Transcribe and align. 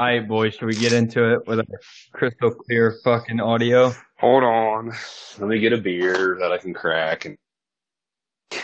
All 0.00 0.06
right, 0.06 0.26
boys, 0.26 0.54
should 0.54 0.64
we 0.64 0.74
get 0.74 0.94
into 0.94 1.34
it 1.34 1.46
with 1.46 1.58
a 1.60 1.66
crystal 2.14 2.50
clear 2.50 2.98
fucking 3.04 3.38
audio? 3.38 3.92
Hold 4.18 4.44
on. 4.44 4.94
Let 5.38 5.46
me 5.46 5.58
get 5.58 5.74
a 5.74 5.76
beer 5.76 6.38
that 6.40 6.50
I 6.50 6.56
can 6.56 6.72
crack 6.72 7.26
and 7.26 7.36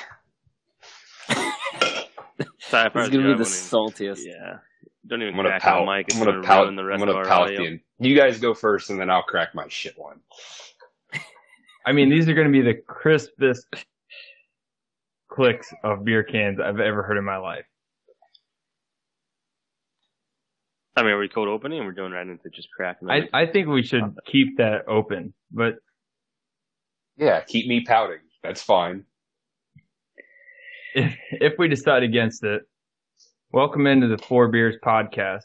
Sorry, 2.59 2.91
It's 2.95 3.11
gonna 3.11 3.35
be 3.35 3.35
the 3.35 3.45
saltiest. 3.45 4.25
Yeah. 4.25 4.61
Don't 5.07 5.21
even 5.21 5.35
I'm 5.35 5.37
gonna 5.37 5.51
crack 5.51 5.61
pout. 5.61 5.85
the 5.85 5.93
mic. 5.93 6.07
It's 6.09 6.17
I'm 6.17 6.25
gonna 6.25 6.37
gonna 6.37 6.47
pout. 6.47 6.63
ruin 6.65 6.77
the 6.77 6.83
I'm 6.85 6.99
gonna 7.01 7.11
of 7.11 7.17
our 7.19 7.25
pout 7.27 7.49
audio. 7.49 7.59
the. 7.59 7.81
You 7.99 8.17
guys 8.17 8.41
go 8.41 8.55
first, 8.55 8.89
and 8.89 8.99
then 8.99 9.11
I'll 9.11 9.23
crack 9.23 9.55
my 9.55 9.69
shit 9.69 9.99
one. 9.99 10.21
I 11.85 11.93
mean, 11.93 12.09
these 12.09 12.31
are 12.31 12.35
going 12.35 12.47
to 12.47 12.53
be 12.53 12.63
the 12.63 12.81
crispest 12.87 13.67
clicks 15.29 15.71
of 15.85 16.03
beer 16.03 16.23
cans 16.25 16.61
I've 16.61 16.81
ever 16.81 17.03
heard 17.03 17.19
in 17.19 17.25
my 17.25 17.37
life. 17.37 17.67
I 20.97 21.03
mean, 21.03 21.11
are 21.13 21.19
we 21.19 21.29
cold 21.29 21.49
opening? 21.49 21.85
We're 21.85 21.93
doing 21.93 22.13
right 22.13 22.27
into 22.27 22.49
just 22.49 22.69
cracking. 22.75 23.11
I, 23.11 23.29
I 23.33 23.47
think 23.47 23.69
we 23.69 23.83
should 23.83 24.17
keep 24.25 24.57
that 24.57 24.89
open, 24.89 25.35
but 25.51 25.75
Yeah, 27.19 27.41
keep 27.43 27.67
me 27.67 27.85
pouting. 27.85 28.21
That's 28.43 28.63
fine. 28.63 29.05
if, 30.95 31.15
if 31.33 31.53
we 31.59 31.69
decide 31.69 32.03
against 32.03 32.45
it, 32.45 32.63
welcome 33.53 33.87
into 33.87 34.09
the 34.09 34.17
Four 34.17 34.49
Beers 34.49 34.77
podcast 34.83 35.43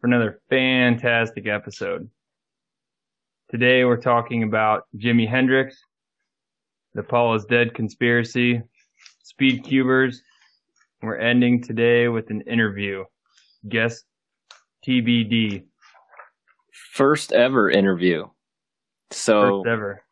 for 0.00 0.08
another 0.08 0.40
fantastic 0.50 1.46
episode. 1.46 2.10
Today 3.52 3.84
we're 3.84 4.00
talking 4.00 4.42
about 4.42 4.88
Jimi 4.96 5.28
Hendrix, 5.28 5.78
the 6.94 7.04
Paul 7.04 7.36
is 7.36 7.44
Dead 7.44 7.74
conspiracy, 7.74 8.60
Speed 9.22 9.62
Cubers. 9.62 10.20
We're 11.00 11.16
ending 11.18 11.62
today 11.62 12.08
with 12.08 12.30
an 12.30 12.40
interview. 12.40 13.04
Guest 13.68 14.04
TBD. 14.86 15.64
First 16.92 17.32
ever 17.32 17.68
interview. 17.68 18.26
So 19.10 19.62
First 19.62 19.68
ever. 19.68 20.02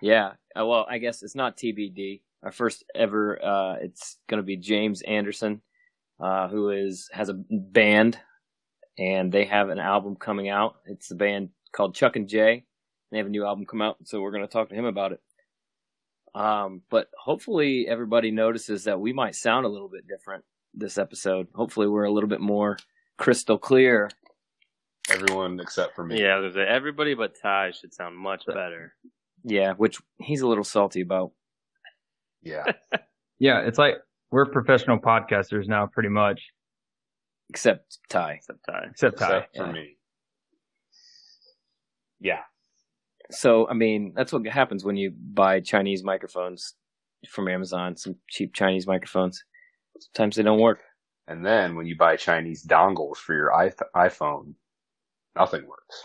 yeah, 0.00 0.32
uh, 0.58 0.66
well, 0.66 0.86
I 0.88 0.98
guess 0.98 1.22
it's 1.22 1.34
not 1.34 1.56
TBD. 1.56 2.20
Our 2.42 2.52
first 2.52 2.84
ever. 2.94 3.44
Uh, 3.44 3.76
it's 3.80 4.18
going 4.28 4.38
to 4.38 4.46
be 4.46 4.56
James 4.56 5.02
Anderson, 5.02 5.62
uh, 6.20 6.48
who 6.48 6.70
is 6.70 7.08
has 7.12 7.28
a 7.28 7.34
band, 7.34 8.18
and 8.98 9.32
they 9.32 9.44
have 9.46 9.68
an 9.68 9.78
album 9.78 10.16
coming 10.16 10.48
out. 10.48 10.76
It's 10.86 11.10
a 11.10 11.16
band 11.16 11.50
called 11.72 11.94
Chuck 11.94 12.16
and 12.16 12.28
Jay. 12.28 12.64
They 13.10 13.18
have 13.18 13.26
a 13.26 13.30
new 13.30 13.44
album 13.44 13.66
come 13.66 13.82
out, 13.82 13.96
so 14.04 14.20
we're 14.20 14.30
going 14.30 14.46
to 14.46 14.52
talk 14.52 14.68
to 14.68 14.74
him 14.74 14.84
about 14.84 15.12
it. 15.12 15.20
Um, 16.34 16.82
but 16.88 17.08
hopefully 17.18 17.86
everybody 17.88 18.30
notices 18.30 18.84
that 18.84 19.00
we 19.00 19.12
might 19.12 19.34
sound 19.34 19.66
a 19.66 19.68
little 19.68 19.88
bit 19.88 20.06
different 20.06 20.44
this 20.72 20.98
episode. 20.98 21.48
Hopefully 21.52 21.88
we're 21.88 22.04
a 22.04 22.12
little 22.12 22.28
bit 22.28 22.40
more 22.40 22.76
crystal 23.20 23.58
clear. 23.58 24.08
Everyone 25.12 25.58
except 25.60 25.94
for 25.94 26.04
me. 26.04 26.20
Yeah, 26.20 26.36
I 26.36 26.38
was 26.38 26.54
say, 26.54 26.66
everybody 26.66 27.14
but 27.14 27.34
Ty 27.40 27.72
should 27.72 27.92
sound 27.94 28.16
much 28.16 28.44
better. 28.46 28.94
Yeah, 29.44 29.72
which 29.74 29.98
he's 30.18 30.42
a 30.42 30.46
little 30.48 30.64
salty 30.64 31.00
about. 31.02 31.32
Yeah. 32.42 32.64
Yeah, 33.42 33.60
it's 33.60 33.78
like 33.78 33.94
we're 34.30 34.44
professional 34.44 34.98
podcasters 34.98 35.66
now, 35.66 35.86
pretty 35.86 36.10
much, 36.10 36.42
Except 37.48 37.96
Ty. 38.10 38.32
Except 38.32 38.58
Ty. 38.68 38.86
except 38.90 39.18
Ty. 39.18 39.24
Except 39.38 39.56
for 39.56 39.66
Yeah. 39.66 39.72
me. 39.72 39.96
Yeah. 42.20 42.40
So, 43.30 43.66
I 43.68 43.72
mean, 43.72 44.12
that's 44.14 44.30
what 44.32 44.46
happens 44.46 44.84
when 44.84 44.96
you 44.96 45.12
buy 45.16 45.60
Chinese 45.60 46.04
microphones 46.04 46.74
from 47.30 47.48
Amazon, 47.48 47.96
some 47.96 48.16
cheap 48.28 48.52
Chinese 48.54 48.86
microphones. 48.86 49.42
Sometimes 49.98 50.36
they 50.36 50.42
don't 50.42 50.60
work. 50.60 50.80
And 51.26 51.44
then 51.44 51.74
when 51.76 51.86
you 51.86 51.96
buy 51.96 52.16
Chinese 52.16 52.66
dongles 52.66 53.16
for 53.16 53.34
your 53.34 53.50
iPhone, 53.96 54.54
nothing 55.36 55.66
works. 55.66 56.04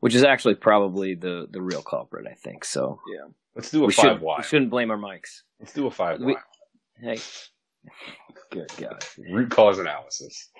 Which 0.00 0.14
is 0.14 0.24
actually 0.24 0.56
probably 0.56 1.14
the, 1.14 1.46
the 1.50 1.62
real 1.62 1.82
culprit, 1.82 2.26
I 2.30 2.34
think. 2.34 2.64
So, 2.64 2.98
yeah. 3.12 3.28
Let's 3.54 3.70
do 3.70 3.84
a 3.84 3.86
We, 3.86 3.92
five 3.92 4.04
should, 4.14 4.20
Y. 4.22 4.34
we 4.38 4.42
shouldn't 4.44 4.70
blame 4.70 4.90
our 4.90 4.96
mics. 4.98 5.42
Let's 5.60 5.72
do 5.72 5.86
a 5.86 5.90
five 5.90 6.18
Y. 6.20 6.26
We- 6.26 6.36
Hey. 7.00 7.18
Good 8.50 8.70
God. 8.76 9.04
Root 9.32 9.50
cause 9.50 9.78
analysis. 9.78 10.50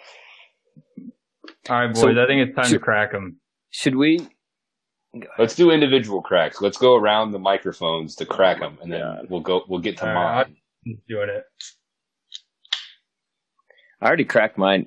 All 1.69 1.77
right, 1.81 1.87
boys, 1.89 2.01
So- 2.01 2.09
I 2.11 2.27
think 2.27 2.49
it's 2.49 2.57
time 2.57 2.71
to 2.71 2.79
crack 2.79 3.13
them. 3.13 3.39
Should 3.71 3.97
we? 3.97 4.27
Let's 5.39 5.55
do 5.55 5.71
individual 5.71 6.23
cracks. 6.23 6.61
Let's 6.61 6.79
go 6.79 6.97
around 6.97 7.33
the 7.33 7.39
microphones 7.39 8.15
to 8.17 8.27
crack 8.27 8.61
them, 8.61 8.79
and 8.83 8.91
then 8.93 9.01
God. 9.01 9.27
we'll 9.29 9.41
go. 9.41 9.63
We'll 9.69 9.81
get 9.81 9.99
to 9.99 10.09
All 10.09 10.15
right. 10.15 10.47
mine. 10.49 10.57
He's 10.85 10.99
doing 11.09 11.29
it. 11.29 11.45
I 14.01 14.07
already 14.07 14.25
cracked 14.25 14.59
mine 14.59 14.87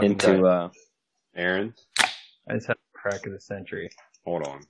into, 0.00 0.26
great. 0.38 0.44
uh, 0.44 0.68
Aaron, 1.36 1.74
I 2.48 2.54
just 2.54 2.66
had 2.66 2.76
a 2.76 2.98
crack 2.98 3.26
of 3.26 3.32
the 3.32 3.40
century. 3.40 3.90
hold 4.24 4.46
on. 4.46 4.60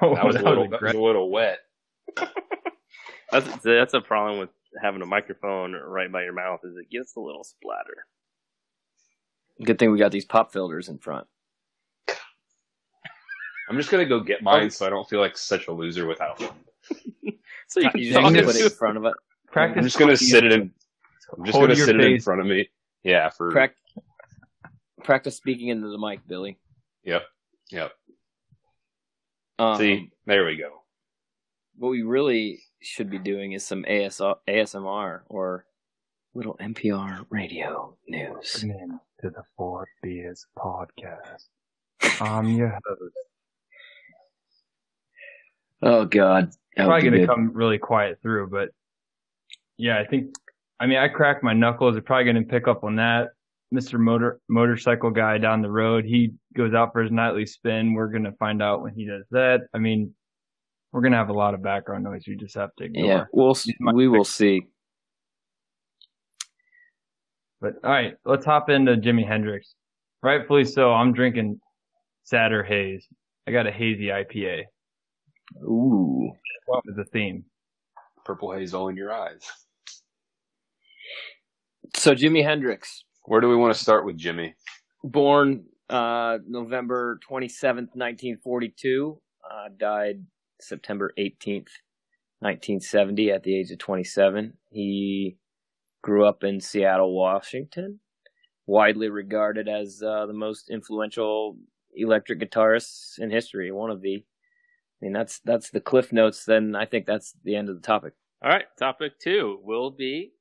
Oh, 0.00 0.14
That 0.14 0.24
was 0.24 0.36
a 0.36 0.38
that 0.38 0.44
little. 0.48 0.64
was 0.68 0.70
That 0.70 0.82
was 0.82 0.94
a 0.94 0.98
little 1.00 1.30
wet. 1.30 1.58
That's 3.30 3.48
that's 3.62 3.94
a 3.94 4.00
problem 4.02 4.38
with 4.40 4.50
having 4.82 5.00
a 5.00 5.06
microphone 5.06 5.72
right 5.72 6.12
by 6.12 6.22
your 6.22 6.34
mouth 6.34 6.60
is 6.64 6.76
it 6.76 6.90
gets 6.90 7.16
a 7.16 7.20
little 7.20 7.44
splatter. 7.44 8.04
good 9.64 9.78
thing 9.78 9.90
we 9.90 9.98
got 9.98 10.12
these 10.12 10.26
pop 10.26 10.52
filters 10.52 10.88
in 10.90 10.98
front. 10.98 11.26
I'm 13.70 13.76
just 13.78 13.90
gonna 13.90 14.04
go 14.04 14.20
get 14.20 14.40
oh. 14.40 14.44
mine, 14.44 14.70
so 14.70 14.86
I 14.86 14.90
don't 14.90 15.08
feel 15.08 15.20
like 15.20 15.38
such 15.38 15.68
a 15.68 15.72
loser 15.72 16.06
without 16.06 16.40
one. 16.40 16.50
So 17.68 17.80
you 17.80 17.86
You 17.86 17.90
can 17.92 18.00
just 18.02 18.12
talk 18.12 18.44
put 18.44 18.56
it 18.56 18.64
in 18.64 18.70
front 18.70 18.96
of 18.98 19.04
it. 19.06 19.14
Practice 19.50 19.78
I'm 19.78 19.84
just 19.84 19.98
gonna 19.98 20.16
sit 20.16 20.44
it 20.44 20.52
in- 20.52 20.60
in. 20.60 20.74
I'm 21.38 21.44
just 21.46 21.56
Hold 21.56 21.68
gonna 21.68 21.78
your 21.78 21.86
sit 21.86 21.98
it 21.98 22.04
in 22.04 22.20
front 22.20 22.42
of 22.42 22.46
me. 22.46 22.68
Yeah, 23.02 23.30
for 23.30 23.50
Prac- 23.50 23.76
practice 25.04 25.36
speaking 25.36 25.68
into 25.68 25.88
the 25.88 25.98
mic, 25.98 26.20
Billy. 26.26 26.58
Yep. 27.04 27.22
Yep. 27.70 27.92
Um, 29.58 29.78
See, 29.78 30.10
there 30.26 30.44
we 30.46 30.56
go. 30.56 30.82
what 31.78 31.90
we 31.90 32.02
really 32.02 32.60
should 32.80 33.10
be 33.10 33.18
doing 33.18 33.52
is 33.52 33.64
some 33.64 33.84
AS- 33.86 34.20
ASMR 34.48 35.20
or 35.28 35.64
little 36.34 36.56
NPR 36.60 37.26
radio 37.30 37.96
news. 38.08 38.64
Welcome 38.64 38.70
in 38.70 39.00
to 39.20 39.30
the 39.30 39.42
Four 39.56 39.86
Beers 40.02 40.46
podcast. 40.58 41.46
I'm 42.20 42.48
your 42.48 42.78
host. 42.86 43.14
Oh 45.82 46.04
God, 46.04 46.52
that 46.76 46.84
would 46.84 46.88
Probably 46.88 47.02
going 47.02 47.12
to 47.20 47.26
good. 47.26 47.28
come 47.28 47.52
really 47.52 47.78
quiet 47.78 48.18
through, 48.22 48.48
but 48.48 48.70
yeah, 49.76 49.98
I 50.00 50.04
think. 50.06 50.34
I 50.80 50.86
mean, 50.86 50.98
I 50.98 51.06
cracked 51.08 51.44
my 51.44 51.52
knuckles. 51.52 51.94
They're 51.94 52.02
probably 52.02 52.24
going 52.32 52.44
to 52.44 52.50
pick 52.50 52.66
up 52.66 52.82
on 52.82 52.96
that. 52.96 53.30
Mr. 53.72 53.98
Motor 53.98 54.40
motorcycle 54.48 55.10
guy 55.10 55.38
down 55.38 55.62
the 55.62 55.70
road, 55.70 56.04
he 56.04 56.32
goes 56.56 56.74
out 56.74 56.92
for 56.92 57.02
his 57.02 57.10
nightly 57.12 57.46
spin. 57.46 57.94
We're 57.94 58.08
going 58.08 58.24
to 58.24 58.32
find 58.32 58.62
out 58.62 58.82
when 58.82 58.94
he 58.94 59.06
does 59.06 59.24
that. 59.30 59.60
I 59.74 59.78
mean, 59.78 60.14
we're 60.92 61.00
going 61.00 61.12
to 61.12 61.18
have 61.18 61.30
a 61.30 61.34
lot 61.34 61.54
of 61.54 61.62
background 61.62 62.04
noise. 62.04 62.26
You 62.26 62.36
just 62.36 62.54
have 62.56 62.70
to 62.78 62.84
ignore. 62.84 63.06
Yeah, 63.06 63.24
we'll 63.32 63.52
s- 63.52 63.64
These 63.64 63.76
might 63.80 63.94
we 63.94 64.08
will 64.08 64.24
see. 64.24 64.62
But 67.60 67.74
all 67.84 67.90
right, 67.90 68.14
let's 68.24 68.44
hop 68.44 68.68
into 68.70 68.96
Jimi 68.96 69.26
Hendrix. 69.26 69.74
Rightfully 70.22 70.64
so. 70.64 70.92
I'm 70.92 71.12
drinking 71.12 71.60
Sadder 72.24 72.62
Haze. 72.62 73.06
I 73.46 73.52
got 73.52 73.66
a 73.66 73.72
hazy 73.72 74.06
IPA. 74.06 74.64
Ooh, 75.64 76.30
What 76.66 76.84
was 76.86 76.96
the 76.96 77.04
theme? 77.04 77.44
Purple 78.24 78.52
haze 78.52 78.74
all 78.74 78.88
in 78.88 78.96
your 78.96 79.12
eyes. 79.12 79.40
so 81.96 82.14
Jimi 82.14 82.42
Hendrix, 82.44 83.04
Where 83.24 83.40
do 83.40 83.48
we 83.48 83.56
want 83.56 83.74
to 83.74 83.80
start 83.80 84.04
with 84.04 84.18
Jimi? 84.18 84.54
born 85.04 85.64
uh, 85.88 86.38
November 86.46 87.18
twenty 87.26 87.48
seventh, 87.48 87.90
nineteen 87.94 88.38
forty 88.42 88.72
two, 88.76 89.20
uh, 89.48 89.68
died 89.78 90.24
September 90.60 91.12
eighteenth, 91.16 91.68
nineteen 92.40 92.80
seventy, 92.80 93.30
at 93.30 93.42
the 93.42 93.56
age 93.56 93.70
of 93.70 93.78
twenty 93.78 94.04
seven. 94.04 94.54
He 94.70 95.36
grew 96.02 96.26
up 96.26 96.44
in 96.44 96.60
Seattle, 96.60 97.14
Washington, 97.14 98.00
widely 98.66 99.08
regarded 99.08 99.68
as 99.68 100.02
uh, 100.04 100.26
the 100.26 100.32
most 100.32 100.70
influential 100.70 101.56
electric 101.94 102.40
guitarist 102.40 103.18
in 103.18 103.30
history. 103.30 103.70
One 103.70 103.90
of 103.90 104.00
the, 104.00 104.16
I 104.16 104.98
mean, 105.00 105.12
that's 105.12 105.40
that's 105.44 105.70
the 105.70 105.80
cliff 105.80 106.12
notes. 106.12 106.44
Then 106.44 106.74
I 106.74 106.86
think 106.86 107.06
that's 107.06 107.34
the 107.44 107.56
end 107.56 107.68
of 107.68 107.76
the 107.76 107.86
topic. 107.86 108.14
All 108.42 108.50
right, 108.50 108.64
topic 108.78 109.18
two 109.20 109.60
will 109.62 109.90
be 109.90 110.32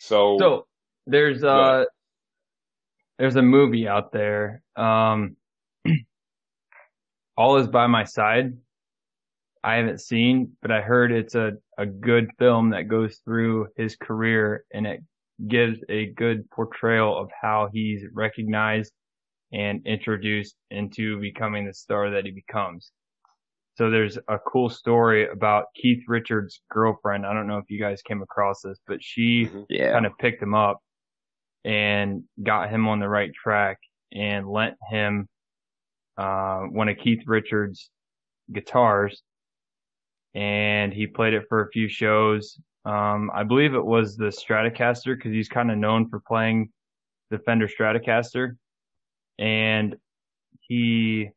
So, 0.00 0.38
So 0.38 0.66
there's 1.06 1.44
uh 1.44 1.84
there's 3.18 3.36
a 3.36 3.42
movie 3.42 3.86
out 3.86 4.12
there. 4.12 4.62
Um 4.76 5.36
All 7.36 7.56
is 7.56 7.68
by 7.68 7.86
my 7.86 8.04
side. 8.04 8.54
I 9.62 9.74
haven't 9.74 10.00
seen, 10.00 10.56
but 10.62 10.70
I 10.70 10.80
heard 10.80 11.12
it's 11.12 11.34
a, 11.34 11.52
a 11.76 11.84
good 11.84 12.30
film 12.38 12.70
that 12.70 12.88
goes 12.88 13.18
through 13.24 13.68
his 13.76 13.94
career 13.96 14.64
and 14.72 14.86
it 14.86 15.00
gives 15.46 15.78
a 15.90 16.06
good 16.06 16.48
portrayal 16.50 17.16
of 17.18 17.30
how 17.38 17.68
he's 17.72 18.02
recognized 18.12 18.92
and 19.52 19.86
introduced 19.86 20.54
into 20.70 21.20
becoming 21.20 21.66
the 21.66 21.74
star 21.74 22.10
that 22.10 22.24
he 22.24 22.30
becomes. 22.30 22.90
So 23.80 23.88
there's 23.88 24.18
a 24.28 24.38
cool 24.38 24.68
story 24.68 25.26
about 25.26 25.64
Keith 25.74 26.04
Richards' 26.06 26.60
girlfriend. 26.70 27.24
I 27.24 27.32
don't 27.32 27.46
know 27.46 27.56
if 27.56 27.70
you 27.70 27.80
guys 27.80 28.02
came 28.02 28.20
across 28.20 28.60
this, 28.60 28.78
but 28.86 29.02
she 29.02 29.46
Mhm. 29.46 29.64
Yeah, 29.70 29.92
kind 29.92 30.04
of 30.04 30.12
picked 30.18 30.42
him 30.42 30.52
up 30.52 30.82
and 31.64 32.24
got 32.42 32.68
him 32.68 32.86
on 32.88 32.98
the 32.98 33.08
right 33.08 33.32
track 33.32 33.78
and 34.12 34.46
lent 34.46 34.76
him 34.90 35.30
uh, 36.18 36.64
one 36.64 36.90
of 36.90 36.98
Keith 36.98 37.26
Richards' 37.26 37.90
guitars, 38.52 39.22
and 40.34 40.92
he 40.92 41.06
played 41.06 41.32
it 41.32 41.46
for 41.48 41.62
a 41.62 41.70
few 41.70 41.88
shows. 41.88 42.60
Um, 42.84 43.30
I 43.32 43.44
believe 43.44 43.72
it 43.72 43.86
was 43.86 44.14
the 44.14 44.26
Stratocaster 44.26 45.16
because 45.16 45.32
he's 45.32 45.48
kind 45.48 45.70
of 45.70 45.78
known 45.78 46.06
for 46.10 46.20
playing 46.20 46.70
the 47.30 47.38
Fender 47.38 47.66
Stratocaster, 47.66 48.58
and 49.38 49.96
he 50.60 51.30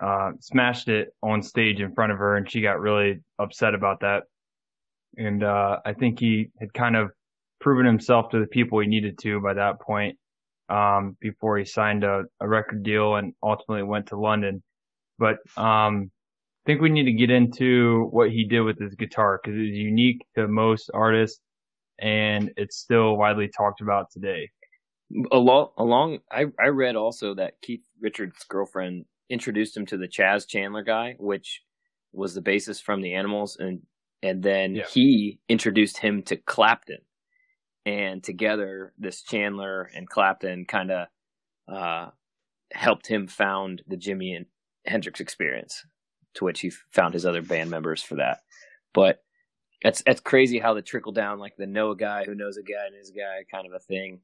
uh, 0.00 0.32
smashed 0.40 0.88
it 0.88 1.08
on 1.22 1.42
stage 1.42 1.80
in 1.80 1.94
front 1.94 2.12
of 2.12 2.18
her, 2.18 2.36
and 2.36 2.50
she 2.50 2.60
got 2.60 2.80
really 2.80 3.20
upset 3.38 3.74
about 3.74 4.00
that. 4.00 4.24
And 5.16 5.42
uh, 5.42 5.78
I 5.84 5.94
think 5.94 6.20
he 6.20 6.50
had 6.60 6.72
kind 6.72 6.96
of 6.96 7.10
proven 7.60 7.86
himself 7.86 8.30
to 8.30 8.40
the 8.40 8.46
people 8.46 8.80
he 8.80 8.86
needed 8.86 9.18
to 9.18 9.40
by 9.40 9.54
that 9.54 9.80
point 9.80 10.16
um, 10.68 11.16
before 11.20 11.58
he 11.58 11.64
signed 11.64 12.04
a, 12.04 12.24
a, 12.40 12.48
record 12.48 12.82
deal 12.82 13.16
and 13.16 13.32
ultimately 13.42 13.82
went 13.82 14.06
to 14.08 14.18
London. 14.18 14.62
But 15.18 15.38
um, 15.56 16.10
I 16.64 16.66
think 16.66 16.80
we 16.80 16.90
need 16.90 17.04
to 17.04 17.12
get 17.12 17.30
into 17.30 18.06
what 18.10 18.30
he 18.30 18.44
did 18.44 18.60
with 18.60 18.78
his 18.78 18.94
guitar 18.94 19.40
because 19.42 19.58
it's 19.58 19.76
unique 19.76 20.24
to 20.36 20.46
most 20.46 20.90
artists 20.94 21.40
and 21.98 22.52
it's 22.56 22.76
still 22.76 23.16
widely 23.16 23.48
talked 23.48 23.80
about 23.80 24.10
today. 24.12 24.50
Along, 25.32 25.70
along, 25.78 26.18
I, 26.30 26.46
I 26.60 26.66
read 26.66 26.94
also 26.94 27.34
that 27.34 27.54
Keith 27.62 27.84
Richards' 28.00 28.44
girlfriend 28.44 29.06
introduced 29.30 29.76
him 29.76 29.86
to 29.86 29.96
the 29.96 30.08
Chas 30.08 30.46
Chandler 30.46 30.82
guy, 30.82 31.16
which 31.18 31.62
was 32.12 32.34
the 32.34 32.42
bassist 32.42 32.82
from 32.82 33.02
the 33.02 33.14
Animals, 33.14 33.56
and 33.58 33.82
and 34.22 34.42
then 34.42 34.74
yeah. 34.74 34.86
he 34.92 35.38
introduced 35.48 35.98
him 35.98 36.22
to 36.24 36.36
Clapton, 36.36 37.00
and 37.86 38.22
together 38.22 38.92
this 38.98 39.22
Chandler 39.22 39.90
and 39.94 40.08
Clapton 40.08 40.64
kind 40.64 40.90
of 40.90 41.06
uh, 41.72 42.10
helped 42.72 43.06
him 43.06 43.26
found 43.26 43.82
the 43.86 43.96
Jimi 43.96 44.36
and 44.36 44.46
Hendrix 44.86 45.20
experience, 45.20 45.84
to 46.34 46.44
which 46.44 46.60
he 46.60 46.70
found 46.90 47.14
his 47.14 47.26
other 47.26 47.42
band 47.42 47.70
members 47.70 48.02
for 48.02 48.16
that. 48.16 48.40
But 48.94 49.22
that's 49.82 50.02
it's 50.06 50.20
crazy 50.20 50.58
how 50.58 50.74
the 50.74 50.82
trickle 50.82 51.12
down, 51.12 51.38
like 51.38 51.56
the 51.56 51.66
know 51.66 51.90
a 51.90 51.96
guy 51.96 52.24
who 52.24 52.34
knows 52.34 52.56
a 52.56 52.62
guy 52.62 52.86
and 52.86 52.96
his 52.96 53.10
guy 53.10 53.44
kind 53.50 53.66
of 53.66 53.72
a 53.72 53.78
thing, 53.78 54.20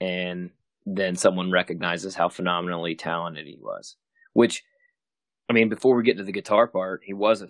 and 0.00 0.50
then 0.86 1.14
someone 1.14 1.52
recognizes 1.52 2.14
how 2.14 2.28
phenomenally 2.28 2.94
talented 2.94 3.46
he 3.46 3.58
was. 3.60 3.96
Which, 4.32 4.62
I 5.48 5.52
mean, 5.52 5.68
before 5.68 5.96
we 5.96 6.02
get 6.02 6.16
to 6.18 6.24
the 6.24 6.32
guitar 6.32 6.66
part, 6.66 7.02
he 7.04 7.12
was 7.12 7.42
a 7.42 7.48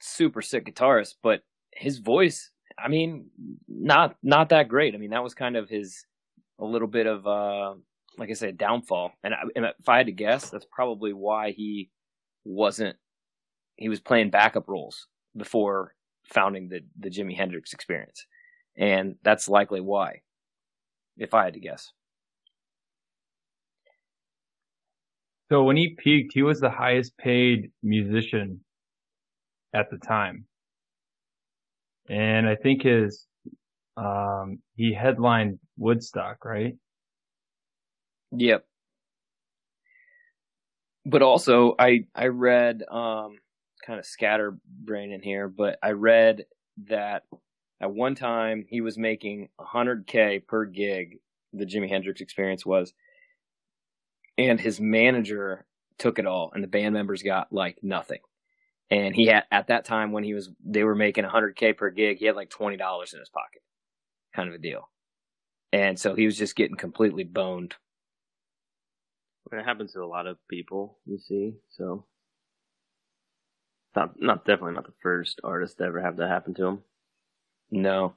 super 0.00 0.42
sick 0.42 0.66
guitarist, 0.66 1.14
but 1.22 1.42
his 1.72 1.98
voice, 1.98 2.50
I 2.78 2.88
mean, 2.88 3.26
not 3.68 4.16
not 4.22 4.50
that 4.50 4.68
great. 4.68 4.94
I 4.94 4.98
mean, 4.98 5.10
that 5.10 5.22
was 5.22 5.34
kind 5.34 5.56
of 5.56 5.68
his 5.68 6.04
a 6.58 6.64
little 6.64 6.88
bit 6.88 7.06
of 7.06 7.26
uh 7.26 7.74
like 8.18 8.30
I 8.30 8.34
said, 8.34 8.58
downfall. 8.58 9.12
And, 9.22 9.34
I, 9.34 9.42
and 9.56 9.64
if 9.64 9.88
I 9.88 9.96
had 9.98 10.06
to 10.06 10.12
guess, 10.12 10.50
that's 10.50 10.66
probably 10.70 11.12
why 11.12 11.52
he 11.52 11.90
wasn't. 12.44 12.96
He 13.76 13.88
was 13.88 14.00
playing 14.00 14.30
backup 14.30 14.68
roles 14.68 15.06
before 15.36 15.94
founding 16.24 16.68
the 16.68 16.80
the 16.98 17.08
Jimi 17.10 17.36
Hendrix 17.36 17.72
Experience, 17.72 18.26
and 18.76 19.16
that's 19.22 19.48
likely 19.48 19.80
why. 19.80 20.20
If 21.16 21.34
I 21.34 21.44
had 21.44 21.54
to 21.54 21.60
guess. 21.60 21.92
So 25.50 25.64
when 25.64 25.76
he 25.76 25.96
peaked, 25.98 26.32
he 26.32 26.42
was 26.42 26.60
the 26.60 26.70
highest 26.70 27.18
paid 27.18 27.72
musician 27.82 28.60
at 29.74 29.90
the 29.90 29.98
time. 29.98 30.44
And 32.08 32.46
I 32.46 32.54
think 32.54 32.82
his, 32.82 33.26
um, 33.96 34.60
he 34.76 34.94
headlined 34.94 35.58
Woodstock, 35.76 36.44
right? 36.44 36.74
Yep. 38.30 38.64
But 41.04 41.22
also, 41.22 41.74
I, 41.78 42.04
I 42.14 42.26
read, 42.26 42.84
um, 42.88 43.38
kind 43.84 43.98
of 43.98 44.06
scatterbrain 44.06 45.10
in 45.10 45.20
here, 45.20 45.48
but 45.48 45.78
I 45.82 45.92
read 45.92 46.44
that 46.88 47.24
at 47.80 47.90
one 47.90 48.14
time 48.14 48.66
he 48.68 48.82
was 48.82 48.96
making 48.96 49.48
100K 49.58 50.46
per 50.46 50.64
gig, 50.66 51.18
the 51.52 51.64
Jimi 51.64 51.88
Hendrix 51.88 52.20
experience 52.20 52.64
was, 52.64 52.92
and 54.48 54.60
his 54.60 54.80
manager 54.80 55.66
took 55.98 56.18
it 56.18 56.26
all, 56.26 56.50
and 56.54 56.62
the 56.62 56.68
band 56.68 56.94
members 56.94 57.22
got 57.22 57.52
like 57.52 57.78
nothing. 57.82 58.20
And 58.90 59.14
he 59.14 59.26
had 59.26 59.44
at 59.52 59.68
that 59.68 59.84
time 59.84 60.12
when 60.12 60.24
he 60.24 60.34
was 60.34 60.50
they 60.64 60.84
were 60.84 60.94
making 60.96 61.24
100k 61.24 61.76
per 61.76 61.90
gig, 61.90 62.18
he 62.18 62.26
had 62.26 62.36
like 62.36 62.50
twenty 62.50 62.76
dollars 62.76 63.12
in 63.12 63.20
his 63.20 63.28
pocket, 63.28 63.62
kind 64.34 64.48
of 64.48 64.54
a 64.54 64.58
deal. 64.58 64.88
And 65.72 65.98
so 65.98 66.14
he 66.14 66.26
was 66.26 66.36
just 66.36 66.56
getting 66.56 66.76
completely 66.76 67.24
boned. 67.24 67.74
It 69.52 69.64
happens 69.64 69.92
to 69.92 70.02
a 70.02 70.06
lot 70.06 70.26
of 70.26 70.38
people, 70.48 70.98
you 71.06 71.18
see. 71.18 71.54
So, 71.70 72.06
not 73.96 74.20
not 74.20 74.44
definitely 74.44 74.74
not 74.74 74.86
the 74.86 74.92
first 75.02 75.40
artist 75.42 75.78
to 75.78 75.84
ever 75.84 76.00
have 76.00 76.16
that 76.16 76.28
happen 76.28 76.54
to 76.54 76.66
him. 76.66 76.78
No, 77.70 78.14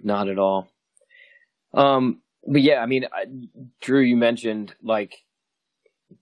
not 0.00 0.28
at 0.28 0.38
all. 0.38 0.68
Um, 1.74 2.20
but 2.46 2.62
yeah, 2.62 2.82
I 2.82 2.86
mean, 2.86 3.06
I, 3.12 3.26
Drew, 3.80 4.00
you 4.00 4.16
mentioned 4.16 4.74
like 4.82 5.22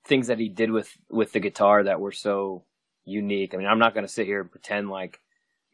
things 0.04 0.28
that 0.28 0.38
he 0.38 0.48
did 0.48 0.70
with 0.70 0.90
with 1.10 1.32
the 1.32 1.40
guitar 1.40 1.84
that 1.84 2.00
were 2.00 2.12
so 2.12 2.64
unique. 3.04 3.54
I 3.54 3.56
mean, 3.56 3.66
I'm 3.66 3.78
not 3.78 3.94
going 3.94 4.06
to 4.06 4.12
sit 4.12 4.26
here 4.26 4.40
and 4.40 4.50
pretend 4.50 4.90
like, 4.90 5.20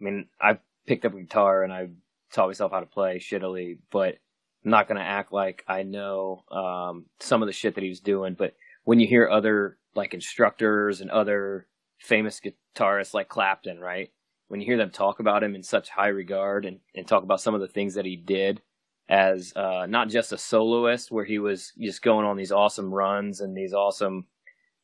I 0.01 0.05
mean, 0.05 0.27
I 0.41 0.59
picked 0.87 1.05
up 1.05 1.15
a 1.15 1.21
guitar 1.21 1.63
and 1.63 1.73
I 1.73 1.89
taught 2.33 2.49
myself 2.49 2.73
how 2.73 2.81
to 2.81 2.87
play 2.87 3.19
shittily, 3.19 3.79
but 3.91 4.17
I'm 4.65 4.71
not 4.71 4.89
going 4.89 4.99
to 4.99 5.05
act 5.05 5.33
like 5.33 5.65
I 5.69 5.83
know 5.83 6.45
um, 6.51 7.07
some 7.21 7.43
of 7.43 7.47
the 7.47 7.53
shit 7.53 7.75
that 7.75 7.85
he 7.85 7.91
was 7.91 8.01
doing. 8.01 8.35
But 8.35 8.55
when 8.85 9.01
you 9.01 9.07
hear 9.07 9.29
other 9.29 9.79
like 9.95 10.15
instructors 10.15 11.01
and 11.01 11.11
other 11.11 11.67
famous 11.99 12.41
guitarists 12.77 13.15
like 13.15 13.29
Clapton, 13.29 13.81
right? 13.81 14.11
When 14.49 14.61
you 14.61 14.67
hear 14.67 14.77
them 14.77 14.91
talk 14.91 15.19
about 15.19 15.43
him 15.43 15.57
in 15.57 15.63
such 15.63 15.89
high 15.89 16.09
regard 16.09 16.65
and, 16.65 16.79
and 16.95 17.07
talk 17.07 17.25
about 17.25 17.41
some 17.41 17.55
of 17.55 17.61
the 17.61 17.69
things 17.69 17.95
that 17.95 18.05
he 18.05 18.15
did 18.15 18.63
as 19.09 19.53
uh, 19.55 19.87
not 19.89 20.09
just 20.09 20.33
a 20.33 20.39
soloist 20.39 21.11
where 21.11 21.25
he 21.25 21.39
was 21.39 21.73
just 21.79 22.03
going 22.03 22.27
on 22.27 22.37
these 22.37 22.53
awesome 22.53 22.93
runs 22.93 23.41
and 23.41 23.57
these 23.57 23.73
awesome 23.73 24.27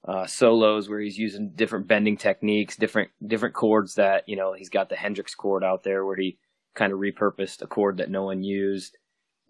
uh, 0.07 0.27
solos 0.27 0.89
where 0.89 1.01
he's 1.01 1.19
using 1.19 1.51
different 1.55 1.87
bending 1.87 2.17
techniques, 2.17 2.77
different 2.77 3.11
different 3.27 3.55
chords 3.55 3.95
that 3.95 4.29
you 4.29 4.37
know 4.37 4.53
he's 4.53 4.69
got 4.69 4.89
the 4.89 4.97
Hendrix 4.97 5.35
chord 5.35 5.65
out 5.65 5.83
there 5.83 6.05
where 6.05 6.17
he 6.17 6.39
kind 6.75 6.93
of 6.93 6.99
repurposed 6.99 7.63
a 7.63 7.67
chord 7.67 7.99
that 7.99 8.11
no 8.11 8.25
one 8.25 8.43
used, 8.43 8.97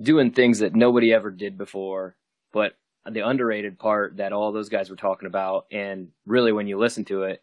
doing 0.01 0.31
things 0.31 0.59
that 0.59 0.75
nobody 0.75 1.13
ever 1.13 1.31
did 1.31 1.57
before. 1.57 2.17
But 2.53 2.75
the 3.11 3.27
underrated 3.27 3.79
part 3.79 4.19
that 4.19 4.33
all 4.33 4.53
those 4.53 4.69
guys 4.69 4.91
were 4.91 4.97
talking 4.97 5.27
about, 5.27 5.67
and 5.71 6.09
really 6.27 6.53
when 6.53 6.67
you 6.67 6.79
listen 6.79 7.05
to 7.07 7.25
it, 7.25 7.43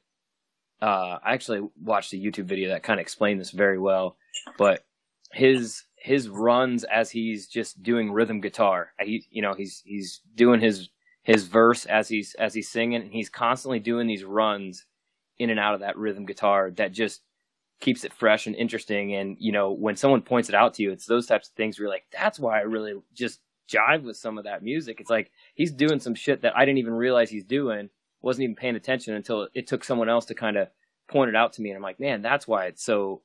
uh, 0.82 1.18
I 1.24 1.34
actually 1.34 1.68
watched 1.82 2.14
a 2.14 2.18
YouTube 2.18 2.46
video 2.46 2.70
that 2.70 2.84
kind 2.84 3.00
of 3.00 3.02
explained 3.02 3.40
this 3.40 3.52
very 3.52 3.80
well. 3.80 4.18
But 4.58 4.86
his 5.32 5.84
his 6.02 6.30
runs 6.30 6.84
as 6.86 7.12
he's 7.12 7.48
just 7.48 7.84
doing 7.84 8.12
rhythm 8.12 8.42
guitar. 8.42 8.94
Uh, 9.00 9.06
he, 9.06 9.26
you 9.30 9.42
know, 9.42 9.54
he's 9.54 9.82
he's 9.86 10.22
doing 10.36 10.62
his 10.62 10.90
his 11.24 11.48
verse 11.48 11.86
as 11.86 12.08
he's 12.08 12.36
as 12.36 12.54
he's 12.54 12.70
singing, 12.70 13.02
and 13.02 13.12
he's 13.12 13.30
constantly 13.30 13.80
doing 13.80 14.08
these 14.08 14.24
runs 14.24 14.86
in 15.38 15.50
and 15.50 15.60
out 15.60 15.74
of 15.74 15.82
that 15.82 15.98
rhythm 15.98 16.26
guitar 16.26 16.72
that 16.72 16.92
just 16.92 17.22
keeps 17.80 18.04
it 18.04 18.14
fresh 18.14 18.48
and 18.48 18.56
interesting. 18.56 19.14
And 19.16 19.38
you 19.40 19.52
know, 19.52 19.72
when 19.72 19.96
someone 19.96 20.22
points 20.22 20.50
it 20.50 20.56
out 20.56 20.74
to 20.76 20.84
you, 20.84 20.92
it's 20.92 21.06
those 21.06 21.28
types 21.28 21.50
of 21.50 21.56
things 21.56 21.78
where 21.78 21.86
you're 21.86 21.94
like, 21.94 22.06
that's 22.12 22.40
why 22.40 22.60
I 22.60 22.64
really 22.64 22.94
just 23.14 23.40
jive 23.70 24.04
with 24.04 24.18
some 24.18 24.38
of 24.38 24.46
that 24.46 24.64
music. 24.64 25.00
It's 25.00 25.10
like 25.10 25.32
he's 25.54 25.72
doing 25.72 26.00
some 26.00 26.16
shit 26.16 26.42
that 26.42 26.58
I 26.58 26.66
didn't 26.66 26.80
even 26.80 26.94
realize 26.94 27.30
he's 27.30 27.44
doing. 27.44 27.90
Wasn't 28.22 28.44
even 28.44 28.56
paying 28.56 28.76
attention 28.76 29.14
until 29.14 29.48
it 29.54 29.68
took 29.68 29.84
someone 29.84 30.10
else 30.10 30.26
to 30.26 30.36
kind 30.36 30.58
of 30.58 30.70
point 31.08 31.30
it 31.30 31.36
out 31.36 31.54
to 31.54 31.62
me, 31.62 31.70
and 31.70 31.78
I'm 31.78 31.84
like, 31.84 32.00
man, 32.00 32.22
that's 32.22 32.48
why 32.48 32.66
it's 32.66 32.84
so. 32.84 33.22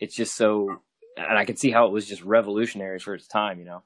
It's 0.00 0.14
just 0.14 0.36
so 0.36 0.80
and 1.18 1.38
I 1.38 1.44
could 1.44 1.58
see 1.58 1.70
how 1.70 1.86
it 1.86 1.92
was 1.92 2.06
just 2.06 2.22
revolutionary 2.22 2.98
for 2.98 3.14
its 3.14 3.26
time, 3.26 3.58
you 3.58 3.64
know. 3.64 3.82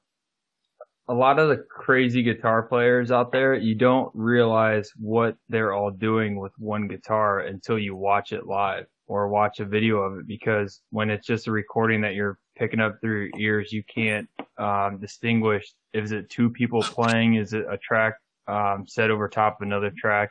A 1.09 1.13
lot 1.13 1.37
of 1.37 1.49
the 1.49 1.57
crazy 1.57 2.23
guitar 2.23 2.63
players 2.63 3.11
out 3.11 3.31
there, 3.31 3.55
you 3.55 3.75
don't 3.75 4.09
realize 4.13 4.91
what 4.97 5.35
they're 5.49 5.73
all 5.73 5.91
doing 5.91 6.39
with 6.39 6.53
one 6.57 6.87
guitar 6.87 7.41
until 7.41 7.77
you 7.77 7.95
watch 7.95 8.31
it 8.31 8.47
live 8.47 8.85
or 9.07 9.27
watch 9.27 9.59
a 9.59 9.65
video 9.65 9.97
of 9.97 10.19
it 10.19 10.27
because 10.27 10.81
when 10.91 11.09
it's 11.09 11.27
just 11.27 11.47
a 11.47 11.51
recording 11.51 11.99
that 12.01 12.13
you're 12.13 12.39
picking 12.55 12.79
up 12.79 13.01
through 13.01 13.31
your 13.33 13.41
ears, 13.41 13.73
you 13.73 13.83
can't 13.93 14.29
um, 14.57 14.97
distinguish 15.01 15.73
is 15.93 16.11
it 16.11 16.29
two 16.29 16.49
people 16.49 16.81
playing, 16.81 17.35
is 17.35 17.53
it 17.53 17.65
a 17.69 17.77
track 17.77 18.15
um, 18.47 18.85
set 18.87 19.11
over 19.11 19.27
top 19.27 19.61
of 19.61 19.65
another 19.65 19.91
track, 19.97 20.29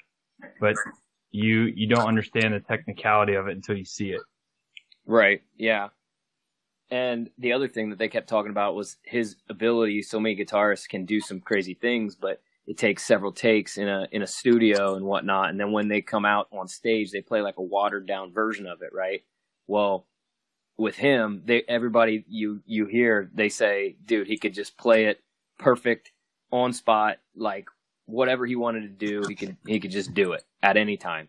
but 0.60 0.76
you 1.30 1.72
you 1.74 1.86
don't 1.86 2.06
understand 2.06 2.52
the 2.52 2.60
technicality 2.60 3.34
of 3.34 3.48
it 3.48 3.56
until 3.56 3.76
you 3.76 3.84
see 3.84 4.10
it. 4.10 4.20
Right. 5.06 5.42
Yeah. 5.56 5.88
And 6.92 7.30
the 7.38 7.54
other 7.54 7.68
thing 7.68 7.88
that 7.88 7.98
they 7.98 8.08
kept 8.08 8.28
talking 8.28 8.50
about 8.50 8.74
was 8.74 8.98
his 9.02 9.36
ability. 9.48 10.02
So 10.02 10.20
many 10.20 10.36
guitarists 10.36 10.86
can 10.86 11.06
do 11.06 11.20
some 11.20 11.40
crazy 11.40 11.72
things, 11.72 12.14
but 12.14 12.42
it 12.66 12.76
takes 12.76 13.02
several 13.02 13.32
takes 13.32 13.78
in 13.78 13.88
a 13.88 14.06
in 14.12 14.20
a 14.20 14.26
studio 14.26 14.94
and 14.94 15.06
whatnot. 15.06 15.48
And 15.48 15.58
then 15.58 15.72
when 15.72 15.88
they 15.88 16.02
come 16.02 16.26
out 16.26 16.48
on 16.52 16.68
stage, 16.68 17.10
they 17.10 17.22
play 17.22 17.40
like 17.40 17.56
a 17.56 17.62
watered 17.62 18.06
down 18.06 18.30
version 18.30 18.66
of 18.66 18.82
it, 18.82 18.90
right? 18.92 19.24
Well, 19.66 20.06
with 20.76 20.96
him, 20.96 21.40
they 21.46 21.62
everybody 21.66 22.26
you 22.28 22.60
you 22.66 22.84
hear 22.84 23.30
they 23.32 23.48
say, 23.48 23.96
dude, 24.04 24.26
he 24.26 24.36
could 24.36 24.52
just 24.52 24.76
play 24.76 25.06
it 25.06 25.22
perfect 25.58 26.12
on 26.50 26.74
spot, 26.74 27.20
like 27.34 27.68
whatever 28.04 28.44
he 28.44 28.54
wanted 28.54 28.82
to 28.82 28.88
do, 28.88 29.26
he 29.26 29.34
could 29.34 29.56
he 29.66 29.80
could 29.80 29.92
just 29.92 30.12
do 30.12 30.32
it 30.32 30.44
at 30.62 30.76
any 30.76 30.98
time. 30.98 31.28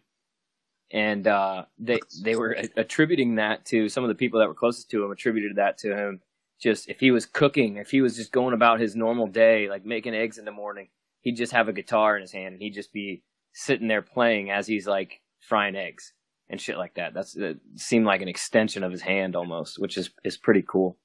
And 0.93 1.27
uh, 1.27 1.65
they 1.79 1.99
they 2.23 2.35
were 2.35 2.55
attributing 2.77 3.35
that 3.35 3.65
to 3.65 3.89
some 3.89 4.03
of 4.03 4.09
the 4.09 4.15
people 4.15 4.39
that 4.39 4.47
were 4.47 4.53
closest 4.53 4.91
to 4.91 5.03
him 5.03 5.11
attributed 5.11 5.57
that 5.57 5.79
to 5.79 5.95
him. 5.97 6.21
Just 6.61 6.87
if 6.87 6.99
he 6.99 7.09
was 7.11 7.25
cooking, 7.25 7.77
if 7.77 7.89
he 7.89 7.99
was 7.99 8.15
just 8.15 8.31
going 8.31 8.53
about 8.53 8.79
his 8.79 8.95
normal 8.95 9.27
day, 9.27 9.67
like 9.67 9.85
making 9.85 10.13
eggs 10.13 10.37
in 10.37 10.45
the 10.45 10.51
morning, 10.51 10.89
he'd 11.21 11.35
just 11.35 11.51
have 11.51 11.67
a 11.67 11.73
guitar 11.73 12.15
in 12.15 12.21
his 12.21 12.31
hand 12.31 12.53
and 12.53 12.61
he'd 12.61 12.75
just 12.75 12.93
be 12.93 13.23
sitting 13.53 13.87
there 13.87 14.03
playing 14.03 14.51
as 14.51 14.67
he's 14.67 14.87
like 14.87 15.21
frying 15.41 15.75
eggs 15.75 16.13
and 16.49 16.61
shit 16.61 16.77
like 16.77 16.93
that. 16.93 17.13
That's 17.13 17.35
it 17.35 17.57
seemed 17.75 18.05
like 18.05 18.21
an 18.21 18.27
extension 18.27 18.83
of 18.83 18.91
his 18.91 19.01
hand 19.01 19.35
almost, 19.35 19.79
which 19.79 19.97
is 19.97 20.11
is 20.23 20.37
pretty 20.37 20.63
cool. 20.67 20.97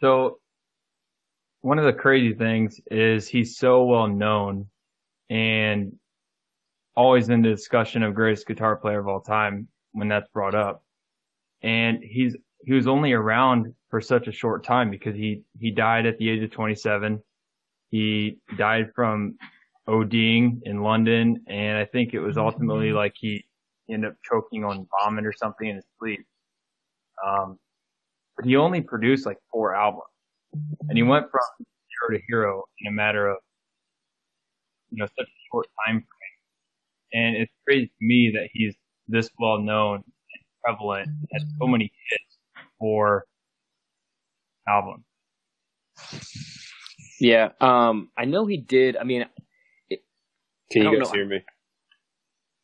So 0.00 0.38
one 1.62 1.78
of 1.78 1.84
the 1.84 1.92
crazy 1.92 2.34
things 2.34 2.80
is 2.90 3.26
he's 3.26 3.56
so 3.56 3.84
well 3.84 4.08
known 4.08 4.66
and 5.28 5.92
always 6.96 7.28
in 7.28 7.42
the 7.42 7.48
discussion 7.48 8.02
of 8.02 8.14
greatest 8.14 8.46
guitar 8.46 8.76
player 8.76 9.00
of 9.00 9.08
all 9.08 9.20
time 9.20 9.68
when 9.92 10.08
that's 10.08 10.28
brought 10.28 10.54
up. 10.54 10.84
And 11.62 12.02
he's 12.02 12.36
he 12.64 12.74
was 12.74 12.86
only 12.86 13.12
around 13.12 13.74
for 13.88 14.00
such 14.00 14.28
a 14.28 14.32
short 14.32 14.64
time 14.64 14.90
because 14.90 15.14
he 15.14 15.42
he 15.58 15.70
died 15.70 16.06
at 16.06 16.18
the 16.18 16.28
age 16.28 16.42
of 16.42 16.50
27. 16.50 17.22
He 17.90 18.38
died 18.56 18.90
from 18.94 19.36
ODing 19.88 20.60
in 20.64 20.82
London, 20.82 21.42
and 21.48 21.76
I 21.76 21.84
think 21.84 22.14
it 22.14 22.20
was 22.20 22.38
ultimately 22.38 22.92
like 22.92 23.14
he 23.18 23.44
ended 23.90 24.12
up 24.12 24.16
choking 24.24 24.64
on 24.64 24.86
vomit 25.02 25.26
or 25.26 25.32
something 25.32 25.68
in 25.68 25.76
his 25.76 25.86
sleep. 25.98 26.24
Um, 27.26 27.58
but 28.36 28.46
he 28.46 28.56
only 28.56 28.80
produced 28.80 29.26
like 29.26 29.38
four 29.50 29.74
albums, 29.74 30.04
and 30.88 30.96
he 30.96 31.02
went 31.02 31.26
from 31.30 31.40
zero 31.58 32.18
to 32.18 32.24
hero 32.28 32.64
in 32.80 32.88
a 32.88 32.92
matter 32.92 33.28
of 33.28 33.38
you 34.90 34.98
know 34.98 35.06
such 35.06 35.26
a 35.26 35.40
short 35.50 35.66
time 35.84 35.96
frame. 35.96 36.19
And 37.12 37.36
it's 37.36 37.52
crazy 37.66 37.86
to 37.86 37.92
me 38.00 38.32
that 38.34 38.48
he's 38.52 38.74
this 39.08 39.28
well 39.38 39.58
known 39.58 39.96
and 39.96 40.04
prevalent, 40.64 41.08
and 41.08 41.28
has 41.32 41.44
so 41.60 41.66
many 41.66 41.92
hits 42.10 42.38
for 42.78 43.24
album. 44.68 45.04
Yeah, 47.20 47.50
um, 47.60 48.10
I 48.16 48.24
know 48.24 48.46
he 48.46 48.56
did. 48.56 48.96
I 48.96 49.04
mean, 49.04 49.26
Can 50.70 50.86
I 50.86 50.90
you 50.90 50.98
guys 50.98 51.08
know. 51.08 51.14
hear 51.14 51.26
me? 51.26 51.44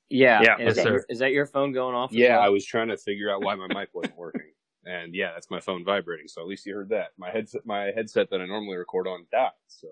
yeah, 0.08 0.42
Yeah, 0.42 0.54
Is, 0.54 0.60
yes, 0.60 0.76
that, 0.76 0.82
sir. 0.84 1.04
is 1.08 1.18
that 1.18 1.32
your 1.32 1.46
phone 1.46 1.72
going 1.72 1.94
off? 1.94 2.12
Yeah, 2.12 2.36
well? 2.36 2.42
I 2.42 2.48
was 2.48 2.64
trying 2.64 2.88
to 2.88 2.96
figure 2.96 3.30
out 3.30 3.42
why 3.42 3.54
my 3.56 3.66
mic 3.68 3.90
wasn't 3.92 4.16
working, 4.16 4.52
and 4.84 5.14
yeah, 5.14 5.32
that's 5.34 5.50
my 5.50 5.60
phone 5.60 5.84
vibrating. 5.84 6.28
So 6.28 6.40
at 6.40 6.46
least 6.46 6.64
you 6.64 6.74
heard 6.74 6.88
that. 6.90 7.08
My 7.18 7.30
headset, 7.30 7.66
my 7.66 7.90
headset 7.94 8.30
that 8.30 8.40
I 8.40 8.46
normally 8.46 8.76
record 8.76 9.08
on 9.08 9.26
died. 9.32 9.50
So 9.66 9.88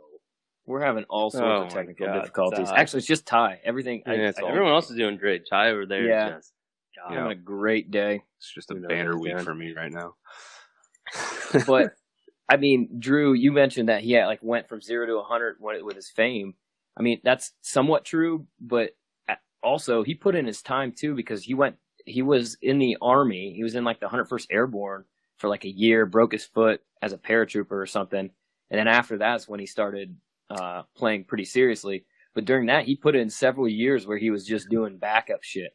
We're 0.66 0.80
having 0.85 1.04
all 1.04 1.30
sorts 1.30 1.44
Oh 1.44 1.62
of 1.64 1.68
technical 1.68 2.06
God, 2.06 2.21
difficulties. 2.21 2.68
Ty. 2.71 2.76
Actually, 2.76 2.99
it's 2.99 3.06
just 3.06 3.26
Ty. 3.26 3.61
Everything. 3.64 4.02
I, 4.06 4.14
Yeah, 4.14 4.28
it's 4.28 4.38
I- 4.38 4.42
all- 4.42 4.49
everyone 4.49 4.73
else 4.73 4.90
is 4.90 4.97
doing 4.97 5.16
great. 5.18 5.42
Ty 5.49 5.71
over 5.71 5.87
there. 5.87 6.04
Yeah. 6.04 6.30
just 6.37 6.52
God. 6.97 7.12
I'm 7.12 7.18
having 7.18 7.33
a 7.33 7.40
great 7.40 7.90
day. 7.90 8.23
it's 8.38 8.52
just 8.52 8.71
a 8.71 8.75
banner 8.75 9.18
week 9.18 9.33
doing. 9.33 9.44
for 9.44 9.54
me 9.54 9.73
right 9.75 9.92
now. 9.92 10.14
but 11.66 11.94
I 12.49 12.56
mean, 12.56 12.88
Drew, 12.99 13.33
you 13.33 13.52
mentioned 13.52 13.88
that 13.88 14.02
he 14.02 14.12
had, 14.12 14.26
like 14.26 14.40
went 14.42 14.68
from 14.68 14.80
zero 14.80 15.06
to 15.06 15.16
100 15.16 15.56
with 15.61 15.83
with 15.83 15.97
his 15.97 16.09
fame. 16.11 16.54
I 16.97 17.02
mean, 17.02 17.21
that's 17.25 17.52
somewhat 17.62 18.04
true, 18.04 18.47
but 18.61 18.90
uh, 19.28 19.35
also 19.62 20.02
he 20.02 20.14
put 20.14 20.35
in 20.37 20.47
his 20.47 20.62
time 20.62 20.92
too 20.92 21.14
because 21.14 21.42
he 21.42 21.54
went, 21.54 21.76
he 22.06 22.23
was 22.23 22.56
in 22.62 22.78
the 22.78 22.97
army. 23.02 23.52
He 23.56 23.62
was 23.62 23.75
in 23.75 23.85
like 23.85 24.00
the 24.00 24.06
101st 24.06 24.47
Airborne 24.50 25.04
for 25.38 25.49
like 25.49 25.64
a 25.64 25.71
year, 25.71 26.06
broke 26.06 26.33
his 26.33 26.44
foot 26.44 26.80
as 27.02 27.12
a 27.12 27.18
paratrooper 27.18 27.73
or 27.73 27.87
something, 27.87 28.30
and 28.71 28.78
then 28.78 28.88
after 28.88 29.18
that's 29.18 29.49
when 29.49 29.59
he 29.61 29.66
started 29.66 30.16
uh, 30.54 30.82
playing 30.96 31.25
pretty 31.25 31.44
seriously. 31.44 32.04
But 32.34 32.44
during 32.46 32.66
that, 32.66 32.84
he 32.84 32.96
put 32.96 33.14
in 33.14 33.30
several 33.30 33.68
years 33.68 34.06
where 34.06 34.18
he 34.18 34.30
was 34.30 34.44
just 34.46 34.68
doing 34.68 34.99
backup 34.99 35.42
shit, 35.42 35.73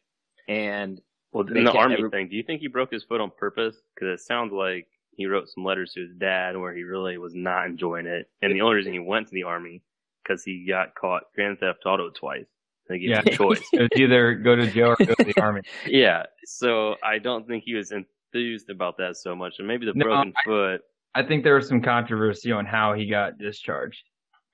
and 0.47 0.99
well, 1.31 1.45
in 1.47 1.63
the 1.63 1.71
army 1.71 1.95
ever- 1.99 2.09
thing, 2.09 2.27
do 2.27 2.35
you 2.35 2.43
think 2.43 2.61
he 2.61 2.67
broke 2.67 2.91
his 2.91 3.03
foot 3.03 3.21
on 3.21 3.31
purpose? 3.37 3.77
Because 3.95 4.19
it 4.19 4.25
sounds 4.25 4.51
like 4.51 4.87
he 5.15 5.25
wrote 5.25 5.47
some 5.49 5.63
letters 5.63 5.93
to 5.93 6.01
his 6.01 6.15
dad 6.17 6.57
where 6.57 6.73
he 6.73 6.83
really 6.83 7.17
was 7.17 7.33
not 7.35 7.65
enjoying 7.65 8.07
it, 8.07 8.29
and 8.41 8.53
the 8.53 8.61
only 8.61 8.75
reason 8.75 8.93
he 8.93 8.99
went 8.99 9.27
to 9.27 9.33
the 9.33 9.43
army 9.43 9.81
because 10.23 10.43
he 10.43 10.65
got 10.67 10.93
caught 10.95 11.23
grand 11.35 11.59
theft 11.59 11.79
auto 11.85 12.09
twice. 12.09 12.45
They 12.89 12.99
gave 12.99 13.09
him 13.11 13.23
Yeah. 13.25 13.33
a 13.33 13.37
choice. 13.37 13.61
It 13.73 13.81
was 13.81 13.89
either 14.01 14.33
go 14.35 14.55
to 14.55 14.69
jail 14.69 14.89
or 14.99 15.05
go 15.05 15.13
to 15.13 15.23
the 15.23 15.33
army. 15.41 15.61
yeah, 15.87 16.23
so 16.45 16.95
I 17.03 17.19
don't 17.19 17.47
think 17.47 17.63
he 17.65 17.73
was 17.75 17.91
enthused 17.91 18.69
about 18.69 18.97
that 18.97 19.15
so 19.15 19.35
much, 19.35 19.55
and 19.59 19.67
maybe 19.67 19.85
the 19.85 19.93
No, 19.95 20.05
broken 20.05 20.33
foot. 20.43 20.81
I 21.15 21.23
think 21.23 21.43
there 21.43 21.55
was 21.55 21.67
some 21.67 21.81
controversy 21.81 22.51
on 22.51 22.65
how 22.65 22.93
he 22.93 23.07
got 23.09 23.37
discharged. 23.37 24.03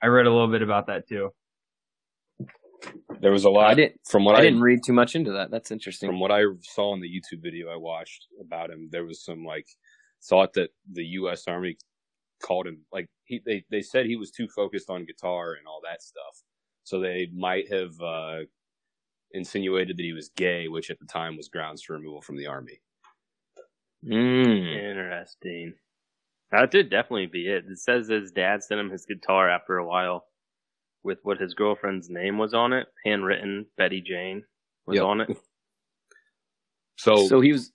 I 0.01 0.07
read 0.07 0.25
a 0.25 0.31
little 0.31 0.51
bit 0.51 0.61
about 0.61 0.87
that 0.87 1.07
too. 1.07 1.31
There 3.19 3.31
was 3.31 3.45
a 3.45 3.49
lot 3.49 3.71
I 3.71 3.73
didn't. 3.73 4.01
from 4.07 4.25
what 4.25 4.35
I 4.35 4.39
I, 4.39 4.41
didn't 4.41 4.61
read 4.61 4.79
too 4.85 4.93
much 4.93 5.15
into 5.15 5.31
that. 5.33 5.49
That's 5.49 5.71
interesting. 5.71 6.09
from 6.09 6.19
what 6.19 6.31
I 6.31 6.43
saw 6.61 6.93
in 6.93 7.01
the 7.01 7.09
YouTube 7.09 7.41
video 7.41 7.71
I 7.71 7.77
watched 7.77 8.27
about 8.39 8.69
him. 8.69 8.89
There 8.91 9.05
was 9.05 9.23
some 9.23 9.43
like 9.43 9.67
thought 10.23 10.53
that 10.53 10.69
the 10.91 11.05
U.S. 11.05 11.47
Army 11.47 11.77
called 12.43 12.67
him 12.67 12.81
like 12.91 13.07
he 13.23 13.41
they 13.45 13.63
they 13.71 13.81
said 13.81 14.05
he 14.05 14.17
was 14.17 14.31
too 14.31 14.47
focused 14.47 14.89
on 14.89 15.05
guitar 15.05 15.53
and 15.53 15.65
all 15.67 15.81
that 15.83 16.03
stuff, 16.03 16.43
so 16.83 16.99
they 16.99 17.29
might 17.33 17.71
have 17.71 17.99
uh, 18.01 18.39
insinuated 19.31 19.97
that 19.97 20.03
he 20.03 20.13
was 20.13 20.29
gay, 20.35 20.67
which 20.67 20.91
at 20.91 20.99
the 20.99 21.05
time 21.05 21.37
was 21.37 21.47
grounds 21.47 21.81
for 21.81 21.93
removal 21.93 22.21
from 22.21 22.37
the 22.37 22.47
army. 22.47 22.81
Mm. 24.05 24.89
Interesting. 24.91 25.73
That 26.51 26.71
did 26.71 26.89
definitely 26.91 27.27
be 27.27 27.47
it. 27.49 27.65
It 27.69 27.79
says 27.79 28.07
his 28.09 28.31
dad 28.31 28.63
sent 28.63 28.79
him 28.81 28.91
his 28.91 29.05
guitar 29.05 29.49
after 29.49 29.77
a 29.77 29.85
while 29.87 30.25
with 31.03 31.19
what 31.23 31.39
his 31.39 31.53
girlfriend's 31.55 32.09
name 32.09 32.37
was 32.37 32.53
on 32.53 32.73
it, 32.73 32.87
handwritten. 33.05 33.67
Betty 33.77 34.01
Jane 34.01 34.43
was 34.87 34.97
Yep. 34.97 35.03
on 35.03 35.21
it. 35.21 35.29
So, 36.97 37.27
So 37.29 37.41
he 37.41 37.51
was. 37.53 37.71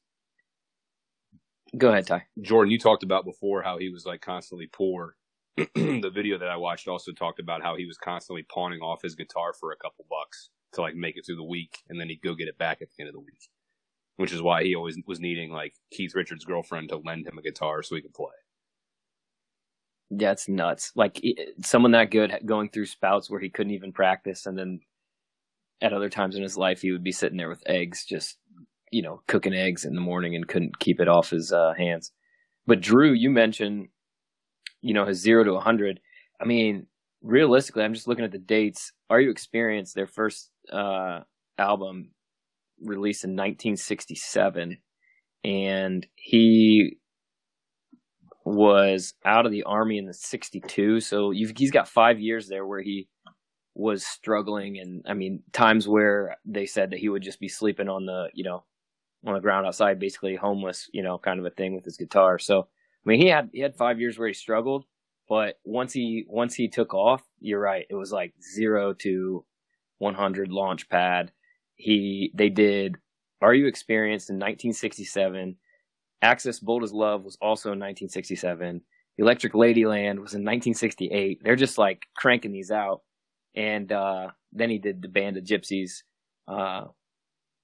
Go 1.79 1.91
ahead, 1.91 2.07
Ty. 2.07 2.27
Jordan, 2.43 2.73
you 2.73 2.79
talked 2.79 3.03
about 3.05 3.25
before 3.25 3.63
how 3.63 3.79
he 3.79 3.91
was 3.91 4.07
like 4.07 4.21
constantly 4.23 4.69
poor. 4.73 5.17
the 5.57 6.13
video 6.15 6.39
that 6.39 6.49
I 6.49 6.57
watched 6.57 6.89
also 6.89 7.13
talked 7.13 7.41
about 7.41 7.63
how 7.63 7.77
he 7.77 7.87
was 7.87 7.99
constantly 7.99 8.45
pawning 8.53 8.81
off 8.81 9.03
his 9.03 9.15
guitar 9.17 9.53
for 9.59 9.73
a 9.73 9.77
couple 9.77 10.07
bucks 10.11 10.51
to 10.75 10.83
like 10.83 10.95
make 10.97 11.17
it 11.17 11.25
through 11.27 11.37
the 11.37 11.45
week, 11.45 11.79
and 11.89 12.01
then 12.01 12.09
he'd 12.09 12.23
go 12.23 12.35
get 12.35 12.49
it 12.49 12.59
back 12.59 12.83
at 12.83 12.89
the 12.91 13.03
end 13.03 13.09
of 13.09 13.15
the 13.15 13.21
week. 13.21 13.51
Which 14.17 14.33
is 14.33 14.43
why 14.43 14.65
he 14.65 14.75
always 14.77 14.99
was 15.07 15.21
needing 15.21 15.53
like 15.53 15.75
Keith 15.93 16.15
Richards' 16.15 16.45
girlfriend 16.45 16.91
to 16.91 16.99
lend 16.99 17.27
him 17.27 17.39
a 17.39 17.43
guitar 17.43 17.83
so 17.83 17.97
he 17.97 18.03
could 18.03 18.15
play. 18.15 18.35
It's 20.11 20.49
nuts. 20.49 20.93
Like 20.97 21.21
someone 21.63 21.93
that 21.93 22.11
good 22.11 22.33
going 22.45 22.71
through 22.71 22.87
spouts 22.87 23.31
where 23.31 23.41
he 23.41 23.51
couldn't 23.51 23.75
even 23.75 23.93
practice, 23.93 24.47
and 24.47 24.59
then 24.59 24.81
at 25.81 25.93
other 25.93 26.09
times 26.09 26.37
in 26.37 26.43
his 26.43 26.57
life 26.57 26.83
he 26.83 26.91
would 26.93 27.05
be 27.05 27.13
sitting 27.13 27.39
there 27.39 27.49
with 27.49 27.63
eggs, 27.67 28.05
just 28.05 28.39
you 28.91 29.03
know, 29.03 29.23
cooking 29.29 29.55
eggs 29.55 29.85
in 29.85 29.95
the 29.95 30.01
morning 30.01 30.35
and 30.35 30.49
couldn't 30.49 30.79
keep 30.81 31.01
it 31.01 31.09
off 31.09 31.31
his 31.31 31.53
uh, 31.53 31.73
hands. 31.79 32.13
But 32.67 32.81
Drew, 32.81 33.13
you 33.13 33.31
mentioned, 33.31 33.89
you 34.81 34.95
know, 34.95 35.07
his 35.07 35.21
zero 35.21 35.45
to 35.45 35.53
a 35.53 35.61
hundred. 35.61 36.01
I 36.41 36.45
mean, 36.45 36.87
realistically, 37.23 37.85
I'm 37.85 37.95
just 37.95 38.09
looking 38.09 38.25
at 38.25 38.33
the 38.33 38.39
dates. 38.39 38.93
Are 39.09 39.21
you 39.21 39.31
experienced 39.31 39.95
their 39.95 40.07
first 40.07 40.51
uh, 40.73 41.21
album 41.59 42.11
released 42.81 43.25
in 43.25 43.31
1967, 43.31 44.79
and 45.45 46.07
he 46.17 46.99
was 48.51 49.15
out 49.25 49.47
of 49.47 49.53
the 49.53 49.63
army 49.65 49.99
in 49.99 50.07
the 50.07 50.15
62 50.15 51.01
so 51.01 51.31
he's 51.31 51.71
got 51.71 51.89
five 51.89 52.21
years 52.21 52.49
there 52.49 52.67
where 52.67 52.83
he 52.83 53.09
was 53.75 54.05
struggling 54.05 54.79
and 54.79 55.05
i 55.09 55.15
mean 55.15 55.43
times 55.53 55.87
where 55.87 56.37
they 56.45 56.67
said 56.67 56.91
that 56.91 56.99
he 56.99 57.09
would 57.09 57.23
just 57.23 57.41
be 57.41 57.49
sleeping 57.49 57.89
on 57.89 58.07
the 58.07 58.29
you 58.35 58.45
know 58.45 58.65
on 59.27 59.35
the 59.35 59.41
ground 59.41 59.67
outside 59.67 59.99
basically 59.99 60.37
homeless 60.37 60.89
you 60.93 61.03
know 61.03 61.19
kind 61.19 61.39
of 61.39 61.47
a 61.47 61.51
thing 61.51 61.75
with 61.75 61.85
his 61.85 61.97
guitar. 61.97 62.39
So 62.39 62.61
i 62.61 63.09
mean 63.09 63.21
he 63.21 63.29
had 63.29 63.51
he 63.53 63.61
had 63.61 63.77
five 63.77 64.01
years 64.01 64.19
where 64.19 64.29
he 64.29 64.35
struggled 64.35 64.85
but 65.29 65.59
once 65.65 65.93
he 65.93 66.25
once 66.29 66.55
he 66.55 66.69
took 66.69 66.95
off 66.95 67.23
you're 67.41 67.61
right 67.61 67.87
it 67.91 67.95
was 67.95 68.13
like 68.13 68.35
zero 68.43 68.93
to 68.95 69.45
100 69.99 70.51
launch 70.51 70.89
pad. 70.89 71.31
He 71.77 72.33
they 72.35 72.49
did 72.49 72.97
are 73.43 73.55
you 73.55 73.67
experienced 73.67 74.29
in 74.29 74.37
1967 74.37 75.57
Axis 76.23 76.61
Bold 76.61 76.85
as 76.85 76.93
Love 76.93 77.25
was 77.25 77.37
also 77.41 77.69
in 77.69 77.79
1967. 77.79 78.83
Electric 79.19 79.53
Ladyland 79.53 80.19
was 80.19 80.35
in 80.35 80.45
1968. 80.45 81.41
They're 81.43 81.57
just 81.57 81.79
like 81.79 82.03
cranking 82.17 82.53
these 82.53 82.71
out. 82.71 83.03
And 83.55 83.91
uh, 83.91 84.29
then 84.53 84.71
he 84.71 84.79
did 84.79 85.03
the 85.03 85.09
Band 85.09 85.37
of 85.37 85.45
Gypsys 85.45 86.03
uh, 86.49 86.85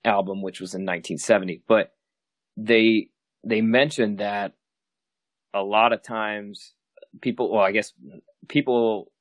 album, 0.05 0.43
which 0.43 0.61
was 0.61 0.75
in 0.75 0.83
1970. 0.83 1.63
But 1.69 1.93
they 2.57 3.11
they 3.45 3.61
mentioned 3.61 4.19
that 4.19 4.55
a 5.55 5.63
lot 5.63 5.93
of 5.93 6.03
times 6.03 6.75
people, 7.21 7.53
well, 7.53 7.63
I 7.63 7.73
guess 7.73 7.93
people 8.49 9.13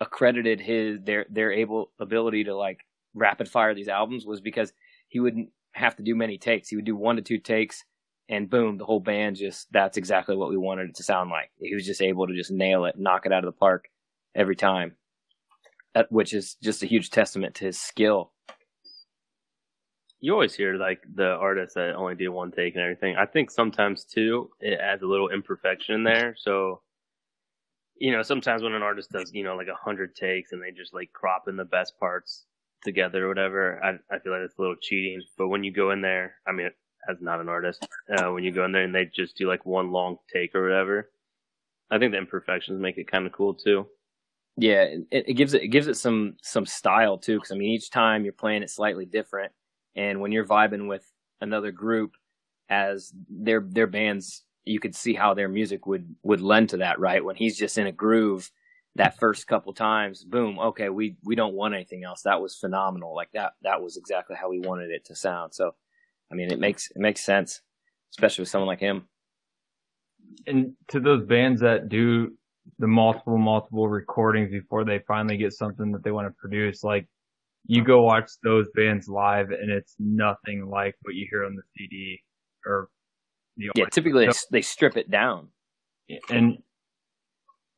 accredited 0.00 0.60
his 0.60 1.00
their 1.02 1.26
their 1.30 1.52
able 1.52 1.92
ability 2.00 2.44
to 2.44 2.56
like 2.56 2.80
rapid 3.14 3.48
fire 3.48 3.74
these 3.74 3.88
albums 3.88 4.26
was 4.26 4.40
because 4.40 4.72
he 5.08 5.20
wouldn't 5.20 5.50
have 5.72 5.96
to 5.96 6.02
do 6.02 6.14
many 6.14 6.38
takes. 6.38 6.68
He 6.68 6.76
would 6.76 6.84
do 6.84 6.96
one 6.96 7.16
to 7.16 7.22
two 7.22 7.38
takes, 7.38 7.84
and 8.28 8.48
boom, 8.48 8.78
the 8.78 8.84
whole 8.84 9.00
band 9.00 9.36
just 9.36 9.70
that's 9.72 9.96
exactly 9.96 10.36
what 10.36 10.50
we 10.50 10.56
wanted 10.56 10.90
it 10.90 10.96
to 10.96 11.02
sound 11.02 11.30
like. 11.30 11.50
He 11.58 11.74
was 11.74 11.86
just 11.86 12.02
able 12.02 12.26
to 12.26 12.34
just 12.34 12.50
nail 12.50 12.84
it, 12.86 12.98
knock 12.98 13.26
it 13.26 13.32
out 13.32 13.44
of 13.44 13.52
the 13.52 13.58
park 13.58 13.88
every 14.34 14.56
time, 14.56 14.96
which 16.10 16.32
is 16.32 16.56
just 16.62 16.82
a 16.82 16.86
huge 16.86 17.10
testament 17.10 17.54
to 17.56 17.66
his 17.66 17.80
skill. 17.80 18.32
You 20.20 20.32
always 20.32 20.54
hear 20.54 20.76
like 20.76 21.02
the 21.14 21.32
artists 21.32 21.74
that 21.74 21.96
only 21.96 22.14
do 22.14 22.32
one 22.32 22.50
take 22.50 22.74
and 22.74 22.82
everything. 22.82 23.16
I 23.16 23.26
think 23.26 23.50
sometimes 23.50 24.04
too 24.04 24.50
it 24.58 24.80
adds 24.80 25.02
a 25.02 25.06
little 25.06 25.28
imperfection 25.28 26.02
there. 26.02 26.34
So, 26.38 26.80
you 27.96 28.10
know, 28.10 28.22
sometimes 28.22 28.62
when 28.62 28.72
an 28.72 28.82
artist 28.82 29.10
does 29.10 29.32
you 29.34 29.44
know 29.44 29.54
like 29.54 29.68
a 29.68 29.74
hundred 29.74 30.16
takes 30.16 30.52
and 30.52 30.62
they 30.62 30.70
just 30.70 30.94
like 30.94 31.12
crop 31.12 31.44
in 31.46 31.56
the 31.56 31.64
best 31.66 31.98
parts 32.00 32.46
together 32.84 33.26
or 33.26 33.28
whatever, 33.28 33.84
I 33.84 34.14
I 34.14 34.18
feel 34.18 34.32
like 34.32 34.40
it's 34.42 34.56
a 34.56 34.62
little 34.62 34.76
cheating. 34.80 35.20
But 35.36 35.48
when 35.48 35.62
you 35.62 35.72
go 35.72 35.90
in 35.90 36.00
there, 36.00 36.36
I 36.46 36.52
mean, 36.52 36.70
as 37.08 37.18
not 37.20 37.40
an 37.40 37.48
artist, 37.48 37.86
uh, 38.16 38.30
when 38.32 38.44
you 38.44 38.52
go 38.52 38.64
in 38.64 38.72
there 38.72 38.84
and 38.84 38.94
they 38.94 39.06
just 39.06 39.36
do 39.36 39.48
like 39.48 39.64
one 39.66 39.92
long 39.92 40.18
take 40.32 40.54
or 40.54 40.62
whatever, 40.62 41.10
I 41.90 41.98
think 41.98 42.12
the 42.12 42.18
imperfections 42.18 42.80
make 42.80 42.98
it 42.98 43.10
kind 43.10 43.26
of 43.26 43.32
cool 43.32 43.54
too. 43.54 43.86
Yeah, 44.56 44.82
it, 45.10 45.28
it 45.28 45.34
gives 45.34 45.54
it 45.54 45.62
it 45.62 45.68
gives 45.68 45.86
it 45.86 45.96
some 45.96 46.36
some 46.42 46.66
style 46.66 47.18
too. 47.18 47.36
Because 47.38 47.52
I 47.52 47.56
mean, 47.56 47.70
each 47.70 47.90
time 47.90 48.24
you're 48.24 48.32
playing 48.32 48.62
it 48.62 48.70
slightly 48.70 49.04
different, 49.04 49.52
and 49.96 50.20
when 50.20 50.32
you're 50.32 50.46
vibing 50.46 50.88
with 50.88 51.04
another 51.40 51.72
group, 51.72 52.12
as 52.68 53.12
their 53.28 53.60
their 53.60 53.86
bands, 53.86 54.44
you 54.64 54.80
could 54.80 54.94
see 54.94 55.14
how 55.14 55.34
their 55.34 55.48
music 55.48 55.86
would 55.86 56.14
would 56.22 56.40
lend 56.40 56.70
to 56.70 56.78
that. 56.78 57.00
Right 57.00 57.24
when 57.24 57.36
he's 57.36 57.58
just 57.58 57.78
in 57.78 57.86
a 57.86 57.92
groove, 57.92 58.50
that 58.96 59.18
first 59.18 59.46
couple 59.46 59.72
times, 59.72 60.24
boom, 60.24 60.58
okay, 60.58 60.88
we 60.88 61.16
we 61.24 61.34
don't 61.34 61.54
want 61.54 61.74
anything 61.74 62.04
else. 62.04 62.22
That 62.22 62.40
was 62.40 62.54
phenomenal. 62.54 63.14
Like 63.14 63.32
that 63.32 63.54
that 63.62 63.82
was 63.82 63.96
exactly 63.96 64.36
how 64.36 64.50
we 64.50 64.60
wanted 64.60 64.90
it 64.90 65.04
to 65.06 65.16
sound. 65.16 65.54
So, 65.54 65.74
I 66.34 66.36
mean, 66.36 66.50
it 66.50 66.58
makes 66.58 66.90
it 66.90 66.98
makes 66.98 67.24
sense, 67.24 67.60
especially 68.12 68.42
with 68.42 68.48
someone 68.48 68.66
like 68.66 68.80
him. 68.80 69.06
And 70.48 70.72
to 70.88 70.98
those 70.98 71.24
bands 71.24 71.60
that 71.60 71.88
do 71.88 72.32
the 72.80 72.88
multiple, 72.88 73.38
multiple 73.38 73.86
recordings 73.88 74.50
before 74.50 74.84
they 74.84 74.98
finally 75.06 75.36
get 75.36 75.52
something 75.52 75.92
that 75.92 76.02
they 76.02 76.10
want 76.10 76.26
to 76.26 76.34
produce, 76.36 76.82
like 76.82 77.06
you 77.66 77.84
go 77.84 78.02
watch 78.02 78.28
those 78.42 78.66
bands 78.74 79.06
live 79.06 79.50
and 79.50 79.70
it's 79.70 79.94
nothing 80.00 80.66
like 80.68 80.96
what 81.02 81.14
you 81.14 81.26
hear 81.30 81.44
on 81.44 81.54
the 81.54 81.62
CD 81.76 82.20
or 82.66 82.88
the 83.56 83.70
Yeah, 83.76 83.84
typically 83.92 84.28
they, 84.50 84.60
strip 84.60 84.96
it 84.96 85.12
down. 85.12 85.50
and 86.30 86.58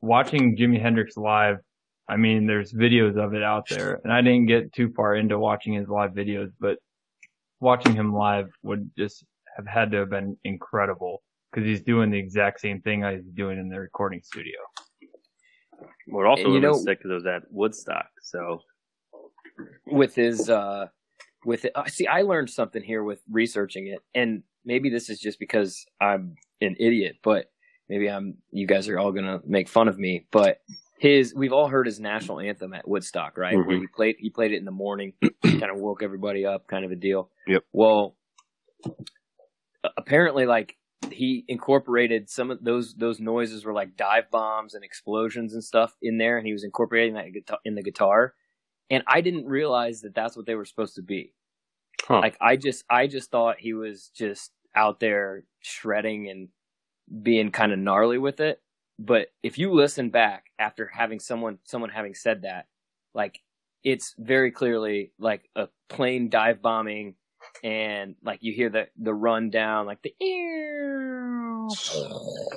watching 0.00 0.56
Jimi 0.56 0.80
Hendrix 0.80 1.18
live, 1.18 1.58
I 2.08 2.16
mean, 2.16 2.46
there's 2.46 2.72
videos 2.72 3.22
of 3.22 3.34
it 3.34 3.42
out 3.42 3.68
there, 3.68 4.00
and 4.02 4.10
I 4.10 4.22
didn't 4.22 4.46
get 4.46 4.72
too 4.72 4.94
far 4.96 5.14
into 5.14 5.38
watching 5.38 5.74
his 5.74 5.88
live 5.88 6.12
videos, 6.12 6.50
but 6.58 6.78
watching 7.60 7.94
him 7.94 8.12
live 8.12 8.48
would 8.62 8.90
just 8.98 9.24
have 9.56 9.66
had 9.66 9.90
to 9.92 9.98
have 9.98 10.10
been 10.10 10.36
incredible 10.44 11.22
because 11.50 11.66
he's 11.66 11.80
doing 11.82 12.10
the 12.10 12.18
exact 12.18 12.60
same 12.60 12.80
thing 12.82 13.04
I 13.04 13.14
was 13.14 13.24
doing 13.34 13.58
in 13.58 13.68
the 13.68 13.80
recording 13.80 14.20
studio. 14.22 14.58
We're 16.08 16.26
also 16.26 16.44
And 16.44 16.54
you 16.54 16.60
really 16.60 16.72
know- 16.74 16.78
sick 16.82 17.02
of 17.04 17.10
those 17.10 17.26
at 17.26 17.42
Woodstock. 17.50 18.08
So 18.22 18.60
with 19.86 20.14
his 20.14 20.50
uh 20.50 20.86
with 21.44 21.64
it. 21.64 21.72
I 21.74 21.88
see 21.88 22.06
I 22.06 22.22
learned 22.22 22.50
something 22.50 22.82
here 22.82 23.02
with 23.04 23.22
researching 23.30 23.86
it 23.86 24.00
and 24.14 24.42
maybe 24.64 24.90
this 24.90 25.08
is 25.08 25.18
just 25.20 25.38
because 25.38 25.86
I'm 26.00 26.34
an 26.60 26.76
idiot 26.78 27.16
but 27.22 27.46
maybe 27.88 28.10
I'm 28.10 28.34
you 28.50 28.66
guys 28.66 28.88
are 28.88 28.98
all 28.98 29.12
going 29.12 29.24
to 29.26 29.40
make 29.46 29.68
fun 29.68 29.88
of 29.88 29.98
me 29.98 30.26
but 30.32 30.58
his 30.98 31.34
we've 31.34 31.52
all 31.52 31.68
heard 31.68 31.86
his 31.86 32.00
national 32.00 32.40
anthem 32.40 32.72
at 32.74 32.86
Woodstock 32.88 33.36
right 33.36 33.56
where 33.56 33.76
Mhm. 33.76 33.80
he 33.80 33.86
played 33.88 34.16
he 34.18 34.30
played 34.30 34.52
it 34.52 34.56
in 34.56 34.64
the 34.64 34.70
morning 34.70 35.12
kind 35.42 35.64
of 35.64 35.78
woke 35.78 36.02
everybody 36.02 36.44
up 36.46 36.66
kind 36.66 36.84
of 36.84 36.90
a 36.90 36.96
deal 36.96 37.30
Yep. 37.46 37.64
well 37.72 38.16
apparently 39.96 40.46
like 40.46 40.76
he 41.10 41.44
incorporated 41.48 42.28
some 42.28 42.50
of 42.50 42.62
those 42.64 42.94
those 42.94 43.20
noises 43.20 43.64
were 43.64 43.72
like 43.72 43.96
dive 43.96 44.30
bombs 44.30 44.74
and 44.74 44.82
explosions 44.84 45.54
and 45.54 45.62
stuff 45.62 45.94
in 46.02 46.18
there 46.18 46.38
and 46.38 46.46
he 46.46 46.52
was 46.52 46.64
incorporating 46.64 47.14
that 47.14 47.32
guitar, 47.32 47.58
in 47.64 47.74
the 47.74 47.82
guitar 47.82 48.34
and 48.90 49.02
I 49.06 49.20
didn't 49.20 49.46
realize 49.46 50.00
that 50.02 50.14
that's 50.14 50.36
what 50.36 50.46
they 50.46 50.54
were 50.54 50.64
supposed 50.64 50.94
to 50.94 51.02
be. 51.02 51.34
Huh. 52.02 52.20
Like 52.20 52.36
I 52.40 52.56
just 52.56 52.84
I 52.88 53.06
just 53.08 53.30
thought 53.32 53.56
he 53.58 53.72
was 53.72 54.10
just 54.14 54.52
out 54.76 55.00
there 55.00 55.42
shredding 55.60 56.28
and 56.30 56.48
being 57.22 57.50
kind 57.50 57.72
of 57.72 57.78
gnarly 57.80 58.18
with 58.18 58.38
it. 58.40 58.60
But 58.98 59.28
if 59.42 59.58
you 59.58 59.72
listen 59.72 60.10
back 60.10 60.46
after 60.58 60.86
having 60.86 61.20
someone 61.20 61.58
someone 61.64 61.90
having 61.90 62.14
said 62.14 62.42
that, 62.42 62.66
like 63.14 63.40
it's 63.84 64.14
very 64.18 64.50
clearly 64.50 65.12
like 65.18 65.48
a 65.54 65.68
plane 65.88 66.28
dive 66.28 66.62
bombing 66.62 67.14
and 67.62 68.16
like 68.24 68.42
you 68.42 68.52
hear 68.52 68.68
the 68.68 68.88
the 68.96 69.14
run 69.14 69.50
down 69.50 69.86
like 69.86 70.02
the 70.02 70.14
ew 70.20 71.68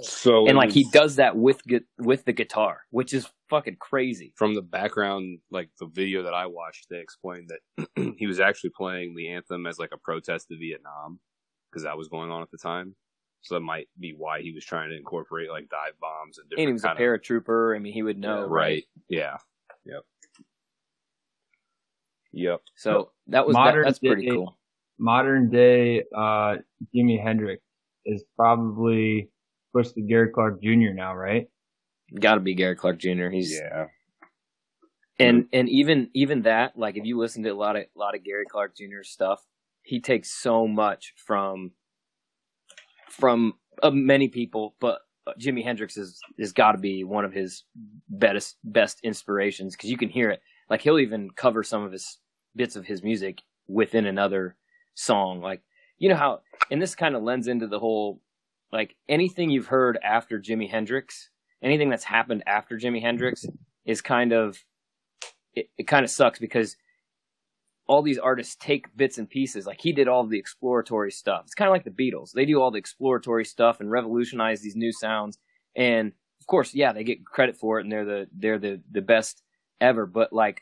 So 0.02 0.48
and 0.48 0.58
like 0.58 0.72
he 0.72 0.86
does 0.92 1.18
that 1.18 1.36
with 1.36 1.66
gu- 1.68 1.86
with 1.98 2.26
the 2.26 2.34
guitar, 2.34 2.82
which 2.92 3.14
is 3.14 3.28
fucking 3.50 3.78
crazy. 3.80 4.34
from 4.36 4.56
the 4.56 4.62
background, 4.62 5.40
like 5.52 5.70
the 5.80 5.88
video 5.88 6.24
that 6.24 6.34
I 6.34 6.46
watched, 6.46 6.88
they 6.90 7.00
explained 7.00 7.50
that 7.50 8.16
he 8.18 8.28
was 8.28 8.40
actually 8.40 8.72
playing 8.76 9.16
the 9.16 9.30
anthem 9.30 9.66
as 9.66 9.80
like 9.80 9.92
a 9.94 9.98
protest 9.98 10.48
to 10.50 10.58
Vietnam 10.58 11.20
because 11.70 11.84
that 11.84 11.98
was 11.98 12.08
going 12.08 12.32
on 12.32 12.42
at 12.42 12.52
the 12.52 12.58
time. 12.58 12.96
So 13.42 13.56
that 13.56 13.62
might 13.62 13.88
be 14.00 14.14
why 14.18 14.42
he 14.42 14.52
was 14.52 14.66
trying 14.66 14.90
to 14.90 14.98
incorporate 14.98 15.50
like 15.50 15.70
dive 15.70 15.94
bombs 16.02 16.38
and 16.38 16.50
different 16.50 16.62
And 16.64 16.70
he 16.70 16.74
was 16.74 16.84
a 16.84 16.88
kind 16.88 17.00
of- 17.00 17.04
paratrooper. 17.04 17.76
I 17.76 17.80
mean, 17.80 17.94
he 17.94 18.04
would 18.04 18.18
know, 18.20 18.42
Yeah, 18.42 18.48
right. 18.50 18.84
Yeah. 19.08 19.38
Yep. 19.86 20.04
Yep. 22.32 22.62
So 22.76 23.12
that 23.28 23.46
was 23.48 23.56
that, 23.56 23.60
Modern 23.62 23.84
that's 23.86 24.00
pretty 24.00 24.26
day- 24.26 24.32
cool. 24.36 24.58
Modern 25.00 25.50
day, 25.50 26.04
uh, 26.14 26.58
Jimi 26.94 27.22
Hendrix 27.22 27.64
is 28.06 28.24
probably 28.36 29.30
pushed 29.74 29.96
to 29.96 30.02
Gary 30.02 30.30
Clark 30.30 30.62
Jr. 30.62 30.92
now, 30.94 31.16
right? 31.16 31.48
Got 32.20 32.36
to 32.36 32.42
be 32.42 32.54
Gary 32.54 32.76
Clark 32.76 32.98
Jr. 33.00 33.30
He's 33.30 33.58
Yeah. 33.58 33.88
and 35.20 35.48
and 35.54 35.70
even 35.70 36.10
even 36.14 36.42
that, 36.42 36.78
like 36.78 36.98
if 36.98 37.06
you 37.06 37.18
listen 37.18 37.44
to 37.44 37.50
a 37.50 37.54
lot 37.56 37.78
of 37.78 37.84
a 37.84 38.00
lot 38.00 38.16
of 38.16 38.24
Gary 38.24 38.46
Clark 38.46 38.76
Jr. 38.76 39.04
stuff, 39.04 39.46
he 39.84 40.02
takes 40.02 40.30
so 40.32 40.68
much 40.68 41.14
from 41.18 41.72
from 43.10 43.54
uh, 43.84 43.92
many 43.92 44.28
people, 44.28 44.76
but 44.80 45.00
uh, 45.28 45.34
Jimi 45.40 45.64
Hendrix 45.64 45.98
is 45.98 46.20
has 46.40 46.52
got 46.52 46.74
to 46.74 46.78
be 46.78 47.04
one 47.04 47.26
of 47.26 47.34
his 47.34 47.64
best 48.10 48.58
best 48.64 49.00
inspirations 49.04 49.76
because 49.76 49.90
you 49.90 49.98
can 49.98 50.10
hear 50.10 50.30
it. 50.30 50.42
Like 50.70 50.82
he'll 50.82 51.00
even 51.00 51.30
cover 51.32 51.64
some 51.64 51.84
of 51.84 51.92
his 51.92 52.20
bits 52.56 52.76
of 52.76 52.86
his 52.86 53.04
music 53.04 53.42
within 53.68 54.06
another 54.06 54.56
song. 54.96 55.42
Like 55.42 55.62
you 55.98 56.10
know 56.10 56.16
how, 56.16 56.42
and 56.72 56.82
this 56.82 56.96
kind 56.96 57.16
of 57.16 57.24
lends 57.24 57.48
into 57.48 57.68
the 57.68 57.80
whole 57.80 58.22
like 58.72 58.96
anything 59.08 59.50
you've 59.50 59.68
heard 59.68 59.98
after 60.04 60.40
Jimi 60.40 60.70
Hendrix, 60.70 61.30
anything 61.62 61.90
that's 61.90 62.04
happened 62.04 62.44
after 62.46 62.78
Jimi 62.78 63.02
Hendrix 63.02 63.46
is 63.86 64.02
kind 64.02 64.32
of 64.32 64.64
it, 65.54 65.70
it 65.78 65.88
kind 65.88 66.04
of 66.04 66.12
sucks 66.12 66.40
because 66.40 66.76
all 67.90 68.04
these 68.04 68.20
artists 68.20 68.56
take 68.56 68.96
bits 68.96 69.18
and 69.18 69.28
pieces. 69.28 69.66
Like 69.66 69.82
he 69.82 69.92
did 69.92 70.08
all 70.08 70.24
the 70.24 70.38
exploratory 70.38 71.12
stuff. 71.12 71.42
It's 71.46 71.56
kind 71.56 71.68
of 71.68 71.74
like 71.74 71.84
the 71.84 71.90
Beatles. 71.90 72.32
They 72.32 72.46
do 72.46 72.62
all 72.62 72.70
the 72.70 72.78
exploratory 72.78 73.44
stuff 73.44 73.80
and 73.80 73.90
revolutionize 73.90 74.62
these 74.62 74.76
new 74.76 74.94
sounds. 74.94 75.40
And 75.76 76.14
of 76.40 76.46
course, 76.46 76.76
yeah, 76.76 76.94
they 76.94 77.04
get 77.04 77.26
credit 77.26 77.58
for 77.58 77.80
it 77.80 77.84
and 77.84 77.92
they're 77.92 78.06
the 78.06 78.28
they're 78.32 78.60
the 78.60 78.80
the 78.92 79.02
best 79.02 79.42
ever. 79.82 80.06
But 80.06 80.32
like 80.32 80.62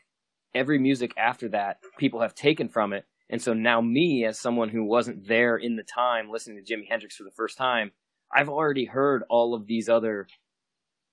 every 0.54 0.78
music 0.78 1.12
after 1.18 1.50
that, 1.50 1.80
people 1.98 2.22
have 2.22 2.34
taken 2.34 2.70
from 2.70 2.94
it. 2.94 3.04
And 3.28 3.42
so 3.42 3.52
now 3.52 3.82
me, 3.82 4.24
as 4.24 4.40
someone 4.40 4.70
who 4.70 4.84
wasn't 4.84 5.28
there 5.28 5.58
in 5.58 5.76
the 5.76 5.82
time 5.82 6.30
listening 6.30 6.64
to 6.64 6.74
Jimi 6.74 6.88
Hendrix 6.88 7.14
for 7.14 7.24
the 7.24 7.30
first 7.30 7.58
time, 7.58 7.92
I've 8.34 8.48
already 8.48 8.86
heard 8.86 9.22
all 9.28 9.52
of 9.52 9.66
these 9.66 9.90
other 9.90 10.28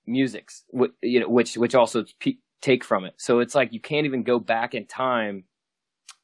musics, 0.08 0.64
you 1.02 1.20
know, 1.20 1.28
which 1.28 1.58
which 1.58 1.76
also 1.76 2.06
take 2.62 2.86
from 2.86 3.04
it. 3.04 3.16
So 3.18 3.40
it's 3.40 3.54
like 3.54 3.74
you 3.74 3.82
can't 3.82 4.06
even 4.06 4.24
go 4.24 4.40
back 4.40 4.74
in 4.74 4.86
time 4.86 5.44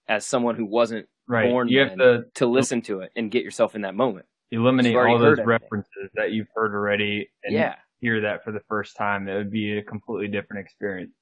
as 0.08 0.26
someone 0.26 0.56
who 0.56 0.66
wasn't 0.66 1.08
Right. 1.32 1.50
Born 1.50 1.70
you 1.70 1.80
have 1.80 1.96
to 1.98 2.26
to 2.36 2.46
listen 2.46 2.82
to 2.84 3.00
it 3.00 3.12
and 3.16 3.32
get 3.32 3.46
yourself 3.46 3.74
in 3.74 3.82
that 3.84 3.96
moment. 3.96 4.26
eliminate 4.52 4.94
all 4.96 5.18
those 5.18 5.22
heard 5.22 5.40
everything. 5.40 5.48
references 5.48 6.10
that 6.16 6.32
you've 6.34 6.50
heard 6.54 6.74
already 6.74 7.30
and 7.46 7.54
yeah. 7.54 7.76
hear 8.02 8.20
that 8.20 8.44
for 8.44 8.52
the 8.52 8.60
first 8.68 8.98
time. 8.98 9.30
It 9.30 9.36
would 9.36 9.50
be 9.50 9.78
a 9.78 9.82
completely 9.82 10.28
different 10.28 10.66
experience. 10.66 11.14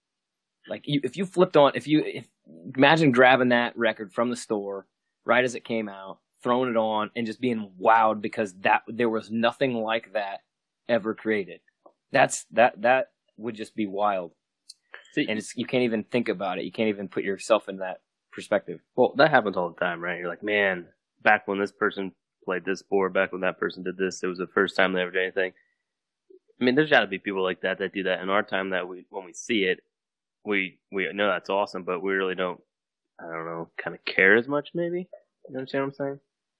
Like 0.68 0.82
you, 0.86 1.00
if 1.04 1.16
you 1.16 1.28
flipped 1.28 1.58
on, 1.58 1.74
if 1.76 1.88
you 1.88 2.04
if, 2.04 2.28
imagine 2.76 3.12
grabbing 3.12 3.50
that 3.50 3.78
record 3.78 4.12
from 4.12 4.32
the 4.32 4.36
store 4.36 4.88
right 5.26 5.44
as 5.44 5.54
it 5.54 5.64
came 5.64 5.88
out, 5.88 6.18
throwing 6.42 6.72
it 6.72 6.78
on, 6.78 7.12
and 7.16 7.28
just 7.28 7.40
being 7.40 7.70
wowed 7.80 8.20
because 8.20 8.56
that 8.62 8.82
there 8.88 9.10
was 9.10 9.30
nothing 9.30 9.76
like 9.76 10.14
that 10.14 10.40
ever 10.88 11.14
created. 11.14 11.60
That's 12.12 12.46
that 12.52 12.82
that 12.82 13.12
would 13.38 13.54
just 13.54 13.76
be 13.76 13.86
wild, 13.86 14.32
See, 15.14 15.28
and 15.30 15.38
it's 15.38 15.56
you 15.56 15.68
can't 15.68 15.84
even 15.84 16.04
think 16.04 16.30
about 16.30 16.58
it. 16.58 16.66
You 16.66 16.72
can't 16.72 16.90
even 16.90 17.10
put 17.10 17.24
yourself 17.24 17.70
in 17.70 17.78
that 17.78 18.00
perspective. 18.40 18.80
well, 18.96 19.14
that 19.18 19.32
happens 19.32 19.58
all 19.58 19.70
the 19.70 19.80
time, 19.80 20.02
right? 20.02 20.20
You're 20.20 20.30
like, 20.30 20.44
man, 20.44 20.86
back 21.22 21.48
when 21.48 21.60
this 21.60 21.72
person 21.72 22.12
played 22.46 22.66
this 22.66 22.80
sport, 22.80 23.14
back 23.14 23.32
when 23.32 23.42
that 23.42 23.60
person 23.60 23.84
did 23.84 23.98
this, 23.98 24.24
it 24.24 24.28
was 24.28 24.38
the 24.38 24.48
first 24.48 24.76
time 24.76 24.94
they 24.94 25.02
ever 25.02 25.12
did 25.12 25.24
anything. 25.24 25.54
I 26.60 26.64
mean, 26.64 26.76
there's 26.76 26.90
got 26.90 27.02
to 27.02 27.08
be 27.08 27.20
people 27.20 27.44
like 27.44 27.62
that 27.62 27.80
that 27.80 27.94
do 27.94 28.04
that 28.04 28.22
in 28.22 28.30
our 28.30 28.44
time. 28.44 28.72
That 28.72 28.88
we, 28.88 29.06
when 29.10 29.26
we 29.26 29.34
see 29.34 29.64
it, 29.64 29.80
we 30.46 30.80
we 30.92 31.12
know 31.14 31.28
that's 31.28 31.50
awesome, 31.50 31.84
but 31.84 32.02
we 32.02 32.14
really 32.14 32.36
don't. 32.36 32.60
I 33.20 33.24
don't 33.34 33.46
know, 33.46 33.70
kind 33.78 33.96
of 33.96 34.04
care 34.06 34.38
as 34.38 34.48
much, 34.48 34.70
maybe. 34.74 35.10
You 35.50 35.58
understand 35.58 35.84
what 35.84 35.88
I'm 35.88 35.94
saying? 35.94 36.20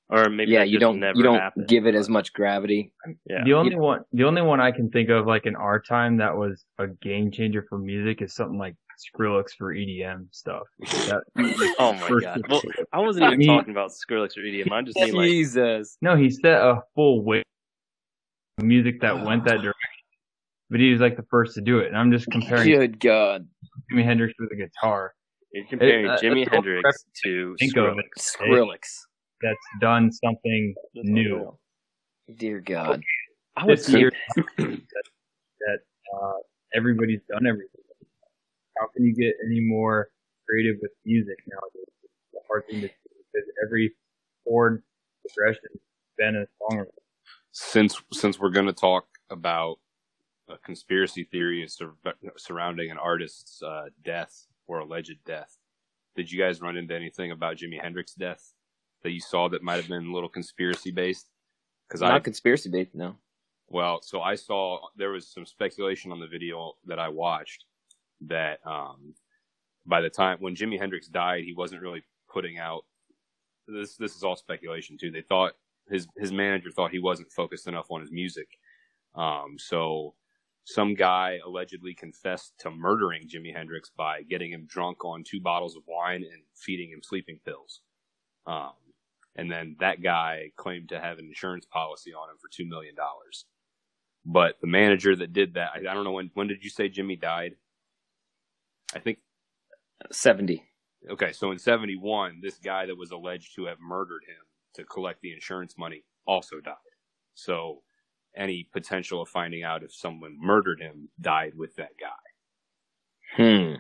Or 0.10 0.30
maybe 0.30 0.52
yeah, 0.52 0.64
you 0.64 0.74
just 0.74 0.82
don't 0.82 1.00
never 1.00 1.18
you 1.18 1.24
don't 1.24 1.40
happened. 1.40 1.68
give 1.68 1.86
it 1.86 1.96
as 1.96 2.10
much 2.10 2.34
gravity. 2.34 2.92
Yeah. 3.26 3.44
The 3.46 3.54
only 3.54 3.76
one, 3.76 4.02
the 4.12 4.24
only 4.24 4.42
one 4.42 4.60
I 4.60 4.72
can 4.72 4.90
think 4.90 5.10
of, 5.10 5.28
like 5.28 5.46
in 5.46 5.56
our 5.56 5.80
time, 5.80 6.18
that 6.18 6.36
was 6.36 6.66
a 6.80 6.88
game 6.88 7.32
changer 7.32 7.66
for 7.70 7.78
music 7.78 8.22
is 8.22 8.34
something 8.34 8.58
like 8.58 8.76
Skrillex 9.00 9.52
for 9.58 9.74
EDM 9.74 10.28
stuff. 10.32 10.64
That, 10.80 11.22
Oh 11.80 11.94
my 11.94 12.10
god. 12.22 12.42
Well, 12.50 12.62
I 12.94 13.00
wasn't 13.00 13.24
even 13.26 13.34
I 13.34 13.38
mean- 13.38 13.48
talking 13.48 13.72
about 13.72 13.92
Skrillex 13.92 14.38
or 14.38 14.42
EDM. 14.42 14.72
I'm 14.72 14.86
just 14.86 14.98
saying 14.98 15.14
like 15.14 15.28
Jesus. 15.30 15.98
no, 16.02 16.16
he 16.16 16.30
set 16.30 16.62
a 16.62 16.82
full 16.96 17.24
wave 17.24 17.44
music 18.62 19.02
that 19.02 19.14
went 19.26 19.46
that 19.46 19.62
direction, 19.62 19.74
but 20.70 20.80
he 20.80 20.92
was 20.92 21.02
like 21.02 21.16
the 21.18 21.26
first 21.30 21.56
to 21.56 21.62
do 21.62 21.80
it. 21.80 21.88
And 21.88 21.98
I'm 21.98 22.12
just 22.12 22.28
comparing 22.32 22.68
Good 22.70 23.00
God. 23.00 23.48
Jimi 23.92 24.04
Hendrix 24.04 24.34
with 24.40 24.52
a 24.52 24.56
guitar 24.56 25.14
you're 25.52 25.66
comparing 25.68 26.08
uh, 26.08 26.18
Jimi 26.22 26.48
Hendrix 26.50 27.04
to 27.26 27.56
think 27.60 27.76
of 27.78 27.86
Skrillex. 27.86 27.98
it. 28.16 28.22
Skrillex. 28.22 28.80
that's 29.42 29.58
done 29.82 30.12
something 30.12 30.76
That's 30.94 31.08
new. 31.08 31.36
unreal. 31.36 31.60
Dear 32.38 32.60
God. 32.60 33.02
I 33.58 33.66
would 33.66 33.80
It's 33.80 33.88
that, 33.88 34.12
that 34.58 35.80
uh, 36.16 36.34
everybody's 36.76 37.22
done 37.30 37.48
everything. 37.48 37.69
How 38.80 38.88
can 38.96 39.04
you 39.06 39.14
get 39.14 39.36
any 39.46 39.60
more 39.60 40.10
creative 40.48 40.78
with 40.82 40.92
music 41.06 41.38
nowadays? 41.48 41.94
It's 42.04 42.36
a 42.36 42.48
hard 42.48 42.66
thing 42.68 42.82
to 42.82 42.88
do 42.88 42.94
because 43.34 43.48
every 43.66 43.92
chord 44.46 44.84
progression 45.22 45.64
has 45.72 45.82
been 46.18 46.36
a 46.36 46.46
song. 46.58 46.86
since 47.52 48.02
since 48.14 48.40
we're 48.40 48.50
going 48.52 48.66
to 48.68 48.74
talk 48.74 49.06
about 49.30 49.80
a 50.50 50.58
conspiracy 50.60 51.26
theory 51.26 51.68
sur- 51.68 51.94
surrounding 52.38 52.90
an 52.90 52.98
artist's 52.98 53.62
uh, 53.62 53.86
death 54.04 54.48
or 54.68 54.80
alleged 54.80 55.18
death, 55.26 55.58
did 56.16 56.32
you 56.32 56.40
guys 56.40 56.62
run 56.62 56.78
into 56.78 56.96
anything 56.96 57.32
about 57.32 57.58
Jimi 57.58 57.80
Hendrix's 57.82 58.16
death 58.16 58.54
that 59.04 59.12
you 59.12 59.20
saw 59.20 59.50
that 59.50 59.62
might 59.62 59.76
have 59.76 59.88
been 59.88 60.08
a 60.08 60.12
little 60.14 60.30
conspiracy 60.30 60.92
based? 60.92 61.30
Because 61.88 62.02
Not 62.02 62.12
I 62.14 62.20
conspiracy 62.20 62.70
based, 62.70 62.96
no. 62.96 63.16
well, 63.68 64.00
so 64.02 64.22
I 64.22 64.36
saw 64.36 64.80
there 64.96 65.12
was 65.12 65.28
some 65.28 65.46
speculation 65.46 66.12
on 66.12 66.20
the 66.20 66.28
video 66.28 66.74
that 66.86 67.00
I 67.00 67.10
watched 67.10 67.66
that 68.28 68.60
um, 68.66 69.14
by 69.86 70.02
the 70.02 70.10
time 70.10 70.38
when 70.40 70.56
Jimi 70.56 70.80
Hendrix 70.80 71.08
died, 71.08 71.44
he 71.44 71.54
wasn't 71.54 71.82
really 71.82 72.04
putting 72.32 72.58
out. 72.58 72.84
This 73.68 73.96
this 73.98 74.16
is 74.16 74.24
all 74.24 74.36
speculation 74.36 74.98
too. 75.00 75.12
They 75.12 75.22
thought 75.22 75.54
his 75.90 76.08
his 76.18 76.32
manager 76.32 76.72
thought 76.72 76.92
he 76.92 77.00
wasn't 77.00 77.32
focused 77.32 77.68
enough 77.68 77.88
on 77.92 78.02
his 78.02 78.12
music. 78.12 78.48
Um, 79.16 79.56
so 79.58 80.16
some 80.66 80.94
guy 80.96 81.40
allegedly 81.46 81.94
confessed 81.96 82.54
to 82.60 82.72
murdering 82.72 83.28
Jimi 83.28 83.56
Hendrix 83.56 83.92
by 83.98 84.24
getting 84.24 84.52
him 84.52 84.68
drunk 84.68 85.04
on 85.04 85.24
two 85.24 85.42
bottles 85.42 85.76
of 85.76 85.84
wine 85.88 86.24
and 86.24 86.44
feeding 86.56 86.92
him 86.92 87.02
sleeping 87.04 87.40
pills. 87.46 87.82
Um, 88.46 88.74
and 89.36 89.52
then 89.52 89.76
that 89.80 90.02
guy 90.02 90.52
claimed 90.58 90.90
to 90.90 91.00
have 91.00 91.20
an 91.20 91.26
insurance 91.26 91.66
policy 91.66 92.14
on 92.14 92.30
him 92.30 92.38
for 92.42 92.50
two 92.52 92.68
million 92.68 92.96
dollars. 92.96 93.46
But 94.26 94.56
the 94.62 94.68
manager 94.68 95.16
that 95.16 95.34
did 95.34 95.56
that, 95.56 95.72
I, 95.76 95.80
I 95.80 95.94
don't 95.94 96.04
know 96.04 96.12
when. 96.12 96.32
When 96.34 96.48
did 96.48 96.64
you 96.64 96.70
say 96.70 96.90
Jimi 96.90 97.20
died? 97.20 97.56
I 98.96 99.00
think 99.00 99.20
70. 100.12 100.64
okay. 101.12 101.32
So 101.34 101.52
in 101.52 101.60
'71, 101.60 102.40
this 102.42 102.58
guy 102.58 102.86
that 102.86 102.96
was 102.98 103.12
alleged 103.12 103.56
to 103.56 103.66
have 103.66 103.78
murdered 103.80 104.24
him 104.28 104.46
to 104.76 104.84
collect 104.84 105.22
the 105.22 105.34
insurance 105.34 105.76
money 105.78 106.04
also 106.26 106.60
died. 106.60 106.76
So 107.34 107.82
any 108.36 108.68
potential 108.72 109.22
of 109.22 109.30
finding 109.30 109.64
out 109.64 109.84
if 109.84 109.94
someone 109.94 110.38
murdered 110.40 110.80
him 110.82 111.10
died 111.20 111.54
with 111.56 111.76
that 111.76 111.92
guy. 112.00 113.38
Hmm. 113.38 113.76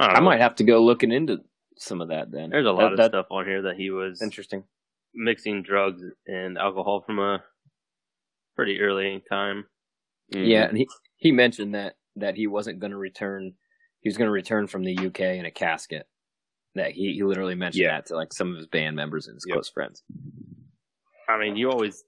I, 0.00 0.06
I 0.16 0.20
might 0.20 0.40
have 0.40 0.54
to 0.56 0.64
go 0.64 0.82
looking 0.82 1.12
into 1.12 1.38
some 1.76 2.00
of 2.00 2.08
that 2.08 2.30
then. 2.30 2.50
There's 2.50 2.64
a 2.64 2.68
That- 2.68 2.72
lot 2.72 2.92
of 2.92 2.98
that- 2.98 3.10
stuff 3.10 3.26
on 3.30 3.44
here 3.46 3.62
that 3.62 3.76
he 3.76 3.90
was 3.90 4.22
interesting. 4.22 4.64
mixing 5.14 5.62
drugs 5.62 6.02
and 6.26 6.56
alcohol 6.58 7.02
from 7.06 7.18
a 7.18 7.42
pretty 8.56 8.80
early 8.80 9.22
time. 9.28 9.64
Yeah, 10.30 10.68
and 10.68 10.78
he 10.78 10.88
he 11.16 11.30
mentioned 11.32 11.74
that 11.74 11.96
that 12.16 12.36
he 12.36 12.46
wasn't 12.46 12.78
going 12.78 12.92
to 12.92 12.96
return. 12.96 13.52
He 14.02 14.08
was 14.08 14.16
going 14.18 14.26
to 14.28 14.32
return 14.32 14.66
from 14.66 14.82
the 14.84 14.96
UK 15.06 15.20
in 15.20 15.46
a 15.46 15.50
casket. 15.50 16.06
That 16.74 16.92
he, 16.92 17.12
he 17.14 17.22
literally 17.22 17.54
mentioned 17.54 17.82
Yeah. 17.84 17.96
that 17.96 18.06
to 18.06 18.16
like 18.16 18.32
some 18.32 18.50
of 18.50 18.56
his 18.56 18.66
band 18.66 18.96
members 18.96 19.26
and 19.26 19.34
his 19.36 19.44
Yep. 19.46 19.54
close 19.54 19.68
friends. 19.68 20.02
I 21.28 21.38
mean, 21.38 21.54
you 21.56 21.70
always, 21.70 22.02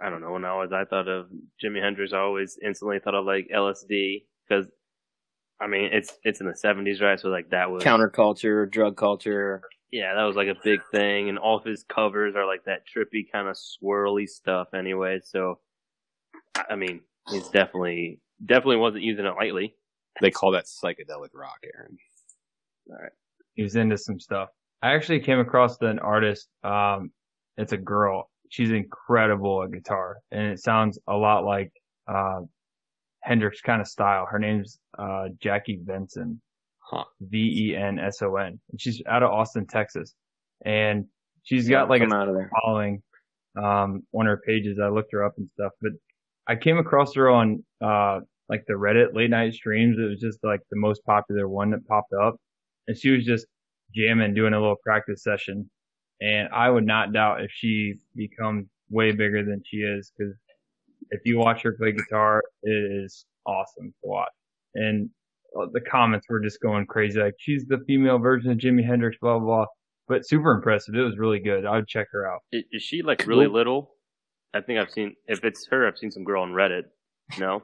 I 0.00 0.08
don't 0.08 0.22
know, 0.22 0.32
when 0.32 0.44
I 0.46 0.54
was, 0.56 0.72
I 0.72 0.84
thought 0.86 1.06
of 1.06 1.26
Jimi 1.62 1.82
Hendrix, 1.82 2.12
I 2.14 2.18
always 2.18 2.58
instantly 2.64 2.98
thought 2.98 3.14
of 3.14 3.26
like 3.26 3.48
LSD 3.54 4.24
because, 4.48 4.66
I 5.60 5.66
mean, 5.66 5.90
it's 5.92 6.16
it's 6.24 6.40
in 6.40 6.46
the 6.46 6.54
70s, 6.54 7.02
right? 7.02 7.20
So 7.20 7.28
like 7.28 7.50
that 7.50 7.70
was 7.70 7.84
Counterculture, 7.84 8.70
drug 8.70 8.96
culture. 8.96 9.60
yeah, 9.92 10.14
that 10.14 10.24
was 10.24 10.34
like 10.36 10.48
a 10.48 10.56
big 10.64 10.80
thing, 10.90 11.28
and 11.28 11.38
all 11.38 11.58
of 11.58 11.64
his 11.64 11.84
covers 11.84 12.34
are 12.36 12.46
like 12.46 12.64
that 12.64 12.84
trippy 12.88 13.30
kind 13.30 13.48
of 13.48 13.56
swirly 13.56 14.26
stuff, 14.26 14.68
anyway. 14.74 15.20
So, 15.22 15.58
I 16.56 16.64
I 16.70 16.76
mean, 16.76 17.02
he's 17.30 17.48
definitely 17.48 18.20
definitely 18.44 18.76
wasn't 18.78 19.02
using 19.04 19.26
it 19.26 19.34
lightly. 19.36 19.74
They 20.20 20.30
call 20.30 20.52
that 20.52 20.66
psychedelic 20.66 21.30
rock, 21.34 21.58
Aaron. 21.74 21.96
All 22.90 22.96
right. 22.96 23.12
He 23.54 23.62
was 23.62 23.76
into 23.76 23.96
some 23.96 24.18
stuff. 24.18 24.48
I 24.82 24.94
actually 24.94 25.20
came 25.20 25.38
across 25.38 25.80
an 25.82 25.98
artist. 25.98 26.48
Um, 26.64 27.10
it's 27.56 27.72
a 27.72 27.76
girl. 27.76 28.30
She's 28.48 28.70
incredible 28.70 29.62
at 29.62 29.72
guitar, 29.72 30.18
and 30.30 30.46
it 30.46 30.60
sounds 30.60 30.98
a 31.06 31.14
lot 31.14 31.44
like 31.44 31.70
uh, 32.08 32.40
Hendrix 33.22 33.60
kind 33.60 33.80
of 33.80 33.86
style. 33.86 34.26
Her 34.28 34.38
name's 34.38 34.78
uh, 34.98 35.28
Jackie 35.40 35.80
Venson. 35.84 36.38
Huh. 36.90 37.04
V 37.20 37.70
E 37.70 37.76
N 37.76 38.00
S 38.00 38.20
O 38.22 38.34
N. 38.36 38.58
And 38.70 38.80
she's 38.80 39.00
out 39.08 39.22
of 39.22 39.30
Austin, 39.30 39.66
Texas, 39.66 40.14
and 40.64 41.04
she's 41.44 41.68
got 41.68 41.88
like 41.88 42.02
a 42.02 42.06
come 42.06 42.12
out 42.12 42.28
of 42.28 42.34
there. 42.34 42.50
following 42.64 43.00
um 43.56 44.02
on 44.12 44.26
her 44.26 44.42
pages. 44.44 44.78
I 44.82 44.88
looked 44.88 45.12
her 45.12 45.24
up 45.24 45.34
and 45.36 45.48
stuff, 45.54 45.72
but 45.80 45.92
I 46.48 46.56
came 46.56 46.78
across 46.78 47.14
her 47.14 47.30
on 47.30 47.64
uh 47.80 48.20
like 48.50 48.64
the 48.66 48.74
Reddit 48.74 49.14
late 49.14 49.30
night 49.30 49.54
streams. 49.54 49.96
It 49.98 50.10
was 50.10 50.20
just 50.20 50.40
like 50.44 50.60
the 50.70 50.76
most 50.76 51.02
popular 51.06 51.48
one 51.48 51.70
that 51.70 51.86
popped 51.86 52.12
up, 52.12 52.36
and 52.86 52.98
she 52.98 53.10
was 53.10 53.24
just 53.24 53.46
jamming, 53.94 54.34
doing 54.34 54.52
a 54.52 54.60
little 54.60 54.76
practice 54.84 55.22
session. 55.22 55.70
And 56.20 56.48
I 56.52 56.68
would 56.68 56.84
not 56.84 57.14
doubt 57.14 57.40
if 57.40 57.50
she 57.50 57.94
becomes 58.14 58.66
way 58.90 59.12
bigger 59.12 59.42
than 59.42 59.62
she 59.64 59.78
is, 59.78 60.12
because 60.18 60.34
if 61.10 61.20
you 61.24 61.38
watch 61.38 61.62
her 61.62 61.72
play 61.72 61.92
guitar, 61.92 62.42
it 62.62 63.04
is 63.04 63.24
awesome 63.46 63.86
to 64.02 64.08
watch. 64.08 64.28
And 64.74 65.08
uh, 65.58 65.66
the 65.72 65.80
comments 65.80 66.26
were 66.28 66.40
just 66.40 66.60
going 66.60 66.84
crazy, 66.86 67.20
like 67.20 67.36
she's 67.38 67.64
the 67.66 67.78
female 67.86 68.18
version 68.18 68.50
of 68.50 68.58
Jimi 68.58 68.84
Hendrix, 68.84 69.16
blah 69.20 69.38
blah. 69.38 69.46
blah. 69.46 69.66
But 70.08 70.26
super 70.26 70.50
impressive. 70.50 70.96
It 70.96 71.02
was 71.02 71.18
really 71.18 71.38
good. 71.38 71.64
I 71.64 71.76
would 71.76 71.86
check 71.86 72.08
her 72.10 72.28
out. 72.28 72.40
Is, 72.50 72.64
is 72.72 72.82
she 72.82 73.00
like 73.02 73.24
really 73.28 73.46
little? 73.46 73.92
I 74.52 74.60
think 74.60 74.80
I've 74.80 74.90
seen. 74.90 75.14
If 75.28 75.44
it's 75.44 75.68
her, 75.68 75.86
I've 75.86 75.96
seen 75.98 76.10
some 76.10 76.24
girl 76.24 76.42
on 76.42 76.50
Reddit. 76.50 76.82
No, 77.38 77.62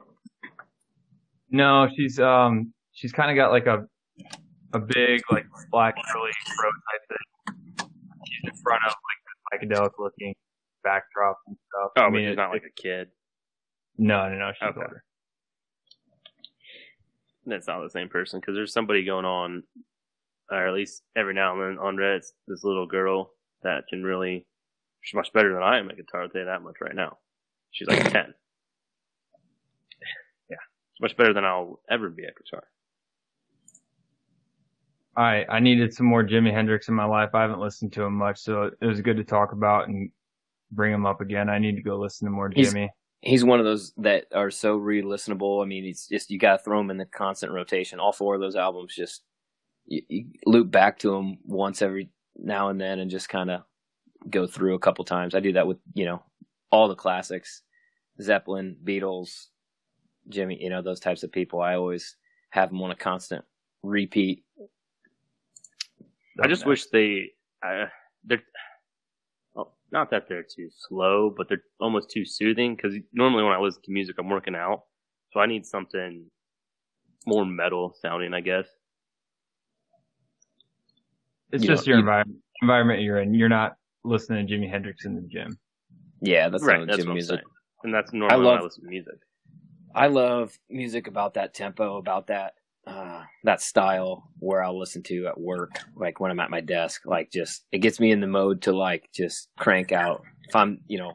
No, 1.49 1.87
she's 1.95 2.19
um 2.19 2.73
she's 2.93 3.11
kind 3.11 3.31
of 3.31 3.35
got 3.35 3.51
like 3.51 3.67
a 3.67 3.85
a 4.73 4.79
big 4.79 5.21
like 5.31 5.45
black 5.71 5.95
curly 6.11 6.31
throat 6.59 6.73
type 6.91 7.01
thing. 7.09 7.87
She's 8.25 8.51
in 8.51 8.61
front 8.61 8.81
of 8.87 8.93
like 8.93 9.59
the 9.61 9.67
psychedelic 9.75 9.91
looking 9.99 10.35
backdrop 10.83 11.37
and 11.47 11.55
stuff. 11.69 11.91
oh, 11.97 12.01
I 12.01 12.05
but 12.05 12.11
mean, 12.11 12.25
she's 12.25 12.33
it- 12.33 12.37
not 12.37 12.51
like 12.51 12.63
a 12.63 12.81
kid. 12.81 13.07
no, 13.97 14.27
no, 14.29 14.35
no. 14.37 14.51
She's 14.59 14.67
Okay. 14.69 14.79
older. 14.81 15.03
That's 17.45 17.67
not 17.67 17.81
the 17.81 17.89
same 17.89 18.09
person 18.09 18.39
because 18.41 18.55
there's 18.55 18.73
somebody 18.73 19.05
going 19.05 19.23
on, 19.23 19.63
or 20.51 20.67
at 20.67 20.73
least 20.73 21.01
every 21.15 21.33
now 21.33 21.53
and 21.53 21.61
then 21.77 21.79
on 21.83 21.95
Reddit, 21.95 22.25
this 22.47 22.63
little 22.63 22.85
girl 22.87 23.31
that 23.63 23.85
can 23.89 24.03
really. 24.03 24.45
She's 25.01 25.15
much 25.15 25.31
better 25.31 25.53
than 25.53 25.63
I 25.63 25.77
am 25.79 25.89
at 25.89 25.95
guitar. 25.95 26.23
I'll 26.23 26.29
tell 26.29 26.41
you 26.41 26.45
that 26.47 26.61
much 26.61 26.75
right 26.81 26.93
now. 26.95 27.19
She's 27.71 27.87
like 27.87 28.03
ten. 28.11 28.33
Yeah, 30.97 31.05
she's 31.05 31.11
much 31.11 31.17
better 31.17 31.33
than 31.33 31.45
I'll 31.45 31.79
ever 31.89 32.09
be 32.09 32.25
at 32.25 32.33
guitar. 32.35 32.63
All 35.15 35.23
right, 35.23 35.45
I 35.49 35.59
needed 35.59 35.93
some 35.93 36.05
more 36.05 36.23
Jimi 36.23 36.53
Hendrix 36.53 36.89
in 36.89 36.93
my 36.93 37.05
life. 37.05 37.29
I 37.33 37.41
haven't 37.41 37.59
listened 37.59 37.93
to 37.93 38.03
him 38.03 38.13
much, 38.13 38.39
so 38.39 38.69
it 38.79 38.85
was 38.85 39.01
good 39.01 39.17
to 39.17 39.23
talk 39.23 39.51
about 39.51 39.87
and 39.87 40.11
bring 40.71 40.93
him 40.93 41.07
up 41.07 41.21
again. 41.21 41.49
I 41.49 41.57
need 41.57 41.75
to 41.75 41.81
go 41.81 41.97
listen 41.97 42.27
to 42.27 42.31
more 42.31 42.51
He's- 42.53 42.73
Jimi. 42.73 42.89
He's 43.21 43.43
one 43.43 43.57
of 43.57 43.65
those 43.65 43.93
that 43.97 44.25
are 44.31 44.51
so 44.51 44.75
re-listenable. 44.77 45.63
I 45.63 45.65
mean, 45.65 45.85
it's 45.85 46.07
just 46.07 46.29
you 46.29 46.37
got 46.37 46.57
to 46.57 46.63
throw 46.63 46.79
him 46.79 46.91
in 46.91 46.97
the 46.97 47.05
constant 47.05 47.51
rotation. 47.51 47.99
All 47.99 48.11
four 48.11 48.35
of 48.35 48.41
those 48.41 48.55
albums, 48.55 48.93
just 48.93 49.23
you, 49.87 50.03
you 50.07 50.25
loop 50.45 50.69
back 50.69 50.99
to 50.99 51.15
him 51.15 51.39
once 51.43 51.81
every 51.81 52.11
now 52.37 52.69
and 52.69 52.79
then, 52.79 52.99
and 52.99 53.09
just 53.09 53.27
kind 53.27 53.49
of 53.49 53.63
go 54.29 54.45
through 54.45 54.75
a 54.75 54.79
couple 54.79 55.03
times. 55.03 55.33
I 55.33 55.39
do 55.39 55.53
that 55.53 55.65
with 55.65 55.79
you 55.95 56.05
know 56.05 56.21
all 56.71 56.87
the 56.87 56.95
classics, 56.95 57.63
Zeppelin, 58.21 58.77
Beatles, 58.83 59.47
Jimi. 60.29 60.57
You 60.59 60.69
know 60.69 60.81
those 60.81 60.99
types 60.99 61.23
of 61.23 61.31
people. 61.31 61.61
I 61.61 61.75
always 61.75 62.15
have 62.51 62.69
them 62.69 62.81
on 62.81 62.91
a 62.91 62.95
constant 62.95 63.43
repeat. 63.83 64.43
I 66.41 66.47
just 66.47 66.65
wish 66.67 66.85
they, 66.87 67.31
uh, 67.65 67.85
they're, 68.23 68.43
well, 69.55 69.75
not 69.91 70.11
that 70.11 70.29
they're 70.29 70.43
too 70.43 70.69
slow, 70.87 71.33
but 71.35 71.49
they're 71.49 71.63
almost 71.79 72.11
too 72.11 72.25
soothing. 72.25 72.75
Because 72.75 72.93
normally 73.11 73.43
when 73.43 73.53
I 73.53 73.59
listen 73.59 73.81
to 73.83 73.91
music, 73.91 74.17
I'm 74.19 74.29
working 74.29 74.53
out, 74.55 74.83
so 75.33 75.39
I 75.39 75.47
need 75.47 75.65
something 75.65 76.25
more 77.25 77.43
metal 77.45 77.95
sounding, 77.99 78.33
I 78.35 78.41
guess. 78.41 78.67
It's 81.51 81.63
you 81.63 81.69
just 81.69 81.87
know, 81.87 81.91
your 81.91 81.97
you- 81.97 82.01
environment 82.01 82.39
environment 82.61 83.01
you're 83.01 83.19
in, 83.21 83.33
you're 83.33 83.49
not 83.49 83.75
listening 84.03 84.45
to 84.47 84.53
Jimi 84.53 84.69
Hendrix 84.69 85.05
in 85.05 85.15
the 85.15 85.21
gym. 85.21 85.57
Yeah, 86.21 86.49
that's 86.49 86.63
right. 86.63 86.79
not 86.79 86.87
That's 86.87 86.97
legit 86.97 87.05
what 87.07 87.11
I'm 87.11 87.15
music. 87.15 87.35
saying. 87.39 87.43
And 87.83 87.93
that's 87.93 88.13
normal. 88.13 88.37
when 88.37 88.45
love- 88.45 88.59
I 88.59 88.63
listen 88.63 88.83
to 88.83 88.89
music. 88.89 89.13
I 89.97 90.07
love 90.07 90.57
music 90.69 91.07
about 91.07 91.33
that 91.33 91.53
tempo, 91.53 91.97
about 91.97 92.27
that 92.27 92.53
uh, 92.85 93.23
that 93.43 93.61
style 93.61 94.29
where 94.39 94.63
I'll 94.63 94.79
listen 94.79 95.03
to 95.03 95.27
at 95.27 95.37
work, 95.39 95.71
like 95.95 96.19
when 96.19 96.31
I'm 96.31 96.39
at 96.39 96.49
my 96.49 96.61
desk. 96.61 97.01
Like 97.05 97.31
just 97.31 97.65
it 97.71 97.79
gets 97.79 97.99
me 97.99 98.11
in 98.11 98.21
the 98.21 98.27
mode 98.27 98.61
to 98.63 98.71
like 98.71 99.09
just 99.13 99.49
crank 99.57 99.91
out. 99.91 100.23
If 100.47 100.55
I'm 100.55 100.79
you 100.87 100.97
know 100.99 101.13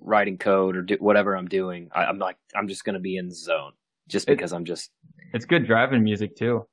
writing 0.00 0.38
code 0.38 0.76
or 0.76 0.82
do 0.82 0.96
whatever 1.00 1.36
I'm 1.36 1.48
doing, 1.48 1.88
I, 1.94 2.04
I'm 2.04 2.18
like 2.18 2.36
I'm 2.54 2.68
just 2.68 2.84
gonna 2.84 3.00
be 3.00 3.16
in 3.16 3.28
the 3.28 3.34
zone 3.34 3.72
just 4.08 4.28
It- 4.28 4.36
because 4.36 4.52
I'm 4.52 4.64
just. 4.64 4.90
It's 5.32 5.44
good 5.44 5.64
driving 5.66 6.02
music 6.04 6.36
too. 6.36 6.66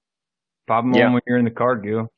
Pop 0.67 0.83
them 0.83 0.93
Yeah. 0.95 1.07
on 1.07 1.13
when 1.13 1.21
you're 1.27 1.37
in 1.37 1.45
the 1.45 1.51
car, 1.51 1.75
Goo. 1.77 2.09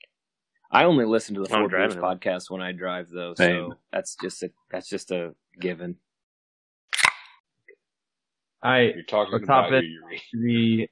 I 0.71 0.85
only 0.85 1.05
listen 1.05 1.35
to 1.35 1.41
the 1.43 1.49
Four 1.49 1.67
Beers 1.67 1.95
podcast 1.95 2.49
when 2.49 2.61
I 2.61 2.71
drive 2.71 3.09
though, 3.09 3.33
Same. 3.35 3.71
so 3.71 3.77
that's 3.91 4.15
just 4.21 4.41
a 4.43 4.51
that's 4.71 4.87
just 4.89 5.11
a 5.11 5.33
given. 5.59 5.95
All 8.61 8.71
right, 8.71 8.93
You're 8.93 9.03
talking 9.05 9.31
Let's 9.33 9.45
about 9.45 9.71
hop 9.71 9.71
your 9.71 10.11
in. 10.11 10.41
the 10.43 10.89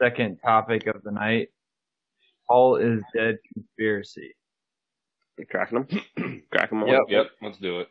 second 0.00 0.38
topic 0.44 0.86
of 0.86 1.02
the 1.02 1.10
night. 1.10 1.48
Paul 2.46 2.76
is 2.76 3.02
dead 3.14 3.38
conspiracy. 3.54 4.34
You 5.38 5.46
cracking 5.46 5.86
them? 5.88 6.42
cracking 6.52 6.80
them. 6.80 6.88
Yep. 6.88 7.02
Yep, 7.08 7.26
let's 7.40 7.58
do 7.58 7.80
it. 7.80 7.88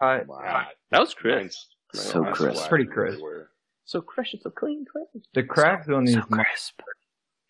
Uh, 0.00 0.20
Wow. 0.26 0.66
That 0.90 1.00
was 1.00 1.12
crisp. 1.14 1.38
Mine's- 1.38 1.68
So 2.12 2.22
mine's 2.22 2.36
crisp. 2.38 2.56
flat 2.60 2.68
Pretty 2.70 2.86
crisp. 2.86 3.12
everywhere. 3.14 3.50
So 3.84 4.00
crisp, 4.00 4.34
It's 4.34 4.42
so 4.44 4.50
clean, 4.50 4.86
clean. 4.90 5.22
the 5.34 5.42
cracks 5.42 5.88
on 5.90 6.04
these 6.06 6.14
So 6.14 6.22
crisp. 6.22 6.80
are 6.80 6.94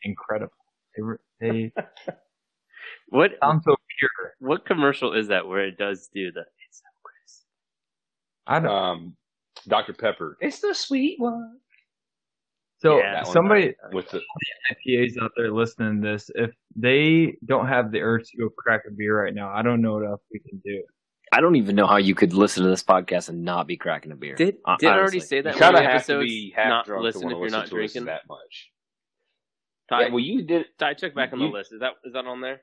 incredible. 0.02 0.52
They, 0.96 1.02
re- 1.02 1.16
they 1.40 1.72
What 3.10 3.32
sound 3.40 3.62
so 3.64 3.76
pure. 3.98 4.34
what 4.40 4.66
commercial 4.66 5.12
is 5.14 5.28
that 5.28 5.46
where 5.46 5.64
it 5.64 5.78
does 5.78 6.08
do 6.12 6.32
the 6.32 6.40
it's 6.40 6.48
so 6.48 6.48
crisp? 6.48 6.63
I 8.46 8.60
don't. 8.60 8.70
Um, 8.70 9.16
Dr. 9.68 9.92
Pepper. 9.92 10.36
It's 10.40 10.60
the 10.60 10.74
sweet 10.74 11.18
one. 11.20 11.58
so 12.78 12.98
yeah, 12.98 13.12
that 13.14 13.24
one, 13.24 13.32
somebody 13.32 13.74
With 13.92 14.10
the 14.10 14.20
IPAs 14.86 15.22
out 15.22 15.30
there 15.36 15.52
listening 15.52 16.02
to 16.02 16.08
this, 16.08 16.30
if 16.34 16.50
they 16.76 17.36
don't 17.46 17.68
have 17.68 17.92
the 17.92 18.00
urge 18.00 18.28
to 18.30 18.36
go 18.38 18.48
crack 18.50 18.82
a 18.88 18.90
beer 18.90 19.22
right 19.22 19.34
now, 19.34 19.48
I 19.54 19.62
don't 19.62 19.80
know 19.80 19.94
what 19.94 20.06
else 20.06 20.20
we 20.32 20.40
can 20.40 20.60
do. 20.64 20.82
I 21.32 21.40
don't 21.40 21.56
even 21.56 21.74
know 21.74 21.86
how 21.86 21.96
you 21.96 22.14
could 22.14 22.32
listen 22.32 22.62
to 22.62 22.68
this 22.68 22.82
podcast 22.82 23.28
and 23.28 23.44
not 23.44 23.66
be 23.66 23.76
cracking 23.76 24.12
a 24.12 24.16
beer. 24.16 24.34
Did 24.36 24.56
did 24.78 24.88
I 24.90 24.98
already 24.98 25.20
say 25.20 25.40
that? 25.40 25.54
you 25.54 25.60
kind 25.60 25.74
of 25.74 25.82
one 25.82 25.90
have 25.90 26.06
to 26.06 26.12
episodes, 26.14 26.30
be 26.30 26.52
half 26.54 26.68
not 26.68 26.86
drunk 26.86 27.02
listen 27.02 27.22
to 27.22 27.26
if 27.28 27.38
you're 27.38 27.48
to 27.48 27.52
not 27.56 27.64
to 27.66 27.70
drinking. 27.70 28.04
that 28.04 28.22
much. 28.28 28.70
Ty, 29.88 30.02
yeah, 30.02 30.08
well, 30.10 30.20
you 30.20 30.42
did. 30.42 30.66
Ty, 30.78 30.94
check 30.94 31.14
back 31.14 31.32
on 31.32 31.38
the 31.38 31.46
list. 31.46 31.72
Is 31.72 31.80
that 31.80 31.92
is 32.04 32.12
that 32.12 32.26
on 32.26 32.40
there? 32.40 32.60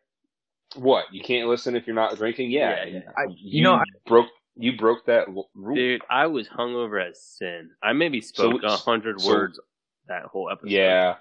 What? 0.76 1.06
You 1.12 1.22
can't 1.22 1.50
listen 1.50 1.76
if 1.76 1.86
you're 1.86 1.96
not 1.96 2.15
drinking? 2.17 2.50
Yeah. 2.52 2.86
Yeah, 2.86 2.86
yeah. 2.86 3.00
I- 3.17 3.24
you, 3.30 3.36
you 3.58 3.62
know, 3.62 3.74
I- 3.76 3.84
broke. 4.06 4.28
You 4.58 4.78
broke 4.78 5.06
that 5.06 5.28
l- 5.30 5.50
rule. 5.56 5.76
Dude, 5.76 6.02
I 6.10 6.28
was 6.28 6.48
hungover 6.50 7.08
as 7.08 7.22
sin. 7.24 7.70
I 7.82 7.94
maybe 7.94 8.22
spoke 8.22 8.62
So- 8.62 8.68
a 8.68 8.72
hundred 8.78 9.22
so- 9.22 9.30
words 9.30 9.60
that 10.08 10.24
whole 10.24 10.50
episode. 10.52 10.72
Yeah. 10.72 11.16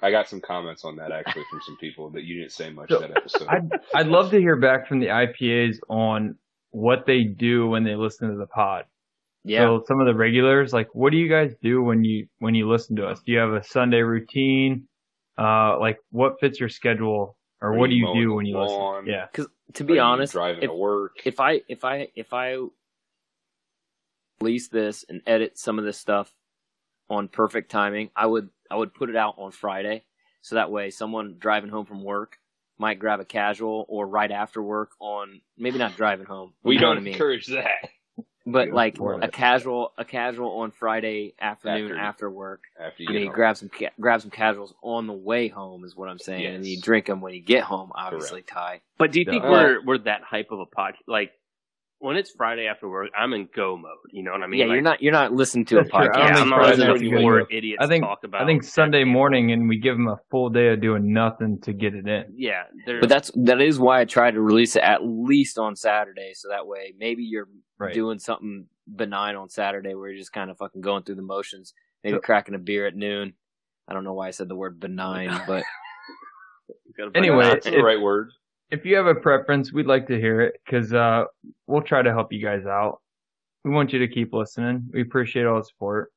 I 0.00 0.10
got 0.10 0.28
some 0.28 0.42
comments 0.42 0.84
on 0.84 0.96
that 0.96 1.10
actually 1.10 1.44
from 1.50 1.60
some 1.64 1.78
people 1.78 2.10
that 2.10 2.24
you 2.24 2.38
didn't 2.38 2.52
say 2.52 2.68
much 2.68 2.90
So, 2.90 2.98
that 2.98 3.16
episode. 3.16 3.48
I'd, 3.48 3.70
I'd 3.94 4.06
love 4.08 4.30
to 4.32 4.38
hear 4.38 4.56
back 4.56 4.86
from 4.86 5.00
the 5.00 5.06
IPAs 5.06 5.78
on 5.88 6.36
what 6.70 7.06
they 7.06 7.24
do 7.24 7.66
when 7.68 7.82
they 7.82 7.94
listen 7.94 8.28
to 8.30 8.36
the 8.36 8.46
pod. 8.46 8.84
Yeah. 9.42 9.60
So 9.60 9.84
some 9.88 9.98
of 10.00 10.06
the 10.06 10.14
regulars, 10.14 10.74
like, 10.74 10.88
what 10.94 11.12
do 11.12 11.16
you 11.16 11.30
guys 11.30 11.54
do 11.62 11.82
when 11.82 12.04
you 12.04 12.26
when 12.40 12.54
you 12.54 12.68
listen 12.68 12.94
to 12.96 13.06
us? 13.06 13.20
Do 13.24 13.32
you 13.32 13.38
have 13.38 13.54
a 13.54 13.64
Sunday 13.64 14.02
routine? 14.02 14.86
Uh, 15.38 15.78
like, 15.78 15.98
what 16.10 16.40
fits 16.40 16.58
your 16.60 16.68
schedule, 16.68 17.38
or 17.60 17.74
what 17.74 17.90
do 17.90 17.96
you 17.96 18.08
you 18.14 18.22
do 18.22 18.34
when 18.34 18.46
you 18.46 18.56
lawn? 18.56 19.04
listen? 19.04 19.12
Yeah, 19.12 19.26
Because 19.30 19.46
to 19.74 19.84
be 19.84 19.98
honest, 19.98 20.32
driving 20.34 20.62
if, 20.62 20.70
to 20.70 20.74
work. 20.76 21.12
if 21.24 21.40
I 21.40 21.60
if 21.68 21.84
I 21.84 22.08
if 22.14 22.32
I 22.32 22.56
release 24.40 24.68
this 24.68 25.04
and 25.08 25.22
edit 25.26 25.58
some 25.58 25.78
of 25.78 25.84
this 25.84 25.98
stuff 25.98 26.32
on 27.08 27.28
perfect 27.28 27.70
timing, 27.70 28.10
I 28.16 28.26
would 28.26 28.50
I 28.70 28.76
would 28.76 28.94
put 28.94 29.10
it 29.10 29.16
out 29.16 29.34
on 29.38 29.50
Friday, 29.52 30.04
so 30.42 30.56
that 30.56 30.70
way 30.70 30.90
someone 30.90 31.36
driving 31.38 31.70
home 31.70 31.86
from 31.86 32.02
work 32.04 32.38
might 32.78 32.98
grab 32.98 33.20
a 33.20 33.24
casual 33.24 33.86
or 33.88 34.06
right 34.06 34.30
after 34.30 34.62
work 34.62 34.90
on 35.00 35.40
maybe 35.56 35.78
not 35.78 35.96
driving 35.96 36.26
home. 36.26 36.52
we 36.62 36.76
don't 36.76 36.98
I 36.98 37.00
mean? 37.00 37.14
encourage 37.14 37.46
that 37.46 37.70
but 38.46 38.70
like 38.70 38.98
a 39.00 39.28
casual 39.28 39.92
a 39.98 40.04
casual 40.04 40.60
on 40.60 40.70
Friday 40.70 41.34
afternoon 41.40 41.90
After- 41.92 41.98
after 41.98 42.30
work. 42.30 42.62
after 42.80 43.02
you 43.02 43.08
And 43.08 43.14
get 43.14 43.20
you 43.22 43.26
home. 43.26 43.34
grab 43.34 43.56
some 43.56 43.68
ca- 43.68 43.90
grab 44.00 44.20
some 44.22 44.30
casuals 44.30 44.72
on 44.82 45.06
the 45.06 45.12
way 45.12 45.48
home 45.48 45.84
is 45.84 45.96
what 45.96 46.08
I'm 46.08 46.18
saying, 46.18 46.46
and 46.46 46.64
you 46.66 46.80
drink 46.80 47.06
them 47.06 47.20
when 47.20 47.34
you 47.34 47.40
get 47.40 47.64
home. 47.64 47.90
Obviously, 47.94 48.42
Ty. 48.42 48.80
But 48.98 49.12
do 49.12 49.18
you 49.20 49.26
think 49.26 49.44
Uh, 49.44 49.48
we're 49.50 49.80
we're 49.84 49.98
that 49.98 50.22
hype 50.22 50.50
of 50.52 50.60
a 50.60 50.66
pod? 50.66 50.94
Like 51.06 51.32
when 51.98 52.16
it's 52.16 52.30
Friday 52.36 52.66
after 52.66 52.88
work, 52.88 53.08
I'm 53.18 53.32
in 53.32 53.48
go 53.54 53.76
mode. 53.76 53.90
You 54.10 54.22
know 54.22 54.32
what 54.32 54.42
I 54.42 54.46
mean? 54.46 54.60
yeah, 54.60 54.66
like, 54.66 54.74
you're 54.74 54.82
not 54.82 55.02
you're 55.02 55.12
not 55.12 55.32
listening 55.32 55.64
to 55.66 55.78
a 55.78 55.82
That's 55.82 55.90
true. 55.90 56.00
I 56.00 56.08
podcast. 56.08 56.16
Yeah, 56.28 56.40
I'm 56.40 56.48
not 56.50 56.66
listening 56.66 56.86
to 56.86 56.94
a 56.94 57.10
good 57.10 57.20
four 57.22 57.46
idiots 57.50 57.78
I 57.82 57.86
think 57.86 58.04
talk 58.04 58.18
about. 58.24 58.42
I 58.42 58.46
think 58.46 58.64
Sunday 58.64 59.04
morning, 59.04 59.52
and 59.52 59.68
we 59.68 59.78
give 59.78 59.96
them 59.96 60.08
a 60.08 60.18
full 60.30 60.50
day 60.50 60.68
of 60.68 60.80
doing 60.80 61.12
nothing 61.12 61.58
to 61.62 61.72
get 61.72 61.94
it 61.94 62.06
in. 62.06 62.24
Yeah, 62.36 62.64
But 63.00 63.08
that's 63.08 63.30
that 63.44 63.60
is 63.60 63.78
why 63.78 64.00
I 64.00 64.04
try 64.04 64.30
to 64.30 64.40
release 64.40 64.76
it 64.76 64.82
at 64.82 65.00
least 65.04 65.58
on 65.58 65.74
Saturday, 65.76 66.32
so 66.34 66.48
that 66.50 66.66
way 66.66 66.92
maybe 66.98 67.22
you're 67.22 67.48
Right. 67.78 67.92
doing 67.92 68.18
something 68.18 68.66
benign 68.94 69.36
on 69.36 69.50
Saturday 69.50 69.94
where 69.94 70.08
you're 70.08 70.18
just 70.18 70.32
kind 70.32 70.50
of 70.50 70.56
fucking 70.56 70.80
going 70.80 71.02
through 71.02 71.16
the 71.16 71.22
motions, 71.22 71.74
maybe 72.02 72.16
So- 72.16 72.20
cracking 72.20 72.54
a 72.54 72.58
beer 72.58 72.86
at 72.86 72.94
noon. 72.96 73.34
I 73.88 73.92
don't 73.92 74.02
know 74.02 74.14
why 74.14 74.28
I 74.28 74.30
said 74.30 74.48
the 74.48 74.56
word 74.56 74.80
benign, 74.80 75.30
but 75.46 75.62
Anyway, 77.14 77.44
it 77.46 77.48
That's 77.50 77.66
the 77.66 77.82
right 77.82 78.00
word. 78.00 78.30
If 78.70 78.84
you 78.84 78.96
have 78.96 79.06
a 79.06 79.14
preference, 79.14 79.72
we'd 79.72 79.86
like 79.86 80.06
to 80.08 80.18
hear 80.18 80.40
it 80.40 80.60
because 80.64 80.92
uh, 80.92 81.24
we'll 81.66 81.82
try 81.82 82.02
to 82.02 82.10
help 82.12 82.32
you 82.32 82.42
guys 82.44 82.66
out. 82.66 83.00
We 83.64 83.70
want 83.70 83.92
you 83.92 83.98
to 84.00 84.08
keep 84.08 84.32
listening. 84.32 84.88
We 84.92 85.02
appreciate 85.02 85.46
all 85.46 85.58
the 85.58 85.64
support. 85.64 86.12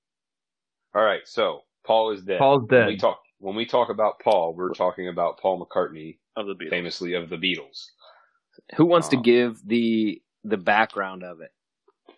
All 0.96 1.04
right, 1.04 1.22
so 1.26 1.62
Paul 1.86 2.12
is 2.12 2.24
dead. 2.24 2.40
Paul's 2.40 2.64
When 2.70 2.86
we 2.88 2.94
dead. 2.94 3.00
talk 3.02 3.20
when 3.42 3.56
we 3.56 3.66
talk 3.66 3.90
about 3.90 4.20
Paul, 4.20 4.54
we're 4.54 4.74
talking 4.74 5.08
about 5.08 5.40
Paul 5.40 5.66
McCartney, 5.66 6.18
of 6.36 6.46
the 6.48 6.56
Beatles. 6.56 6.70
famously 6.70 7.14
of 7.14 7.30
the 7.30 7.38
Beatles. 7.38 7.86
who 8.76 8.86
wants 8.86 9.08
to 9.10 9.18
Um, 9.18 9.24
give 9.24 9.58
the 9.66 10.22
the 10.44 10.58
background 10.58 11.24
of 11.24 11.42
it? 11.42 11.52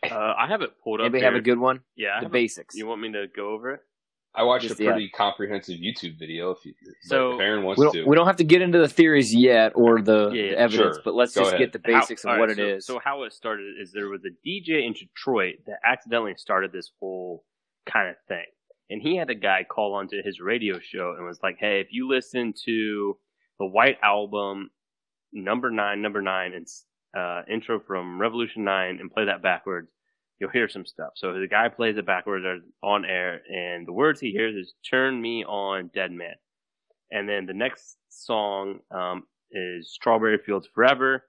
Uh, 0.10 0.34
I 0.38 0.48
have 0.48 0.62
it 0.64 0.72
pulled 0.84 1.00
up. 1.00 1.06
Anybody 1.06 1.24
have 1.26 1.36
a 1.36 1.42
good 1.42 1.60
one? 1.60 1.82
Yeah, 1.96 2.16
The 2.20 2.26
have 2.26 2.32
a- 2.32 2.34
basics. 2.34 2.76
You 2.76 2.88
want 2.88 3.02
me 3.02 3.12
to 3.12 3.28
go 3.36 3.50
over 3.50 3.72
it? 3.72 3.82
I 4.34 4.44
watched 4.44 4.64
Just 4.64 4.76
a 4.80 4.84
the- 4.84 4.90
pretty 4.92 5.10
comprehensive 5.10 5.78
YouTube 5.80 6.18
video. 6.18 6.52
If, 6.52 6.66
you, 6.66 6.74
So- 7.02 7.34
if 7.34 7.42
Aaron 7.42 7.64
wants 7.64 7.80
We 7.80 7.92
to, 7.92 7.98
don't, 8.00 8.08
we 8.10 8.16
don't 8.16 8.28
have 8.28 8.38
to 8.38 8.46
get 8.46 8.62
into 8.62 8.78
the 8.78 8.88
theories 8.88 9.36
yet 9.36 9.74
or 9.76 10.02
the, 10.02 10.30
Yeah, 10.30 10.30
the 10.30 10.38
yeah, 10.52 10.56
evidence, 10.58 10.96
sure. 10.96 11.02
but 11.04 11.16
let's 11.16 11.36
Go 11.36 11.42
just 11.42 11.54
ahead. 11.56 11.60
get 11.60 11.74
the 11.74 11.80
basics 11.80 12.24
How- 12.24 12.34
of 12.34 12.40
what 12.40 12.50
alright, 12.50 12.60
it 12.60 12.62
so, 12.72 12.76
is. 12.78 12.86
So 12.86 13.00
how 13.04 13.24
it 13.24 13.34
started 13.34 13.76
is 13.82 13.92
there 13.92 14.08
was 14.08 14.22
a 14.24 14.30
DJ 14.48 14.86
in 14.86 14.94
Detroit 14.94 15.56
that 15.68 15.80
accidentally 15.86 16.36
started 16.38 16.72
this 16.72 16.92
whole 17.00 17.44
kind 17.86 18.10
of 18.10 18.16
thing, 18.30 18.46
and 18.90 19.02
he 19.02 19.18
had 19.18 19.30
a 19.30 19.36
guy 19.36 19.66
call 19.70 19.94
onto 19.96 20.24
his 20.24 20.40
radio 20.40 20.80
show 20.80 21.14
and 21.18 21.26
was 21.26 21.40
like, 21.44 21.58
"Hey, 21.60 21.82
if 21.82 21.88
you 21.92 22.08
listen 22.08 22.54
to 22.66 23.18
the 23.60 23.66
White 23.66 23.98
Album, 24.02 24.70
number 25.34 25.70
nine, 25.72 26.02
number 26.02 26.22
nine, 26.22 26.54
and 26.54 26.68
uh, 27.18 27.42
intro 27.52 27.82
from 27.82 28.20
Revolution 28.22 28.64
Nine, 28.64 28.98
and 29.02 29.12
play 29.12 29.26
that 29.26 29.42
backwards." 29.42 29.90
You'll 30.42 30.50
hear 30.50 30.68
some 30.68 30.88
stuff. 30.88 31.12
So 31.18 31.40
the 31.40 31.48
guy 31.48 31.70
plays 31.70 31.98
it 31.98 32.06
backwards 32.08 32.64
on 32.82 33.06
air, 33.06 33.44
and 33.48 33.88
the 33.88 33.94
words 33.94 34.20
he 34.20 34.32
hears 34.32 34.56
is 34.56 34.74
"Turn 34.90 35.22
me 35.22 35.46
on, 35.46 35.92
dead 35.94 36.12
man." 36.12 36.34
And 37.12 37.30
then 37.30 37.46
the 37.46 37.54
next 37.54 37.98
song 38.10 38.80
um, 38.90 39.28
is 39.52 39.94
Strawberry 39.94 40.40
Fields 40.40 40.68
Forever, 40.74 41.26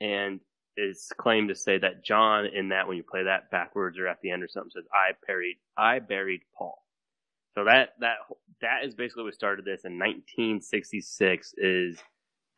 and 0.00 0.40
is 0.76 1.12
claimed 1.16 1.48
to 1.48 1.54
say 1.54 1.78
that 1.78 2.04
John 2.04 2.46
in 2.46 2.68
that 2.70 2.88
when 2.88 2.96
you 2.96 3.04
play 3.08 3.22
that 3.22 3.52
backwards 3.52 3.98
or 3.98 4.08
at 4.08 4.20
the 4.20 4.32
end 4.32 4.42
or 4.42 4.48
something 4.48 4.72
says 4.74 4.88
I 4.92 5.12
buried 5.24 5.58
I 5.78 6.00
buried 6.00 6.40
Paul. 6.58 6.82
So 7.54 7.64
that 7.66 7.90
that 8.00 8.16
that 8.62 8.84
is 8.84 8.96
basically 8.96 9.22
what 9.22 9.34
started 9.34 9.64
this 9.64 9.84
in 9.84 9.92
1966 9.92 11.54
is 11.56 11.98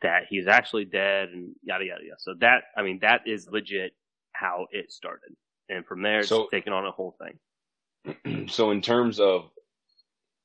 that 0.01 0.23
he's 0.31 0.47
actually 0.47 0.87
dead 0.87 1.29
and 1.29 1.55
yada 1.63 1.85
yada 1.85 2.03
yada. 2.03 2.17
So 2.19 2.35
that 2.41 2.63
I 2.79 2.83
mean 2.83 2.99
that 3.03 3.21
is 3.27 3.47
legit 3.51 3.93
how 4.33 4.67
it 4.73 4.91
started, 4.91 5.37
and 5.69 5.85
from 5.87 6.03
there 6.03 6.21
it's 6.21 6.29
So- 6.29 6.49
taken 6.49 6.73
on 6.73 6.87
a 6.87 6.91
whole 6.91 7.17
thing. 7.19 8.49
so 8.49 8.71
in 8.71 8.81
terms 8.81 9.21
of 9.21 9.51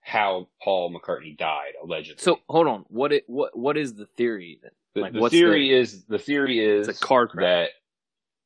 how 0.01 0.49
Paul 0.61 0.93
McCartney 0.93 1.37
died, 1.37 1.73
allegedly. 1.81 2.21
So 2.21 2.39
hold 2.49 2.67
on, 2.67 2.85
what 2.89 3.13
it 3.13 3.23
what 3.27 3.57
what 3.57 3.77
is 3.77 3.93
the 3.93 4.05
theory? 4.05 4.59
Then? 4.61 4.71
the, 4.95 5.01
like, 5.01 5.13
the 5.13 5.19
what's 5.19 5.33
theory 5.33 5.73
is 5.73 6.03
the 6.05 6.19
theory 6.19 6.59
is 6.59 6.87
a 6.87 6.93
car 6.93 7.27
crash. 7.27 7.43
that 7.43 7.69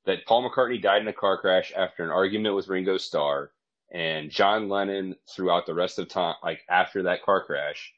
that 0.05 0.25
Paul 0.25 0.49
McCartney 0.49 0.81
died 0.81 1.01
in 1.01 1.07
a 1.07 1.13
car 1.13 1.37
crash 1.37 1.73
after 1.75 2.03
an 2.03 2.11
argument 2.11 2.55
with 2.55 2.67
Ringo 2.69 2.97
Starr, 2.97 3.51
and 3.91 4.31
John 4.31 4.69
Lennon 4.69 5.15
throughout 5.35 5.65
the 5.65 5.73
rest 5.73 5.99
of 5.99 6.07
time, 6.07 6.35
like 6.43 6.61
after 6.69 7.03
that 7.03 7.23
car 7.23 7.43
crash, 7.43 7.93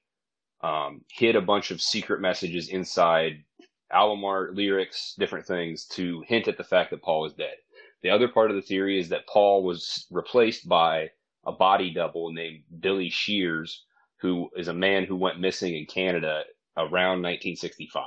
um, 0.62 1.02
hid 1.12 1.36
a 1.36 1.42
bunch 1.42 1.72
of 1.72 1.82
secret 1.82 2.20
messages 2.22 2.70
inside 2.70 3.44
album 3.92 4.24
art, 4.24 4.56
lyrics, 4.56 5.16
different 5.18 5.46
things 5.46 5.86
to 5.86 6.22
hint 6.28 6.48
at 6.48 6.58
the 6.58 6.64
fact 6.64 6.92
that 6.92 7.02
Paul 7.02 7.22
was 7.22 7.34
dead. 7.34 7.56
The 8.04 8.10
other 8.10 8.28
part 8.28 8.50
of 8.50 8.56
the 8.56 8.62
theory 8.62 9.00
is 9.00 9.10
that 9.10 9.28
Paul 9.28 9.64
was 9.64 10.06
replaced 10.12 10.68
by 10.68 11.10
a 11.46 11.52
body 11.52 11.94
double 11.94 12.32
named 12.32 12.64
Billy 12.80 13.10
Shears, 13.10 13.84
who 14.22 14.50
is 14.56 14.68
a 14.68 14.74
man 14.74 15.06
who 15.06 15.16
went 15.16 15.40
missing 15.40 15.76
in 15.76 15.86
Canada 15.86 16.44
around 16.78 17.22
1965. 17.24 18.04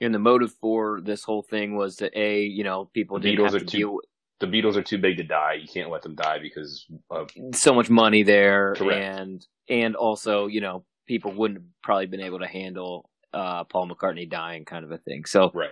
And 0.00 0.14
the 0.14 0.18
motive 0.18 0.52
for 0.60 1.00
this 1.02 1.24
whole 1.24 1.42
thing 1.42 1.76
was 1.76 1.96
that 1.96 2.12
a, 2.16 2.42
you 2.44 2.64
know, 2.64 2.90
people 2.94 3.18
The 3.18 3.30
didn't 3.30 3.38
Beatles 3.40 3.52
have 3.52 3.54
are 3.54 3.58
to 3.60 3.64
too- 3.66 3.78
deal 3.78 3.94
with 3.94 4.04
The 4.40 4.46
Beatles 4.46 4.76
are 4.76 4.82
too 4.82 4.98
big 4.98 5.16
to 5.18 5.24
die. 5.24 5.54
You 5.60 5.68
can't 5.68 5.90
let 5.90 6.02
them 6.02 6.14
die 6.14 6.38
because 6.40 6.86
of 7.10 7.30
so 7.54 7.74
much 7.74 7.90
money 7.90 8.22
there, 8.22 8.74
Correct. 8.76 9.18
and 9.18 9.46
and 9.68 9.96
also, 9.96 10.46
you 10.46 10.60
know, 10.60 10.84
people 11.06 11.32
wouldn't 11.32 11.58
have 11.60 11.66
probably 11.82 12.06
been 12.06 12.20
able 12.22 12.38
to 12.38 12.46
handle 12.46 13.10
uh, 13.34 13.64
Paul 13.64 13.88
McCartney 13.88 14.28
dying, 14.28 14.64
kind 14.64 14.84
of 14.84 14.90
a 14.92 14.98
thing. 14.98 15.24
So, 15.26 15.50
right. 15.54 15.70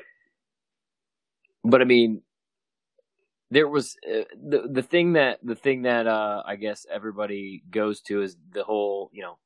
but 1.65 1.81
I 1.81 1.85
mean, 1.85 2.23
there 3.51 3.69
was 3.69 3.97
uh, 4.07 4.25
the 4.37 4.69
the 4.71 4.83
thing 4.83 5.15
that 5.15 5.39
the 5.43 5.55
thing 5.55 5.83
that 5.83 6.07
uh, 6.07 6.43
I 6.45 6.57
guess 6.57 6.87
everybody 6.93 7.63
goes 7.71 8.01
to 8.03 8.23
is 8.23 8.37
the 8.53 8.65
whole, 8.65 9.11
you 9.13 9.23
know, 9.23 9.39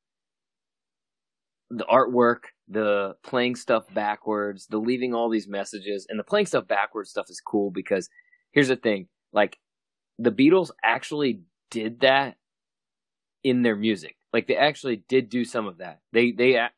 the 1.70 1.84
artwork, 1.84 2.50
the 2.68 3.16
playing 3.22 3.56
stuff 3.56 3.84
backwards, 3.94 4.66
the 4.66 4.78
leaving 4.78 5.14
all 5.14 5.30
these 5.30 5.48
messages, 5.48 6.06
and 6.08 6.18
the 6.18 6.24
playing 6.24 6.46
stuff 6.46 6.66
backwards 6.66 7.10
stuff 7.10 7.26
is 7.28 7.40
cool 7.40 7.70
because 7.70 8.08
here's 8.50 8.68
the 8.68 8.76
thing: 8.76 9.06
like 9.32 9.58
the 10.18 10.32
Beatles 10.32 10.70
actually 10.82 11.42
did 11.70 12.00
that 12.00 12.36
in 13.44 13.62
their 13.62 13.76
music. 13.76 14.16
Like 14.32 14.48
they 14.48 14.56
actually 14.56 15.04
did 15.08 15.28
do 15.28 15.44
some 15.44 15.66
of 15.66 15.78
that. 15.78 16.00
They 16.12 16.32
they 16.32 16.58
I, 16.58 16.70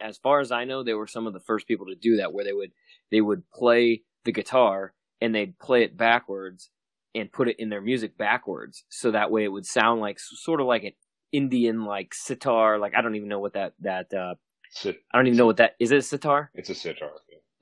as 0.00 0.16
far 0.16 0.40
as 0.40 0.52
I 0.52 0.64
know, 0.64 0.82
they 0.82 0.94
were 0.94 1.06
some 1.06 1.26
of 1.26 1.34
the 1.34 1.40
first 1.40 1.66
people 1.66 1.86
to 1.86 1.94
do 1.94 2.16
that, 2.16 2.32
where 2.32 2.44
they 2.44 2.52
would 2.52 2.72
they 3.10 3.20
would 3.20 3.50
play 3.50 4.04
the 4.24 4.32
guitar 4.32 4.94
and 5.22 5.34
they'd 5.34 5.58
play 5.58 5.82
it 5.84 5.96
backwards 5.96 6.70
and 7.14 7.30
put 7.32 7.48
it 7.48 7.56
in 7.58 7.68
their 7.70 7.80
music 7.80 8.16
backwards, 8.18 8.84
so 8.88 9.10
that 9.10 9.30
way 9.30 9.44
it 9.44 9.48
would 9.52 9.66
sound 9.66 10.00
like 10.00 10.18
sort 10.18 10.60
of 10.60 10.66
like 10.66 10.84
an 10.84 10.92
Indian 11.32 11.84
like 11.84 12.12
sitar. 12.14 12.78
Like 12.78 12.94
I 12.96 13.00
don't 13.02 13.14
even 13.16 13.28
know 13.28 13.40
what 13.40 13.54
that 13.54 13.72
that 13.80 14.12
uh 14.12 14.34
Sit- 14.70 15.02
I 15.12 15.18
don't 15.18 15.26
even 15.26 15.36
know 15.36 15.46
what 15.46 15.58
that 15.58 15.76
is. 15.78 15.92
It 15.92 15.98
a 15.98 16.02
sitar? 16.02 16.50
It's 16.54 16.70
a 16.70 16.74
sitar. 16.74 17.10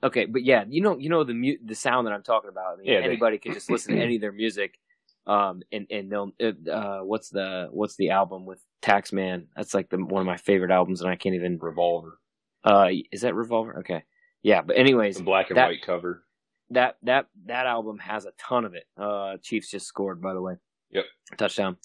Okay, 0.03 0.25
but 0.25 0.43
yeah, 0.43 0.63
you 0.67 0.81
know, 0.81 0.97
you 0.97 1.09
know 1.09 1.23
the 1.23 1.33
mu- 1.33 1.57
the 1.63 1.75
sound 1.75 2.07
that 2.07 2.13
I'm 2.13 2.23
talking 2.23 2.49
about. 2.49 2.73
I 2.73 2.75
mean, 2.77 2.87
Yeah, 2.87 2.99
they- 3.01 3.05
anybody 3.05 3.37
can 3.37 3.53
just 3.53 3.69
listen 3.69 3.95
to 3.95 4.01
any 4.07 4.15
of 4.15 4.21
their 4.21 4.31
music, 4.31 4.79
um, 5.27 5.61
and 5.73 5.85
and 5.91 6.09
they'll. 6.11 6.31
Uh, 6.41 6.99
what's 7.01 7.29
the 7.29 7.67
what's 7.71 7.95
the 7.97 8.09
album 8.11 8.45
with 8.45 8.63
Taxman? 8.81 9.47
That's 9.55 9.73
like 9.73 9.89
the 9.89 9.97
one 9.97 10.21
of 10.21 10.25
my 10.25 10.37
favorite 10.37 10.71
albums, 10.71 11.01
and 11.01 11.09
I 11.09 11.15
can't 11.17 11.35
even. 11.35 11.59
Revolver. 11.59 12.17
Uh, 12.63 12.89
is 13.11 13.21
that 13.21 13.35
Revolver? 13.35 13.79
Okay, 13.79 14.03
yeah. 14.41 14.61
But 14.61 14.77
anyways, 14.77 15.17
The 15.17 15.23
black 15.23 15.49
and 15.49 15.57
that- 15.57 15.67
white 15.67 15.81
cover. 15.85 16.23
That 16.71 16.97
that 17.03 17.27
that 17.45 17.65
album 17.67 17.97
has 17.99 18.25
a 18.25 18.31
ton 18.39 18.65
of 18.65 18.73
it. 18.73 18.85
Uh, 18.97 19.37
Chiefs 19.41 19.69
just 19.71 19.85
scored, 19.87 20.21
by 20.21 20.33
the 20.33 20.41
way. 20.41 20.55
Yep. 20.91 21.05
touchdown. 21.37 21.77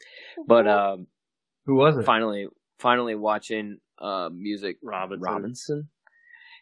But 0.48 0.66
um, 0.66 1.06
Who 1.66 1.76
was 1.76 1.96
it? 1.96 2.04
finally, 2.04 2.48
finally 2.78 3.14
watching 3.14 3.78
uh 4.00 4.28
music 4.32 4.78
Robinson. 4.82 5.22
Robinson. 5.22 5.88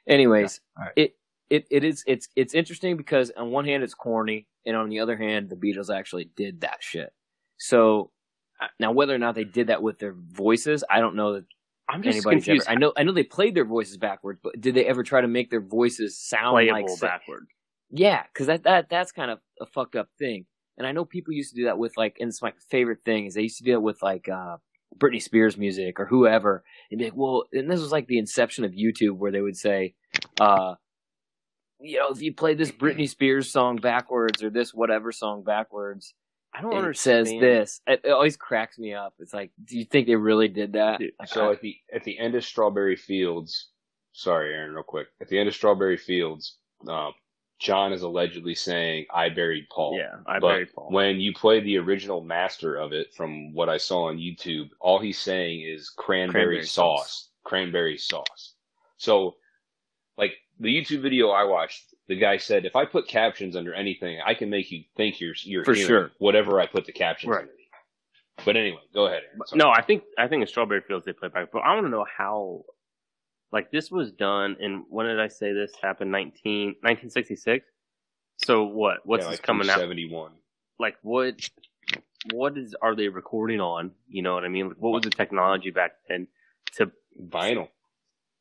Anyways, 0.06 0.60
Alright. 0.78 0.92
it 0.96 1.16
it 1.50 1.66
it 1.70 1.84
is 1.84 2.04
it's 2.06 2.28
it's 2.36 2.54
interesting 2.54 2.96
because 2.96 3.30
on 3.36 3.50
one 3.50 3.64
hand 3.64 3.82
it's 3.82 3.94
corny, 3.94 4.46
and 4.66 4.76
on 4.76 4.88
the 4.88 5.00
other 5.00 5.16
hand 5.16 5.48
the 5.48 5.56
Beatles 5.56 5.94
actually 5.94 6.30
did 6.36 6.60
that 6.60 6.78
shit. 6.80 7.12
So 7.58 8.10
uh, 8.60 8.66
now 8.78 8.92
whether 8.92 9.14
or 9.14 9.18
not 9.18 9.34
they 9.34 9.44
did 9.44 9.68
that 9.68 9.82
with 9.82 9.98
their 9.98 10.12
voices, 10.14 10.84
I 10.90 11.00
don't 11.00 11.16
know 11.16 11.34
that 11.34 11.44
I'm 11.88 12.02
just 12.02 12.16
anybody's 12.16 12.44
confused. 12.44 12.66
ever. 12.68 12.76
I 12.76 12.78
know 12.78 12.92
I 12.96 13.02
know 13.04 13.12
they 13.12 13.22
played 13.24 13.54
their 13.54 13.64
voices 13.64 13.96
backwards, 13.96 14.40
but 14.42 14.60
did 14.60 14.74
they 14.74 14.84
ever 14.86 15.02
try 15.02 15.20
to 15.22 15.28
make 15.28 15.50
their 15.50 15.60
voices 15.62 16.18
sound 16.18 16.54
Playable 16.54 16.72
like 16.80 16.88
sa- 16.90 17.06
backward. 17.06 17.46
Yeah, 17.96 18.24
because 18.32 18.48
that, 18.48 18.64
that 18.64 18.88
that's 18.90 19.12
kind 19.12 19.30
of 19.30 19.38
a 19.60 19.66
fucked 19.66 19.94
up 19.96 20.08
thing. 20.18 20.46
And 20.76 20.86
I 20.86 20.92
know 20.92 21.04
people 21.04 21.32
used 21.32 21.50
to 21.54 21.56
do 21.56 21.64
that 21.66 21.78
with 21.78 21.96
like, 21.96 22.16
and 22.18 22.28
it's 22.28 22.42
my 22.42 22.52
favorite 22.68 22.98
thing 23.04 23.26
is 23.26 23.34
they 23.34 23.42
used 23.42 23.58
to 23.58 23.64
do 23.64 23.74
it 23.74 23.82
with 23.82 24.02
like 24.02 24.28
uh, 24.28 24.56
Britney 24.98 25.22
Spears 25.22 25.56
music 25.56 26.00
or 26.00 26.06
whoever. 26.06 26.64
And 26.90 26.98
be 26.98 27.04
like, 27.04 27.16
well, 27.16 27.44
and 27.52 27.70
this 27.70 27.80
was 27.80 27.92
like 27.92 28.08
the 28.08 28.18
inception 28.18 28.64
of 28.64 28.72
YouTube 28.72 29.16
where 29.18 29.30
they 29.30 29.40
would 29.40 29.56
say, 29.56 29.94
uh, 30.40 30.74
you 31.80 31.98
know, 31.98 32.10
if 32.10 32.20
you 32.20 32.34
play 32.34 32.54
this 32.54 32.72
Britney 32.72 33.08
Spears 33.08 33.52
song 33.52 33.76
backwards 33.76 34.42
or 34.42 34.50
this 34.50 34.74
whatever 34.74 35.12
song 35.12 35.44
backwards, 35.44 36.12
I 36.52 36.62
don't 36.62 36.72
it 36.72 36.78
understand. 36.78 37.28
says 37.28 37.34
this. 37.40 37.80
It, 37.86 38.00
it 38.04 38.10
always 38.10 38.36
cracks 38.36 38.76
me 38.78 38.94
up. 38.94 39.14
It's 39.20 39.34
like, 39.34 39.52
do 39.64 39.78
you 39.78 39.84
think 39.84 40.06
they 40.08 40.16
really 40.16 40.48
did 40.48 40.72
that? 40.72 40.98
Dude, 40.98 41.12
Like, 41.20 41.28
So 41.28 41.50
I- 41.50 41.52
at 41.52 41.60
the 41.60 41.76
at 41.94 42.04
the 42.04 42.18
end 42.18 42.34
of 42.34 42.44
Strawberry 42.44 42.96
Fields, 42.96 43.68
sorry, 44.12 44.52
Aaron, 44.54 44.72
real 44.74 44.82
quick. 44.82 45.06
At 45.20 45.28
the 45.28 45.38
end 45.38 45.48
of 45.48 45.54
Strawberry 45.54 45.96
Fields, 45.96 46.58
uh, 46.88 47.10
John 47.60 47.92
is 47.92 48.02
allegedly 48.02 48.54
saying, 48.54 49.06
"I 49.12 49.28
buried 49.28 49.68
Paul." 49.70 49.96
Yeah, 49.96 50.16
I 50.26 50.38
but 50.38 50.48
buried 50.48 50.72
Paul. 50.74 50.88
when 50.90 51.20
you 51.20 51.32
play 51.32 51.60
the 51.60 51.78
original 51.78 52.20
master 52.20 52.76
of 52.76 52.92
it, 52.92 53.14
from 53.14 53.52
what 53.54 53.68
I 53.68 53.76
saw 53.78 54.04
on 54.08 54.18
YouTube, 54.18 54.70
all 54.80 54.98
he's 54.98 55.18
saying 55.18 55.62
is 55.62 55.88
cranberry, 55.90 56.32
Cranberry 56.44 56.66
sauce, 56.66 57.00
sauce. 57.00 57.30
cranberry 57.44 57.96
sauce. 57.96 58.54
So, 58.96 59.36
like 60.18 60.34
the 60.60 60.68
YouTube 60.74 61.02
video 61.02 61.30
I 61.30 61.44
watched, 61.44 61.94
the 62.08 62.16
guy 62.16 62.36
said, 62.36 62.64
if 62.64 62.76
I 62.76 62.84
put 62.84 63.08
captions 63.08 63.56
under 63.56 63.72
anything, 63.72 64.20
I 64.24 64.34
can 64.34 64.50
make 64.50 64.70
you 64.70 64.84
think 64.96 65.20
you're 65.20 65.34
you're 65.42 65.64
For 65.64 65.74
hearing 65.74 65.88
sure. 65.88 66.10
whatever 66.18 66.60
I 66.60 66.66
put 66.66 66.84
the 66.86 66.92
captions 66.92 67.30
Right. 67.30 67.40
underneath. 67.42 67.60
But 68.44 68.56
anyway, 68.56 68.80
go 68.92 69.06
ahead. 69.06 69.22
Aaron. 69.28 69.40
No, 69.54 69.70
I 69.70 69.80
think 69.80 70.02
I 70.18 70.26
think 70.26 70.42
in 70.42 70.48
Strawberry 70.48 70.80
Fields 70.80 71.06
they 71.06 71.12
play 71.12 71.28
back, 71.28 71.50
but 71.52 71.60
I 71.60 71.72
want 71.74 71.86
to 71.86 71.90
know 71.90 72.04
how. 72.04 72.64
Like 73.54 73.70
this 73.70 73.88
was 73.90 74.10
done, 74.10 74.56
and 74.60 74.82
when 74.90 75.06
did 75.06 75.20
I 75.20 75.28
say 75.28 75.52
this 75.52 75.72
happened? 75.80 76.10
19, 76.10 76.66
1966? 76.82 77.64
So 78.44 78.64
what? 78.64 78.98
What's 79.04 79.22
Yeah, 79.24 79.30
this 79.30 79.38
like 79.38 79.46
coming 79.46 79.70
out? 79.70 79.78
Seventy 79.78 80.10
one. 80.10 80.32
Like 80.80 80.96
what? 81.02 81.36
What 82.32 82.58
is 82.58 82.74
are 82.82 82.96
they 82.96 83.06
recording 83.08 83.60
on? 83.60 83.92
You 84.08 84.22
know 84.22 84.34
what 84.34 84.44
I 84.44 84.48
mean? 84.48 84.68
Like, 84.70 84.76
what 84.78 84.90
was 84.92 85.02
the 85.04 85.10
technology 85.10 85.70
back 85.70 85.92
then 86.08 86.26
to 86.78 86.90
Vinyl. 87.30 87.68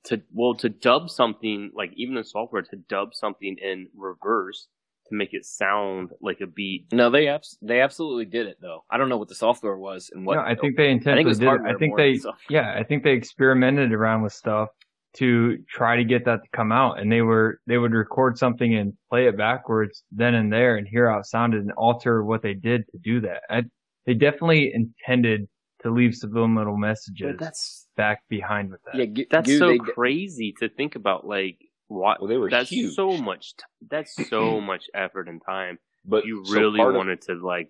to 0.06 0.20
well 0.34 0.56
to 0.56 0.68
dub 0.70 1.12
something 1.12 1.72
like 1.76 1.92
even 1.96 2.16
the 2.16 2.24
software 2.24 2.64
to 2.64 2.76
dub 2.76 3.14
something 3.14 3.56
in 3.62 3.90
reverse 3.96 4.68
to 5.10 5.16
make 5.16 5.34
it 5.34 5.46
sound 5.46 6.10
like 6.22 6.40
a 6.42 6.48
beat? 6.48 6.88
no, 6.92 7.12
they 7.12 7.28
abs- 7.28 7.60
they 7.62 7.82
absolutely 7.82 8.26
did 8.26 8.48
it 8.48 8.58
though. 8.62 8.84
I 8.90 8.98
don't 8.98 9.10
know 9.10 9.18
what 9.18 9.28
the 9.30 9.36
software 9.36 9.78
was 9.78 10.10
and 10.12 10.26
what. 10.26 10.36
no, 10.38 10.42
I 10.42 10.56
think 10.56 10.76
they 10.76 10.88
I 10.88 10.92
intentionally 10.92 11.18
think 11.18 11.26
it 11.26 11.30
was 11.30 11.40
did. 11.40 11.70
it. 11.70 11.76
I 11.76 11.78
think 11.78 11.98
they, 11.98 12.16
software. 12.16 12.40
yeah, 12.50 12.74
I 12.80 12.84
think 12.84 13.04
they 13.04 13.12
experimented 13.12 13.94
around 13.94 14.24
with 14.24 14.34
stuff 14.34 14.70
to 15.16 15.58
try 15.70 15.96
to 15.98 16.04
get 16.04 16.26
that 16.26 16.42
to 16.44 16.50
come 16.56 16.72
out, 16.72 17.00
and 17.00 17.12
they 17.12 17.22
were 17.22 17.60
they 17.68 17.78
would 17.78 17.92
record 17.94 18.38
something 18.38 18.76
and 18.76 18.94
play 19.10 19.28
it 19.28 19.38
backwards 19.38 20.04
then 20.12 20.34
and 20.34 20.52
there, 20.52 20.76
and 20.78 20.88
hear 20.88 21.10
how 21.10 21.20
it 21.20 21.26
sounded 21.26 21.62
and 21.62 21.72
alter 21.74 22.24
what 22.24 22.42
they 22.42 22.54
did 22.54 22.84
to 22.92 22.98
do 22.98 23.22
that. 23.22 23.42
I, 23.50 23.64
they 24.06 24.14
definitely 24.16 24.72
intended 24.74 25.48
to 25.84 25.92
leave 25.92 26.16
subliminal 26.16 26.78
messages 26.78 27.36
that's 27.40 27.88
back 27.96 28.22
behind 28.30 28.72
with 28.72 28.80
that. 28.86 28.96
yeah, 28.96 29.06
G- 29.06 29.28
that's 29.30 29.48
Goo, 29.48 29.58
so 29.60 29.68
they- 29.70 29.78
crazy 29.78 30.54
to 30.60 30.70
think 30.70 30.96
about. 30.96 31.28
Like 31.28 31.58
what? 31.88 32.20
Well, 32.20 32.28
they 32.30 32.38
were 32.38 32.50
that's 32.50 32.70
huge. 32.70 32.94
so 32.96 33.16
much. 33.18 33.56
T- 33.56 33.64
that's 33.92 34.16
so 34.30 34.60
much 34.72 34.86
effort 34.96 35.28
and 35.28 35.42
time. 35.46 35.78
But 36.06 36.26
You 36.26 36.44
so 36.46 36.54
really 36.60 36.82
of- 36.82 36.94
wanted 36.96 37.22
to 37.24 37.36
like 37.36 37.70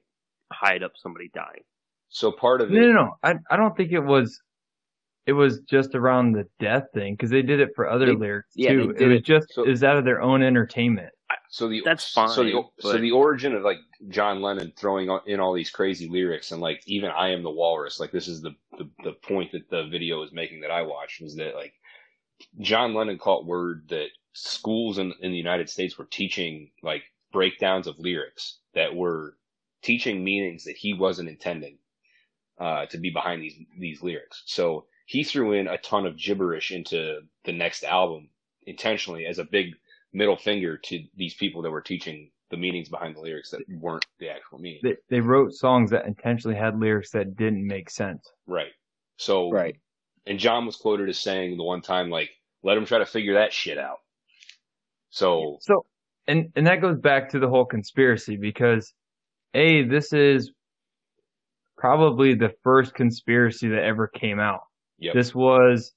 hide 0.51 0.81
up 0.83 0.93
somebody 0.95 1.29
dying. 1.33 1.63
so 2.09 2.31
part 2.31 2.61
of 2.61 2.69
it. 2.71 2.73
No, 2.73 2.81
no, 2.81 2.93
no. 2.93 3.11
I 3.21 3.35
I 3.51 3.57
don't 3.57 3.75
think 3.75 3.91
it 3.91 3.99
was. 3.99 4.39
It 5.25 5.33
was 5.33 5.59
just 5.61 5.95
around 5.95 6.33
the 6.33 6.47
death 6.59 6.85
thing 6.93 7.13
because 7.13 7.29
they 7.29 7.41
did 7.41 7.59
it 7.61 7.69
for 7.75 7.89
other 7.89 8.07
They- 8.07 8.15
lyrics 8.15 8.49
yeah, 8.55 8.71
too. 8.73 8.93
they 8.97 9.05
It 9.05 9.07
was 9.07 9.21
just 9.21 9.53
so- 9.53 9.63
it 9.63 9.69
was 9.69 9.83
out 9.83 9.97
of 9.97 10.03
their 10.05 10.21
own 10.21 10.43
entertainment. 10.43 11.13
So 11.49 11.67
the 11.67 11.81
That's 11.85 12.03
So 12.03 12.43
the 12.43 12.51
fine, 12.51 12.63
so 12.79 12.97
the 12.97 13.11
origin 13.11 13.53
of 13.55 13.63
like 13.63 13.77
John 14.09 14.41
Lennon 14.41 14.73
throwing 14.75 15.09
in 15.27 15.39
all 15.39 15.53
these 15.53 15.69
crazy 15.69 16.09
lyrics 16.09 16.51
and 16.51 16.61
like 16.61 16.81
even 16.87 17.09
I 17.11 17.29
am 17.29 17.43
the 17.43 17.51
walrus. 17.51 17.99
Like 17.99 18.11
this 18.11 18.27
is 18.27 18.41
the 18.41 18.55
the, 18.77 18.89
the 19.03 19.13
point 19.13 19.51
that 19.51 19.69
the 19.69 19.85
video 19.87 20.23
is 20.23 20.31
making 20.31 20.61
that 20.61 20.71
I 20.71 20.81
watched 20.81 21.21
was 21.21 21.35
that 21.35 21.53
like 21.55 21.73
John 22.59 22.93
Lennon 22.95 23.19
caught 23.19 23.45
word 23.45 23.87
that 23.89 24.07
schools 24.33 24.97
in 24.97 25.13
in 25.21 25.31
the 25.31 25.37
United 25.37 25.69
States 25.69 25.97
were 25.97 26.05
teaching 26.05 26.71
like 26.81 27.03
breakdowns 27.31 27.87
of 27.87 27.99
lyrics 27.99 28.59
that 28.73 28.95
were 28.95 29.37
teaching 29.83 30.23
meanings 30.23 30.63
that 30.63 30.75
he 30.77 30.93
wasn't 30.93 31.29
intending 31.29 31.77
uh, 32.59 32.85
to 32.87 32.97
be 32.97 33.11
behind 33.11 33.41
these 33.43 33.55
these 33.77 34.01
lyrics. 34.01 34.41
So 34.47 34.85
he 35.05 35.23
threw 35.23 35.53
in 35.53 35.67
a 35.67 35.77
ton 35.77 36.05
of 36.05 36.17
gibberish 36.17 36.71
into 36.71 37.19
the 37.45 37.51
next 37.51 37.83
album 37.83 38.29
intentionally 38.65 39.25
as 39.25 39.39
a 39.39 39.43
big 39.43 39.73
middle 40.13 40.37
finger 40.37 40.77
to 40.77 41.03
these 41.15 41.33
people 41.33 41.61
that 41.63 41.71
were 41.71 41.81
teaching 41.81 42.31
the 42.49 42.57
meanings 42.57 42.87
behind 42.87 43.15
the 43.15 43.19
lyrics 43.19 43.49
that 43.49 43.61
weren't 43.67 44.05
the 44.19 44.29
actual 44.29 44.59
meaning. 44.59 44.79
They 44.83 44.95
they 45.09 45.19
wrote 45.19 45.53
songs 45.53 45.89
that 45.91 46.05
intentionally 46.05 46.57
had 46.57 46.79
lyrics 46.79 47.11
that 47.11 47.35
didn't 47.35 47.65
make 47.65 47.89
sense. 47.89 48.31
right. 48.47 48.71
So 49.17 49.51
right. 49.51 49.75
and 50.25 50.39
John 50.39 50.65
was 50.65 50.75
quoted 50.75 51.09
as 51.09 51.19
saying 51.19 51.57
the 51.57 51.63
one 51.63 51.81
time 51.81 52.09
like, 52.09 52.29
"Let 52.63 52.77
him 52.77 52.85
try 52.85 52.99
to 52.99 53.05
figure 53.05 53.35
that 53.35 53.53
shit 53.53 53.77
out." 53.77 53.97
So 55.09 55.57
So, 55.61 55.85
and 56.27 56.51
and 56.55 56.67
that 56.67 56.81
goes 56.81 56.97
back 56.97 57.29
to 57.29 57.39
the 57.39 57.49
whole 57.49 57.65
conspiracy 57.65 58.37
because, 58.37 58.93
a 59.53 59.83
this 59.83 60.13
is 60.13 60.51
probably 61.77 62.35
the 62.35 62.53
first 62.63 62.93
conspiracy 62.93 63.69
that 63.69 63.83
ever 63.83 64.07
came 64.07 64.39
out. 64.39 64.61
Yep. 64.99 65.13
This 65.13 65.35
was 65.35 65.93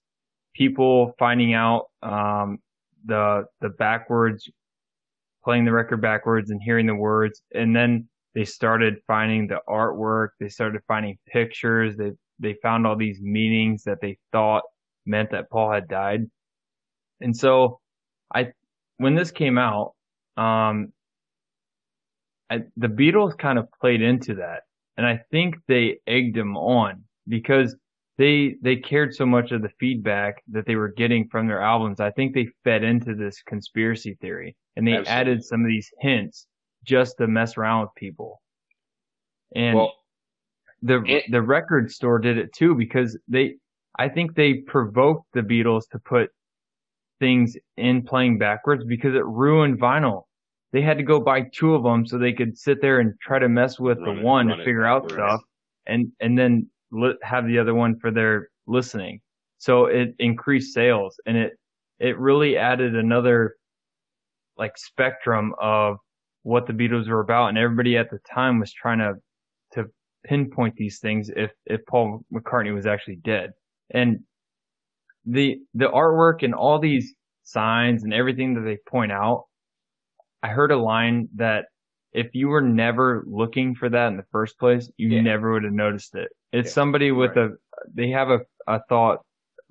people 0.55 1.15
finding 1.19 1.55
out 1.55 1.87
um, 2.03 2.59
the 3.05 3.45
the 3.61 3.71
backwards, 3.71 4.49
playing 5.45 5.65
the 5.65 5.73
record 5.73 6.01
backwards 6.01 6.51
and 6.51 6.61
hearing 6.63 6.87
the 6.87 6.95
words, 6.95 7.43
and 7.55 7.75
then 7.75 8.09
they 8.35 8.45
started 8.45 8.97
finding 9.07 9.47
the 9.47 9.61
artwork. 9.69 10.29
They 10.41 10.49
started 10.49 10.83
finding 10.87 11.19
pictures. 11.27 11.97
They 11.97 12.13
they 12.39 12.55
found 12.63 12.87
all 12.87 12.97
these 12.97 13.21
meanings 13.21 13.85
that 13.85 14.01
they 14.01 14.19
thought 14.33 14.63
meant 15.07 15.31
that 15.31 15.51
Paul 15.51 15.73
had 15.73 15.89
died. 15.89 16.27
And 17.21 17.35
so 17.35 17.81
I, 18.35 18.53
when 18.99 19.15
this 19.15 19.31
came 19.31 19.59
out, 19.59 19.95
um, 20.37 20.93
I, 22.51 22.63
the 22.77 22.89
Beatles 22.89 23.37
kind 23.39 23.59
of 23.59 23.69
played 23.81 24.03
into 24.03 24.35
that. 24.37 24.63
And 24.97 25.07
I 25.07 25.21
think 25.31 25.57
they 25.69 25.99
egged 26.07 26.37
him 26.37 26.57
on 26.57 27.05
because 27.29 27.77
they, 28.19 28.57
they 28.63 28.77
cared 28.77 29.15
so 29.15 29.27
much 29.27 29.53
of 29.53 29.63
the 29.63 29.69
feedback 29.79 30.43
that 30.49 30.67
they 30.67 30.77
were 30.77 30.89
getting 30.93 31.29
from 31.29 31.47
their 31.47 31.61
albums. 31.61 32.01
I 32.01 32.11
think 32.11 32.35
they 32.35 32.49
fed 32.65 32.83
into 32.83 33.15
this 33.15 33.43
conspiracy 33.43 34.17
theory 34.21 34.57
and 34.77 34.87
they 34.87 34.93
Absolutely. 34.93 35.13
added 35.13 35.45
some 35.45 35.61
of 35.61 35.69
these 35.69 35.91
hints 36.01 36.47
just 36.85 37.19
to 37.19 37.27
mess 37.27 37.57
around 37.57 37.83
with 37.83 37.91
people. 37.97 38.41
And 39.55 39.77
well, 39.77 39.93
the 40.83 41.03
it- 41.05 41.25
the 41.31 41.43
record 41.43 41.91
store 41.91 42.19
did 42.19 42.39
it 42.39 42.53
too 42.53 42.75
because 42.75 43.19
they 43.29 43.57
I 43.99 44.09
think 44.09 44.35
they 44.35 44.55
provoked 44.55 45.27
the 45.33 45.41
Beatles 45.41 45.83
to 45.93 45.99
put 45.99 46.31
things 47.19 47.57
in 47.79 48.03
playing 48.03 48.37
backwards 48.39 48.85
because 48.85 49.15
it 49.15 49.25
ruined 49.25 49.81
vinyl. 49.81 50.25
They 50.73 50.83
had 50.83 50.99
to 50.99 51.03
go 51.03 51.19
buy 51.21 51.43
two 51.53 51.75
of 51.75 51.83
them 51.83 52.07
so 52.07 52.19
they 52.19 52.33
could 52.35 52.59
sit 52.59 52.83
there 52.83 53.01
and 53.01 53.15
try 53.23 53.39
to 53.39 53.49
mess 53.49 53.81
with 53.81 53.99
the 53.99 54.13
it- 54.13 54.23
one 54.23 54.49
to 54.49 54.55
it 54.61 54.65
figure 54.65 54.85
out 54.85 55.11
stuff 55.11 55.41
and 55.87 56.13
and 56.21 56.39
then 56.39 56.69
li- 56.97 57.19
have 57.23 57.47
the 57.47 57.59
other 57.59 57.75
one 57.75 57.99
for 58.01 58.11
their 58.11 58.49
listening. 58.67 59.21
So 59.59 59.87
it 59.87 60.15
increased 60.19 60.75
sales 60.75 61.19
and 61.27 61.37
it 61.37 61.53
it 61.99 62.19
really 62.19 62.57
added 62.59 62.95
another 62.95 63.57
like 64.57 64.77
spectrum 64.79 65.55
of 65.61 65.97
what 66.43 66.67
the 66.67 66.73
Beatles 66.73 67.09
were 67.09 67.21
about 67.21 67.49
and 67.49 67.59
everybody 67.59 67.97
at 67.97 68.11
the 68.11 68.19
time 68.33 68.61
was 68.61 68.73
trying 68.73 68.99
to 68.99 69.15
to 69.73 69.87
pinpoint 70.25 70.75
these 70.77 70.99
things 71.01 71.31
if 71.35 71.53
if 71.67 71.81
Paul 71.87 72.21
McCartney 72.33 72.75
was 72.75 72.87
actually 72.87 73.17
dead. 73.17 73.51
And 73.91 74.21
the 75.25 75.59
the 75.75 75.87
artwork 75.87 76.43
and 76.43 76.55
all 76.55 76.79
these 76.79 77.15
signs 77.43 78.05
and 78.05 78.13
everything 78.15 78.55
that 78.55 78.63
they 78.63 78.79
point 78.89 79.13
out, 79.13 79.45
I 80.43 80.49
heard 80.49 80.71
a 80.71 80.77
line 80.77 81.29
that 81.37 81.67
if 82.13 82.35
you 82.35 82.49
were 82.49 82.63
never 82.63 83.25
looking 83.27 83.75
for 83.75 83.89
that 83.91 84.09
in 84.09 84.17
the 84.17 84.25
first 84.33 84.59
place, 84.59 84.91
you 84.97 85.09
Yeah. 85.09 85.21
never 85.23 85.53
would 85.53 85.65
have 85.65 85.73
noticed 85.73 86.15
it. 86.15 86.31
It's 86.57 86.71
Yeah, 86.71 86.75
somebody 86.75 87.13
with 87.13 87.37
right. 87.37 87.51
a 87.51 87.57
they 87.95 88.11
have 88.11 88.31
a, 88.31 88.41
a 88.67 88.81
thought 88.89 89.19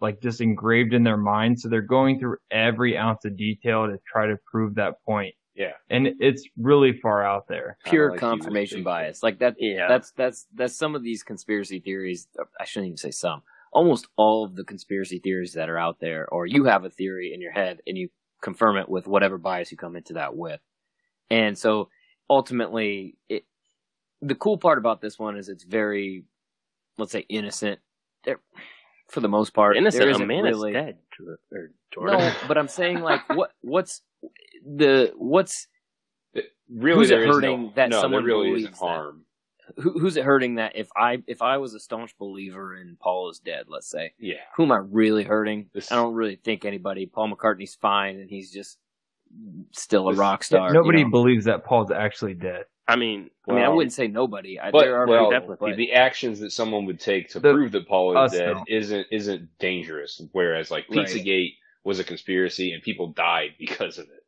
like 0.01 0.21
just 0.21 0.41
engraved 0.41 0.93
in 0.93 1.03
their 1.03 1.17
mind, 1.17 1.59
so 1.59 1.69
they're 1.69 1.81
going 1.81 2.19
through 2.19 2.37
every 2.51 2.97
ounce 2.97 3.23
of 3.25 3.37
detail 3.37 3.87
to 3.87 3.97
try 4.11 4.27
to 4.27 4.37
prove 4.51 4.75
that 4.75 4.95
point. 5.05 5.33
yeah. 5.55 5.71
And 5.89 6.07
it's 6.19 6.43
really 6.57 6.99
far 7.01 7.25
out 7.25 7.47
there. 7.47 7.77
Pure 7.85 8.11
like 8.11 8.19
confirmation 8.19 8.83
bias. 8.83 9.23
Like 9.23 9.39
that. 9.39 9.55
Yeah. 9.57 9.87
That's 9.87 10.11
that's 10.11 10.47
that's 10.53 10.75
some 10.77 10.95
of 10.95 11.01
these 11.03 11.23
conspiracy 11.23 11.79
theories. 11.79 12.27
I 12.59 12.65
shouldn't 12.65 12.87
even 12.87 12.97
say 12.97 13.11
some. 13.11 13.41
Almost 13.71 14.07
all 14.17 14.45
of 14.45 14.55
the 14.55 14.63
conspiracy 14.65 15.19
theories 15.19 15.53
that 15.53 15.69
are 15.69 15.77
out 15.77 15.99
there, 15.99 16.27
or 16.29 16.45
you 16.45 16.65
have 16.65 16.83
a 16.85 16.89
theory 16.89 17.33
in 17.33 17.41
your 17.41 17.51
head 17.51 17.79
and 17.87 17.97
you 17.97 18.09
confirm 18.41 18.77
it 18.77 18.87
with 18.89 19.07
whatever 19.07 19.37
bias 19.37 19.71
you 19.71 19.77
come 19.77 19.95
into 19.95 20.13
that 20.13 20.35
with. 20.35 20.59
And 21.29 21.57
so 21.57 21.89
ultimately, 22.29 23.17
it, 23.27 23.43
the 24.21 24.35
cool 24.35 24.57
part 24.57 24.77
about 24.77 25.01
this 25.01 25.17
one 25.17 25.35
is 25.37 25.49
it's 25.49 25.63
very, 25.63 26.25
let's 26.97 27.11
say, 27.11 27.25
innocent. 27.29 27.79
There, 28.23 28.39
for 29.07 29.19
the 29.19 29.29
most 29.29 29.53
part, 29.53 29.77
Innocent, 29.77 30.21
a 30.21 30.25
man 30.25 30.43
really, 30.43 30.71
is 30.71 30.73
dead. 30.73 30.97
Or 31.95 32.07
No, 32.07 32.33
but 32.47 32.57
I'm 32.57 32.67
saying 32.67 33.01
like 33.01 33.21
what 33.35 33.51
what's 33.61 34.01
the 34.65 35.13
what's 35.15 35.67
Really, 36.69 36.97
Who's 36.97 37.11
it 37.11 37.19
hurting 37.19 37.61
no, 37.63 37.73
that 37.75 37.89
no, 37.89 38.01
someone 38.01 38.23
really 38.23 38.49
believes 38.49 38.63
isn't 38.63 38.79
that? 38.79 38.79
harm. 38.79 39.25
who, 39.77 39.99
who's 39.99 40.17
it 40.17 40.23
hurting 40.23 40.55
that 40.55 40.75
if 40.75 40.89
I 40.95 41.21
if 41.27 41.43
I 41.43 41.57
was 41.57 41.75
a 41.75 41.79
staunch 41.79 42.17
believer 42.17 42.75
in 42.75 42.97
Paul 42.99 43.29
is 43.29 43.39
dead, 43.39 43.65
let's 43.67 43.89
say, 43.89 44.13
Yeah, 44.17 44.37
who 44.55 44.63
am 44.63 44.71
I 44.71 44.77
really 44.77 45.23
hurting? 45.23 45.69
This- 45.73 45.91
I 45.91 45.95
don't 45.95 46.15
really 46.15 46.37
think 46.37 46.65
anybody. 46.65 47.05
Paul 47.05 47.31
McCartney's 47.31 47.75
fine, 47.75 48.19
and 48.19 48.29
he's 48.29 48.51
just 48.51 48.79
still 49.73 50.09
a 50.09 50.15
rock 50.15 50.43
star. 50.43 50.73
Nobody 50.73 50.99
you 50.99 51.05
know? 51.05 51.11
believes 51.11 51.45
that 51.45 51.65
Paul's 51.65 51.91
actually 51.91 52.33
dead. 52.33 52.63
I 52.87 52.95
mean, 52.95 53.31
I 53.49 53.53
mean, 53.53 53.63
I 53.63 53.69
wouldn't 53.69 53.93
say 53.93 54.07
nobody. 54.07 54.59
I, 54.59 54.69
but 54.71 54.81
there 54.81 54.95
are 54.97 55.07
well, 55.07 55.31
people, 55.31 55.57
but- 55.59 55.75
the 55.75 55.93
actions 55.93 56.39
that 56.41 56.51
someone 56.51 56.85
would 56.85 56.99
take 56.99 57.29
to 57.29 57.39
The- 57.39 57.51
prove 57.53 57.71
that 57.71 57.87
Paul 57.87 58.17
is 58.23 58.31
dead 58.33 58.53
no. 58.53 58.63
isn't 58.67 59.07
isn't 59.11 59.49
dangerous. 59.59 60.21
Whereas 60.33 60.69
like 60.69 60.85
Right. 60.89 61.07
Pizzagate 61.07 61.55
was 61.83 61.99
a 61.99 62.03
conspiracy 62.03 62.73
and 62.73 62.83
people 62.83 63.07
died 63.07 63.55
because 63.59 63.97
of 63.97 64.05
it, 64.05 64.23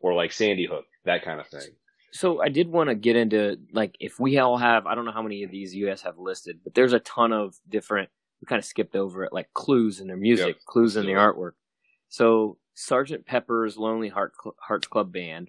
or 0.00 0.12
like 0.14 0.32
Sandy 0.32 0.66
Hook, 0.66 0.84
that 1.04 1.22
kind 1.24 1.40
of 1.40 1.46
thing. 1.46 1.74
So 2.12 2.40
I 2.42 2.48
did 2.48 2.68
want 2.68 2.88
to 2.90 2.94
get 2.94 3.16
into 3.16 3.58
like 3.72 3.96
if 4.00 4.20
we 4.20 4.38
all 4.38 4.58
have 4.58 4.86
I 4.86 4.94
don't 4.94 5.04
know 5.06 5.12
how 5.12 5.22
many 5.22 5.42
of 5.42 5.50
these 5.50 5.74
you 5.74 5.86
guys 5.86 6.02
have 6.02 6.18
listed, 6.18 6.60
but 6.62 6.74
there's 6.74 6.92
a 6.92 7.00
ton 7.00 7.32
of 7.32 7.56
different. 7.68 8.10
We 8.42 8.46
kind 8.46 8.58
of 8.58 8.64
skipped 8.66 8.94
over 8.96 9.24
it, 9.24 9.32
like 9.32 9.52
clues 9.54 10.00
in 10.00 10.06
their 10.08 10.16
music, 10.18 10.46
Yep. 10.48 10.56
clues 10.66 10.96
in 10.96 11.06
the 11.06 11.14
So- 11.14 11.18
artwork. 11.18 11.52
So 12.10 12.58
Sergeant 12.74 13.24
Pepper's 13.24 13.78
Lonely 13.78 14.08
Heart 14.10 14.34
Cl- 14.42 14.56
Hearts 14.60 14.86
Club 14.86 15.10
Band 15.12 15.48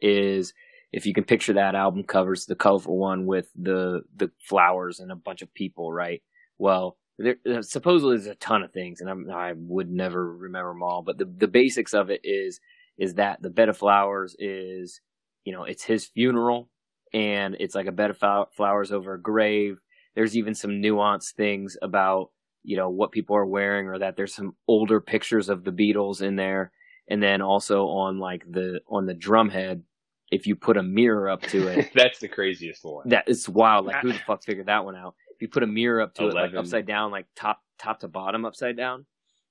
is, 0.00 0.54
if 0.92 1.06
you 1.06 1.14
can 1.14 1.24
picture 1.24 1.54
that 1.54 1.74
album 1.74 2.02
covers 2.04 2.46
the 2.46 2.56
colorful 2.56 2.96
one 2.96 3.26
with 3.26 3.48
the 3.60 4.02
the 4.16 4.30
flowers 4.48 5.00
and 5.00 5.12
a 5.12 5.16
bunch 5.16 5.42
of 5.42 5.52
people, 5.54 5.92
right? 5.92 6.22
Well, 6.58 6.96
there 7.18 7.36
uh, 7.50 7.62
supposedly 7.62 8.16
there's 8.16 8.26
a 8.26 8.34
ton 8.36 8.62
of 8.62 8.72
things, 8.72 9.00
and 9.00 9.10
I'm, 9.10 9.30
I 9.30 9.52
would 9.56 9.90
never 9.90 10.36
remember 10.36 10.72
them 10.72 10.82
all, 10.82 11.02
but 11.02 11.18
the 11.18 11.24
the 11.24 11.48
basics 11.48 11.94
of 11.94 12.10
it 12.10 12.20
is 12.24 12.60
is 12.98 13.14
that 13.14 13.40
the 13.42 13.50
bed 13.50 13.68
of 13.68 13.78
flowers 13.78 14.36
is 14.38 15.00
you 15.44 15.52
know, 15.52 15.64
it's 15.64 15.84
his 15.84 16.06
funeral 16.06 16.68
and 17.12 17.56
it's 17.58 17.74
like 17.74 17.86
a 17.86 17.92
bed 17.92 18.10
of 18.10 18.48
flowers 18.52 18.92
over 18.92 19.14
a 19.14 19.20
grave. 19.20 19.78
There's 20.14 20.36
even 20.36 20.54
some 20.54 20.82
nuanced 20.82 21.32
things 21.32 21.76
about, 21.82 22.30
you 22.62 22.76
know, 22.76 22.90
what 22.90 23.12
people 23.12 23.36
are 23.36 23.46
wearing 23.46 23.86
or 23.88 23.98
that 23.98 24.16
there's 24.16 24.34
some 24.34 24.54
older 24.68 25.00
pictures 25.00 25.48
of 25.48 25.64
the 25.64 25.72
Beatles 25.72 26.22
in 26.22 26.36
there. 26.36 26.72
And 27.08 27.22
then 27.22 27.42
also 27.42 27.86
on 27.86 28.18
like 28.18 28.44
the, 28.48 28.80
on 28.88 29.06
the 29.06 29.14
drum 29.14 29.48
head, 29.48 29.82
if 30.30 30.46
you 30.46 30.54
put 30.56 30.76
a 30.76 30.82
mirror 30.82 31.28
up 31.28 31.42
to 31.42 31.68
it, 31.68 31.90
That's 31.94 32.18
the 32.20 32.28
craziest 32.28 32.84
one. 32.84 33.08
that 33.08 33.28
is 33.28 33.48
wild. 33.48 33.86
Like 33.86 34.02
who 34.02 34.12
the 34.12 34.18
fuck 34.26 34.42
figured 34.44 34.66
that 34.66 34.84
one 34.84 34.96
out? 34.96 35.14
If 35.34 35.42
you 35.42 35.48
put 35.48 35.62
a 35.62 35.66
mirror 35.66 36.00
up 36.02 36.14
to 36.14 36.28
it, 36.28 36.34
like 36.34 36.54
upside 36.54 36.86
down, 36.86 37.10
like 37.10 37.26
top, 37.34 37.60
top 37.78 38.00
to 38.00 38.08
bottom 38.08 38.44
upside 38.44 38.76
down, 38.76 39.06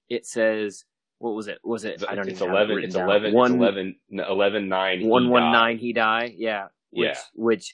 it 0.07 0.25
says, 0.25 0.85
what 1.17 1.31
was 1.31 1.47
it? 1.47 1.59
Was 1.63 1.83
it? 1.83 2.03
I 2.07 2.15
don't 2.15 2.29
it's 2.29 2.41
even 2.41 2.49
have 2.49 2.55
it 2.55 2.57
eleven. 2.59 2.75
written 2.75 2.87
It's 2.89 2.95
down. 2.95 3.09
11, 3.09 3.33
One, 3.33 3.51
It's 3.51 3.59
11, 3.59 3.95
11 4.29 4.69
9. 4.69 4.99
he 4.99 5.05
one 5.07 5.29
one 5.29 5.41
died. 5.51 5.79
he 5.79 5.91
die 5.93 6.33
yeah 6.37 6.67
which 6.91 7.07
Yeah. 7.09 7.19
which 7.35 7.73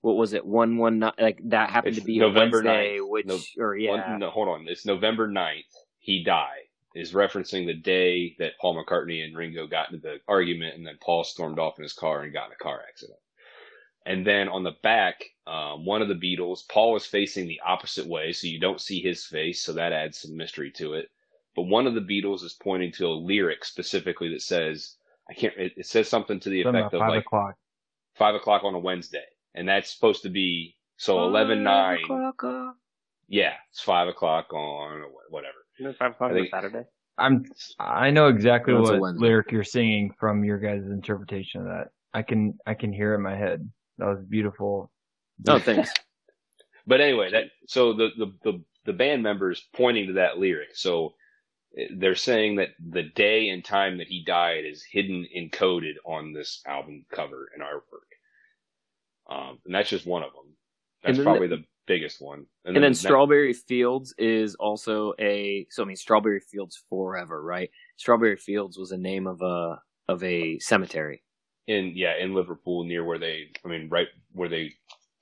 what 0.00 0.16
was 0.16 0.32
it 0.32 0.46
one 0.46 0.76
one 0.78 1.00
nine 1.00 1.12
like 1.18 1.40
that 1.46 1.68
happened 1.70 1.96
It's 1.96 2.00
to 2.00 2.06
be 2.06 2.18
November 2.18 2.60
a 2.60 2.64
Wednesday 2.64 2.98
9th. 3.00 3.10
which 3.10 3.26
No- 3.26 3.38
or 3.64 3.76
yeah 3.76 3.90
One, 4.10 4.18
no, 4.20 4.30
hold 4.30 4.48
on. 4.48 4.66
It's 4.68 4.86
November 4.86 5.28
9th. 5.28 5.62
He 5.98 6.22
died. 6.24 6.65
Is 6.98 7.12
referencing 7.12 7.66
the 7.66 7.74
day 7.74 8.34
that 8.38 8.58
Paul 8.58 8.82
McCartney 8.82 9.22
and 9.22 9.36
Ringo 9.36 9.66
got 9.66 9.92
into 9.92 10.00
the 10.00 10.16
argument, 10.26 10.76
and 10.76 10.86
then 10.86 10.96
Paul 10.98 11.24
stormed 11.24 11.58
off 11.58 11.78
in 11.78 11.82
his 11.82 11.92
car 11.92 12.22
and 12.22 12.32
got 12.32 12.46
in 12.46 12.52
a 12.52 12.56
car 12.56 12.80
accident. 12.88 13.18
And 14.06 14.26
then 14.26 14.48
on 14.48 14.62
the 14.62 14.76
back, 14.82 15.22
um, 15.46 15.84
one 15.84 16.00
of 16.00 16.08
the 16.08 16.14
Beatles, 16.14 16.60
Paul 16.66 16.96
is 16.96 17.04
facing 17.04 17.48
the 17.48 17.60
opposite 17.66 18.06
way, 18.06 18.32
so 18.32 18.46
you 18.46 18.58
don't 18.58 18.80
see 18.80 19.00
his 19.02 19.26
face, 19.26 19.60
so 19.62 19.74
that 19.74 19.92
adds 19.92 20.18
some 20.20 20.36
mystery 20.38 20.70
to 20.76 20.94
it. 20.94 21.10
But 21.54 21.64
one 21.64 21.86
of 21.86 21.94
the 21.94 22.00
Beatles 22.00 22.42
is 22.42 22.54
pointing 22.54 22.92
to 22.92 23.08
a 23.08 23.20
lyric 23.20 23.64
specifically 23.66 24.30
that 24.30 24.42
says, 24.42 24.96
"I 25.28 25.34
can't." 25.34 25.54
It, 25.58 25.72
it 25.76 25.86
says 25.86 26.08
something 26.08 26.40
to 26.40 26.48
the 26.48 26.62
Something 26.62 26.80
effect 26.80 26.94
of 26.94 27.00
five 27.00 27.10
like 27.10 27.26
o'clock. 27.26 27.56
five 28.14 28.34
o'clock 28.36 28.64
on 28.64 28.74
a 28.74 28.78
Wednesday, 28.78 29.26
and 29.54 29.68
that's 29.68 29.90
supposed 29.92 30.22
to 30.22 30.30
be 30.30 30.76
so 30.96 31.24
eleven 31.26 31.62
nine. 31.62 31.98
Yeah, 33.28 33.54
it's 33.70 33.82
five 33.82 34.08
o'clock 34.08 34.54
on 34.54 35.02
whatever. 35.28 35.65
You 35.78 35.86
know, 35.86 35.94
five 35.98 36.12
o'clock 36.12 36.32
I 36.32 36.40
on 36.40 36.48
Saturday. 36.50 36.84
I'm 37.18 37.44
I 37.78 38.10
know 38.10 38.28
exactly 38.28 38.74
No, 38.74 38.80
it's 38.80 38.90
a 38.90 38.98
what 38.98 39.16
lyric 39.16 39.50
you're 39.50 39.64
singing 39.64 40.12
from 40.18 40.44
your 40.44 40.58
guys' 40.58 40.86
interpretation 40.86 41.62
of 41.62 41.66
that. 41.68 41.88
I 42.12 42.22
can 42.22 42.58
I 42.66 42.74
can 42.74 42.92
hear 42.92 43.12
it 43.12 43.16
in 43.16 43.22
my 43.22 43.36
head. 43.36 43.68
That 43.98 44.06
was 44.06 44.24
beautiful. 44.28 44.90
no 45.44 45.58
thanks 45.58 45.90
But 46.86 47.00
anyway, 47.00 47.32
that 47.32 47.44
so 47.66 47.92
the 47.92 48.10
the 48.16 48.32
the, 48.44 48.64
the 48.84 48.92
band 48.92 49.22
members 49.22 49.64
pointing 49.74 50.08
to 50.08 50.12
that 50.14 50.38
lyric. 50.38 50.74
So 50.74 51.14
eh, 51.76 51.88
they're 51.96 52.14
saying 52.14 52.56
that 52.56 52.70
the 52.78 53.02
day 53.02 53.48
and 53.48 53.64
time 53.64 53.98
that 53.98 54.06
he 54.06 54.22
died 54.24 54.64
is 54.64 54.84
hidden 54.84 55.26
encoded 55.36 55.94
on 56.04 56.32
this 56.32 56.62
album 56.66 57.04
cover 57.12 57.50
and 57.54 57.62
artwork. 57.62 58.06
Um, 59.28 59.58
and 59.66 59.74
that's 59.74 59.90
just 59.90 60.06
one 60.06 60.22
of 60.22 60.32
them. 60.32 60.54
That's 61.02 61.18
then 61.18 61.24
probably 61.24 61.48
the, 61.48 61.64
biggest 61.86 62.20
one. 62.20 62.46
and 62.64 62.74
then 62.76 62.82
that- 62.82 62.96
strawberry 62.96 63.52
fields 63.52 64.14
is 64.18 64.54
also 64.56 65.12
a 65.20 65.66
so 65.70 65.82
i 65.82 65.86
mean 65.86 65.96
strawberry 65.96 66.40
fields 66.40 66.82
forever 66.88 67.42
right 67.42 67.70
strawberry 67.96 68.36
fields 68.36 68.76
was 68.78 68.92
a 68.92 68.96
name 68.96 69.26
of 69.26 69.40
a 69.42 69.78
of 70.08 70.22
a 70.22 70.58
cemetery 70.58 71.22
in 71.66 71.92
yeah 71.96 72.14
in 72.20 72.34
Liverpool 72.34 72.84
near 72.84 73.04
where 73.04 73.18
they 73.18 73.44
I 73.64 73.68
mean 73.68 73.88
right 73.90 74.06
where 74.32 74.48
they 74.48 74.72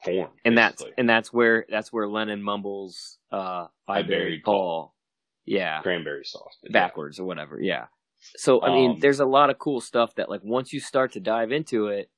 formed. 0.05 0.31
and 0.45 0.57
that's 0.57 0.83
and 0.99 1.09
that's 1.09 1.33
where 1.33 1.65
that's 1.71 1.93
where 1.93 2.07
lennon 2.09 2.43
mumbles 2.43 3.19
uh 3.33 3.67
i, 3.89 3.99
I 3.99 4.03
buried 4.03 4.09
buried 4.09 4.43
paul 4.45 4.95
yeah 5.47 5.81
cranberry 5.83 6.25
sauce. 6.25 6.57
but 6.63 6.71
yeah. 6.73 6.81
backwards 6.81 7.19
or 7.21 7.25
whatever. 7.25 7.59
Yeah. 7.61 7.87
So 8.37 8.63
I 8.63 8.71
mean, 8.73 8.91
Um, 8.93 8.99
there's 9.01 9.21
a 9.21 9.27
lot 9.27 9.51
of 9.51 9.59
cool 9.59 9.83
stuff 9.83 10.15
that 10.15 10.31
like 10.31 10.41
once 10.43 10.73
you 10.73 10.81
start 10.81 11.13
to 11.13 11.21
dive 11.21 11.53
into 11.53 11.89
it, 11.89 12.11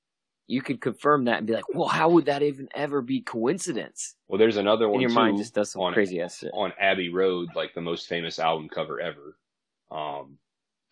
you 0.48 0.62
could 0.62 0.80
confirm 0.80 1.24
that 1.24 1.38
and 1.38 1.46
be 1.46 1.52
like, 1.54 1.64
well, 1.74 1.88
how 1.88 2.08
would 2.10 2.26
that 2.26 2.42
even 2.42 2.68
ever 2.74 3.02
be 3.02 3.20
coincidence? 3.20 4.14
Well, 4.28 4.38
there's 4.38 4.56
another 4.56 4.88
one 4.88 4.94
And 4.96 5.02
your 5.02 5.10
too 5.10 5.14
mind 5.14 5.38
just 5.38 5.54
does 5.54 5.72
some 5.72 5.82
on 5.82 5.92
crazy 5.92 6.20
ass 6.20 6.38
shit. 6.38 6.50
on 6.54 6.72
Abbey 6.80 7.08
Road, 7.08 7.48
like 7.56 7.74
the 7.74 7.80
most 7.80 8.08
famous 8.08 8.38
album 8.38 8.68
cover 8.68 9.00
ever. 9.00 9.36
Um, 9.90 10.38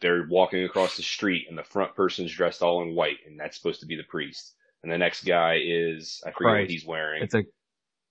they're 0.01 0.27
walking 0.29 0.65
across 0.65 0.97
the 0.97 1.03
street, 1.03 1.47
and 1.49 1.57
the 1.57 1.63
front 1.65 1.95
person's 1.95 2.33
dressed 2.33 2.63
all 2.63 2.83
in 2.83 2.95
white, 2.95 3.19
and 3.27 3.39
that's 3.39 3.57
supposed 3.57 3.81
to 3.81 3.87
be 3.87 3.97
the 3.97 4.03
priest. 4.05 4.55
And 4.83 4.91
the 4.93 4.99
next 4.99 5.25
guy 5.25 5.61
is 5.65 6.21
I 6.27 6.31
forget 6.31 6.37
Christ. 6.37 6.63
what 6.63 6.71
he's 6.71 6.87
wearing. 6.87 7.23
It's 7.23 7.35
a 7.35 7.45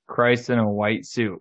Christ 0.08 0.50
in 0.50 0.60
a 0.60 0.70
white 0.70 1.06
suit. 1.06 1.40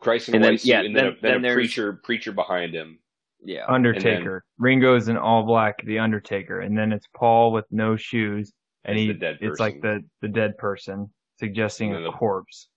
Christ 0.00 0.28
in 0.28 0.34
And 0.36 0.44
a 0.44 0.46
then- 0.46 0.52
white 0.54 0.60
suit, 0.60 0.68
yeah, 0.68 0.80
and 0.82 0.94
then, 0.96 1.04
then- 1.04 1.12
a, 1.12 1.20
then 1.22 1.42
then 1.42 1.50
a 1.52 1.54
preacher 1.54 1.92
preacher 2.04 2.32
behind 2.32 2.74
him. 2.74 2.98
Yeah. 3.44 3.64
Undertaker. 3.68 4.44
Ringo's 4.58 5.08
in 5.08 5.16
all 5.16 5.44
black, 5.46 5.76
the 5.84 6.00
Undertaker, 6.00 6.60
and 6.60 6.76
then 6.76 6.92
it's 6.92 7.06
Paul 7.14 7.52
with 7.52 7.64
no 7.70 7.94
shoes, 7.96 8.52
and 8.88 8.98
he 8.98 9.06
the 9.08 9.14
dead 9.14 9.38
it's 9.40 9.60
like 9.60 9.80
the 9.82 10.02
the 10.22 10.28
dead 10.28 10.56
person 10.58 11.10
suggesting 11.38 11.94
a 11.94 12.10
corpse, 12.12 12.68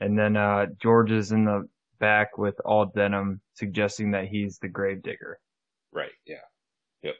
and 0.00 0.18
then 0.18 0.36
uh 0.36 0.66
George 0.80 1.10
is 1.10 1.32
in 1.32 1.44
the 1.44 1.68
back 1.98 2.38
with 2.38 2.54
all 2.64 2.86
denim, 2.86 3.40
suggesting 3.54 4.12
that 4.12 4.26
he's 4.28 4.58
the 4.58 4.68
gravedigger. 4.68 5.38
Right. 5.92 6.12
Yeah. 6.26 6.36
Yep. 7.02 7.14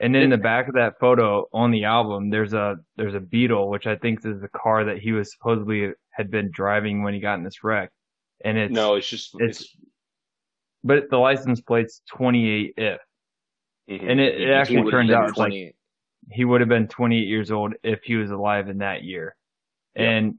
And 0.00 0.14
then 0.14 0.22
in 0.22 0.30
the 0.30 0.36
back 0.36 0.68
of 0.68 0.74
that 0.74 0.94
photo 1.00 1.46
on 1.52 1.70
the 1.70 1.84
album, 1.84 2.30
there's 2.30 2.52
a 2.52 2.76
there's 2.96 3.14
a 3.14 3.20
Beetle, 3.20 3.68
which 3.70 3.86
I 3.86 3.96
think 3.96 4.18
is 4.24 4.40
the 4.40 4.48
car 4.48 4.84
that 4.84 4.98
he 4.98 5.12
was 5.12 5.32
supposedly 5.32 5.90
had 6.10 6.30
been 6.30 6.50
driving 6.52 7.02
when 7.02 7.14
he 7.14 7.20
got 7.20 7.38
in 7.38 7.44
this 7.44 7.64
wreck. 7.64 7.90
And 8.44 8.58
it's 8.58 8.72
no, 8.72 8.94
it's 8.96 9.08
just 9.08 9.34
it's- 9.36 9.60
it's, 9.62 9.76
but 10.84 11.10
the 11.10 11.16
license 11.16 11.60
plate's 11.62 12.02
28 12.14 12.74
if. 12.76 13.00
mhm. 13.90 14.10
And 14.10 14.20
it, 14.20 14.34
it 14.34 14.40
he 14.48 14.52
actually 14.52 14.90
turned 14.90 15.10
out 15.10 15.28
like 15.28 15.34
28. 15.34 15.75
He 16.30 16.44
would 16.44 16.60
have 16.60 16.68
been 16.68 16.88
28 16.88 17.26
years 17.26 17.50
old 17.50 17.74
if 17.82 18.00
he 18.04 18.16
was 18.16 18.30
alive 18.30 18.68
in 18.68 18.78
that 18.78 19.04
year. 19.04 19.36
Yeah. 19.94 20.10
And 20.10 20.34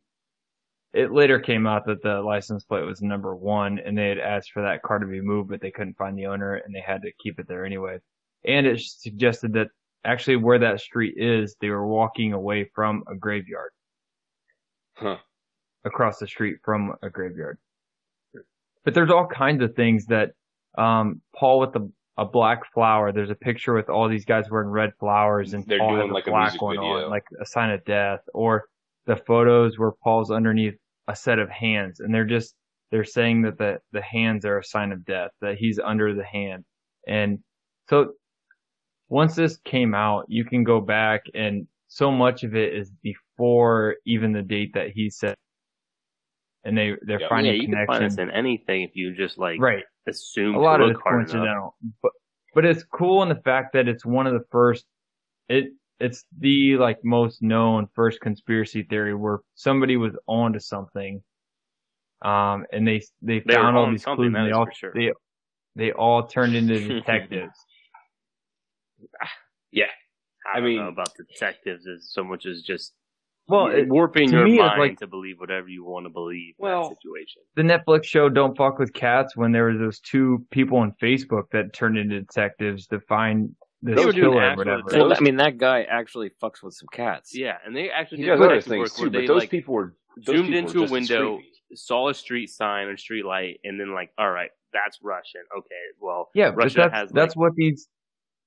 it 0.93 1.11
later 1.11 1.39
came 1.39 1.67
out 1.67 1.85
that 1.85 2.01
the 2.01 2.21
license 2.21 2.63
plate 2.63 2.85
was 2.85 3.01
number 3.01 3.35
one 3.35 3.79
and 3.79 3.97
they 3.97 4.09
had 4.09 4.19
asked 4.19 4.51
for 4.51 4.63
that 4.63 4.81
car 4.81 4.99
to 4.99 5.05
be 5.05 5.21
moved, 5.21 5.49
but 5.49 5.61
they 5.61 5.71
couldn't 5.71 5.97
find 5.97 6.17
the 6.17 6.25
owner 6.25 6.55
and 6.55 6.73
they 6.73 6.81
had 6.81 7.01
to 7.03 7.11
keep 7.21 7.39
it 7.39 7.47
there 7.47 7.65
anyway. 7.65 7.97
And 8.45 8.65
it 8.65 8.79
suggested 8.81 9.53
that 9.53 9.67
actually 10.05 10.37
where 10.37 10.59
that 10.59 10.79
street 10.79 11.15
is, 11.17 11.55
they 11.59 11.69
were 11.69 11.85
walking 11.85 12.33
away 12.33 12.69
from 12.73 13.03
a 13.11 13.15
graveyard 13.15 13.71
Huh. 14.95 15.17
across 15.85 16.17
the 16.17 16.27
street 16.27 16.57
from 16.63 16.93
a 17.03 17.09
graveyard. 17.09 17.59
But 18.83 18.93
there's 18.93 19.11
all 19.11 19.27
kinds 19.27 19.61
of 19.61 19.75
things 19.75 20.05
that, 20.07 20.31
um, 20.77 21.21
Paul 21.35 21.59
with 21.59 21.73
the, 21.73 21.91
a 22.17 22.25
black 22.25 22.71
flower, 22.73 23.11
there's 23.11 23.29
a 23.29 23.35
picture 23.35 23.73
with 23.73 23.89
all 23.89 24.09
these 24.09 24.25
guys 24.25 24.49
wearing 24.49 24.69
red 24.69 24.91
flowers 24.99 25.53
and 25.53 25.65
They're 25.65 25.77
Paul 25.77 25.95
doing 25.95 26.11
like 26.11 26.27
a 26.27 26.31
black 26.31 26.59
one 26.61 26.75
video. 26.75 27.05
on, 27.05 27.09
like 27.09 27.25
a 27.39 27.45
sign 27.45 27.69
of 27.69 27.83
death, 27.85 28.21
or 28.33 28.65
the 29.05 29.15
photos 29.15 29.77
where 29.77 29.91
Paul's 30.03 30.31
underneath 30.31 30.75
a 31.07 31.15
set 31.15 31.39
of 31.39 31.49
hands 31.49 31.99
and 31.99 32.13
they're 32.13 32.25
just, 32.25 32.55
they're 32.91 33.03
saying 33.03 33.43
that 33.43 33.57
the, 33.57 33.77
the 33.91 34.01
hands 34.01 34.45
are 34.45 34.59
a 34.59 34.63
sign 34.63 34.91
of 34.91 35.05
death, 35.05 35.31
that 35.41 35.57
he's 35.57 35.79
under 35.79 36.13
the 36.13 36.23
hand. 36.23 36.65
And 37.07 37.39
so 37.89 38.13
once 39.09 39.35
this 39.35 39.57
came 39.63 39.93
out, 39.93 40.25
you 40.27 40.43
can 40.43 40.63
go 40.63 40.81
back 40.81 41.21
and 41.33 41.67
so 41.87 42.11
much 42.11 42.43
of 42.43 42.55
it 42.55 42.73
is 42.73 42.91
before 43.01 43.95
even 44.05 44.33
the 44.33 44.41
date 44.41 44.71
that 44.73 44.89
he 44.89 45.09
said. 45.09 45.35
And 46.67 46.77
they, 46.77 46.95
they're 47.03 47.21
Yeah. 47.21 47.29
finding 47.29 47.55
yeah, 47.55 47.61
you 47.61 47.67
can 47.69 47.75
find 47.75 47.87
connections. 47.87 48.15
this 48.17 48.23
in 48.23 48.29
anything 48.31 48.81
if 48.81 48.91
you 48.93 49.15
just 49.15 49.37
like 49.37 49.57
Right. 49.61 49.85
assume 50.05 50.53
A 50.55 50.59
lot 50.59 50.81
of 50.81 50.87
look 50.89 50.97
it's 50.97 51.03
hard 51.03 51.21
enough. 51.21 51.31
coincidental, 51.31 51.75
but, 52.03 52.11
but 52.53 52.65
it's 52.65 52.83
cool 52.83 53.23
in 53.23 53.29
the 53.29 53.41
fact 53.41 53.71
that 53.73 53.87
it's 53.87 54.05
one 54.05 54.27
of 54.27 54.33
the 54.33 54.45
first, 54.51 54.85
it, 55.47 55.71
it's 56.01 56.25
the 56.37 56.75
like 56.75 56.97
most 57.05 57.41
known 57.41 57.87
first 57.95 58.19
conspiracy 58.19 58.83
theory 58.83 59.15
where 59.15 59.39
somebody 59.55 59.95
was 59.95 60.13
onto 60.27 60.59
something. 60.59 61.23
Um, 62.21 62.65
and 62.73 62.85
they, 62.85 63.01
they 63.21 63.39
They 63.39 63.53
found 63.53 63.77
all 63.77 63.89
these 63.89 64.03
clues 64.03 64.33
and 64.35 64.45
they 64.45 64.51
all, 64.51 64.67
sure. 64.73 64.91
they, 64.93 65.13
they 65.77 65.93
all 65.93 66.27
turned 66.27 66.53
into 66.53 66.85
detectives. 66.99 67.57
I, 69.21 69.27
I 70.53 70.55
don't 70.59 70.65
mean- 70.65 70.77
know 70.79 70.89
about 70.89 71.13
detectives 71.15 71.87
as 71.87 72.09
so 72.11 72.25
much 72.25 72.45
as 72.45 72.61
just 72.61 72.93
well, 73.47 73.67
it, 73.67 73.87
warping 73.87 74.29
your 74.31 74.45
me, 74.45 74.53
it's 74.55 74.59
mind 74.61 74.79
like- 74.79 74.97
to 74.99 75.07
believe 75.07 75.39
whatever 75.39 75.67
you 75.67 75.83
want 75.83 76.05
to 76.05 76.09
believe 76.09 76.55
in 76.59 76.63
Well, 76.63 76.89
that 76.89 76.97
situation. 76.97 77.41
the 77.55 77.63
Netflix 77.63 78.05
show 78.05 78.29
Don't 78.29 78.55
Fuck 78.57 78.79
with 78.79 78.93
Cats 78.93 79.35
when 79.35 79.51
there 79.51 79.65
was 79.65 79.79
those 79.79 79.99
two 79.99 80.45
people 80.51 80.77
on 80.79 80.93
Facebook 81.01 81.43
that 81.51 81.73
turned 81.73 81.97
into 81.97 82.19
detectives 82.19 82.87
to 82.87 82.99
find 83.01 83.55
this 83.81 83.95
They 83.95 84.05
were 84.05 84.11
killer 84.13 84.41
or 84.51 84.55
whatever. 84.55 84.81
Well, 84.91 85.13
I 85.13 85.19
mean, 85.19 85.35
that 85.37 85.57
guy 85.57 85.83
actually 85.83 86.31
fucks 86.41 86.63
with 86.63 86.73
some 86.73 86.87
cats. 86.91 87.35
Yeah, 87.37 87.57
and 87.65 87.75
they 87.75 87.89
actually 87.91 88.17
He 88.19 88.23
did 88.25 88.31
does 88.31 88.41
other 88.41 88.61
things 88.61 88.93
too, 88.93 89.09
but 89.11 89.27
those 89.27 89.41
like 89.41 89.49
people 89.51 89.75
were 89.75 89.95
those 90.25 90.35
zoomed 90.37 90.47
people 90.47 90.59
into 90.59 90.79
were 90.81 90.87
a 90.87 90.89
window, 90.91 91.35
creepy. 91.35 91.51
saw 91.75 92.09
a 92.09 92.13
street 92.13 92.47
sign 92.49 92.87
or 92.87 92.97
street 92.97 93.23
light, 93.25 93.59
and 93.63 93.79
then 93.79 93.93
like, 93.93 94.09
all 94.17 94.31
right, 94.31 94.49
that's 94.73 94.97
Russian. 95.03 95.41
Okay, 95.55 95.75
well, 96.01 96.29
Yeah, 96.33 96.51
Russia 96.55 96.75
that's 96.77 96.93
has 96.93 97.09
that's 97.11 97.35
like, 97.35 97.41
what 97.41 97.53
these 97.55 97.87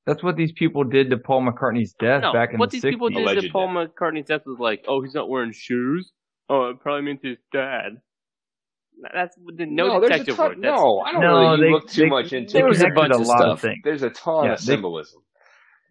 that's 0.06 0.22
what 0.22 0.36
these 0.36 0.52
people 0.52 0.84
did 0.84 1.10
to 1.10 1.18
Paul 1.18 1.46
McCartney's 1.46 1.92
death 2.00 2.22
no, 2.22 2.32
back 2.32 2.52
in 2.52 2.58
what 2.58 2.70
the 2.70 2.76
these 2.76 2.84
60s. 2.84 2.90
people 2.90 3.08
did 3.10 3.18
Alleged 3.18 3.42
to 3.42 3.48
Paul 3.50 3.68
McCartney's 3.68 4.26
death 4.26 4.42
was 4.46 4.58
like, 4.58 4.84
oh, 4.88 5.02
he's 5.02 5.14
not 5.14 5.28
wearing 5.28 5.52
shoes. 5.52 6.10
Oh, 6.48 6.70
it 6.70 6.80
probably 6.80 7.02
means 7.02 7.20
his 7.22 7.36
dad. 7.52 8.00
That's 9.14 9.36
no, 9.38 10.00
there's 10.00 10.10
a 10.10 10.12
detective 10.12 10.36
ton, 10.36 10.48
work. 10.50 10.58
That's, 10.60 10.76
no, 10.80 11.00
I 11.00 11.12
don't 11.12 11.20
No, 11.22 11.38
really 11.52 11.60
they- 11.66 11.70
look 11.72 11.88
too 11.88 12.02
they- 12.02 12.08
much 12.08 12.32
into 12.32 12.52
They 12.52 12.58
There 12.60 12.68
was 12.68 12.82
a 12.82 12.86
it. 12.86 12.94
bunch 12.94 13.14
of 13.14 13.20
lot 13.20 13.38
stuff. 13.38 13.52
of 13.52 13.60
things. 13.60 13.78
There's 13.84 14.02
a 14.02 14.10
ton 14.10 14.44
Yeah, 14.46 14.52
of 14.54 14.58
they- 14.58 14.64
symbolism. 14.64 15.22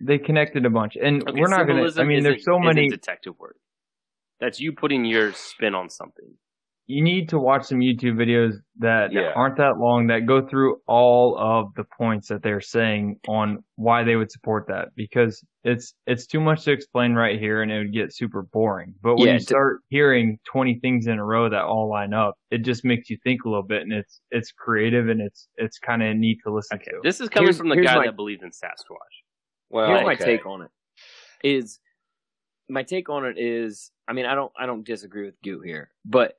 They 0.01 0.17
connected 0.17 0.65
a 0.65 0.69
bunch, 0.69 0.95
and 0.95 1.21
Okay, 1.27 1.39
we're 1.39 1.47
not 1.49 1.67
gonna. 1.67 1.89
I 1.97 2.03
mean, 2.03 2.23
there's 2.23 2.37
isn't- 2.41 2.53
so 2.53 2.59
many. 2.59 2.87
detective 2.87 3.33
work. 3.39 3.57
That's 4.39 4.59
you 4.59 4.71
putting 4.73 5.03
your 5.05 5.33
spin 5.33 5.75
on 5.75 5.89
something. 5.89 6.37
You 6.91 7.03
need 7.03 7.29
to 7.29 7.37
watch 7.37 7.65
some 7.65 7.81
YouTube 7.81 8.15
videos 8.15 8.55
that 8.79 9.11
Yeah. 9.13 9.31
aren't 9.35 9.57
that 9.57 9.77
long 9.77 10.07
that 10.07 10.25
go 10.25 10.41
through 10.47 10.81
all 10.87 11.37
of 11.37 11.71
the 11.75 11.83
points 11.83 12.27
that 12.29 12.41
they're 12.41 12.61
saying 12.61 13.19
on 13.27 13.63
why 13.75 14.03
they 14.03 14.15
would 14.15 14.31
support 14.31 14.65
that 14.69 14.87
because 14.95 15.45
it's 15.63 15.93
it's 16.07 16.25
too 16.25 16.39
much 16.39 16.63
to 16.63 16.71
explain 16.71 17.13
right 17.13 17.39
here 17.39 17.61
and 17.61 17.71
it 17.71 17.77
would 17.77 17.93
get 17.93 18.11
super 18.11 18.41
boring. 18.41 18.95
But 19.03 19.17
when 19.17 19.27
Yeah, 19.27 19.33
you 19.33 19.37
to- 19.39 19.45
start 19.45 19.81
hearing 19.89 20.39
20 20.51 20.79
things 20.79 21.05
in 21.05 21.19
a 21.19 21.23
row 21.23 21.47
that 21.47 21.63
all 21.63 21.87
line 21.87 22.11
up, 22.11 22.33
it 22.49 22.63
just 22.63 22.83
makes 22.83 23.07
you 23.07 23.17
think 23.23 23.45
a 23.45 23.49
little 23.49 23.61
bit 23.61 23.83
and 23.83 23.93
it's 23.93 24.19
it's 24.31 24.51
creative 24.51 25.09
and 25.09 25.21
it's 25.21 25.47
it's 25.57 25.77
kind 25.77 26.01
of 26.01 26.17
neat 26.17 26.39
to 26.43 26.51
listen 26.51 26.79
Okay, 26.79 26.89
to. 26.89 27.01
this 27.03 27.21
is 27.21 27.29
coming 27.29 27.45
Here's- 27.45 27.57
from 27.59 27.69
the 27.69 27.75
guy 27.77 27.97
my- 27.97 28.05
that 28.07 28.15
believes 28.15 28.41
in 28.41 28.49
Sasquatch. 28.49 29.15
Well, 29.69 29.89
Here's 29.89 30.05
my 30.07 30.15
take 30.15 30.47
on 30.47 30.63
it. 30.63 30.71
Is 31.43 31.79
my 32.67 32.81
take 32.81 33.09
on 33.09 33.25
it 33.27 33.37
is 33.37 33.91
I 34.07 34.13
mean 34.13 34.25
I 34.25 34.33
don't 34.33 34.51
I 34.57 34.65
don't 34.65 34.83
disagree 34.83 35.25
with 35.25 35.39
Goot 35.43 35.67
here, 35.67 35.91
but 36.03 36.33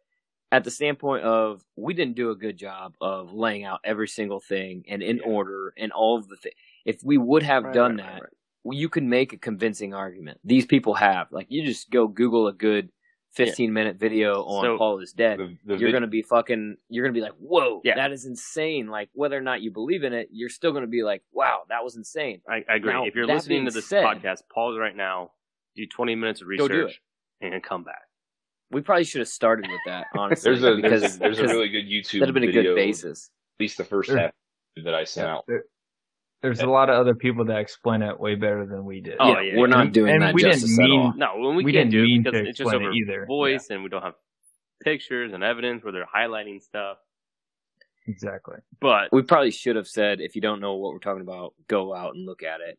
at 0.52 0.64
the 0.64 0.70
standpoint 0.70 1.22
of 1.24 1.64
we 1.76 1.94
didn't 1.94 2.16
do 2.16 2.30
a 2.30 2.36
good 2.36 2.56
job 2.56 2.94
of 3.00 3.32
laying 3.32 3.64
out 3.64 3.80
every 3.84 4.08
single 4.08 4.40
thing 4.40 4.84
and 4.88 5.02
in 5.02 5.18
Yeah. 5.18 5.22
order 5.24 5.72
and 5.76 5.92
all 5.92 6.16
of 6.18 6.28
the 6.28 6.36
things. 6.36 6.54
If 6.84 7.02
we 7.04 7.18
would 7.18 7.42
have 7.44 7.64
Right, 7.64 7.74
done 7.74 7.96
right, 7.98 8.06
that, 8.06 8.22
right, 8.22 8.32
well, 8.64 8.76
you 8.76 8.88
can 8.88 9.08
make 9.08 9.32
a 9.32 9.36
convincing 9.38 9.94
argument. 9.94 10.40
These 10.44 10.66
people 10.66 10.94
have 10.94 11.30
like 11.32 11.46
you 11.50 11.64
just 11.64 11.90
go 11.90 12.08
Google 12.08 12.48
a 12.48 12.52
good 12.52 12.90
fifteen 13.32 13.72
minute 13.72 13.94
video 13.96 14.42
on 14.42 14.64
So- 14.64 14.76
Paul 14.76 14.98
is 14.98 15.12
dead. 15.12 15.38
The, 15.38 15.56
the 15.64 15.76
you're 15.76 15.88
vid- 15.88 15.92
gonna 15.92 16.06
be 16.08 16.22
fucking. 16.22 16.76
You're 16.88 17.04
gonna 17.04 17.14
be 17.14 17.20
like, 17.20 17.34
"Whoa, 17.38 17.80
Yeah. 17.84 17.94
that 17.94 18.10
is 18.10 18.26
insane!" 18.26 18.88
Like 18.88 19.08
whether 19.12 19.38
or 19.38 19.40
not 19.40 19.62
you 19.62 19.70
believe 19.70 20.02
in 20.02 20.12
it, 20.12 20.28
you're 20.32 20.48
still 20.48 20.72
gonna 20.72 20.88
be 20.88 21.04
like, 21.04 21.22
"Wow, 21.32 21.62
that 21.68 21.84
was 21.84 21.94
insane." 21.96 22.42
I, 22.48 22.64
I 22.68 22.74
agree. 22.74 22.92
Now, 22.92 23.04
if 23.06 23.14
you're 23.14 23.28
listening 23.28 23.66
to 23.66 23.70
this 23.70 23.86
said- 23.86 24.04
podcast, 24.04 24.48
pause 24.52 24.76
right 24.76 24.96
now, 24.96 25.30
do 25.76 25.86
20 25.86 26.16
minutes 26.16 26.40
of 26.42 26.48
research, 26.48 27.00
and 27.40 27.62
come 27.62 27.84
back. 27.84 28.02
We 28.70 28.80
probably 28.82 29.04
should 29.04 29.18
have 29.20 29.28
started 29.28 29.68
with 29.70 29.80
that, 29.86 30.06
honestly. 30.16 30.50
there's 30.54 30.62
a 30.64 30.76
because 30.76 31.00
there's 31.00 31.16
a, 31.16 31.18
there's 31.18 31.38
a 31.40 31.54
really 31.54 31.68
good 31.68 31.86
YouTube 31.86 32.20
that'd 32.20 32.28
have 32.28 32.34
been 32.34 32.48
a 32.48 32.52
good 32.52 32.74
basis. 32.76 33.30
At 33.58 33.62
least 33.62 33.78
the 33.78 33.84
first 33.84 34.08
There's- 34.10 34.32
half 34.76 34.84
that 34.84 34.94
I 34.94 35.04
sent 35.04 35.28
out. 35.28 35.44
There- 35.48 35.64
there's 36.42 36.60
a 36.60 36.66
lot 36.66 36.88
of 36.88 36.96
other 36.98 37.14
people 37.14 37.44
that 37.44 37.58
explain 37.58 38.00
it 38.00 38.18
way 38.18 38.34
better 38.34 38.64
than 38.64 38.86
we 38.86 39.02
did. 39.02 39.16
Oh, 39.20 39.28
yeah, 39.28 39.40
yeah, 39.42 39.58
we're 39.58 39.68
yeah. 39.68 39.74
not 39.74 39.92
doing 39.92 40.14
And 40.14 40.22
that 40.22 40.32
we 40.34 40.40
didn't 40.40 40.54
justice 40.60 40.78
mean- 40.78 41.00
at 41.00 41.04
all. 41.04 41.12
No, 41.14 41.46
when 41.48 41.54
we, 41.56 41.64
We 41.64 41.72
can't 41.74 41.90
didn't 41.90 42.02
do 42.06 42.08
mean 42.10 42.20
it 42.20 42.24
because 42.24 42.40
to 42.40 42.48
it's 42.48 42.56
just 42.58 42.68
explain 42.68 42.82
it 42.82 42.86
over 42.86 42.94
either. 42.94 43.26
voice, 43.26 43.66
and 43.68 43.82
we 43.82 43.90
don't 43.90 44.00
have 44.02 44.14
pictures 44.82 45.34
and 45.34 45.44
evidence 45.44 45.84
where 45.84 45.92
they're 45.92 46.06
highlighting 46.06 46.62
stuff. 46.62 46.96
Exactly. 48.06 48.56
But 48.80 49.12
We 49.12 49.20
probably 49.22 49.50
should 49.50 49.76
have 49.76 49.86
said, 49.86 50.22
if 50.22 50.34
you 50.34 50.40
don't 50.40 50.60
know 50.60 50.76
what 50.76 50.94
we're 50.94 50.98
talking 51.00 51.20
about, 51.20 51.52
go 51.68 51.94
out 51.94 52.14
and 52.14 52.24
look 52.24 52.42
at 52.42 52.60
it. 52.62 52.78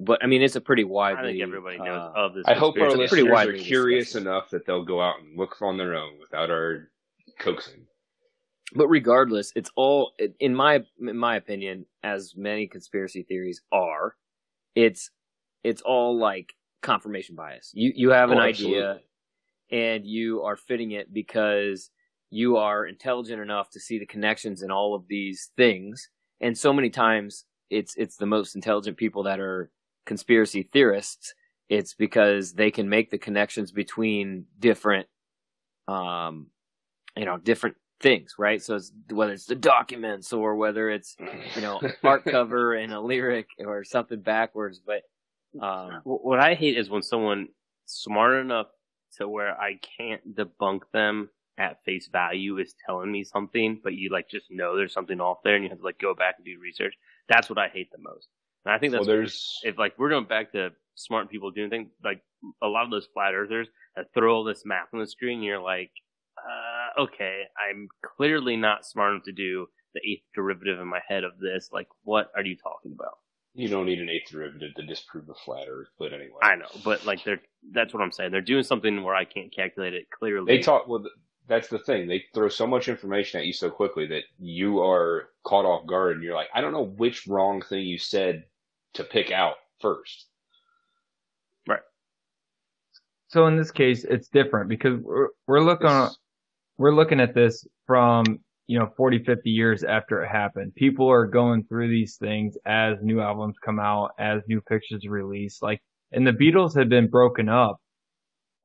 But 0.00 0.22
I 0.22 0.26
mean, 0.26 0.42
it's 0.42 0.54
a 0.56 0.60
pretty 0.60 0.84
widely. 0.84 1.30
I 1.30 1.32
think 1.32 1.42
everybody 1.42 1.78
knows 1.78 2.12
uh, 2.16 2.20
of 2.20 2.34
this. 2.34 2.44
I 2.46 2.54
hope 2.54 2.76
our. 2.78 2.86
It's 2.86 3.10
pretty 3.10 3.28
listeners 3.28 3.48
are 3.48 3.52
curious 3.64 4.06
discussed. 4.12 4.22
enough 4.26 4.50
that 4.50 4.64
they'll 4.66 4.84
go 4.84 5.00
out 5.00 5.20
and 5.20 5.36
look 5.36 5.60
on 5.60 5.76
their 5.76 5.94
own 5.94 6.18
without 6.20 6.50
our 6.50 6.90
coaxing. 7.40 7.86
But 8.74 8.86
regardless, 8.88 9.52
it's 9.56 9.70
all 9.76 10.12
in 10.38 10.54
my 10.54 10.80
in 11.00 11.16
my 11.16 11.36
opinion, 11.36 11.86
as 12.04 12.34
many 12.36 12.66
conspiracy 12.68 13.22
theories 13.24 13.60
are. 13.72 14.14
It's 14.74 15.10
it's 15.64 15.82
all 15.82 16.16
like 16.18 16.52
confirmation 16.82 17.34
bias. 17.34 17.72
You 17.74 17.92
you 17.96 18.10
have 18.10 18.30
an 18.30 18.38
Oh, 18.38 18.42
idea, 18.42 18.78
absolutely. 18.90 19.02
and 19.72 20.06
you 20.06 20.42
are 20.42 20.56
fitting 20.56 20.92
it 20.92 21.12
because 21.12 21.90
you 22.30 22.56
are 22.58 22.86
intelligent 22.86 23.40
enough 23.40 23.70
to 23.70 23.80
see 23.80 23.98
the 23.98 24.06
connections 24.06 24.62
in 24.62 24.70
all 24.70 24.94
of 24.94 25.08
these 25.08 25.50
things. 25.56 26.08
And 26.40 26.56
so 26.56 26.72
many 26.72 26.90
times, 26.90 27.46
it's 27.70 27.96
it's 27.96 28.16
the 28.16 28.26
most 28.26 28.54
intelligent 28.54 28.96
people 28.96 29.24
that 29.24 29.40
are 29.40 29.70
conspiracy 30.08 30.68
theorists, 30.72 31.34
it's 31.68 31.92
because 31.92 32.54
they 32.54 32.70
can 32.70 32.88
make 32.88 33.10
the 33.10 33.18
connections 33.18 33.70
between 33.70 34.46
different, 34.58 35.06
um, 35.86 36.46
you 37.14 37.26
know, 37.26 37.36
different 37.36 37.76
things, 38.00 38.34
right? 38.38 38.62
So 38.62 38.76
it's, 38.76 38.90
whether 39.10 39.32
it's 39.32 39.44
the 39.44 39.54
documents 39.54 40.32
or 40.32 40.56
whether 40.56 40.88
it's, 40.88 41.14
you 41.54 41.60
know, 41.60 41.78
art 42.02 42.24
cover 42.36 42.74
and 42.74 42.92
a 42.92 43.00
lyric 43.00 43.48
or 43.58 43.84
something 43.84 44.20
backwards, 44.20 44.80
but, 44.84 45.02
um, 45.60 46.00
What 46.04 46.40
I 46.40 46.54
hate 46.54 46.78
is 46.78 46.90
when 46.90 47.02
someone 47.02 47.48
smart 47.84 48.34
enough 48.40 48.68
to 49.16 49.28
where 49.28 49.58
I 49.60 49.78
can't 49.98 50.22
debunk 50.34 50.80
them 50.92 51.28
at 51.58 51.82
face 51.84 52.08
value 52.10 52.58
is 52.58 52.74
telling 52.86 53.10
me 53.10 53.24
something, 53.24 53.80
but 53.82 53.94
you 53.94 54.10
like 54.10 54.28
just 54.30 54.46
know 54.50 54.76
there's 54.76 54.92
something 54.92 55.20
off 55.20 55.38
there 55.42 55.54
and 55.54 55.64
you 55.64 55.70
have 55.70 55.78
to 55.78 55.84
like 55.84 55.98
go 55.98 56.14
back 56.14 56.36
and 56.38 56.46
do 56.46 56.58
research. 56.60 56.94
That's 57.28 57.48
what 57.50 57.58
I 57.58 57.68
hate 57.68 57.90
the 57.90 57.98
most. 57.98 58.28
And 58.68 58.74
I 58.74 58.78
think 58.78 58.92
well, 58.92 59.00
that's 59.00 59.06
there's 59.06 59.60
if 59.62 59.78
like 59.78 59.98
we're 59.98 60.10
going 60.10 60.26
back 60.26 60.52
to 60.52 60.70
smart 60.94 61.30
people 61.30 61.50
doing 61.50 61.70
things 61.70 61.88
like 62.04 62.20
a 62.62 62.66
lot 62.66 62.84
of 62.84 62.90
those 62.90 63.08
flat 63.14 63.32
earthers 63.32 63.66
that 63.96 64.12
throw 64.12 64.36
all 64.36 64.44
this 64.44 64.62
math 64.66 64.88
on 64.92 65.00
the 65.00 65.06
screen, 65.06 65.42
you're 65.42 65.58
like, 65.58 65.90
uh, 66.36 67.04
okay, 67.04 67.44
I'm 67.58 67.88
clearly 68.04 68.56
not 68.56 68.84
smart 68.84 69.12
enough 69.12 69.24
to 69.24 69.32
do 69.32 69.68
the 69.94 70.00
eighth 70.06 70.24
derivative 70.34 70.78
in 70.80 70.86
my 70.86 71.00
head 71.08 71.24
of 71.24 71.38
this. 71.40 71.70
Like, 71.72 71.88
what 72.04 72.30
are 72.36 72.44
you 72.44 72.56
talking 72.56 72.92
about? 72.92 73.16
you 73.54 73.68
don't 73.68 73.86
need 73.86 74.00
an 74.00 74.10
eighth 74.10 74.30
derivative 74.30 74.74
to 74.76 74.82
disprove 74.84 75.26
the 75.26 75.34
flat 75.34 75.66
Earth, 75.68 75.88
but 75.98 76.12
anyway, 76.12 76.38
I 76.42 76.54
know, 76.54 76.68
but 76.84 77.04
like 77.06 77.24
they're 77.24 77.40
that's 77.72 77.94
what 77.94 78.02
I'm 78.02 78.12
saying. 78.12 78.30
They're 78.30 78.40
doing 78.42 78.62
something 78.62 79.02
where 79.02 79.14
I 79.14 79.24
can't 79.24 79.52
calculate 79.52 79.94
it 79.94 80.10
clearly. 80.10 80.58
They 80.58 80.62
talk. 80.62 80.86
Well, 80.86 81.04
that's 81.48 81.68
the 81.68 81.78
thing. 81.78 82.06
They 82.06 82.24
throw 82.34 82.48
so 82.48 82.66
much 82.66 82.88
information 82.88 83.40
at 83.40 83.46
you 83.46 83.54
so 83.54 83.70
quickly 83.70 84.06
that 84.08 84.24
you 84.38 84.80
are 84.80 85.30
caught 85.44 85.64
off 85.64 85.86
guard, 85.86 86.16
and 86.16 86.22
you're 86.22 86.34
like, 86.34 86.50
I 86.54 86.60
don't 86.60 86.72
know 86.72 86.84
which 86.84 87.26
wrong 87.26 87.62
thing 87.62 87.80
you 87.80 87.98
said 87.98 88.44
to 88.94 89.04
pick 89.04 89.30
out 89.30 89.54
first. 89.80 90.26
Right. 91.68 91.80
So 93.28 93.46
in 93.46 93.56
this 93.56 93.70
case, 93.70 94.04
it's 94.04 94.28
different 94.28 94.68
because 94.68 94.98
we're, 95.00 95.28
we're 95.46 95.60
looking 95.60 95.86
This- 95.88 96.18
we're 96.78 96.94
looking 96.94 97.20
at 97.20 97.34
this 97.34 97.66
from 97.86 98.24
you 98.68 98.78
know 98.78 98.88
40 98.96 99.24
50 99.24 99.50
years 99.50 99.82
after 99.82 100.22
it 100.22 100.28
happened 100.28 100.74
people 100.74 101.10
are 101.10 101.26
going 101.26 101.64
through 101.64 101.88
these 101.88 102.16
things 102.18 102.56
as 102.66 102.98
new 103.02 103.18
albums 103.20 103.56
come 103.64 103.80
out 103.80 104.10
as 104.18 104.42
new 104.46 104.60
pictures 104.60 105.04
release 105.08 105.60
like 105.62 105.80
and 106.12 106.26
the 106.26 106.32
beatles 106.32 106.76
had 106.76 106.88
been 106.90 107.08
broken 107.08 107.48
up 107.48 107.78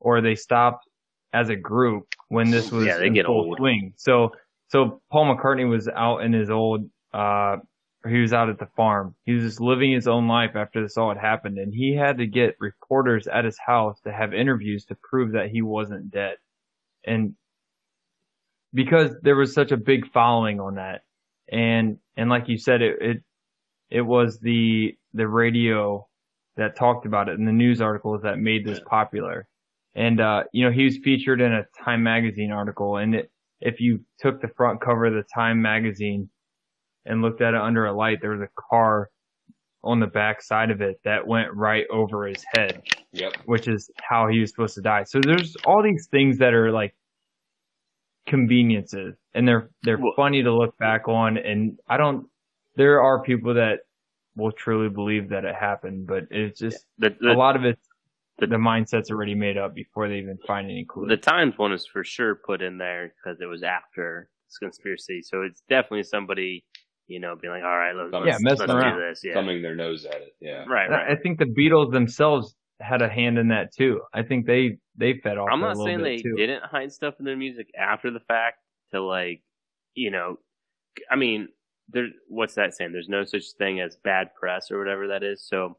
or 0.00 0.20
they 0.20 0.34
stopped 0.34 0.86
as 1.32 1.48
a 1.48 1.56
group 1.56 2.04
when 2.28 2.50
this 2.50 2.70
was 2.70 2.86
Yeah, 2.86 2.98
they 2.98 3.06
in 3.06 3.14
get 3.14 3.24
full 3.26 3.46
old. 3.46 3.56
swing 3.56 3.94
so 3.96 4.30
so 4.68 5.00
paul 5.10 5.34
mccartney 5.34 5.68
was 5.68 5.88
out 5.88 6.18
in 6.18 6.34
his 6.34 6.50
old 6.50 6.82
uh 7.14 7.56
he 8.08 8.20
was 8.20 8.32
out 8.32 8.50
at 8.50 8.58
the 8.58 8.68
farm. 8.76 9.14
He 9.24 9.32
was 9.32 9.42
just 9.42 9.60
living 9.60 9.92
his 9.92 10.06
own 10.06 10.28
life 10.28 10.56
after 10.56 10.82
this 10.82 10.96
all 10.96 11.08
had 11.08 11.18
happened 11.18 11.58
and 11.58 11.72
he 11.72 11.94
had 11.94 12.18
to 12.18 12.26
get 12.26 12.56
reporters 12.60 13.26
at 13.26 13.44
his 13.44 13.58
house 13.58 14.00
to 14.02 14.12
have 14.12 14.34
interviews 14.34 14.84
to 14.86 14.96
prove 15.02 15.32
that 15.32 15.50
he 15.50 15.62
wasn't 15.62 16.10
dead. 16.10 16.36
And 17.06 17.34
because 18.72 19.12
there 19.22 19.36
was 19.36 19.54
such 19.54 19.72
a 19.72 19.76
big 19.76 20.10
following 20.12 20.60
on 20.60 20.74
that 20.74 21.02
and 21.50 21.98
and 22.16 22.28
like 22.28 22.48
you 22.48 22.58
said 22.58 22.82
it 22.82 22.96
it, 23.00 23.22
it 23.90 24.00
was 24.00 24.38
the 24.40 24.96
the 25.12 25.28
radio 25.28 26.06
that 26.56 26.76
talked 26.76 27.06
about 27.06 27.28
it 27.28 27.38
and 27.38 27.46
the 27.46 27.52
news 27.52 27.80
articles 27.80 28.22
that 28.22 28.38
made 28.38 28.64
this 28.64 28.80
popular. 28.86 29.46
And 29.94 30.20
uh 30.20 30.44
you 30.52 30.64
know 30.64 30.72
he 30.72 30.84
was 30.84 30.98
featured 30.98 31.40
in 31.40 31.52
a 31.52 31.66
time 31.84 32.02
magazine 32.02 32.50
article 32.50 32.96
and 32.96 33.14
it, 33.14 33.30
if 33.60 33.80
you 33.80 34.00
took 34.18 34.42
the 34.42 34.48
front 34.48 34.80
cover 34.80 35.06
of 35.06 35.14
the 35.14 35.24
time 35.34 35.62
magazine 35.62 36.28
and 37.06 37.22
looked 37.22 37.40
at 37.40 37.54
it 37.54 37.60
under 37.60 37.86
a 37.86 37.92
light 37.92 38.18
there 38.20 38.30
was 38.30 38.40
a 38.42 38.48
car 38.70 39.10
on 39.82 40.00
the 40.00 40.06
back 40.06 40.40
side 40.42 40.70
of 40.70 40.80
it 40.80 40.98
that 41.04 41.26
went 41.26 41.52
right 41.54 41.84
over 41.90 42.26
his 42.26 42.42
head 42.54 42.82
Yep. 43.12 43.32
which 43.44 43.68
is 43.68 43.90
how 44.02 44.26
he 44.28 44.40
was 44.40 44.50
supposed 44.50 44.74
to 44.76 44.80
die. 44.80 45.04
So 45.04 45.20
there's 45.20 45.56
all 45.66 45.82
these 45.82 46.08
things 46.10 46.38
that 46.38 46.52
are 46.54 46.72
like 46.72 46.94
conveniences 48.26 49.14
and 49.34 49.46
they're 49.46 49.68
they're 49.82 49.98
Well- 49.98 50.14
funny 50.16 50.42
to 50.42 50.52
look 50.52 50.76
back 50.78 51.08
on 51.08 51.36
and 51.36 51.78
I 51.88 51.96
don't 51.98 52.26
there 52.76 53.00
are 53.02 53.22
people 53.22 53.54
that 53.54 53.80
will 54.36 54.50
truly 54.52 54.88
believe 54.88 55.28
that 55.28 55.44
it 55.44 55.54
happened, 55.54 56.08
but 56.08 56.24
it's 56.30 56.58
just 56.58 56.86
the, 56.98 57.14
a 57.22 57.34
lot 57.34 57.54
of 57.54 57.64
it 57.64 57.78
the- 58.38 58.48
the 58.48 58.56
mindset's 58.56 59.10
already 59.10 59.34
made 59.34 59.56
up 59.56 59.74
before 59.74 60.08
they 60.08 60.16
even 60.16 60.38
find 60.46 60.68
any 60.68 60.84
clues. 60.84 61.08
the 61.08 61.16
Times 61.16 61.56
one 61.56 61.72
is 61.72 61.86
for 61.86 62.02
sure 62.02 62.34
put 62.34 62.62
in 62.62 62.78
there 62.78 63.12
because 63.22 63.40
it 63.40 63.46
was 63.46 63.62
after 63.62 64.28
this 64.48 64.58
conspiracy. 64.58 65.22
So 65.22 65.42
it's 65.42 65.62
definitely 65.68 66.02
somebody, 66.02 66.64
you 67.06 67.20
know, 67.20 67.36
being 67.36 67.52
like, 67.52 67.62
all 67.64 67.76
right, 67.76 67.92
let's, 67.94 68.10
Yeah, 68.12 68.18
let's, 68.32 68.42
messing 68.42 68.58
let's 68.68 68.72
around. 68.72 68.98
do 68.98 69.06
this. 69.08 69.20
Yeah. 69.22 69.34
Thumbing 69.34 69.62
their 69.62 69.74
nose 69.74 70.04
at 70.06 70.16
it. 70.16 70.34
Yeah. 70.40 70.64
Right, 70.66 70.88
right. 70.90 71.10
I 71.10 71.16
think 71.16 71.38
the 71.38 71.44
Beatles 71.44 71.92
themselves 71.92 72.54
had 72.80 73.02
a 73.02 73.08
hand 73.08 73.38
in 73.38 73.48
that 73.48 73.72
too. 73.74 74.00
I 74.12 74.22
think 74.22 74.46
they 74.46 74.78
they 74.96 75.20
fed 75.22 75.38
off 75.38 75.48
I'm 75.52 75.60
it 75.62 75.66
a 75.66 75.68
not 75.74 75.76
saying 75.84 75.98
bit 75.98 76.04
they 76.04 76.16
too. 76.18 76.34
didn't 76.36 76.64
hide 76.64 76.92
stuff 76.92 77.14
in 77.18 77.24
their 77.24 77.36
music 77.36 77.68
after 77.78 78.10
the 78.10 78.20
fact 78.20 78.58
to 78.92 79.02
like, 79.02 79.42
you 79.94 80.10
know, 80.10 80.38
I 81.10 81.16
mean, 81.16 81.48
there. 81.88 82.08
What's 82.28 82.54
that 82.54 82.74
saying? 82.74 82.92
There's 82.92 83.08
no 83.08 83.24
such 83.24 83.44
thing 83.58 83.80
as 83.80 83.96
bad 83.96 84.34
press 84.34 84.70
or 84.70 84.78
whatever 84.78 85.08
that 85.08 85.22
is. 85.22 85.42
So, 85.46 85.76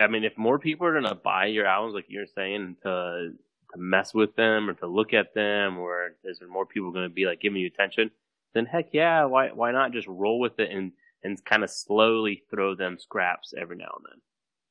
I 0.00 0.06
mean, 0.06 0.24
if 0.24 0.36
more 0.38 0.58
people 0.58 0.86
are 0.86 0.94
gonna 0.94 1.14
buy 1.14 1.46
your 1.46 1.66
albums, 1.66 1.94
like 1.94 2.06
you're 2.08 2.26
saying, 2.26 2.76
to 2.82 3.32
to 3.72 3.78
mess 3.78 4.14
with 4.14 4.34
them 4.34 4.70
or 4.70 4.74
to 4.74 4.86
look 4.86 5.12
at 5.12 5.34
them, 5.34 5.78
or 5.78 6.14
is 6.24 6.38
there 6.38 6.48
more 6.48 6.64
people 6.66 6.90
gonna 6.90 7.08
be 7.10 7.26
like 7.26 7.40
giving 7.40 7.60
you 7.60 7.66
attention? 7.66 8.10
Then 8.54 8.66
heck 8.66 8.92
yeah, 8.92 9.24
why 9.24 9.50
why 9.52 9.72
not 9.72 9.92
just 9.92 10.06
roll 10.08 10.38
with 10.40 10.58
it 10.60 10.70
and 10.70 10.92
and 11.22 11.44
kind 11.44 11.64
of 11.64 11.70
slowly 11.70 12.44
throw 12.50 12.74
them 12.74 12.98
scraps 12.98 13.54
every 13.54 13.76
now 13.76 13.98
and 13.98 14.06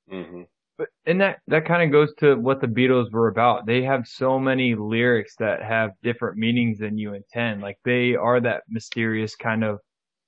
then. 0.09 0.25
hmm 0.25 0.43
But 0.77 0.89
and 1.05 1.21
that 1.21 1.41
that 1.47 1.65
kind 1.65 1.83
of 1.83 1.91
goes 1.91 2.13
to 2.15 2.35
what 2.35 2.61
the 2.61 2.67
Beatles 2.67 3.11
were 3.11 3.27
about. 3.27 3.65
They 3.67 3.83
have 3.83 4.07
so 4.07 4.39
many 4.39 4.73
lyrics 4.75 5.35
that 5.37 5.61
have 5.61 5.91
different 6.01 6.37
meanings 6.37 6.79
than 6.79 6.97
you 6.97 7.13
intend. 7.13 7.61
Like 7.61 7.77
they 7.83 8.15
are 8.15 8.39
that 8.41 8.63
mysterious 8.67 9.35
kind 9.35 9.63
of 9.63 9.79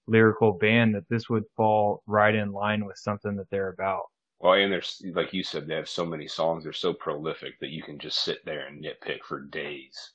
lyrical 0.08 0.54
band 0.54 0.96
that 0.96 1.10
this 1.10 1.30
would 1.30 1.46
fall 1.58 2.04
right 2.08 2.36
in 2.36 2.52
line 2.52 2.86
with 2.86 2.98
something 2.98 3.36
that 3.38 3.50
they're 3.52 3.70
about. 3.70 4.06
Well, 4.40 4.54
and 4.54 4.72
there's 4.72 5.02
like 5.14 5.34
you 5.34 5.44
said, 5.44 5.68
they 5.68 5.76
have 5.76 5.88
so 5.90 6.06
many 6.06 6.28
songs. 6.28 6.64
They're 6.64 6.74
so 6.74 6.94
prolific 6.94 7.60
that 7.60 7.70
you 7.70 7.82
can 7.84 8.00
just 8.00 8.24
sit 8.24 8.44
there 8.44 8.68
and 8.68 8.84
nitpick 8.84 9.24
for 9.24 9.42
days. 9.42 10.14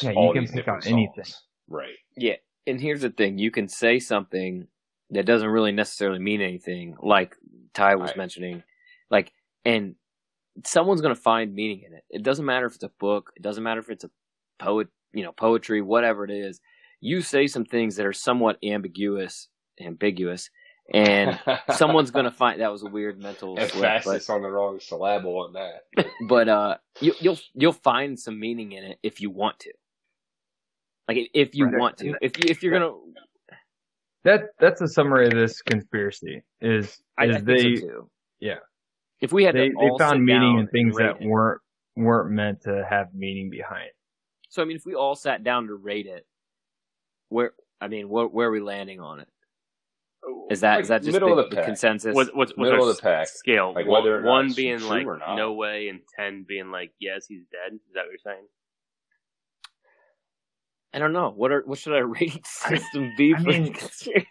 Yeah, 0.00 0.12
you 0.12 0.30
can 0.30 0.46
pick 0.46 0.54
different 0.54 0.84
on 0.86 0.86
anything. 0.86 1.34
Right. 1.68 1.96
Yeah, 2.16 2.36
and 2.66 2.80
here's 2.80 3.02
the 3.02 3.10
thing: 3.10 3.38
you 3.38 3.50
can 3.50 3.68
say 3.68 3.98
something 3.98 4.68
that 5.10 5.26
doesn't 5.26 5.48
really 5.48 5.72
necessarily 5.72 6.18
mean 6.18 6.40
anything, 6.40 6.96
like 7.02 7.36
Ty 7.74 7.96
was 7.96 8.10
Right. 8.10 8.16
mentioning, 8.16 8.62
like, 9.10 9.32
and 9.64 9.94
someone's 10.64 11.00
going 11.00 11.14
to 11.14 11.20
find 11.20 11.54
meaning 11.54 11.82
in 11.86 11.94
it. 11.94 12.04
It 12.10 12.22
doesn't 12.22 12.44
matter 12.44 12.66
if 12.66 12.74
it's 12.74 12.84
a 12.84 12.90
book. 13.00 13.32
It 13.36 13.42
doesn't 13.42 13.62
matter 13.62 13.80
if 13.80 13.90
it's 13.90 14.04
a 14.04 14.10
poet, 14.58 14.88
you 15.12 15.22
know, 15.24 15.32
poetry, 15.32 15.82
whatever 15.82 16.24
it 16.24 16.30
is. 16.30 16.60
You 17.00 17.20
say 17.20 17.46
some 17.46 17.64
things 17.64 17.96
that 17.96 18.06
are 18.06 18.12
somewhat 18.12 18.58
ambiguous, 18.62 19.48
ambiguous, 19.80 20.48
and 20.92 21.38
someone's 21.70 22.10
going 22.10 22.24
to 22.24 22.30
find 22.30 22.60
that 22.60 22.72
was 22.72 22.82
a 22.82 22.86
weird 22.86 23.20
mental 23.20 23.58
emphasis 23.58 24.30
on 24.30 24.42
the 24.42 24.48
wrong 24.48 24.80
syllable 24.80 25.38
on 25.40 25.52
that. 25.54 26.06
but 26.28 26.48
uh, 26.48 26.76
you, 27.00 27.14
you'll 27.20 27.38
you'll 27.54 27.72
find 27.72 28.18
some 28.18 28.38
meaning 28.38 28.72
in 28.72 28.84
it 28.84 28.98
if 29.02 29.20
you 29.20 29.30
want 29.30 29.58
to. 29.60 29.72
Like 31.08 31.18
if 31.34 31.54
you 31.54 31.66
Right. 31.66 31.78
want 31.80 31.98
to, 31.98 32.14
if 32.22 32.38
you 32.38 32.44
if 32.48 32.62
you're 32.62 32.72
gonna, 32.72 32.94
That 34.24 34.42
that's 34.58 34.80
a 34.80 34.88
summary 34.88 35.26
of 35.26 35.32
this 35.34 35.60
conspiracy. 35.62 36.42
Is 36.60 36.86
is 36.86 37.00
I 37.18 37.26
think 37.28 37.46
they 37.46 37.76
so 37.76 37.80
too. 37.80 38.10
yeah. 38.40 38.58
If 39.20 39.32
we 39.32 39.44
had 39.44 39.54
they 39.54 39.68
to 39.70 39.76
they 39.78 39.90
all 39.90 39.98
found 39.98 40.18
sit 40.18 40.22
meaning 40.22 40.56
down 40.56 40.60
in 40.60 40.66
things 40.68 40.96
that 40.96 41.16
it. 41.20 41.28
weren't 41.28 41.60
weren't 41.96 42.30
meant 42.32 42.62
to 42.62 42.86
have 42.88 43.14
meaning 43.14 43.50
behind. 43.50 43.90
So 44.48 44.62
I 44.62 44.64
mean, 44.64 44.76
if 44.76 44.86
we 44.86 44.94
all 44.94 45.14
sat 45.14 45.44
down 45.44 45.66
to 45.68 45.74
rate 45.74 46.06
it, 46.06 46.26
where 47.28 47.52
I 47.80 47.88
mean, 47.88 48.08
where 48.08 48.26
where 48.26 48.48
are 48.48 48.52
we 48.52 48.60
landing 48.60 49.00
on 49.00 49.20
it? 49.20 49.28
Is 50.50 50.60
that 50.60 50.80
is 50.80 50.88
Like 50.88 51.02
that 51.02 51.02
just 51.06 51.14
middle 51.14 51.36
the, 51.36 51.42
of 51.42 51.50
the 51.50 51.56
the 51.56 51.62
consensus? 51.62 52.14
What, 52.14 52.34
what's 52.34 52.52
what's 52.56 52.70
Middle 52.70 52.84
our 52.84 52.90
of 52.90 52.96
the 52.96 53.02
pack. 53.02 53.28
scale? 53.28 53.72
Like 53.74 53.86
whether 53.86 54.18
or 54.20 54.22
one 54.22 54.46
it's 54.46 54.54
being 54.54 54.80
like 54.82 55.06
no 55.36 55.52
way, 55.52 55.88
and 55.88 56.00
ten 56.18 56.44
being 56.48 56.70
like 56.70 56.92
yes, 56.98 57.26
he's 57.26 57.42
dead. 57.52 57.74
Is 57.74 57.80
that 57.94 58.04
what 58.06 58.10
you're 58.10 58.18
saying? 58.34 58.46
I 60.94 60.98
don't 60.98 61.12
know. 61.12 61.30
What 61.34 61.50
are 61.52 61.62
what 61.66 61.78
should 61.78 61.92
I 61.96 61.98
rate 62.00 62.46
system 62.46 63.12
B 63.18 63.34
I 63.36 63.42
for 63.42 63.48
mean- 63.48 63.64
the 63.64 63.70
conspiracy? 63.78 64.28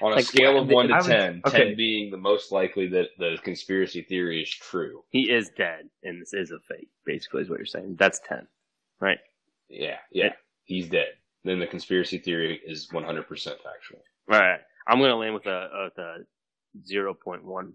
On 0.00 0.12
a 0.12 0.16
Like, 0.16 0.24
scale 0.26 0.58
of 0.60 0.68
one 0.68 0.88
to 0.88 0.94
would- 0.94 1.04
ten, 1.04 1.40
okay. 1.46 1.66
ten 1.68 1.76
being 1.76 2.10
the 2.10 2.16
most 2.16 2.50
likely 2.52 2.88
that 2.88 3.08
the 3.18 3.36
conspiracy 3.42 4.02
theory 4.02 4.42
is 4.42 4.50
true. 4.50 5.02
He 5.10 5.30
is 5.30 5.50
dead, 5.56 5.88
and 6.02 6.20
this 6.20 6.32
is 6.34 6.50
a 6.50 6.58
fake. 6.60 6.88
Basically, 7.06 7.42
is 7.42 7.48
what 7.50 7.58
you're 7.58 7.66
saying. 7.66 7.96
That's 7.98 8.20
ten, 8.20 8.46
right? 9.00 9.18
Yeah, 9.68 9.96
yeah, 10.12 10.32
he's 10.64 10.88
dead. 10.88 11.08
Then 11.44 11.58
the 11.60 11.66
conspiracy 11.66 12.18
theory 12.18 12.60
is 12.66 12.88
one 12.92 13.04
hundred 13.04 13.28
percent 13.28 13.58
factual. 13.62 14.00
All 14.30 14.38
right. 14.38 14.60
I'm 14.86 14.98
gonna 15.00 15.16
land 15.16 15.34
with 15.34 15.46
a 15.46 15.68
with 15.84 15.98
a 15.98 16.16
zero 16.86 17.14
point 17.14 17.44
one. 17.44 17.72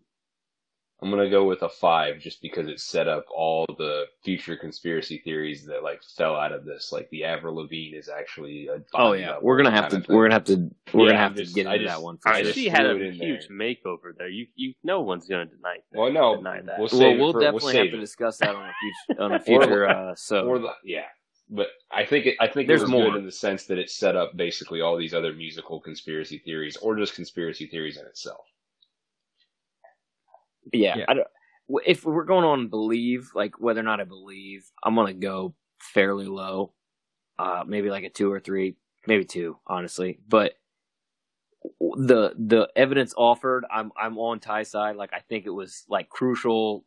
I'm 1.03 1.09
gonna 1.09 1.29
go 1.29 1.43
with 1.43 1.63
a 1.63 1.69
five 1.69 2.19
just 2.19 2.41
because 2.41 2.67
it 2.69 2.79
set 2.79 3.09
up 3.09 3.25
all 3.35 3.65
the 3.77 4.05
future 4.23 4.55
conspiracy 4.55 5.17
theories 5.23 5.65
that 5.65 5.83
like 5.83 6.01
fell 6.17 6.35
out 6.35 6.53
of 6.53 6.63
this. 6.63 6.91
Like 6.93 7.09
the 7.09 7.25
Avril 7.25 7.55
Lavigne 7.55 7.97
is 7.97 8.07
actually 8.07 8.67
a 8.67 8.81
Oh 8.93 9.11
yeah, 9.11 9.35
we're 9.41 9.57
gonna 9.57 9.71
have 9.71 9.89
to. 9.89 10.03
We're 10.07 10.23
gonna 10.23 10.35
have 10.35 10.45
to. 10.45 10.69
We're 10.93 11.01
Yeah, 11.05 11.09
gonna 11.11 11.17
have 11.17 11.31
I'm 11.31 11.37
to 11.45 11.53
get 11.53 11.67
I 11.67 11.73
into 11.73 11.85
just- 11.85 11.97
that 11.97 12.03
one 12.03 12.17
for 12.19 12.29
I 12.29 12.31
I 12.31 12.37
sure. 12.37 12.43
just 12.45 12.57
she 12.57 12.69
had 12.69 12.85
a 12.85 12.93
threw 12.95 13.03
it 13.03 13.07
in 13.07 13.13
huge 13.15 13.47
there. 13.49 13.57
makeover 13.57 14.15
there. 14.17 14.29
You 14.29 14.47
you 14.55 14.73
no 14.83 15.01
one's 15.01 15.27
gonna 15.27 15.45
deny 15.45 15.75
that. 15.91 15.99
Well, 15.99 16.11
no, 16.11 16.37
deny 16.37 16.61
that. 16.61 16.79
we'll 16.79 16.89
well, 16.93 17.17
we'll 17.17 17.33
for- 17.33 17.41
definitely 17.41 17.73
save 17.73 17.85
have 17.85 17.91
to 17.91 17.99
discuss 17.99 18.37
that 18.37 18.55
on 18.55 18.69
a 18.69 18.73
future 18.79 19.21
on 19.21 19.31
a 19.33 19.39
future. 19.39 19.89
uh, 19.89 20.15
so 20.15 20.47
Or 20.47 20.59
the 20.59 20.69
yeah, 20.85 21.05
but 21.49 21.67
I 21.91 22.05
think 22.05 22.27
it, 22.27 22.37
I 22.39 22.47
think 22.47 22.67
There's 22.69 22.81
it 22.81 22.85
was 22.85 22.91
more. 22.91 23.09
good 23.11 23.17
in 23.19 23.25
the 23.25 23.31
sense 23.31 23.65
that 23.65 23.77
it 23.77 23.89
set 23.89 24.15
up 24.15 24.37
basically 24.37 24.79
all 24.79 24.95
these 24.95 25.13
other 25.13 25.33
musical 25.33 25.81
conspiracy 25.81 26.37
theories, 26.37 26.77
or 26.77 26.95
just 26.95 27.13
conspiracy 27.15 27.67
theories 27.67 27.97
in 27.97 28.05
itself. 28.05 28.45
Yeah, 30.71 30.97
Yeah. 30.97 31.05
I 31.07 31.13
don't, 31.15 31.27
if 31.85 32.05
we're 32.05 32.25
going 32.25 32.45
on 32.45 32.67
believe, 32.67 33.31
like 33.35 33.59
whether 33.59 33.79
or 33.79 33.83
not 33.83 33.99
I 34.01 34.03
believe, 34.03 34.69
I'm 34.83 34.95
gonna 34.95 35.13
go 35.13 35.53
fairly 35.79 36.25
low, 36.25 36.73
uh, 37.39 37.63
maybe 37.65 37.89
like 37.89 38.03
a 38.03 38.09
two 38.09 38.31
or 38.31 38.39
three, 38.39 38.75
maybe 39.07 39.25
two, 39.25 39.57
honestly. 39.67 40.19
But 40.27 40.53
the 41.79 42.33
the 42.37 42.69
evidence 42.75 43.13
offered, 43.17 43.65
I'm 43.71 43.91
I'm 43.97 44.17
on 44.17 44.39
Ty's 44.39 44.69
side. 44.71 44.95
Like 44.95 45.13
I 45.13 45.19
think 45.19 45.45
it 45.45 45.51
was 45.51 45.85
like 45.87 46.09
crucial, 46.09 46.85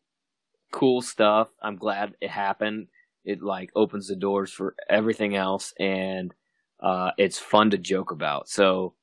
cool 0.72 1.01
stuff. 1.03 1.49
I'm 1.62 1.77
glad 1.77 2.14
it 2.20 2.31
happened. 2.31 2.89
It 3.24 3.43
like 3.43 3.70
opens 3.74 4.09
the 4.09 4.16
doors 4.16 4.53
for 4.53 4.74
everything 4.89 5.35
else, 5.37 5.72
and 5.81 6.33
uh, 6.81 7.11
it's 7.18 7.39
fun 7.39 7.70
to 7.70 7.79
joke 7.79 8.11
about. 8.11 8.49
So. 8.49 8.95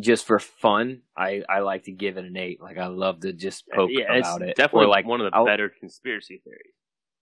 Just 0.00 0.26
for 0.26 0.38
fun, 0.38 1.00
I, 1.16 1.42
I 1.48 1.60
like 1.60 1.84
to 1.84 1.92
give 1.92 2.18
it 2.18 2.24
an 2.24 2.36
eight. 2.36 2.60
Like 2.60 2.78
I 2.78 2.86
love 2.86 3.20
to 3.20 3.32
just 3.32 3.64
poke 3.68 3.90
yeah, 3.92 4.12
it's 4.12 4.28
about 4.28 4.42
it. 4.42 4.56
definitely 4.56 4.86
or 4.86 4.88
like 4.90 5.06
one 5.06 5.20
of 5.20 5.30
the 5.30 5.36
I'll- 5.36 5.44
better 5.46 5.68
conspiracy 5.68 6.40
theories. 6.44 6.72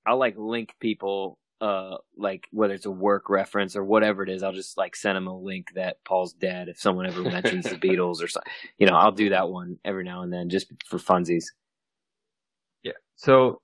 I'll 0.06 0.18
like 0.18 0.36
link 0.36 0.72
people, 0.78 1.38
uh, 1.60 1.96
like 2.16 2.46
whether 2.52 2.74
it's 2.74 2.86
a 2.86 2.90
work 2.90 3.28
reference 3.28 3.74
or 3.74 3.82
whatever 3.84 4.22
it 4.22 4.28
is. 4.28 4.42
I'll 4.42 4.52
just 4.52 4.76
like 4.78 4.94
send 4.94 5.16
them 5.16 5.26
a 5.26 5.36
link 5.36 5.72
that 5.74 5.96
Paul's 6.04 6.32
dead 6.32 6.68
if 6.68 6.78
someone 6.80 7.06
ever 7.06 7.22
mentions 7.22 7.64
the 7.64 7.76
Beatles 7.76 8.22
or 8.22 8.28
something. 8.28 8.52
You 8.78 8.86
know, 8.86 8.94
I'll 8.94 9.10
do 9.10 9.30
that 9.30 9.48
one 9.48 9.78
every 9.84 10.04
now 10.04 10.22
and 10.22 10.32
then 10.32 10.48
just 10.48 10.68
for 10.86 10.98
funsies. 10.98 11.46
Yeah. 12.84 12.92
So 13.16 13.60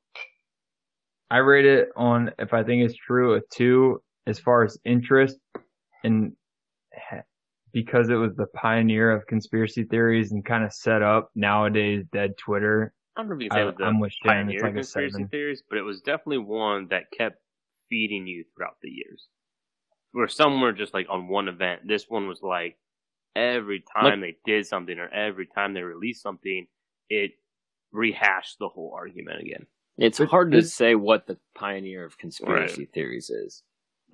I 1.31 1.39
rate 1.39 1.67
it 1.67 1.89
on 1.97 2.33
if 2.39 2.53
I 2.53 2.63
think 2.65 2.83
it's 2.85 2.97
true 2.97 3.35
a 3.35 3.41
two 3.53 4.03
as 4.27 4.39
far 4.39 4.65
as 4.65 4.79
interest 4.85 5.39
and 6.05 6.33
ha- 6.33 6.42
because 7.73 8.09
it 8.09 8.15
was 8.15 8.35
the 8.37 8.47
pioneer 8.55 9.11
of 9.11 9.27
conspiracy 9.27 9.85
theories 9.85 10.33
and 10.33 10.45
kind 10.45 10.65
of 10.65 10.73
set 10.73 11.03
up 11.03 11.31
nowadays 11.35 12.05
dead 12.13 12.37
Twitter. 12.39 12.93
I 13.17 13.21
don't 13.21 13.31
know 13.31 13.37
if 13.37 13.43
you 13.43 13.51
can 13.51 13.57
say 13.57 13.61
I, 13.61 13.63
it 13.63 13.67
was 13.67 13.75
the 13.79 13.85
I'm 13.85 14.01
with 14.01 14.13
Shannon. 14.13 14.47
pioneer 14.47 14.63
like 14.63 14.75
conspiracy 14.75 15.13
seven. 15.13 15.29
theories, 15.29 15.63
but 15.69 15.79
it 15.79 15.83
was 15.83 16.01
definitely 16.01 16.39
one 16.39 16.89
that 16.91 17.05
kept 17.17 17.37
feeding 17.89 18.27
you 18.27 18.45
throughout 18.55 18.77
the 18.83 18.91
years. 18.91 19.29
Where 20.13 20.29
some 20.29 20.61
were 20.61 20.73
just 20.73 20.95
like 20.95 21.07
on 21.11 21.29
one 21.29 21.49
event. 21.49 21.83
This 21.87 22.07
one 22.09 22.29
was 22.29 22.41
like 22.43 22.77
every 23.35 23.83
time 23.97 24.21
they 24.21 24.37
did 24.45 24.67
something 24.67 24.99
or 24.99 25.09
every 25.09 25.47
time 25.47 25.73
they 25.73 25.83
released 25.83 26.23
something, 26.23 26.67
it 27.09 27.33
rehashed 27.93 28.59
the 28.59 28.69
whole 28.69 28.93
argument 28.95 29.41
again. 29.41 29.67
It's 29.99 30.19
hard 30.19 30.53
to 30.53 30.63
say 30.63 30.95
what 30.95 31.27
the 31.27 31.39
pioneer 31.55 32.05
of 32.05 32.19
conspiracy 32.19 32.87
theories 32.87 33.31
is. 33.31 33.63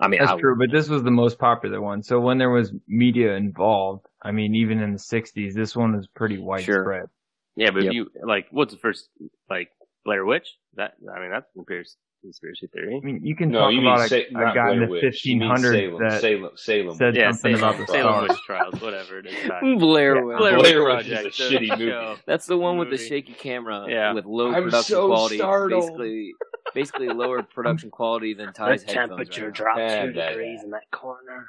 I 0.01 0.09
mean, 0.09 0.20
That's 0.20 0.32
I, 0.32 0.38
true, 0.40 0.57
but 0.57 0.70
this 0.70 0.88
was 0.88 1.03
the 1.03 1.11
most 1.11 1.38
popular 1.38 1.80
one. 1.80 2.03
So 2.03 2.20
when 2.20 2.38
there 2.38 2.51
was 2.51 2.72
media 2.86 3.34
involved, 3.34 4.07
I 4.22 4.30
mean, 4.30 4.55
even 4.55 4.78
in 4.80 4.92
the 4.92 4.99
60s, 4.99 5.55
this 5.55 5.74
one 5.74 5.96
was 5.96 6.07
pretty 6.14 6.38
widespread. 6.38 6.66
Sure. 6.84 7.11
Yeah, 7.57 7.70
but 7.72 7.82
Yep. 7.82 7.88
if 7.90 7.92
you 7.94 8.07
like, 8.24 8.46
what's 8.53 8.72
the 8.72 8.78
first 8.78 9.09
like 9.51 9.70
Blair 10.05 10.24
Witch? 10.24 10.46
That 10.76 10.92
I 11.12 11.20
mean, 11.20 11.30
that's 11.30 11.46
a 11.51 11.55
conspiracy 11.55 11.96
conspiracy 12.22 12.66
theory. 12.72 13.01
I 13.01 13.05
mean, 13.05 13.20
you 13.24 13.34
can 13.36 13.49
No, 13.51 13.61
talk 13.61 13.72
you 13.72 13.78
mean 13.80 13.86
about 13.92 14.07
a, 14.07 14.09
Sa- 14.09 14.16
a 14.16 14.32
not 14.32 14.55
guy 14.55 14.72
in 14.72 14.80
the 14.80 14.86
Blair 14.86 15.01
Witch. 15.05 15.24
You 15.24 15.36
mean 15.36 15.51
1500s 15.51 15.62
Salem, 15.62 15.99
that 16.03 16.20
Salem, 16.20 16.51
Salem. 16.57 16.94
said 16.96 17.16
Yeah, 17.16 17.30
something 17.32 17.57
Salem, 17.57 17.74
about 17.76 17.86
the 17.86 17.92
Salem 17.92 18.12
stars. 18.14 18.28
Witch 18.28 18.38
Trials, 18.46 18.80
whatever 18.80 19.18
it 19.20 19.26
is. 19.26 19.34
Blair 19.80 20.16
Yeah, 20.16 20.22
Witch. 20.22 20.38
Blair 20.38 20.59
Blair 20.59 20.84
Witch 20.84 21.07
Witch 21.09 21.18
is 21.26 21.40
a 21.40 21.42
shitty 21.42 21.78
movie. 21.78 22.20
That's 22.26 22.46
the 22.46 22.57
one 22.57 22.78
with 22.78 22.90
the 22.90 22.99
shaky 22.99 23.34
camera 23.34 23.86
Yeah. 23.88 24.12
with 24.14 24.24
low 24.26 24.49
I'm 24.53 24.64
production 24.64 24.94
so 24.96 25.07
quality. 25.09 25.36
startled. 25.38 25.82
Basically, 25.99 26.32
basically 26.74 27.08
lower 27.08 27.42
production 27.54 27.90
quality 27.90 28.34
than 28.34 28.52
Ty's 28.52 28.82
headphones. 28.82 29.18
right 29.18 29.38
now. 29.40 29.50
drops 29.50 29.78
Yeah, 29.78 30.06
two 30.06 30.12
yeah, 30.12 30.28
degrees 30.30 30.58
yeah. 30.60 30.64
in 30.64 30.70
that 30.70 30.90
corner. 30.92 31.46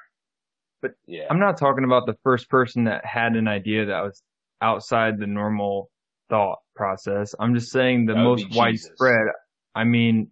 But 0.82 0.92
yeah, 1.08 1.26
I'm 1.30 1.40
not 1.40 1.58
talking 1.58 1.84
about 1.84 2.06
the 2.06 2.16
first 2.24 2.50
person 2.50 2.86
that 2.86 3.06
had 3.06 3.36
an 3.36 3.48
idea 3.48 3.86
that 3.88 4.02
was 4.02 4.22
outside 4.62 5.20
the 5.20 5.28
normal 5.28 5.90
thought 6.30 6.60
process. 6.76 7.36
I'm 7.40 7.54
just 7.54 7.72
saying 7.72 8.06
the 8.06 8.16
most 8.16 8.46
widespread. 8.56 9.28
I 9.76 9.84
mean, 9.84 10.32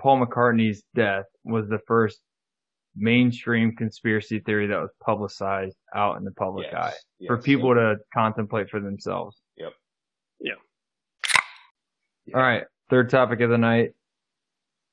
Paul 0.00 0.24
McCartney's 0.24 0.82
death 0.94 1.24
was 1.44 1.68
the 1.68 1.78
first 1.86 2.20
mainstream 2.94 3.74
conspiracy 3.74 4.40
theory 4.40 4.66
that 4.68 4.78
was 4.78 4.90
publicized 5.04 5.76
out 5.94 6.18
in 6.18 6.24
the 6.24 6.32
public 6.32 6.66
Yes, 6.70 6.82
eye 6.82 6.92
yes. 7.18 7.26
for 7.26 7.38
people 7.38 7.74
to 7.74 7.96
contemplate 8.14 8.68
for 8.68 8.80
themselves. 8.80 9.40
Yep. 9.56 9.72
Yeah. 10.40 10.52
Yeah. 12.26 12.36
All 12.36 12.42
right. 12.42 12.64
Third 12.90 13.10
topic 13.10 13.40
of 13.40 13.50
the 13.50 13.58
night. 13.58 13.92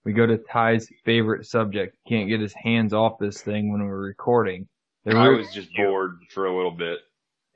We 0.06 0.14
go 0.14 0.26
to 0.26 0.38
Ty's 0.38 0.88
favorite 1.06 1.46
subject. 1.46 1.98
Can't 2.08 2.30
get 2.30 2.40
his 2.40 2.54
hands 2.54 2.94
off 2.94 3.20
this 3.20 3.42
thing 3.42 3.72
when 3.72 3.84
we're 3.84 4.00
recording. 4.00 4.68
The 5.06 5.16
I 5.16 5.28
was 5.30 5.52
just 5.54 5.70
bored 5.76 6.20
for 6.32 6.46
a 6.46 6.56
little 6.56 6.72
bit. 6.72 7.00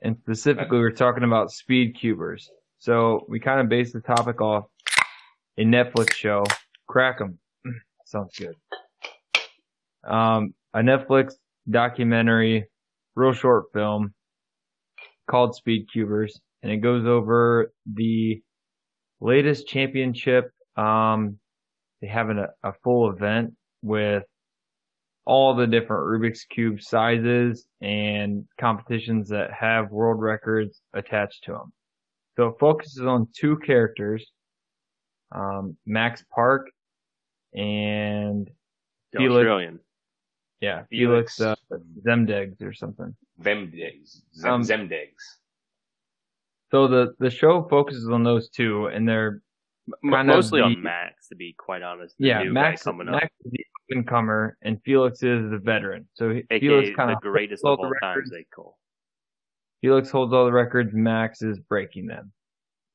and 0.02 0.16
specifically 0.18 0.78
we're 0.78 0.90
talking 0.90 1.24
about 1.24 1.50
speed 1.50 1.96
cubers. 1.98 2.50
So 2.78 3.24
we 3.28 3.40
kind 3.40 3.60
of 3.60 3.68
base 3.68 3.92
the 3.92 4.00
topic 4.00 4.40
off 4.40 4.64
a 5.58 5.62
Netflix 5.64 6.12
show, 6.14 6.44
Crack 6.86 7.20
'em. 7.20 7.38
Sounds 8.04 8.36
good. 8.38 8.56
Um, 10.06 10.54
a 10.74 10.80
Netflix 10.80 11.34
documentary, 11.70 12.66
real 13.14 13.32
short 13.32 13.66
film 13.72 14.12
called 15.30 15.54
Speed 15.54 15.86
Cubers, 15.90 16.38
and 16.62 16.70
it 16.70 16.78
goes 16.78 17.06
over 17.06 17.72
the 17.86 18.42
latest 19.24 19.66
championship. 19.66 20.50
Um, 20.76 21.38
they 22.00 22.08
have 22.08 22.28
an, 22.28 22.46
a 22.62 22.72
full 22.84 23.10
event 23.10 23.54
with 23.82 24.24
all 25.24 25.54
the 25.54 25.66
different 25.66 26.04
Rubik's 26.04 26.44
Cube 26.44 26.82
sizes 26.82 27.66
and 27.80 28.44
competitions 28.60 29.30
that 29.30 29.50
have 29.52 29.90
world 29.90 30.20
records 30.20 30.82
attached 30.92 31.44
to 31.44 31.52
them. 31.52 31.72
So 32.36 32.48
it 32.48 32.56
focuses 32.60 33.00
on 33.06 33.28
two 33.34 33.56
characters, 33.58 34.30
um, 35.32 35.76
Max 35.86 36.22
Park 36.34 36.68
and 37.54 38.50
The 39.12 39.18
Felix- 39.18 39.38
Australian. 39.38 39.80
yeah, 40.60 40.82
Felix, 40.90 41.40
uh, 41.40 41.54
Zemdegs 42.06 42.60
or 42.60 42.74
something. 42.74 43.14
Zemdegs. 43.40 44.20
Zem, 44.34 44.52
Um, 44.52 44.62
Zemdegs. 44.62 45.38
So 46.74 46.88
the, 46.88 47.14
the 47.20 47.30
show 47.30 47.68
focuses 47.70 48.08
on 48.08 48.24
those 48.24 48.48
two 48.48 48.86
and 48.86 49.08
they're, 49.08 49.40
M- 50.02 50.10
kind 50.10 50.28
of 50.28 50.34
mostly 50.34 50.58
the- 50.58 50.64
on 50.64 50.82
Max, 50.82 51.28
to 51.28 51.36
be 51.36 51.54
quite 51.56 51.82
honest. 51.82 52.16
The 52.18 52.26
yeah, 52.26 52.42
new 52.42 52.52
Max, 52.52 52.84
Max 52.84 53.28
is 53.44 53.52
the 53.52 53.60
up 53.60 53.96
and 53.96 54.08
comer 54.08 54.56
and 54.60 54.82
Felix 54.84 55.22
is 55.22 55.50
the 55.50 55.60
veteran. 55.62 56.08
So 56.14 56.30
aka 56.30 56.58
Felix 56.58 56.96
kind 56.96 57.12
of 57.12 57.18
the 57.22 57.28
greatest 57.30 57.62
holds 57.64 57.78
of 57.78 57.84
all 57.84 57.86
all 57.86 57.92
the 57.92 58.00
times. 58.00 58.30
They 58.30 58.44
call. 58.52 58.76
Felix 59.82 60.10
holds 60.10 60.32
all 60.32 60.46
the 60.46 60.52
records. 60.52 60.90
Max 60.92 61.42
is 61.42 61.60
breaking 61.60 62.06
them. 62.06 62.32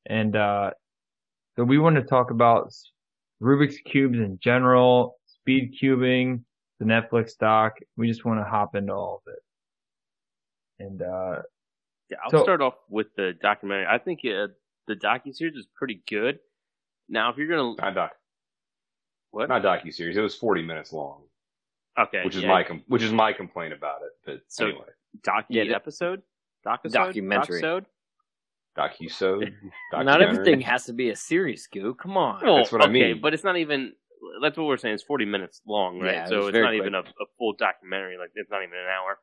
And, 0.08 0.36
uh, 0.36 0.72
so 1.56 1.64
we 1.64 1.78
want 1.78 1.96
to 1.96 2.04
talk 2.04 2.32
about 2.32 2.74
Rubik's 3.42 3.78
Cubes 3.86 4.18
in 4.18 4.40
general, 4.44 5.18
speed 5.26 5.76
cubing, 5.82 6.42
the 6.80 6.86
Netflix 6.86 7.38
doc. 7.38 7.78
We 7.96 8.10
just 8.10 8.26
want 8.26 8.42
to 8.42 8.44
hop 8.44 8.76
into 8.76 8.92
all 8.92 9.22
of 9.26 9.34
it. 9.34 9.40
And, 10.84 11.02
uh, 11.02 11.44
Yeah, 12.10 12.18
I'll 12.24 12.32
So- 12.32 12.44
start 12.44 12.62
off 12.62 12.76
with 12.90 13.08
the 13.16 13.34
documentary. 13.42 13.86
I 13.88 13.98
think 14.00 14.20
uh, 14.26 14.48
the 14.88 14.96
docu 14.96 15.34
series 15.36 15.56
is 15.56 15.68
pretty 15.76 16.02
good. 16.10 16.40
Now, 17.08 17.30
if 17.32 17.38
you're 17.38 17.48
gonna 17.48 17.76
Not 17.78 17.96
doc. 17.96 18.12
what? 19.32 19.50
Not 19.50 19.62
docu 19.64 19.94
series. 19.94 20.18
It 20.18 20.22
was 20.22 20.36
forty 20.36 20.62
minutes 20.62 20.92
long, 20.94 21.24
okay, 22.00 22.24
which 22.26 22.36
is 22.36 22.44
yeah, 22.44 22.48
my 22.50 22.64
com- 22.64 22.84
which 22.88 23.04
is 23.04 23.12
my 23.12 23.34
complaint 23.34 23.74
about 23.74 24.02
it. 24.04 24.12
But 24.26 24.42
So- 24.48 24.68
anyway, 24.68 24.86
docu 25.22 25.46
Yeah, 25.50 25.76
episode, 25.76 26.22
docu 26.66 26.92
Documentary. 26.92 27.62
docu-sode. 27.62 29.54
Not 29.94 30.22
everything 30.22 30.62
has 30.62 30.86
to 30.86 30.94
be 30.94 31.10
a 31.10 31.16
series, 31.16 31.68
Goo. 31.68 31.96
Come 31.96 32.16
on. 32.18 32.42
Well, 32.44 32.58
That's 32.58 32.72
what 32.72 32.84
I 32.84 32.88
mean. 32.90 33.20
but 33.22 33.34
it's 33.34 33.44
not 33.44 33.58
even. 33.58 33.94
That's 34.42 34.58
what 34.58 34.68
we're 34.68 34.78
saying. 34.78 34.96
It's 34.96 35.04
40 35.04 35.26
minutes 35.26 35.62
long, 35.66 36.00
right? 36.00 36.14
Yeah, 36.14 36.26
so 36.26 36.38
was 36.40 36.48
it's 36.50 36.58
not 36.58 36.70
quick. 36.70 36.82
even 36.82 36.94
a, 36.96 37.00
a 37.00 37.26
full 37.38 37.54
documentary. 37.54 38.18
Like 38.18 38.32
it's 38.36 38.50
not 38.52 38.62
even 38.64 38.78
an 38.78 38.86
hour. 38.88 39.18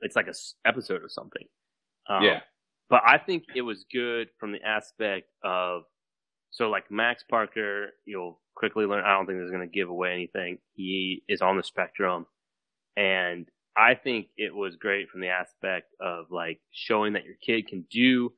It's 0.00 0.14
like 0.16 0.26
a 0.26 0.30
s- 0.30 0.54
episode 0.64 1.02
or 1.02 1.08
something. 1.08 1.46
Um, 2.08 2.22
Yeah. 2.22 2.40
But 2.90 3.02
I 3.06 3.18
think 3.18 3.44
it 3.54 3.62
was 3.62 3.84
good 3.90 4.28
from 4.38 4.52
the 4.52 4.62
aspect 4.62 5.28
of, 5.42 5.82
so 6.50 6.68
like 6.70 6.90
Max 6.90 7.24
Parker, 7.28 7.90
you'll 8.04 8.40
quickly 8.54 8.84
learn. 8.84 9.04
I 9.04 9.14
don't 9.14 9.26
think 9.26 9.38
this 9.38 9.46
is 9.46 9.50
going 9.50 9.68
to 9.68 9.72
give 9.72 9.88
away 9.88 10.12
anything. 10.12 10.58
He 10.74 11.22
is 11.28 11.40
on 11.42 11.56
the 11.56 11.62
spectrum, 11.64 12.26
and 12.96 13.48
I 13.76 13.94
think 13.94 14.28
it 14.36 14.54
was 14.54 14.76
great 14.76 15.08
from 15.08 15.20
the 15.20 15.28
aspect 15.30 15.92
of 16.00 16.26
like 16.30 16.60
showing 16.70 17.14
that 17.14 17.24
your 17.24 17.34
kid 17.44 17.66
can 17.66 17.86
do 17.90 18.32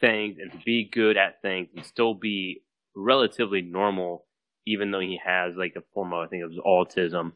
things 0.00 0.38
and 0.40 0.64
be 0.64 0.84
good 0.90 1.16
at 1.16 1.42
things 1.42 1.68
and 1.76 1.84
still 1.84 2.14
be 2.14 2.62
relatively 2.96 3.60
normal, 3.60 4.24
even 4.66 4.90
though 4.90 5.00
he 5.00 5.20
has 5.22 5.56
like 5.56 5.74
a 5.76 5.82
form 5.92 6.12
of 6.14 6.20
I 6.20 6.28
think 6.28 6.42
it 6.42 6.46
was 6.46 6.56
autism. 6.64 7.32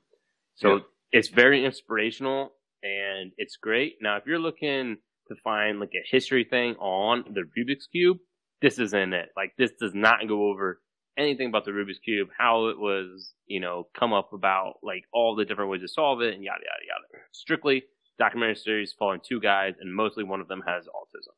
So 0.55 0.77
Yeah. 0.77 0.81
it's 1.11 1.29
very 1.29 1.65
inspirational 1.65 2.55
and 2.83 3.33
it's 3.37 3.57
great. 3.57 3.97
Now, 4.01 4.17
if 4.17 4.25
you're 4.27 4.39
looking 4.39 4.97
to 5.29 5.35
find 5.43 5.81
like 5.81 5.93
a 5.95 6.07
history 6.09 6.45
thing 6.45 6.75
on 6.77 7.25
the 7.33 7.43
Rubik's 7.57 7.87
cube, 7.87 8.19
this 8.61 8.79
isn't 8.79 9.13
it. 9.13 9.31
Like 9.37 9.53
this 9.59 9.73
does 9.81 9.95
not 9.95 10.29
go 10.29 10.49
over 10.51 10.81
anything 11.19 11.49
about 11.49 11.65
the 11.65 11.73
Rubik's 11.73 11.99
cube, 11.99 12.29
how 12.37 12.67
it 12.67 12.79
was, 12.79 13.35
you 13.47 13.61
know, 13.61 13.89
come 13.99 14.13
up 14.13 14.33
about 14.33 14.75
like 14.83 15.05
all 15.13 15.35
the 15.35 15.45
different 15.45 15.71
ways 15.71 15.83
to 15.83 15.89
solve 15.89 16.23
it 16.23 16.35
and 16.35 16.43
yada 16.43 16.61
yada 16.61 16.87
yada. 16.87 17.25
Strictly 17.33 17.85
documentary 18.19 18.57
series 18.57 18.95
following 18.99 19.21
two 19.27 19.41
guys, 19.41 19.75
and 19.81 19.95
mostly 19.95 20.25
one 20.25 20.41
of 20.41 20.49
them 20.49 20.63
has 20.67 20.85
autism. 20.85 21.35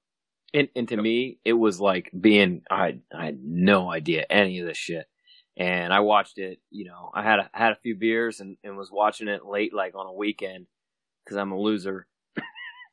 And, 0.52 0.68
and 0.76 0.88
to 0.88 0.96
me, 0.96 1.38
it 1.44 1.54
was 1.54 1.80
like 1.80 2.10
being 2.18 2.62
I 2.70 2.98
I 3.16 3.24
had 3.26 3.40
no 3.42 3.90
idea 3.90 4.26
any 4.30 4.60
of 4.60 4.66
this 4.66 4.76
shit, 4.76 5.06
and 5.56 5.92
I 5.92 6.00
watched 6.00 6.38
it. 6.38 6.60
You 6.70 6.86
know, 6.86 7.10
I 7.14 7.22
had 7.22 7.40
a, 7.40 7.50
had 7.52 7.72
a 7.72 7.80
few 7.82 7.96
beers 7.96 8.40
and, 8.40 8.56
and 8.62 8.76
was 8.76 8.90
watching 8.92 9.28
it 9.28 9.44
late, 9.44 9.74
like 9.74 9.94
on 9.94 10.06
a 10.06 10.12
weekend, 10.12 10.66
because 11.24 11.36
I'm 11.36 11.52
a 11.52 11.58
loser 11.58 12.06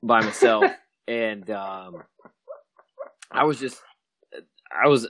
by 0.04 0.22
myself, 0.22 0.66
and 1.08 1.50
um, 1.50 2.04
I 3.32 3.44
was 3.44 3.60
just 3.60 3.82
I 4.72 4.88
was 4.88 5.08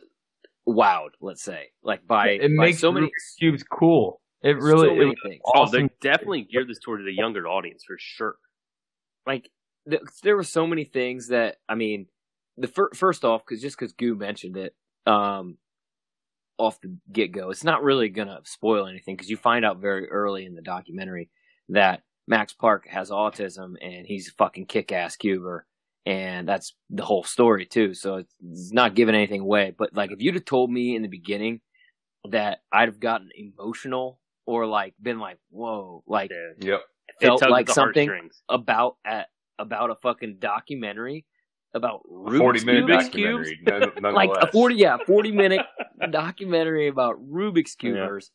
wowed. 0.68 1.12
Let's 1.22 1.44
say, 1.44 1.70
like 1.84 2.06
by, 2.08 2.30
it 2.30 2.42
by 2.58 2.66
makes 2.66 2.80
so 2.80 2.92
many 2.92 3.08
Rubik's 3.08 3.36
cubes 3.40 3.64
cool. 3.64 4.22
It 4.44 4.58
really, 4.58 4.88
so 4.88 4.96
many 4.96 5.06
was 5.08 5.16
things. 5.24 5.42
Oh, 5.46 5.62
awesome. 5.62 5.82
they 5.82 6.10
definitely 6.10 6.48
geared 6.52 6.68
this 6.68 6.80
towards 6.80 7.06
a 7.06 7.12
younger 7.12 7.48
audience 7.48 7.84
for 7.86 7.96
sure. 8.00 8.36
like 9.28 9.50
th- 9.90 10.02
there 10.24 10.36
were 10.36 10.44
so 10.44 10.66
many 10.66 10.84
things 10.84 11.28
that 11.28 11.58
I 11.70 11.76
mean, 11.76 12.08
the 12.58 12.68
fir- 12.68 12.92
first 12.96 13.24
off, 13.24 13.44
because 13.46 13.62
just 13.62 13.78
because 13.78 13.94
Goo 13.94 14.16
mentioned 14.16 14.58
it, 14.58 14.76
um, 15.06 15.58
off 16.58 16.82
the 16.82 16.98
get 17.12 17.32
go, 17.32 17.52
it's 17.52 17.64
not 17.64 17.84
really 17.84 18.10
gonna 18.10 18.40
spoil 18.44 18.88
anything 18.88 19.16
because 19.16 19.30
you 19.30 19.38
find 19.38 19.64
out 19.64 19.80
very 19.80 20.10
early 20.10 20.46
in 20.46 20.56
the 20.56 20.62
documentary 20.62 21.30
that 21.70 22.02
Max 22.32 22.54
Park 22.54 22.88
has 22.88 23.12
autism 23.12 23.74
and 23.82 24.08
he's 24.08 24.30
a 24.30 24.32
fucking 24.32 24.66
kick 24.68 24.94
ass 24.94 25.18
cuber, 25.18 25.68
and 26.06 26.48
that's 26.48 26.74
the 26.90 27.04
whole 27.04 27.24
story 27.26 27.66
too. 27.66 27.94
So 27.94 28.16
it's, 28.16 28.34
it's 28.50 28.72
not 28.72 28.96
giving 28.96 29.16
anything 29.16 29.42
away. 29.42 29.76
But 29.78 29.94
like, 29.94 30.12
if 30.14 30.22
you'd 30.22 30.36
have 30.36 30.46
told 30.46 30.72
me 30.72 30.96
in 30.96 31.02
the 31.02 31.10
beginning 31.10 31.60
that 32.30 32.60
I'd 32.72 32.88
have 32.88 33.02
gotten 33.02 33.30
emotional 33.36 34.18
or 34.46 34.66
like 34.66 34.94
been 35.02 35.20
like, 35.20 35.40
whoa, 35.50 36.04
like 36.08 36.32
Yeah. 36.32 36.70
Yep. 36.72 36.82
Felt 37.20 37.42
tugs 37.42 37.52
like 37.52 37.70
something 37.70 38.30
about 38.48 38.96
at 39.06 39.28
about 39.60 39.90
a 39.92 39.96
fucking 40.02 40.38
documentary 40.40 41.26
about 41.74 42.02
Rubik's 42.10 42.38
Forty 42.40 42.66
minute 42.66 42.88
Cube? 43.12 43.60
documentary. 43.68 43.92
none- 44.02 44.14
like 44.16 44.30
a 44.40 44.50
forty 44.52 44.76
yeah 44.76 44.98
forty 45.06 45.34
minute 45.34 45.62
documentary 46.10 46.88
about 46.88 47.16
Rubik's 47.30 47.76
cubers. 47.76 48.32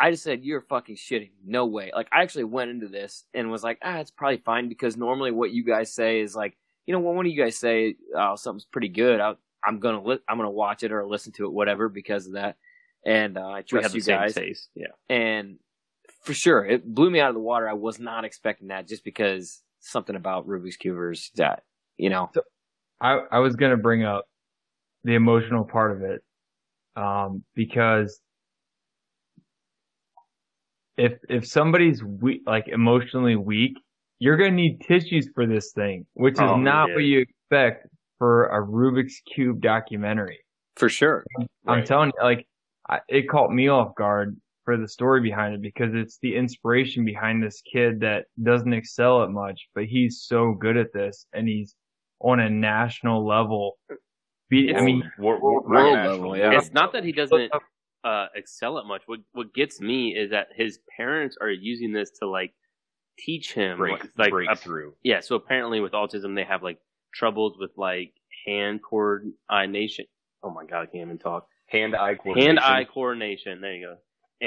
I 0.00 0.10
just 0.10 0.22
said 0.22 0.44
you're 0.44 0.60
fucking 0.62 0.96
shitting. 0.96 1.30
No 1.44 1.66
way. 1.66 1.90
Like 1.94 2.08
I 2.12 2.22
actually 2.22 2.44
went 2.44 2.70
into 2.70 2.88
this 2.88 3.24
and 3.34 3.50
was 3.50 3.64
like, 3.64 3.78
ah, 3.82 3.98
it's 3.98 4.10
probably 4.10 4.38
fine 4.38 4.68
because 4.68 4.96
normally 4.96 5.30
what 5.32 5.50
you 5.50 5.64
guys 5.64 5.92
say 5.92 6.20
is 6.20 6.36
like, 6.36 6.56
you 6.86 6.92
know, 6.92 7.00
when 7.00 7.16
one 7.16 7.26
of 7.26 7.32
you 7.32 7.42
guys 7.42 7.56
say 7.56 7.96
oh, 8.16 8.36
something's 8.36 8.64
pretty 8.64 8.88
good, 8.88 9.20
i 9.20 9.34
I'm 9.66 9.80
gonna 9.80 10.02
li- 10.02 10.20
I'm 10.28 10.36
gonna 10.36 10.50
watch 10.50 10.82
it 10.82 10.92
or 10.92 11.04
listen 11.06 11.32
to 11.32 11.46
it, 11.46 11.52
whatever, 11.52 11.88
because 11.88 12.26
of 12.26 12.34
that. 12.34 12.56
And 13.04 13.36
uh, 13.36 13.48
I 13.48 13.58
We 13.58 13.62
trust 13.64 13.94
you 13.94 14.00
same 14.00 14.18
guys 14.18 14.34
taste. 14.34 14.68
Yeah. 14.74 14.88
and 15.08 15.58
for 16.22 16.34
sure 16.34 16.64
it 16.64 16.84
blew 16.84 17.10
me 17.10 17.20
out 17.20 17.28
of 17.28 17.34
the 17.34 17.40
water 17.40 17.68
i 17.68 17.72
was 17.72 18.00
not 18.00 18.24
expecting 18.24 18.68
that 18.68 18.88
just 18.88 19.04
because 19.04 19.62
something 19.78 20.16
about 20.16 20.48
rubik's 20.48 20.76
cubers 20.76 21.30
that 21.36 21.62
you 21.96 22.10
know 22.10 22.28
I, 23.00 23.20
I 23.30 23.38
was 23.38 23.56
going 23.56 23.70
to 23.70 23.76
bring 23.76 24.04
up 24.04 24.26
the 25.04 25.14
emotional 25.14 25.64
part 25.64 25.92
of 25.92 26.02
it, 26.02 26.22
um, 26.96 27.44
because 27.54 28.20
if, 30.98 31.14
if 31.28 31.46
somebody's 31.46 32.02
weak, 32.04 32.42
like 32.46 32.68
emotionally 32.68 33.36
weak, 33.36 33.72
you're 34.18 34.36
going 34.36 34.50
to 34.50 34.56
need 34.56 34.80
tissues 34.80 35.28
for 35.34 35.46
this 35.46 35.72
thing, 35.72 36.04
which 36.14 36.34
is 36.34 36.40
Oh, 36.40 36.56
not 36.56 36.88
yeah. 36.88 36.94
what 36.96 37.04
you 37.04 37.20
expect 37.20 37.86
for 38.18 38.46
a 38.48 38.60
Rubik's 38.66 39.20
Cube 39.32 39.60
documentary. 39.60 40.40
for 40.76 40.88
sure 40.88 41.24
I'm 41.38 41.46
Right. 41.64 41.86
telling 41.86 42.12
you, 42.16 42.22
like, 42.24 42.46
I, 42.88 43.00
it 43.08 43.28
caught 43.28 43.50
me 43.52 43.68
off 43.68 43.94
guard 43.96 44.36
for 44.64 44.76
the 44.76 44.86
story 44.88 45.20
behind 45.20 45.54
it 45.54 45.62
because 45.62 45.94
it's 45.94 46.18
the 46.22 46.34
inspiration 46.36 47.04
behind 47.04 47.42
this 47.42 47.60
kid 47.62 48.00
that 48.00 48.26
doesn't 48.42 48.72
excel 48.72 49.22
at 49.22 49.30
much, 49.30 49.68
but 49.74 49.84
he's 49.86 50.22
so 50.22 50.52
good 50.52 50.76
at 50.76 50.92
this 50.92 51.26
and 51.32 51.48
he's 51.48 51.74
on 52.20 52.40
a 52.40 52.48
national 52.50 53.26
level. 53.26 53.78
Be, 54.50 54.74
I 54.74 54.80
mean, 54.80 55.02
Wor- 55.18 55.38
wor- 55.40 55.62
World 55.62 55.94
national. 55.94 56.12
level, 56.30 56.36
yeah. 56.38 56.58
It's 56.58 56.72
not 56.72 56.92
that 56.92 57.04
he 57.04 57.12
doesn't 57.12 57.50
uh, 58.04 58.26
excel 58.34 58.78
at 58.78 58.84
much. 58.84 59.02
What 59.06 59.20
what 59.32 59.54
gets 59.54 59.80
me 59.80 60.16
is 60.16 60.30
that 60.30 60.48
his 60.54 60.78
parents 60.96 61.36
are 61.40 61.50
using 61.50 61.92
this 61.92 62.10
to 62.20 62.28
like 62.28 62.54
teach 63.18 63.52
him 63.52 63.78
break, 63.78 64.02
like 64.16 64.30
break 64.30 64.50
a- 64.50 64.56
through. 64.56 64.94
yeah. 65.02 65.20
So 65.20 65.36
apparently 65.36 65.80
with 65.80 65.92
autism 65.92 66.34
they 66.34 66.44
have 66.44 66.62
like 66.62 66.78
troubles 67.14 67.56
with 67.58 67.72
like 67.76 68.12
hand 68.46 68.80
coordination. 68.82 70.06
Oh 70.42 70.50
my 70.50 70.64
god, 70.64 70.82
I 70.82 70.86
can't 70.86 71.06
even 71.06 71.18
talk. 71.18 71.48
Hand 71.66 71.94
eye 71.96 72.14
coordination. 72.14 72.56
Hand 72.56 72.60
eye 72.60 72.84
coordination. 72.84 73.60
There 73.60 73.74
you 73.74 73.86
go. 73.86 73.96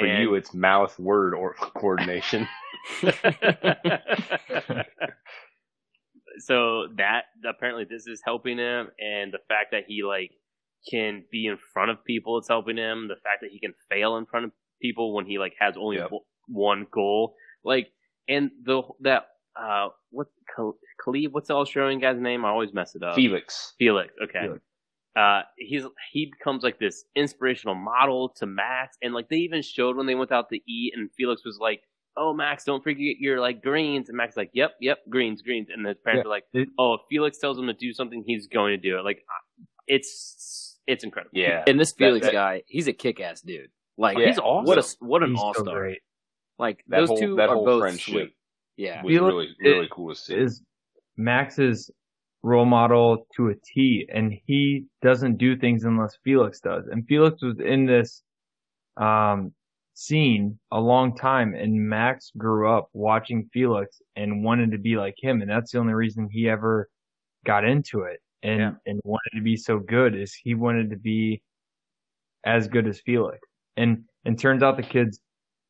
For 0.00 0.06
you, 0.06 0.34
it's 0.36 0.54
mouth 0.54 0.98
word 0.98 1.34
or 1.34 1.54
coordination. 1.60 2.48
so 6.38 6.88
that 6.96 7.24
apparently 7.46 7.84
this 7.84 8.06
is 8.06 8.22
helping 8.24 8.56
him, 8.58 8.88
and 8.98 9.32
the 9.32 9.38
fact 9.48 9.72
that 9.72 9.84
he 9.86 10.02
like 10.02 10.32
can 10.90 11.24
be 11.30 11.46
in 11.46 11.56
front 11.72 11.90
of 11.90 12.04
people, 12.04 12.38
it's 12.38 12.48
helping 12.48 12.76
him. 12.76 13.08
The 13.08 13.16
fact 13.16 13.40
that 13.42 13.50
he 13.50 13.58
can 13.60 13.74
fail 13.88 14.16
in 14.16 14.26
front 14.26 14.44
of 14.46 14.52
people 14.80 15.14
when 15.14 15.26
he 15.26 15.38
like 15.38 15.54
has 15.58 15.74
only 15.78 15.96
Yep. 15.98 16.10
one 16.48 16.86
goal, 16.90 17.34
like, 17.64 17.88
and 18.28 18.50
the 18.64 18.82
that 19.00 19.26
uh 19.56 19.88
what 20.10 20.28
Khal- 20.56 20.74
Khalid, 21.04 21.32
what's 21.32 21.48
the 21.48 21.54
Australian 21.54 22.00
guy's 22.00 22.18
name? 22.20 22.44
I 22.44 22.48
always 22.48 22.72
mess 22.72 22.94
it 22.94 23.02
up. 23.02 23.14
Felix. 23.14 23.74
Felix. 23.78 24.12
Okay. 24.22 24.40
Felix. 24.42 24.62
Uh, 25.14 25.42
he's 25.58 25.84
he 26.10 26.32
becomes 26.38 26.62
like 26.62 26.78
this 26.78 27.04
inspirational 27.14 27.74
model 27.74 28.30
to 28.30 28.46
Max, 28.46 28.96
and 29.02 29.12
like 29.12 29.28
they 29.28 29.36
even 29.36 29.60
showed 29.60 29.94
when 29.96 30.06
they 30.06 30.14
went 30.14 30.32
out 30.32 30.48
to 30.48 30.56
eat, 30.66 30.94
and 30.96 31.10
Felix 31.12 31.44
was 31.44 31.58
like, 31.60 31.82
"Oh, 32.16 32.32
Max, 32.32 32.64
don't 32.64 32.82
forget 32.82 33.16
your 33.18 33.38
like 33.38 33.62
greens," 33.62 34.08
and 34.08 34.16
Max 34.16 34.32
is 34.32 34.36
like, 34.38 34.50
"Yep, 34.54 34.76
yep, 34.80 35.00
greens, 35.10 35.42
greens," 35.42 35.68
and 35.70 35.86
his 35.86 35.98
parents 36.02 36.24
Yeah, 36.24 36.28
are 36.28 36.64
like, 36.64 36.68
"Oh, 36.78 36.94
if 36.94 37.02
Felix 37.10 37.36
tells 37.38 37.58
him 37.58 37.66
to 37.66 37.74
do 37.74 37.92
something, 37.92 38.24
he's 38.26 38.46
going 38.46 38.70
to 38.70 38.78
do 38.78 38.98
it." 38.98 39.04
Like, 39.04 39.22
it's 39.86 40.61
it's 40.86 41.04
incredible. 41.04 41.30
Yeah. 41.34 41.64
and 41.66 41.78
this 41.78 41.92
felix 41.92 42.26
that- 42.26 42.32
guy 42.32 42.62
he's 42.66 42.88
a 42.88 42.92
kick-ass 42.92 43.40
dude 43.42 43.70
like 43.98 44.18
Yeah. 44.18 44.26
he's 44.28 44.38
awesome. 44.38 44.66
what 44.66 44.78
a 44.78 44.96
what 45.00 45.22
an 45.22 45.30
he's 45.30 45.38
so 45.40 45.44
all-star 45.46 45.78
great. 45.78 46.00
like 46.58 46.82
That 46.88 47.00
those 47.00 47.08
whole 47.10 47.18
two 47.18 47.36
that 47.36 47.48
are 47.48 47.54
whole 47.56 47.64
both 47.64 47.80
friendship 47.82 48.12
sweet. 48.14 48.30
yeah 48.76 49.02
was 49.02 49.10
Felix 49.12 49.32
really 49.34 49.48
really 49.60 49.84
is- 49.86 49.90
cool 49.92 50.08
to 50.14 50.20
see. 50.20 50.34
Is 50.34 50.62
Max's 51.16 51.90
role 52.42 52.64
model 52.64 53.26
to 53.36 53.48
a 53.50 53.54
T 53.54 54.08
and 54.12 54.32
he 54.46 54.86
doesn't 55.02 55.36
do 55.38 55.56
things 55.56 55.84
unless 55.84 56.16
Felix 56.24 56.58
does. 56.60 56.86
And 56.90 57.06
Felix 57.06 57.40
was 57.42 57.60
in 57.60 57.86
this, 57.86 58.22
um, 58.96 59.52
scene 59.94 60.58
a 60.72 60.80
long 60.80 61.14
time 61.14 61.54
and 61.54 61.74
Max 61.88 62.32
grew 62.36 62.68
up 62.74 62.88
watching 62.94 63.48
Felix 63.52 64.00
and 64.16 64.42
wanted 64.42 64.72
to 64.72 64.78
be 64.78 64.96
like 64.96 65.14
him. 65.18 65.42
And 65.42 65.50
that's 65.50 65.70
the 65.72 65.78
only 65.78 65.92
reason 65.92 66.28
he 66.32 66.48
ever 66.48 66.88
got 67.44 67.64
into 67.64 68.00
it 68.02 68.20
and, 68.42 68.60
Yeah. 68.60 68.72
and 68.86 69.00
wanted 69.04 69.30
to 69.36 69.42
be 69.42 69.56
so 69.56 69.78
good 69.78 70.14
is 70.14 70.34
he 70.34 70.54
wanted 70.54 70.90
to 70.90 70.96
be 70.96 71.42
as 72.44 72.68
good 72.68 72.86
as 72.88 73.00
Felix. 73.00 73.38
And, 73.76 74.04
and 74.24 74.38
turns 74.38 74.62
out 74.62 74.76
the 74.76 74.82
kid's 74.82 75.20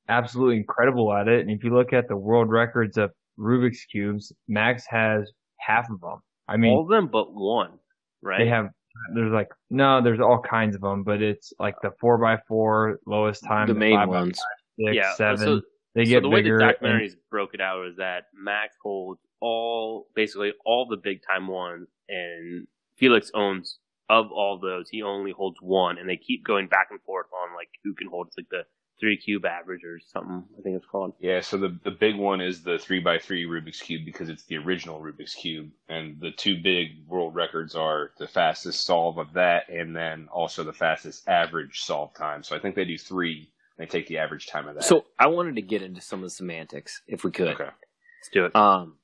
absolutely 0.09 0.57
incredible 0.57 1.12
at 1.12 1.29
it. 1.29 1.41
And 1.41 1.51
if 1.51 1.62
you 1.64 1.75
look 1.75 1.93
at 1.93 2.09
the 2.09 2.16
world 2.16 2.51
records 2.51 2.97
of 2.99 3.11
Rubik's 3.39 3.85
cubes, 3.85 4.33
Max 4.49 4.85
has 4.89 5.31
half 5.59 5.89
of 5.91 6.01
them. 6.01 6.18
I 6.49 6.57
mean, 6.57 6.73
all 6.73 6.83
of 6.83 6.89
them 6.89 7.07
but 7.07 7.33
one, 7.33 7.79
right? 8.20 8.39
they 8.39 8.49
have, 8.49 8.68
there's 9.14 9.33
like, 9.33 9.49
no, 9.70 10.03
there's 10.03 10.20
all 10.20 10.41
kinds 10.41 10.75
of 10.75 10.81
them, 10.83 11.03
but 11.05 11.23
it's 11.23 11.53
like 11.59 11.75
the 11.83 11.93
four 12.01 12.18
by 12.18 12.39
four 12.49 12.99
lowest 13.07 13.45
time, 13.45 13.68
the 13.68 13.75
main 13.75 13.97
five 13.97 14.09
ones 14.09 14.41
six, 14.79 14.95
yeah. 14.97 15.14
seven. 15.14 15.39
So, 15.39 15.61
they 15.95 16.05
so 16.05 16.11
get 16.11 16.23
the 16.23 16.29
way 16.29 16.43
bigger. 16.43 16.59
the 16.59 16.64
and- 16.68 16.77
documentaries 17.01 17.12
broke 17.31 17.55
it 17.55 17.61
out 17.61 17.87
is 17.87 17.97
that 17.99 18.25
Max 18.35 18.75
holds 18.83 19.20
all 19.43 20.07
basically 20.14 20.53
all 20.64 20.86
the 20.86 20.97
big 20.97 21.20
time 21.26 21.49
ones, 21.49 21.88
and 22.09 22.66
Felix 22.97 23.30
owns 23.34 23.78
of 24.09 24.30
all 24.30 24.59
those 24.59 24.88
he 24.88 25.03
only 25.03 25.32
holds 25.32 25.59
one, 25.61 25.99
and 25.99 26.09
they 26.09 26.16
keep 26.16 26.47
going 26.47 26.68
back 26.68 26.88
and 26.90 27.01
forth 27.03 27.26
on 27.43 27.55
like 27.55 27.68
who 27.84 27.93
can 27.93 28.09
hold 28.09 28.28
it's 28.28 28.38
like 28.38 28.49
the 28.51 28.64
three 29.01 29.16
cube 29.16 29.45
average 29.45 29.82
or 29.84 29.99
something. 30.12 30.45
I 30.57 30.62
think 30.62 30.76
it's 30.76 30.86
called. 30.86 31.14
Yeah, 31.18 31.40
so 31.40 31.59
the 31.59 31.76
the 31.82 31.90
big 31.90 32.16
one 32.16 32.40
is 32.40 32.62
the 32.62 32.78
three 32.78 33.01
by 33.01 33.18
three 33.18 33.45
Rubik's 33.45 33.80
cube 33.80 34.03
because 34.05 34.28
it's 34.28 34.45
the 34.45 34.57
original 34.59 35.01
Rubik's 35.01 35.34
cube, 35.34 35.70
and 35.88 36.20
the 36.20 36.30
two 36.30 36.62
big 36.62 37.07
world 37.09 37.34
records 37.34 37.74
are 37.74 38.12
the 38.18 38.28
fastest 38.28 38.84
solve 38.84 39.18
of 39.18 39.32
that, 39.34 39.68
and 39.68 39.95
then 39.95 40.28
also 40.32 40.62
the 40.62 40.72
fastest 40.72 41.28
average 41.28 41.80
solve 41.80 42.14
time. 42.14 42.45
So 42.45 42.55
I 42.55 42.61
think 42.61 42.76
they 42.76 42.84
do 42.84 42.97
three. 42.97 43.51
They 43.76 43.86
take 43.86 44.07
the 44.07 44.18
average 44.18 44.47
time 44.47 44.68
of 44.68 44.76
that. 44.76 44.84
so 44.84 45.07
i 45.18 45.26
wanted 45.26 45.57
to 45.57 45.62
get 45.62 45.82
into 45.82 46.01
some 46.01 46.20
of 46.20 46.24
the 46.24 46.30
semantics 46.30 47.03
if 47.09 47.24
we 47.24 47.32
could 47.32 47.49
okay, 47.49 47.64
Let's 47.64 48.28
do 48.32 48.45
it. 48.45 48.55
Um, 48.55 48.95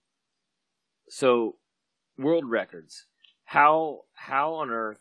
so 1.11 1.57
world 2.17 2.45
records. 2.45 3.07
how 3.45 4.03
how 4.15 4.55
on 4.55 4.71
earth 4.71 5.01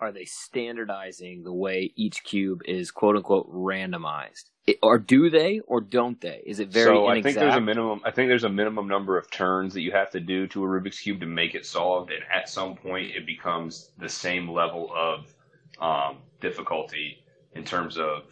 are 0.00 0.12
they 0.12 0.24
standardizing 0.24 1.42
the 1.42 1.52
way 1.52 1.92
each 1.96 2.22
cube 2.22 2.60
is 2.66 2.90
quote 2.90 3.16
unquote 3.16 3.50
randomized? 3.52 4.50
It, 4.66 4.78
or 4.82 4.98
do 4.98 5.30
they 5.30 5.60
or 5.60 5.80
don't 5.80 6.20
they? 6.20 6.42
Is 6.46 6.60
it 6.60 6.68
very 6.68 6.86
so 6.86 7.06
I 7.06 7.22
think 7.22 7.36
there's 7.36 7.54
a 7.54 7.60
minimum. 7.60 8.00
I 8.04 8.10
think 8.10 8.28
there's 8.28 8.44
a 8.44 8.48
minimum 8.50 8.86
number 8.86 9.16
of 9.16 9.30
turns 9.30 9.74
that 9.74 9.80
you 9.80 9.92
have 9.92 10.10
to 10.10 10.20
do 10.20 10.46
to 10.48 10.64
a 10.64 10.66
Rubik's 10.66 11.00
cube 11.00 11.20
to 11.20 11.26
make 11.26 11.54
it 11.54 11.66
solved, 11.66 12.10
and 12.10 12.22
at 12.32 12.48
some 12.48 12.76
point 12.76 13.10
it 13.16 13.26
becomes 13.26 13.90
the 13.98 14.08
same 14.08 14.48
level 14.48 14.90
of 14.94 15.34
um, 15.80 16.18
difficulty 16.40 17.24
in 17.54 17.64
terms 17.64 17.98
of 17.98 18.24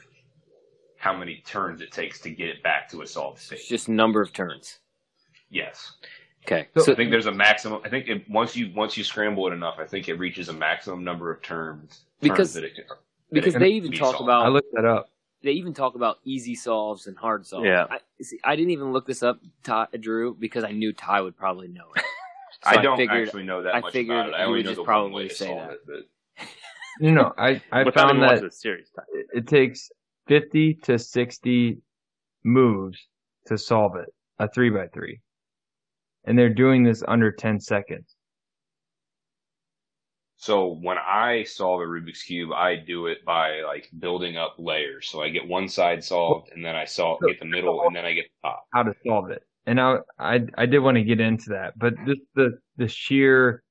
how 0.99 1.17
many 1.17 1.43
turns 1.47 1.81
it 1.81 1.91
takes 1.91 2.21
to 2.21 2.31
get 2.31 2.49
it 2.49 2.63
back 2.63 2.89
to 2.91 3.03
a 3.03 3.07
solved 3.07 3.39
state. 3.39 3.59
It's 3.59 3.69
just 3.69 3.89
number 3.89 4.21
of 4.21 4.33
turns. 4.33 4.79
Yes, 5.51 5.93
Okay. 6.47 6.69
So- 6.77 6.83
So, 6.85 6.93
I 6.93 6.95
think 6.95 7.11
there's 7.11 7.27
a 7.27 7.33
maximum. 7.33 7.81
I 7.85 7.89
think 7.89 8.09
it, 8.09 8.29
once 8.31 8.57
you 8.57 8.71
once 8.75 8.97
you 8.97 9.03
scramble 9.05 9.47
it 9.49 9.53
enough, 9.53 9.77
I 9.79 9.87
think 9.87 10.09
it 10.09 10.15
reaches 10.15 10.49
a 10.49 10.53
maximum 10.53 11.03
number 11.05 11.31
of 11.31 11.43
turns. 11.43 12.03
Because- 12.21 12.55
turns 12.55 12.55
that 12.55 12.65
it 12.65 12.75
can, 12.77 12.85
because 13.33 13.55
it 13.57 13.59
they 13.59 13.71
even 13.71 13.91
be 13.91 13.99
talk 13.99 14.13
solved. 14.13 14.25
about 14.29 14.47
I 14.47 14.49
looked 14.49 14.73
that 14.75 14.85
up. 14.85 15.11
they 15.43 15.51
even 15.53 15.75
talk 15.75 15.97
about 15.97 16.19
easy 16.25 16.55
solves 16.55 17.07
and 17.09 17.17
hard 17.17 17.45
solves. 17.47 17.67
Yeah. 17.67 17.87
I, 17.91 17.99
see, 18.23 18.39
I 18.45 18.55
didn't 18.57 18.71
even 18.71 18.93
look 18.93 19.07
this 19.07 19.23
up, 19.23 19.41
Ty, 19.65 19.87
Drew, 20.01 20.35
because 20.35 20.63
I 20.65 20.71
knew 20.73 20.93
Ty 20.93 21.21
would 21.23 21.37
probably 21.37 21.69
know 21.69 21.87
it. 21.97 22.03
So 22.65 22.71
I 22.71 22.77
don't 22.83 22.97
figured, 22.97 23.27
actually 23.29 23.43
know 23.45 23.63
that 23.63 23.75
I 23.75 23.81
much 23.81 23.93
figured 23.93 24.17
about 24.19 24.29
it. 24.31 24.35
I 24.35 24.45
only 24.45 24.59
would 24.61 24.65
know 24.65 24.71
just 24.71 24.77
the 24.77 24.81
one 24.83 24.87
probably 24.87 25.13
way 25.25 25.29
to 25.29 25.35
say 25.35 25.47
solve 25.47 25.69
that. 25.69 25.73
it. 25.73 25.81
But 25.87 26.47
You 27.01 27.13
know, 27.13 27.33
I, 27.37 27.61
I 27.71 27.85
found 27.91 28.23
that 28.23 28.29
watching 28.31 28.45
the 28.45 28.51
series. 28.51 28.91
it 29.13 29.27
it 29.35 29.47
takes 29.47 29.91
50 30.29 30.75
to 30.85 30.99
60 30.99 31.79
moves 32.45 32.99
to 33.47 33.59
solve 33.59 33.97
it, 33.97 34.09
a 34.39 34.49
3 34.49 34.71
by 34.71 34.87
3 34.89 35.21
And 36.27 36.39
they're 36.39 36.53
doing 36.53 36.83
this 36.83 37.03
under 37.07 37.31
10 37.33 37.61
seconds. 37.61 38.17
So 40.39 40.75
when 40.83 40.99
I 40.99 41.45
solve 41.45 41.81
a 41.81 41.85
Rubik's 41.85 42.23
cube, 42.23 42.53
I 42.53 42.77
do 42.77 43.07
it 43.07 43.25
by 43.25 43.63
like 43.63 43.89
building 43.99 44.37
up 44.37 44.57
layers. 44.59 45.09
So 45.09 45.23
I 45.23 45.31
get 45.31 45.47
one 45.47 45.69
side 45.69 46.05
solved, 46.05 46.51
and 46.53 46.65
then 46.65 46.77
I 46.77 46.85
solve 46.85 47.21
get 47.27 47.39
the 47.41 47.47
middle, 47.47 47.83
and 47.87 47.97
then 47.97 48.05
I 48.05 48.13
get 48.13 48.27
the 48.43 48.49
top. 48.51 48.67
how 48.75 48.83
to 48.83 48.93
solve 49.07 49.31
it. 49.31 49.43
And 49.67 49.81
I, 49.81 49.97
I, 50.19 50.41
I 50.59 50.67
did 50.67 50.81
want 50.81 50.97
to 50.97 51.03
get 51.03 51.21
into 51.21 51.51
that, 51.51 51.79
but 51.79 51.95
just 52.05 52.21
the, 52.35 52.59
the 52.77 52.87
sheer 52.87 53.63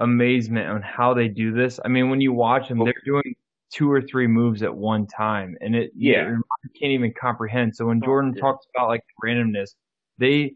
amazement 0.00 0.68
on 0.68 0.82
how 0.82 1.14
they 1.14 1.28
do 1.28 1.52
this. 1.52 1.78
I 1.84 1.88
mean, 1.88 2.10
when 2.10 2.20
you 2.20 2.32
watch 2.32 2.68
them, 2.68 2.78
they're 2.84 2.92
doing 3.04 3.34
two 3.70 3.90
or 3.90 4.02
three 4.02 4.26
moves 4.26 4.62
at 4.62 4.74
one 4.74 5.06
time 5.06 5.56
and 5.60 5.74
it, 5.74 5.90
Yeah. 5.94 6.28
you 6.30 6.42
can't 6.78 6.92
even 6.92 7.12
comprehend. 7.18 7.74
So 7.76 7.86
when 7.86 7.98
Oh, 8.02 8.06
Jordan 8.06 8.32
yeah. 8.34 8.40
talks 8.42 8.66
about 8.74 8.88
like 8.88 9.02
randomness, 9.24 9.74
they, 10.18 10.54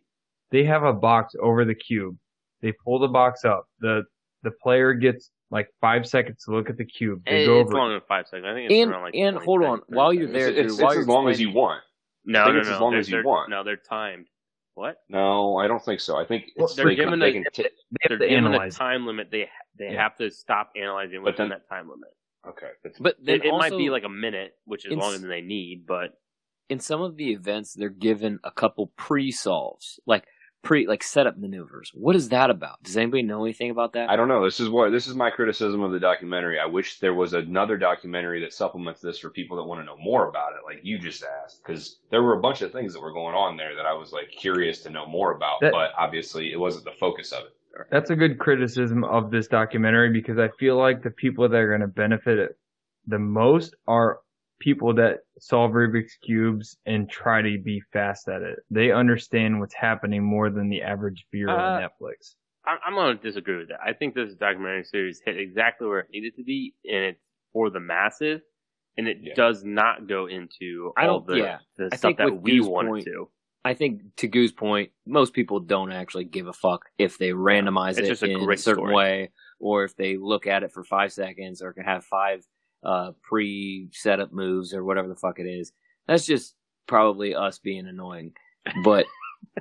they 0.52 0.64
have 0.64 0.84
a 0.84 0.92
box 0.92 1.34
over 1.42 1.64
the 1.64 1.74
cube. 1.74 2.16
They 2.60 2.72
pull 2.84 3.00
the 3.00 3.08
box 3.08 3.44
up. 3.44 3.64
The, 3.80 4.02
the 4.44 4.52
player 4.62 4.94
gets 4.94 5.30
like 5.50 5.68
five 5.80 6.06
seconds 6.06 6.44
to 6.44 6.52
look 6.54 6.70
at 6.70 6.76
the 6.76 6.84
cube. 6.84 7.22
They 7.26 7.42
It- 7.42 7.46
go 7.46 7.60
it's 7.60 7.68
over. 7.68 7.76
it. 7.76 7.80
longer 7.80 7.94
than 7.94 8.02
five 8.06 8.26
seconds. 8.26 8.46
I 8.48 8.54
think 8.54 8.70
it's 8.70 8.80
And 8.82 8.90
around 8.92 9.02
like 9.02 9.14
and 9.16 9.36
hold 9.38 9.64
on, 9.64 9.80
while 9.88 10.12
you're 10.12 10.30
there, 10.30 10.48
It's, 10.48 10.56
Drew, 10.56 10.64
it's, 10.66 10.80
while 10.80 10.90
it's 10.92 11.00
as 11.00 11.08
long 11.08 11.28
as 11.28 11.40
you 11.40 11.50
want. 11.50 11.82
No, 12.24 12.42
I 12.42 12.44
think 12.44 12.54
no, 12.54 12.60
it's 12.60 12.68
no. 12.68 12.74
as 12.76 12.80
long 12.80 12.90
they're, 12.92 13.00
as 13.00 13.10
you 13.10 13.22
want. 13.24 13.50
No, 13.50 13.64
they're 13.64 13.76
timed. 13.88 14.26
What? 14.74 14.96
No, 15.08 15.56
I 15.58 15.66
don't 15.66 15.84
think 15.84 16.00
so. 16.00 16.16
I 16.16 16.24
think 16.24 16.44
Well, 16.56 16.68
they're 16.68 16.86
they, 16.86 16.94
can, 16.94 17.04
given 17.06 17.18
they 17.18 17.28
a- 17.30 17.32
can 17.32 17.44
t- 17.52 17.62
They 17.64 18.16
They're 18.16 18.28
given 18.28 18.54
a 18.54 18.70
time 18.70 19.06
limit. 19.06 19.28
They 19.30 19.48
they 19.78 19.86
Yeah. 19.92 20.02
have 20.02 20.16
to 20.18 20.30
stop 20.30 20.70
analyzing 20.76 21.22
within 21.22 21.48
then- 21.48 21.58
that 21.58 21.68
time 21.68 21.88
limit. 21.90 22.08
okay. 22.48 22.70
That's, 22.82 22.98
But 22.98 23.16
then 23.22 23.36
It, 23.40 23.46
it 23.46 23.52
might 23.52 23.76
be 23.76 23.90
like 23.90 24.04
a 24.04 24.08
minute, 24.08 24.52
which 24.64 24.86
is 24.86 24.92
longer 24.94 25.18
than 25.18 25.28
they 25.28 25.40
need, 25.42 25.84
but 25.86 26.14
in 26.70 26.78
some 26.80 27.02
of 27.02 27.16
the 27.16 27.32
events 27.32 27.74
they're 27.74 27.90
given 27.90 28.38
a 28.44 28.50
couple 28.50 28.86
pre-solves, 28.96 30.00
like 30.06 30.24
pre 30.62 30.86
like 30.86 31.02
setup 31.02 31.36
maneuvers. 31.38 31.90
What 31.94 32.16
is 32.16 32.28
that 32.30 32.50
about? 32.50 32.82
Does 32.82 32.96
anybody 32.96 33.22
know 33.22 33.44
anything 33.44 33.70
about 33.70 33.92
that? 33.94 34.08
I 34.08 34.16
don't 34.16 34.28
know. 34.28 34.44
This 34.44 34.60
is 34.60 34.68
what 34.68 34.90
this 34.90 35.06
is 35.06 35.14
my 35.14 35.30
criticism 35.30 35.82
of 35.82 35.92
the 35.92 36.00
documentary. 36.00 36.58
I 36.58 36.66
wish 36.66 36.98
there 37.00 37.14
was 37.14 37.34
another 37.34 37.76
documentary 37.76 38.40
that 38.40 38.52
supplements 38.52 39.00
this 39.00 39.18
for 39.18 39.30
people 39.30 39.56
that 39.56 39.64
want 39.64 39.80
to 39.80 39.84
know 39.84 39.96
more 39.98 40.28
about 40.28 40.52
it, 40.52 40.64
like 40.64 40.80
you 40.84 40.98
just 40.98 41.24
asked, 41.44 41.62
because 41.64 41.98
there 42.10 42.22
were 42.22 42.38
a 42.38 42.40
bunch 42.40 42.62
of 42.62 42.72
things 42.72 42.94
that 42.94 43.00
were 43.02 43.12
going 43.12 43.34
on 43.34 43.56
there 43.56 43.74
that 43.76 43.86
I 43.86 43.92
was 43.92 44.12
like 44.12 44.30
curious 44.30 44.80
to 44.82 44.90
know 44.90 45.06
more 45.06 45.32
about, 45.32 45.60
That- 45.60 45.72
but 45.72 45.90
obviously 45.98 46.52
it 46.52 46.58
wasn't 46.58 46.84
the 46.84 46.92
focus 46.92 47.32
of 47.32 47.44
it. 47.44 47.52
That's 47.90 48.10
a 48.10 48.16
good 48.16 48.38
criticism 48.38 49.02
of 49.02 49.30
this 49.30 49.48
documentary 49.48 50.12
because 50.12 50.38
I 50.38 50.48
feel 50.58 50.76
like 50.76 51.02
the 51.02 51.10
people 51.10 51.48
that 51.48 51.56
are 51.56 51.68
going 51.68 51.80
to 51.80 51.86
benefit 51.86 52.38
it 52.38 52.58
the 53.06 53.18
most 53.18 53.74
are 53.88 54.18
people 54.62 54.94
that 54.94 55.18
solve 55.40 55.72
Rubik's 55.72 56.16
cubes 56.24 56.76
and 56.86 57.10
try 57.10 57.42
to 57.42 57.58
be 57.58 57.82
fast 57.92 58.28
at 58.28 58.42
it. 58.42 58.60
They 58.70 58.92
understand 58.92 59.58
what's 59.58 59.74
happening 59.74 60.22
more 60.22 60.50
than 60.50 60.68
the 60.68 60.82
average 60.82 61.26
viewer 61.32 61.50
Uh, 61.50 61.56
on 61.56 61.82
Netflix. 61.82 62.36
I'm, 62.64 62.78
I'm 62.86 62.94
going 62.94 63.16
to 63.18 63.22
disagree 63.22 63.56
with 63.56 63.68
that. 63.70 63.80
I 63.84 63.92
think 63.92 64.14
this 64.14 64.34
documentary 64.34 64.84
series 64.84 65.20
hit 65.24 65.36
exactly 65.36 65.88
where 65.88 65.98
it 66.00 66.10
needed 66.12 66.36
to 66.36 66.44
be, 66.44 66.74
and 66.84 67.04
it's 67.06 67.20
for 67.52 67.70
the 67.70 67.80
masses, 67.80 68.40
and 68.96 69.08
it 69.08 69.18
Yeah. 69.20 69.34
does 69.34 69.64
not 69.64 70.06
go 70.06 70.26
into 70.26 70.92
I 70.96 71.08
all 71.08 71.18
don't- 71.20 71.26
the, 71.26 71.36
yeah. 71.38 71.58
the 71.76 71.86
I 71.92 71.96
stuff 71.96 72.00
think 72.00 72.18
that 72.18 72.32
with 72.32 72.42
we 72.42 72.58
Goo's 72.58 72.68
wanted 72.68 72.88
point, 72.90 73.04
to. 73.06 73.28
I 73.64 73.74
think 73.74 74.02
to 74.18 74.28
Goo's 74.28 74.52
point, 74.52 74.90
most 75.06 75.32
people 75.34 75.58
don't 75.58 75.90
actually 75.92 76.24
give 76.24 76.46
a 76.46 76.52
fuck 76.52 76.84
if 76.98 77.18
they 77.18 77.30
randomize 77.30 77.90
It's 77.98 78.00
it 78.00 78.06
just 78.08 78.22
a 78.22 78.26
in 78.30 78.36
a 78.50 78.56
certain 78.56 78.84
story. 78.84 78.94
way, 78.94 79.30
or 79.58 79.82
if 79.84 79.96
they 79.96 80.16
look 80.16 80.46
at 80.46 80.62
it 80.62 80.70
for 80.72 80.84
five 80.84 81.12
seconds, 81.12 81.62
or 81.62 81.72
can 81.72 81.84
have 81.84 82.04
five 82.04 82.44
uh, 82.82 83.12
pre-setup 83.22 84.32
moves, 84.32 84.74
or 84.74 84.84
whatever 84.84 85.08
the 85.08 85.16
fuck 85.16 85.38
it 85.38 85.46
is. 85.46 85.72
That's 86.06 86.26
just 86.26 86.54
probably 86.86 87.34
us 87.34 87.58
being 87.58 87.86
annoying. 87.86 88.32
But 88.84 89.06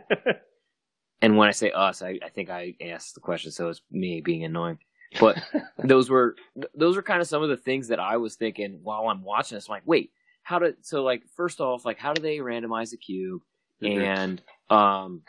and 1.21 1.37
when 1.37 1.47
I 1.47 1.51
say 1.51 1.71
us, 1.71 2.01
I, 2.01 2.19
I 2.23 2.29
think 2.29 2.49
I 2.49 2.75
asked 2.81 3.15
the 3.15 3.21
question, 3.21 3.51
so 3.51 3.69
it's 3.69 3.81
me 3.91 4.21
being 4.21 4.43
annoying. 4.43 4.79
But 5.19 5.37
those 5.83 6.09
were 6.09 6.35
those 6.73 6.95
were 6.95 7.03
kind 7.03 7.21
of 7.21 7.27
some 7.27 7.43
of 7.43 7.49
the 7.49 7.57
things 7.57 7.87
that 7.89 7.99
I 7.99 8.17
was 8.17 8.35
thinking 8.35 8.79
while 8.83 9.07
I'm 9.07 9.23
watching 9.23 9.55
this. 9.55 9.67
I'm 9.69 9.73
like, 9.73 9.83
wait, 9.85 10.11
how 10.43 10.59
did 10.59 10.75
so 10.81 11.03
like 11.03 11.23
first 11.35 11.59
off, 11.59 11.85
like 11.85 11.97
how 11.99 12.13
do 12.13 12.21
they 12.21 12.37
randomize 12.37 12.91
the 12.91 12.97
cube? 12.97 13.41
Mhm. 13.81 13.99
and 14.03 14.41
um 14.69 15.23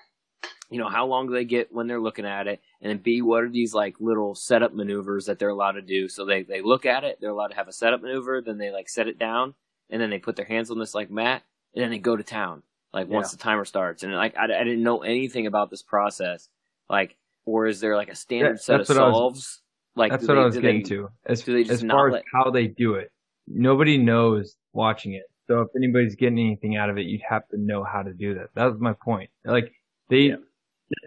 you 0.68 0.76
know 0.78 0.88
how 0.90 1.06
long 1.06 1.26
do 1.26 1.32
they 1.32 1.46
get 1.46 1.72
when 1.72 1.86
they're 1.86 1.98
looking 2.02 2.26
at 2.26 2.46
it 2.46 2.60
and 2.82 2.90
then 2.90 2.98
b 2.98 3.22
what 3.22 3.42
are 3.44 3.48
these 3.48 3.72
like 3.72 3.94
little 4.00 4.34
setup 4.34 4.74
maneuvers 4.74 5.24
that 5.26 5.38
they're 5.38 5.48
allowed 5.48 5.72
to 5.72 5.82
do 5.82 6.08
so 6.08 6.24
they 6.26 6.42
they 6.42 6.60
look 6.60 6.84
at 6.84 7.04
it 7.04 7.18
they're 7.20 7.30
allowed 7.30 7.48
to 7.48 7.54
have 7.56 7.68
a 7.68 7.72
setup 7.72 8.02
maneuver 8.02 8.40
then 8.42 8.58
they 8.58 8.70
like 8.70 8.88
set 8.88 9.08
it 9.08 9.18
down 9.18 9.54
and 9.90 10.00
then 10.02 10.10
they 10.10 10.18
put 10.18 10.36
their 10.36 10.44
hands 10.44 10.70
on 10.70 10.78
this 10.78 10.94
like 10.94 11.10
mat 11.10 11.42
and 11.74 11.82
then 11.82 11.90
they 11.90 11.98
go 11.98 12.16
to 12.16 12.22
town 12.24 12.62
like 12.92 13.08
once 13.08 13.30
the 13.30 13.38
timer 13.38 13.64
starts 13.64 14.02
and 14.02 14.12
like 14.12 14.36
I, 14.36 14.44
I 14.44 14.64
didn't 14.64 14.82
know 14.82 15.02
anything 15.02 15.46
about 15.46 15.70
this 15.70 15.82
process 15.82 16.48
like 16.90 17.16
or 17.46 17.66
is 17.66 17.80
there 17.80 17.96
like 17.96 18.10
a 18.10 18.14
standard 18.14 18.56
That- 18.56 18.62
set 18.62 18.80
of 18.80 18.90
I 18.90 18.92
was- 19.06 19.14
solves 19.14 19.62
like 19.94 20.10
That's 20.12 20.26
what 20.26 20.34
they- 20.34 20.40
I 20.40 20.44
was 20.44 20.56
getting 20.56 20.82
they- 20.82 20.88
to. 20.88 21.08
As, 21.26 21.42
do 21.42 21.52
they 21.52 21.62
just 21.64 21.72
as 21.72 21.84
not 21.84 21.94
far 21.94 22.08
as 22.08 22.12
let- 22.14 22.24
how 22.32 22.50
they 22.50 22.66
do 22.66 22.94
it, 22.94 23.10
nobody 23.46 23.98
knows 23.98 24.56
watching 24.72 25.12
it. 25.14 25.24
So 25.48 25.60
if 25.60 25.68
anybody's 25.76 26.14
getting 26.14 26.38
anything 26.38 26.76
out 26.76 26.88
of 26.88 26.96
it, 26.96 27.02
you'd 27.06 27.20
have 27.28 27.46
to 27.48 27.58
know 27.58 27.84
how 27.84 28.02
to 28.02 28.14
do 28.14 28.32
that. 28.36 28.46
That 28.54 28.66
was 28.72 28.80
my 28.80 28.94
point. 28.94 29.28
Like 29.44 29.70
they 30.08 30.20
Yeah. 30.30 30.36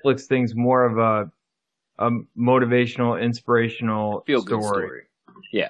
Netflix 0.06 0.26
thing's 0.28 0.54
more 0.56 0.86
of 0.86 0.98
a 1.00 1.32
a 2.00 2.10
motivational, 2.38 3.22
inspirational 3.22 4.24
feel 4.26 4.42
good 4.42 4.62
story. 4.62 4.88
story 4.88 5.02
yeah 5.52 5.70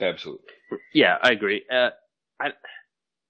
Absolutely. 0.00 0.44
Yeah, 0.92 1.16
I 1.22 1.30
agree. 1.30 1.64
Uh, 1.70 1.90
I 2.40 2.50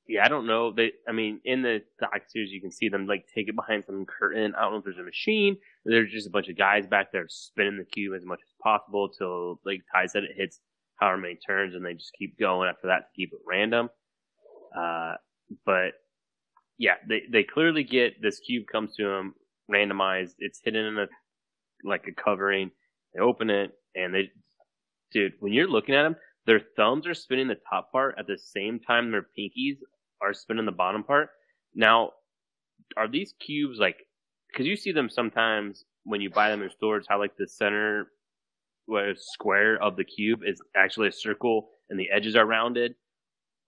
yeah, 0.08 0.24
I 0.24 0.28
don't 0.28 0.46
know. 0.46 0.72
They, 0.72 0.92
I 1.08 1.12
mean, 1.12 1.40
in 1.44 1.62
the 1.62 1.82
doc 2.00 2.22
series, 2.28 2.52
you 2.52 2.60
can 2.60 2.70
see 2.70 2.88
them 2.88 3.06
like 3.06 3.26
take 3.34 3.48
it 3.48 3.56
behind 3.56 3.84
some 3.84 4.06
curtain. 4.06 4.54
I 4.54 4.62
don't 4.62 4.72
know 4.72 4.78
if 4.78 4.84
there's 4.84 4.98
a 4.98 5.02
machine. 5.02 5.56
There's 5.84 6.12
just 6.12 6.28
a 6.28 6.30
bunch 6.30 6.48
of 6.48 6.56
guys 6.56 6.86
back 6.86 7.12
there 7.12 7.26
spinning 7.28 7.76
the 7.76 7.84
cube 7.84 8.14
as 8.14 8.24
much 8.24 8.40
as 8.44 8.54
possible 8.62 9.08
till, 9.08 9.60
like 9.64 9.82
Ty 9.92 10.06
said, 10.06 10.24
it 10.24 10.36
hits 10.36 10.60
however 10.96 11.18
many 11.18 11.36
turns, 11.36 11.74
and 11.74 11.84
they 11.84 11.94
just 11.94 12.12
keep 12.18 12.38
going 12.38 12.68
after 12.68 12.86
that 12.88 13.08
to 13.08 13.16
keep 13.16 13.32
it 13.32 13.40
random. 13.46 13.90
Uh, 14.76 15.14
but 15.64 15.94
yeah, 16.78 16.94
they 17.08 17.22
they 17.30 17.42
clearly 17.42 17.82
get 17.84 18.20
this 18.22 18.40
cube 18.40 18.66
comes 18.70 18.94
to 18.96 19.04
them 19.04 19.34
randomized. 19.70 20.34
It's 20.38 20.60
hidden 20.62 20.84
in 20.86 20.98
a 20.98 21.06
like 21.84 22.06
a 22.08 22.12
covering. 22.12 22.70
They 23.14 23.20
open 23.20 23.50
it, 23.50 23.72
and 23.94 24.14
they, 24.14 24.30
dude, 25.12 25.34
when 25.40 25.52
you're 25.52 25.68
looking 25.68 25.94
at 25.94 26.02
them, 26.02 26.16
their 26.46 26.60
thumbs 26.76 27.06
are 27.06 27.14
spinning 27.14 27.48
the 27.48 27.56
top 27.68 27.90
part 27.92 28.14
at 28.18 28.26
the 28.26 28.38
same 28.38 28.78
time 28.80 29.10
their 29.10 29.26
pinkies 29.38 29.76
are 30.20 30.32
spinning 30.34 30.66
the 30.66 30.72
bottom 30.72 31.02
part. 31.02 31.30
Now, 31.74 32.12
are 32.96 33.08
these 33.08 33.34
cubes 33.40 33.78
like? 33.78 33.96
Because 34.48 34.66
you 34.66 34.76
see 34.76 34.92
them 34.92 35.10
sometimes 35.10 35.84
when 36.04 36.20
you 36.20 36.30
buy 36.30 36.48
them 36.50 36.62
in 36.62 36.70
stores, 36.70 37.04
how 37.08 37.18
like 37.18 37.36
the 37.36 37.48
center 37.48 38.12
where 38.86 39.14
square 39.16 39.82
of 39.82 39.96
the 39.96 40.04
cube 40.04 40.40
is 40.46 40.60
actually 40.76 41.08
a 41.08 41.12
circle 41.12 41.68
and 41.90 41.98
the 41.98 42.08
edges 42.10 42.36
are 42.36 42.46
rounded. 42.46 42.94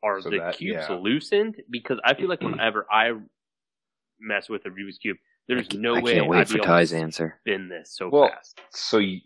Are 0.04 0.20
So 0.20 0.30
the 0.30 0.38
that- 0.38 0.56
cubes 0.56 0.84
yeah. 0.88 0.94
loosened? 0.96 1.56
Because 1.68 1.98
I 2.04 2.14
feel 2.14 2.28
like 2.28 2.40
whenever 2.40 2.86
I 2.92 3.12
mess 4.20 4.48
with 4.48 4.64
a 4.66 4.68
Rubik's 4.70 4.98
cube, 4.98 5.16
there's 5.48 5.72
no 5.72 5.96
I 5.96 6.00
way 6.00 6.14
can't 6.14 6.28
wait 6.28 6.38
I'd 6.40 6.48
for 6.48 6.58
Ty's 6.58 6.92
answer. 6.92 7.38
spin 7.40 7.68
this 7.68 7.94
so 7.96 8.08
Well, 8.08 8.28
fast. 8.28 8.60
So, 8.70 8.98
you, 8.98 9.20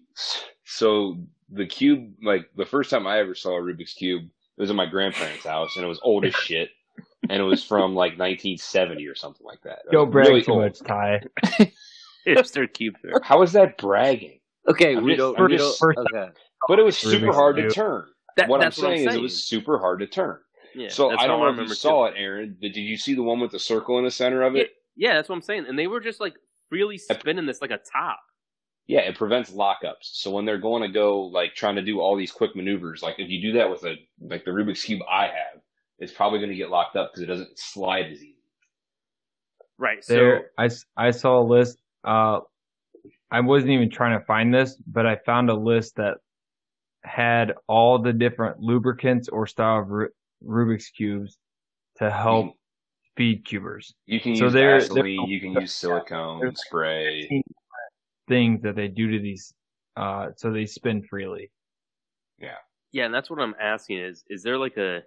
so 0.65 1.19
the 1.51 1.67
cube, 1.67 2.15
like 2.23 2.49
the 2.57 2.65
first 2.67 2.91
time 2.91 3.07
I 3.07 3.19
ever 3.19 3.35
saw 3.35 3.57
a 3.59 3.61
Rubik's 3.61 3.95
cube, 3.95 4.23
it 4.25 4.61
was 4.61 4.71
in 4.71 4.77
my 4.77 4.87
grandparents' 4.87 5.45
house, 5.45 5.77
and 5.77 5.85
it 5.85 5.89
was 5.89 6.01
old 6.03 6.25
as 6.25 6.35
shit, 6.35 6.71
and 7.29 7.41
it 7.41 7.45
was 7.45 7.65
from 7.65 7.95
like 7.95 8.13
1970 8.19 9.07
or 9.07 9.15
something 9.15 9.47
like 9.47 9.61
that. 9.63 9.81
It 9.87 9.93
Don't 9.93 10.11
brag 10.11 10.29
really 10.29 10.43
too 10.43 10.53
old. 10.53 10.63
much, 10.63 10.79
Ty. 10.81 11.23
hipster 12.27 12.73
cube 12.73 12.95
throw. 13.03 13.13
How 13.23 13.43
is 13.43 13.53
that 13.53 13.79
bragging? 13.79 14.39
Okay, 14.69 14.97
I'm 14.97 15.05
we 15.05 15.13
just- 15.13 15.19
don't. 15.19 15.39
I'm 15.39 15.51
we 15.51 15.57
just- 15.57 15.81
don't 15.81 15.99
okay. 16.15 16.31
But 16.69 16.79
it 16.79 16.83
was 16.85 16.97
super 16.97 17.27
Rubik's 17.27 17.35
hard 17.37 17.57
to 17.57 17.71
turn. 17.71 18.07
That- 18.37 18.49
what 18.49 18.61
I'm 18.61 18.67
what 18.67 18.67
I'm 18.67 18.73
saying 18.73 19.09
is 19.09 19.15
it 19.15 19.21
was 19.21 19.45
super 19.45 19.79
hard 19.79 19.99
to 20.01 20.07
turn. 20.07 20.39
Yeah, 20.75 20.89
so 20.89 21.11
I 21.11 21.27
don't 21.27 21.41
know 21.41 21.47
if 21.47 21.51
you 21.53 21.57
remember 21.57 21.75
saw 21.75 22.09
too. 22.09 22.15
it, 22.15 22.19
Aaron. 22.21 22.57
Did 22.61 22.77
you 22.77 22.97
see 22.97 23.15
the 23.15 23.23
one 23.23 23.41
with 23.41 23.51
the 23.51 23.59
circle 23.59 23.99
in 23.99 24.05
the 24.05 24.11
center 24.11 24.43
of 24.43 24.55
Yeah, 24.55 24.63
it? 24.63 24.71
Yeah, 24.97 25.15
that's 25.15 25.29
what 25.29 25.37
I'm 25.37 25.43
saying. 25.43 25.67
And 25.69 25.79
they 25.79 25.87
were 25.87 26.01
just 26.01 26.21
like 26.21 26.35
really 26.71 26.99
spinning 26.99 27.47
this 27.47 27.61
like 27.61 27.71
a 27.71 27.79
top. 27.93 28.21
Yeah, 28.87 29.01
it 29.01 29.17
prevents 29.17 29.51
lockups. 29.53 30.03
So 30.03 30.31
when 30.33 30.45
they're 30.45 30.59
going 30.59 30.83
to 30.83 30.89
go 30.89 31.23
like 31.23 31.55
trying 31.55 31.77
to 31.77 31.83
do 31.83 32.01
all 32.01 32.17
these 32.17 32.33
quick 32.33 32.57
maneuvers, 32.57 33.03
like 33.03 33.19
if 33.19 33.31
you 33.31 33.41
do 33.41 33.53
that 33.59 33.71
with 33.71 33.85
a 33.85 33.95
like 34.21 34.45
the 34.45 34.51
Rubik's 34.51 34.83
cube 34.85 35.01
I 35.11 35.25
have, 35.27 35.61
it's 35.99 36.13
probably 36.13 36.41
going 36.41 36.51
to 36.51 36.57
get 36.57 36.69
locked 36.71 36.97
up 36.97 37.11
because 37.13 37.23
it 37.23 37.27
doesn't 37.27 37.59
slide 37.59 38.07
as 38.07 38.19
easy. 38.19 38.37
Right. 39.79 40.05
So 40.05 40.15
There, 40.15 40.51
I, 40.59 40.67
s- 40.67 40.85
I 40.97 41.11
saw 41.13 41.41
a 41.41 41.47
list. 41.47 41.79
Uh, 42.05 42.41
I 43.31 43.41
wasn't 43.41 43.71
even 43.73 43.91
trying 43.91 44.19
to 44.19 44.25
find 44.27 44.53
this, 44.53 44.77
but 44.87 45.07
I 45.07 45.17
found 45.25 45.49
a 45.49 45.55
list 45.55 45.97
that 45.97 46.19
had 47.05 47.55
all 47.67 48.01
the 48.01 48.13
different 48.13 48.61
lubricants 48.61 49.29
or 49.29 49.47
style 49.47 49.81
of 49.81 49.89
Ru- 49.89 50.11
Rubik's 50.45 50.91
cubes 50.91 51.37
to 51.99 52.11
help 52.11 52.55
Speed 53.15 53.45
cubers. 53.45 53.95
You 54.07 54.21
can 54.21 54.37
So 54.37 54.45
use 54.45 54.53
they're- 54.55 54.79
Vaseline, 54.81 55.29
you 55.29 55.41
can 55.41 55.53
use 55.53 55.75
silicone 55.75 56.41
There's- 56.41 56.61
spray. 56.67 57.43
Things 58.29 58.63
that 58.63 58.75
they 58.77 58.89
do 58.89 59.11
to 59.11 59.19
these, 59.19 59.53
uh, 59.97 60.31
so 60.37 60.51
they 60.51 60.65
spin 60.65 61.03
freely. 61.03 61.51
yeah, 62.39 62.57
Yeah, 62.93 63.05
and 63.07 63.15
that's 63.15 63.29
what 63.31 63.39
I'm 63.41 63.55
asking 63.61 63.99
is 63.99 64.25
is 64.29 64.43
there 64.43 64.57
like 64.59 64.77
a 64.79 65.03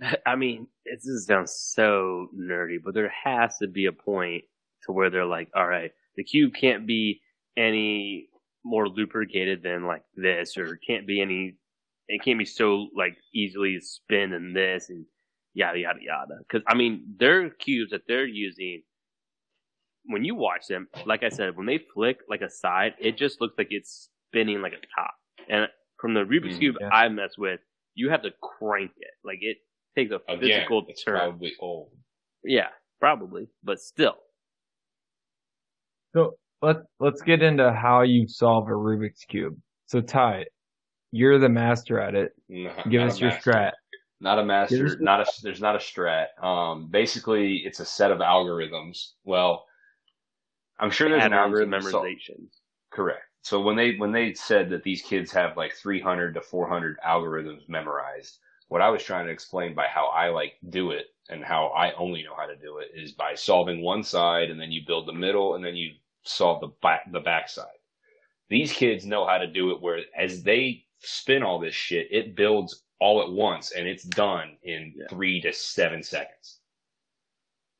I 0.26 0.34
mean, 0.36 0.66
it 0.86 1.00
this 1.04 1.26
sounds 1.26 1.52
so 1.54 2.28
nerdy, 2.34 2.78
but 2.82 2.94
there 2.94 3.08
has 3.24 3.58
to 3.58 3.66
be 3.68 3.86
a 3.86 3.92
point 3.92 4.44
to 4.84 4.92
where 4.92 5.10
they're 5.10 5.24
like, 5.26 5.50
all 5.54 5.66
right, 5.66 5.92
the 6.16 6.24
cube 6.24 6.54
can't 6.54 6.86
be 6.86 7.20
any 7.56 8.28
more 8.64 8.88
lubricated 8.88 9.62
than 9.62 9.86
like 9.86 10.02
this, 10.16 10.56
or 10.56 10.76
can't 10.78 11.06
be 11.06 11.20
any, 11.20 11.56
it 12.08 12.22
can't 12.24 12.38
be 12.38 12.44
so 12.46 12.88
like 12.96 13.16
easily 13.34 13.78
spin 13.80 14.30
than 14.30 14.52
this, 14.54 14.88
and 14.88 15.04
yada 15.54 15.78
yada 15.78 16.00
yada. 16.02 16.34
Because 16.40 16.62
I 16.68 16.74
mean, 16.74 17.04
their 17.18 17.48
cubes 17.50 17.90
that 17.92 18.02
they're 18.06 18.26
using, 18.26 18.82
when 20.06 20.24
you 20.24 20.34
watch 20.34 20.66
them, 20.68 20.88
like 21.06 21.22
I 21.22 21.28
said, 21.30 21.56
when 21.56 21.66
they 21.66 21.78
flick 21.94 22.18
like 22.28 22.42
a 22.42 22.50
side, 22.50 22.94
it 22.98 23.16
just 23.16 23.40
looks 23.40 23.54
like 23.56 23.68
it's 23.70 24.10
spinning 24.30 24.60
like 24.60 24.72
a 24.72 25.00
top. 25.00 25.14
And 25.48 25.68
from 25.98 26.14
the 26.14 26.20
Rubik's 26.24 26.56
Mm, 26.56 26.58
cube 26.60 26.76
yeah. 26.80 26.88
I 26.92 27.08
mess 27.08 27.38
with, 27.38 27.60
you 27.94 28.10
have 28.10 28.22
to 28.22 28.30
crank 28.42 28.90
it. 28.98 29.10
Like 29.24 29.38
it 29.40 29.58
takes 29.96 30.10
a 30.12 30.16
Again, 30.30 30.40
physical 30.40 30.84
it's 30.88 31.02
turn. 31.04 31.18
probably 31.18 31.52
old. 31.60 31.90
Yeah, 32.44 32.68
probably, 33.00 33.48
but 33.62 33.80
still. 33.80 34.16
So 36.14 36.36
let's 36.62 36.80
let's 37.00 37.22
get 37.22 37.42
into 37.42 37.72
how 37.72 38.02
you 38.02 38.26
solve 38.28 38.68
a 38.68 38.72
Rubik's 38.72 39.24
cube. 39.24 39.56
So 39.86 40.00
Ty, 40.00 40.44
you're 41.12 41.38
the 41.38 41.48
master 41.48 42.00
at 42.00 42.14
it. 42.14 42.32
Not- 42.48 42.88
Give 42.90 43.02
us 43.02 43.20
your 43.20 43.30
master. 43.30 43.52
strat. 43.52 43.72
Not 44.24 44.38
a 44.38 44.44
master. 44.44 44.96
Not 45.00 45.20
a. 45.20 45.26
There's 45.42 45.60
not 45.60 45.76
a 45.76 45.78
strat. 45.78 46.42
Um, 46.42 46.88
basically, 46.90 47.58
it's 47.58 47.80
a 47.80 47.84
set 47.84 48.10
of 48.10 48.20
algorithms. 48.20 49.10
Well, 49.22 49.66
I'm 50.80 50.90
sure 50.90 51.10
there's 51.10 51.22
an 51.22 51.32
Patterns 51.32 51.60
and 51.60 51.74
algorithm. 51.74 51.92
so- 51.92 52.02
memorization. 52.02 52.46
correct. 52.90 53.24
So 53.42 53.60
when 53.60 53.76
they 53.76 53.96
when 53.96 54.12
they 54.12 54.32
said 54.32 54.70
that 54.70 54.82
these 54.82 55.02
kids 55.02 55.30
have 55.32 55.58
like 55.58 55.74
300 55.74 56.32
to 56.32 56.40
400 56.40 56.96
algorithms 57.06 57.68
memorized, 57.68 58.38
what 58.68 58.80
I 58.80 58.88
was 58.88 59.02
trying 59.02 59.26
to 59.26 59.32
explain 59.32 59.74
by 59.74 59.88
how 59.88 60.06
I 60.06 60.30
like 60.30 60.54
do 60.70 60.92
it 60.92 61.08
and 61.28 61.44
how 61.44 61.66
I 61.66 61.92
only 61.92 62.22
know 62.22 62.34
how 62.34 62.46
to 62.46 62.56
do 62.56 62.78
it 62.78 62.92
is 62.94 63.12
by 63.12 63.34
solving 63.34 63.82
one 63.82 64.02
side 64.02 64.48
and 64.48 64.58
then 64.58 64.72
you 64.72 64.86
build 64.86 65.06
the 65.06 65.12
middle 65.12 65.54
and 65.54 65.62
then 65.62 65.76
you 65.76 65.90
solve 66.22 66.62
the 66.62 66.72
back 66.80 67.12
the 67.12 67.20
back 67.20 67.50
side. 67.50 67.66
These 68.48 68.72
kids 68.72 69.04
know 69.04 69.26
how 69.26 69.36
to 69.36 69.46
do 69.46 69.72
it 69.72 69.82
where 69.82 70.00
as 70.18 70.42
they 70.42 70.86
spin 71.00 71.42
all 71.42 71.58
this 71.58 71.74
shit, 71.74 72.08
it 72.10 72.34
builds 72.34 72.84
all 73.04 73.20
at 73.22 73.30
once 73.30 73.72
and 73.72 73.86
it's 73.86 74.02
done 74.04 74.56
in 74.62 74.94
Yeah. 74.96 75.04
three 75.10 75.38
to 75.42 75.52
seven 75.52 76.02
seconds. 76.02 76.60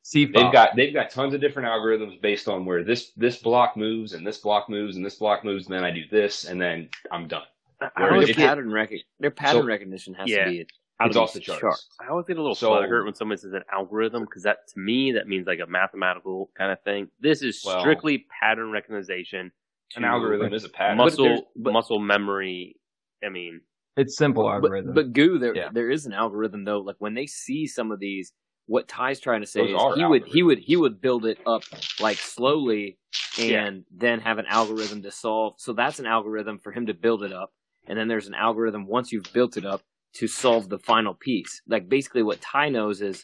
CFOP. 0.03 0.33
They've 0.33 0.51
got 0.53 0.75
they've 0.75 0.93
got 0.93 1.09
tons 1.09 1.33
of 1.33 1.41
different 1.41 1.67
algorithms 1.67 2.21
based 2.21 2.47
on 2.47 2.63
where 2.63 2.83
this 2.83 3.09
this 3.17 3.41
block 3.41 3.75
moves 3.75 4.13
and 4.13 4.25
this 4.25 4.37
block 4.37 4.69
moves 4.69 4.97
and 4.97 5.03
this 5.05 5.15
block 5.15 5.43
moves 5.43 5.65
and 5.65 5.73
then 5.75 5.83
I 5.83 5.89
do 5.89 6.03
this 6.11 6.45
and 6.45 6.61
then 6.61 6.89
I'm 7.11 7.27
done. 7.27 7.41
I 7.81 7.89
Whereas 7.95 8.11
always 8.13 8.27
Their 8.35 8.47
pattern 8.47 8.71
rec- 8.71 8.91
their 9.19 9.31
pattern 9.31 9.63
So- 9.63 9.67
recognition 9.67 10.13
has 10.13 10.29
Yeah. 10.29 10.45
to 10.45 10.51
be 10.51 10.67
out 10.99 11.07
It's 11.07 11.15
of 11.17 11.23
off 11.23 11.33
the 11.33 11.39
these 11.39 11.47
charts. 11.57 11.89
I 11.99 12.07
always 12.09 12.27
get 12.27 12.37
a 12.37 12.41
little 12.41 12.53
So- 12.55 12.69
butthurt 12.71 13.03
when 13.05 13.15
somebody 13.15 13.41
says 13.41 13.53
an 13.53 13.63
algorithm 13.73 14.25
because 14.25 14.43
that 14.43 14.67
to 14.73 14.79
me 14.79 15.11
that 15.13 15.27
means 15.27 15.47
like 15.47 15.59
a 15.59 15.65
mathematical 15.65 16.51
kind 16.55 16.71
of 16.71 16.79
thing. 16.83 17.09
This 17.19 17.41
is 17.41 17.63
Well- 17.65 17.79
strictly 17.79 18.27
pattern 18.39 18.69
recognition. 18.69 19.51
An 19.95 20.03
algorithm 20.05 20.53
is 20.53 20.63
a 20.65 20.69
pattern. 20.69 20.97
But 20.97 21.03
muscle 21.05 21.51
but- 21.55 21.73
muscle 21.73 21.99
memory. 21.99 22.75
I 23.23 23.29
mean, 23.29 23.61
It's 23.97 24.17
simple 24.17 24.43
But, 24.43 24.53
algorithm. 24.55 24.93
but 24.93 25.13
goo, 25.13 25.37
there 25.39 25.55
Yeah. 25.55 25.69
there 25.71 25.89
is 25.89 26.05
an 26.05 26.13
algorithm 26.13 26.63
though. 26.65 26.79
Like 26.79 26.97
when 26.99 27.13
they 27.13 27.25
see 27.27 27.65
some 27.67 27.91
of 27.91 27.99
these, 27.99 28.33
what 28.67 28.87
Ty's 28.87 29.19
trying 29.19 29.41
to 29.41 29.47
say 29.47 29.61
Those 29.61 29.69
is 29.69 29.75
are 29.81 29.95
he 29.95 30.05
would 30.05 30.25
he 30.27 30.43
would 30.43 30.59
he 30.59 30.75
would 30.75 30.99
build 31.01 31.25
it 31.25 31.37
up 31.45 31.63
like 31.99 32.17
slowly 32.17 32.97
and 33.39 33.49
Yeah. 33.49 33.71
then 33.91 34.19
have 34.21 34.37
an 34.37 34.45
algorithm 34.47 35.01
to 35.03 35.11
solve. 35.11 35.55
So 35.59 35.73
that's 35.73 35.99
an 35.99 36.05
algorithm 36.05 36.59
for 36.59 36.71
him 36.71 36.87
to 36.87 36.93
build 36.93 37.23
it 37.23 37.31
up, 37.31 37.51
and 37.87 37.97
then 37.97 38.07
there's 38.07 38.27
an 38.27 38.33
algorithm 38.33 38.85
once 38.87 39.11
you've 39.11 39.31
built 39.33 39.55
it 39.57 39.65
up 39.65 39.81
to 40.15 40.27
solve 40.27 40.69
the 40.69 40.79
final 40.79 41.13
piece. 41.13 41.61
Like 41.67 41.87
basically 41.89 42.23
what 42.23 42.41
Ty 42.41 42.69
knows 42.69 43.01
is. 43.01 43.23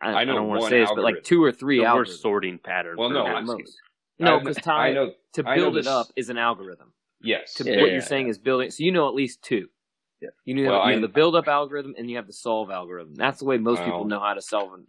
I, 0.00 0.12
I 0.22 0.24
know 0.24 0.34
don't 0.34 0.48
want 0.48 0.58
to 0.58 0.62
one 0.62 0.70
say 0.70 0.80
this, 0.80 0.90
but 0.92 1.04
like 1.04 1.22
two 1.22 1.42
or 1.44 1.52
three 1.52 1.78
the 1.78 1.84
algorithms 1.84 2.18
sorting 2.18 2.58
pattern. 2.58 2.96
Well, 2.98 3.10
no, 3.10 3.24
Rubik's 3.24 3.36
at 3.38 3.44
most. 3.44 3.76
No, 4.18 4.36
I- 4.36 4.38
because 4.40 4.58
I 4.58 4.60
Ty 4.60 4.92
know 4.94 5.12
to 5.34 5.44
I 5.48 5.54
know 5.56 5.62
build 5.62 5.76
it 5.78 5.86
up 5.86 6.06
is 6.16 6.28
an 6.28 6.38
algorithm. 6.38 6.92
yes. 7.22 7.54
To 7.54 7.64
Yeah, 7.64 7.80
what 7.80 7.86
yeah, 7.86 7.92
you're 7.92 8.02
saying 8.02 8.26
is 8.28 8.36
building. 8.38 8.70
So 8.72 8.82
you 8.82 8.90
know 8.92 9.06
at 9.08 9.14
least 9.14 9.42
two. 9.42 9.68
Yeah. 10.22 10.28
You 10.44 10.54
know 10.54 10.70
Well, 10.70 10.78
you 10.84 10.90
I- 10.90 10.92
have 10.92 11.02
the 11.02 11.08
build 11.08 11.34
up 11.36 11.48
algorithm 11.48 11.94
and 11.98 12.08
you 12.08 12.16
have 12.16 12.28
the 12.28 12.32
solve 12.32 12.70
algorithm. 12.70 13.14
That's 13.16 13.40
the 13.40 13.44
way 13.44 13.58
most 13.58 13.82
people 13.82 14.04
know 14.04 14.20
how 14.20 14.34
to 14.34 14.40
solve 14.40 14.72
and 14.74 14.86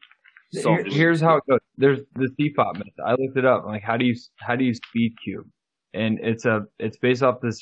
solve. 0.64 0.80
Here- 0.86 0.94
here's 0.94 1.20
how 1.22 1.38
it 1.38 1.44
goes. 1.50 1.60
There's 1.78 2.00
the 2.14 2.30
CFOP 2.38 2.74
method. 2.76 2.94
I 3.04 3.12
looked 3.16 3.38
it 3.38 3.46
up. 3.46 3.66
Like, 3.66 3.82
how 3.84 3.98
do 3.98 4.06
you 4.06 4.16
how 4.38 4.56
do 4.56 4.64
you 4.64 4.74
speed 4.76 5.16
cube? 5.24 5.48
And 5.96 6.20
it's 6.22 6.46
a 6.46 6.66
it's 6.80 6.98
based 6.98 7.24
off 7.24 7.42
this 7.42 7.60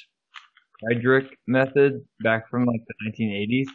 Fridrich 0.84 1.30
method 1.47 2.01
back 2.22 2.49
from 2.49 2.65
like 2.65 2.82
the 2.88 2.93
1980s. 3.09 3.67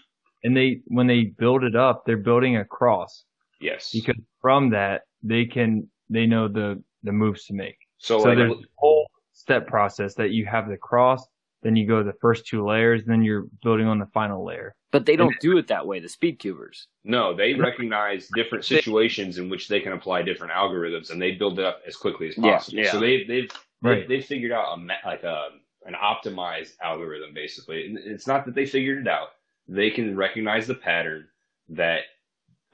And 0.45 0.57
they 0.57 0.83
when 0.87 1.07
they 1.07 1.25
build 1.39 1.65
it 1.65 1.75
up, 1.77 2.05
they're 2.05 2.17
building 2.31 2.57
a 2.59 2.65
cross 2.65 3.25
Yes. 3.61 3.91
because 3.93 4.21
from 4.43 4.71
that 4.71 5.03
they 5.23 5.47
can 5.47 5.89
they 6.11 6.27
know 6.27 6.49
the 6.49 6.83
the 7.03 7.13
moves 7.13 7.47
to 7.47 7.55
make. 7.55 7.79
so, 7.99 8.19
So 8.21 8.29
like, 8.29 8.39
there's 8.39 8.53
a 8.53 8.57
whole 8.77 9.09
step 9.33 9.67
process 9.67 10.15
that 10.17 10.31
you 10.31 10.45
have 10.47 10.69
the 10.69 10.77
cross, 10.77 11.27
then 11.67 11.75
you 11.75 11.85
go 11.87 12.03
the 12.05 12.13
first 12.21 12.47
two 12.47 12.65
layers, 12.65 13.05
then 13.05 13.25
you're 13.25 13.47
building 13.63 13.87
on 13.89 13.99
the 13.99 14.07
final 14.07 14.45
layer. 14.45 14.73
But 14.93 15.05
they 15.05 15.17
don't 15.17 15.35
do 15.41 15.59
it 15.59 15.67
that 15.67 15.85
way. 15.87 15.99
The 15.99 16.09
speed 16.09 16.39
cubers. 16.39 16.87
no, 17.05 17.35
they 17.35 17.55
recognize 17.55 18.29
different 18.35 18.65
situations 18.65 19.37
in 19.39 19.51
which 19.51 19.67
they 19.69 19.81
can 19.81 19.93
apply 19.93 20.23
different 20.23 20.53
algorithms, 20.53 21.11
and 21.11 21.21
they 21.21 21.33
build 21.33 21.59
it 21.59 21.65
up 21.65 21.81
as 21.87 21.97
quickly 21.97 22.29
as 22.29 22.37
possible. 22.37 22.79
yeah. 22.79 22.93
So 22.93 23.01
they've, 23.01 23.27
they've 23.27 23.51
Right. 23.83 24.09
they, 24.09 24.17
they 24.17 24.23
figured 24.23 24.53
out 24.53 24.73
a 24.75 24.77
ma- 24.79 24.95
like 25.05 25.23
a 25.25 25.49
an 25.85 25.95
optimized 25.95 26.73
algorithm 26.83 27.35
basically. 27.35 27.87
And 27.87 27.99
it's 27.99 28.27
not 28.27 28.45
that 28.47 28.55
they 28.55 28.65
figured 28.65 29.01
it 29.07 29.09
out; 29.09 29.29
they 29.69 29.91
can 29.91 30.17
recognize 30.17 30.67
the 30.67 30.75
pattern 30.77 31.29
that 31.69 32.03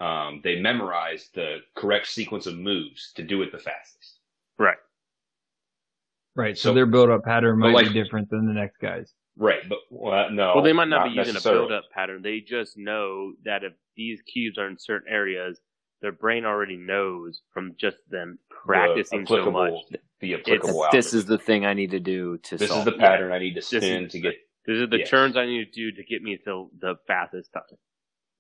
um, 0.01 0.41
they 0.45 0.61
memorize 0.61 1.29
the 1.35 1.59
correct 1.75 2.07
sequence 2.09 2.47
of 2.47 2.57
moves 2.57 3.13
to 3.17 3.23
do 3.23 3.43
it 3.43 3.51
the 3.53 3.59
fastest. 3.59 4.19
Right. 4.59 4.77
Right. 6.35 6.57
So, 6.57 6.71
So- 6.71 6.75
their 6.75 6.87
build 6.87 7.11
up 7.11 7.25
pattern 7.25 7.59
might 7.59 7.75
like- 7.75 7.89
be 7.89 7.93
different 7.95 8.31
than 8.31 8.47
the 8.47 8.55
next 8.55 8.79
guy's. 8.79 9.13
Right, 9.37 9.67
but 9.67 9.79
well, 9.89 10.31
no. 10.31 10.53
Well, 10.57 10.63
they 10.63 10.75
might 10.75 10.89
not, 10.89 11.05
be 11.09 11.15
using 11.15 11.37
a 11.37 11.41
build-up 11.41 11.85
pattern. 11.91 12.21
They 12.21 12.41
just 12.41 12.77
know 12.77 13.33
that 13.45 13.65
if 13.65 13.73
these 13.97 14.21
cubes 14.23 14.59
are 14.59 14.67
in 14.69 14.77
certain 14.79 15.11
areas, 15.11 15.59
their 16.03 16.13
brain 16.13 16.45
already 16.45 16.77
knows 16.77 17.41
from 17.55 17.75
just 17.81 17.97
them 18.11 18.39
practicing 18.51 19.25
so 19.25 19.51
much. 19.51 19.73
The 20.21 20.35
applicable 20.35 20.87
This 20.93 21.15
is 21.15 21.25
the 21.25 21.39
thing 21.39 21.65
I 21.65 21.73
need 21.73 21.93
to 21.93 21.99
do 22.01 22.37
to 22.43 22.59
this 22.59 22.71
is 22.71 22.85
the 22.85 22.93
it. 22.95 22.99
pattern 22.99 23.33
I 23.33 23.39
need 23.39 23.55
to 23.55 23.61
is- 23.61 23.67
spin 23.69 24.09
to 24.09 24.21
get. 24.21 24.35
These 24.67 24.83
are 24.83 24.87
the 24.87 24.99
Yes. 24.99 25.09
turns 25.09 25.37
I 25.39 25.47
need 25.47 25.65
to 25.65 25.71
do 25.73 25.93
to 25.93 26.05
get 26.05 26.23
me 26.23 26.37
to 26.37 26.71
the 26.79 26.97
fastest 27.07 27.53
time. 27.55 27.63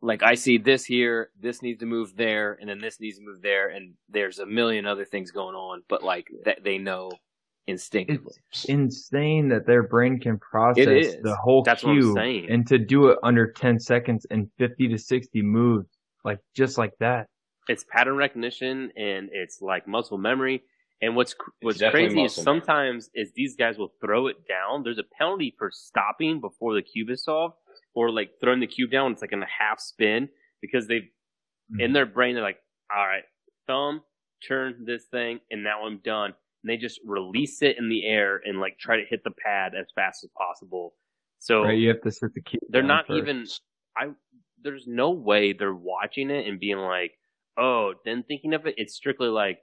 Like 0.02 0.22
I 0.22 0.34
see 0.34 0.58
this 0.58 0.84
here, 0.84 1.30
this 1.40 1.62
needs 1.62 1.80
to 1.80 1.86
move 1.86 2.16
there, 2.16 2.52
and 2.60 2.68
then 2.68 2.80
this 2.80 3.00
needs 3.00 3.16
to 3.18 3.24
move 3.24 3.40
there, 3.40 3.68
and 3.70 3.94
there's 4.10 4.38
a 4.40 4.46
million 4.46 4.84
other 4.84 5.06
things 5.06 5.30
going 5.30 5.54
on. 5.54 5.84
But 5.88 6.02
like 6.02 6.28
that, 6.44 6.62
they 6.62 6.76
know 6.76 7.12
instinctively. 7.66 8.34
It's 8.50 8.64
insane 8.66 9.48
that 9.48 9.66
their 9.66 9.82
brain 9.82 10.18
can 10.18 10.38
process 10.38 11.14
the 11.22 11.36
whole 11.36 11.62
That's 11.62 11.84
what 11.84 11.92
I'm 11.92 12.00
cube 12.00 12.50
and 12.50 12.66
to 12.68 12.78
do 12.78 13.08
it 13.08 13.18
under 13.22 13.50
10 13.50 13.78
seconds 13.78 14.26
and 14.30 14.48
50 14.58 14.88
to 14.88 14.98
60 14.98 15.42
moves, 15.42 15.88
like 16.24 16.38
just 16.54 16.78
like 16.78 16.92
that. 17.00 17.26
It's 17.68 17.84
pattern 17.84 18.16
recognition 18.16 18.90
and 18.96 19.28
it's 19.32 19.60
like 19.60 19.86
muscle 19.86 20.18
memory. 20.18 20.62
And 21.00 21.16
what's 21.16 21.34
what's 21.60 21.78
crazy 21.78 22.06
is 22.06 22.36
muscle 22.36 22.44
memory. 22.44 22.60
sometimes 22.60 23.10
is 23.14 23.32
these 23.34 23.56
guys 23.56 23.78
will 23.78 23.92
throw 24.00 24.28
it 24.28 24.36
down. 24.48 24.82
There's 24.84 24.98
a 24.98 25.04
penalty 25.18 25.54
for 25.58 25.70
stopping 25.72 26.40
before 26.40 26.74
the 26.74 26.82
cube 26.82 27.10
is 27.10 27.24
solved, 27.24 27.54
or 27.94 28.10
like 28.10 28.30
throwing 28.40 28.60
the 28.60 28.66
cube 28.66 28.90
down. 28.90 29.12
It's 29.12 29.20
like 29.20 29.32
in 29.32 29.42
a 29.42 29.46
half 29.46 29.80
spin 29.80 30.28
because 30.60 30.86
they've 30.86 31.08
in 31.78 31.90
mm. 31.90 31.94
their 31.94 32.06
brain 32.06 32.34
they're 32.34 32.44
like, 32.44 32.58
all 32.94 33.04
right, 33.04 33.24
thumb 33.66 34.02
turn 34.46 34.84
this 34.86 35.04
thing, 35.10 35.40
and 35.50 35.62
now 35.62 35.84
I'm 35.86 36.00
done. 36.04 36.34
And 36.62 36.70
they 36.70 36.76
just 36.76 37.00
release 37.04 37.62
it 37.62 37.76
in 37.78 37.88
the 37.88 38.04
air 38.06 38.40
and 38.44 38.60
like 38.60 38.78
try 38.78 38.96
to 38.96 39.04
hit 39.08 39.22
the 39.24 39.30
pad 39.44 39.72
as 39.78 39.86
fast 39.94 40.24
as 40.24 40.30
possible. 40.36 40.94
So 41.38 41.62
Right, 41.62 41.78
you 41.78 41.88
have 41.88 42.00
to 42.02 42.10
set 42.10 42.32
the 42.34 42.40
cue. 42.40 42.60
they're 42.68 42.82
not 42.82 43.06
first. 43.06 43.18
even. 43.18 43.46
I 43.96 44.10
there's 44.62 44.86
no 44.86 45.10
way 45.10 45.52
they're 45.52 45.74
watching 45.74 46.30
it 46.30 46.46
and 46.46 46.60
being 46.60 46.78
like, 46.78 47.12
oh, 47.58 47.94
then 48.04 48.22
thinking 48.28 48.54
of 48.54 48.64
it, 48.66 48.74
it's 48.78 48.94
strictly 48.94 49.26
like, 49.28 49.58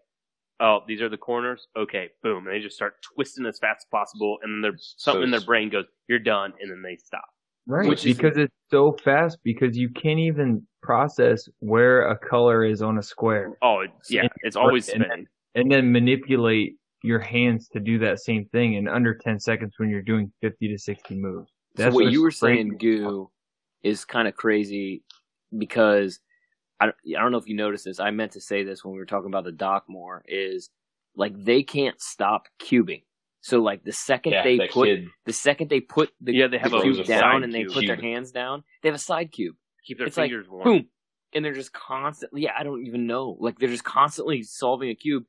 oh, 0.59 0.79
these 0.89 1.01
are 1.01 1.07
the 1.07 1.15
corners. 1.17 1.67
Okay, 1.77 2.09
boom, 2.21 2.45
and 2.47 2.53
they 2.53 2.59
just 2.59 2.75
start 2.75 2.95
twisting 3.15 3.45
as 3.45 3.57
fast 3.59 3.79
as 3.79 3.85
possible, 3.89 4.37
and 4.43 4.53
then 4.53 4.61
there's 4.61 4.95
something 4.97 5.23
in 5.23 5.31
their 5.31 5.39
brain 5.41 5.69
goes, 5.69 5.85
you're 6.09 6.19
done, 6.19 6.51
and 6.59 6.69
then 6.69 6.81
they 6.81 6.97
stop. 6.97 7.23
right 7.65 7.87
which 7.87 8.05
is- 8.05 8.17
because 8.17 8.37
it's 8.37 8.53
so 8.69 8.91
fast 9.03 9.37
because 9.43 9.77
you 9.77 9.89
can't 9.89 10.19
even 10.19 10.67
process 10.83 11.47
where 11.59 12.09
a 12.09 12.17
color 12.17 12.65
is 12.65 12.81
on 12.81 12.97
a 12.97 13.01
square 13.03 13.57
Oh, 13.61 13.85
yeah, 14.09 14.21
And- 14.23 14.29
it's 14.41 14.55
always 14.57 14.89
and- 14.89 15.03
spinning. 15.05 15.27
and 15.55 15.71
then 15.71 15.91
manipulate 15.93 16.75
your 17.03 17.19
hands 17.19 17.67
to 17.69 17.79
do 17.79 17.99
that 17.99 18.19
same 18.19 18.45
thing 18.51 18.73
in 18.73 18.87
under 18.87 19.15
10 19.15 19.39
seconds 19.39 19.73
when 19.77 19.89
you're 19.89 20.01
doing 20.01 20.31
50 20.41 20.67
to 20.67 20.77
60 20.77 21.15
moves. 21.15 21.51
so 21.77 21.91
what 21.91 22.11
you 22.11 22.21
were 22.21 22.31
saying, 22.31 22.77
Goo, 22.77 23.29
is 23.83 24.05
kind 24.05 24.27
of 24.27 24.35
crazy 24.35 25.03
because 25.57 26.19
I 26.79 26.85
don't, 26.85 26.95
I 27.17 27.21
don't 27.21 27.31
know 27.31 27.37
if 27.37 27.47
you 27.47 27.55
noticed 27.55 27.85
this. 27.85 27.99
I 27.99 28.11
meant 28.11 28.33
to 28.33 28.41
say 28.41 28.63
this 28.63 28.83
when 28.83 28.93
we 28.93 28.99
were 28.99 29.05
talking 29.05 29.27
about 29.27 29.43
the 29.43 29.51
doc 29.51 29.85
more. 29.87 30.23
Is 30.27 30.69
like 31.15 31.33
they 31.37 31.63
can't 31.63 31.99
stop 32.01 32.47
cubing. 32.61 33.03
So 33.41 33.61
like 33.61 33.83
the 33.83 33.91
second 33.93 34.33
Yeah, 34.33 34.43
they 34.43 34.57
that 34.57 34.71
put 34.71 34.87
kid. 34.87 35.07
the 35.25 35.33
second 35.33 35.69
they 35.69 35.79
put 35.79 36.11
the, 36.21 36.33
Yeah, 36.33 36.47
they 36.47 36.57
have 36.57 36.71
the 36.71 36.77
a 36.77 36.81
cube 36.81 36.97
side 36.97 37.07
down 37.07 37.43
and 37.43 37.53
they 37.53 37.63
cube. 37.63 37.73
put 37.73 37.85
their 37.87 37.95
hands 37.95 38.31
down, 38.31 38.63
they 38.81 38.89
have 38.89 38.95
a 38.95 38.99
side 38.99 39.31
cube. 39.31 39.55
Keep 39.85 39.97
their 39.99 40.07
it's 40.07 40.17
like, 40.17 40.29
fingers 40.29 40.47
warm. 40.49 40.63
Boom. 40.63 40.85
And 41.33 41.45
they're 41.45 41.53
just 41.53 41.71
constantly, 41.73 42.43
yeah, 42.43 42.51
I 42.57 42.63
don't 42.63 42.85
even 42.85 43.07
know. 43.07 43.37
Like 43.39 43.59
they're 43.59 43.69
just 43.69 43.83
constantly 43.83 44.43
solving 44.43 44.89
a 44.89 44.95
cube. 44.95 45.23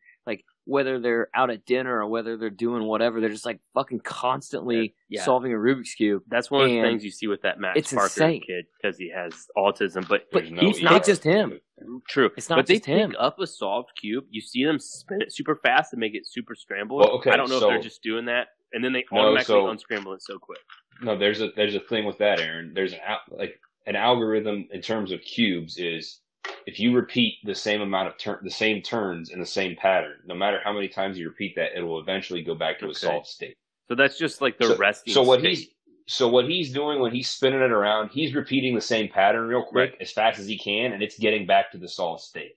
Like 0.67 0.73
whether 0.73 1.01
they're 1.01 1.29
out 1.35 1.51
at 1.51 1.65
dinner 1.67 2.01
or 2.03 2.07
whether 2.07 2.37
they're 2.37 2.51
doing 2.51 2.85
whatever, 2.85 3.21
they're 3.21 3.31
just 3.31 3.47
like 3.47 3.61
fucking 3.75 4.01
constantly 4.01 4.95
Yeah. 5.09 5.23
solving 5.25 5.53
a 5.53 5.57
Rubik's 5.57 5.95
cube. 5.95 6.23
That's 6.29 6.51
one 6.51 6.63
of 6.63 6.69
the 6.71 6.81
things 6.83 7.05
you 7.05 7.11
see 7.11 7.27
with 7.27 7.43
that 7.43 7.59
Max 7.59 7.79
it's 7.79 7.93
Parker 7.93 8.07
insane. 8.07 8.43
kid 8.47 8.67
because 8.81 8.97
he 8.99 9.11
has 9.15 9.33
autism. 9.57 10.07
But 10.09 10.31
But 10.31 10.43
There's 10.45 10.53
no 10.53 10.61
he's 10.61 10.83
not 10.83 11.05
just 11.05 11.25
him. 11.25 11.61
true, 12.09 12.31
It's 12.37 12.49
not 12.49 12.57
but 12.57 12.67
they 12.67 12.75
just 12.75 12.87
him. 12.87 13.11
pick 13.11 13.17
up 13.21 13.39
a 13.41 13.47
solved 13.47 13.91
cube. 14.01 14.25
You 14.31 14.41
see 14.41 14.65
them 14.65 14.79
spin 14.79 15.23
it 15.23 15.33
super 15.33 15.57
fast 15.57 15.93
and 15.93 16.01
make 16.01 16.15
it 16.15 16.27
super 16.27 16.55
scrambled. 16.55 17.01
Well, 17.01 17.11
okay, 17.19 17.31
I 17.31 17.37
don't 17.37 17.49
know 17.51 17.59
so- 17.59 17.69
if 17.69 17.75
they're 17.75 17.83
just 17.83 18.03
doing 18.03 18.27
that, 18.27 18.49
and 18.73 18.85
then 18.85 18.93
they 18.93 19.05
No, 19.11 19.21
automatically 19.21 19.55
so- 19.55 19.69
unscramble 19.69 20.13
it 20.15 20.23
so 20.23 20.39
quick. 20.39 20.61
No, 21.03 21.17
there's 21.17 21.41
a 21.41 21.51
there's 21.57 21.75
a 21.75 21.81
thing 21.81 22.05
with 22.05 22.19
that, 22.19 22.41
Aaron. 22.41 22.73
There's 22.75 22.93
an 22.93 23.01
like 23.31 23.59
an 23.87 23.97
algorithm 23.97 24.69
in 24.71 24.83
terms 24.83 25.11
of 25.11 25.23
cubes 25.23 25.79
is 25.79 26.21
if 26.67 26.79
you 26.81 26.95
repeat 26.95 27.35
the 27.45 27.55
same 27.55 27.81
amount 27.81 28.09
of 28.09 28.19
turn 28.19 28.39
the 28.43 28.51
same 28.51 28.83
turns 28.83 29.31
in 29.31 29.41
the 29.41 29.47
same 29.47 29.77
pattern, 29.77 30.17
no 30.27 30.35
matter 30.35 30.61
how 30.63 30.73
many 30.73 30.89
times 30.89 31.19
you 31.19 31.29
repeat 31.29 31.55
that, 31.57 31.77
it 31.77 31.83
will 31.83 32.01
eventually 32.01 32.43
go 32.43 32.55
back 32.55 32.79
to 32.79 32.87
Okay. 32.87 32.93
a 32.93 32.95
solved 32.95 33.27
state. 33.27 33.57
So 33.89 33.95
that's 33.95 34.19
just 34.19 34.41
like 34.41 34.59
the 34.59 34.67
so, 34.69 34.77
resting. 34.77 35.13
so 35.15 35.23
what 35.23 35.41
state. 35.41 35.49
he's 35.59 35.69
so 36.07 36.29
what 36.29 36.49
he's 36.49 36.73
doing 36.73 37.01
when 37.01 37.13
he's 37.13 37.29
spinning 37.31 37.61
it 37.61 37.71
around, 37.71 38.11
he's 38.11 38.35
repeating 38.35 38.75
the 38.75 38.81
same 38.81 39.09
pattern 39.09 39.47
real 39.47 39.65
quick 39.65 39.97
as 40.01 40.11
fast 40.11 40.41
as 40.41 40.47
he 40.47 40.59
can, 40.59 40.93
and 40.93 41.03
it's 41.03 41.19
getting 41.19 41.47
back 41.47 41.71
to 41.73 41.79
the 41.79 41.89
solved 41.89 42.23
state. 42.23 42.57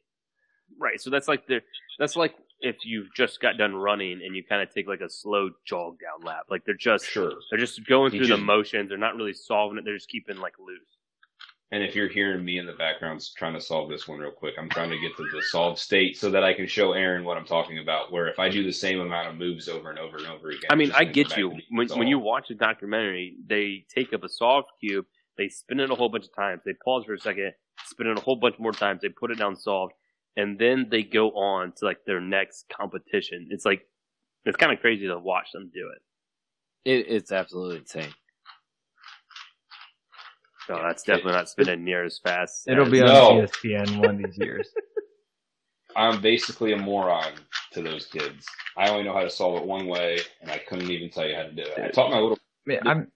right. 0.80 1.00
So 1.00 1.10
that's 1.10 1.28
like 1.28 1.46
the 1.48 1.62
that's 2.00 2.16
like 2.16 2.36
if 2.62 2.78
you've 2.86 3.14
just 3.14 3.42
got 3.42 3.58
done 3.58 3.76
running 3.76 4.22
and 4.26 4.36
you 4.36 4.44
kind 4.44 4.62
of 4.62 4.74
take 4.74 4.88
like 4.88 5.02
a 5.02 5.10
slow 5.10 5.50
jog 5.66 5.98
down 6.00 6.26
lap. 6.26 6.46
Like 6.50 6.64
they're 6.66 6.74
just 6.76 7.06
Sure. 7.06 7.34
they're 7.50 7.60
just 7.60 7.86
going 7.88 8.12
He 8.12 8.18
through 8.18 8.28
the 8.28 8.38
motions. 8.38 8.90
They're 8.90 8.98
not 8.98 9.16
really 9.16 9.34
solving 9.34 9.78
it. 9.78 9.86
They're 9.86 9.98
just 9.98 10.10
keeping 10.10 10.38
like 10.38 10.54
loose. 10.60 10.80
And 11.72 11.84
if 11.84 11.96
you're 11.96 12.08
hearing 12.08 12.46
me 12.46 12.60
in 12.60 12.68
the 12.68 12.74
background 12.74 13.26
trying 13.36 13.54
to 13.54 13.62
solve 13.62 13.90
this 13.90 14.08
one 14.08 14.20
real 14.20 14.32
quick, 14.32 14.54
I'm 14.60 14.70
trying 14.70 14.92
to 14.92 15.00
get 15.00 15.18
to 15.18 15.24
the 15.34 15.42
solved 15.42 15.80
state 15.80 16.16
so 16.16 16.30
that 16.30 16.44
I 16.44 16.54
can 16.54 16.68
show 16.68 16.94
Aaron 16.94 17.24
what 17.24 17.36
I'm 17.36 17.46
talking 17.46 17.80
about. 17.80 18.12
Where 18.12 18.28
if 18.28 18.38
I 18.38 18.48
do 18.48 18.64
the 18.64 18.72
same 18.72 19.00
amount 19.00 19.30
of 19.30 19.36
moves 19.36 19.68
over 19.68 19.90
and 19.90 19.98
over 19.98 20.18
and 20.18 20.28
over 20.28 20.50
again, 20.50 20.70
I 20.70 20.76
mean, 20.76 20.92
I 20.92 21.04
get 21.04 21.36
you. 21.36 21.58
When, 21.72 21.88
when 21.90 22.08
you 22.08 22.20
watch 22.20 22.52
a 22.52 22.54
documentary, 22.54 23.38
they 23.48 23.86
take 23.94 24.14
up 24.14 24.24
a 24.24 24.30
solved 24.30 24.68
cube, 24.80 25.06
they 25.38 25.50
spin 25.50 25.80
it 25.80 25.90
a 25.90 25.96
whole 25.96 26.10
bunch 26.10 26.26
of 26.26 26.36
times, 26.36 26.62
they 26.64 26.74
pause 26.86 27.06
for 27.06 27.16
a 27.16 27.20
second, 27.20 27.54
spin 27.86 28.06
it 28.06 28.20
a 28.20 28.22
whole 28.22 28.36
bunch 28.36 28.60
more 28.60 28.72
times, 28.72 29.02
they 29.02 29.10
put 29.10 29.32
it 29.32 29.40
down 29.40 29.56
solved, 29.56 29.94
and 30.38 30.60
then 30.60 30.88
they 30.92 31.02
go 31.02 31.32
on 31.32 31.74
to 31.78 31.86
like 31.86 32.06
their 32.06 32.22
next 32.22 32.66
competition. 32.70 33.48
It's 33.50 33.66
like 33.66 33.88
it's 34.46 34.58
kind 34.58 34.72
of 34.72 34.80
crazy 34.80 35.08
to 35.08 35.18
watch 35.18 35.52
them 35.54 35.72
do 35.74 35.90
it. 35.90 36.90
It, 36.90 37.06
it's 37.10 37.32
absolutely 37.32 37.78
insane. 37.78 38.14
Oh, 40.70 40.76
so 40.78 40.82
that's 40.82 41.04
definitely 41.04 41.34
not 41.34 41.50
spinning 41.50 41.84
near 41.84 42.04
as 42.06 42.20
fast. 42.20 42.68
It'll 42.68 42.86
as- 42.86 42.92
be 42.92 43.02
on 43.02 43.08
No. 43.08 43.42
ESPN 43.42 43.98
one 44.00 44.10
of 44.12 44.18
these 44.18 44.38
years. 44.38 44.70
I'm 45.96 46.22
basically 46.22 46.74
a 46.74 46.78
moron 46.78 47.34
to 47.74 47.82
those 47.84 48.08
kids. 48.08 48.48
I 48.78 48.90
only 48.90 49.04
know 49.04 49.14
how 49.14 49.22
to 49.22 49.30
solve 49.30 49.62
it 49.62 49.68
one 49.68 49.86
way, 49.88 50.20
and 50.42 50.50
I 50.50 50.58
couldn't 50.58 50.90
even 50.90 51.10
tell 51.12 51.28
you 51.28 51.36
how 51.36 51.44
to 51.44 51.52
do 51.52 51.62
it. 51.62 51.78
I 51.78 51.90
taught 51.90 52.10
my 52.10 52.20
little. 52.20 52.38
Man, 52.66 52.80
I'm 52.88 53.12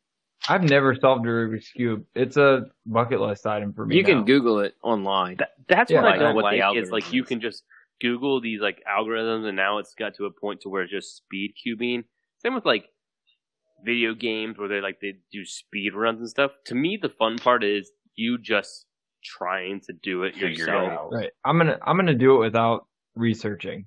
I've 0.47 0.61
never 0.63 0.93
solved 0.93 1.25
a 1.25 1.29
Rubik's 1.29 1.69
cube. 1.71 2.05
It's 2.13 2.37
a 2.37 2.67
bucket 2.85 3.19
list 3.19 3.47
item 3.47 3.73
for 3.73 3.85
me. 3.85 3.95
You 3.97 4.03
can. 4.03 4.25
Google 4.25 4.59
it 4.59 4.75
online. 4.83 5.37
That, 5.37 5.53
that's 5.67 5.89
Yeah, 5.89 6.03
what 6.03 6.11
I 6.11 6.15
I 6.15 6.17
know 6.17 6.23
don't 6.25 6.35
what 6.35 6.43
like. 6.43 6.61
Is 6.77 6.91
like 6.91 7.11
you 7.11 7.23
can 7.23 7.41
just 7.41 7.63
Google 7.99 8.39
these 8.41 8.61
like 8.61 8.83
algorithms, 8.87 9.45
and 9.47 9.55
now 9.55 9.79
it's 9.79 9.95
got 9.95 10.13
to 10.15 10.25
a 10.25 10.31
point 10.31 10.61
to 10.61 10.69
where 10.69 10.83
it's 10.83 10.91
just 10.91 11.17
speed 11.17 11.53
cubing. 11.65 12.03
Same 12.43 12.53
with 12.53 12.65
like 12.65 12.89
video 13.83 14.13
games 14.13 14.57
where 14.57 14.67
they 14.67 14.81
like 14.81 14.99
they 15.01 15.15
do 15.31 15.45
speed 15.45 15.93
runs 15.93 16.19
and 16.19 16.29
stuff. 16.29 16.51
To 16.65 16.75
me, 16.75 16.97
the 17.01 17.09
fun 17.09 17.37
part 17.37 17.63
is 17.63 17.91
you 18.15 18.37
just 18.37 18.85
trying 19.23 19.81
to 19.81 19.93
do 20.01 20.23
it 20.23 20.33
Figure 20.33 20.47
it 20.49 20.57
yourself. 20.57 20.91
out. 20.91 21.09
Right. 21.11 21.29
I'm 21.45 21.57
gonna 21.57 21.77
I'm 21.85 21.97
gonna 21.97 22.13
do 22.15 22.35
it 22.35 22.39
without 22.39 22.85
researching. 23.15 23.85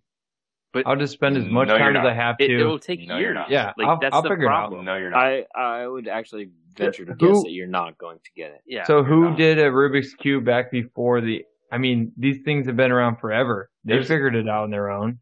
But- 0.72 0.86
I'll 0.86 0.96
just 0.96 1.12
spend 1.14 1.36
as 1.36 1.46
much 1.46 1.66
No, 1.68 1.78
time 1.78 1.96
as. 1.96 2.06
I 2.06 2.12
have 2.14 2.38
to. 2.38 2.44
it'll 2.44 2.78
take 2.78 3.00
No, 3.08 3.14
you're 3.16 3.30
years. 3.30 3.34
not. 3.34 3.50
Yeah, 3.50 3.72
like 3.76 3.88
I'll- 3.88 3.98
that's 4.00 4.14
I'll 4.14 4.22
the 4.22 4.28
figure 4.28 4.44
it 4.44 4.48
out. 4.48 4.68
problem. 4.68 4.84
No, 4.84 4.96
you're 4.96 5.10
not. 5.10 5.18
I 5.18 5.44
I 5.54 5.86
would 5.86 6.06
actually 6.06 6.50
venture 6.76 7.04
to 7.04 7.12
Who- 7.12 7.18
guess 7.28 7.42
that 7.42 7.50
you're 7.50 7.66
not 7.66 7.98
going 7.98 8.18
to 8.22 8.30
get 8.36 8.52
it. 8.52 8.60
Yeah. 8.66 8.84
so 8.84 9.02
who 9.02 9.30
not. 9.30 9.36
did 9.38 9.58
a 9.58 9.64
Rubik's 9.70 10.14
cube 10.14 10.44
back 10.44 10.70
before 10.70 11.20
the? 11.20 11.44
I 11.72 11.78
mean, 11.78 12.12
these 12.16 12.42
things 12.44 12.66
have 12.66 12.76
been 12.76 12.90
around 12.92 13.16
forever. 13.16 13.70
They 13.84 13.94
There's- 13.94 14.08
figured 14.08 14.34
it 14.36 14.48
out 14.48 14.64
on 14.64 14.70
their 14.70 14.90
own. 14.90 15.18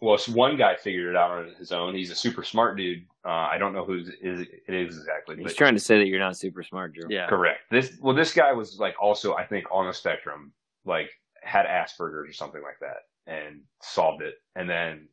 Well, 0.00 0.18
so 0.18 0.32
one 0.32 0.56
guy 0.58 0.76
figured 0.76 1.08
it 1.08 1.16
out 1.16 1.30
on 1.30 1.54
his 1.58 1.72
own. 1.72 1.94
He's 1.94 2.10
a 2.10 2.14
super 2.14 2.42
smart 2.44 2.76
dude. 2.76 3.04
Uh, 3.24 3.28
I 3.30 3.56
don't 3.58 3.72
know 3.72 3.84
who 3.84 3.94
is 4.20 4.40
it 4.40 4.48
is 4.74 4.96
exactly, 4.98 5.36
He's 5.36 5.44
but 5.44 5.56
trying 5.56 5.74
to 5.74 5.80
say 5.80 5.98
that 5.98 6.06
you're 6.06 6.20
not 6.20 6.36
super 6.36 6.62
smart, 6.62 6.92
Drew. 6.94 7.06
yeah. 7.08 7.26
correct. 7.28 7.60
This 7.70 7.96
well, 8.00 8.14
this 8.14 8.32
guy 8.34 8.52
was 8.52 8.78
like 8.78 8.94
also 9.00 9.34
I 9.34 9.46
think 9.46 9.64
on 9.72 9.86
the 9.86 9.92
spectrum, 9.94 10.52
like 10.84 11.10
had 11.42 11.64
Asperger's 11.66 12.28
or 12.28 12.32
something 12.32 12.60
like 12.62 12.78
that, 12.80 13.30
and 13.32 13.60
solved 13.82 14.22
it. 14.22 14.34
And 14.54 14.68
then 14.68 15.08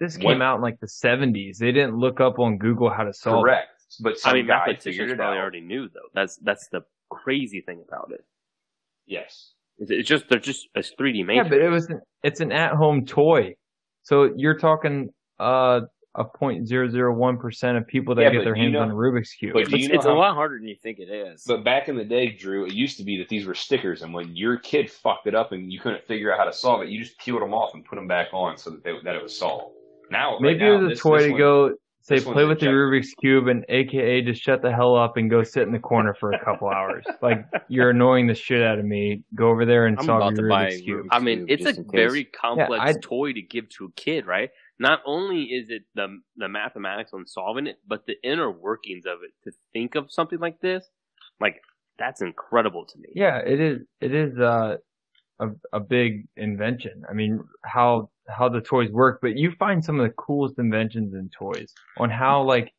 This 0.00 0.16
When- 0.18 0.34
came 0.34 0.42
out 0.42 0.56
in 0.56 0.62
like 0.62 0.80
the 0.80 0.88
70s. 0.88 1.58
They 1.58 1.70
didn't 1.72 1.96
look 1.96 2.20
up 2.20 2.38
on 2.40 2.58
Google 2.58 2.90
how 2.90 3.04
to 3.04 3.12
solve 3.12 3.44
correct, 3.44 3.70
but 4.00 4.18
some 4.18 4.32
I 4.32 4.34
mean, 4.34 4.46
guy 4.48 4.64
figured 4.64 4.76
mathematicians 4.76 5.12
it 5.12 5.16
probably 5.16 5.38
out. 5.38 5.42
already 5.42 5.60
knew 5.60 5.88
though. 5.88 6.08
That's 6.12 6.36
that's 6.38 6.66
the 6.68 6.80
crazy 7.10 7.60
thing 7.60 7.84
about 7.86 8.10
it. 8.12 8.24
Yes. 9.06 9.52
It's, 9.78 9.90
it's 9.90 10.08
just 10.08 10.28
they're 10.28 10.38
just 10.38 10.66
a 10.74 10.80
3D 10.80 11.20
it. 11.28 11.34
Yeah, 11.36 11.42
but 11.44 11.60
it 11.60 11.68
was 11.70 11.86
an, 11.88 12.00
it's 12.22 12.40
an 12.40 12.52
at-home 12.52 13.06
toy. 13.06 13.54
So 14.02 14.32
you're 14.36 14.58
talking 14.58 15.10
uh 15.38 15.82
a 16.14 16.24
point 16.24 16.68
zero 16.68 16.90
zero 16.90 17.14
one 17.14 17.38
percent 17.38 17.78
of 17.78 17.86
people 17.86 18.14
that 18.16 18.22
Yeah, 18.22 18.30
get 18.30 18.44
their 18.44 18.54
hands 18.54 18.74
know- 18.74 18.80
on 18.80 18.90
a 18.90 18.94
Rubik's 18.94 19.32
cube. 19.32 19.54
but 19.54 19.66
do 19.68 19.74
It's, 19.74 19.82
you 19.84 19.88
know 19.88 19.94
it's 19.94 20.04
a 20.04 20.12
lot 20.12 20.34
harder 20.34 20.58
than 20.58 20.68
you 20.68 20.76
think 20.76 20.98
it 20.98 21.08
is. 21.08 21.42
But 21.46 21.64
back 21.64 21.88
in 21.88 21.96
the 21.96 22.04
day, 22.04 22.30
Drew, 22.30 22.66
it 22.66 22.74
used 22.74 22.98
to 22.98 23.04
be 23.04 23.16
that 23.18 23.30
these 23.30 23.46
were 23.46 23.54
stickers, 23.54 24.02
and 24.02 24.12
when 24.12 24.36
your 24.36 24.58
kid 24.58 24.90
fucked 24.90 25.26
it 25.26 25.34
up 25.34 25.52
and 25.52 25.72
you 25.72 25.80
couldn't 25.80 26.04
figure 26.04 26.30
out 26.30 26.38
how 26.38 26.44
to 26.44 26.52
solve 26.52 26.82
it, 26.82 26.90
you 26.90 27.02
just 27.02 27.18
peeled 27.18 27.40
them 27.40 27.54
off 27.54 27.72
and 27.72 27.82
put 27.84 27.96
them 27.96 28.06
back 28.06 28.28
on 28.34 28.58
so 28.58 28.68
that 28.70 28.84
they, 28.84 28.92
that 29.04 29.16
it 29.16 29.22
was 29.22 29.34
solved. 29.38 29.74
Now, 30.10 30.32
right 30.32 30.42
Maybe 30.42 30.58
now, 30.58 30.74
it 30.74 30.76
was 30.82 30.84
a 30.84 30.88
this- 30.90 31.00
toy 31.00 31.16
this 31.18 31.26
to 31.28 31.30
one- 31.32 31.38
go 31.38 31.74
say 32.02 32.16
this 32.16 32.24
play 32.24 32.44
with 32.44 32.60
the 32.60 32.66
Rubik's 32.66 33.14
cube 33.14 33.48
and 33.48 33.64
AKA 33.68 34.22
just 34.22 34.42
shut 34.42 34.60
the 34.60 34.72
hell 34.72 34.96
up 34.96 35.16
and 35.16 35.30
go 35.30 35.42
sit 35.42 35.62
in 35.62 35.72
the 35.72 35.78
corner 35.78 36.14
for 36.18 36.32
a 36.32 36.44
couple 36.44 36.68
hours. 36.68 37.04
Like 37.22 37.46
you're 37.68 37.90
annoying 37.90 38.26
the 38.26 38.34
shit 38.34 38.62
out 38.62 38.78
of 38.80 38.84
me. 38.84 39.22
Go 39.34 39.48
over 39.48 39.64
there 39.64 39.86
and 39.86 39.96
I'm 39.98 40.06
solve 40.06 40.22
about 40.22 40.32
your 40.32 40.48
to 40.48 40.48
buy 40.48 40.66
Rubik's 40.66 40.80
a 40.80 40.82
cube. 40.82 41.04
Rubik's 41.04 41.08
I 41.12 41.18
mean, 41.20 41.46
Cube, 41.46 41.60
it's 41.60 41.78
a 41.78 41.82
very 41.82 42.24
complex 42.24 42.82
I- 42.82 42.94
toy 43.00 43.32
to 43.32 43.42
give 43.42 43.68
to 43.70 43.84
a 43.86 43.92
kid, 43.92 44.26
right? 44.26 44.50
Not 44.78 45.00
only 45.06 45.44
is 45.44 45.70
it 45.70 45.82
the 45.94 46.20
the 46.36 46.48
mathematics 46.48 47.12
on 47.12 47.26
solving 47.26 47.68
it, 47.68 47.78
but 47.86 48.06
the 48.06 48.16
inner 48.24 48.50
workings 48.50 49.04
of 49.06 49.18
it. 49.22 49.32
To 49.44 49.56
think 49.72 49.94
of 49.94 50.10
something 50.10 50.40
like 50.40 50.60
this, 50.60 50.84
like 51.40 51.62
that's 51.98 52.22
incredible 52.22 52.84
to 52.86 52.98
me. 52.98 53.10
Yeah, 53.14 53.38
it 53.38 53.60
is. 53.60 53.82
It 54.00 54.12
is 54.12 54.36
uh, 54.38 54.78
a 55.38 55.48
a 55.72 55.78
big 55.78 56.26
invention. 56.36 57.04
I 57.08 57.12
mean, 57.12 57.44
how 57.62 58.10
how 58.28 58.48
the 58.48 58.60
toys 58.60 58.90
work, 58.90 59.18
but 59.20 59.36
you 59.36 59.52
find 59.58 59.84
some 59.84 59.98
of 59.98 60.06
the 60.06 60.12
coolest 60.14 60.58
inventions 60.58 61.14
in 61.14 61.28
toys 61.30 61.72
on 61.98 62.10
how 62.10 62.42
like 62.42 62.72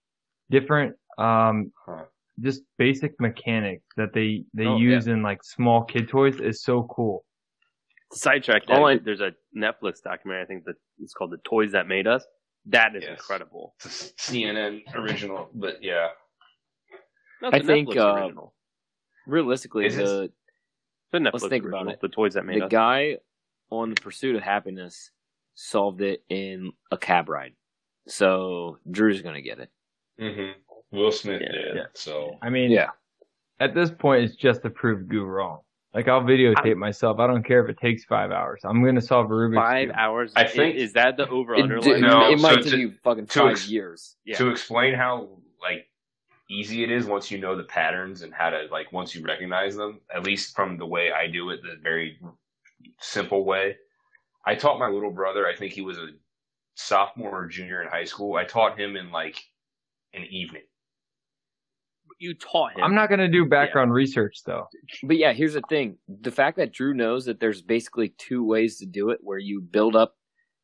different 0.50 0.96
um 1.18 1.72
Huh. 1.86 2.06
just 2.40 2.64
basic 2.78 3.20
mechanics 3.20 3.84
that 3.98 4.14
they 4.14 4.46
they 4.54 4.66
Oh, 4.66 4.78
use 4.78 5.08
in 5.08 5.22
like 5.22 5.44
small 5.44 5.84
kid 5.84 6.08
toys 6.10 6.40
is 6.40 6.62
so 6.64 6.84
cool. 6.84 7.26
Sidetrack. 8.12 8.64
All 8.70 8.86
I- 8.88 8.98
there's 8.98 9.22
a 9.22 9.34
Netflix 9.56 10.02
documentary. 10.04 10.44
I 10.44 10.46
think 10.46 10.66
that 10.66 10.76
it's 11.00 11.14
called 11.14 11.32
"The 11.32 11.38
Toys 11.40 11.72
That 11.72 11.88
Made 11.88 12.08
Us." 12.08 12.26
That 12.68 12.96
is 12.96 13.04
Yes. 13.04 13.20
incredible. 13.20 13.76
It's 13.84 14.12
a 14.12 14.14
CNN 14.32 14.84
original, 14.96 15.50
but 15.54 15.84
yeah. 15.84 16.10
No, 17.42 17.50
it's 17.50 17.56
I 17.56 17.58
a 17.58 17.64
think, 17.64 17.96
uh. 17.98 18.30
Realistically, 19.28 19.86
Is 19.86 19.96
this- 19.98 20.10
the 20.10 20.24
It's 20.24 20.34
Netflix 21.14 21.34
let's 21.34 21.48
think 21.48 21.66
about 21.66 21.78
original, 21.80 21.94
it. 21.94 22.02
The 22.02 22.08
Toys 22.10 22.34
That 22.36 22.46
Made 22.46 22.62
the 22.62 22.66
Us. 22.66 22.72
guy 22.72 23.18
on 23.70 23.90
the 23.90 24.02
pursuit 24.02 24.36
of 24.36 24.44
happiness 24.44 25.12
solved 25.56 26.02
it 26.02 26.24
in 26.30 26.72
a 26.92 26.98
cab 26.98 27.30
ride. 27.30 27.54
So 28.08 28.80
Drew's 28.90 29.22
gonna 29.22 29.42
get 29.42 29.60
it. 29.60 29.70
Mm-hmm. 30.20 30.98
Will 30.98 31.12
Smith 31.12 31.42
Yeah, 31.42 31.52
did. 31.52 31.76
yeah. 31.76 31.84
So 31.94 32.38
I 32.42 32.50
mean, 32.50 32.72
Yeah. 32.72 32.90
at 33.60 33.74
this 33.74 33.90
point, 33.92 34.24
it's 34.26 34.36
just 34.36 34.62
to 34.64 34.70
prove 34.70 35.08
Goo 35.08 35.24
wrong. 35.26 35.60
Like 35.94 36.08
I'll 36.08 36.22
videotape 36.22 36.76
myself. 36.78 37.20
I 37.20 37.28
don't 37.28 37.44
care 37.44 37.64
if 37.64 37.70
it 37.70 37.78
takes 37.78 38.04
five 38.04 38.32
hours. 38.32 38.62
I'm 38.64 38.84
gonna 38.84 39.00
solve 39.02 39.28
a 39.28 39.34
Rubik's 39.34 39.56
Five 39.58 39.88
cube. 39.90 39.96
hours. 39.98 40.34
I 40.36 40.46
think- 40.46 40.76
is 40.76 40.94
that 40.94 41.18
the 41.18 41.28
over 41.30 41.56
under. 41.56 41.78
d- 41.80 42.00
No, 42.02 42.30
it 42.32 42.40
might 42.40 42.56
so 42.56 42.62
take 42.62 42.72
to- 42.72 42.80
you 42.80 42.92
fucking 43.04 43.28
to 43.28 43.40
five 43.40 43.52
ex- 43.52 43.70
years. 43.70 44.18
Yeah. 44.26 44.38
to 44.38 44.50
explain 44.50 44.96
how 44.96 45.30
like 45.62 45.88
easy 46.50 46.84
it 46.84 46.92
is 46.92 47.06
once 47.06 47.32
you 47.32 47.38
know 47.38 47.56
the 47.56 47.64
patterns 47.64 48.22
and 48.24 48.34
how 48.34 48.50
to 48.50 48.68
like 48.72 48.92
once 48.92 49.16
you 49.16 49.24
recognize 49.24 49.76
them, 49.76 50.02
at 50.14 50.24
least 50.24 50.56
from 50.56 50.78
the 50.78 50.86
way 50.86 51.12
I 51.12 51.28
do 51.28 51.52
it, 51.52 51.62
the 51.62 51.78
very 51.82 52.20
simple 53.00 53.46
way. 53.46 53.78
I 54.46 54.56
taught 54.56 54.80
my 54.80 54.90
little 54.90 55.12
brother. 55.12 55.48
I 55.48 55.56
think 55.56 55.74
he 55.74 55.82
was 55.82 55.98
a 55.98 56.08
sophomore 56.76 57.44
or 57.44 57.48
junior 57.48 57.82
in 57.82 57.90
high 57.90 58.04
school. 58.04 58.36
I 58.36 58.46
taught 58.46 58.80
him 58.80 58.96
in 58.96 59.12
like 59.12 59.42
an 60.14 60.24
evening. 60.30 60.64
You 62.20 62.36
taught 62.36 62.74
him. 62.74 62.84
I'm 62.84 62.96
not 62.96 63.10
gonna 63.10 63.28
do 63.28 63.46
background 63.46 63.92
research 63.92 64.38
though. 64.46 64.68
But 65.04 65.18
yeah, 65.18 65.34
here's 65.34 65.54
the 65.54 65.64
thing: 65.68 65.98
the 66.08 66.32
fact 66.32 66.58
that 66.58 66.72
Drew 66.72 66.94
knows 66.94 67.26
that 67.26 67.40
there's 67.40 67.62
basically 67.62 68.10
two 68.18 68.46
ways 68.46 68.78
to 68.78 68.86
do 68.86 69.10
it, 69.10 69.20
where 69.22 69.40
you 69.40 69.62
build 69.62 69.96
up 69.96 70.16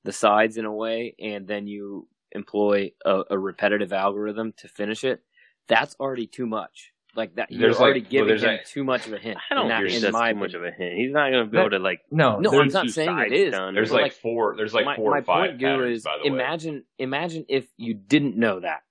the 0.03 0.11
sides 0.11 0.57
in 0.57 0.65
a 0.65 0.73
way, 0.73 1.15
and 1.19 1.47
then 1.47 1.67
you 1.67 2.07
employ 2.31 2.91
a, 3.05 3.23
a 3.31 3.37
repetitive 3.37 3.91
algorithm 3.91 4.53
to 4.57 4.67
finish 4.67 5.03
it. 5.03 5.23
That's 5.67 5.95
already 5.99 6.27
too 6.27 6.45
much. 6.45 6.93
Like 7.15 7.35
that, 7.35 7.51
you're 7.51 7.61
There's 7.61 7.77
already 7.77 8.01
well, 8.01 8.09
giving 8.11 8.27
there's 8.27 8.43
him 8.43 8.49
like- 8.51 8.65
too 8.65 8.83
much 8.83 9.07
of 9.07 9.13
a 9.13 9.17
hint. 9.17 9.37
I 9.49 9.55
don't 9.55 9.63
in 9.63 9.69
that, 9.69 9.89
think 9.89 10.01
that's 10.03 10.13
my 10.13 10.31
too 10.33 10.39
much 10.39 10.53
of 10.53 10.63
a 10.63 10.71
hint. 10.71 10.95
He's 10.95 11.11
not 11.11 11.31
going 11.31 11.43
to 11.45 11.49
be 11.51 11.57
able 11.57 11.71
to 11.71 11.79
like. 11.79 12.01
No, 12.11 12.39
No, 12.39 12.51
I'm 12.61 12.67
not 12.67 12.87
saying 12.89 13.09
it 13.09 13.13
sides 13.29 13.33
is. 13.33 13.51
done. 13.51 13.73
There's 13.73 13.89
But, 13.89 14.01
like, 14.03 14.13
four. 14.13 14.55
There's 14.55 14.73
like 14.75 14.85
my, 14.85 14.95
four 14.95 15.11
my 15.11 15.17
or 15.19 15.23
five 15.23 15.49
point, 15.49 15.59
Guru, 15.59 15.71
patterns. 15.77 15.97
is 15.97 16.03
by 16.03 16.17
the 16.17 16.29
way, 16.29 16.35
imagine 16.35 16.83
imagine 16.99 17.45
if 17.49 17.65
you 17.77 17.95
didn't 17.95 18.37
know 18.37 18.59
that. 18.59 18.81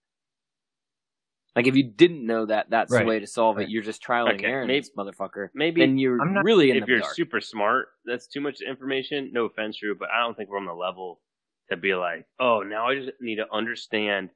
Like 1.57 1.67
if 1.67 1.75
you 1.77 1.85
didn't 1.85 2.25
know 2.27 2.47
that 2.47 2.71
that's 2.71 2.93
Right. 2.93 3.01
the 3.03 3.09
way 3.09 3.19
to 3.21 3.27
solve 3.27 3.57
Right. 3.57 3.67
it, 3.67 3.71
you're 3.71 3.83
just 3.83 4.03
trialing 4.03 4.35
Okay, 4.35 4.45
and 4.45 4.53
error, 4.53 4.67
maybe- 4.67 4.87
motherfucker. 4.97 5.49
Maybe 5.55 5.81
Then 5.81 5.99
you're 5.99 6.21
I'm 6.21 6.35
not- 6.35 6.45
really 6.45 6.71
in 6.71 6.77
if 6.77 6.85
the 6.85 6.91
you're 6.91 7.01
dark. 7.01 7.15
super 7.15 7.41
smart, 7.41 7.89
that's 8.05 8.27
too 8.29 8.41
much 8.41 8.61
information. 8.61 9.31
No 9.33 9.47
offense, 9.47 9.79
Drew, 9.79 9.95
but 9.97 10.09
I 10.11 10.21
don't 10.21 10.37
think 10.37 10.51
we're 10.51 10.59
on 10.59 10.67
the 10.67 10.75
level 10.75 11.21
to 11.71 11.77
be 11.77 11.95
like, 11.95 12.27
oh, 12.39 12.63
now 12.63 12.89
I 12.89 12.95
just 12.95 13.11
need 13.21 13.37
to 13.37 13.47
understand 13.53 14.31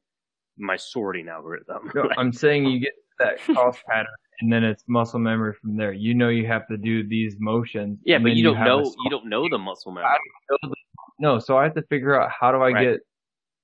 my 0.59 0.77
sorting 0.77 1.29
algorithm. 1.29 1.91
No, 1.95 2.09
I'm 2.19 2.33
saying 2.33 2.67
you 2.67 2.81
get 2.81 2.93
that 3.23 3.55
cost 3.55 3.81
pattern 3.89 4.07
and 4.41 4.53
then 4.53 4.65
it's 4.65 4.83
muscle 4.89 5.21
memory 5.21 5.55
from 5.61 5.77
there. 5.77 5.93
You 5.93 6.15
know 6.15 6.29
you 6.29 6.47
have 6.47 6.67
to 6.69 6.77
do 6.77 7.07
these 7.07 7.37
motions. 7.39 7.99
yeah, 8.05 8.19
but 8.19 8.33
you 8.33 8.43
don't 8.43 8.57
a 8.57 8.65
know. 8.65 8.81
You 9.05 9.11
don't 9.11 9.27
know 9.27 9.49
the 9.49 9.59
muscle 9.59 9.93
memory. 9.93 10.11
No, 11.19 11.39
so 11.39 11.57
I 11.57 11.65
have 11.65 11.75
to 11.75 11.83
figure 11.83 12.21
out 12.21 12.31
how 12.31 12.51
do 12.51 12.59
I 12.59 12.73
Right. 12.73 12.83
get 12.83 13.01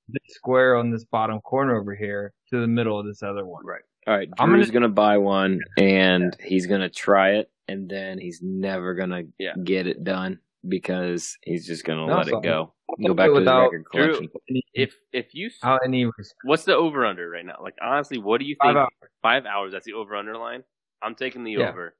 this 0.08 0.22
square 0.36 0.76
on 0.76 0.90
this 0.90 1.04
bottom 1.04 1.40
corner 1.40 1.76
over 1.76 1.94
here 1.94 2.32
to 2.50 2.60
the 2.60 2.66
middle 2.66 2.98
of 2.98 3.06
this 3.06 3.22
other 3.22 3.44
one. 3.44 3.64
Right. 3.66 3.82
All 4.06 4.16
right, 4.16 4.28
I'm 4.38 4.50
Drew's 4.50 4.70
gonna... 4.70 4.88
buy 4.88 5.18
one 5.18 5.60
and 5.76 6.34
he's 6.42 6.66
gonna 6.66 6.88
try 6.88 7.32
it, 7.32 7.50
and 7.66 7.88
then 7.90 8.18
he's 8.18 8.40
never 8.42 8.94
gonna 8.94 9.24
Yeah. 9.38 9.54
get 9.64 9.86
it 9.86 10.04
done 10.04 10.38
because 10.66 11.36
he's 11.42 11.66
just 11.66 11.84
gonna 11.84 12.06
No, 12.06 12.16
let 12.16 12.26
so- 12.28 12.38
it 12.38 12.42
go. 12.42 12.74
Go 13.06 13.12
back 13.12 13.26
do 13.26 13.34
to 13.34 13.34
the 13.34 13.40
without 13.40 13.62
record 13.64 13.84
collection. 13.90 14.28
any, 14.48 14.62
If 14.72 14.94
if 15.12 15.34
you, 15.34 15.50
without 15.62 15.80
any 15.84 16.10
what's 16.44 16.64
the 16.64 16.74
over 16.74 17.04
under 17.04 17.28
right 17.28 17.44
now? 17.44 17.58
Like 17.62 17.74
honestly, 17.82 18.16
what 18.16 18.40
do 18.40 18.46
you 18.46 18.56
Five 18.62 18.68
think? 18.74 18.78
hours. 18.78 19.10
Five 19.22 19.44
hours. 19.46 19.72
That's 19.72 19.84
the 19.84 19.92
over 19.92 20.16
under 20.16 20.36
line. 20.38 20.64
I'm 21.02 21.14
taking 21.14 21.44
the 21.44 21.52
Yeah. 21.52 21.68
over. 21.68 21.94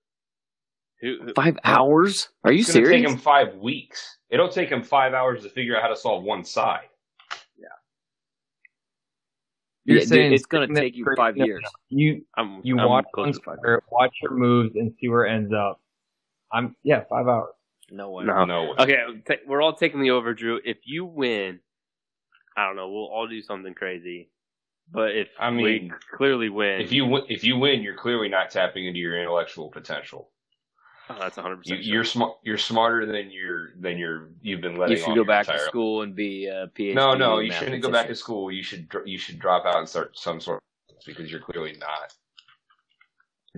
Who, 1.03 1.19
who, 1.23 1.33
Five 1.35 1.59
hours? 1.63 2.31
Are 2.43 2.51
you 2.51 2.61
it's 2.61 2.73
going 2.73 2.87
to 2.87 2.91
take 2.91 3.07
him 3.07 3.19
five 3.19 3.55
weeks. 3.57 4.19
It'll 4.31 4.49
take 4.49 4.71
him 4.71 4.83
five 4.83 5.13
hours 5.15 5.43
to 5.45 5.51
figure 5.51 5.77
out 5.77 5.83
how 5.83 5.89
to 5.89 5.95
solve 5.97 6.25
one 6.25 6.43
side. 6.43 6.89
Yeah. 7.57 7.69
You're 9.85 9.97
Yeah, 9.99 10.01
dude, 10.01 10.09
saying 10.09 10.33
it's 10.33 10.47
gonna 10.47 10.69
take 10.75 10.97
you 10.97 11.07
five 11.17 11.37
no, 11.37 11.45
years. 11.45 11.63
You 11.91 12.25
I'm, 12.37 12.61
you 12.65 12.79
I'm 12.79 12.89
watch 12.89 13.05
close 13.15 13.37
to 13.39 13.43
five. 13.45 13.57
square, 13.59 13.83
watch 13.93 14.17
your 14.23 14.33
moves, 14.33 14.75
and 14.75 14.93
see 14.99 15.09
where 15.09 15.27
it 15.27 15.33
ends 15.35 15.53
up. 15.53 15.81
I'm 16.53 16.75
yeah, 16.83 17.05
five 17.09 17.29
hours. 17.29 17.51
No 17.91 18.11
way. 18.11 18.25
No. 18.25 18.45
No 18.45 18.65
way. 18.65 18.75
Okay, 18.79 18.97
ta- 19.27 19.35
we're 19.47 19.63
all 19.63 19.75
taking 19.75 20.01
the 20.01 20.11
over, 20.11 20.35
Drew. 20.35 20.61
If 20.65 20.79
you 20.85 21.05
win, 21.05 21.61
I 22.57 22.67
don't 22.67 22.77
know. 22.77 22.89
We'll 22.91 23.07
all 23.07 23.27
do 23.29 23.41
something 23.43 23.75
crazy. 23.75 24.31
But 24.91 25.15
if 25.17 25.29
I 25.39 25.51
we 25.51 25.57
mean, 25.57 25.93
clearly 26.17 26.49
win, 26.49 26.81
If 26.81 26.93
you 26.93 27.05
win, 27.07 27.25
if 27.29 27.45
you 27.45 27.59
win, 27.59 27.83
you're 27.83 27.97
clearly 27.97 28.29
not 28.29 28.51
tapping 28.51 28.87
into 28.87 28.99
your 28.99 29.21
intellectual 29.21 29.69
potential. 29.71 30.31
oh, 31.11 31.17
that's 31.21 31.37
100. 31.37 31.67
You, 31.67 31.75
percent 31.77 31.85
you're 31.85 32.05
smart. 32.05 32.37
You're 32.43 32.57
smarter 32.59 33.05
than 33.05 33.31
you're 33.31 33.71
than 33.79 33.99
you're 33.99 34.31
you've 34.41 34.63
been 34.63 34.77
letting. 34.77 34.97
You 34.97 35.03
should 35.03 35.11
on 35.11 35.15
go 35.15 35.21
your 35.21 35.25
back 35.27 35.47
to 35.47 35.53
entire- 35.53 35.67
school 35.67 36.03
and 36.03 36.15
be 36.15 36.47
a 36.47 36.69
PhD. 36.69 36.95
No, 36.95 37.15
no, 37.15 37.39
you 37.39 37.53
shouldn't 37.53 37.83
go 37.83 37.91
back 37.91 38.07
to 38.09 38.15
school. 38.15 38.51
You 38.51 38.63
should 38.63 38.89
you 39.05 39.19
should 39.19 39.39
drop 39.39 39.67
out 39.67 39.77
and 39.77 39.89
start 39.89 40.17
some 40.19 40.41
sort 40.41 40.63
of 40.91 40.97
because 41.07 41.31
you're 41.31 41.41
clearly 41.41 41.77
not. 41.79 42.15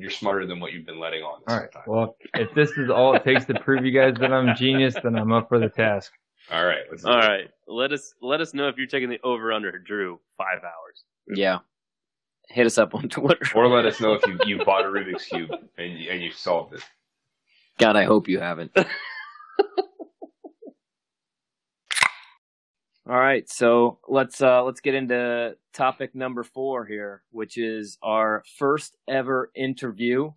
You're 0.00 0.10
smarter 0.10 0.46
than 0.46 0.60
what 0.60 0.72
you've 0.72 0.86
been 0.86 0.98
letting 1.00 1.22
on. 1.22 1.40
All 1.48 1.58
right. 1.58 1.70
time. 1.72 1.82
Well, 1.86 2.16
if 2.34 2.54
this 2.54 2.70
is 2.72 2.90
all 2.90 3.14
it 3.14 3.24
takes 3.24 3.44
to 3.46 3.54
prove 3.60 3.84
you 3.84 3.92
guys 3.92 4.14
that 4.20 4.32
I'm 4.32 4.48
a 4.48 4.54
genius, 4.54 4.94
then 5.02 5.16
I'm 5.16 5.32
up 5.32 5.48
for 5.48 5.58
the 5.58 5.68
task. 5.68 6.12
All 6.50 6.64
right. 6.64 6.82
Let's 6.90 7.02
do 7.04 7.10
All 7.10 7.18
it. 7.18 7.26
right, 7.26 7.50
let 7.68 7.92
us 7.92 8.14
let 8.20 8.40
us 8.40 8.54
know 8.54 8.68
if 8.68 8.76
you're 8.76 8.86
taking 8.86 9.08
the 9.10 9.20
over 9.22 9.52
under, 9.52 9.78
Drew. 9.78 10.18
Five 10.36 10.64
hours. 10.64 11.04
Yeah. 11.28 11.58
Hit 12.48 12.66
us 12.66 12.78
up 12.78 12.94
on 12.94 13.08
Twitter. 13.08 13.46
Or 13.54 13.68
let 13.68 13.86
us 13.86 14.00
know 14.00 14.14
if 14.14 14.26
you 14.26 14.38
you 14.44 14.64
bought 14.64 14.84
a 14.84 14.88
Rubik's 14.88 15.26
cube 15.26 15.50
and 15.78 15.98
you, 15.98 16.10
and 16.10 16.20
you 16.22 16.32
solved 16.32 16.74
it. 16.74 16.82
God, 17.78 17.96
I 17.96 18.04
hope 18.04 18.28
you 18.28 18.40
haven't. 18.40 18.72
All 23.10 23.18
right, 23.18 23.48
so 23.50 23.98
let's 24.06 24.40
uh 24.40 24.62
let's 24.62 24.80
get 24.80 24.94
into 24.94 25.56
topic 25.74 26.14
number 26.14 26.44
4 26.44 26.86
here, 26.86 27.22
which 27.32 27.58
is 27.58 27.98
our 28.04 28.44
first 28.56 28.96
ever 29.08 29.50
interview. 29.56 30.30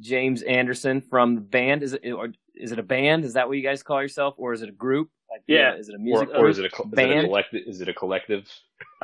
James 0.00 0.40
Anderson 0.40 1.02
from 1.02 1.34
the 1.34 1.42
band 1.42 1.82
is 1.82 1.92
it 1.92 2.10
or 2.12 2.32
is 2.54 2.72
it 2.72 2.78
a 2.78 2.82
band? 2.82 3.26
Is 3.26 3.34
that 3.34 3.46
what 3.46 3.58
you 3.58 3.62
guys 3.62 3.82
call 3.82 4.00
yourself 4.00 4.36
or 4.38 4.54
is 4.54 4.62
it 4.62 4.70
a 4.70 4.72
group? 4.72 5.10
Like 5.30 5.42
Yeah. 5.46 5.72
uh, 5.72 5.76
is 5.76 5.90
it 5.90 5.96
a 5.96 5.98
music 5.98 6.30
or 6.30 6.38
group? 6.40 6.50
is 6.50 6.58
it 6.60 6.64
a 6.64 6.70
col- 6.70 6.86
is 6.86 6.92
it 6.92 6.94
a 6.94 6.96
Band? 6.96 7.26
collective? 7.26 7.62
Is 7.66 7.80
it 7.82 7.88
a 7.90 7.94
collective? 7.94 8.50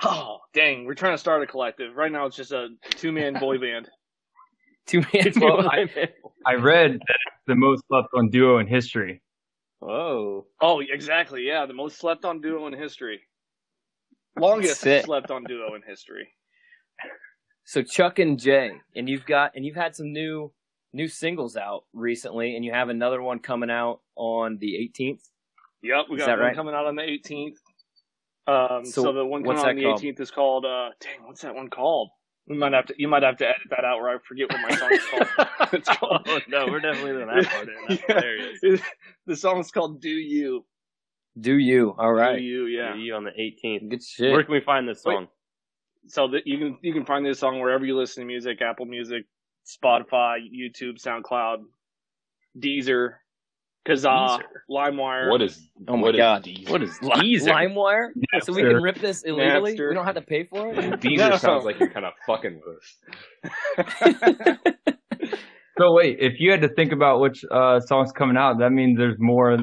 Oh, 0.03 0.39
dang. 0.55 0.87
We're 0.87 0.95
trying 0.95 1.13
to 1.15 1.19
start 1.19 1.43
a 1.43 1.47
collective. 1.47 1.95
Right 1.95 2.11
now 2.11 2.25
it's 2.25 2.37
just 2.37 2.53
a 2.53 2.69
two 2.93 3.13
man 3.13 3.35
boy 3.35 3.59
band. 3.67 3.91
two 4.87 5.03
man 5.13 5.31
Well, 5.37 5.69
I, 5.69 5.87
I 6.47 6.55
read 6.55 6.93
that 6.93 7.19
it's 7.27 7.45
the 7.49 7.55
most 7.55 7.83
slept 7.89 8.09
on 8.15 8.31
duo 8.31 8.59
in 8.61 8.67
history. 8.67 9.21
Whoa. 9.81 10.47
Oh, 10.61 10.81
exactly. 10.81 11.43
Yeah, 11.47 11.67
the 11.67 11.73
most 11.75 11.99
slept 11.99 12.25
on 12.25 12.41
duo 12.41 12.67
in 12.67 12.73
history. 12.75 13.21
Longest 14.39 14.81
Sick. 14.81 15.05
slept 15.05 15.31
on 15.31 15.45
duo 15.45 15.75
in 15.75 15.83
history. 15.87 16.29
So 17.65 17.83
Chuck 17.83 18.19
and 18.19 18.39
Jay, 18.39 18.73
and 18.95 19.09
you've 19.09 19.27
got 19.27 19.53
and 19.55 19.65
you've 19.65 19.77
had 19.77 19.95
some 19.95 20.13
new 20.13 20.53
new 20.93 21.09
singles 21.09 21.57
out 21.57 21.85
recently, 21.93 22.57
and 22.57 22.65
you 22.65 22.73
have 22.73 22.89
another 22.89 23.23
one 23.23 23.39
coming 23.39 23.71
out 23.71 24.01
on 24.17 24.59
the 24.59 24.75
18th. 24.99 25.21
Yep, 25.83 26.07
we 26.11 26.17
Is 26.17 26.21
got 26.21 26.27
that 26.27 26.39
one 26.39 26.47
right? 26.49 26.57
coming 26.57 26.75
out 26.75 26.87
on 26.87 26.97
the 26.97 27.03
18th. 27.03 27.57
Um, 28.47 28.85
So 28.85 29.03
so, 29.05 29.13
the 29.13 29.25
one 29.25 29.45
coming 29.45 29.59
out 29.59 29.69
on 29.69 29.77
the 29.77 29.83
called? 29.85 30.03
18th 30.03 30.21
is 30.21 30.31
called. 30.31 30.65
Uh, 30.67 30.91
dang, 31.01 31.25
what's 31.27 31.43
that 31.43 31.55
one 31.55 31.69
called? 31.71 32.11
We 32.51 32.57
might 32.57 32.73
have 32.73 32.87
to. 32.87 32.95
You 32.99 33.07
might 33.09 33.23
have 33.23 33.37
to 33.39 33.47
edit 33.49 33.69
that 33.71 33.85
out, 33.85 34.01
where 34.01 34.11
I 34.11 34.19
forget 34.29 34.51
what 34.53 34.61
my 34.61 34.77
song 34.77 34.91
is 34.93 35.05
called. 35.07 35.49
it's 35.73 35.89
called. 35.89 36.23
Oh, 36.29 36.39
no, 36.49 36.67
we're 36.67 36.81
definitely 36.81 37.13
doing 37.13 37.27
that 37.29 37.47
part. 37.47 37.69
That's 37.89 38.03
Yeah. 38.09 38.15
hilarious. 38.17 38.83
the 39.27 39.37
song 39.37 39.61
is 39.61 39.71
called 39.71 40.01
"Do 40.03 40.09
You." 40.11 40.67
Do 41.41 41.57
you? 41.57 41.95
All 41.97 42.13
right, 42.13 42.37
Do 42.39 42.43
You, 42.43 42.67
yeah. 42.67 42.93
Do 42.95 42.99
you 42.99 43.15
on 43.15 43.23
the 43.25 43.31
18th. 43.31 43.89
good 43.89 44.03
shit. 44.03 44.33
Where 44.33 44.43
can 44.43 44.53
we 44.53 44.61
find 44.61 44.89
this 44.89 45.03
song? 45.03 45.29
so 46.09 46.27
that 46.29 46.47
you 46.47 46.59
can 46.59 46.79
you 46.83 46.93
can 46.93 47.05
find 47.05 47.25
this 47.25 47.39
song 47.39 47.61
wherever 47.61 47.85
you 47.87 47.97
listen 47.97 48.23
to 48.23 48.27
music 48.27 48.61
apple 48.63 48.87
music 48.87 49.27
spotify 49.67 50.39
youtube 50.41 50.97
soundcloud 51.01 51.59
deezer 52.59 53.17
kazaa 53.89 54.39
Deezer. 54.39 54.43
limewire 54.71 55.31
What 55.31 55.43
is? 55.43 55.71
Oh 55.89 55.97
my 55.97 56.03
what 56.03 56.15
is 56.15 56.19
God. 56.19 56.45
Deezer? 56.45 56.71
What 56.71 56.83
is 56.83 57.03
Li- 57.03 57.11
Deezer? 57.39 57.53
LimeWire? 57.53 58.07
So 58.43 58.53
we 58.53 58.63
can 58.63 58.83
rip 58.83 58.99
this 58.99 59.23
illegally. 59.23 59.75
Napster. 59.75 59.89
We 59.89 59.95
don't 59.95 60.05
have 60.05 60.15
to 60.17 60.23
pay 60.23 60.45
for 60.45 60.69
it. 60.73 60.77
Deezer 61.01 61.31
No. 61.31 61.37
sounds 61.37 61.65
like 61.65 61.79
you're 61.81 61.91
kind 61.91 62.07
of 62.07 62.13
fucking 62.27 62.61
with 62.65 62.77
us. 62.79 64.57
So 65.79 65.93
wait, 65.95 66.19
if 66.21 66.35
you 66.41 66.51
had 66.51 66.61
to 66.61 66.69
think 66.69 66.93
about 66.93 67.21
which 67.21 67.43
uh, 67.51 67.81
songs 67.81 68.13
coming 68.13 68.37
out, 68.37 68.59
that 68.59 68.69
means 68.71 68.99
there's 68.99 69.17
more 69.19 69.57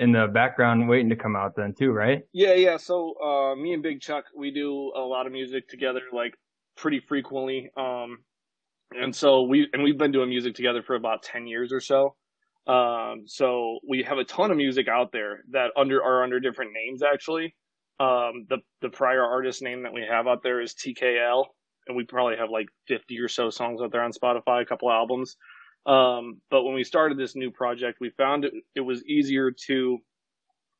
in 0.00 0.12
the 0.12 0.28
background 0.32 0.88
waiting 0.88 1.10
to 1.10 1.16
come 1.16 1.36
out 1.36 1.52
then 1.56 1.74
too, 1.78 1.90
right? 1.90 2.20
yeah 2.32 2.54
yeah 2.54 2.76
so 2.78 3.14
uh 3.22 3.54
me 3.54 3.72
and 3.74 3.82
big 3.82 4.00
chuck 4.00 4.24
we 4.34 4.50
do 4.50 4.92
a 4.96 5.00
lot 5.00 5.26
of 5.26 5.32
music 5.32 5.68
together 5.68 6.00
like 6.12 6.34
pretty 6.76 7.00
frequently 7.00 7.70
um 7.76 8.18
and 8.92 9.14
so 9.14 9.42
we 9.42 9.68
and 9.72 9.82
we've 9.82 9.98
been 9.98 10.12
doing 10.12 10.28
music 10.30 10.54
together 10.54 10.82
for 10.82 10.96
about 10.96 11.22
10 11.22 11.46
years 11.46 11.70
or 11.72 11.80
so 11.80 12.14
um 12.66 13.22
so 13.26 13.78
we 13.88 14.02
have 14.02 14.18
a 14.18 14.24
ton 14.24 14.50
of 14.50 14.56
music 14.56 14.88
out 14.88 15.12
there 15.12 15.40
that 15.50 15.70
under 15.76 16.02
are 16.02 16.24
under 16.24 16.40
different 16.40 16.72
names 16.72 17.02
actually 17.02 17.54
um 18.00 18.46
the 18.48 18.58
the 18.82 18.88
prior 18.88 19.22
artist 19.22 19.62
name 19.62 19.82
that 19.82 19.92
we 19.92 20.04
have 20.08 20.26
out 20.26 20.42
there 20.42 20.60
is 20.60 20.74
tkl 20.74 21.44
and 21.86 21.96
we 21.96 22.04
probably 22.04 22.36
have 22.36 22.50
like 22.50 22.66
50 22.88 23.18
or 23.20 23.28
so 23.28 23.50
songs 23.50 23.80
out 23.80 23.92
there 23.92 24.02
on 24.02 24.10
spotify 24.12 24.62
a 24.62 24.66
couple 24.66 24.90
albums 24.90 25.36
um 25.86 26.40
but 26.50 26.64
when 26.64 26.74
we 26.74 26.82
started 26.82 27.16
this 27.16 27.36
new 27.36 27.50
project 27.50 27.98
we 28.00 28.10
found 28.10 28.44
it, 28.44 28.52
it 28.74 28.80
was 28.80 29.04
easier 29.04 29.52
to 29.66 29.98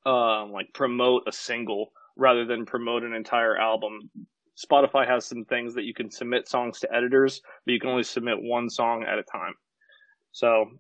um, 0.07 0.53
like 0.53 0.73
promote 0.73 1.25
a 1.27 1.33
single 1.33 1.93
rather 2.17 2.47
than 2.47 2.65
promote 2.65 3.03
an 3.03 3.13
entire 3.13 3.57
album. 3.57 4.09
Spotify 4.57 5.07
has 5.07 5.27
some 5.27 5.45
things 5.45 5.75
that 5.75 5.85
you 5.85 5.93
can 5.93 6.11
submit 6.11 6.49
songs 6.49 6.81
to 6.81 6.95
editors, 6.95 7.43
but 7.67 7.73
you 7.73 7.81
can 7.81 7.91
only 7.91 8.05
submit 8.05 8.41
one 8.41 8.71
song 8.71 9.05
at 9.05 9.19
a 9.19 9.23
time. 9.25 9.53
So 10.33 10.71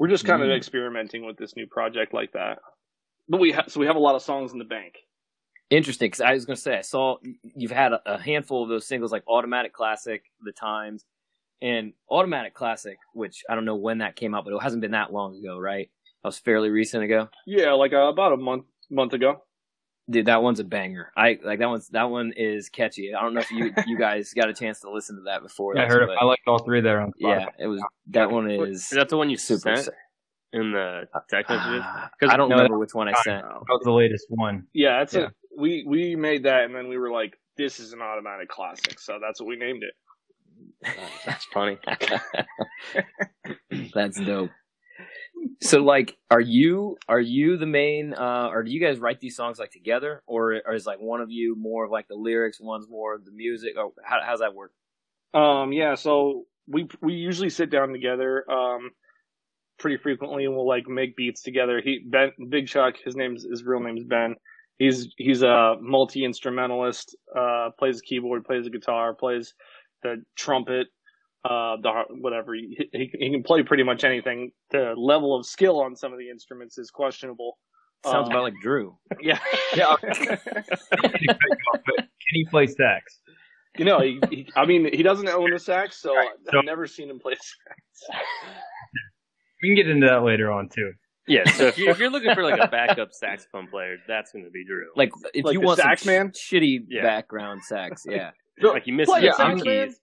we're 0.00 0.08
just 0.08 0.24
kind 0.24 0.42
of 0.42 0.48
Mm. 0.48 0.56
experimenting 0.56 1.24
with 1.24 1.36
this 1.36 1.54
new 1.54 1.66
project 1.68 2.12
like 2.12 2.32
that. 2.32 2.58
But 3.28 3.38
we 3.38 3.52
ha- 3.52 3.66
so 3.68 3.78
we 3.78 3.86
have 3.86 3.96
a 3.96 4.00
lot 4.00 4.16
of 4.16 4.22
songs 4.22 4.52
in 4.52 4.58
the 4.58 4.64
bank. 4.64 4.94
Interesting, 5.70 6.06
because 6.06 6.20
I 6.22 6.32
was 6.32 6.44
going 6.46 6.56
to 6.56 6.60
say 6.60 6.76
I 6.76 6.80
saw 6.80 7.18
you've 7.54 7.70
had 7.70 7.92
a, 7.92 8.14
a 8.14 8.18
handful 8.20 8.64
of 8.64 8.68
those 8.68 8.86
singles 8.88 9.12
like 9.12 9.22
Automatic 9.28 9.72
Classic, 9.72 10.20
The 10.42 10.50
Times, 10.52 11.04
and 11.62 11.92
Automatic 12.10 12.54
Classic, 12.54 12.98
which 13.14 13.44
I 13.48 13.54
don't 13.54 13.64
know 13.66 13.76
when 13.76 13.98
that 13.98 14.16
came 14.16 14.34
out, 14.34 14.44
but 14.44 14.52
it 14.52 14.60
hasn't 14.62 14.80
been 14.82 14.90
that 14.92 15.12
long 15.12 15.36
ago, 15.36 15.58
right? 15.58 15.88
That 16.24 16.28
was 16.28 16.38
fairly 16.38 16.70
recent 16.70 17.04
ago. 17.04 17.28
Yeah, 17.46 17.72
like 17.74 17.92
uh, 17.92 18.08
about 18.08 18.32
a 18.32 18.36
month 18.36 18.64
month 18.90 19.12
ago. 19.12 19.44
Dude, 20.10 20.26
that 20.26 20.42
one's 20.42 20.58
a 20.58 20.64
banger. 20.64 21.12
I 21.16 21.38
like 21.44 21.60
that 21.60 21.68
one's 21.68 21.88
that 21.90 22.10
one 22.10 22.32
is 22.36 22.68
catchy. 22.68 23.14
I 23.14 23.22
don't 23.22 23.34
know 23.34 23.40
if 23.40 23.50
you 23.50 23.72
you 23.86 23.96
guys 23.96 24.32
got 24.34 24.48
a 24.48 24.54
chance 24.54 24.80
to 24.80 24.90
listen 24.90 25.16
to 25.16 25.22
that 25.22 25.42
before. 25.42 25.78
I 25.78 25.86
heard 25.86 26.02
it. 26.02 26.10
I 26.20 26.24
liked 26.24 26.42
all 26.48 26.58
three 26.58 26.80
there 26.80 27.00
on 27.00 27.10
Spotify. 27.12 27.14
yeah, 27.20 27.46
it 27.58 27.66
was 27.68 27.80
that 28.08 28.30
one 28.30 28.50
is 28.50 28.82
Is 28.84 28.88
that 28.90 29.08
the 29.08 29.16
one 29.16 29.30
you 29.30 29.36
super. 29.36 29.76
sent 29.76 29.88
in 30.52 30.72
the 30.72 31.06
text 31.28 31.50
messages? 31.50 31.82
Ah, 31.84 32.10
'Cause- 32.20 32.30
I 32.30 32.36
don't 32.36 32.48
No, 32.48 32.56
remember 32.56 32.78
which 32.78 32.94
one 32.94 33.08
I 33.08 33.12
I 33.12 33.22
sent. 33.22 33.42
That 33.44 33.60
was 33.68 33.82
the 33.84 33.92
latest 33.92 34.26
one. 34.30 34.66
Yeah, 34.72 34.98
that's 34.98 35.14
Yeah. 35.14 35.26
a 35.26 35.30
we 35.56 35.84
we 35.86 36.16
made 36.16 36.44
that 36.44 36.64
and 36.64 36.74
then 36.74 36.88
we 36.88 36.98
were 36.98 37.10
like, 37.10 37.38
this 37.56 37.78
is 37.78 37.92
an 37.92 38.02
automatic 38.02 38.48
classic, 38.48 38.98
so 38.98 39.18
that's 39.20 39.40
what 39.40 39.46
we 39.48 39.56
named 39.56 39.84
it. 39.84 39.94
That's 41.26 41.44
funny. 41.46 41.78
That's 43.94 44.18
dope. 44.20 44.50
So 45.62 45.80
like 45.80 46.16
are 46.30 46.40
you 46.40 46.96
are 47.08 47.20
you 47.20 47.56
the 47.56 47.66
main 47.66 48.14
uh 48.14 48.48
or 48.50 48.62
do 48.62 48.70
you 48.70 48.80
guys 48.80 48.98
write 48.98 49.20
these 49.20 49.36
songs 49.36 49.58
like 49.58 49.70
together 49.70 50.22
or, 50.26 50.60
or 50.66 50.74
is 50.74 50.86
like 50.86 51.00
one 51.00 51.20
of 51.20 51.30
you 51.30 51.54
more 51.56 51.84
of 51.84 51.90
like 51.90 52.08
the 52.08 52.14
lyrics, 52.14 52.58
one's 52.60 52.88
more 52.88 53.14
of 53.14 53.24
the 53.24 53.30
music 53.30 53.74
or 53.76 53.92
how 54.04 54.18
how's 54.24 54.40
that 54.40 54.54
work? 54.54 54.72
Um, 55.32 55.72
yeah, 55.72 55.94
so 55.94 56.44
we 56.66 56.88
we 57.02 57.14
usually 57.14 57.50
sit 57.50 57.70
down 57.70 57.92
together 57.92 58.44
um 58.50 58.90
pretty 59.78 59.96
frequently 59.96 60.44
and 60.44 60.54
we'll 60.54 60.68
like 60.68 60.88
make 60.88 61.16
beats 61.16 61.42
together. 61.42 61.80
He 61.82 62.04
Ben 62.06 62.30
Big 62.48 62.66
Chuck, 62.66 62.94
his 63.04 63.16
name's 63.16 63.44
his 63.44 63.64
real 63.64 63.80
name's 63.80 64.04
Ben. 64.04 64.36
He's 64.78 65.08
he's 65.16 65.42
a 65.42 65.74
multi 65.80 66.24
instrumentalist. 66.24 67.16
Uh, 67.36 67.70
plays 67.78 68.00
keyboard, 68.00 68.44
plays 68.44 68.64
the 68.64 68.70
guitar, 68.70 69.14
plays 69.14 69.52
the 70.02 70.22
trumpet, 70.36 70.86
uh, 71.44 71.76
the 71.82 71.88
har- 71.88 72.06
whatever. 72.10 72.54
He, 72.54 72.88
he 72.92 73.10
he 73.18 73.30
can 73.30 73.42
play 73.42 73.62
pretty 73.62 73.82
much 73.82 74.04
anything. 74.04 74.52
The 74.70 74.94
level 74.96 75.34
of 75.36 75.46
skill 75.46 75.80
on 75.80 75.96
some 75.96 76.12
of 76.12 76.18
the 76.18 76.28
instruments 76.30 76.76
is 76.78 76.90
questionable. 76.90 77.58
Sounds 78.04 78.26
Um, 78.28 78.32
about 78.32 78.42
like 78.44 78.54
Drew. 78.62 78.96
yeah 79.20 79.38
Yeah. 79.74 79.94
Can 80.02 80.46
he 82.32 82.44
play 82.46 82.66
sax? 82.66 83.20
you 83.78 83.84
know 83.84 84.00
he, 84.00 84.18
he, 84.30 84.48
I 84.56 84.66
mean 84.66 84.88
he 84.92 85.02
doesn't 85.02 85.28
own 85.28 85.52
a 85.52 85.58
sax, 85.58 86.00
so 86.00 86.14
so- 86.50 86.58
I've 86.58 86.64
never 86.64 86.86
seen 86.86 87.08
him 87.10 87.20
play 87.20 87.34
sax. 87.34 88.18
We 89.62 89.68
can 89.68 89.76
get 89.76 89.88
into 89.90 90.06
that 90.06 90.22
later 90.22 90.50
on 90.50 90.68
too. 90.68 90.92
Yeah, 91.28 91.44
so 91.50 91.66
if 91.66 91.78
you're, 91.78 91.90
if 91.90 91.98
you're 91.98 92.10
looking 92.10 92.34
for 92.34 92.42
like 92.42 92.58
a 92.60 92.66
backup 92.68 93.12
saxophone 93.12 93.68
player, 93.68 93.98
that's 94.08 94.32
going 94.32 94.44
to 94.44 94.50
be 94.50 94.64
Drew. 94.64 94.86
Like 94.96 95.10
if 95.34 95.44
Like 95.44 95.52
you 95.52 95.60
want 95.60 95.78
sax 95.78 96.02
some 96.02 96.12
man? 96.12 96.30
shitty 96.32 96.86
Yeah. 96.88 97.02
background 97.02 97.62
sax, 97.64 98.04
yeah. 98.08 98.30
like 98.60 98.86
you 98.86 98.94
missed 98.94 99.10
Play 99.10 99.20
the 99.20 99.28
a 99.30 99.34
sax, 99.34 99.62
man. 99.64 99.88
keys. 99.88 100.00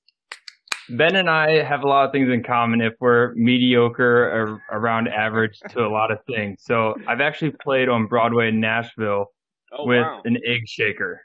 Ben 0.90 1.16
and 1.16 1.30
I 1.30 1.64
have 1.64 1.84
a 1.84 1.88
lot 1.88 2.06
of 2.06 2.12
things 2.12 2.30
in 2.30 2.44
common 2.44 2.82
if 2.82 2.94
we're 3.00 3.34
mediocre 3.36 4.30
or 4.32 4.62
around 4.72 5.08
average 5.10 5.60
to 5.72 5.86
a 5.86 5.90
lot 5.90 6.12
of 6.12 6.20
things. 6.26 6.62
So 6.64 6.96
I've 7.08 7.22
actually 7.22 7.52
played 7.62 7.90
on 7.90 8.08
Broadway 8.08 8.50
in 8.50 8.60
Nashville 8.60 9.28
Oh 9.74 9.86
with 9.86 10.02
wow! 10.02 10.22
an 10.24 10.38
egg 10.46 10.62
shaker. 10.66 11.22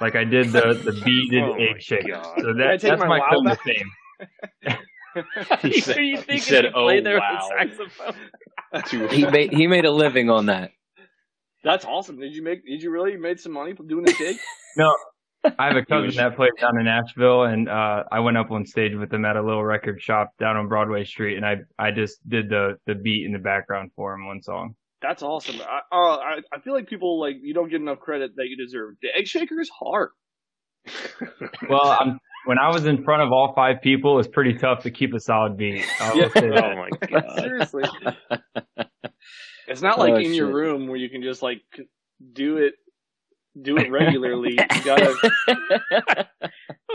Like 0.00 0.14
I 0.16 0.24
did 0.24 0.48
the, 0.52 0.80
the 0.84 0.98
beaded 1.04 1.42
Oh 1.46 1.54
egg 1.54 1.80
shaker. 1.82 2.12
God. 2.12 2.40
So 2.40 2.54
that, 2.54 2.80
that's 2.80 3.00
my 3.00 3.06
my 3.06 3.18
wow 3.18 3.28
claim 3.30 3.44
to 3.44 3.56
fame. 3.56 4.76
He 5.60 5.80
said- 5.80 5.96
you 5.98 6.16
he 6.16 6.22
think 6.22 6.42
said, 6.42 6.64
you 6.64 6.70
play 6.70 7.00
"Oh, 7.00 7.02
there 7.02 7.18
wow." 7.18 7.48
with 7.50 7.70
a 7.70 7.76
saxophone? 7.76 8.14
He 9.10 9.26
made 9.26 9.52
he 9.52 9.66
made 9.66 9.84
a 9.84 9.90
living 9.90 10.30
on 10.30 10.46
that. 10.46 10.70
That's 11.62 11.84
awesome. 11.84 12.18
Did 12.18 12.34
you 12.34 12.42
make? 12.42 12.64
Did 12.64 12.82
you 12.82 12.90
really 12.90 13.18
made 13.18 13.38
some 13.38 13.52
money 13.52 13.74
doing 13.74 14.04
the 14.06 14.12
shake? 14.14 14.38
No, 14.78 14.96
I 15.58 15.66
have 15.66 15.76
a 15.76 15.84
cousin 15.88 16.14
that 16.16 16.36
plays 16.36 16.52
down 16.60 16.78
in 16.78 16.84
Nashville, 16.84 17.44
and 17.44 17.68
uh, 17.68 18.04
I 18.10 18.20
went 18.20 18.36
up 18.36 18.50
on 18.50 18.64
stage 18.66 18.94
with 18.94 19.12
him 19.12 19.24
at 19.24 19.36
a 19.36 19.42
little 19.42 19.64
record 19.64 20.00
shop 20.00 20.30
down 20.38 20.56
on 20.56 20.68
Broadway 20.68 21.04
Street, 21.04 21.36
and 21.36 21.44
I 21.46 21.56
I 21.78 21.90
just 21.90 22.26
did 22.28 22.48
the 22.48 22.76
the 22.86 22.94
beat 22.94 23.24
in 23.26 23.32
the 23.32 23.38
background 23.38 23.90
for 23.96 24.14
him 24.14 24.26
one 24.26 24.42
song. 24.42 24.74
That's 25.00 25.22
awesome. 25.22 25.56
I, 25.60 25.80
uh, 25.90 26.16
I 26.16 26.38
I 26.52 26.60
feel 26.60 26.74
like 26.74 26.88
people 26.88 27.18
like 27.20 27.36
you 27.42 27.54
don't 27.54 27.68
get 27.68 27.80
enough 27.80 27.98
credit 27.98 28.36
that 28.36 28.46
you 28.48 28.56
deserve. 28.56 28.94
The 29.02 29.08
egg 29.16 29.26
shaker 29.26 29.60
is 29.60 29.68
hard. 29.70 30.10
Well, 31.68 31.96
I'm, 32.00 32.18
when 32.46 32.58
I 32.58 32.68
was 32.70 32.86
in 32.86 33.04
front 33.04 33.22
of 33.22 33.30
all 33.32 33.52
five 33.54 33.76
people, 33.82 34.14
it 34.14 34.16
was 34.16 34.28
pretty 34.28 34.54
tough 34.54 34.82
to 34.82 34.90
keep 34.90 35.14
a 35.14 35.20
solid 35.20 35.56
beat. 35.56 35.84
I 36.00 36.14
Yeah. 36.14 36.28
say 36.28 36.40
that. 36.40 36.62
Oh 36.64 36.76
my 36.76 36.90
god. 37.08 37.38
Seriously, 37.40 37.84
it's 39.68 39.80
not 39.82 39.98
like 39.98 40.14
Oh, 40.14 40.16
in 40.16 40.34
your 40.34 40.52
room 40.52 40.88
where 40.88 40.96
you 40.96 41.08
can 41.08 41.22
just 41.22 41.42
like 41.42 41.62
do 42.32 42.56
it, 42.58 42.74
do 43.60 43.76
it 43.76 43.90
regularly. 43.90 44.52
you 44.52 44.84
gotta. 44.84 45.14
I 45.48 46.28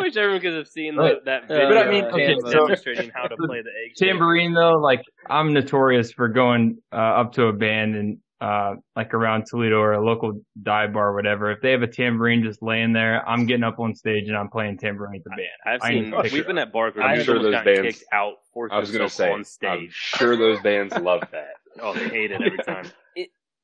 wish 0.01 0.15
everyone 0.15 0.41
could 0.41 0.53
have 0.53 0.67
seen 0.67 0.95
the, 0.95 1.01
Right. 1.01 1.25
that 1.25 1.43
Uh, 1.43 1.47
video 1.47 1.69
But 1.69 1.77
I 1.88 1.89
mean, 1.91 2.03
of 2.05 2.13
okay, 2.13 2.34
him 2.34 2.39
so- 2.41 2.51
demonstrating 2.51 3.11
how 3.13 3.23
to 3.27 3.35
play 3.45 3.61
the 3.61 3.69
egg 3.69 3.91
shaker. 3.97 4.11
Tambourine 4.11 4.53
though, 4.53 4.77
like 4.79 5.01
I'm 5.29 5.53
notorious 5.53 6.11
for 6.11 6.27
going 6.29 6.77
uh, 6.91 6.95
up 6.95 7.34
to 7.34 7.45
a 7.47 7.53
band 7.53 7.95
and 7.95 8.17
uh, 8.39 8.75
like 8.95 9.15
around 9.15 9.45
Toledo 9.49 9.79
or 9.79 9.93
a 9.93 10.05
local 10.05 10.34
dive 10.61 10.93
bar 10.93 11.09
or 11.09 11.15
whatever. 11.15 11.51
If 11.51 11.61
they 11.61 11.71
have 11.71 11.81
a 11.81 11.88
tambourine 11.88 12.43
just 12.43 12.61
laying 12.61 12.93
there, 12.93 13.27
I'm 13.27 13.47
getting 13.47 13.63
up 13.63 13.79
on 13.79 13.95
stage 13.95 14.27
and 14.27 14.38
I'm 14.38 14.49
playing 14.49 14.77
tambourine 14.77 15.13
with 15.13 15.23
the 15.23 15.31
band. 15.31 15.49
I've 15.65 15.79
I 15.81 15.89
seen. 15.93 16.11
need 16.11 16.31
We've 16.31 16.45
been 16.45 16.59
at 16.59 16.71
bars 16.71 16.93
where 16.95 17.03
I'm 17.03 17.23
sure 17.23 17.41
those 17.41 17.55
bands- 17.63 17.97
kicked 17.99 18.03
out, 18.13 18.34
forced 18.53 18.73
I 18.75 18.79
was 18.79 18.91
gonna 18.91 19.05
themselves 19.05 19.57
say, 19.59 19.67
on 19.67 19.77
I'm 19.77 19.88
sure 19.91 20.38
those 20.38 20.59
bands 20.61 20.95
love 20.97 21.21
that. 21.31 21.53
Oh, 21.79 21.93
they 21.93 22.09
hate 22.09 22.31
it 22.31 22.41
every 22.41 22.57
time. 22.57 22.89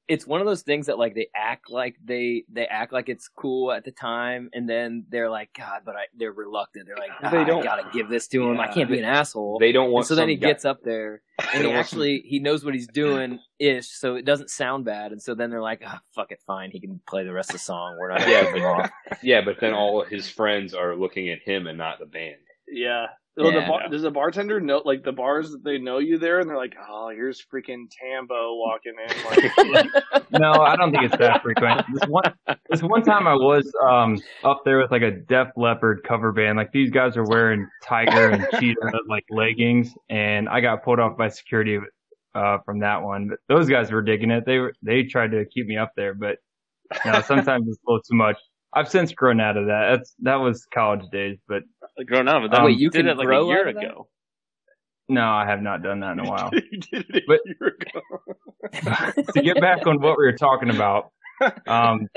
It's 0.10 0.28
one 0.28 0.42
of 0.42 0.46
those 0.46 0.64
things 0.64 0.88
that 0.88 0.98
like 1.00 1.16
they 1.16 1.28
act 1.36 1.70
like 1.72 1.96
they 2.04 2.44
they 2.52 2.66
act 2.68 2.92
like 2.92 3.08
it's 3.08 3.30
cool 3.30 3.72
at 3.72 3.86
the 3.86 3.92
time 3.92 4.50
and 4.54 4.68
then 4.68 5.06
they're 5.10 5.30
like 5.30 5.50
god 5.58 5.82
but 5.86 5.96
I, 5.96 6.02
they're 6.18 6.34
reluctant 6.34 6.88
they're 6.88 6.98
like 6.98 7.12
ah, 7.24 7.30
They 7.32 7.46
don't- 7.46 7.62
I 7.62 7.64
gotta 7.64 7.90
give 7.94 8.10
this 8.10 8.28
to 8.30 8.44
him 8.50 8.60
I 8.60 8.68
can't 8.68 8.90
be 8.90 9.00
an 9.00 9.06
asshole 9.06 9.60
They 9.60 9.72
don't 9.72 9.86
and 9.86 9.94
want. 9.94 10.08
so 10.08 10.16
then 10.16 10.28
he 10.28 10.36
guy- 10.36 10.50
gets 10.50 10.66
up 10.66 10.80
there 10.84 11.22
and 11.40 11.50
he 11.58 11.60
don't 11.64 11.74
want 11.76 11.88
some- 11.88 12.00
actually 12.00 12.20
he 12.26 12.40
knows 12.40 12.66
what 12.66 12.74
he's 12.74 12.88
doing 12.88 13.40
ish 13.60 13.88
so 13.88 14.16
it 14.16 14.26
doesn't 14.26 14.50
sound 14.50 14.84
bad 14.84 15.12
and 15.14 15.22
so 15.22 15.36
then 15.36 15.50
they're 15.50 15.62
like 15.62 15.82
ah 15.86 16.02
fuck 16.14 16.32
it 16.32 16.42
fine 16.46 16.70
he 16.72 16.80
can 16.82 17.00
play 17.08 17.24
the 17.24 17.32
rest 17.32 17.52
of 17.52 17.54
the 17.54 17.60
song 17.60 17.96
we're 18.00 18.10
not 18.10 18.20
gonna 18.20 18.32
Yeah, 18.32 18.44
kick 18.46 18.56
him 18.56 18.66
off 18.66 18.92
Yeah, 19.22 19.42
but 19.42 19.60
then 19.62 19.74
all 19.74 20.02
of 20.02 20.10
his 20.10 20.30
friends 20.30 20.74
are 20.74 20.96
looking 20.96 21.30
at 21.30 21.40
him 21.42 21.68
and 21.68 21.78
not 21.78 22.00
the 22.00 22.06
band. 22.06 22.36
Yeah. 22.68 23.08
Well, 23.36 23.52
the 23.52 23.60
Yeah. 23.60 23.68
bar, 23.68 23.82
does 23.90 24.04
the 24.04 24.12
bartender 24.12 24.60
know, 24.60 24.82
like 24.86 25.04
the 25.04 25.12
bars, 25.12 25.56
they 25.64 25.80
know 25.80 25.98
you 25.98 26.20
there, 26.20 26.40
and 26.40 26.48
they're 26.48 26.58
like, 26.58 26.76
"Oh, 26.88 27.10
here's 27.10 27.44
freaking 27.44 27.86
Tambo 27.90 28.56
walking 28.56 28.94
in." 29.08 29.24
Like, 29.24 29.90
No, 30.30 30.62
I 30.62 30.76
don't 30.76 30.92
think 30.92 31.04
it's 31.04 31.18
that 31.18 31.42
frequent. 31.42 31.82
This 31.94 32.04
one, 32.08 32.24
this 32.70 32.84
one 32.84 33.04
time 33.04 33.28
I 33.28 33.34
was 33.34 33.72
um 33.90 34.22
up 34.44 34.62
there 34.66 34.78
with 34.80 34.92
like 34.92 35.02
a 35.02 35.12
Def 35.12 35.48
Leppard 35.58 36.04
cover 36.08 36.32
band. 36.32 36.58
Like 36.58 36.72
these 36.72 36.92
guys 36.92 37.18
are 37.18 37.26
wearing 37.26 37.68
tiger 37.84 38.30
and 38.30 38.46
cheetah 38.60 38.92
like 39.08 39.26
leggings, 39.32 39.94
and 40.10 40.48
I 40.48 40.62
got 40.62 40.84
pulled 40.84 41.00
off 41.00 41.18
by 41.18 41.30
security 41.30 41.80
uh 42.36 42.58
from 42.66 42.80
that 42.80 43.02
one. 43.02 43.30
But 43.30 43.40
those 43.48 43.68
guys 43.68 43.92
were 43.92 44.02
digging 44.04 44.30
it. 44.32 44.46
They 44.46 44.60
were 44.60 44.74
they 44.84 45.04
tried 45.04 45.32
to 45.32 45.46
keep 45.46 45.66
me 45.66 45.78
up 45.78 45.92
there, 45.96 46.14
but 46.14 46.38
no, 47.06 47.22
sometimes 47.22 47.68
it's 47.68 47.80
a 47.88 47.90
little 47.92 48.02
too 48.04 48.16
much. 48.16 48.38
I've 48.76 48.90
since 48.90 49.12
grown 49.14 49.40
out 49.40 49.58
of 49.58 49.68
that. 49.68 49.90
That's 49.98 50.16
that 50.24 50.36
was 50.36 50.66
college 50.74 51.04
days, 51.12 51.38
but 51.48 51.64
Grown 52.08 52.28
out 52.28 52.44
of 52.44 52.52
that. 52.52 52.60
Um, 52.62 52.66
Wait, 52.66 52.80
you 52.80 52.90
did 52.90 53.06
can 53.06 53.08
it 53.10 53.18
like 53.18 53.28
a 53.28 53.46
year 53.46 53.62
out 53.62 53.68
of 53.70 53.76
that? 53.76 53.84
ago. 53.86 54.08
no, 55.10 55.22
I 55.30 55.46
have 55.46 55.62
not 55.62 55.84
done 55.84 56.00
that 56.00 56.14
in 56.14 56.20
a 56.22 56.30
while. 56.30 56.50
you 56.54 56.80
did 56.80 57.06
it 57.10 57.16
a 57.18 57.22
But- 57.28 57.40
year 57.46 57.76
ago. 57.80 59.22
to 59.36 59.42
get 59.42 59.60
back 59.62 59.86
on 59.86 60.02
what 60.02 60.18
we 60.18 60.24
were 60.26 60.32
talking 60.38 60.70
about, 60.72 61.12
um, 61.68 62.08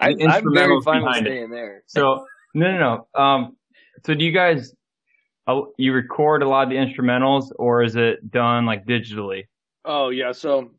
I, 0.00 0.14
The 0.14 0.26
I'm 0.28 0.52
very 0.52 0.80
fine 0.82 1.02
with 1.02 1.06
behind 1.06 1.26
it. 1.26 1.30
staying 1.30 1.50
there 1.50 1.82
So 1.86 2.24
no, 2.54 2.72
no, 2.76 3.06
no. 3.14 3.20
Um, 3.22 3.56
so 4.04 4.14
do 4.14 4.24
you 4.24 4.32
guys 4.32 4.74
uh, 5.46 5.60
you 5.78 5.92
record 5.92 6.42
a 6.42 6.48
lot 6.48 6.64
of 6.64 6.70
the 6.70 6.76
instrumentals, 6.76 7.46
or 7.56 7.82
is 7.82 7.96
it 7.96 8.30
done 8.30 8.66
like 8.66 8.84
digitally? 8.84 9.44
Oh 9.84 10.10
yeah, 10.10 10.32
so 10.32 10.72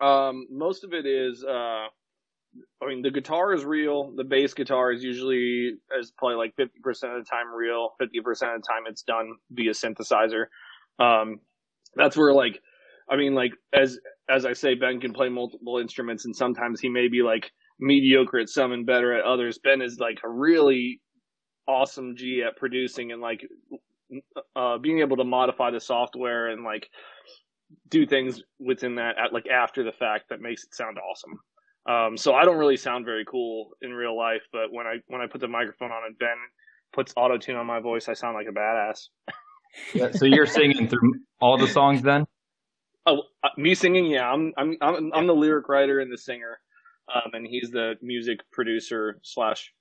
um, 0.00 0.46
most 0.50 0.82
of 0.84 0.92
it 0.92 1.06
is. 1.06 1.44
Uh, 1.44 1.86
I 2.82 2.86
mean, 2.86 3.02
the 3.02 3.10
guitar 3.10 3.54
is 3.54 3.64
real. 3.64 4.12
The 4.16 4.24
bass 4.24 4.54
guitar 4.54 4.92
is 4.92 5.02
usually 5.02 5.72
is 5.98 6.12
probably 6.16 6.36
like 6.36 6.54
fifty 6.56 6.80
percent 6.82 7.14
of 7.14 7.24
the 7.24 7.28
time 7.28 7.52
real. 7.54 7.90
Fifty 7.98 8.20
percent 8.20 8.52
of 8.54 8.62
the 8.62 8.66
time 8.66 8.82
it's 8.86 9.02
done 9.02 9.32
via 9.50 9.72
synthesizer. 9.72 10.46
Um, 10.98 11.40
that's 11.94 12.16
where 12.16 12.32
like, 12.32 12.60
I 13.10 13.16
mean, 13.16 13.34
like 13.34 13.52
as 13.72 13.98
as 14.28 14.44
I 14.44 14.52
say, 14.52 14.74
Ben 14.74 15.00
can 15.00 15.12
play 15.12 15.28
multiple 15.28 15.78
instruments, 15.78 16.24
and 16.24 16.36
sometimes 16.36 16.80
he 16.80 16.88
may 16.88 17.08
be 17.08 17.22
like 17.22 17.50
mediocre 17.78 18.38
at 18.38 18.48
some 18.48 18.72
and 18.72 18.86
better 18.86 19.12
at 19.16 19.24
others. 19.24 19.58
Ben 19.62 19.82
is 19.82 19.98
like 19.98 20.18
a 20.24 20.28
really 20.28 21.00
awesome 21.68 22.16
G 22.16 22.42
at 22.46 22.56
producing 22.56 23.12
and 23.12 23.20
like 23.20 23.46
uh, 24.54 24.78
being 24.78 25.00
able 25.00 25.16
to 25.16 25.24
modify 25.24 25.70
the 25.70 25.80
software 25.80 26.48
and 26.48 26.64
like 26.64 26.88
do 27.88 28.06
things 28.06 28.40
within 28.60 28.94
that 28.96 29.18
at 29.18 29.32
like 29.32 29.48
after 29.48 29.82
the 29.82 29.92
fact 29.92 30.28
that 30.30 30.40
makes 30.40 30.64
it 30.64 30.74
sound 30.74 30.98
awesome. 30.98 31.38
Um, 31.88 32.16
so 32.16 32.34
I 32.34 32.44
don't 32.44 32.58
really 32.58 32.76
sound 32.76 33.04
very 33.04 33.24
cool 33.24 33.70
in 33.80 33.92
real 33.92 34.16
life, 34.16 34.42
but 34.52 34.72
when 34.72 34.86
I 34.86 34.96
when 35.06 35.20
I 35.20 35.26
put 35.26 35.40
the 35.40 35.48
microphone 35.48 35.92
on 35.92 36.02
and 36.06 36.18
Ben 36.18 36.36
puts 36.92 37.12
auto 37.16 37.38
tune 37.38 37.56
on 37.56 37.66
my 37.66 37.80
voice, 37.80 38.08
I 38.08 38.14
sound 38.14 38.34
like 38.34 38.46
a 38.48 38.52
badass. 38.52 39.08
Yeah, 39.94 40.10
so 40.12 40.24
you're 40.24 40.46
singing 40.46 40.88
through 40.88 41.14
all 41.40 41.58
the 41.58 41.68
songs 41.68 42.02
then? 42.02 42.26
Oh, 43.04 43.22
uh, 43.44 43.48
me 43.56 43.74
singing, 43.74 44.06
yeah. 44.06 44.28
I'm 44.28 44.52
I'm 44.56 44.76
I'm 44.80 45.12
I'm 45.12 45.26
the 45.26 45.34
lyric 45.34 45.68
writer 45.68 46.00
and 46.00 46.12
the 46.12 46.18
singer, 46.18 46.58
um, 47.14 47.30
and 47.34 47.46
he's 47.46 47.70
the 47.70 47.94
music 48.02 48.40
producer 48.52 49.20
slash 49.22 49.72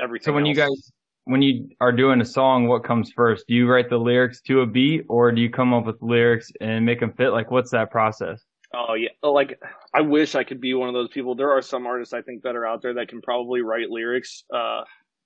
everything. 0.00 0.24
So 0.26 0.32
when 0.32 0.46
you 0.46 0.54
guys 0.54 0.92
when 1.24 1.42
you 1.42 1.70
are 1.80 1.90
doing 1.90 2.20
a 2.20 2.24
song, 2.24 2.68
what 2.68 2.84
comes 2.84 3.10
first? 3.10 3.46
Do 3.48 3.54
you 3.54 3.68
write 3.68 3.90
the 3.90 3.98
lyrics 3.98 4.40
to 4.42 4.60
a 4.60 4.66
beat, 4.66 5.06
or 5.08 5.32
do 5.32 5.40
you 5.40 5.50
come 5.50 5.74
up 5.74 5.86
with 5.86 6.00
lyrics 6.00 6.52
and 6.60 6.86
make 6.86 7.00
them 7.00 7.12
fit? 7.12 7.30
Like, 7.30 7.50
what's 7.50 7.72
that 7.72 7.90
process? 7.90 8.44
Oh 8.74 8.94
yeah, 8.94 9.10
like 9.22 9.58
I 9.94 10.00
wish 10.00 10.34
I 10.34 10.44
could 10.44 10.60
be 10.60 10.74
one 10.74 10.88
of 10.88 10.94
those 10.94 11.08
people. 11.08 11.34
There 11.34 11.52
are 11.52 11.62
some 11.62 11.86
artists 11.86 12.12
I 12.12 12.22
think 12.22 12.42
that 12.42 12.56
are 12.56 12.66
out 12.66 12.82
there 12.82 12.94
that 12.94 13.08
can 13.08 13.22
probably 13.22 13.62
write 13.62 13.90
lyrics 13.90 14.44
uh, 14.54 14.82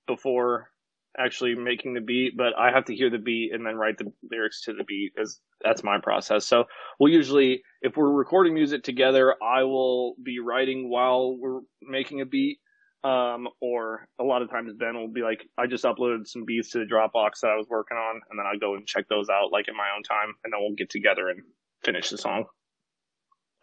before 0.07 0.69
actually 1.17 1.55
making 1.55 1.93
the 1.93 2.01
beat, 2.01 2.37
but 2.37 2.57
I 2.57 2.71
have 2.71 2.85
to 2.85 2.95
hear 2.95 3.09
the 3.09 3.17
beat 3.17 3.53
and 3.53 3.65
then 3.65 3.75
write 3.75 3.97
the 3.97 4.11
lyrics 4.31 4.63
to 4.63 4.73
the 4.73 4.83
beat 4.85 5.11
because 5.13 5.41
that's 5.61 5.83
my 5.83 5.99
process. 5.99 6.47
So 6.47 6.65
we'll 6.99 7.11
usually, 7.11 7.63
if 7.81 7.97
we're 7.97 8.11
recording 8.11 8.53
music 8.53 8.83
together, 8.83 9.35
I 9.43 9.63
will 9.63 10.15
be 10.23 10.39
writing 10.39 10.89
while 10.89 11.35
we're 11.37 11.61
making 11.81 12.21
a 12.21 12.25
beat. 12.25 12.59
Um, 13.03 13.47
or 13.61 14.07
a 14.19 14.23
lot 14.23 14.43
of 14.43 14.51
times 14.51 14.73
Ben 14.77 14.95
will 14.95 15.07
be 15.07 15.23
like, 15.23 15.41
I 15.57 15.65
just 15.65 15.83
uploaded 15.85 16.27
some 16.27 16.45
beats 16.45 16.69
to 16.69 16.77
the 16.77 16.85
Dropbox 16.85 17.39
that 17.41 17.49
I 17.49 17.55
was 17.55 17.65
working 17.67 17.97
on, 17.97 18.21
and 18.29 18.37
then 18.37 18.45
I 18.45 18.57
go 18.57 18.75
and 18.75 18.85
check 18.85 19.07
those 19.09 19.27
out 19.27 19.51
like 19.51 19.67
in 19.67 19.75
my 19.75 19.87
own 19.95 20.03
time, 20.03 20.35
and 20.43 20.53
then 20.53 20.59
we'll 20.61 20.75
get 20.75 20.91
together 20.91 21.29
and 21.29 21.41
finish 21.83 22.11
the 22.11 22.19
song. 22.19 22.45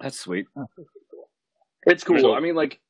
That's 0.01 0.19
sweet. 0.19 0.47
Oh, 0.57 0.67
it's 1.85 2.05
cool. 2.05 2.19
So- 2.21 2.35
I 2.35 2.41
mean, 2.41 2.55
like, 2.55 2.81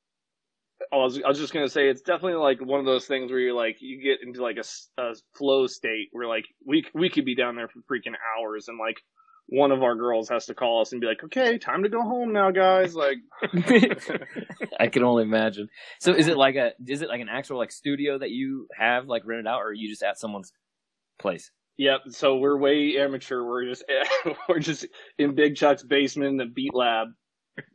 I 0.93 0.97
was, 0.97 1.21
I 1.23 1.29
was 1.29 1.39
just 1.39 1.53
gonna 1.53 1.69
say, 1.69 1.89
it's 1.89 2.03
definitely 2.03 2.35
like 2.35 2.61
one 2.61 2.79
of 2.81 2.87
those 2.87 3.07
things 3.07 3.31
where 3.31 3.41
you're 3.41 3.53
like, 3.55 3.79
you 3.81 4.01
get 4.03 4.27
into 4.27 4.43
like 4.43 4.57
a 4.59 5.15
flow 5.37 5.67
state 5.67 6.09
where 6.13 6.27
like 6.29 6.45
we 6.65 6.85
we 6.95 7.11
could 7.11 7.25
be 7.25 7.35
down 7.35 7.57
there 7.57 7.69
for 7.69 7.81
freaking 7.81 8.15
hours, 8.39 8.69
and 8.69 8.79
like 8.79 9.01
one 9.51 9.73
of 9.73 9.83
our 9.83 9.97
girls 9.97 10.29
has 10.29 10.47
to 10.47 10.55
call 10.55 10.83
us 10.83 10.93
and 10.93 11.01
be 11.01 11.07
like, 11.07 11.25
okay, 11.25 11.59
time 11.59 11.83
to 11.83 11.89
go 11.89 12.03
home 12.03 12.33
now, 12.33 12.51
guys. 12.51 12.95
Like, 12.95 13.17
I 14.81 14.87
can 14.89 15.03
only 15.03 15.25
imagine. 15.25 15.69
So 16.01 16.13
is 16.13 16.29
it 16.29 16.37
like 16.37 16.55
a 16.57 16.73
is 16.87 17.03
it 17.03 17.09
like 17.09 17.21
an 17.21 17.29
actual 17.29 17.59
like 17.59 17.73
studio 17.73 18.19
that 18.19 18.31
you 18.31 18.69
have 18.79 19.07
like 19.09 19.23
rented 19.27 19.47
out 19.47 19.61
or 19.61 19.69
are 19.69 19.73
you 19.75 19.89
just 19.89 20.03
at 20.03 20.19
someone's 20.19 20.53
place? 21.19 21.51
Yep. 21.79 22.01
So 22.11 22.37
we're 22.37 22.59
way 22.59 22.99
amateur. 22.99 23.43
We're 23.43 23.65
just 23.65 23.85
we're 24.49 24.59
just 24.59 24.87
in 25.19 25.35
Big 25.35 25.57
Chuck's 25.57 25.83
basement 25.83 26.31
in 26.31 26.37
the 26.37 26.47
Beat 26.47 26.75
Lab. 26.75 27.09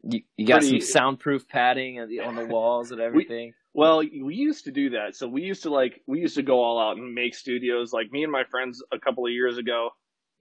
You, 0.03 0.21
you 0.37 0.45
got 0.45 0.61
Pretty- 0.61 0.79
some 0.81 0.87
soundproof 0.91 1.47
padding 1.47 1.99
on 1.99 2.07
the, 2.07 2.19
on 2.19 2.35
the 2.35 2.45
walls 2.45 2.91
and 2.91 3.01
everything. 3.01 3.53
Well, 3.73 3.97
we 3.99 4.35
used 4.35 4.65
to 4.65 4.71
do 4.71 4.91
that. 4.91 5.15
So 5.15 5.27
we 5.27 5.41
used 5.41 5.63
to 5.63 5.71
like 5.71 6.01
we 6.05 6.19
used 6.19 6.35
to 6.35 6.43
go 6.43 6.61
all 6.61 6.79
out 6.79 6.97
and 6.97 7.13
make 7.13 7.33
studios. 7.33 7.91
Like 7.91 8.11
me 8.11 8.23
and 8.23 8.31
my 8.31 8.43
friends 8.43 8.83
a 8.91 8.99
couple 8.99 9.25
of 9.25 9.31
years 9.31 9.57
ago, 9.57 9.89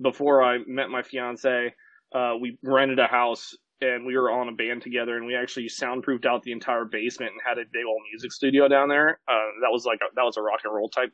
before 0.03 0.43
I 0.43 0.59
met 0.67 0.91
my 0.91 1.03
fiance, 1.03 1.75
uh, 2.15 2.35
we 2.39 2.59
rented 2.63 2.99
a 2.99 3.07
house 3.07 3.57
and 3.81 4.07
we 4.07 4.17
were 4.17 4.31
all 4.31 4.43
in 4.43 4.49
a 4.49 4.53
band 4.53 4.81
together, 4.83 5.17
and 5.17 5.27
we 5.27 5.35
actually 5.35 5.69
soundproofed 5.69 6.25
out 6.25 6.43
the 6.45 6.53
entire 6.53 6.85
basement 6.85 7.33
and 7.33 7.41
had 7.45 7.59
a 7.59 7.67
big 7.73 7.85
old 7.85 8.01
music 8.13 8.31
studio 8.33 8.69
down 8.69 8.89
there. 8.89 9.19
Uh, 9.29 9.49
that 9.63 9.73
was 9.73 9.85
like 9.85 9.99
a, 10.03 10.15
that 10.15 10.23
was 10.23 10.37
a 10.37 10.43
rock 10.43 10.61
and 10.65 10.73
roll 10.73 10.89
type 10.89 11.11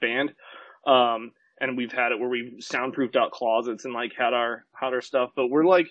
band. 0.00 0.32
Um, 0.86 1.32
and 1.60 1.76
we've 1.76 1.92
had 1.92 2.12
it 2.12 2.18
where 2.18 2.28
we 2.28 2.56
soundproofed 2.60 3.16
out 3.16 3.30
closets 3.30 3.84
and 3.84 3.94
like 3.94 4.12
had 4.16 4.34
our 4.34 4.64
had 4.74 4.92
our 4.92 5.00
stuff. 5.00 5.30
But 5.36 5.48
we're 5.48 5.64
like 5.64 5.88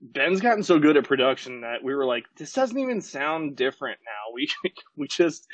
Ben's 0.00 0.40
gotten 0.40 0.62
so 0.62 0.78
good 0.78 0.96
at 0.98 1.04
production 1.04 1.62
that 1.62 1.82
we 1.82 1.94
were 1.94 2.04
like, 2.04 2.24
this 2.36 2.52
doesn't 2.52 2.78
even 2.78 3.00
sound 3.00 3.56
different 3.56 3.98
now. 4.04 4.34
We 4.34 4.48
we 4.96 5.06
just 5.08 5.46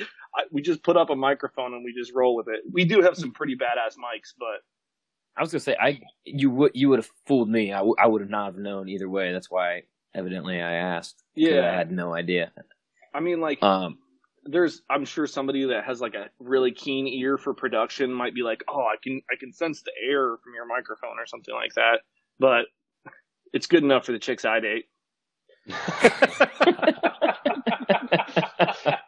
we 0.51 0.63
just 0.63 0.83
put 0.83 0.97
up 0.97 1.11
a 1.11 1.17
microphone 1.17 1.75
and 1.75 1.85
we 1.85 1.93
just 1.93 2.13
roll 2.15 2.35
with 2.37 2.49
it. 2.49 2.61
We 2.71 2.85
do 2.85 3.01
have 3.03 3.17
some 3.17 3.33
pretty 3.33 3.57
badass 3.57 3.97
mics, 3.97 4.33
but 4.39 4.61
I 5.37 5.43
was 5.43 5.53
gonna 5.53 5.61
say 5.61 5.77
I 5.81 6.01
you 6.25 6.51
would 6.51 6.73
you 6.75 6.89
would 6.89 6.99
have 6.99 7.11
fooled 7.27 7.49
me. 7.49 7.73
I, 7.73 7.79
w- 7.79 7.95
I 7.99 8.07
would 8.07 8.21
have 8.21 8.31
not 8.31 8.47
have 8.47 8.57
known 8.57 8.89
either 8.89 9.09
way. 9.09 9.33
That's 9.33 9.51
why 9.51 9.85
evidently 10.15 10.61
I 10.61 10.73
asked. 10.73 11.23
Yeah, 11.35 11.71
I 11.71 11.77
had 11.77 11.93
no 11.93 12.13
idea. 12.15 12.53
I 13.15 13.21
mean, 13.21 13.41
like 13.41 13.63
Um, 13.63 13.99
there's 14.45 14.83
I'm 14.91 15.05
sure 15.05 15.27
somebody 15.27 15.67
that 15.67 15.85
has 15.85 16.01
like 16.01 16.15
a 16.15 16.29
really 16.39 16.73
keen 16.73 17.07
ear 17.07 17.39
for 17.39 17.55
production 17.55 18.13
might 18.13 18.35
be 18.35 18.43
like, 18.43 18.63
oh, 18.69 18.83
I 18.83 18.97
can 19.03 19.21
I 19.31 19.37
can 19.39 19.53
sense 19.53 19.83
the 19.83 19.93
air 20.09 20.37
from 20.43 20.55
your 20.55 20.67
microphone 20.67 21.19
or 21.19 21.27
something 21.27 21.55
like 21.55 21.75
that. 21.75 22.01
But 22.39 22.67
it's 23.53 23.67
good 23.67 23.85
enough 23.85 24.07
for 24.07 24.13
the 24.13 24.19
chicks 24.19 24.45
I 24.45 24.61
date. 24.61 24.85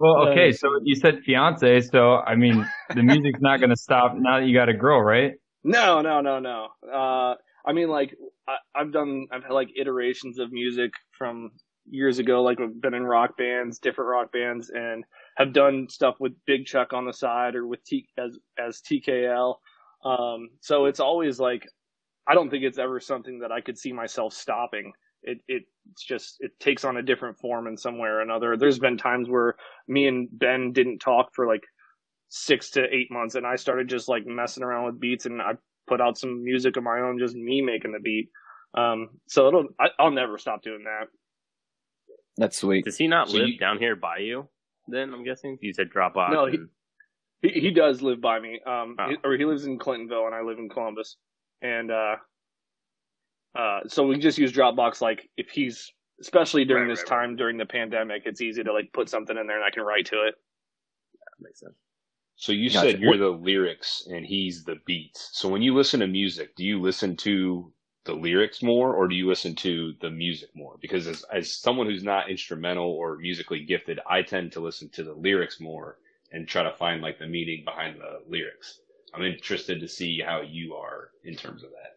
Well, 0.00 0.28
okay, 0.28 0.52
so 0.52 0.80
you 0.82 0.94
said 0.94 1.20
fiance, 1.26 1.82
so 1.82 2.16
I 2.16 2.34
mean, 2.34 2.66
the 2.94 3.02
music's 3.02 3.42
not 3.42 3.60
going 3.60 3.68
to 3.68 3.76
stop 3.76 4.14
now 4.16 4.40
that 4.40 4.46
you 4.46 4.54
got 4.54 4.70
a 4.70 4.72
girl, 4.72 5.02
right? 5.02 5.32
No, 5.62 6.00
no, 6.00 6.22
no, 6.22 6.38
no. 6.38 6.68
Uh, 6.90 7.34
I 7.66 7.74
mean, 7.74 7.90
like 7.90 8.16
I, 8.48 8.56
I've 8.74 8.94
done, 8.94 9.26
I've 9.30 9.42
had 9.42 9.52
like 9.52 9.68
iterations 9.78 10.38
of 10.38 10.52
music 10.52 10.92
from 11.18 11.50
years 11.90 12.18
ago. 12.18 12.42
Like 12.42 12.60
I've 12.60 12.80
been 12.80 12.94
in 12.94 13.04
rock 13.04 13.36
bands, 13.36 13.78
different 13.78 14.10
rock 14.10 14.32
bands, 14.32 14.70
and 14.70 15.04
have 15.36 15.52
done 15.52 15.88
stuff 15.88 16.16
with 16.20 16.32
Big 16.46 16.66
Chuck 16.66 16.92
on 16.92 17.04
the 17.04 17.12
side 17.12 17.54
or 17.54 17.66
with 17.66 17.84
T 17.84 18.08
as 18.18 18.38
as 18.58 18.80
TKL. 18.80 19.56
Um, 20.04 20.48
so 20.60 20.86
it's 20.86 21.00
always 21.00 21.38
like, 21.38 21.66
I 22.26 22.34
don't 22.34 22.50
think 22.50 22.64
it's 22.64 22.78
ever 22.78 23.00
something 23.00 23.40
that 23.40 23.52
I 23.52 23.60
could 23.60 23.78
see 23.78 23.92
myself 23.92 24.32
stopping. 24.32 24.92
It 25.22 25.38
it 25.48 25.64
it's 25.90 26.04
just 26.04 26.36
it 26.40 26.52
takes 26.60 26.84
on 26.84 26.96
a 26.96 27.02
different 27.02 27.38
form 27.38 27.66
in 27.66 27.76
some 27.76 27.98
way 27.98 28.08
or 28.08 28.20
another. 28.20 28.56
There's 28.56 28.78
been 28.78 28.96
times 28.96 29.28
where 29.28 29.56
me 29.88 30.06
and 30.06 30.28
Ben 30.32 30.72
didn't 30.72 31.00
talk 31.00 31.30
for 31.34 31.46
like 31.46 31.64
six 32.28 32.70
to 32.70 32.84
eight 32.94 33.10
months 33.10 33.34
and 33.34 33.44
I 33.44 33.56
started 33.56 33.88
just 33.88 34.08
like 34.08 34.24
messing 34.24 34.62
around 34.62 34.86
with 34.86 35.00
beats 35.00 35.26
and 35.26 35.42
I 35.42 35.54
put 35.88 36.00
out 36.00 36.16
some 36.16 36.42
music 36.44 36.76
of 36.76 36.84
my 36.84 37.00
own, 37.00 37.18
just 37.18 37.34
me 37.34 37.60
making 37.60 37.92
the 37.92 37.98
beat. 37.98 38.30
Um, 38.74 39.08
so 39.26 39.48
it'll, 39.48 39.66
I, 39.80 39.88
I'll 39.98 40.12
never 40.12 40.38
stop 40.38 40.62
doing 40.62 40.84
that. 40.84 41.08
That's 42.36 42.58
sweet. 42.58 42.84
Does 42.84 42.96
he 42.96 43.06
not 43.08 43.28
So 43.28 43.38
live 43.38 43.48
you- 43.48 43.58
down 43.58 43.78
here 43.78 43.96
by 43.96 44.18
you? 44.18 44.48
Then 44.88 45.12
I'm 45.12 45.24
guessing 45.24 45.58
you 45.60 45.72
said 45.72 45.90
drop 45.90 46.16
off. 46.16 46.32
No, 46.32 46.46
he- 46.46 46.56
and- 46.56 46.68
He, 47.42 47.48
he 47.58 47.70
does 47.70 48.02
live 48.02 48.20
by 48.20 48.38
me. 48.38 48.60
Um, 48.66 48.96
Oh. 48.98 49.08
he- 49.08 49.16
or 49.24 49.32
he 49.36 49.44
lives 49.46 49.64
in 49.64 49.78
Clintonville 49.78 50.26
and 50.26 50.34
I 50.34 50.42
live 50.42 50.58
in 50.58 50.68
Columbus. 50.68 51.16
And, 51.62 51.90
uh, 51.90 52.16
uh, 53.58 53.80
so 53.88 54.06
we 54.06 54.18
just 54.18 54.38
use 54.38 54.52
Dropbox. 54.52 55.00
Like 55.00 55.28
if 55.36 55.48
he's, 55.50 55.90
especially 56.20 56.64
during 56.66 56.84
Right, 56.88 56.90
this 56.92 57.00
right, 57.10 57.10
right. 57.16 57.26
time 57.26 57.36
during 57.36 57.56
the 57.56 57.64
pandemic, 57.66 58.22
it's 58.26 58.40
easy 58.42 58.62
to 58.62 58.72
like 58.72 58.92
put 58.92 59.08
something 59.08 59.36
in 59.38 59.46
there 59.46 59.56
and 59.56 59.64
I 59.64 59.70
can 59.70 59.82
write 59.84 60.06
to 60.06 60.26
it. 60.26 60.34
makes 61.40 61.60
sense. 61.60 61.74
So 62.36 62.52
you 62.52 62.68
Gotcha. 62.70 62.90
said 62.92 63.00
you're 63.00 63.16
the 63.16 63.28
lyrics 63.30 64.06
and 64.10 64.26
he's 64.26 64.62
the 64.64 64.76
beats. 64.86 65.30
So 65.32 65.48
when 65.48 65.62
you 65.62 65.74
listen 65.74 66.00
to 66.00 66.06
music, 66.06 66.54
do 66.56 66.64
you 66.64 66.78
listen 66.80 67.16
to 67.18 67.72
the 68.04 68.14
lyrics 68.14 68.62
more 68.62 68.94
or 68.94 69.08
do 69.08 69.14
you 69.14 69.28
listen 69.28 69.54
to 69.56 69.94
the 70.00 70.10
music 70.10 70.50
more? 70.54 70.76
Because 70.80 71.06
as, 71.06 71.24
as 71.32 71.52
someone 71.52 71.86
who's 71.86 72.04
not 72.04 72.30
instrumental 72.30 72.90
or 72.90 73.16
musically 73.16 73.64
gifted, 73.64 74.00
I 74.08 74.22
tend 74.22 74.52
to 74.52 74.60
listen 74.60 74.88
to 74.90 75.04
the 75.04 75.12
lyrics 75.12 75.60
more 75.60 75.98
and 76.32 76.48
try 76.48 76.62
to 76.62 76.72
find 76.72 77.02
like 77.02 77.18
the 77.18 77.26
meaning 77.26 77.64
behind 77.64 78.00
the 78.00 78.22
lyrics. 78.28 78.80
I'm 79.12 79.24
interested 79.24 79.80
to 79.80 79.88
see 79.88 80.20
how 80.24 80.42
you 80.42 80.74
are 80.74 81.10
in 81.24 81.34
terms 81.34 81.62
of 81.62 81.70
that. 81.70 81.96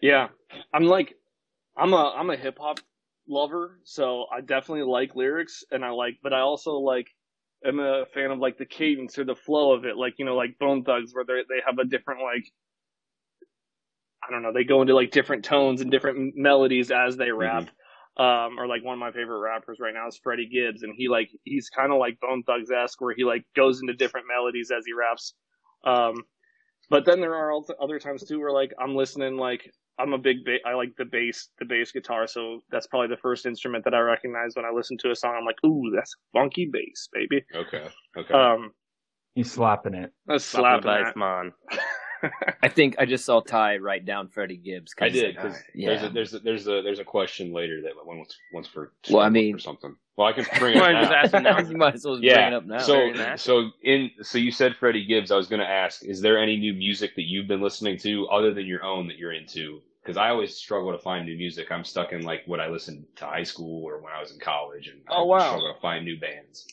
Yeah, 0.00 0.28
I'm 0.72 0.84
like, 0.84 1.14
I'm 1.76 1.92
a 1.92 2.14
I'm 2.16 2.30
a 2.30 2.36
hip 2.36 2.58
hop 2.58 2.80
lover, 3.28 3.80
so 3.84 4.26
I 4.32 4.40
definitely 4.40 4.84
like 4.84 5.14
lyrics, 5.14 5.64
and 5.70 5.84
I 5.84 5.90
like, 5.90 6.18
but 6.22 6.32
I 6.32 6.40
also 6.40 6.72
like, 6.78 7.08
am 7.64 7.78
a 7.78 8.06
fan 8.14 8.30
of 8.30 8.38
like 8.38 8.58
the 8.58 8.64
cadence 8.64 9.18
or 9.18 9.24
the 9.24 9.34
flow 9.34 9.72
of 9.72 9.84
it, 9.84 9.96
like 9.96 10.14
you 10.18 10.24
know, 10.24 10.36
like 10.36 10.58
Bone 10.58 10.84
Thugs, 10.84 11.12
where 11.12 11.24
they 11.24 11.42
they 11.48 11.60
have 11.66 11.78
a 11.78 11.84
different 11.84 12.22
like, 12.22 12.50
I 14.28 14.32
don't 14.32 14.42
know, 14.42 14.52
they 14.52 14.64
go 14.64 14.82
into 14.82 14.94
like 14.94 15.10
different 15.10 15.44
tones 15.44 15.80
and 15.80 15.90
different 15.90 16.34
melodies 16.36 16.90
as 16.90 17.16
they 17.16 17.30
rap. 17.30 17.68
Um, 18.18 18.58
or 18.58 18.66
like 18.66 18.82
one 18.82 18.94
of 18.94 18.98
my 18.98 19.12
favorite 19.12 19.38
rappers 19.38 19.78
right 19.80 19.94
now 19.94 20.08
is 20.08 20.18
Freddie 20.20 20.48
Gibbs, 20.48 20.82
and 20.82 20.92
he 20.96 21.08
like 21.08 21.30
he's 21.44 21.70
kind 21.70 21.92
of 21.92 21.98
like 21.98 22.18
Bone 22.20 22.42
Thugs 22.42 22.70
esque, 22.70 23.00
where 23.00 23.14
he 23.14 23.22
like 23.24 23.44
goes 23.54 23.80
into 23.80 23.94
different 23.94 24.26
melodies 24.26 24.72
as 24.76 24.84
he 24.84 24.92
raps. 24.92 25.34
Um, 25.84 26.24
but 26.90 27.04
then 27.04 27.20
there 27.20 27.34
are 27.34 27.52
also 27.52 27.74
other 27.80 27.98
times 27.98 28.24
too 28.24 28.40
where 28.40 28.52
like 28.52 28.72
I'm 28.80 28.96
listening 28.96 29.36
like 29.36 29.70
I'm 30.00 30.12
a 30.12 30.18
big 30.18 30.44
ba- 30.44 30.66
I 30.66 30.74
like 30.74 30.96
the 30.96 31.04
bass 31.04 31.48
the 31.58 31.64
bass 31.64 31.92
guitar 31.92 32.26
so 32.26 32.60
that's 32.70 32.86
probably 32.86 33.08
the 33.08 33.20
first 33.20 33.46
instrument 33.46 33.84
that 33.84 33.94
I 33.94 34.00
recognize 34.00 34.52
when 34.54 34.64
I 34.64 34.70
listen 34.70 34.96
to 34.98 35.10
a 35.10 35.16
song 35.16 35.36
I'm 35.38 35.44
like 35.44 35.62
ooh 35.64 35.92
that's 35.94 36.14
funky 36.32 36.68
bass 36.72 37.08
baby 37.12 37.44
Okay. 37.54 37.88
Okay. 38.16 38.34
um 38.34 38.72
He's 39.34 39.52
slapping 39.52 39.94
it. 39.94 40.12
that's 40.26 40.44
Slap 40.44 40.82
slapping 40.82 40.90
the 40.90 41.04
dice, 41.04 41.16
man. 41.16 41.52
I 42.62 42.68
think 42.68 42.96
I 42.98 43.06
just 43.06 43.24
saw 43.24 43.40
Ty 43.40 43.76
write 43.78 44.04
down 44.04 44.28
Freddie 44.28 44.56
Gibbs. 44.56 44.94
I 45.00 45.08
did 45.08 45.34
because 45.36 45.56
ah, 45.56 45.60
there's 45.74 46.02
a, 46.02 46.08
there's 46.10 46.34
a, 46.34 46.38
there's 46.40 46.66
a 46.68 46.82
there's 46.82 46.98
a 46.98 47.04
question 47.04 47.52
later 47.52 47.82
that 47.82 47.92
one 48.04 48.18
wants 48.18 48.36
wants 48.52 48.68
for 48.68 48.92
Well, 49.10 49.22
I 49.22 49.28
mean- 49.28 49.54
or 49.54 49.58
something. 49.58 49.96
Well, 50.16 50.26
I 50.26 50.32
can 50.32 50.46
bring 50.58 50.76
it 50.76 50.82
I'm 50.82 50.94
now. 50.94 51.00
just 51.02 51.12
asking 51.12 51.42
now. 51.44 51.58
you 51.60 51.76
might 51.76 51.94
as 51.94 52.04
well 52.04 52.16
just 52.16 52.34
bring 52.34 52.46
it 52.48 52.52
up 52.54 52.66
now. 52.66 52.78
So 52.78 53.12
so 53.36 53.70
in 53.82 54.10
so 54.22 54.38
you 54.38 54.50
said 54.50 54.74
Freddie 54.74 55.04
Gibbs. 55.06 55.30
I 55.30 55.36
was 55.36 55.46
going 55.46 55.60
to 55.60 55.68
ask, 55.68 56.04
is 56.04 56.20
there 56.20 56.38
any 56.42 56.56
new 56.56 56.74
music 56.74 57.14
that 57.14 57.22
you've 57.22 57.46
been 57.46 57.60
listening 57.62 57.98
to 57.98 58.26
other 58.28 58.52
than 58.52 58.66
your 58.66 58.82
own 58.84 59.06
that 59.08 59.16
you're 59.16 59.32
into 59.32 59.80
because 60.02 60.16
I 60.16 60.30
always 60.30 60.56
struggle 60.56 60.90
to 60.90 60.98
find 60.98 61.24
new 61.26 61.36
music. 61.36 61.70
I'm 61.70 61.84
stuck 61.84 62.12
in 62.12 62.22
like 62.22 62.42
what 62.46 62.58
I 62.60 62.68
listened 62.68 63.04
to 63.16 63.26
high 63.26 63.42
school 63.44 63.84
or 63.84 64.00
when 64.00 64.12
I 64.12 64.20
was 64.20 64.32
in 64.32 64.40
college, 64.40 64.88
and 64.88 65.02
Oh, 65.08 65.22
I 65.22 65.26
wow. 65.26 65.38
struggle 65.38 65.72
to 65.74 65.80
find 65.80 66.04
new 66.04 66.18
bands. 66.18 66.66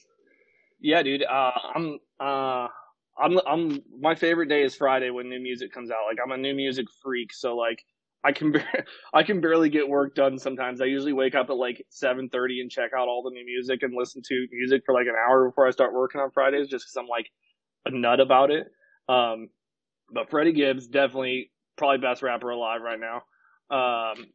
Yeah, 0.80 1.04
dude. 1.04 1.24
Uh, 1.24 1.52
I'm 1.76 2.00
uh, 2.20 2.68
I'm 3.18 3.40
I'm 3.48 3.82
my 4.00 4.16
favorite 4.16 4.50
day 4.50 4.64
is 4.64 4.76
Friday 4.76 5.10
when 5.10 5.30
new 5.30 5.40
music 5.40 5.72
comes 5.72 5.90
out. 5.92 6.06
Like 6.08 6.18
I'm 6.24 6.32
a 6.32 6.38
new 6.38 6.54
music 6.54 6.86
freak, 7.02 7.34
so 7.34 7.56
like 7.56 7.84
I 8.24 8.32
can 8.32 8.52
bar- 8.52 8.86
I 9.14 9.24
can 9.24 9.42
barely 9.42 9.70
get 9.70 9.88
work 9.88 10.16
done 10.16 10.38
sometimes. 10.38 10.82
I 10.82 10.86
usually 10.86 11.14
wake 11.14 11.36
up 11.36 11.50
at 11.50 11.56
like 11.56 11.86
7:30 11.90 12.62
and 12.62 12.72
check 12.72 12.92
out 12.98 13.08
all 13.08 13.24
the 13.24 13.32
new 13.32 13.46
music 13.46 13.84
and 13.84 13.94
listen 13.98 14.22
to 14.26 14.48
music 14.52 14.84
for 14.86 14.94
like 14.94 15.08
an 15.08 15.16
hour 15.16 15.48
before 15.48 15.68
I 15.68 15.72
start 15.72 15.94
working 15.94 16.22
on 16.22 16.32
Fridays, 16.32 16.68
just 16.68 16.86
because 16.86 16.98
I'm 16.98 17.08
like 17.08 17.28
a 17.86 17.92
nut 17.92 18.20
about 18.20 18.52
it. 18.52 18.68
Um, 19.08 19.50
but 20.12 20.30
Freddie 20.30 20.54
Gibbs 20.54 20.88
definitely 20.88 21.52
probably 21.78 22.00
best 22.00 22.22
rapper 22.22 22.50
alive 22.50 22.82
right 22.82 23.00
now. 23.00 23.18
Um, 23.70 24.26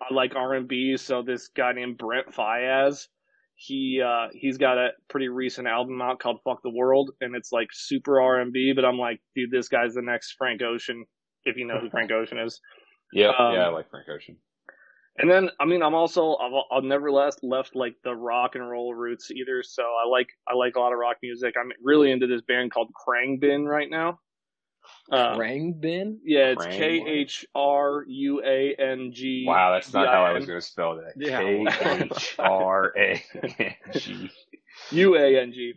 I 0.00 0.12
like 0.12 0.34
R&B, 0.34 0.96
so 0.96 1.22
this 1.22 1.48
guy 1.48 1.72
named 1.72 1.98
Brent 1.98 2.28
Faiyaz 2.34 3.06
he 3.56 4.02
uh 4.04 4.28
he's 4.32 4.58
got 4.58 4.78
a 4.78 4.88
pretty 5.08 5.28
recent 5.28 5.66
album 5.68 6.00
out 6.02 6.18
called 6.18 6.40
Fuck 6.44 6.62
the 6.62 6.70
World 6.70 7.10
and 7.20 7.36
it's 7.36 7.52
like 7.52 7.68
super 7.72 8.20
R&B 8.20 8.72
but 8.74 8.84
I'm 8.84 8.98
like 8.98 9.20
dude 9.34 9.50
this 9.50 9.68
guy's 9.68 9.94
the 9.94 10.02
next 10.02 10.34
Frank 10.36 10.60
Ocean 10.62 11.04
if 11.44 11.56
you 11.56 11.66
know 11.66 11.78
who 11.78 11.88
Frank 11.90 12.10
Ocean 12.10 12.38
is. 12.38 12.60
Yeah, 13.12 13.28
Um, 13.38 13.54
yeah, 13.54 13.66
I 13.66 13.68
like 13.68 13.88
Frank 13.90 14.08
Ocean. 14.08 14.36
and 15.18 15.30
then 15.30 15.48
I 15.60 15.66
mean 15.66 15.82
I'm 15.84 15.94
also 15.94 16.34
I've, 16.36 16.52
I've 16.78 16.82
never 16.84 17.12
left 17.12 17.38
left 17.44 17.76
like 17.76 17.94
the 18.02 18.12
rock 18.14 18.56
and 18.56 18.68
roll 18.68 18.92
roots 18.92 19.30
either 19.30 19.62
so 19.62 19.82
I 19.84 20.08
like 20.08 20.26
I 20.48 20.54
like 20.56 20.74
a 20.74 20.80
lot 20.80 20.92
of 20.92 20.98
rock 20.98 21.18
music. 21.22 21.54
I'm 21.60 21.70
really 21.80 22.10
into 22.10 22.26
this 22.26 22.42
band 22.42 22.72
called 22.72 22.90
Khruangbin 23.06 23.66
right 23.68 23.88
now 23.88 24.18
uh, 25.12 25.36
Rang 25.38 25.72
bin? 25.74 26.20
yeah 26.24 26.46
it's 26.52 26.64
Krang 26.64 26.76
K 26.78 26.98
what? 27.00 27.08
H 27.08 27.46
R 27.54 28.04
U 28.06 28.42
A 28.44 28.74
N 28.78 29.10
G 29.12 29.44
Wow, 29.46 29.72
that's 29.72 29.92
not 29.92 30.08
how 30.08 30.24
I 30.24 30.32
was 30.32 30.46
going 30.46 30.60
to 30.60 30.66
spell 30.66 30.96
that. 30.96 31.12
Yeah. 31.16 31.38
K 31.40 31.66
H 32.10 32.34
R 32.38 32.92
A 32.96 33.22
G. 33.98 34.30
U 34.92 35.16
A 35.16 35.40
N 35.42 35.52
G 35.52 35.74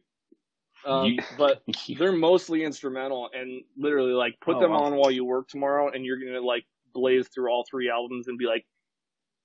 um, 0.85 1.17
but 1.37 1.61
they're 1.97 2.11
mostly 2.13 2.63
instrumental 2.63 3.29
and 3.33 3.61
literally 3.77 4.13
like 4.13 4.39
put 4.39 4.55
Oh, 4.57 4.59
them 4.59 4.71
wow. 4.71 4.83
on 4.83 4.95
while 4.95 5.11
you 5.11 5.25
work 5.25 5.47
tomorrow 5.49 5.89
and 5.91 6.05
you're 6.05 6.17
gonna 6.19 6.45
like 6.45 6.65
blaze 6.93 7.27
through 7.27 7.49
all 7.51 7.65
three 7.69 7.89
albums 7.89 8.27
and 8.27 8.37
be 8.37 8.45
like 8.45 8.65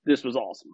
this 0.05 0.23
was 0.23 0.35
awesome 0.35 0.71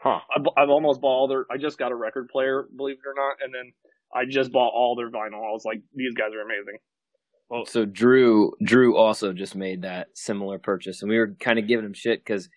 Huh. 0.00 0.20
I, 0.34 0.38
bu- 0.38 0.50
I've 0.56 0.68
almost 0.70 1.00
bought 1.00 1.08
all 1.16 1.28
their 1.28 1.44
i 1.50 1.56
just 1.56 1.76
got 1.78 1.90
a 1.92 1.94
record 1.94 2.28
player 2.28 2.66
believe 2.76 2.96
it 3.04 3.08
or 3.08 3.14
not 3.16 3.36
and 3.42 3.52
then 3.52 3.72
i 4.14 4.24
just 4.24 4.52
bought 4.52 4.68
all 4.72 4.94
their 4.96 5.10
vinyl 5.10 5.46
i 5.46 5.52
was 5.52 5.64
like 5.64 5.82
these 5.94 6.14
guys 6.14 6.32
are 6.34 6.40
amazing 6.40 6.78
So 7.66 7.84
Drew, 7.84 8.52
Drew 8.62 8.96
also 8.96 9.32
just 9.32 9.54
made 9.56 9.82
that 9.82 10.08
similar 10.14 10.58
purchase, 10.58 11.02
and 11.02 11.10
we 11.10 11.18
were 11.18 11.34
kind 11.40 11.58
of 11.58 11.66
giving 11.66 11.86
him 11.86 11.94
shit 11.94 12.20
because, 12.24 12.48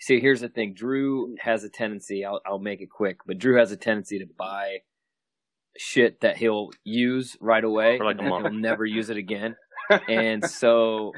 see, 0.00 0.20
here's 0.20 0.40
the 0.40 0.48
thing: 0.48 0.74
Drew 0.74 1.36
has 1.40 1.62
a 1.64 1.68
tendency. 1.68 2.24
I'll 2.24 2.40
I'll 2.44 2.58
make 2.58 2.80
it 2.80 2.90
quick, 2.90 3.18
but 3.26 3.38
Drew 3.38 3.56
has 3.58 3.70
a 3.72 3.76
tendency 3.76 4.18
to 4.18 4.26
buy 4.36 4.78
shit 5.78 6.20
that 6.20 6.36
he'll 6.36 6.70
use 6.84 7.36
right 7.40 7.64
away, 7.64 7.98
For 7.98 8.04
like 8.04 8.18
and 8.18 8.26
a 8.26 8.30
month. 8.30 8.46
he'll 8.46 8.60
never 8.60 8.84
use 8.84 9.10
it 9.10 9.16
again. 9.16 9.56
and 10.08 10.44
so 10.44 11.12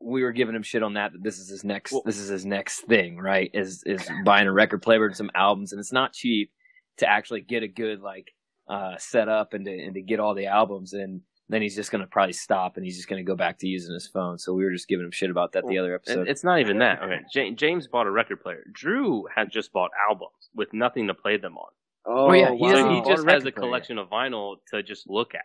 we 0.00 0.22
were 0.22 0.32
giving 0.32 0.54
him 0.54 0.62
shit 0.62 0.82
on 0.82 0.94
that. 0.94 1.12
That 1.12 1.22
this 1.22 1.38
is 1.38 1.48
his 1.48 1.64
next. 1.64 1.94
this 2.04 2.18
is 2.18 2.28
his 2.28 2.44
next 2.44 2.80
thing, 2.82 3.18
right? 3.18 3.50
Is 3.54 3.82
is 3.86 4.08
buying 4.24 4.46
a 4.48 4.52
record 4.52 4.82
player 4.82 5.06
and 5.06 5.16
some 5.16 5.30
albums, 5.34 5.72
and 5.72 5.78
it's 5.78 5.92
not 5.92 6.12
cheap 6.12 6.50
to 6.98 7.08
actually 7.08 7.40
get 7.40 7.62
a 7.62 7.68
good 7.68 8.00
like 8.00 8.32
uh, 8.68 8.94
set 8.98 9.28
up 9.28 9.52
and 9.52 9.64
to 9.64 9.70
and 9.72 9.94
to 9.94 10.02
get 10.02 10.20
all 10.20 10.34
the 10.34 10.46
albums 10.46 10.92
and 10.92 11.20
then 11.48 11.60
he's 11.62 11.74
just 11.74 11.90
going 11.90 12.00
to 12.00 12.06
probably 12.06 12.32
stop 12.32 12.76
and 12.76 12.84
he's 12.86 12.96
just 12.96 13.08
going 13.08 13.22
to 13.22 13.26
go 13.26 13.36
back 13.36 13.58
to 13.58 13.66
using 13.66 13.92
his 13.94 14.06
phone. 14.08 14.38
So 14.38 14.54
we 14.54 14.64
were 14.64 14.72
just 14.72 14.88
giving 14.88 15.04
him 15.04 15.10
shit 15.12 15.30
about 15.30 15.52
that 15.52 15.64
the 15.68 15.78
other 15.78 15.94
episode. 15.94 16.26
it's 16.28 16.42
not 16.44 16.60
even 16.60 16.78
that. 16.78 17.02
Okay, 17.02 17.20
Ja- 17.34 17.54
James 17.54 17.86
bought 17.86 18.06
a 18.06 18.10
record 18.10 18.40
player. 18.42 18.64
Drew 18.72 19.24
has 19.34 19.48
just 19.48 19.72
bought 19.72 19.90
albums 20.08 20.48
with 20.54 20.72
nothing 20.72 21.06
to 21.08 21.14
play 21.14 21.36
them 21.36 21.56
on. 21.58 21.70
oh, 22.06 22.32
yeah, 22.32 22.52
he 22.52 22.58
So 22.60 22.66
hasn't 22.68 22.90
he 22.92 23.00
bought 23.00 23.06
a 23.06 23.10
just 23.14 23.24
has 23.24 23.26
record 23.26 23.36
a 23.36 23.52
player. 23.52 23.52
collection 23.68 23.98
of 23.98 24.08
vinyl 24.08 24.56
to 24.72 24.82
just 24.82 25.08
look 25.08 25.34
at. 25.34 25.44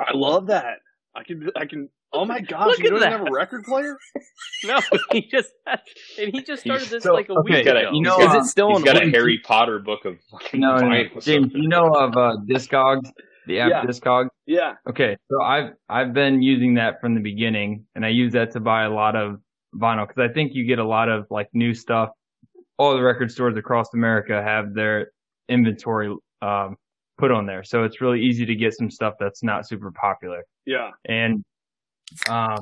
i 0.00 0.12
love 0.14 0.46
that 0.46 0.76
i 1.16 1.24
can 1.24 1.48
i 1.56 1.66
can 1.66 1.88
oh 2.12 2.24
my 2.24 2.40
gosh 2.40 2.66
Look 2.68 2.78
you 2.78 2.86
at 2.86 2.90
don't 2.90 3.00
that. 3.00 3.10
have 3.12 3.26
a 3.26 3.30
record 3.32 3.64
player 3.64 3.96
No, 4.64 4.78
he 5.12 5.22
just 5.28 5.50
and 6.20 6.32
he 6.32 6.42
just 6.42 6.62
started 6.62 6.88
this 6.88 7.02
So, 7.04 7.12
like 7.12 7.28
a 7.28 7.32
okay, 7.32 7.56
week 7.56 7.64
gotta- 7.64 7.80
ago. 7.80 7.90
you 7.92 8.02
know, 8.02 8.18
is 8.20 8.28
uh, 8.34 8.38
it 8.38 8.44
still 8.44 8.68
He's 8.68 8.78
on 8.78 8.84
got 8.84 9.02
a 9.02 9.10
Harry 9.10 9.40
Potter 9.44 9.78
book 9.80 10.04
of 10.04 10.16
fucking 10.30 10.60
No, 10.60 10.76
no, 10.76 10.88
no. 10.88 11.04
James, 11.20 11.52
you 11.54 11.68
know 11.68 11.86
of 11.94 12.16
uh, 12.16 12.36
Discogs, 12.48 13.10
the 13.48 13.58
app 13.60 13.70
Yeah. 13.70 13.84
Discogs. 13.84 14.28
yeah 14.46 14.74
Okay, 14.88 15.16
so 15.30 15.42
I've 15.42 15.72
I've 15.88 16.12
been 16.12 16.40
using 16.42 16.74
that 16.74 17.00
from 17.00 17.14
the 17.14 17.20
beginning, 17.20 17.84
and 17.94 18.04
I 18.04 18.10
use 18.10 18.32
that 18.34 18.52
to 18.52 18.60
buy 18.60 18.84
a 18.84 18.90
lot 18.90 19.16
of 19.16 19.40
vinyl 19.74 20.06
because 20.06 20.22
I 20.30 20.32
think 20.32 20.54
you 20.54 20.64
get 20.64 20.78
a 20.78 20.84
lot 20.86 21.08
of 21.08 21.26
like 21.30 21.48
new 21.52 21.74
stuff. 21.74 22.10
All 22.78 22.94
the 22.94 23.02
record 23.02 23.30
stores 23.32 23.56
across 23.56 23.92
America 23.94 24.40
have 24.42 24.72
their 24.74 25.10
inventory 25.48 26.14
um, 26.42 26.76
put 27.16 27.30
on 27.32 27.44
there, 27.46 27.64
so 27.64 27.82
it's 27.82 28.00
really 28.00 28.20
easy 28.22 28.46
to 28.46 28.54
get 28.54 28.72
some 28.74 28.90
stuff 28.90 29.14
that's 29.18 29.42
not 29.42 29.66
super 29.66 29.90
popular. 29.90 30.44
yeah 30.64 30.90
And 31.06 31.44
um, 32.28 32.60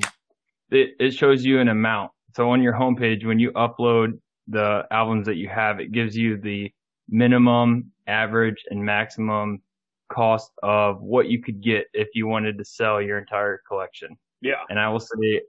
it 0.70 0.90
it 0.98 1.10
shows 1.12 1.44
you 1.44 1.60
an 1.60 1.68
amount. 1.68 2.12
So 2.34 2.50
on 2.50 2.62
your 2.62 2.72
homepage, 2.74 3.24
when 3.26 3.38
you 3.38 3.50
upload 3.52 4.18
the 4.48 4.84
albums 4.90 5.26
that 5.26 5.36
you 5.36 5.48
have, 5.48 5.80
it 5.80 5.90
gives 5.92 6.16
you 6.16 6.38
the 6.40 6.70
minimum, 7.08 7.92
average, 8.06 8.64
and 8.70 8.84
maximum 8.84 9.60
cost 10.08 10.50
of 10.62 11.00
what 11.02 11.28
you 11.28 11.42
could 11.42 11.62
get 11.62 11.86
if 11.92 12.08
you 12.14 12.26
wanted 12.26 12.58
to 12.58 12.64
sell 12.64 13.00
your 13.00 13.18
entire 13.18 13.62
collection. 13.68 14.16
yeah 14.40 14.62
And 14.68 14.78
I 14.78 14.88
will 14.88 15.00
say 15.00 15.42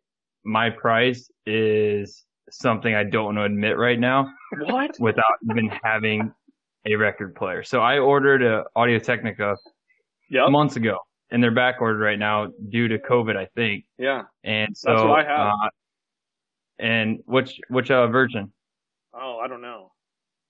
my 0.43 0.69
price 0.69 1.29
is 1.45 2.25
something 2.49 2.95
I 2.95 3.03
don't 3.03 3.25
want 3.25 3.37
to 3.37 3.43
admit 3.43 3.77
right 3.77 3.99
now 3.99 4.31
what 4.59 4.95
without 4.99 5.35
even 5.49 5.69
having 5.83 6.33
a 6.85 6.95
record 6.95 7.35
player. 7.35 7.63
So 7.63 7.81
I 7.81 7.99
ordered 7.99 8.41
a 8.41 8.63
Audio 8.75 8.99
Technica 8.99 9.57
yep 10.29 10.49
months 10.49 10.75
ago 10.75 10.97
and 11.31 11.43
they're 11.43 11.51
back 11.51 11.81
ordered 11.81 12.03
right 12.03 12.19
now 12.19 12.47
due 12.69 12.87
to 12.87 12.97
COVID, 12.97 13.35
I 13.35 13.47
think. 13.55 13.85
yeah 13.97 14.23
And 14.43 14.75
so, 14.75 14.91
That's 14.91 15.03
what 15.03 15.25
I 15.25 15.29
have. 15.29 15.47
Uh, 15.47 15.69
and 16.79 17.19
which, 17.25 17.59
which, 17.69 17.91
uh, 17.91 18.07
version? 18.07 18.53
oh 19.13 19.39
i 19.43 19.47
don't 19.47 19.61
know 19.61 19.91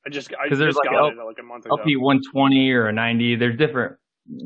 i 0.07 0.09
just 0.09 0.31
i 0.33 0.47
'Cause 0.47 0.51
just 0.51 0.59
there's 0.59 0.75
like 0.77 0.85
got 0.85 0.95
L- 0.95 1.07
it 1.11 1.17
like 1.17 1.37
a 1.39 1.43
month 1.43 1.65
ago 1.65 1.75
LP 1.77 1.97
120 1.97 2.71
or 2.71 2.87
a 2.87 2.93
90. 2.93 3.35
There's 3.35 3.57
different, 3.57 3.97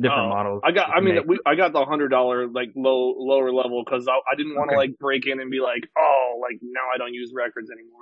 different 0.02 0.26
Oh, 0.26 0.30
models. 0.30 0.62
I 0.66 0.72
got. 0.72 0.90
I 0.90 1.00
mean, 1.02 1.20
we, 1.28 1.40
I 1.46 1.54
got 1.56 1.72
the 1.74 1.86
hundred 1.86 2.10
dollar 2.10 2.48
like 2.48 2.72
low 2.76 3.14
lower 3.18 3.52
level 3.54 3.84
because 3.86 4.08
I, 4.08 4.14
I 4.14 4.36
didn't 4.36 4.56
want 4.56 4.70
to 4.72 4.74
Okay. 4.76 4.90
like 4.90 4.98
break 5.00 5.28
in 5.28 5.40
and 5.40 5.52
be 5.52 5.60
like, 5.60 5.84
oh, 5.98 6.40
like 6.42 6.58
now 6.64 6.82
I 6.94 6.98
don't 6.98 7.14
use 7.14 7.32
records 7.36 7.70
anymore. 7.72 8.02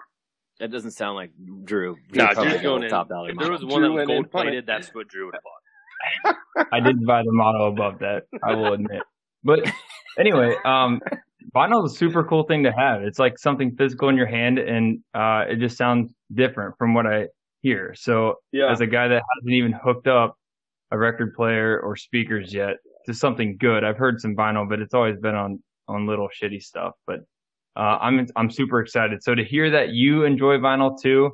that 0.59 0.71
doesn't 0.71 0.91
sound 0.91 1.15
like 1.15 1.31
Drew. 1.65 1.97
Nah, 2.13 2.33
Probably 2.33 2.51
Drew's 2.51 2.61
got 2.61 2.67
going 2.69 2.83
in. 2.83 2.89
top 2.89 3.09
dollar 3.09 3.29
If 3.29 3.37
there 3.37 3.51
was 3.51 3.61
model. 3.61 3.73
one 3.75 3.81
that 3.83 3.91
was 3.91 4.07
gold 4.07 4.31
plated, 4.31 4.65
that's 4.65 4.89
what 4.93 5.07
Drew 5.09 5.25
would 5.27 5.35
have 5.35 5.43
bought. 5.43 6.65
I 6.71 6.79
did 6.79 7.05
buy 7.05 7.21
the 7.23 7.31
model 7.33 7.67
above 7.69 7.99
that. 7.99 8.23
I 8.43 8.51
will 8.53 8.73
admit. 8.73 9.03
But 9.43 9.59
anyway, 10.17 10.55
um, 10.65 10.99
vinyl 11.55 11.85
is 11.85 11.93
a 11.93 11.95
super 11.95 12.23
cool 12.23 12.43
thing 12.43 12.63
to 12.63 12.71
have. 12.71 13.01
It's 13.03 13.19
like 13.19 13.37
something 13.37 13.75
physical 13.77 14.09
in 14.09 14.15
your 14.17 14.27
hand, 14.27 14.59
and 14.59 14.99
uh, 15.13 15.45
it 15.49 15.59
just 15.59 15.77
sounds 15.77 16.13
different 16.33 16.75
from 16.77 16.93
what 16.93 17.05
I 17.07 17.27
hear. 17.61 17.93
So 17.95 18.35
Yeah, 18.51 18.71
as 18.71 18.81
a 18.81 18.87
guy 18.87 19.07
that 19.07 19.23
hasn't 19.35 19.53
even 19.53 19.71
hooked 19.71 20.07
up 20.07 20.35
a 20.91 20.97
record 20.97 21.33
player 21.35 21.79
or 21.79 21.95
speakers 21.95 22.53
yet 22.53 22.77
to 23.05 23.13
something 23.13 23.57
good. 23.57 23.83
I've 23.83 23.97
heard 23.97 24.19
some 24.19 24.35
vinyl, 24.35 24.67
but 24.67 24.79
it's 24.79 24.93
always 24.93 25.17
been 25.17 25.35
on 25.35 25.61
on 25.87 26.07
little 26.07 26.29
shitty 26.29 26.61
stuff. 26.61 26.93
But 27.05 27.19
uh, 27.75 27.97
I'm 28.01 28.27
I'm 28.35 28.49
super 28.49 28.79
excited. 28.79 29.23
So 29.23 29.35
to 29.35 29.43
hear 29.43 29.69
that 29.71 29.89
you 29.89 30.23
enjoy 30.23 30.57
vinyl 30.57 30.99
too, 30.99 31.31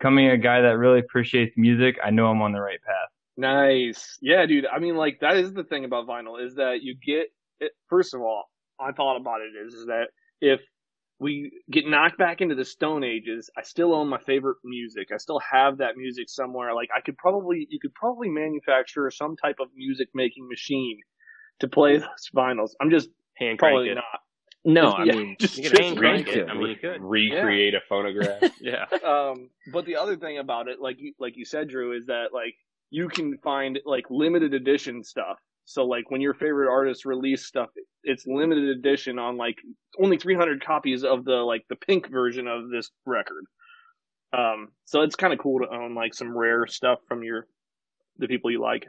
coming 0.00 0.28
a 0.28 0.38
guy 0.38 0.60
that 0.60 0.78
really 0.78 1.00
appreciates 1.00 1.54
music, 1.56 1.96
I 2.04 2.10
know 2.10 2.26
I'm 2.26 2.42
on 2.42 2.52
the 2.52 2.60
right 2.60 2.80
path. 2.82 3.08
nice. 3.36 4.18
Yeah, 4.20 4.46
dude. 4.46 4.66
I 4.66 4.78
mean, 4.78 4.96
like 4.96 5.18
that 5.20 5.36
is 5.36 5.52
the 5.52 5.64
thing 5.64 5.84
about 5.84 6.06
vinyl 6.06 6.44
is 6.44 6.54
that 6.56 6.82
you 6.82 6.94
get. 6.94 7.28
It, 7.60 7.72
first 7.88 8.14
of 8.14 8.20
all, 8.20 8.44
I 8.80 8.92
thought 8.92 9.16
about 9.16 9.40
it 9.40 9.52
is 9.66 9.74
is 9.74 9.86
that 9.86 10.08
if 10.40 10.60
we 11.22 11.52
get 11.70 11.86
knocked 11.86 12.18
back 12.18 12.40
into 12.40 12.54
the 12.54 12.64
Stone 12.64 13.04
Ages, 13.04 13.48
I 13.56 13.62
still 13.62 13.94
own 13.94 14.08
my 14.08 14.18
favorite 14.18 14.58
music. 14.64 15.08
I 15.14 15.18
still 15.18 15.38
have 15.40 15.78
that 15.78 15.96
music 15.96 16.28
somewhere. 16.28 16.74
Like 16.74 16.88
I 16.96 17.00
could 17.00 17.16
probably, 17.16 17.66
you 17.70 17.78
could 17.80 17.94
probably 17.94 18.28
manufacture 18.28 19.10
some 19.10 19.36
type 19.36 19.56
of 19.60 19.68
music 19.76 20.08
making 20.14 20.48
machine 20.48 20.98
to 21.60 21.68
play 21.68 21.98
those 21.98 22.30
vinyls. 22.34 22.70
I'm 22.80 22.90
just 22.90 23.08
Hand 23.38 23.58
crank 23.58 23.74
probably 23.74 23.90
it. 23.90 23.94
not. 23.94 24.20
No, 24.64 24.82
Just- 24.90 24.98
I 24.98 25.04
yeah, 25.04 25.12
mean, 25.14 25.36
just, 25.40 25.56
You 25.56 25.62
could 25.64 25.70
just 25.70 25.82
hand 25.82 25.98
crank 25.98 26.26
read 26.26 26.36
it. 26.36 26.48
I 26.48 26.54
mean, 26.54 26.68
you 26.68 26.76
could. 26.76 27.00
Recreate 27.00 27.74
a 27.74 27.80
phonograph. 27.88 28.42
Yeah. 28.60 28.84
um, 29.04 29.48
but 29.72 29.86
the 29.86 29.96
other 29.96 30.16
thing 30.16 30.38
about 30.38 30.68
it, 30.68 30.80
like 30.80 30.96
you, 31.00 31.14
like 31.18 31.36
you 31.36 31.44
said, 31.44 31.68
Drew, 31.68 31.96
is 31.96 32.06
that 32.06 32.26
like 32.32 32.54
you 32.90 33.08
can 33.08 33.38
find 33.38 33.78
like 33.84 34.06
limited 34.10 34.54
edition 34.54 35.02
stuff. 35.04 35.38
So 35.64 35.84
like 35.84 36.10
when 36.10 36.20
your 36.20 36.34
favorite 36.34 36.70
artists 36.70 37.06
release 37.06 37.46
stuff, 37.46 37.70
it's 38.02 38.26
limited 38.26 38.64
edition 38.64 39.18
on 39.18 39.36
like 39.36 39.58
only 40.00 40.18
300 40.18 40.64
copies 40.64 41.04
of 41.04 41.24
the 41.24 41.36
like 41.36 41.64
the 41.68 41.76
pink 41.76 42.10
version 42.10 42.48
of 42.48 42.70
this 42.70 42.90
record. 43.06 43.44
Um, 44.32 44.68
so 44.84 45.02
it's 45.02 45.16
kind 45.16 45.32
of 45.32 45.38
cool 45.38 45.60
to 45.60 45.72
own 45.72 45.94
like 45.94 46.14
some 46.14 46.36
rare 46.36 46.66
stuff 46.66 46.98
from 47.06 47.22
your 47.22 47.46
the 48.18 48.28
people 48.28 48.50
you 48.50 48.60
like. 48.60 48.86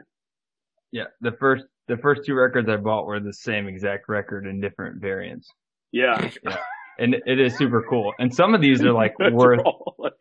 Yeah, 0.92 1.04
the 1.20 1.32
first 1.32 1.64
the 1.88 1.98
first 1.98 2.22
two 2.24 2.34
records 2.34 2.68
I 2.68 2.76
bought 2.76 3.06
were 3.06 3.20
the 3.20 3.32
same 3.32 3.66
exact 3.66 4.08
record 4.08 4.46
in 4.46 4.60
different 4.60 5.00
variants. 5.00 5.48
Yeah, 5.92 6.30
and 6.98 7.14
it 7.26 7.40
is 7.40 7.56
super 7.56 7.82
cool. 7.88 8.12
And 8.18 8.32
some 8.34 8.54
of 8.54 8.60
these 8.60 8.82
are 8.82 8.92
like 8.92 9.14
worth. 9.32 9.60
all, 9.64 9.94
like, 9.98 10.12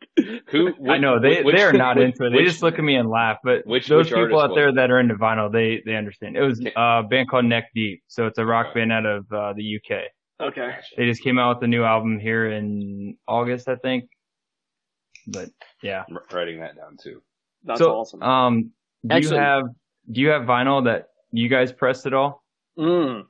Who? 0.50 0.74
I 0.90 0.98
know 0.98 1.20
they 1.20 1.44
which- 1.44 1.56
they 1.56 1.64
are 1.64 1.74
not 1.86 1.98
which- 1.98 2.06
into 2.06 2.26
it. 2.26 2.30
They 2.32 2.36
which- 2.38 2.48
just 2.48 2.64
look 2.64 2.76
at 2.80 2.84
me 2.84 2.96
and 2.96 3.10
laugh. 3.10 3.38
But 3.44 3.66
which- 3.66 3.88
those 3.88 4.12
which 4.12 4.16
people 4.20 4.40
out 4.40 4.56
there 4.56 4.68
was 4.68 4.76
that 4.76 4.92
are 4.92 5.00
into 5.00 5.16
vinyl, 5.16 5.52
they 5.52 5.82
they 5.86 5.96
understand. 5.96 6.36
It 6.38 6.42
was 6.42 6.60
uh, 6.66 6.72
a 6.80 7.04
band 7.04 7.30
called 7.30 7.46
Neck 7.46 7.66
Deep, 7.76 8.04
so 8.08 8.26
it's 8.28 8.38
a 8.38 8.46
rock 8.46 8.74
band 8.74 8.92
out 8.92 9.06
of 9.06 9.26
uh, 9.32 9.54
the 9.54 9.78
UK. 9.78 10.02
okay. 10.48 10.72
They 10.98 11.06
just 11.06 11.24
came 11.24 11.38
out 11.40 11.58
with 11.58 11.64
a 11.66 11.68
new 11.68 11.84
album 11.84 12.20
here 12.20 12.50
in 12.52 13.18
August, 13.28 13.68
I 13.70 13.76
think. 13.76 14.06
But 15.28 15.50
yeah, 15.82 16.04
I'm 16.10 16.18
writing 16.34 16.60
that 16.60 16.76
down 16.76 16.98
too. 17.02 17.22
That's 17.64 17.80
so 17.80 17.92
awesome. 17.96 18.22
um, 18.24 18.72
do 19.06 19.16
Actually- 19.16 19.36
you 19.38 19.42
have 19.42 19.64
do 20.12 20.22
you 20.22 20.30
have 20.30 20.42
vinyl 20.44 20.86
that 20.86 21.08
you 21.32 21.48
guys 21.50 21.72
pressed 21.72 22.06
at 22.06 22.14
all? 22.14 22.44
Mm. 22.78 23.24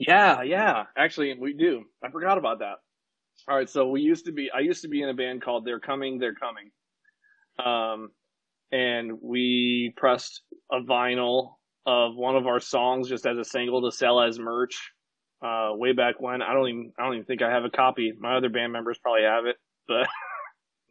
Yeah, 0.00 0.42
yeah. 0.42 0.84
Actually, 0.96 1.34
we 1.38 1.52
do. 1.52 1.84
I 2.02 2.10
forgot 2.10 2.38
about 2.38 2.60
that. 2.60 2.76
All 3.48 3.56
right, 3.56 3.68
so 3.68 3.88
we 3.88 4.00
used 4.00 4.24
to 4.26 4.32
be. 4.32 4.50
I 4.54 4.60
used 4.60 4.82
to 4.82 4.88
be 4.88 5.02
in 5.02 5.08
a 5.10 5.14
band 5.14 5.42
called 5.42 5.64
They're 5.64 5.78
Coming, 5.80 6.18
They're 6.18 6.34
Coming, 6.34 6.70
um, 7.64 8.08
and 8.72 9.12
we 9.22 9.92
pressed 9.96 10.42
a 10.72 10.80
vinyl 10.80 11.54
of 11.86 12.16
one 12.16 12.36
of 12.36 12.46
our 12.46 12.60
songs 12.60 13.08
just 13.08 13.26
as 13.26 13.38
a 13.38 13.44
single 13.44 13.82
to 13.90 13.94
sell 13.96 14.20
as 14.20 14.38
merch. 14.38 14.90
Uh, 15.44 15.70
way 15.72 15.92
back 15.92 16.20
when, 16.20 16.42
I 16.42 16.52
don't 16.52 16.68
even. 16.68 16.92
I 16.98 17.04
don't 17.04 17.14
even 17.14 17.24
think 17.26 17.42
I 17.42 17.50
have 17.50 17.64
a 17.64 17.70
copy. 17.70 18.12
My 18.18 18.36
other 18.36 18.48
band 18.50 18.72
members 18.72 18.98
probably 19.02 19.22
have 19.22 19.46
it, 19.46 19.56
but, 19.88 20.06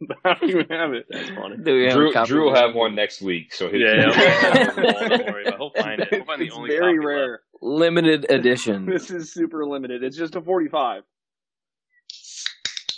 but 0.08 0.16
I 0.24 0.34
don't 0.34 0.50
even 0.50 0.66
have 0.70 0.92
it. 0.92 1.06
That's 1.08 1.28
funny. 1.30 1.56
Do 1.62 1.84
have 1.84 1.92
Drew, 1.94 2.12
Drew 2.24 2.44
will 2.46 2.54
have 2.56 2.74
one 2.74 2.94
next 2.96 3.22
week. 3.22 3.54
So 3.54 3.68
hit- 3.68 3.80
Yeah, 3.80 4.10
yeah. 4.10 4.70
Don't 4.74 5.26
worry 5.32 5.46
about 5.46 5.54
it. 5.54 5.54
He'll 5.56 5.72
find 5.82 6.00
it. 6.00 6.08
He'll 6.10 6.24
find 6.24 6.40
the 6.40 6.46
it's 6.46 6.56
only 6.56 6.70
very 6.70 6.96
copy 6.96 7.06
rare. 7.06 7.40
Limited 7.60 8.30
edition. 8.30 8.86
This 8.90 9.10
is 9.10 9.32
super 9.32 9.64
limited. 9.66 10.02
It's 10.02 10.16
just 10.16 10.36
a 10.36 10.40
forty-five. 10.40 11.02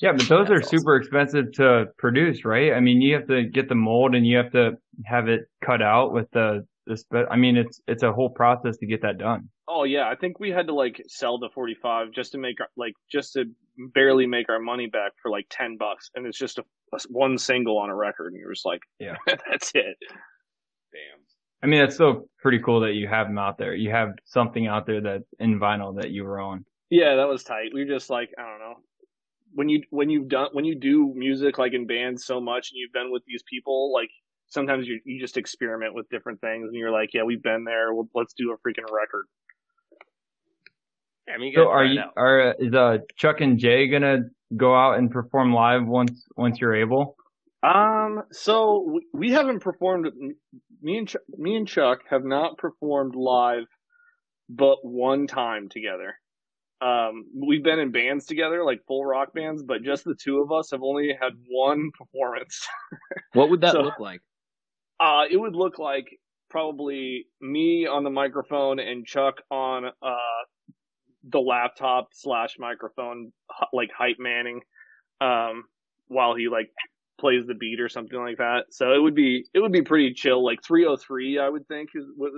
Yeah, 0.01 0.13
but 0.17 0.29
those 0.29 0.51
are 0.51 0.57
awesome. 0.59 0.79
super 0.79 0.97
expensive 0.97 1.53
to 1.55 1.87
produce, 1.97 2.45
right? 2.45 2.73
I 2.73 2.81
mean, 2.81 3.01
you 3.01 3.15
have 3.15 3.29
to 3.29 3.45
get 3.45 3.69
the 3.69 3.77
mold 3.77 4.17
and 4.17 4.27
you 4.27 4.37
have 4.37 4.51
to 4.53 4.73
have 5.05 5.29
it 5.29 5.43
cut 5.65 5.81
out 5.81 6.13
with 6.13 6.29
the 6.33 6.67
the. 6.87 6.97
Spe- 6.97 7.29
I 7.31 7.37
mean, 7.37 7.57
it's 7.57 7.81
it's 7.87 8.03
a 8.03 8.13
whole 8.13 8.31
process 8.31 8.77
to 8.79 8.87
get 8.87 9.03
that 9.03 9.19
done. 9.19 9.49
Oh 9.69 9.85
yeah, 9.85 10.09
I 10.09 10.17
think 10.17 10.41
we 10.41 10.51
had 10.51 10.67
to 10.67 10.75
like 10.75 11.01
sell 11.07 11.39
the 11.39 11.49
45 11.55 12.11
just 12.13 12.33
to 12.33 12.39
make 12.39 12.61
our, 12.61 12.67
like 12.77 12.95
just 13.11 13.35
to 13.35 13.45
barely 13.95 14.27
make 14.27 14.49
our 14.49 14.59
money 14.59 14.89
back 14.89 15.13
for 15.23 15.31
like 15.31 15.47
10 15.51 15.77
bucks, 15.79 16.11
and 16.17 16.27
it's 16.27 16.37
just 16.37 16.59
a, 16.59 16.65
a 16.93 16.99
one 17.09 17.39
single 17.39 17.79
on 17.79 17.89
a 17.89 17.95
record, 17.95 18.33
and 18.33 18.41
you're 18.41 18.53
just 18.53 18.67
like, 18.67 18.81
Yeah. 18.99 19.15
that's 19.27 19.71
it. 19.75 19.97
Damn. 20.93 21.21
I 21.63 21.67
mean, 21.69 21.81
that's 21.81 21.95
still 21.95 22.29
pretty 22.41 22.59
cool 22.59 22.81
that 22.81 22.95
you 22.95 23.07
have 23.09 23.29
them 23.29 23.39
out 23.39 23.57
there. 23.59 23.75
You 23.75 23.91
have 23.91 24.11
something 24.25 24.67
out 24.67 24.87
there 24.87 25.01
that's 25.01 25.33
in 25.39 25.61
vinyl 25.61 26.01
that 26.01 26.11
you 26.11 26.25
were 26.25 26.41
on. 26.41 26.65
Yeah, 26.91 27.15
that 27.17 27.29
was 27.29 27.45
tight. 27.45 27.71
We 27.73 27.85
were 27.85 27.91
just 27.95 28.11
like, 28.11 28.31
I 28.37 28.43
don't 28.43 28.59
know, 28.59 28.75
when 29.55 29.69
you 29.69 29.83
when 29.91 30.11
you've 30.11 30.29
done 30.29 30.49
when 30.53 30.65
you 30.65 30.75
do 30.79 31.13
music 31.15 31.59
like 31.59 31.73
in 31.73 31.87
bands 31.87 32.25
so 32.25 32.41
much, 32.41 32.71
and 32.71 32.79
you've 32.79 32.93
been 32.93 33.13
with 33.13 33.23
these 33.27 33.43
people, 33.49 33.93
like 33.93 34.11
sometimes 34.49 34.87
you 34.89 35.01
you 35.05 35.21
just 35.21 35.37
experiment 35.37 35.95
with 35.95 36.09
different 36.09 36.41
things, 36.41 36.67
and 36.69 36.75
you're 36.77 36.91
like, 36.91 37.11
yeah, 37.15 37.23
we've 37.23 37.43
been 37.43 37.65
there. 37.65 37.95
Well, 37.95 38.09
let's 38.15 38.35
do 38.35 38.53
a 38.53 38.57
freaking 38.57 38.91
record. 38.93 39.27
Yeah, 41.29 41.35
I 41.35 41.39
mean, 41.39 41.53
So 41.55 41.69
are 41.69 41.85
you 41.85 42.01
out. 42.01 42.13
are 42.17 42.51
uh, 42.51 42.53
is 42.59 42.75
uh 42.75 42.99
Chuck 43.17 43.41
and 43.41 43.59
Jay 43.59 43.89
gonna 43.89 44.25
go 44.57 44.75
out 44.75 44.99
and 44.99 45.11
perform 45.11 45.53
live 45.53 45.87
once 45.87 46.25
once 46.37 46.61
you're 46.61 46.75
able? 46.75 47.17
Um, 47.63 48.25
so 48.33 48.85
we, 48.89 49.07
we 49.15 49.31
haven't 49.31 49.61
performed. 49.61 50.09
Me 50.83 50.99
and 50.99 51.09
Ch- 51.09 51.17
me 51.29 51.57
and 51.57 51.67
Chuck 51.69 52.01
have 52.11 52.25
not 52.25 52.59
performed 52.59 53.15
live, 53.15 53.65
but 54.49 54.79
one 54.83 55.27
time 55.27 55.69
together. 55.69 56.15
Um, 56.81 57.27
we've 57.35 57.63
been 57.63 57.79
in 57.79 57.93
bands 57.93 58.27
together, 58.27 58.65
like 58.65 58.81
full 58.89 59.05
rock 59.05 59.33
bands, 59.33 59.63
but 59.63 59.83
just 59.85 60.03
the 60.05 60.17
two 60.21 60.41
of 60.43 60.51
us 60.51 60.73
have 60.73 60.83
only 60.83 61.17
had 61.19 61.33
one 61.49 61.91
performance. 61.97 62.67
What 63.35 63.49
would 63.51 63.61
that 63.63 63.73
So- 63.73 63.83
look 63.83 63.99
like? 64.01 64.21
Uh, 65.01 65.23
it 65.31 65.37
would 65.37 65.55
look 65.57 65.79
like 65.79 66.07
probably 66.51 67.27
me 67.41 67.87
on 67.87 68.05
the 68.05 68.11
microphone 68.11 68.79
and 68.79 69.07
Chuck 69.07 69.41
on 69.51 69.87
uh 69.87 70.43
the 71.31 71.39
laptop 71.41 72.09
slash 72.13 72.57
microphone, 72.59 73.33
like 73.73 73.91
hype 73.97 74.17
manning, 74.19 74.61
um, 75.21 75.65
while 76.09 76.35
he 76.35 76.49
like 76.49 76.69
plays 77.23 77.47
the 77.47 77.55
beat 77.55 77.81
or 77.81 77.89
something 77.89 78.19
like 78.19 78.37
that. 78.39 78.65
So 78.71 78.93
it 78.93 78.99
would 78.99 79.15
be 79.15 79.47
it 79.55 79.61
would 79.61 79.73
be 79.73 79.81
pretty 79.81 80.13
chill, 80.13 80.45
like 80.45 80.63
303, 80.63 81.39
I 81.39 81.49
would 81.49 81.67
think 81.69 81.91
is 81.95 82.05
what, 82.17 82.33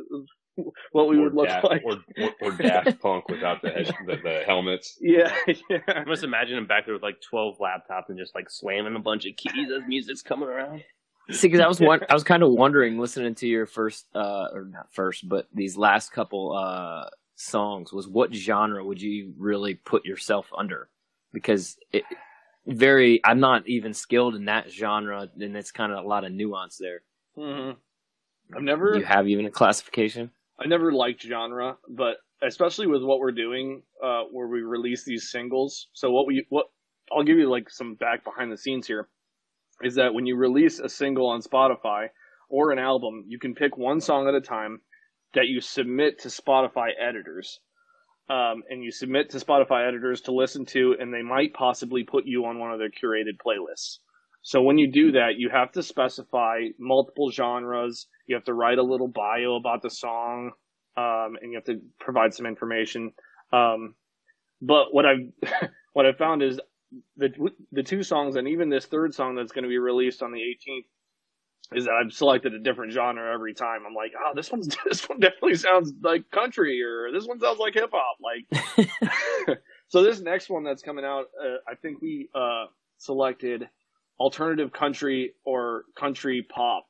what 0.93 1.09
we 1.09 1.16
or 1.19 1.23
would 1.24 1.35
look 1.35 1.48
Daft, 1.48 1.65
like. 1.65 1.82
or, 1.85 1.97
or, 2.20 2.31
or 2.43 2.52
Daft 2.52 3.01
Punk 3.02 3.28
without 3.28 3.62
the, 3.62 3.70
head, 3.70 3.93
the 4.06 4.16
the 4.23 4.43
helmets. 4.47 4.98
yeah, 5.01 5.35
yeah. 5.70 5.78
I 5.89 6.05
must 6.05 6.23
imagine 6.23 6.59
him 6.59 6.66
back 6.66 6.85
there 6.85 6.94
with 6.94 7.02
like 7.02 7.20
12 7.23 7.56
laptops 7.59 8.11
and 8.11 8.19
just 8.19 8.35
like 8.35 8.51
slamming 8.51 8.94
a 8.94 9.01
bunch 9.01 9.27
of 9.27 9.35
keys 9.36 9.70
as 9.74 9.82
music's 9.89 10.23
coming 10.23 10.48
around. 10.48 10.85
See, 11.31 11.48
because 11.48 11.61
I 11.61 11.66
was 11.66 11.81
one, 11.81 12.01
I 12.11 12.12
was 12.12 12.23
kind 12.23 12.43
of 12.43 12.52
wondering, 12.52 12.98
listening 12.98 13.35
to 13.36 13.48
your 13.48 13.65
first, 13.65 14.05
uh, 14.15 14.48
or 14.52 14.66
not 14.70 14.93
first, 14.93 15.27
but 15.27 15.48
these 15.55 15.74
last 15.74 16.12
couple 16.12 16.52
uh, 16.52 17.09
songs, 17.35 17.94
was 17.94 18.06
what 18.06 18.35
genre 18.35 18.85
would 18.85 19.01
you 19.01 19.32
really 19.39 19.74
put 19.74 20.05
yourself 20.05 20.47
under? 20.55 20.90
Because 21.32 21.78
it 21.93 22.05
very, 22.66 23.20
I'm 23.24 23.41
not 23.41 23.66
even 23.66 23.95
skilled 23.95 24.35
in 24.35 24.47
that 24.47 24.70
genre, 24.70 25.28
and 25.39 25.57
it's 25.57 25.70
kind 25.70 25.93
of 25.93 26.05
a 26.05 26.09
lot 26.09 26.24
of 26.24 26.32
nuance 26.32 26.78
there. 26.78 27.03
hmm 27.36 27.73
I've 28.55 28.62
never 28.62 28.97
you 28.97 29.05
have 29.05 29.27
even 29.28 29.47
a 29.47 29.51
classification? 29.51 30.31
I 30.59 30.66
never 30.66 30.93
liked 30.93 31.23
genre, 31.23 31.77
but 31.89 32.19
especially 32.43 32.86
with 32.86 33.03
what 33.03 33.19
we're 33.19 33.32
doing, 33.32 33.82
uh, 34.03 34.24
where 34.31 34.47
we 34.47 34.62
release 34.62 35.05
these 35.05 35.31
singles. 35.31 35.89
So 35.93 36.11
what 36.11 36.27
we 36.27 36.47
what 36.51 36.66
I'll 37.12 37.24
give 37.24 37.39
you 37.39 37.51
like 37.51 37.70
some 37.70 37.95
back 37.95 38.24
behind 38.24 38.53
the 38.53 38.57
scenes 38.57 38.86
here 38.86 39.09
is 39.82 39.95
that 39.97 40.15
when 40.15 40.27
you 40.27 40.36
release 40.36 40.78
a 40.78 40.89
single 40.89 41.27
on 41.27 41.43
Spotify 41.43 42.09
or 42.49 42.70
an 42.70 42.78
album, 42.78 43.24
you 43.27 43.39
can 43.39 43.55
pick 43.55 43.77
one 43.77 44.01
song 44.01 44.28
at 44.28 44.35
a 44.35 44.41
time 44.41 44.81
that 45.35 45.49
you 45.49 45.61
submit 45.61 46.20
to 46.20 46.28
Spotify 46.28 46.91
editors. 46.99 47.61
Um, 48.28 48.62
and 48.70 48.82
you 48.82 48.90
submit 48.90 49.30
to 49.30 49.38
Spotify 49.38 49.86
editors 49.86 50.22
to 50.22 50.32
listen 50.32 50.64
to, 50.66 50.96
and 50.98 51.12
they 51.12 51.22
might 51.22 51.52
possibly 51.52 52.05
put 52.05 52.24
you 52.24 52.46
on 52.46 52.59
one 52.59 52.72
of 52.72 52.78
their 52.78 52.88
curated 52.88 53.36
playlists. 53.44 53.98
So 54.42 54.62
when 54.62 54.78
you 54.78 54.90
do 54.90 55.12
that, 55.12 55.36
you 55.36 55.51
have 55.51 55.72
to 55.72 55.82
specify 55.82 56.68
multiple 56.78 57.30
genres. 57.30 58.06
You 58.26 58.34
have 58.36 58.44
to 58.44 58.55
write 58.55 58.78
a 58.78 58.82
little 58.82 59.09
bio 59.09 59.56
about 59.56 59.82
the 59.82 59.90
song, 59.90 60.52
um, 60.96 61.36
and 61.40 61.51
you 61.51 61.55
have 61.56 61.64
to 61.64 61.80
provide 61.98 62.34
some 62.34 62.46
information. 62.46 63.12
Um, 63.52 63.94
but 64.60 64.92
what 64.92 65.06
I've 65.06 65.70
what 65.92 66.06
I 66.06 66.12
found 66.12 66.42
is 66.42 66.60
the 67.16 67.30
the 67.72 67.82
two 67.82 68.02
songs, 68.02 68.36
and 68.36 68.48
even 68.48 68.68
this 68.68 68.86
third 68.86 69.14
song 69.14 69.34
that's 69.34 69.52
going 69.52 69.64
to 69.64 69.68
be 69.68 69.78
released 69.78 70.22
on 70.22 70.32
the 70.32 70.40
18th, 70.40 70.86
is 71.76 71.84
that 71.84 71.94
I've 71.94 72.12
selected 72.12 72.55
a 72.55 72.59
different 72.59 72.92
genre 72.92 73.32
every 73.32 73.55
time. 73.55 73.82
I'm 73.86 73.94
like, 73.94 74.12
oh, 74.18 74.32
this 74.34 74.51
one's 74.51 74.68
this 74.84 75.09
one 75.09 75.20
definitely 75.20 75.56
sounds 75.56 75.92
like 76.02 76.30
country, 76.30 76.82
or 76.82 77.10
this 77.12 77.26
one 77.26 77.40
sounds 77.40 77.59
like 77.59 77.74
hip 77.74 77.90
hop. 77.92 78.16
Like, 78.20 79.59
so 79.88 80.02
this 80.02 80.20
next 80.20 80.51
one 80.51 80.64
that's 80.64 80.82
coming 80.82 81.05
out, 81.05 81.26
uh, 81.42 81.56
I 81.68 81.74
think 81.74 82.01
we 82.01 82.28
uh, 82.34 82.66
selected 82.98 83.68
alternative 84.18 84.72
country 84.72 85.34
or 85.44 85.84
country 85.98 86.42
pop. 86.42 86.86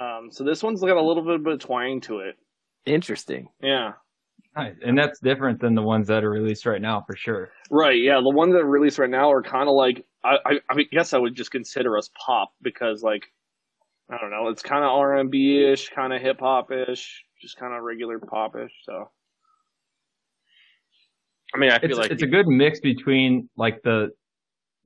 Um, 0.00 0.28
so 0.30 0.44
this 0.44 0.62
one's 0.62 0.80
got 0.80 0.96
a 0.96 1.02
little 1.02 1.22
bit 1.22 1.40
of 1.40 1.46
a 1.46 1.56
twang 1.56 2.00
to 2.02 2.20
it. 2.20 2.36
Interesting. 2.84 3.48
Yeah. 3.62 3.92
Nice. 4.54 4.74
And 4.84 4.96
that's 4.96 5.20
different 5.20 5.60
than 5.60 5.74
the 5.74 5.82
ones 5.82 6.06
that 6.08 6.24
are 6.24 6.30
released 6.30 6.64
right 6.66 6.80
now 6.80 7.02
for 7.06 7.14
sure. 7.14 7.50
Right. 7.70 8.00
Yeah. 8.00 8.20
The 8.22 8.30
ones 8.30 8.52
that 8.54 8.60
are 8.60 8.66
released 8.66 8.98
right 8.98 9.10
now 9.10 9.30
are 9.30 9.42
kind 9.42 9.68
of 9.68 9.74
like 9.74 10.04
I, 10.24 10.36
I. 10.46 10.60
I 10.70 10.82
guess 10.90 11.12
I 11.12 11.18
would 11.18 11.34
just 11.34 11.50
consider 11.50 11.96
us 11.98 12.10
pop 12.24 12.52
because 12.62 13.02
like 13.02 13.24
I 14.08 14.18
don't 14.18 14.30
know. 14.30 14.48
It's 14.48 14.62
kind 14.62 14.84
of 14.84 14.90
R 14.90 15.16
and 15.16 15.30
B 15.30 15.64
ish, 15.64 15.88
kind 15.90 16.12
of 16.12 16.22
hip 16.22 16.38
hop 16.40 16.70
ish, 16.70 17.24
just 17.40 17.56
kind 17.56 17.74
of 17.74 17.82
regular 17.82 18.18
pop 18.18 18.54
ish. 18.56 18.72
So 18.84 19.10
I 21.54 21.58
mean, 21.58 21.70
I 21.70 21.78
feel 21.78 21.90
It's 21.90 21.98
like 21.98 22.10
it's 22.10 22.22
a 22.22 22.26
good 22.26 22.46
mix 22.46 22.80
between 22.80 23.48
like 23.56 23.80
the 23.82 24.10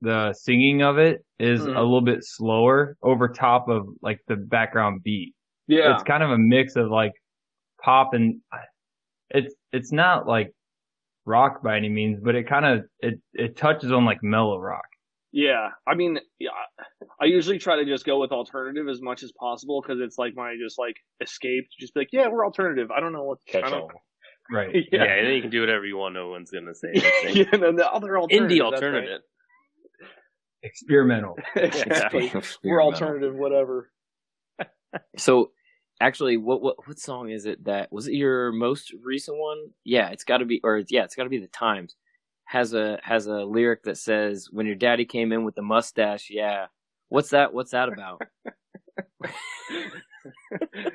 the 0.01 0.33
singing 0.33 0.81
of 0.81 0.97
it 0.97 1.23
is 1.37 1.61
Mhm. 1.61 1.75
a 1.75 1.81
little 1.81 2.01
bit 2.01 2.23
slower 2.23 2.97
over 3.03 3.27
top 3.29 3.69
of 3.69 3.87
like 4.01 4.19
the 4.27 4.35
background 4.35 5.03
beat. 5.03 5.35
yeah, 5.67 5.93
It's 5.93 6.03
kind 6.03 6.23
of 6.23 6.31
a 6.31 6.37
mix 6.37 6.75
of 6.75 6.89
like 6.89 7.11
pop 7.83 8.13
and 8.15 8.41
it's 9.29 9.53
it's 9.71 9.91
not 9.91 10.25
like 10.27 10.51
rock 11.25 11.61
by 11.61 11.77
any 11.77 11.89
means, 11.89 12.19
but 12.19 12.33
it 12.35 12.47
kind 12.47 12.65
of 12.65 12.85
it 12.99 13.19
it 13.33 13.55
touches 13.55 13.91
on 13.91 14.05
like 14.05 14.23
mellow 14.23 14.57
rock. 14.57 14.87
Yeah. 15.31 15.69
I 15.87 15.95
mean, 15.95 16.19
yeah. 16.39 16.49
I 17.21 17.25
usually 17.25 17.57
try 17.59 17.77
to 17.77 17.85
just 17.85 18.05
go 18.05 18.19
with 18.19 18.31
alternative 18.31 18.87
as 18.89 19.01
much 19.01 19.23
as 19.23 19.31
possible 19.39 19.81
because 19.81 19.99
it's 20.01 20.17
like 20.17 20.33
my 20.35 20.55
just 20.61 20.77
like 20.79 20.95
escape. 21.21 21.65
Just 21.79 21.93
be 21.93 22.01
like, 22.01 22.09
yeah, 22.11 22.27
we're 22.29 22.45
alternative. 22.45 22.89
I 22.91 22.99
don't 22.99 23.13
know 23.13 23.23
what 23.23 23.39
I 23.47 23.51
Catch 23.51 23.63
don't- 23.71 23.73
all. 23.81 23.91
Right. 24.51 24.69
yeah. 24.75 24.81
Yeah. 24.91 25.03
and 25.03 25.27
then 25.27 25.33
you 25.35 25.41
can 25.41 25.51
do 25.51 25.61
whatever 25.61 25.85
you 25.85 25.97
want. 25.97 26.13
No 26.15 26.29
one's 26.29 26.51
gonna 26.51 26.75
say 26.75 26.89
anything. 26.95 27.35
yeah, 27.37 27.45
and 27.53 27.63
then 27.63 27.75
the 27.75 27.89
other 27.89 28.17
alternative. 28.19 28.49
Indie 28.49 28.59
that's 28.59 28.81
right. 28.81 28.87
alternative. 28.89 29.21
Experimental. 30.63 31.37
exactly. 31.55 32.29
We're 32.33 32.39
Experimental. 32.39 32.91
alternative, 32.93 33.35
whatever. 33.35 33.91
So, 35.17 35.51
actually, 35.99 36.37
what 36.37 36.61
what 36.61 36.85
what 36.87 36.99
song 36.99 37.29
is 37.29 37.45
it 37.45 37.63
that 37.65 37.91
was 37.91 38.07
it 38.07 38.13
your 38.13 38.51
most 38.51 38.93
recent 39.03 39.37
one? 39.37 39.57
Yeah, 39.85 40.09
it's 40.09 40.23
got 40.23 40.39
to 40.39 40.45
be, 40.45 40.59
or 40.63 40.83
yeah, 40.89 41.03
it's 41.03 41.15
got 41.15 41.23
to 41.23 41.29
be 41.29 41.39
the 41.39 41.47
Times. 41.47 41.95
Has 42.51 42.73
a 42.73 42.99
has 43.01 43.27
a 43.27 43.45
lyric 43.45 43.83
that 43.83 43.97
says, 43.97 44.47
"When 44.51 44.65
your 44.65 44.75
daddy 44.75 45.05
came 45.05 45.31
in 45.31 45.45
with 45.45 45.55
the 45.55 45.61
mustache, 45.61 46.27
yeah." 46.29 46.65
What's 47.07 47.29
that? 47.31 47.53
What's 47.53 47.71
that 47.71 47.87
about? 47.89 48.21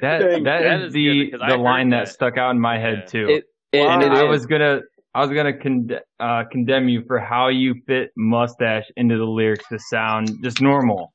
That 0.01 0.19
Dang, 0.21 0.43
that 0.45 0.63
that 0.63 0.81
is 0.81 0.87
is 0.89 0.93
the 0.93 1.31
good, 1.31 1.41
I 1.41 1.51
the 1.51 1.57
line 1.57 1.91
that. 1.91 2.05
that. 2.07 2.13
stuck 2.13 2.37
out 2.39 2.51
in 2.51 2.61
my 2.61 2.79
head 2.79 2.99
Yeah. 3.01 3.07
too. 3.07 3.27
It, 3.29 3.45
it, 3.73 3.81
Wow. 3.85 3.95
and 3.95 4.03
it 4.03 4.13
I 4.13 4.25
is. 4.25 4.29
was 4.29 4.47
gonna 4.47 4.81
I 5.15 5.21
was 5.25 5.31
gonna 5.31 5.57
con- 5.59 5.91
uh, 6.21 6.45
condemn 6.53 6.89
you 6.89 7.03
for 7.07 7.19
how 7.19 7.49
you 7.49 7.75
fit 7.87 8.11
mustache 8.17 8.85
into 8.97 9.17
the 9.17 9.25
lyrics 9.25 9.65
to 9.73 9.79
sound 9.79 10.31
just 10.45 10.61
normal. 10.61 11.13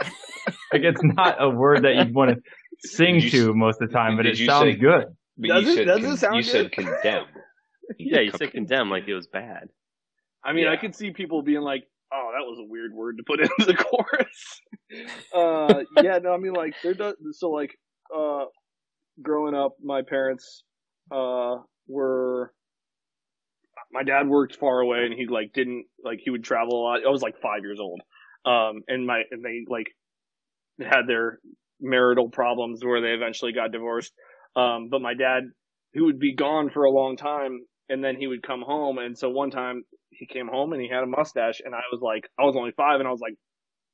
like 0.72 0.82
it's 0.82 1.02
not 1.02 1.42
a 1.42 1.48
word 1.48 1.82
that 1.84 1.96
you'd 1.96 2.14
want 2.14 2.30
to 2.30 2.36
sing 2.88 3.16
you 3.20 3.30
to 3.30 3.54
most 3.54 3.80
of 3.80 3.88
the 3.88 3.94
time, 3.94 4.16
but 4.16 4.26
it 4.26 4.36
sounds 4.36 4.74
say- 4.74 4.76
good. 4.78 5.06
But 5.38 5.48
Does 5.48 5.64
you 5.64 5.70
it- 5.72 5.74
said 5.76 5.86
does 5.86 6.04
it 6.04 6.16
sound 6.18 6.36
you 6.36 6.42
said 6.42 6.72
condemn. 6.72 7.24
Yeah, 7.98 8.20
you 8.20 8.32
said 8.36 8.52
condemn 8.52 8.90
like 8.90 9.08
it 9.08 9.14
was 9.14 9.26
bad. 9.26 9.68
I 10.44 10.52
mean, 10.52 10.66
I 10.66 10.76
could 10.76 10.94
see 10.94 11.12
people 11.12 11.42
being 11.42 11.60
like, 11.60 11.84
"Oh, 12.12 12.30
that 12.32 12.44
was 12.44 12.58
a 12.58 12.68
weird 12.68 12.92
word 12.92 13.18
to 13.18 13.24
put 13.24 13.40
into 13.40 13.64
the 13.66 13.74
chorus." 13.74 14.60
uh, 15.34 15.84
yeah, 16.02 16.18
no, 16.18 16.32
I 16.32 16.38
mean, 16.38 16.52
like 16.52 16.74
there 16.82 16.94
does. 16.94 17.14
So, 17.32 17.50
like, 17.50 17.70
uh, 18.14 18.44
growing 19.20 19.54
up, 19.54 19.76
my 19.82 20.02
parents 20.02 20.64
uh 21.10 21.56
were. 21.86 22.52
My 23.92 24.04
dad 24.04 24.26
worked 24.26 24.56
far 24.56 24.80
away, 24.80 25.04
and 25.04 25.14
he 25.14 25.26
like 25.26 25.52
didn't 25.52 25.84
like 26.02 26.20
he 26.22 26.30
would 26.30 26.44
travel 26.44 26.80
a 26.80 26.82
lot. 26.82 27.00
I 27.06 27.10
was 27.10 27.22
like 27.22 27.40
five 27.42 27.62
years 27.62 27.78
old, 27.78 28.00
um, 28.46 28.82
and 28.88 29.06
my 29.06 29.22
and 29.30 29.44
they 29.44 29.64
like 29.68 29.88
had 30.80 31.06
their 31.06 31.40
marital 31.80 32.30
problems 32.30 32.84
where 32.84 33.00
they 33.00 33.08
eventually 33.08 33.52
got 33.52 33.72
divorced. 33.72 34.12
Um, 34.56 34.88
but 34.90 35.02
my 35.02 35.14
dad, 35.14 35.44
who 35.94 36.06
would 36.06 36.18
be 36.18 36.34
gone 36.34 36.70
for 36.70 36.84
a 36.84 36.90
long 36.90 37.16
time, 37.16 37.60
and 37.92 38.02
then 38.02 38.16
he 38.16 38.26
would 38.26 38.42
come 38.42 38.62
home. 38.62 38.98
And 38.98 39.16
so 39.16 39.28
one 39.28 39.50
time 39.50 39.84
he 40.10 40.26
came 40.26 40.48
home 40.48 40.72
and 40.72 40.80
he 40.80 40.88
had 40.88 41.02
a 41.02 41.06
mustache, 41.06 41.60
and 41.64 41.74
I 41.74 41.82
was 41.92 42.00
like, 42.00 42.28
I 42.38 42.44
was 42.44 42.56
only 42.56 42.72
five, 42.72 43.00
and 43.00 43.08
I 43.08 43.12
was 43.12 43.20
like, 43.20 43.34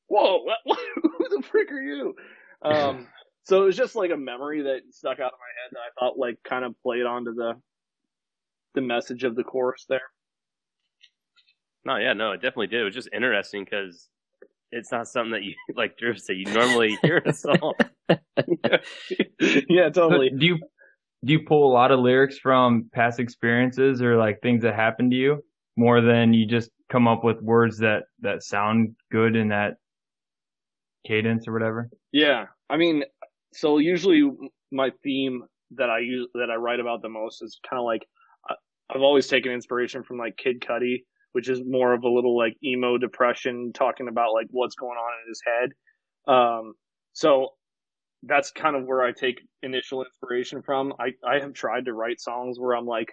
"Whoa, 0.06 0.42
what, 0.42 0.58
what, 0.64 0.78
who 1.02 1.28
the 1.28 1.42
frick 1.42 1.70
are 1.72 1.82
you?" 1.82 2.14
Um, 2.62 3.08
so 3.44 3.62
it 3.62 3.66
was 3.66 3.76
just 3.76 3.96
like 3.96 4.12
a 4.12 4.16
memory 4.16 4.62
that 4.62 4.82
stuck 4.90 5.18
out 5.18 5.32
of 5.32 5.38
my 5.38 5.52
head 5.62 5.72
that 5.72 5.80
I 5.80 5.90
thought 5.98 6.18
like 6.18 6.36
kind 6.44 6.64
of 6.64 6.74
played 6.82 7.06
onto 7.06 7.34
the 7.34 7.54
the 8.74 8.80
message 8.80 9.24
of 9.24 9.34
the 9.34 9.44
chorus 9.44 9.84
there. 9.88 10.02
No, 11.84 11.96
yeah, 11.96 12.12
no, 12.12 12.32
it 12.32 12.42
definitely 12.42 12.66
did. 12.68 12.82
It 12.82 12.84
was 12.84 12.94
just 12.94 13.08
interesting 13.12 13.64
because 13.64 14.08
it's 14.70 14.92
not 14.92 15.08
something 15.08 15.32
that 15.32 15.42
you 15.42 15.54
like 15.76 15.98
Drew 15.98 16.16
said. 16.16 16.36
You 16.36 16.46
normally 16.52 16.96
hear 17.02 17.18
in 17.18 17.30
a 17.30 17.32
song. 17.32 17.72
yeah, 19.68 19.88
totally. 19.90 20.30
Do 20.30 20.46
you 20.46 20.58
do 21.24 21.32
you 21.32 21.40
pull 21.40 21.70
a 21.70 21.72
lot 21.72 21.90
of 21.90 22.00
lyrics 22.00 22.38
from 22.38 22.88
past 22.92 23.18
experiences 23.18 24.02
or 24.02 24.16
like 24.16 24.40
things 24.40 24.62
that 24.62 24.74
happened 24.74 25.10
to 25.10 25.16
you 25.16 25.42
more 25.76 26.00
than 26.00 26.32
you 26.32 26.46
just 26.46 26.70
come 26.90 27.06
up 27.08 27.24
with 27.24 27.40
words 27.42 27.78
that 27.78 28.04
that 28.20 28.42
sound 28.42 28.94
good 29.10 29.36
in 29.36 29.48
that 29.48 29.74
cadence 31.06 31.48
or 31.48 31.52
whatever? 31.52 31.88
Yeah, 32.12 32.46
I 32.70 32.76
mean, 32.76 33.04
so 33.52 33.78
usually 33.78 34.30
my 34.70 34.90
theme 35.02 35.42
that 35.72 35.90
I 35.90 36.00
use 36.00 36.28
that 36.34 36.50
I 36.50 36.56
write 36.56 36.80
about 36.80 37.02
the 37.02 37.08
most 37.08 37.42
is 37.42 37.58
kind 37.68 37.78
of 37.78 37.84
like 37.84 38.02
I've 38.90 39.02
always 39.02 39.26
taken 39.26 39.52
inspiration 39.52 40.02
from 40.02 40.18
like 40.18 40.36
Kid 40.36 40.60
Cudi, 40.60 41.02
which 41.32 41.48
is 41.48 41.60
more 41.64 41.92
of 41.92 42.04
a 42.04 42.08
little 42.08 42.36
like 42.36 42.56
emo 42.64 42.96
depression, 42.96 43.72
talking 43.74 44.08
about 44.08 44.32
like 44.32 44.46
what's 44.50 44.76
going 44.76 44.96
on 44.96 45.12
in 45.22 45.28
his 45.28 45.42
head. 45.44 46.32
Um, 46.34 46.72
so 47.12 47.50
that's 48.22 48.50
kind 48.50 48.76
of 48.76 48.84
where 48.84 49.02
I 49.02 49.12
take 49.12 49.40
initial 49.62 50.04
inspiration 50.04 50.62
from. 50.62 50.92
I 50.98 51.10
I 51.26 51.40
have 51.40 51.52
tried 51.54 51.84
to 51.86 51.92
write 51.92 52.20
songs 52.20 52.58
where 52.58 52.74
I'm 52.76 52.86
like 52.86 53.12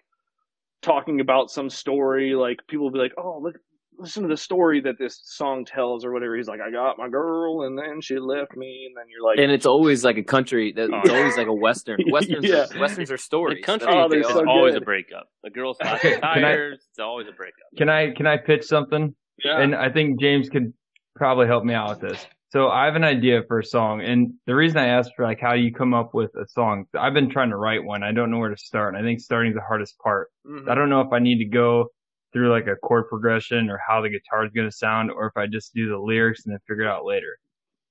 talking 0.82 1.20
about 1.20 1.50
some 1.50 1.70
story, 1.70 2.36
like 2.36 2.58
people 2.68 2.86
will 2.86 2.92
be 2.92 3.00
like, 3.00 3.14
"Oh, 3.18 3.40
look, 3.42 3.56
listen 3.98 4.24
to 4.24 4.30
the 4.30 4.38
story 4.38 4.82
that 4.82 4.96
this 5.00 5.22
song 5.24 5.66
tells 5.66 6.04
or 6.06 6.12
whatever. 6.12 6.36
He's 6.36 6.48
like, 6.48 6.60
I 6.60 6.70
got 6.72 6.98
my 6.98 7.08
girl 7.10 7.64
and 7.64 7.78
then 7.78 8.02
she 8.02 8.18
left 8.20 8.56
me. 8.56 8.88
And 8.88 8.96
then 8.98 9.06
you're 9.10 9.24
like, 9.28 9.40
and 9.40 9.52
it's 9.52 9.66
always 9.66 10.04
like 10.04 10.18
a 10.18 10.24
country. 10.24 10.74
that- 10.76 10.90
It's 10.92 11.10
oh. 11.10 11.16
always 11.16 11.38
like 11.38 11.48
a 11.48 11.54
western. 11.54 12.00
Westerns, 12.12 12.44
Yeah. 12.46 12.66
are, 12.76 12.80
westerns 12.80 13.10
are 13.12 13.16
The 13.16 13.22
stories. 13.22 13.64
country 13.64 13.88
Oh, 13.90 14.08
is 14.12 14.28
so 14.28 14.44
always 14.50 14.74
good. 14.74 14.82
a 14.82 14.86
breakup. 14.86 15.28
A 15.46 15.50
girl's 15.50 15.78
flat 15.78 16.02
Can 16.02 16.22
I- 16.24 16.42
tires. 16.42 16.86
It's 16.90 17.00
always 17.00 17.28
a 17.28 17.32
breakup. 17.32 17.64
Can 17.78 17.88
I 17.90 18.12
can 18.12 18.28
I 18.28 18.38
pitch 18.38 18.64
something? 18.66 19.16
yeah. 19.44 19.60
And 19.62 19.74
I 19.76 19.90
think 19.90 20.20
James 20.20 20.50
could 20.50 20.74
probably 21.16 21.48
help 21.48 21.64
me 21.64 21.74
out 21.74 21.90
with 21.90 22.02
this. 22.12 22.28
So 22.56 22.70
I 22.70 22.86
have 22.86 22.96
an 22.96 23.04
idea 23.04 23.42
for 23.50 23.60
a 23.60 23.66
song, 23.66 24.00
and 24.00 24.34
the 24.46 24.56
reason 24.56 24.78
I 24.78 24.88
asked 24.88 25.12
for 25.18 25.26
like 25.26 25.42
how 25.42 25.56
you 25.56 25.74
come 25.74 25.94
up 25.94 26.14
with 26.14 26.32
a 26.36 26.48
song? 26.48 26.86
I've 26.98 27.14
been 27.14 27.30
trying 27.30 27.50
to 27.50 27.58
write 27.58 27.84
one. 27.84 28.02
I 28.02 28.14
don't 28.14 28.32
know 28.32 28.38
where 28.38 28.50
to 28.50 28.56
start, 28.56 28.96
and 28.96 29.04
I 29.04 29.06
think 29.06 29.20
starting 29.20 29.52
is 29.52 29.56
the 29.58 29.62
hardest 29.62 30.00
part. 30.00 30.30
Mhm. 30.48 30.70
I 30.70 30.74
don't 30.74 30.88
know 30.88 31.02
if 31.02 31.12
I 31.12 31.20
need 31.20 31.38
to 31.40 31.50
go 31.50 31.90
through 32.32 32.52
like 32.52 32.68
a 32.68 32.78
chord 32.78 33.10
progression 33.10 33.70
or 33.70 33.78
how 33.86 34.00
the 34.00 34.08
guitar 34.08 34.46
is 34.46 34.54
going 34.54 34.70
to 34.70 34.72
sound, 34.72 35.12
or 35.12 35.28
if 35.28 35.36
I 35.36 35.48
just 35.48 35.74
do 35.74 35.90
the 35.90 35.98
lyrics 35.98 36.46
and 36.46 36.54
then 36.54 36.60
figure 36.66 36.86
it 36.86 36.88
out 36.88 37.04
later. 37.04 37.38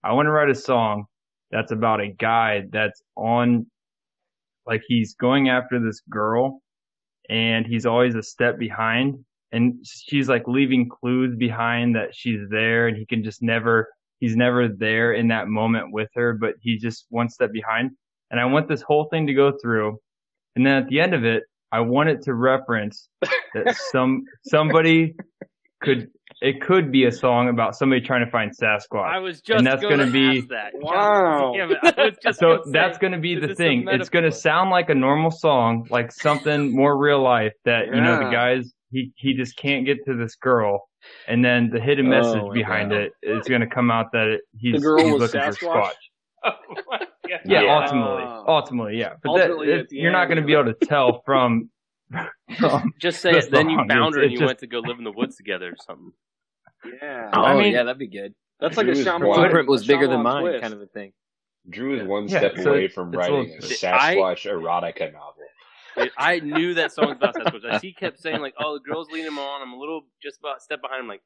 I 0.02 0.14
want 0.14 0.28
to 0.28 0.30
write 0.30 0.48
a 0.48 0.54
song 0.54 1.04
that's 1.50 1.70
about 1.70 2.00
a 2.00 2.08
guy 2.08 2.62
that's 2.72 3.02
on, 3.18 3.66
like 4.66 4.82
he's 4.88 5.14
going 5.14 5.50
after 5.50 5.78
this 5.78 6.00
girl, 6.08 6.62
and 7.28 7.66
he's 7.66 7.84
always 7.84 8.14
a 8.14 8.22
step 8.22 8.58
behind, 8.58 9.26
and 9.52 9.84
she's 9.84 10.30
like 10.30 10.48
leaving 10.48 10.88
clues 10.88 11.36
behind 11.36 11.96
that 11.96 12.14
she's 12.14 12.48
there, 12.48 12.88
and 12.88 12.96
he 12.96 13.04
can 13.04 13.22
just 13.22 13.42
never, 13.42 13.90
he's 14.24 14.36
never 14.36 14.68
there 14.68 15.12
in 15.12 15.28
that 15.28 15.48
moment 15.48 15.92
with 15.92 16.08
her, 16.14 16.32
but 16.32 16.54
he's 16.62 16.80
just 16.80 17.04
one 17.10 17.28
step 17.28 17.52
behind. 17.52 17.90
And 18.30 18.40
I 18.40 18.46
want 18.46 18.68
this 18.68 18.80
whole 18.80 19.06
thing 19.10 19.26
to 19.26 19.34
go 19.34 19.52
through, 19.62 19.98
and 20.56 20.66
then 20.66 20.76
at 20.76 20.88
the 20.88 21.00
end 21.00 21.12
of 21.12 21.24
it, 21.24 21.42
I 21.70 21.80
want 21.80 22.08
it 22.08 22.22
to 22.22 22.34
reference 22.34 23.08
that 23.54 23.76
some 23.92 24.22
somebody 24.46 25.14
could 25.82 26.08
it 26.40 26.60
could 26.62 26.90
be 26.90 27.04
a 27.04 27.12
song 27.12 27.48
about 27.50 27.76
somebody 27.76 28.00
trying 28.00 28.24
to 28.24 28.30
find 28.30 28.50
Sasquatch. 28.50 29.12
I 29.14 29.18
was 29.18 29.42
just 29.42 29.58
and 29.58 29.66
that's 29.66 29.82
gonna 29.82 29.98
gonna 29.98 30.10
be- 30.10 30.38
ask 30.38 30.48
that. 30.48 30.72
Wow. 30.74 31.52
Damn 31.54 31.70
it. 31.72 31.78
I 31.82 32.06
was 32.06 32.16
just 32.22 32.38
So 32.38 32.56
gonna 32.58 32.70
that's 32.72 32.96
going 32.98 33.12
to 33.12 33.18
be 33.18 33.34
the 33.34 33.54
thing. 33.54 33.86
It's 33.88 34.08
going 34.08 34.24
to 34.24 34.32
sound 34.32 34.70
like 34.70 34.88
a 34.88 34.94
normal 34.94 35.30
song, 35.30 35.86
like 35.90 36.10
something 36.12 36.74
more 36.74 36.96
real 36.96 37.22
life 37.22 37.52
that 37.66 37.86
you 37.86 38.00
know 38.00 38.18
the 38.24 38.30
guys 38.30 38.72
he 38.94 39.12
he 39.16 39.34
just 39.34 39.56
can't 39.56 39.84
get 39.84 40.04
to 40.06 40.14
this 40.16 40.36
girl, 40.36 40.88
and 41.28 41.44
then 41.44 41.68
the 41.70 41.80
hidden 41.80 42.06
Oh, 42.06 42.10
message 42.10 42.42
my 42.42 42.54
behind 42.54 42.90
God. 42.90 43.00
it 43.00 43.12
is 43.22 43.46
going 43.46 43.60
to 43.60 43.66
come 43.66 43.90
out 43.90 44.12
that 44.12 44.28
it, 44.28 44.40
he's, 44.56 44.74
The 44.74 44.80
girl 44.80 44.98
he's 45.04 45.12
was 45.12 45.34
looking 45.34 45.40
for 45.40 45.56
Sasquatch? 45.58 45.90
Squatch. 45.90 45.92
Oh 46.46 46.52
my 46.90 47.00
Yeah, 47.28 47.62
Yeah. 47.62 47.80
ultimately, 47.80 48.22
Uh, 48.24 48.42
ultimately, 48.46 48.98
yeah. 48.98 49.14
But 49.22 49.30
ultimately 49.30 49.66
that, 49.68 49.78
at 49.80 49.88
the 49.88 49.96
you're 49.96 50.12
not 50.12 50.26
going 50.26 50.40
to 50.40 50.46
be 50.46 50.52
able 50.52 50.72
to 50.74 50.86
tell 50.86 51.22
from. 51.26 51.70
from 52.58 52.92
Just 53.00 53.20
say 53.22 53.32
the 53.32 53.38
it. 53.38 53.50
Then 53.50 53.70
you 53.70 53.78
found 53.88 54.14
her 54.14 54.22
and 54.22 54.30
you 54.30 54.38
it's 54.38 54.46
went 54.46 54.58
to 54.60 54.66
go 54.66 54.80
live 54.80 54.98
in 54.98 55.04
the 55.04 55.12
woods 55.12 55.36
together 55.36 55.68
or 55.70 55.76
something. 55.86 56.12
yeah. 57.02 57.30
Oh 57.32 57.42
I 57.42 57.56
mean- 57.58 57.72
yeah, 57.72 57.82
that'd 57.84 57.98
be 57.98 58.08
good. 58.08 58.34
That's 58.60 58.76
like 58.76 58.86
a 58.86 58.92
Drew 58.92 59.00
is 59.00 59.06
Shyamalan. 59.06 59.34
Footprint 59.34 59.68
was 59.68 59.82
a 59.84 59.86
bigger 59.86 60.06
than 60.06 60.22
mine, 60.22 60.42
twist. 60.42 60.62
kind 60.62 60.74
of 60.74 60.80
a 60.82 60.86
thing. 60.86 61.12
Drew 61.68 61.98
is 61.98 62.06
one 62.06 62.28
Yeah, 62.28 62.38
step 62.40 62.58
so 62.58 62.70
away 62.70 62.78
it's- 62.84 62.92
from 62.94 63.10
writing 63.10 63.34
a 63.36 63.38
little- 63.40 63.58
Sasquatch 63.70 64.44
erotica 64.50 65.12
novel. 65.12 65.33
It- 65.96 66.12
I 66.18 66.40
knew 66.40 66.74
that 66.74 66.92
song 66.92 67.08
was 67.08 67.16
about 67.16 67.34
Sasquatch. 67.34 67.64
As 67.70 67.82
he 67.82 67.92
kept 67.92 68.18
saying 68.20 68.40
like, 68.40 68.54
"Oh, 68.58 68.74
the 68.74 68.80
girl's 68.80 69.08
leading 69.10 69.26
him 69.28 69.38
on. 69.38 69.62
I'm 69.62 69.72
a 69.72 69.78
little 69.78 70.02
just 70.22 70.38
about 70.40 70.62
step 70.62 70.80
behind." 70.82 71.00
him. 71.02 71.08
like, 71.08 71.22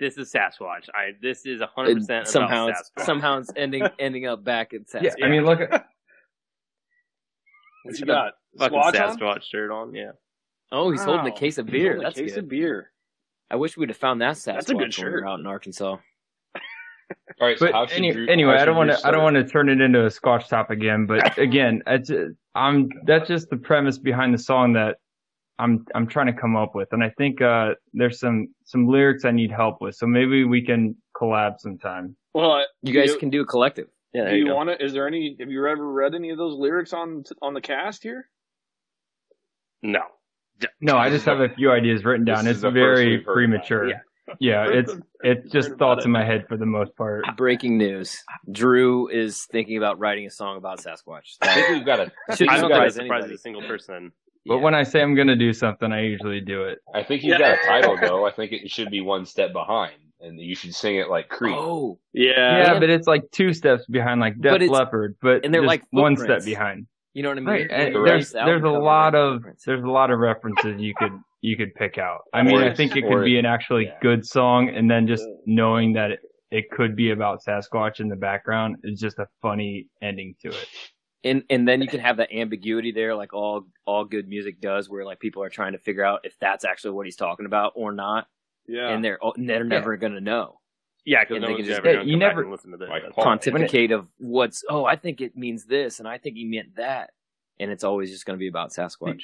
"This 0.00 0.16
is 0.18 0.32
Sasquatch. 0.32 0.88
I 0.94 1.12
this 1.20 1.46
is 1.46 1.60
100 1.60 1.94
percent 1.96 2.28
somehow, 2.28 2.68
about 2.68 2.80
it's, 2.96 3.04
somehow 3.06 3.38
it's 3.38 3.50
ending 3.56 3.86
ending 3.98 4.26
up 4.26 4.44
back 4.44 4.72
at 4.74 4.82
Sasquatch. 4.88 5.14
yeah, 5.18 5.26
I 5.26 5.28
mean, 5.28 5.44
look. 5.44 5.60
At, 5.60 5.86
What 7.84 7.98
you 7.98 8.06
got? 8.06 8.32
fucking 8.58 8.78
Squatch 8.78 9.08
on? 9.08 9.16
Sasquatch 9.18 9.42
shirt 9.42 9.70
on. 9.70 9.94
Yeah, 9.94 10.12
Oh, 10.72 10.90
he's 10.90 11.02
holding 11.04 11.26
a 11.26 11.32
case 11.36 11.58
of 11.58 11.66
He's 11.66 11.72
beer. 11.72 11.92
holding 11.92 12.00
a 12.02 12.04
That's 12.10 12.18
case 12.20 12.34
good. 12.34 12.44
of 12.44 12.48
beer. 12.50 12.90
I 13.50 13.56
wish 13.56 13.76
we'd 13.76 13.90
have 13.90 13.98
found 13.98 14.20
that 14.22 14.34
Sasquatch 14.36 14.54
That's 14.54 14.70
a 14.70 14.72
good 14.72 14.78
when 14.80 14.86
we 14.88 14.92
shirt. 14.92 15.12
were 15.22 15.28
out 15.28 15.38
in 15.40 15.46
Arkansas. 15.46 15.96
All 17.40 17.48
right, 17.48 17.58
so 17.58 17.66
But 17.66 17.72
how 17.74 17.84
any, 17.96 18.12
Drew, 18.12 18.26
anyway, 18.28 18.54
how 18.56 18.62
I 18.62 18.64
don't 18.64 18.76
want 18.76 18.90
to. 18.90 19.06
I 19.06 19.10
don't 19.10 19.22
want 19.22 19.36
to 19.36 19.44
turn 19.44 19.68
it 19.68 19.80
into 19.80 20.04
a 20.04 20.08
Squatch 20.08 20.48
top 20.48 20.70
again. 20.70 21.06
But 21.06 21.36
again, 21.48 21.82
it's, 21.86 22.10
I'm. 22.54 22.88
That's 23.04 23.28
just 23.28 23.50
the 23.50 23.56
premise 23.56 23.98
behind 23.98 24.32
the 24.34 24.38
song 24.38 24.72
that 24.74 24.96
I'm. 25.58 25.84
I'm 25.94 26.06
trying 26.06 26.26
to 26.26 26.32
come 26.32 26.56
up 26.56 26.74
with, 26.74 26.88
and 26.92 27.02
I 27.02 27.10
think 27.10 27.42
uh, 27.42 27.70
there's 27.92 28.20
some 28.20 28.48
some 28.64 28.86
lyrics 28.88 29.24
I 29.24 29.30
need 29.32 29.50
help 29.50 29.80
with. 29.80 29.96
So 29.96 30.06
maybe 30.06 30.44
we 30.44 30.62
can 30.64 30.96
collab 31.16 31.58
sometime. 31.58 32.16
Well, 32.34 32.64
You 32.82 32.92
guys 32.92 33.12
do, 33.12 33.18
can 33.18 33.30
do 33.30 33.42
a 33.42 33.46
collective. 33.46 33.88
yeah. 34.12 34.30
Do 34.30 34.36
you 34.36 34.46
you 34.46 34.54
want 34.54 34.68
to? 34.70 34.84
Is 34.84 34.92
there 34.92 35.06
any? 35.06 35.36
Have 35.40 35.50
you 35.50 35.66
ever 35.66 35.90
read 35.92 36.14
any 36.14 36.30
of 36.30 36.38
those 36.38 36.56
lyrics 36.56 36.92
on 36.92 37.24
on 37.42 37.54
the 37.54 37.60
cast 37.60 38.02
here? 38.02 38.28
No, 39.82 40.00
No, 40.80 40.96
I 40.96 41.10
just 41.10 41.26
have 41.26 41.40
a 41.40 41.48
few 41.50 41.70
ideas 41.70 42.04
written 42.06 42.24
down. 42.24 42.46
is 42.46 42.64
It's 42.64 42.72
very 42.72 43.18
premature. 43.18 43.86
Yeah, 43.88 44.00
Yeah. 44.40 44.66
it's 44.70 44.94
it's 45.22 45.50
just 45.50 45.72
thoughts 45.76 46.04
it. 46.04 46.06
in 46.06 46.12
my 46.12 46.24
head 46.24 46.46
for 46.48 46.56
the 46.56 46.66
most 46.66 46.96
part. 46.96 47.24
Breaking 47.36 47.76
news: 47.78 48.16
Drew 48.50 49.08
is 49.08 49.46
thinking 49.52 49.76
about 49.76 49.98
writing 49.98 50.26
a 50.26 50.30
song 50.30 50.56
about 50.56 50.78
Sasquatch. 50.80 51.36
I 51.42 51.54
think 51.54 51.68
we've 51.70 51.84
got 51.86 52.00
a. 52.00 52.12
I 52.30 52.36
think 52.36 52.50
I 52.50 52.54
I 52.54 52.56
you've 52.56 52.62
don't 52.62 52.70
don't 52.70 52.70
think 52.70 52.72
got 52.72 52.82
it 52.82 52.86
as 52.86 52.96
a, 52.96 53.00
surprises 53.00 53.24
anybody. 53.24 53.34
a 53.34 53.38
single 53.38 53.62
person. 53.62 54.12
But 54.46 54.58
when 54.58 54.74
I 54.74 54.82
say 54.82 55.00
I'm 55.02 55.14
gonna 55.14 55.36
do 55.36 55.52
something, 55.52 55.90
I 55.92 56.02
usually 56.02 56.40
do 56.40 56.64
it. 56.64 56.78
I 56.94 57.02
think 57.02 57.22
you've 57.22 57.38
Yeah. 57.38 57.54
got 57.56 57.64
a 57.64 57.66
title 57.66 57.96
though. 58.00 58.26
I 58.28 58.32
think 58.32 58.52
it 58.52 58.70
should 58.70 58.90
be 58.90 59.00
one 59.00 59.24
step 59.26 59.52
behind, 59.54 59.94
and 60.20 60.38
you 60.38 60.54
should 60.54 60.74
sing 60.74 60.96
it 60.96 61.08
like 61.08 61.28
Creed. 61.30 61.54
Oh, 61.56 61.98
Yeah. 62.12 62.58
Yeah, 62.74 62.78
but 62.78 62.90
it's 62.90 63.06
like 63.06 63.30
two 63.30 63.52
steps 63.54 63.86
behind, 63.86 64.20
like 64.20 64.34
Def 64.40 64.52
But 64.52 64.62
it's- 64.62 64.70
Leppard, 64.70 65.16
but 65.22 65.44
and 65.44 65.52
they're 65.54 65.62
just 65.62 65.68
like 65.68 65.82
one 65.90 66.16
step 66.16 66.44
behind. 66.44 66.86
you 67.14 67.22
know 67.22 67.30
what 67.30 67.38
I 67.38 67.40
mean? 67.40 67.48
Right. 67.48 67.70
And 67.70 67.94
Correct. 67.94 68.06
there's 68.06 68.32
there's 68.32 68.62
a 68.64 68.68
lot 68.68 69.14
of 69.14 69.42
there's 69.64 69.82
a 69.82 69.86
lot 69.90 70.10
of 70.10 70.18
references 70.18 70.78
you 70.80 70.92
could 70.98 71.12
you 71.44 71.56
could 71.58 71.74
pick 71.74 71.98
out. 71.98 72.20
I 72.32 72.42
mean, 72.42 72.56
Or 72.56 72.64
I 72.64 72.74
think 72.74 72.96
it 72.96 73.02
could 73.06 73.24
be 73.24 73.38
an 73.38 73.44
actually 73.44 73.84
yeah. 73.84 73.98
good 74.00 74.24
song, 74.26 74.70
and 74.70 74.90
then 74.90 75.06
just 75.06 75.26
knowing 75.44 75.92
that 75.92 76.10
it, 76.12 76.20
it 76.50 76.70
could 76.70 76.96
be 76.96 77.10
about 77.10 77.44
Sasquatch 77.46 78.00
in 78.00 78.08
the 78.08 78.16
background 78.16 78.76
is 78.82 78.98
just 78.98 79.18
a 79.18 79.26
funny 79.42 79.86
ending 80.00 80.34
to 80.40 80.48
it. 80.48 80.68
and 81.22 81.42
and 81.50 81.68
then 81.68 81.82
you 81.82 81.88
can 81.88 82.00
have 82.00 82.16
that 82.16 82.32
ambiguity 82.32 82.92
there, 82.92 83.14
like 83.14 83.34
all 83.34 83.66
all 83.86 84.04
good 84.06 84.26
music 84.26 84.60
does, 84.60 84.88
where 84.88 85.04
like 85.04 85.20
people 85.20 85.42
are 85.42 85.50
trying 85.50 85.72
to 85.72 85.78
figure 85.78 86.02
out 86.04 86.20
if 86.24 86.34
that's 86.40 86.64
actually 86.64 86.92
what 86.92 87.04
he's 87.06 87.16
talking 87.16 87.44
about 87.46 87.72
or 87.76 87.92
not, 87.92 88.26
Yeah. 88.66 88.88
and 88.88 89.04
they're 89.04 89.18
oh, 89.22 89.34
they're 89.36 89.64
never 89.64 89.96
gonna 89.98 90.20
know. 90.22 90.60
Yeah, 91.04 91.24
because 91.24 91.42
no 91.42 91.48
they 91.48 91.52
one's 91.52 91.66
can 91.66 91.74
just- 91.74 91.86
ever 91.86 92.02
you 92.02 92.12
come 92.14 92.20
back 92.20 92.28
never- 92.30 92.42
and 92.42 92.50
listen 92.50 92.70
to 92.70 92.78
this. 92.78 92.88
Like 92.88 93.10
Pontificate 93.14 93.90
of 93.92 94.06
what's 94.16 94.64
oh 94.70 94.86
I 94.86 94.96
think 94.96 95.20
it 95.20 95.36
means 95.36 95.66
this, 95.66 95.98
and 95.98 96.08
I 96.08 96.16
think 96.16 96.36
he 96.36 96.44
meant 96.46 96.76
that, 96.76 97.10
and 97.60 97.70
it's 97.70 97.84
always 97.84 98.10
just 98.10 98.24
gonna 98.24 98.38
be 98.38 98.48
about 98.48 98.70
Sasquatch. 98.70 99.20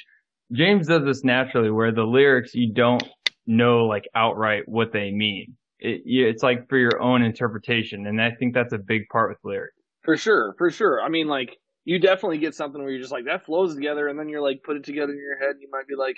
James 0.53 0.87
does 0.87 1.03
this 1.05 1.23
naturally, 1.23 1.71
where 1.71 1.91
the 1.91 2.03
lyrics 2.03 2.53
you 2.53 2.73
don't 2.73 3.03
know 3.47 3.85
like 3.85 4.03
outright 4.15 4.63
what 4.67 4.91
they 4.91 5.11
mean. 5.11 5.55
It, 5.79 6.01
it's 6.05 6.43
like 6.43 6.69
for 6.69 6.77
your 6.77 7.01
own 7.01 7.23
interpretation, 7.23 8.05
and 8.07 8.21
I 8.21 8.31
think 8.31 8.53
that's 8.53 8.73
a 8.73 8.77
big 8.77 9.07
part 9.11 9.29
with 9.29 9.39
lyrics. 9.43 9.75
For 10.03 10.17
sure, 10.17 10.55
for 10.57 10.69
sure. 10.69 11.01
I 11.01 11.09
mean, 11.09 11.27
like, 11.27 11.57
you 11.85 11.99
definitely 11.99 12.37
get 12.37 12.53
something 12.55 12.81
where 12.81 12.91
you're 12.91 13.01
just 13.01 13.11
like, 13.11 13.25
that 13.25 13.45
flows 13.45 13.75
together, 13.75 14.07
and 14.07 14.19
then 14.19 14.29
you're 14.29 14.41
like, 14.41 14.61
put 14.63 14.77
it 14.77 14.83
together 14.83 15.11
in 15.11 15.19
your 15.19 15.39
head, 15.39 15.51
and 15.51 15.61
you 15.61 15.69
might 15.71 15.87
be 15.87 15.95
like, 15.95 16.17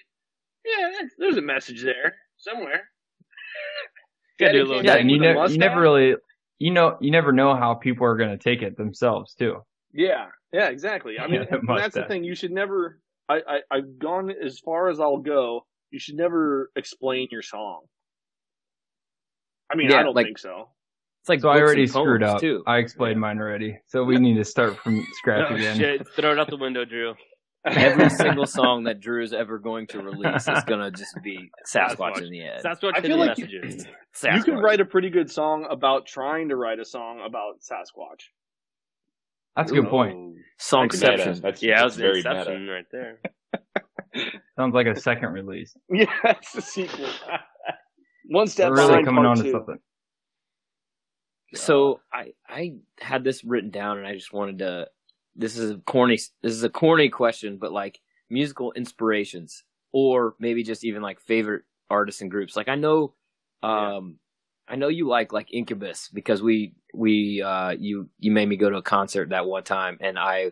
yeah, 0.66 1.08
there's 1.18 1.38
a 1.38 1.42
message 1.42 1.82
there 1.84 2.16
somewhere. 2.38 2.82
Gotta 4.40 4.54
do 4.54 4.58
a 4.58 4.60
Daddy 4.60 4.68
little 4.68 4.82
came 4.82 4.86
Yeah, 4.86 4.96
and 4.98 5.12
you 5.12 5.20
with 5.20 5.30
a 5.30 5.34
never, 5.34 5.52
you 5.52 5.58
never 5.58 5.82
really, 5.82 6.16
you 6.60 6.72
know, 6.72 6.98
you 7.02 7.12
never 7.12 7.32
know 7.32 7.56
how 7.56 7.76
people 7.76 8.06
are 8.06 8.18
going 8.18 8.32
to 8.32 8.38
take 8.38 8.62
it 8.62 8.78
themselves 8.78 9.34
too. 9.34 9.58
Yeah, 9.94 10.28
yeah, 10.52 10.70
exactly. 10.70 11.20
I 11.20 11.28
mean, 11.28 11.46
Yeah, 11.50 11.58
and 11.58 11.68
that's 11.78 11.96
the 11.96 12.04
thing. 12.04 12.24
You 12.24 12.36
should 12.36 12.52
never. 12.52 13.00
I, 13.30 13.36
I 13.48 13.60
I've 13.72 14.00
gone 14.00 14.32
as 14.32 14.60
far 14.60 14.90
as 14.90 15.00
I'll 15.00 15.18
go. 15.18 15.66
You 15.92 16.00
should 16.00 16.16
never 16.16 16.72
explain 16.76 17.28
your 17.32 17.42
song. 17.44 17.82
I 19.72 19.76
mean, 19.76 19.90
Yeah, 19.90 20.00
I 20.00 20.04
don't 20.04 20.16
like- 20.16 20.26
think 20.26 20.38
so. 20.40 20.70
It's 21.22 21.30
like 21.30 21.40
So 21.40 21.50
I 21.50 21.60
already 21.62 21.88
screwed 21.88 22.22
up. 22.22 22.42
too. 22.42 22.64
I 22.68 22.78
explained 22.80 23.20
mine 23.20 23.40
already. 23.40 23.78
So 23.88 24.04
we 24.04 24.18
need 24.18 24.36
to 24.36 24.44
start 24.44 24.78
from 24.80 25.06
scratch 25.14 25.48
Oh, 25.52 25.56
again. 25.56 25.78
shit. 25.78 26.08
Throw 26.16 26.34
it 26.34 26.40
out 26.40 26.50
the 26.50 26.58
window, 26.58 26.84
Drew. 26.84 27.14
Every 27.66 28.10
single 28.22 28.46
song 28.46 28.84
that 28.84 29.00
Drew 29.00 29.24
is 29.24 29.32
ever 29.34 29.58
going 29.58 29.88
to 29.88 30.00
release 30.02 30.50
is 30.50 30.64
gonna 30.66 30.92
just 30.92 31.16
be 31.24 31.50
Sasquatch, 31.74 31.96
Sasquatch. 31.96 32.22
in 32.24 32.30
the 32.30 32.42
end. 32.44 32.62
Sasquatch 32.66 32.92
I 32.96 33.00
hidden 33.00 33.12
feel 33.12 33.18
like 33.26 33.38
you- 33.38 33.46
messages. 33.46 33.86
You 33.86 34.44
could 34.44 34.54
Sasquatch. 34.56 34.62
write 34.62 34.82
a 34.82 34.86
pretty 34.86 35.10
good 35.10 35.32
song 35.32 35.66
about 35.70 36.06
trying 36.08 36.50
to 36.50 36.58
write 36.58 36.80
a 36.80 36.86
song 36.86 37.22
about 37.26 37.62
Sasquatch. 37.62 38.26
That's 39.56 39.72
a 39.72 39.76
good 39.76 39.90
point. 39.90 40.36
Songception. 40.58 41.30
Meta. 41.30 41.42
That's, 41.42 41.62
Yeah, 41.64 41.76
that 41.76 41.82
that's 41.82 41.86
was 41.86 41.96
very 41.98 42.18
Inception 42.18 42.62
meta. 42.62 42.74
right 42.74 42.86
there. 42.92 43.20
Sounds 44.58 44.74
like 44.74 44.88
a 44.88 45.00
second 45.00 45.30
release. 45.30 45.76
Yeah, 45.92 46.06
that's 46.24 46.52
the 46.54 46.62
sequel. 46.62 47.08
One 48.30 48.48
step 48.48 48.70
We're 48.70 48.78
really 48.78 49.04
coming 49.04 49.24
part 49.24 49.38
on 49.38 49.44
to 49.44 49.52
something. 49.52 49.80
So 51.56 52.00
I 52.12 52.34
I 52.48 52.76
had 53.00 53.24
this 53.24 53.44
written 53.44 53.70
down 53.70 53.98
and 53.98 54.08
I 54.08 54.14
just 54.14 54.34
wanted 54.34 54.60
to. 54.60 54.88
This 55.36 55.58
is 55.58 55.72
a 55.72 55.78
corny. 55.78 56.16
This 56.16 56.54
is 56.54 56.64
a 56.64 56.70
corny 56.70 57.10
question, 57.10 57.58
but 57.60 57.72
like 57.72 58.00
musical 58.30 58.72
inspirations, 58.74 59.64
or 59.92 60.36
maybe 60.40 60.64
just 60.64 60.84
even 60.84 61.02
like 61.02 61.20
favorite 61.20 61.64
artists 61.90 62.22
and 62.22 62.32
groups. 62.32 62.56
Like 62.56 62.70
I 62.70 62.76
know, 62.76 63.14
um, 63.62 64.18
I 64.68 64.76
know 64.78 64.88
you 64.88 65.08
like 65.08 65.34
like 65.34 65.54
Incubus 65.54 66.10
because 66.14 66.42
we 66.42 66.74
we 66.94 67.42
uh 67.42 67.72
you 67.72 68.10
you 68.20 68.32
made 68.32 68.48
me 68.48 68.56
go 68.56 68.70
to 68.70 68.78
a 68.78 68.82
concert 68.82 69.30
that 69.30 69.46
one 69.46 69.64
time, 69.64 69.98
and 70.02 70.18
I 70.18 70.52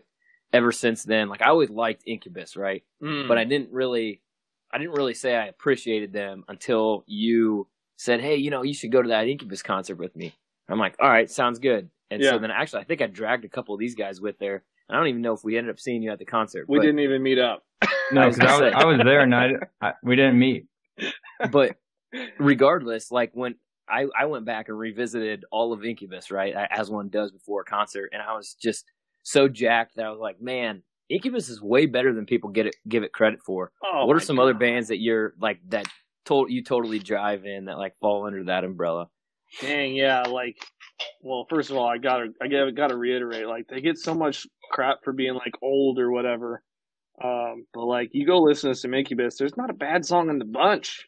ever 0.52 0.72
since 0.72 1.04
then 1.04 1.28
like 1.28 1.42
I 1.42 1.48
always 1.48 1.70
liked 1.70 2.02
Incubus, 2.06 2.56
right? 2.56 2.82
Mm. 3.02 3.28
but 3.28 3.38
I 3.38 3.44
didn't 3.44 3.72
really, 3.72 4.20
I 4.72 4.78
didn't 4.78 4.92
really 4.94 5.14
say 5.14 5.36
I 5.36 5.46
appreciated 5.46 6.12
them 6.12 6.44
until 6.48 7.04
you 7.06 7.68
said, 7.96 8.20
"Hey, 8.20 8.36
you 8.36 8.50
know, 8.50 8.62
you 8.62 8.74
should 8.74 8.92
go 8.92 9.02
to 9.02 9.08
that 9.08 9.28
Incubus 9.28 9.62
concert 9.62 9.96
with 9.96 10.14
me." 10.16 10.34
I'm 10.68 10.78
like, 10.78 10.96
"All 11.00 11.08
right, 11.08 11.30
sounds 11.30 11.58
good." 11.58 11.90
And 12.10 12.22
so 12.22 12.38
then 12.38 12.50
actually, 12.50 12.82
I 12.82 12.84
think 12.84 13.00
I 13.00 13.06
dragged 13.06 13.46
a 13.46 13.48
couple 13.48 13.74
of 13.74 13.80
these 13.80 13.94
guys 13.94 14.20
with 14.20 14.38
there. 14.38 14.62
I 14.90 14.96
don't 14.96 15.06
even 15.06 15.22
know 15.22 15.32
if 15.32 15.42
we 15.42 15.56
ended 15.56 15.70
up 15.70 15.80
seeing 15.80 16.02
you 16.02 16.10
at 16.10 16.18
the 16.18 16.26
concert. 16.26 16.68
we 16.68 16.78
but, 16.78 16.82
didn't 16.82 17.00
even 17.00 17.22
meet 17.22 17.38
up. 17.38 17.64
No, 18.12 18.22
I 18.22 18.26
was 18.26 18.36
because 18.36 18.60
I, 18.60 18.64
was. 18.64 18.74
I 18.74 18.84
was 18.84 18.98
there 18.98 19.20
and 19.20 19.34
I, 19.34 19.52
I 19.80 19.92
we 20.02 20.16
didn't 20.16 20.38
meet. 20.38 20.66
but 21.50 21.76
regardless, 22.38 23.10
like 23.10 23.30
when 23.32 23.54
I 23.92 24.06
I 24.18 24.24
went 24.26 24.44
back 24.44 24.68
and 24.68 24.78
revisited 24.78 25.44
all 25.52 25.72
of 25.72 25.84
Incubus, 25.84 26.30
right, 26.30 26.54
as 26.70 26.90
one 26.90 27.08
does 27.08 27.30
before 27.30 27.60
a 27.60 27.64
concert, 27.64 28.10
and 28.12 28.22
I 28.22 28.34
was 28.34 28.56
just 28.60 28.84
so 29.22 29.48
jacked 29.48 29.96
that 29.96 30.06
I 30.06 30.10
was 30.10 30.20
like, 30.20 30.40
"Man, 30.40 30.82
Incubus 31.08 31.48
is 31.48 31.60
way 31.60 31.86
better 31.86 32.12
than 32.14 32.26
people 32.26 32.50
get 32.50 32.66
it 32.66 32.76
give 32.88 33.02
it 33.02 33.12
credit 33.12 33.40
for." 33.44 33.70
Oh, 33.84 34.06
what 34.06 34.16
are 34.16 34.20
some 34.20 34.38
other 34.38 34.54
bands 34.54 34.88
that 34.88 34.98
you're 35.00 35.34
like 35.40 35.60
that 35.68 35.86
to- 36.26 36.46
you 36.48 36.62
totally 36.64 36.98
drive 36.98 37.44
in 37.44 37.66
that 37.66 37.78
like 37.78 37.94
fall 38.00 38.26
under 38.26 38.44
that 38.44 38.64
umbrella? 38.64 39.08
Dang, 39.60 39.94
yeah, 39.94 40.22
like, 40.22 40.56
well, 41.20 41.46
first 41.50 41.70
of 41.70 41.76
all, 41.76 41.86
I 41.86 41.98
gotta, 41.98 42.28
I 42.40 42.48
gotta, 42.48 42.72
gotta 42.72 42.96
reiterate, 42.96 43.46
like, 43.46 43.66
they 43.68 43.82
get 43.82 43.98
so 43.98 44.14
much 44.14 44.46
crap 44.70 45.04
for 45.04 45.12
being 45.12 45.34
like 45.34 45.52
old 45.62 45.98
or 45.98 46.10
whatever. 46.10 46.62
Um, 47.22 47.66
but 47.74 47.84
like, 47.84 48.10
you 48.12 48.26
go 48.26 48.38
listen 48.40 48.70
to 48.70 48.74
some 48.74 48.94
Incubus, 48.94 49.36
there's 49.36 49.56
not 49.56 49.68
a 49.68 49.74
bad 49.74 50.06
song 50.06 50.30
in 50.30 50.38
the 50.38 50.46
bunch. 50.46 51.06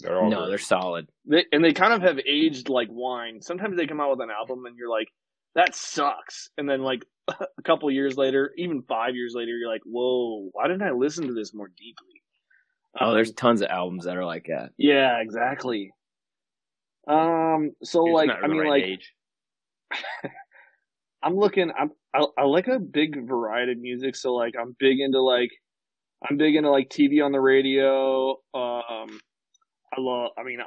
They're 0.00 0.16
all 0.20 0.30
no, 0.30 0.38
great. 0.40 0.48
they're 0.50 0.58
solid. 0.58 1.08
They, 1.24 1.44
and 1.52 1.64
they 1.64 1.72
kind 1.72 1.92
of 1.92 2.02
have 2.02 2.18
aged 2.20 2.68
like 2.68 2.88
wine. 2.90 3.40
Sometimes 3.42 3.76
they 3.76 3.86
come 3.86 4.00
out 4.00 4.10
with 4.10 4.20
an 4.20 4.30
album 4.30 4.64
and 4.66 4.76
you're 4.76 4.90
like, 4.90 5.08
that 5.54 5.74
sucks. 5.74 6.50
And 6.56 6.68
then 6.68 6.82
like 6.82 7.04
a 7.28 7.62
couple 7.64 7.90
years 7.90 8.16
later, 8.16 8.52
even 8.56 8.82
five 8.82 9.14
years 9.16 9.34
later, 9.34 9.50
you're 9.56 9.68
like, 9.70 9.82
whoa, 9.84 10.50
why 10.52 10.68
didn't 10.68 10.82
I 10.82 10.92
listen 10.92 11.26
to 11.26 11.34
this 11.34 11.52
more 11.52 11.68
deeply? 11.76 12.22
Oh, 13.00 13.08
Um, 13.08 13.14
there's 13.14 13.32
tons 13.32 13.60
of 13.60 13.68
albums 13.70 14.04
that 14.04 14.16
are 14.16 14.24
like 14.24 14.46
that. 14.48 14.70
yeah, 14.78 15.20
exactly. 15.20 15.90
Um, 17.08 17.72
so 17.82 18.04
You're 18.06 18.14
like, 18.14 18.30
I 18.42 18.46
mean, 18.46 18.60
right 18.60 18.70
like, 18.70 18.84
age. 18.84 19.12
I'm 21.22 21.34
looking. 21.36 21.70
I'm. 21.76 21.90
I, 22.14 22.24
I 22.38 22.44
like 22.44 22.68
a 22.68 22.78
big 22.78 23.26
variety 23.26 23.72
of 23.72 23.78
music. 23.78 24.14
So 24.16 24.34
like, 24.34 24.54
I'm 24.60 24.76
big 24.78 25.00
into 25.00 25.20
like, 25.20 25.50
I'm 26.28 26.36
big 26.36 26.54
into 26.54 26.70
like 26.70 26.88
TV 26.90 27.24
on 27.24 27.32
the 27.32 27.40
radio. 27.40 28.36
Um, 28.54 29.20
I 29.96 30.00
love. 30.00 30.30
I 30.38 30.42
mean, 30.42 30.58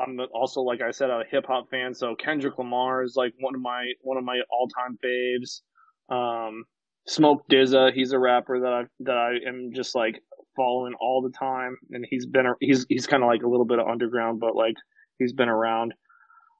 I'm 0.00 0.18
also 0.32 0.60
like 0.60 0.80
I 0.80 0.90
said, 0.90 1.10
a 1.10 1.22
hip 1.30 1.46
hop 1.46 1.70
fan. 1.70 1.94
So 1.94 2.14
Kendrick 2.14 2.58
Lamar 2.58 3.02
is 3.02 3.14
like 3.16 3.32
one 3.40 3.54
of 3.54 3.60
my 3.60 3.92
one 4.00 4.16
of 4.16 4.24
my 4.24 4.40
all 4.50 4.68
time 4.68 4.98
faves. 5.04 5.60
Um, 6.08 6.64
Smoke 7.06 7.44
Dizza, 7.48 7.90
he's 7.94 8.12
a 8.12 8.18
rapper 8.18 8.60
that 8.60 8.72
I 8.72 8.82
that 9.00 9.16
I 9.16 9.48
am 9.48 9.70
just 9.74 9.94
like 9.94 10.22
following 10.56 10.94
all 11.00 11.22
the 11.22 11.36
time, 11.36 11.76
and 11.90 12.06
he's 12.08 12.26
been 12.26 12.46
he's 12.60 12.86
he's 12.88 13.06
kind 13.06 13.22
of 13.22 13.28
like 13.28 13.42
a 13.42 13.48
little 13.48 13.66
bit 13.66 13.78
of 13.78 13.88
underground, 13.88 14.40
but 14.40 14.54
like 14.54 14.74
he's 15.18 15.32
been 15.32 15.48
around. 15.48 15.94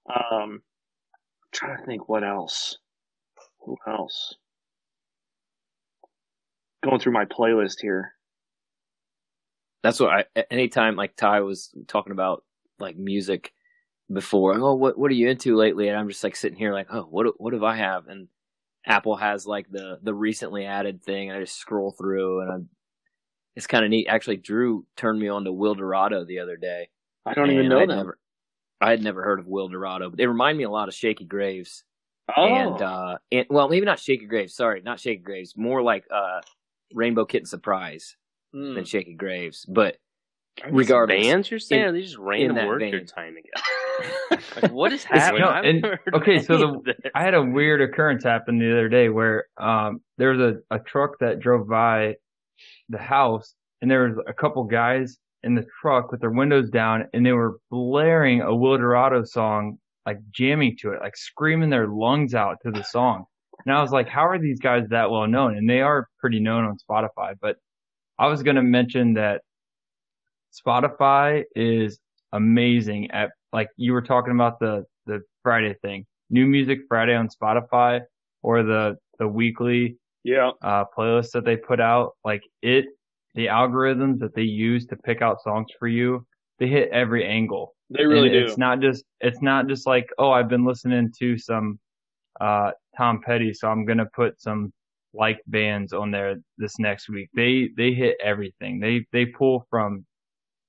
Um, 0.08 0.62
trying 1.52 1.78
to 1.78 1.84
think 1.84 2.08
what 2.08 2.24
else. 2.24 2.76
Who 3.64 3.76
else? 3.86 4.34
Going 6.84 6.98
through 6.98 7.12
my 7.12 7.24
playlist 7.24 7.80
here. 7.80 8.14
That's 9.82 10.00
what 10.00 10.10
I. 10.36 10.44
Anytime 10.50 10.96
like 10.96 11.16
Ty 11.16 11.40
was 11.40 11.70
talking 11.88 12.12
about 12.12 12.44
like 12.78 12.96
music 12.96 13.52
before, 14.12 14.54
oh, 14.54 14.74
what 14.74 14.98
what 14.98 15.10
are 15.10 15.14
you 15.14 15.28
into 15.28 15.56
lately? 15.56 15.88
And 15.88 15.96
I'm 15.96 16.08
just 16.08 16.24
like 16.24 16.36
sitting 16.36 16.58
here 16.58 16.72
like, 16.72 16.88
oh, 16.92 17.02
what 17.02 17.40
what 17.40 17.52
have 17.52 17.62
I 17.62 17.76
have? 17.76 18.08
And 18.08 18.28
Apple 18.86 19.16
has 19.16 19.46
like 19.46 19.70
the 19.70 19.98
the 20.02 20.14
recently 20.14 20.66
added 20.66 21.02
thing. 21.02 21.30
And 21.30 21.38
I 21.38 21.40
just 21.42 21.58
scroll 21.58 21.92
through 21.92 22.42
and 22.42 22.52
I'm. 22.52 22.68
It's 23.54 23.66
kind 23.66 23.84
of 23.84 23.90
neat. 23.90 24.06
Actually, 24.08 24.38
Drew 24.38 24.86
turned 24.96 25.20
me 25.20 25.28
on 25.28 25.44
to 25.44 25.50
Wilderado 25.52 26.26
the 26.26 26.38
other 26.38 26.56
day. 26.56 26.88
I 27.26 27.34
don't 27.34 27.50
even 27.50 27.68
know 27.68 27.80
I'd 27.80 27.88
them. 27.90 27.98
Never, 27.98 28.18
I 28.80 28.90
had 28.90 29.02
never 29.02 29.22
heard 29.22 29.40
of 29.40 29.46
Wilderado, 29.46 30.08
but 30.10 30.16
they 30.16 30.26
remind 30.26 30.56
me 30.56 30.64
a 30.64 30.70
lot 30.70 30.88
of 30.88 30.94
Shakey 30.94 31.26
Graves. 31.26 31.84
oh, 32.36 32.46
and 32.46 32.80
uh 32.80 33.18
and 33.30 33.46
well 33.50 33.68
maybe 33.68 33.84
not 33.84 33.98
shakey 33.98 34.26
graves 34.26 34.54
sorry 34.54 34.80
not 34.80 35.00
shakey 35.00 35.20
graves 35.22 35.54
more 35.56 35.82
like 35.82 36.04
uh 36.10 36.40
rainbow 36.94 37.24
kitten 37.24 37.46
surprise 37.46 38.16
Hmm. 38.52 38.74
than 38.74 38.84
shakey 38.84 39.14
graves 39.14 39.64
but 39.66 39.96
regardless 40.70 41.26
bands 41.26 41.50
you're 41.50 41.58
saying, 41.60 41.86
in- 41.88 41.94
they 41.94 42.02
just 42.02 42.18
random 42.18 42.78
vein. 42.78 42.92
you're 42.92 43.04
tying 43.04 43.34
together? 43.34 43.62
Like, 44.62 44.72
what 44.72 44.92
is 44.92 45.04
happening? 45.04 45.40
no, 45.42 45.50
and- 45.50 45.98
okay, 46.14 46.40
so 46.42 46.82
the- 46.84 46.94
I 47.14 47.22
had 47.22 47.34
a 47.34 47.42
weird 47.42 47.80
occurrence 47.80 48.24
happen 48.24 48.58
the 48.58 48.70
other 48.72 48.88
day 48.88 49.08
where 49.08 49.46
um 49.58 50.00
there 50.18 50.30
was 50.32 50.40
a, 50.40 50.74
a 50.74 50.78
truck 50.80 51.18
that 51.20 51.40
drove 51.40 51.68
by 51.68 52.16
the 52.88 52.98
house 52.98 53.54
and 53.80 53.90
there 53.90 54.08
was 54.08 54.16
a 54.26 54.32
couple 54.32 54.62
guys 54.64 55.18
in 55.42 55.54
the 55.54 55.64
truck 55.80 56.10
with 56.12 56.20
their 56.20 56.30
windows 56.30 56.70
down 56.70 57.04
and 57.12 57.24
they 57.24 57.32
were 57.32 57.58
blaring 57.70 58.40
a 58.42 58.46
Wilderado 58.46 59.26
song, 59.26 59.78
like 60.06 60.18
jamming 60.30 60.76
to 60.80 60.92
it, 60.92 61.00
like 61.00 61.16
screaming 61.16 61.70
their 61.70 61.88
lungs 61.88 62.34
out 62.34 62.58
to 62.64 62.70
the 62.70 62.82
song. 62.84 63.24
And 63.66 63.74
I 63.74 63.80
was 63.82 63.90
like, 63.92 64.08
how 64.08 64.26
are 64.26 64.38
these 64.38 64.60
guys 64.60 64.88
that 64.90 65.10
well 65.10 65.26
known? 65.26 65.56
And 65.56 65.68
they 65.68 65.80
are 65.80 66.08
pretty 66.18 66.40
known 66.40 66.64
on 66.64 66.76
Spotify, 66.78 67.34
but 67.40 67.56
I 68.18 68.28
was 68.28 68.42
going 68.42 68.56
to 68.56 68.62
mention 68.62 69.14
that 69.14 69.42
Spotify 70.52 71.44
is 71.56 71.98
amazing 72.32 73.10
at 73.10 73.30
like 73.52 73.68
you 73.76 73.92
were 73.92 74.02
talking 74.02 74.32
about 74.32 74.58
the 74.58 74.84
the 75.06 75.20
Friday 75.42 75.74
thing, 75.82 76.06
New 76.30 76.46
Music 76.46 76.80
Friday 76.88 77.14
on 77.14 77.28
Spotify 77.28 78.00
or 78.42 78.62
the 78.62 78.96
the 79.18 79.26
weekly 79.26 79.96
yeah. 80.24 80.50
uh 80.62 80.84
playlist 80.96 81.30
that 81.32 81.44
they 81.44 81.56
put 81.56 81.80
out. 81.80 82.12
Like 82.24 82.42
it 82.62 82.86
the 83.34 83.46
algorithms 83.46 84.18
that 84.18 84.34
they 84.34 84.42
use 84.42 84.86
to 84.86 84.96
pick 84.96 85.22
out 85.22 85.42
songs 85.42 85.68
for 85.78 85.88
you, 85.88 86.26
they 86.58 86.68
hit 86.68 86.90
every 86.90 87.24
angle. 87.26 87.74
They 87.90 88.04
really 88.04 88.28
and 88.28 88.46
do. 88.46 88.46
It's 88.46 88.58
not 88.58 88.80
just 88.80 89.04
it's 89.20 89.42
not 89.42 89.68
just 89.68 89.86
like 89.86 90.08
oh 90.18 90.30
I've 90.30 90.48
been 90.48 90.64
listening 90.64 91.12
to 91.18 91.38
some 91.38 91.78
uh, 92.40 92.72
Tom 92.96 93.20
Petty, 93.24 93.52
so 93.52 93.68
I'm 93.68 93.84
gonna 93.84 94.08
put 94.14 94.40
some 94.40 94.72
like 95.14 95.40
bands 95.46 95.92
on 95.92 96.10
there 96.10 96.36
this 96.58 96.78
next 96.78 97.08
week. 97.08 97.28
They 97.34 97.70
they 97.76 97.92
hit 97.92 98.16
everything. 98.22 98.80
They 98.80 99.06
they 99.12 99.26
pull 99.26 99.66
from 99.70 100.04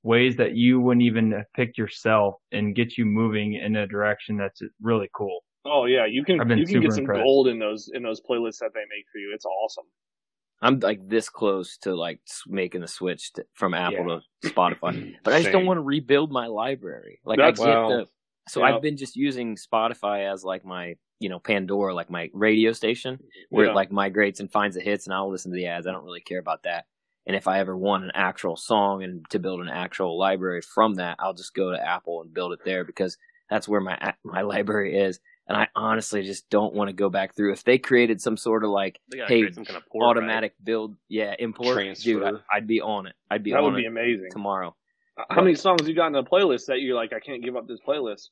ways 0.03 0.35
that 0.35 0.55
you 0.55 0.79
wouldn't 0.81 1.03
even 1.03 1.43
pick 1.55 1.77
yourself 1.77 2.35
and 2.51 2.75
get 2.75 2.97
you 2.97 3.05
moving 3.05 3.53
in 3.53 3.75
a 3.77 3.87
direction 3.87 4.37
that's 4.37 4.61
really 4.81 5.09
cool. 5.15 5.39
oh 5.65 5.85
yeah, 5.85 6.05
you 6.05 6.23
can 6.25 6.41
I've 6.41 6.47
been 6.47 6.59
you 6.59 6.65
can 6.65 6.73
super 6.73 6.87
get 6.87 6.91
some 6.91 6.99
impressed. 6.99 7.23
gold 7.23 7.47
in 7.47 7.59
those 7.59 7.89
in 7.93 8.03
those 8.03 8.21
playlists 8.21 8.59
that 8.59 8.71
they 8.73 8.81
make 8.81 9.05
for 9.11 9.19
you. 9.19 9.31
It's 9.33 9.45
awesome. 9.45 9.85
I'm 10.61 10.79
like 10.79 10.99
this 11.09 11.27
close 11.27 11.77
to 11.79 11.93
like 11.93 12.21
making 12.47 12.81
the 12.81 12.87
switch 12.87 13.33
to, 13.33 13.45
from 13.53 13.73
Apple 13.73 14.21
to 14.41 14.49
Spotify, 14.49 15.13
but 15.23 15.33
I 15.33 15.41
just 15.41 15.51
don't 15.51 15.65
want 15.65 15.77
to 15.77 15.81
rebuild 15.81 16.31
my 16.31 16.47
library. 16.47 17.19
Like 17.25 17.37
That's- 17.37 17.59
I 17.59 17.65
get 17.65 17.75
uh, 17.75 17.87
well, 17.87 17.89
the, 17.89 18.05
so 18.47 18.59
yeah. 18.59 18.75
I've 18.75 18.81
been 18.81 18.97
just 18.97 19.15
using 19.15 19.55
Spotify 19.55 20.31
as 20.31 20.43
like 20.43 20.65
my 20.65 20.95
you 21.23 21.29
know 21.29 21.39
Pandora, 21.39 21.93
like 21.95 22.09
my 22.09 22.29
radio 22.33 22.73
station, 22.73 23.19
where 23.49 23.65
Yeah. 23.65 23.71
it 23.71 23.75
like 23.75 23.91
migrates 23.91 24.39
and 24.41 24.51
finds 24.51 24.75
the 24.75 24.81
hits, 24.81 25.05
and 25.07 25.13
I'll 25.13 25.31
listen 25.31 25.51
to 25.51 25.55
the 25.55 25.67
ads. 25.67 25.87
I 25.87 25.91
don't 25.91 26.03
really 26.05 26.21
care 26.21 26.39
about 26.39 26.63
that. 26.63 26.85
And 27.25 27.35
if 27.37 27.47
I 27.47 27.59
ever 27.59 27.75
want 27.77 28.03
an 28.03 28.11
actual 28.13 28.57
song 28.57 29.01
and 29.03 29.25
to 29.29 29.39
build 29.39 29.61
an 29.61 29.69
actual 29.69 30.17
library 30.19 30.61
from 30.61 30.95
that, 30.95 31.15
I'll 31.19 31.33
just 31.33 31.53
go 31.55 31.71
to 31.71 31.81
Apple 31.81 32.21
and 32.21 32.33
build 32.33 32.51
it 32.51 32.59
there 32.65 32.83
because 32.83 33.17
that's 33.49 33.67
where 33.67 33.79
my 33.79 33.97
my 34.23 34.41
library 34.41 34.97
is. 34.99 35.19
And 35.47 35.57
I 35.57 35.67
honestly 35.75 36.23
just 36.23 36.49
don't 36.49 36.73
want 36.73 36.87
to 36.89 36.93
go 36.93 37.09
back 37.09 37.35
through. 37.35 37.51
If 37.53 37.63
they 37.65 37.77
created 37.77 38.21
some 38.21 38.37
sort 38.37 38.63
of 38.63 38.69
like 38.69 38.99
Hey, 39.27 39.49
some 39.51 39.65
kind 39.65 39.77
of 39.77 39.85
port, 39.87 40.05
automatic 40.17 40.53
build, 40.63 40.95
yeah, 41.09 41.35
import, 41.39 41.77
dude, 41.77 42.19
Transfer. 42.21 42.43
I, 42.51 42.57
I'd 42.57 42.67
be 42.67 42.79
on 42.81 43.07
it. 43.07 43.15
I'd 43.31 43.43
be 43.43 43.51
that 43.51 43.57
on 43.59 43.73
would 43.73 43.75
be 43.77 43.85
amazing. 43.85 44.29
tomorrow. 44.31 44.75
How 45.29 45.41
many 45.41 45.55
songs 45.55 45.87
you 45.87 45.93
got 45.95 46.07
in 46.07 46.15
a 46.15 46.23
playlist 46.23 46.65
that 46.67 46.79
you're 46.81 46.95
like, 46.95 47.13
I 47.13 47.19
can't 47.19 47.43
give 47.43 47.55
up 47.55 47.67
this 47.67 47.79
playlist? 47.87 48.29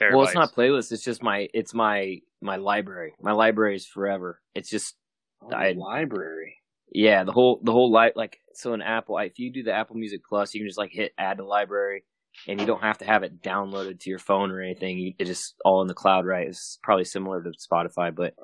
Right? 0.00 0.12
Well, 0.12 0.24
it's 0.24 0.34
not 0.34 0.54
playlist. 0.54 0.92
It's 0.92 1.04
just 1.04 1.22
my 1.22 1.48
it's 1.54 1.74
my 1.74 2.20
my 2.40 2.56
library. 2.56 3.14
My 3.20 3.32
library 3.32 3.76
is 3.76 3.86
forever. 3.86 4.40
It's 4.54 4.68
just 4.70 4.94
Oh, 5.42 5.50
I- 5.54 5.72
library. 5.72 6.56
yeah 6.92 7.22
the 7.24 7.32
whole 7.32 7.60
the 7.62 7.72
whole 7.72 7.92
li- 7.92 8.12
like 8.16 8.38
so 8.54 8.72
in 8.74 8.80
Apple. 8.82 9.18
If 9.18 9.38
you 9.38 9.52
do 9.52 9.62
the 9.62 9.72
Apple 9.72 9.96
Music 9.96 10.22
Plus, 10.28 10.54
you 10.54 10.60
can 10.60 10.68
just 10.68 10.78
like 10.78 10.90
hit 10.90 11.12
add 11.18 11.36
to 11.38 11.44
library, 11.46 12.04
and 12.48 12.58
you 12.60 12.66
don't 12.66 12.80
have 12.82 12.98
to 12.98 13.04
have 13.04 13.22
it 13.24 13.42
downloaded 13.42 14.00
to 14.00 14.10
your 14.10 14.18
phone 14.18 14.50
or 14.50 14.60
anything. 14.62 14.98
You, 14.98 15.12
it 15.18 15.26
just 15.26 15.54
all 15.64 15.82
in 15.82 15.88
the 15.88 15.94
cloud, 15.94 16.24
right? 16.24 16.48
It's 16.48 16.78
probably 16.82 17.04
similar 17.04 17.42
to 17.42 17.50
Spotify, 17.50 18.14
but 18.14 18.34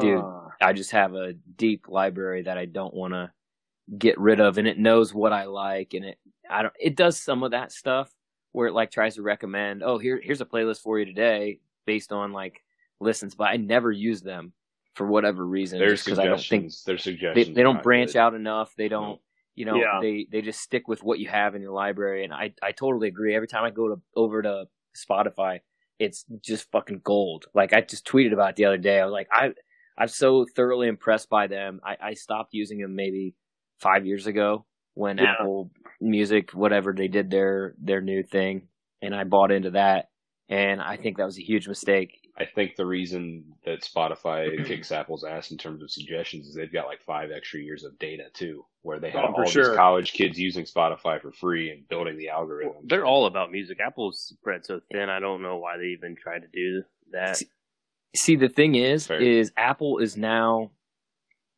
Dude. 0.00 0.20
Ah. 0.22 0.48
I 0.60 0.72
just 0.74 0.90
have 0.92 1.14
a 1.14 1.32
deep 1.56 1.86
library 1.88 2.42
that 2.42 2.58
I 2.58 2.66
don't 2.66 2.92
want 2.94 3.14
to 3.14 3.30
get 3.98 4.18
rid 4.20 4.40
of, 4.40 4.58
and 4.58 4.68
it 4.68 4.78
knows 4.78 5.14
what 5.14 5.32
I 5.32 5.44
like, 5.44 5.94
and 5.94 6.04
it 6.04 6.18
I 6.50 6.62
don't 6.62 6.74
it 6.78 6.96
does 6.96 7.18
some 7.18 7.42
of 7.42 7.52
that 7.52 7.72
stuff 7.72 8.10
where 8.52 8.68
it 8.68 8.72
like 8.72 8.90
tries 8.90 9.16
to 9.16 9.22
recommend, 9.22 9.82
oh 9.82 9.98
here 9.98 10.20
here's 10.22 10.40
a 10.40 10.46
playlist 10.46 10.80
for 10.82 10.98
you 10.98 11.04
today 11.04 11.58
based 11.86 12.12
on 12.12 12.32
like 12.32 12.62
listens, 13.00 13.34
but 13.34 13.44
I 13.44 13.56
never 13.56 13.90
use 13.90 14.22
them 14.22 14.52
for 14.94 15.06
whatever 15.06 15.46
reason, 15.46 15.78
Their 15.78 15.90
just 15.90 16.04
because 16.04 16.18
I 16.18 16.24
don't 16.26 16.36
think 16.38 16.70
suggestions. 16.70 16.84
Their 16.84 16.96
they 16.96 17.02
suggestions. 17.02 17.54
they 17.56 17.60
are 17.62 17.64
don't 17.64 17.82
branch 17.82 18.12
good. 18.12 18.18
out 18.18 18.34
enough. 18.34 18.74
They 18.76 18.88
don't. 18.88 19.20
You 19.54 19.66
know, 19.66 19.76
Yeah. 19.76 19.98
they 20.00 20.26
they 20.30 20.40
just 20.40 20.60
stick 20.60 20.88
with 20.88 21.02
what 21.02 21.18
you 21.18 21.28
have 21.28 21.54
in 21.54 21.60
your 21.60 21.72
library, 21.72 22.24
and 22.24 22.32
I 22.32 22.54
I 22.62 22.72
totally 22.72 23.08
agree. 23.08 23.34
Every 23.34 23.48
time 23.48 23.64
I 23.64 23.70
go 23.70 23.88
to 23.88 24.00
over 24.16 24.40
to 24.42 24.64
Spotify, 24.96 25.60
it's 25.98 26.24
just 26.40 26.70
fucking 26.70 27.00
gold. 27.04 27.46
Like 27.54 27.72
I 27.74 27.82
just 27.82 28.06
tweeted 28.06 28.32
about 28.32 28.50
it 28.50 28.56
the 28.56 28.64
other 28.64 28.78
day. 28.78 28.98
I 29.00 29.04
was 29.04 29.12
like, 29.12 29.28
I 29.30 29.52
I'm 29.98 30.08
so 30.08 30.46
thoroughly 30.56 30.88
impressed 30.88 31.28
by 31.28 31.48
them. 31.48 31.80
I, 31.84 31.96
I 32.00 32.14
stopped 32.14 32.54
using 32.54 32.78
them 32.80 32.94
maybe 32.96 33.34
five 33.78 34.06
years 34.06 34.26
ago 34.26 34.64
when 34.94 35.18
Yeah. 35.18 35.32
Apple 35.32 35.70
Music, 36.00 36.50
whatever 36.52 36.92
they 36.92 37.08
did 37.08 37.30
their 37.30 37.74
their 37.78 38.00
new 38.00 38.22
thing, 38.22 38.68
and 39.00 39.14
I 39.14 39.24
bought 39.24 39.52
into 39.52 39.70
that. 39.70 40.08
And 40.48 40.82
I 40.82 40.96
think 40.96 41.16
that 41.16 41.24
was 41.24 41.38
a 41.38 41.42
huge 41.42 41.66
mistake. 41.68 42.18
I 42.36 42.44
think 42.44 42.76
the 42.76 42.84
reason 42.84 43.44
that 43.64 43.82
Spotify 43.82 44.64
kicks 44.66 44.90
Apple's 44.92 45.22
ass 45.24 45.50
in 45.52 45.56
terms 45.58 45.82
of 45.82 45.90
suggestions 45.90 46.46
is 46.48 46.54
they've 46.54 46.72
got 46.72 46.86
like 46.86 47.00
five 47.02 47.30
extra 47.30 47.60
years 47.60 47.84
of 47.84 47.98
data 47.98 48.24
too, 48.34 48.64
where 48.82 48.98
they 48.98 49.10
have 49.10 49.24
Oh, 49.30 49.34
all 49.42 49.44
sure. 49.46 49.68
these 49.68 49.76
college 49.76 50.12
kids 50.12 50.38
using 50.38 50.64
Spotify 50.64 51.20
for 51.22 51.30
free 51.32 51.70
and 51.70 51.88
building 51.88 52.18
the 52.18 52.28
algorithm. 52.30 52.72
They're 52.84 53.06
all 53.06 53.26
about 53.26 53.52
music. 53.52 53.78
Apple's 53.80 54.18
spread 54.20 54.66
so 54.66 54.80
thin. 54.90 55.08
I 55.08 55.20
don't 55.20 55.40
know 55.42 55.56
why 55.58 55.78
they 55.78 55.86
even 55.86 56.16
try 56.16 56.38
to 56.38 56.46
do 56.52 56.82
that. 57.12 57.40
See, 58.16 58.36
the 58.36 58.48
thing 58.48 58.74
is, 58.74 59.06
Fair. 59.06 59.20
is 59.20 59.52
Apple 59.56 59.98
is 59.98 60.16
now, 60.16 60.72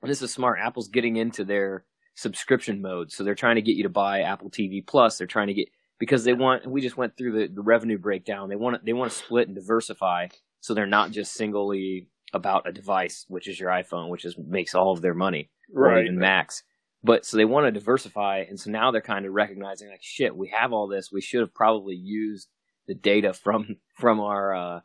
this 0.02 0.22
is 0.22 0.32
smart. 0.32 0.58
Apple's 0.60 0.88
getting 0.88 1.16
into 1.16 1.44
their 1.44 1.84
subscription 2.14 2.80
mode, 2.80 3.12
so 3.12 3.24
they're 3.24 3.34
trying 3.34 3.56
to 3.56 3.62
get 3.62 3.76
you 3.76 3.82
to 3.84 3.88
buy 3.88 4.20
Apple 4.22 4.50
TV 4.50 4.86
Plus. 4.86 5.18
They're 5.18 5.26
trying 5.26 5.48
to 5.48 5.54
get 5.54 5.68
because 5.98 6.24
they 6.24 6.32
want. 6.32 6.66
We 6.66 6.80
just 6.80 6.96
went 6.96 7.16
through 7.16 7.32
the, 7.32 7.54
the 7.54 7.62
revenue 7.62 7.98
breakdown. 7.98 8.48
They 8.48 8.56
want 8.56 8.76
to, 8.76 8.82
they 8.84 8.92
want 8.92 9.10
to 9.12 9.18
split 9.18 9.48
and 9.48 9.56
diversify, 9.56 10.28
so 10.60 10.74
they're 10.74 10.86
not 10.86 11.10
just 11.10 11.34
singly 11.34 12.08
about 12.32 12.68
a 12.68 12.72
device, 12.72 13.24
which 13.28 13.48
is 13.48 13.58
your 13.60 13.70
iPhone, 13.70 14.08
which 14.08 14.24
is 14.24 14.36
makes 14.38 14.74
all 14.74 14.92
of 14.92 15.02
their 15.02 15.14
money, 15.14 15.50
or 15.74 15.88
Right. 15.88 16.04
even 16.04 16.18
Macs. 16.18 16.62
But 17.02 17.26
so 17.26 17.36
they 17.36 17.44
want 17.44 17.66
to 17.66 17.70
diversify, 17.70 18.44
and 18.48 18.58
so 18.58 18.70
now 18.70 18.90
they're 18.90 19.02
kind 19.02 19.26
of 19.26 19.32
recognizing 19.34 19.90
like, 19.90 20.02
shit, 20.02 20.34
we 20.34 20.48
have 20.48 20.72
all 20.72 20.88
this. 20.88 21.12
We 21.12 21.20
should 21.20 21.40
have 21.40 21.54
probably 21.54 21.94
used 21.96 22.48
the 22.86 22.94
data 22.94 23.32
from 23.32 23.76
from 23.94 24.20
our 24.20 24.54
uh, 24.54 24.80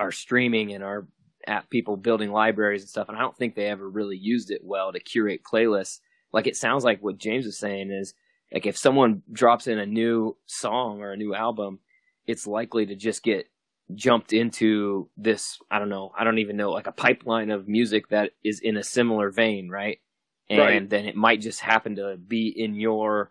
our 0.00 0.10
streaming 0.12 0.72
and 0.72 0.82
our 0.82 1.06
app 1.46 1.68
people 1.68 1.96
building 1.96 2.32
libraries 2.32 2.82
and 2.82 2.88
stuff. 2.88 3.08
And 3.08 3.16
I 3.16 3.20
don't 3.20 3.36
think 3.36 3.54
they 3.54 3.66
ever 3.66 3.88
really 3.88 4.16
used 4.16 4.50
it 4.50 4.62
well 4.64 4.92
to 4.92 5.00
curate 5.00 5.42
playlists. 5.44 6.00
Like 6.34 6.48
it 6.48 6.56
sounds 6.56 6.84
like 6.84 7.00
what 7.00 7.16
James 7.18 7.46
is 7.46 7.56
saying 7.58 7.92
is 7.92 8.12
like 8.52 8.66
if 8.66 8.76
someone 8.76 9.22
drops 9.32 9.68
in 9.68 9.78
a 9.78 9.86
new 9.86 10.36
song 10.46 11.00
or 11.00 11.12
a 11.12 11.16
new 11.16 11.34
album, 11.34 11.78
it's 12.26 12.46
likely 12.46 12.86
to 12.86 12.96
just 12.96 13.22
get 13.22 13.46
jumped 13.94 14.32
into 14.32 15.08
this 15.16 15.58
I 15.70 15.78
don't 15.78 15.88
know, 15.90 16.12
I 16.18 16.24
don't 16.24 16.38
even 16.38 16.56
know, 16.56 16.72
like 16.72 16.88
a 16.88 16.92
pipeline 16.92 17.50
of 17.50 17.68
music 17.68 18.08
that 18.08 18.32
is 18.42 18.60
in 18.60 18.76
a 18.76 18.82
similar 18.82 19.30
vein, 19.30 19.68
right? 19.68 20.00
And 20.50 20.58
Right. 20.58 20.90
then 20.90 21.06
it 21.06 21.16
might 21.16 21.40
just 21.40 21.60
happen 21.60 21.96
to 21.96 22.16
be 22.16 22.48
in 22.48 22.74
your 22.74 23.30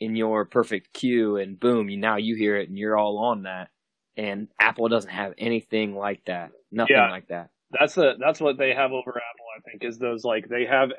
in 0.00 0.14
your 0.16 0.44
perfect 0.44 0.92
queue 0.92 1.36
and 1.36 1.58
boom, 1.58 1.88
you 1.88 1.96
now 1.96 2.16
you 2.16 2.36
hear 2.36 2.56
it 2.56 2.68
and 2.68 2.78
you're 2.78 2.96
all 2.96 3.18
on 3.18 3.42
that. 3.42 3.70
And 4.16 4.48
Apple 4.60 4.88
doesn't 4.88 5.10
have 5.10 5.34
anything 5.38 5.96
like 5.96 6.24
that. 6.26 6.52
Nothing 6.70 6.96
Yeah. 6.96 7.10
like 7.10 7.28
that. 7.28 7.50
That's 7.72 7.94
the 7.94 8.12
that's 8.20 8.40
what 8.40 8.58
they 8.58 8.74
have 8.74 8.92
over 8.92 9.10
Apple. 9.10 9.46
I 9.56 9.60
think 9.68 9.84
is 9.84 9.98
those 9.98 10.24
like 10.24 10.48
they 10.48 10.66
have 10.66 10.90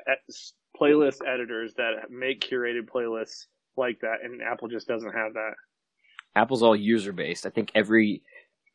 playlist 0.80 1.18
editors 1.26 1.74
that 1.74 2.10
make 2.10 2.40
curated 2.48 2.82
playlists 2.88 3.46
like 3.76 4.00
that, 4.00 4.16
and 4.22 4.42
Apple 4.42 4.68
just 4.68 4.86
doesn't 4.88 5.12
have 5.12 5.34
that. 5.34 5.52
Apple's 6.34 6.62
all 6.62 6.76
user 6.76 7.12
based. 7.12 7.46
I 7.46 7.50
think 7.50 7.70
every 7.74 8.22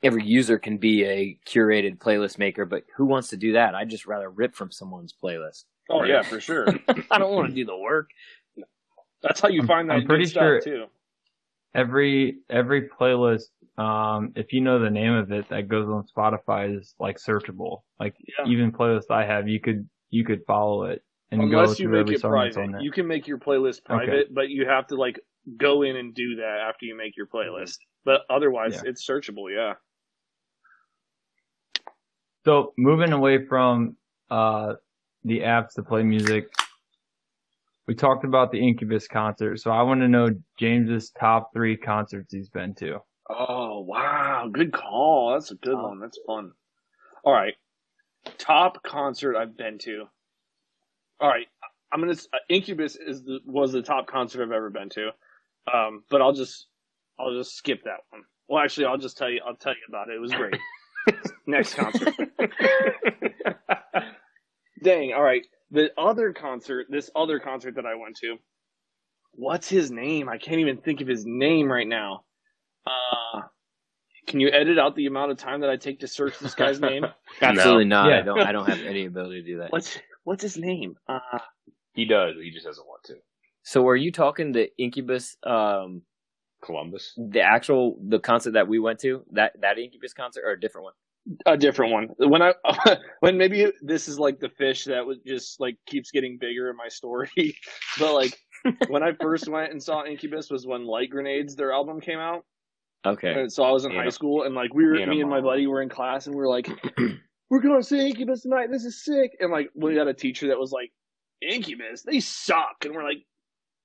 every 0.03 0.25
user 0.25 0.57
can 0.57 0.77
be 0.77 1.03
a 1.05 1.37
curated 1.45 1.97
playlist 1.99 2.39
maker, 2.39 2.65
but 2.65 2.83
who 2.97 3.05
wants 3.05 3.29
to 3.29 3.37
do 3.37 3.53
that? 3.53 3.75
I'd 3.75 3.89
just 3.89 4.07
rather 4.07 4.29
rip 4.31 4.55
from 4.55 4.71
someone's 4.71 5.13
playlist. 5.13 5.65
Oh 5.91 5.99
Right. 6.01 6.09
yeah, 6.09 6.21
for 6.23 6.39
sure. 6.39 6.65
I 7.11 7.19
don't 7.19 7.33
want 7.35 7.49
to 7.49 7.53
do 7.55 7.65
the 7.65 7.77
work. 7.77 8.09
That's 9.21 9.39
how 9.39 9.49
you 9.49 9.59
I'm- 9.61 9.67
find 9.67 9.89
that 9.89 9.97
I'm 9.97 10.05
pretty 10.05 10.25
sure- 10.25 10.59
too. 10.61 10.85
Every 11.73 12.39
every 12.49 12.89
playlist, 12.89 13.45
um, 13.77 14.33
if 14.35 14.51
you 14.51 14.59
know 14.59 14.79
the 14.79 14.89
name 14.89 15.13
of 15.13 15.31
it 15.31 15.47
that 15.49 15.69
goes 15.69 15.87
on 15.87 16.05
Spotify 16.05 16.77
is 16.77 16.93
like 16.99 17.17
searchable. 17.17 17.83
Like 17.99 18.13
Yeah. 18.19 18.51
even 18.51 18.71
playlists 18.73 19.09
I 19.09 19.25
have, 19.25 19.47
you 19.47 19.59
could 19.61 19.87
you 20.09 20.25
could 20.25 20.43
follow 20.45 20.83
it 20.83 21.01
and 21.31 21.49
go 21.49 21.61
Unless 21.61 21.79
you 21.79 21.89
make 21.89 22.09
it 22.09 22.21
private, 22.21 22.81
you 22.81 22.91
can 22.91 23.07
make 23.07 23.27
your 23.27 23.37
playlist 23.37 23.83
private, 23.85 24.33
but 24.33 24.49
you 24.49 24.67
have 24.67 24.87
to 24.87 24.95
like 24.95 25.19
go 25.57 25.81
in 25.83 25.95
and 25.95 26.13
do 26.13 26.35
that 26.35 26.59
after 26.67 26.85
you 26.85 26.95
make 26.95 27.15
your 27.15 27.27
playlist. 27.27 27.77
But 28.03 28.21
otherwise, 28.29 28.73
Yeah. 28.75 28.89
it's 28.89 29.07
searchable. 29.07 29.53
Yeah. 29.53 29.73
So 32.45 32.73
moving 32.77 33.13
away 33.13 33.45
from 33.45 33.95
uh, 34.29 34.73
the 35.23 35.39
apps 35.39 35.73
to 35.75 35.83
play 35.83 36.03
music, 36.03 36.51
we 37.87 37.95
talked 37.95 38.25
about 38.25 38.51
the 38.51 38.59
Incubus 38.59 39.07
concert. 39.07 39.59
So 39.59 39.71
I 39.71 39.83
want 39.83 40.01
to 40.01 40.07
know 40.07 40.29
James's 40.59 41.11
top 41.11 41.51
three 41.53 41.77
concerts 41.77 42.33
he's 42.33 42.49
been 42.49 42.73
to. 42.75 42.99
Oh 43.29 43.79
wow, 43.81 44.49
good 44.51 44.73
call. 44.73 45.33
That's 45.33 45.51
a 45.51 45.55
good 45.55 45.75
one. 45.77 45.99
That's 45.99 46.19
fun. 46.25 46.51
All 47.23 47.33
right, 47.33 47.53
top 48.37 48.83
concert 48.83 49.37
I've 49.37 49.55
been 49.55 49.77
to. 49.79 50.05
All 51.21 51.29
right, 51.29 51.45
I'm 51.93 51.99
gonna. 51.99 52.13
Uh, 52.13 52.37
Incubus 52.49 52.95
is 52.95 53.23
the 53.23 53.39
was 53.45 53.71
the 53.71 53.83
top 53.83 54.07
concert 54.07 54.41
I've 54.43 54.51
ever 54.51 54.71
been 54.71 54.89
to, 54.89 55.09
um, 55.71 56.03
but 56.09 56.19
I'll 56.19 56.33
just 56.33 56.65
I'll 57.19 57.33
just 57.33 57.55
skip 57.55 57.83
that 57.83 57.99
one. 58.09 58.23
Well, 58.49 58.63
actually, 58.63 58.87
I'll 58.87 58.97
just 58.97 59.17
tell 59.17 59.29
you. 59.29 59.39
I'll 59.45 59.55
tell 59.55 59.73
you 59.73 59.81
about 59.87 60.09
it. 60.09 60.15
It 60.15 60.19
was 60.19 60.33
great. 60.33 60.57
Next 61.45 61.75
concert. 61.75 62.15
Dang. 64.83 65.13
All 65.13 65.21
right, 65.21 65.45
the 65.69 65.91
other 65.95 66.33
concert. 66.33 66.87
This 66.89 67.11
other 67.15 67.39
concert 67.39 67.75
that 67.75 67.85
I 67.85 67.93
went 67.93 68.15
to. 68.17 68.37
What's 69.33 69.69
his 69.69 69.91
name? 69.91 70.27
I 70.27 70.39
can't 70.39 70.59
even 70.59 70.77
think 70.77 71.01
of 71.01 71.07
his 71.07 71.23
name 71.25 71.71
right 71.71 71.87
now. 71.87 72.23
Uh, 72.85 73.41
can 74.25 74.39
you 74.39 74.49
edit 74.49 74.79
out 74.79 74.95
the 74.95 75.05
amount 75.05 75.31
of 75.31 75.37
time 75.37 75.61
that 75.61 75.69
I 75.69 75.77
take 75.77 75.99
to 75.99 76.07
search 76.07 76.39
this 76.39 76.55
guy's 76.55 76.79
name? 76.79 77.05
Absolutely 77.41 77.85
not. 77.85 78.09
Yeah. 78.09 78.19
I 78.19 78.21
don't. 78.23 78.39
I 78.39 78.51
don't 78.51 78.67
have 78.67 78.81
any 78.81 79.05
ability 79.05 79.41
to 79.41 79.47
do 79.47 79.57
that. 79.59 79.71
What's 79.71 79.99
what's 80.23 80.43
his 80.43 80.57
name? 80.57 80.95
Uh, 81.07 81.19
He 81.93 82.05
does. 82.05 82.35
He 82.41 82.51
just 82.51 82.65
doesn't 82.65 82.87
want 82.87 83.03
to. 83.05 83.15
So 83.63 83.87
are 83.87 83.95
you 83.95 84.11
talking 84.11 84.51
the 84.51 84.69
Incubus, 84.77 85.37
um, 85.43 86.01
Columbus. 86.63 87.13
the 87.17 87.41
actual 87.41 87.97
the 88.07 88.19
concert 88.19 88.51
that 88.51 88.67
we 88.67 88.79
went 88.79 88.99
to, 88.99 89.23
that 89.31 89.53
that 89.61 89.77
Incubus 89.77 90.13
concert, 90.13 90.43
or 90.45 90.51
a 90.51 90.59
different 90.59 90.85
one? 90.85 90.93
a 91.45 91.57
different 91.57 91.91
one. 91.91 92.07
When 92.17 92.41
I 92.41 92.53
when 93.19 93.37
maybe 93.37 93.71
this 93.81 94.07
is 94.07 94.19
like 94.19 94.39
the 94.39 94.49
fish 94.49 94.85
that 94.85 95.05
was 95.05 95.19
just 95.25 95.59
like 95.59 95.77
keeps 95.85 96.11
getting 96.11 96.37
bigger 96.39 96.69
in 96.69 96.77
my 96.77 96.87
story, 96.87 97.29
but 97.99 98.13
like 98.13 98.39
when 98.87 99.03
I 99.03 99.13
first 99.21 99.47
went 99.47 99.71
and 99.71 99.81
saw 99.81 100.03
Incubus 100.05 100.49
was 100.49 100.65
when 100.65 100.85
Light 100.85 101.09
Grenades 101.09 101.55
their 101.55 101.71
album 101.71 102.01
came 102.01 102.19
out. 102.19 102.45
Okay. 103.05 103.33
And 103.33 103.51
so 103.51 103.63
I 103.63 103.71
was 103.71 103.85
in 103.85 103.91
high 103.91 104.09
school 104.09 104.43
and 104.43 104.53
like 104.53 104.73
we 104.73 104.85
were 104.85 105.05
me 105.05 105.21
and 105.21 105.29
my 105.29 105.41
buddy 105.41 105.65
were 105.65 105.81
in 105.81 105.89
class 105.89 106.27
and 106.27 106.35
we 106.35 106.41
were 106.41 106.49
like, 106.49 106.69
we're 107.51 107.59
going 107.59 107.81
to 107.81 107.85
see 107.85 108.07
Incubus 108.07 108.43
tonight. 108.43 108.71
This 108.71 108.85
is 108.85 109.03
sick. 109.03 109.35
And 109.41 109.51
like 109.51 109.69
we 109.75 109.93
got 109.93 110.07
a 110.07 110.13
teacher 110.13 110.47
that 110.47 110.57
was 110.57 110.71
like, 110.71 110.89
Incubus, 111.41 112.01
they 112.01 112.21
suck. 112.21 112.77
And 112.85 112.95
we're 112.95 113.03
like, 113.03 113.25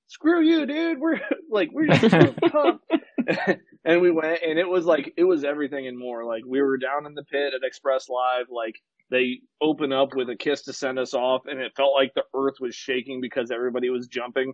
screw 0.07 0.41
you, 0.41 0.65
dude. 0.65 0.99
We're 0.99 1.19
like 1.51 1.69
we're 1.73 1.87
just 1.87 2.37
pumped. 2.39 2.85
and 3.83 4.01
we 4.01 4.09
went 4.09 4.39
and 4.41 4.57
it 4.57 4.67
was 4.67 4.85
like 4.85 5.13
it 5.17 5.25
was 5.25 5.43
everything 5.43 5.85
and 5.85 5.99
more. 5.99 6.23
Like 6.23 6.43
we 6.47 6.61
were 6.61 6.77
down 6.77 7.05
in 7.05 7.13
the 7.13 7.25
pit 7.25 7.53
at 7.53 7.67
Express 7.67 8.07
Live, 8.07 8.45
like 8.49 8.75
they 9.11 9.41
open 9.61 9.91
up 9.91 10.15
with 10.15 10.29
a 10.29 10.35
kiss 10.37 10.61
to 10.63 10.73
send 10.73 10.97
us 10.97 11.13
off 11.13 11.41
and 11.45 11.59
it 11.59 11.73
felt 11.75 11.93
like 11.93 12.13
the 12.13 12.23
earth 12.33 12.55
was 12.61 12.73
shaking 12.73 13.19
because 13.19 13.51
everybody 13.51 13.89
was 13.89 14.07
jumping. 14.07 14.53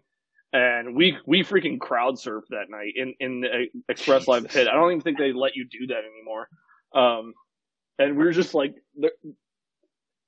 And 0.54 0.96
we 0.96 1.18
we 1.28 1.44
freaking 1.44 1.80
crowd 1.80 2.16
surfed 2.16 2.48
that 2.50 2.70
night 2.70 2.94
in 2.96 3.14
in 3.20 3.42
the 3.42 3.68
Express 3.90 4.28
Live 4.28 4.48
pit. 4.48 4.68
I 4.68 4.74
don't 4.74 4.90
even 4.90 5.02
think 5.02 5.20
they 5.20 5.34
let 5.34 5.56
you 5.56 5.68
do 5.70 5.86
that 5.88 6.02
anymore. 6.04 6.48
Um, 6.96 7.34
and 8.00 8.18
we 8.18 8.24
were 8.24 8.32
just 8.32 8.54
like, 8.54 8.76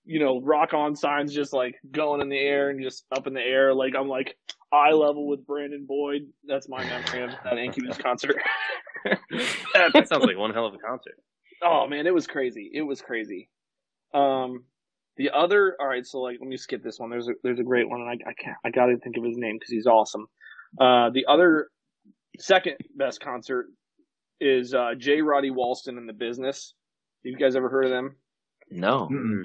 you 0.05 0.19
know, 0.19 0.39
rock 0.41 0.73
on 0.73 0.95
signs 0.95 1.33
just 1.33 1.53
like 1.53 1.75
going 1.91 2.21
in 2.21 2.29
the 2.29 2.37
air 2.37 2.69
and 2.69 2.81
just 2.81 3.05
up 3.11 3.27
in 3.27 3.33
the 3.33 3.41
air. 3.41 3.73
Like 3.73 3.93
I'm 3.97 4.07
like 4.07 4.37
eye 4.71 4.91
level 4.91 5.27
with 5.27 5.45
Brandon 5.45 5.85
Boyd. 5.87 6.27
That's 6.47 6.69
my 6.69 6.83
memory 6.83 7.23
of 7.23 7.31
that 7.43 7.57
Incubus 7.57 7.97
concert. 7.97 8.37
That 9.93 10.07
sounds 10.07 10.25
like 10.25 10.35
one 10.35 10.51
hell 10.51 10.65
of 10.65 10.73
a 10.73 10.79
concert. 10.79 11.13
Oh 11.61 11.85
man, 11.87 12.07
it 12.07 12.13
was 12.13 12.25
crazy. 12.25 12.71
It 12.73 12.81
was 12.81 13.03
crazy. 13.03 13.49
Um, 14.15 14.63
the 15.17 15.29
other, 15.29 15.75
all 15.79 15.87
right. 15.87 16.05
So 16.05 16.19
like, 16.21 16.37
let 16.39 16.49
me 16.49 16.57
skip 16.57 16.83
this 16.83 16.99
one. 16.99 17.11
There's 17.11 17.27
a 17.27 17.33
there's 17.43 17.59
a 17.59 17.63
great 17.63 17.87
one, 17.87 18.01
and 18.01 18.09
I 18.09 18.13
I 18.13 18.33
can't 18.33 18.57
I 18.65 18.71
gotta 18.71 18.97
think 18.97 19.17
of 19.17 19.23
his 19.23 19.37
name 19.37 19.57
because 19.57 19.71
he's 19.71 19.85
awesome. 19.85 20.25
Uh, 20.79 21.11
the 21.11 21.25
other 21.27 21.69
second 22.39 22.77
best 22.95 23.21
concert 23.21 23.67
is 24.41 24.73
uh 24.73 24.95
J. 24.97 25.21
Roddy 25.21 25.51
Walston 25.51 25.97
in 25.97 26.07
the 26.07 26.13
Business. 26.13 26.73
You 27.25 27.37
guys 27.37 27.55
ever 27.55 27.69
heard 27.69 27.85
of 27.85 27.91
them? 27.91 28.15
No. 28.71 29.07
Mm-mm. 29.11 29.41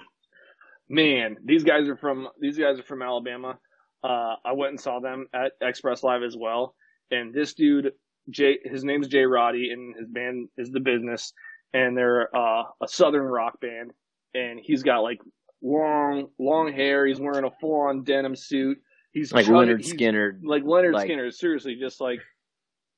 Man, 0.88 1.36
these 1.44 1.64
guys 1.64 1.88
are 1.88 1.96
from 1.96 2.28
these 2.40 2.58
guys 2.58 2.78
are 2.78 2.82
from 2.84 3.02
Alabama. 3.02 3.58
Uh, 4.02 4.34
I 4.44 4.52
went 4.54 4.70
and 4.70 4.80
saw 4.80 4.98
them 5.00 5.26
at 5.34 5.52
Express 5.60 6.02
Live 6.02 6.22
as 6.22 6.36
well. 6.36 6.74
And 7.10 7.32
this 7.34 7.54
dude, 7.54 7.92
Jay, 8.30 8.58
his 8.64 8.82
name's 8.84 9.08
Jay 9.08 9.24
Roddy, 9.24 9.70
and 9.70 9.94
his 9.96 10.08
band 10.08 10.48
is 10.56 10.70
The 10.70 10.80
Business, 10.80 11.32
and 11.72 11.96
they're 11.96 12.34
uh, 12.34 12.62
a 12.82 12.88
southern 12.88 13.24
rock 13.24 13.60
band. 13.60 13.92
And 14.34 14.58
he's 14.62 14.82
got 14.82 15.00
like 15.00 15.20
long, 15.62 16.28
long 16.38 16.72
hair. 16.72 17.06
He's 17.06 17.20
wearing 17.20 17.44
a 17.44 17.50
full-on 17.60 18.04
denim 18.04 18.34
suit. 18.36 18.78
He's 19.12 19.32
Like 19.32 19.46
chugging- 19.46 19.76
Lynyrd 19.76 19.84
Skynyrd. 19.86 20.40
like 20.44 20.62
Leonard 20.64 20.94
Like- 20.94 21.06
Skinner, 21.06 21.30
seriously, 21.30 21.76
just 21.80 22.00
like 22.00 22.20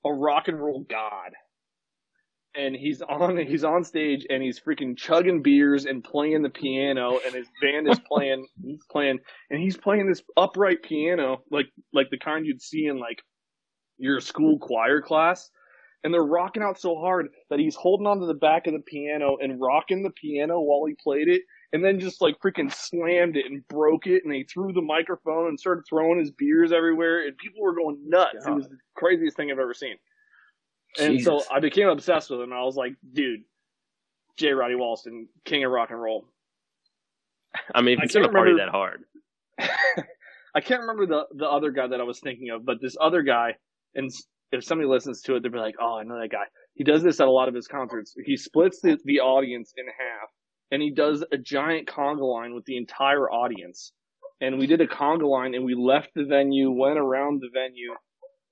a 0.04 0.12
rock 0.12 0.48
and 0.48 0.58
roll 0.60 0.84
god. 0.88 1.32
And 2.54 2.76
he's 2.76 3.00
on 3.00 3.36
he's 3.38 3.64
on 3.64 3.82
stage 3.84 4.26
and 4.28 4.42
he's 4.42 4.60
freaking 4.60 4.96
chugging 4.96 5.42
beers 5.42 5.86
and 5.86 6.04
playing 6.04 6.42
the 6.42 6.50
piano 6.50 7.18
and 7.24 7.34
his 7.34 7.48
band 7.62 7.88
is 7.88 7.98
playing 8.00 8.46
he's 8.62 8.84
playing 8.90 9.20
and 9.50 9.60
he's 9.60 9.76
playing 9.76 10.06
this 10.06 10.22
upright 10.36 10.82
piano 10.82 11.42
like 11.50 11.66
like 11.94 12.10
the 12.10 12.18
kind 12.18 12.44
you'd 12.44 12.60
see 12.60 12.86
in 12.86 12.98
like 12.98 13.22
your 13.98 14.20
school 14.20 14.58
choir 14.58 15.00
class. 15.00 15.50
And 16.04 16.12
they're 16.12 16.24
rocking 16.24 16.64
out 16.64 16.80
so 16.80 16.96
hard 16.96 17.28
that 17.48 17.60
he's 17.60 17.76
holding 17.76 18.08
onto 18.08 18.26
the 18.26 18.34
back 18.34 18.66
of 18.66 18.72
the 18.72 18.80
piano 18.80 19.36
and 19.40 19.60
rocking 19.60 20.02
the 20.02 20.10
piano 20.10 20.60
while 20.60 20.84
he 20.84 20.96
played 21.00 21.28
it 21.28 21.42
and 21.72 21.84
then 21.84 22.00
just 22.00 22.20
like 22.20 22.38
freaking 22.40 22.72
slammed 22.72 23.36
it 23.36 23.46
and 23.46 23.66
broke 23.68 24.06
it 24.06 24.22
and 24.24 24.32
they 24.32 24.42
threw 24.42 24.72
the 24.72 24.82
microphone 24.82 25.48
and 25.48 25.58
started 25.58 25.84
throwing 25.88 26.18
his 26.18 26.32
beers 26.32 26.72
everywhere 26.72 27.24
and 27.24 27.36
people 27.38 27.62
were 27.62 27.74
going 27.74 27.98
nuts. 28.04 28.44
It 28.46 28.50
was 28.50 28.68
the 28.68 28.78
craziest 28.96 29.36
thing 29.36 29.52
I've 29.52 29.60
ever 29.60 29.74
seen. 29.74 29.96
And 30.98 31.22
so 31.22 31.42
I 31.50 31.60
became 31.60 31.88
obsessed 31.88 32.30
with 32.30 32.40
him. 32.40 32.52
I 32.52 32.62
was 32.62 32.76
like, 32.76 32.94
dude, 33.12 33.40
J. 34.36 34.52
Roddy 34.52 34.74
Walston, 34.74 35.26
king 35.44 35.64
of 35.64 35.70
rock 35.70 35.90
and 35.90 36.00
roll. 36.00 36.26
I 37.74 37.82
mean, 37.82 37.98
if 37.98 38.04
it's 38.04 38.14
gonna 38.14 38.26
can't 38.26 38.34
party 38.34 38.54
that 38.58 38.70
hard, 38.70 39.04
I 39.58 40.60
can't 40.60 40.80
remember 40.80 41.06
the 41.06 41.26
the 41.36 41.46
other 41.48 41.70
guy 41.70 41.86
that 41.86 42.00
I 42.00 42.04
was 42.04 42.20
thinking 42.20 42.50
of, 42.50 42.64
but 42.64 42.78
this 42.80 42.96
other 43.00 43.22
guy, 43.22 43.56
and 43.94 44.10
if 44.52 44.64
somebody 44.64 44.88
listens 44.88 45.22
to 45.22 45.36
it, 45.36 45.42
they'll 45.42 45.52
be 45.52 45.58
like, 45.58 45.76
"Oh, 45.80 45.98
I 45.98 46.02
know 46.02 46.20
that 46.20 46.30
guy." 46.30 46.44
He 46.74 46.84
does 46.84 47.02
this 47.02 47.20
at 47.20 47.28
a 47.28 47.30
lot 47.30 47.48
of 47.48 47.54
his 47.54 47.68
concerts. 47.68 48.14
He 48.24 48.36
splits 48.36 48.80
the, 48.80 48.98
the 49.04 49.20
audience 49.20 49.74
in 49.76 49.84
half, 49.86 50.30
and 50.70 50.80
he 50.80 50.90
does 50.90 51.24
a 51.30 51.36
giant 51.36 51.86
conga 51.86 52.22
line 52.22 52.54
with 52.54 52.64
the 52.64 52.76
entire 52.76 53.30
audience. 53.30 53.92
And 54.40 54.58
we 54.58 54.66
did 54.66 54.80
a 54.80 54.86
conga 54.86 55.28
line, 55.28 55.54
and 55.54 55.64
we 55.64 55.74
left 55.74 56.08
the 56.14 56.24
venue, 56.24 56.70
went 56.70 56.98
around 56.98 57.40
the 57.40 57.50
venue, 57.52 57.92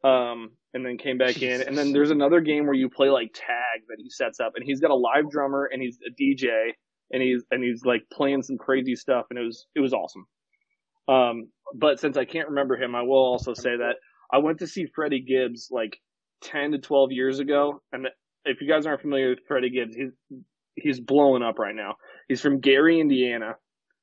um, 0.05 0.53
and 0.75 0.85
then 0.85 0.99
came 0.99 1.19
back 1.19 1.43
in. 1.43 1.63
And 1.63 1.77
then 1.77 1.93
there's 1.93 2.11
another 2.11 2.41
game 2.41 2.65
where 2.65 2.75
you 2.75 2.89
play 2.89 3.11
like 3.11 3.33
tag 3.35 3.83
that 3.89 3.99
he 3.99 4.11
sets 4.11 4.41
up, 4.41 4.53
and 4.57 4.65
he's 4.65 4.81
got 4.81 4.91
a 4.91 4.95
live 4.95 5.31
drummer 5.31 5.69
and 5.73 5.83
he's 5.83 5.99
a 6.07 6.11
DJ, 6.11 6.71
and 7.13 7.23
he's 7.23 7.45
and 7.51 7.63
he's 7.63 7.85
like 7.85 8.03
playing 8.13 8.43
some 8.43 8.59
crazy 8.59 8.97
stuff, 8.97 9.27
and 9.31 9.39
it 9.39 9.43
was 9.43 9.67
it 9.75 9.81
was 9.81 9.93
awesome. 9.93 10.27
Um, 11.09 11.49
but 11.75 11.99
since 12.01 12.17
I 12.17 12.25
can't 12.25 12.49
remember 12.49 12.77
him, 12.77 12.95
I 12.95 13.03
will 13.03 13.17
also 13.17 13.55
say 13.55 13.77
that 13.77 13.97
I 14.33 14.39
went 14.39 14.59
to 14.61 14.67
see 14.67 14.87
Freddie 14.87 15.23
Gibbs 15.23 15.69
like 15.71 15.99
10 16.43 16.73
to 16.73 16.79
12 16.79 17.13
years 17.13 17.39
ago. 17.39 17.83
And 17.93 18.09
if 18.45 18.61
you 18.61 18.69
guys 18.69 18.87
aren't 18.87 19.01
familiar 19.01 19.31
with 19.31 19.41
Freddie 19.47 19.71
Gibbs, 19.71 19.97
he's, 19.97 20.13
he's 20.75 21.01
blowing 21.01 21.43
up 21.43 21.59
right 21.59 21.75
now. 21.75 21.97
He's 22.29 22.41
from 22.41 22.61
Gary, 22.61 23.01
Indiana. 23.01 23.57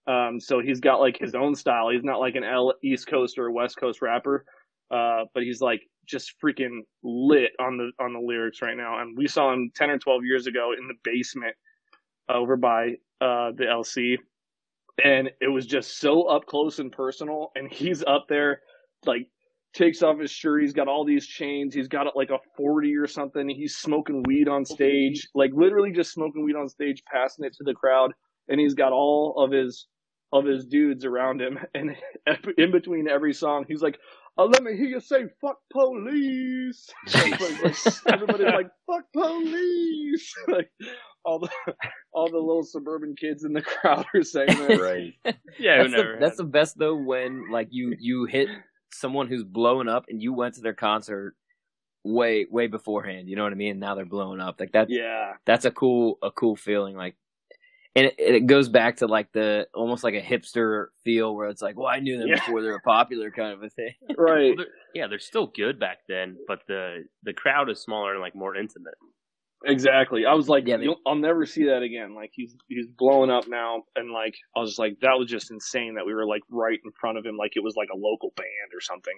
Um, 0.05 0.39
so 0.39 0.59
he's 0.61 0.79
got 0.79 0.99
like 0.99 1.17
his 1.19 1.35
own 1.35 1.55
style. 1.55 1.89
He's 1.89 2.03
not 2.03 2.19
like 2.19 2.35
an 2.35 2.43
L 2.43 2.73
East 2.83 3.07
Coast 3.07 3.37
or 3.37 3.51
West 3.51 3.77
Coast 3.77 4.01
rapper. 4.01 4.45
Uh, 4.91 5.25
but 5.33 5.43
he's 5.43 5.61
like 5.61 5.81
just 6.05 6.33
freaking 6.43 6.81
lit 7.03 7.51
on 7.59 7.77
the, 7.77 7.91
on 8.03 8.13
the 8.13 8.19
lyrics 8.19 8.61
right 8.61 8.77
now. 8.77 8.99
And 8.99 9.17
we 9.17 9.27
saw 9.27 9.53
him 9.53 9.71
10 9.75 9.89
or 9.89 9.97
12 9.99 10.23
years 10.23 10.47
ago 10.47 10.71
in 10.77 10.87
the 10.87 10.93
basement 11.03 11.55
over 12.29 12.55
by, 12.55 12.95
uh, 13.19 13.51
the 13.57 13.65
LC 13.69 14.17
and 15.03 15.29
it 15.41 15.47
was 15.47 15.65
just 15.65 15.99
so 15.99 16.23
up 16.23 16.45
close 16.45 16.79
and 16.79 16.91
personal. 16.91 17.51
And 17.55 17.71
he's 17.71 18.03
up 18.03 18.25
there 18.27 18.61
like 19.05 19.27
takes 19.73 20.01
off 20.01 20.19
his 20.19 20.31
shirt. 20.31 20.61
He's 20.61 20.73
got 20.73 20.87
all 20.87 21.05
these 21.05 21.27
chains. 21.27 21.75
He's 21.75 21.87
got 21.87 22.15
like 22.15 22.31
a 22.31 22.39
40 22.55 22.95
or 22.95 23.07
something. 23.07 23.47
He's 23.47 23.77
smoking 23.77 24.23
weed 24.25 24.47
on 24.47 24.65
stage 24.65 25.27
like 25.35 25.51
literally 25.53 25.91
just 25.91 26.13
smoking 26.13 26.43
weed 26.43 26.55
on 26.55 26.67
stage 26.67 27.03
passing 27.11 27.45
it 27.45 27.53
to 27.53 27.63
the 27.63 27.73
crowd. 27.73 28.11
And 28.49 28.59
he's 28.59 28.73
got 28.73 28.91
all 28.91 29.35
of 29.43 29.51
his 29.51 29.87
of 30.33 30.45
his 30.45 30.65
dudes 30.65 31.05
around 31.05 31.41
him. 31.41 31.59
And 31.75 31.95
in 32.57 32.71
between 32.71 33.07
every 33.07 33.33
song 33.33 33.65
he's 33.67 33.81
like 33.81 33.99
uh, 34.37 34.45
let 34.45 34.63
me 34.63 34.75
hear 34.75 34.85
you 34.87 34.99
say 34.99 35.25
fuck 35.41 35.57
police 35.71 36.89
Like, 37.13 37.39
like, 37.39 37.75
everybody's 38.07 38.47
like 38.47 38.69
fuck 38.85 39.05
police 39.13 40.33
like 40.47 40.69
all 41.25 41.39
the 41.39 41.49
all 42.13 42.29
the 42.29 42.37
little 42.37 42.63
suburban 42.63 43.15
kids 43.15 43.43
in 43.43 43.53
the 43.53 43.61
crowd 43.73 44.05
are 44.13 44.23
saying 44.23 44.47
that 44.47 44.79
Right. 44.79 45.13
yeah, 45.59 45.77
who 45.77 45.83
that's, 45.83 45.91
never 45.91 46.13
the, 46.13 46.19
that's 46.19 46.37
the 46.37 46.43
best 46.43 46.77
though 46.77 46.95
when 46.95 47.49
like 47.51 47.67
you 47.71 47.95
you 47.99 48.25
hit 48.25 48.49
someone 48.93 49.27
who's 49.27 49.43
blowing 49.43 49.87
up 49.89 50.05
and 50.09 50.21
you 50.21 50.33
went 50.33 50.55
to 50.55 50.61
their 50.61 50.73
concert 50.73 51.35
way 52.03 52.45
way 52.49 52.67
beforehand. 52.67 53.27
You 53.29 53.35
know 53.35 53.43
what 53.43 53.51
I 53.51 53.55
mean? 53.55 53.79
Now 53.79 53.95
they're 53.95 54.05
blowing 54.05 54.39
up. 54.39 54.59
Like 54.59 54.71
that. 54.71 54.89
yeah 54.89 55.33
That's 55.45 55.65
a 55.65 55.71
cool 55.71 56.17
a 56.21 56.31
cool 56.31 56.55
feeling. 56.55 56.95
Like. 56.95 57.15
And 57.97 58.05
it, 58.05 58.15
it 58.19 58.45
goes 58.45 58.69
back 58.69 58.97
to 58.97 59.07
like 59.07 59.31
the 59.33 59.67
almost 59.73 60.03
like 60.03 60.13
a 60.13 60.21
hipster 60.21 60.87
feel 61.03 61.35
where 61.35 61.49
it's 61.49 61.61
like, 61.61 61.75
well, 61.77 61.87
I 61.87 61.99
knew 61.99 62.17
them 62.17 62.27
Yeah. 62.29 62.35
before 62.35 62.61
they 62.61 62.69
were 62.69 62.79
popular, 62.85 63.31
kind 63.31 63.51
of 63.53 63.63
a 63.63 63.69
thing. 63.69 63.93
right 64.17 64.55
Well, 64.55 64.55
they're- 64.57 64.73
yeah, 64.93 65.07
they're 65.07 65.19
still 65.19 65.47
good 65.47 65.79
back 65.79 65.99
then, 66.07 66.37
but 66.47 66.59
the 66.67 67.03
the 67.23 67.33
crowd 67.33 67.69
is 67.69 67.81
smaller 67.81 68.11
and 68.13 68.21
like 68.21 68.35
more 68.35 68.55
intimate. 68.55 68.93
Exactly. 69.65 70.25
I 70.25 70.33
was 70.33 70.47
like, 70.47 70.67
Yeah, 70.67 70.77
they- 70.77 70.95
I'll 71.05 71.15
never 71.15 71.45
see 71.45 71.65
that 71.65 71.81
again. 71.81 72.13
Like 72.13 72.29
he's 72.33 72.55
he's 72.67 72.85
blowing 72.87 73.31
up 73.31 73.47
now, 73.47 73.83
and 73.95 74.11
like 74.11 74.35
I 74.55 74.59
was 74.59 74.69
just 74.71 74.79
like, 74.79 74.99
that 75.01 75.17
was 75.17 75.27
just 75.29 75.49
insane 75.51 75.95
that 75.95 76.05
we 76.05 76.13
were 76.13 76.27
like 76.27 76.43
right 76.51 76.79
in 76.85 76.91
front 77.01 77.17
of 77.17 77.25
him, 77.25 77.35
like 77.37 77.53
it 77.55 77.63
was 77.63 77.75
like 77.75 77.89
a 77.93 77.97
local 77.97 78.31
band 78.37 78.69
or 78.75 78.81
something. 78.81 79.15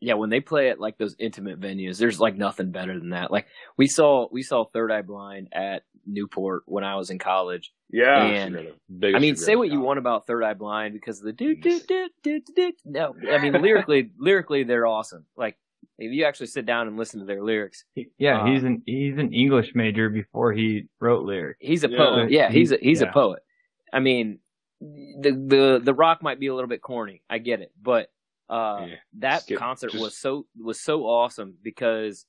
Yeah, 0.00 0.14
when 0.14 0.30
they 0.30 0.40
play 0.40 0.70
at 0.70 0.78
like 0.78 0.96
those 0.98 1.16
intimate 1.18 1.58
venues, 1.60 1.98
there's 1.98 2.20
like 2.20 2.36
nothing 2.36 2.70
better 2.70 2.98
than 2.98 3.10
that. 3.10 3.30
Like 3.30 3.46
we 3.76 3.86
saw 3.88 4.28
we 4.30 4.42
saw 4.42 4.64
Third 4.64 4.92
Eye 4.92 5.02
Blind 5.02 5.48
at 5.52 5.82
Newport 6.06 6.62
when 6.66 6.84
I 6.84 6.94
was 6.96 7.10
in 7.10 7.18
college. 7.18 7.72
Yeah. 7.90 8.22
And 8.24 8.56
I 9.02 9.18
mean, 9.18 9.34
say 9.36 9.56
what 9.56 9.70
you 9.70 9.80
want 9.80 9.98
about 9.98 10.26
Third 10.26 10.44
Eye 10.44 10.54
Blind 10.54 10.94
because 10.94 11.18
of 11.18 11.24
the 11.24 11.32
do 11.32 11.56
do 11.56 11.80
do 11.88 12.08
do 12.22 12.40
do. 12.54 12.72
No, 12.84 13.14
I 13.30 13.38
mean 13.38 13.52
lyrically, 13.62 14.10
lyrically 14.18 14.62
they're 14.64 14.86
awesome. 14.86 15.24
Like 15.36 15.56
if 15.98 16.12
you 16.12 16.24
actually 16.26 16.46
sit 16.46 16.64
down 16.64 16.86
and 16.86 16.96
listen 16.96 17.18
to 17.20 17.26
their 17.26 17.42
lyrics, 17.42 17.84
Yeah, 18.18 18.42
Uh, 18.42 18.46
he's 18.52 18.62
an 18.62 18.82
he's 18.86 19.18
an 19.18 19.32
English 19.32 19.72
major 19.74 20.08
before 20.10 20.52
he 20.52 20.84
wrote 21.00 21.24
lyrics. 21.24 21.58
he's 21.60 21.82
a 21.82 21.90
Yeah. 21.90 21.96
poet. 21.96 22.30
Yeah, 22.30 22.50
he's 22.50 22.70
a 22.72 22.76
he's 22.80 23.00
Yeah. 23.00 23.08
a 23.08 23.12
poet. 23.12 23.40
I 23.92 23.98
mean, 23.98 24.38
the 24.80 25.32
the 25.32 25.80
the 25.82 25.94
rock 25.94 26.22
might 26.22 26.38
be 26.38 26.46
a 26.46 26.54
little 26.54 26.68
bit 26.68 26.82
corny. 26.82 27.22
I 27.28 27.38
get 27.38 27.60
it, 27.62 27.72
but 27.82 28.08
uh, 28.48 28.86
Yeah. 28.88 28.94
that 29.18 29.42
Skip- 29.42 29.58
concert 29.58 29.92
just- 29.92 30.02
was 30.02 30.16
so 30.16 30.46
was 30.58 30.80
so 30.80 31.02
awesome 31.04 31.56
because, 31.62 32.26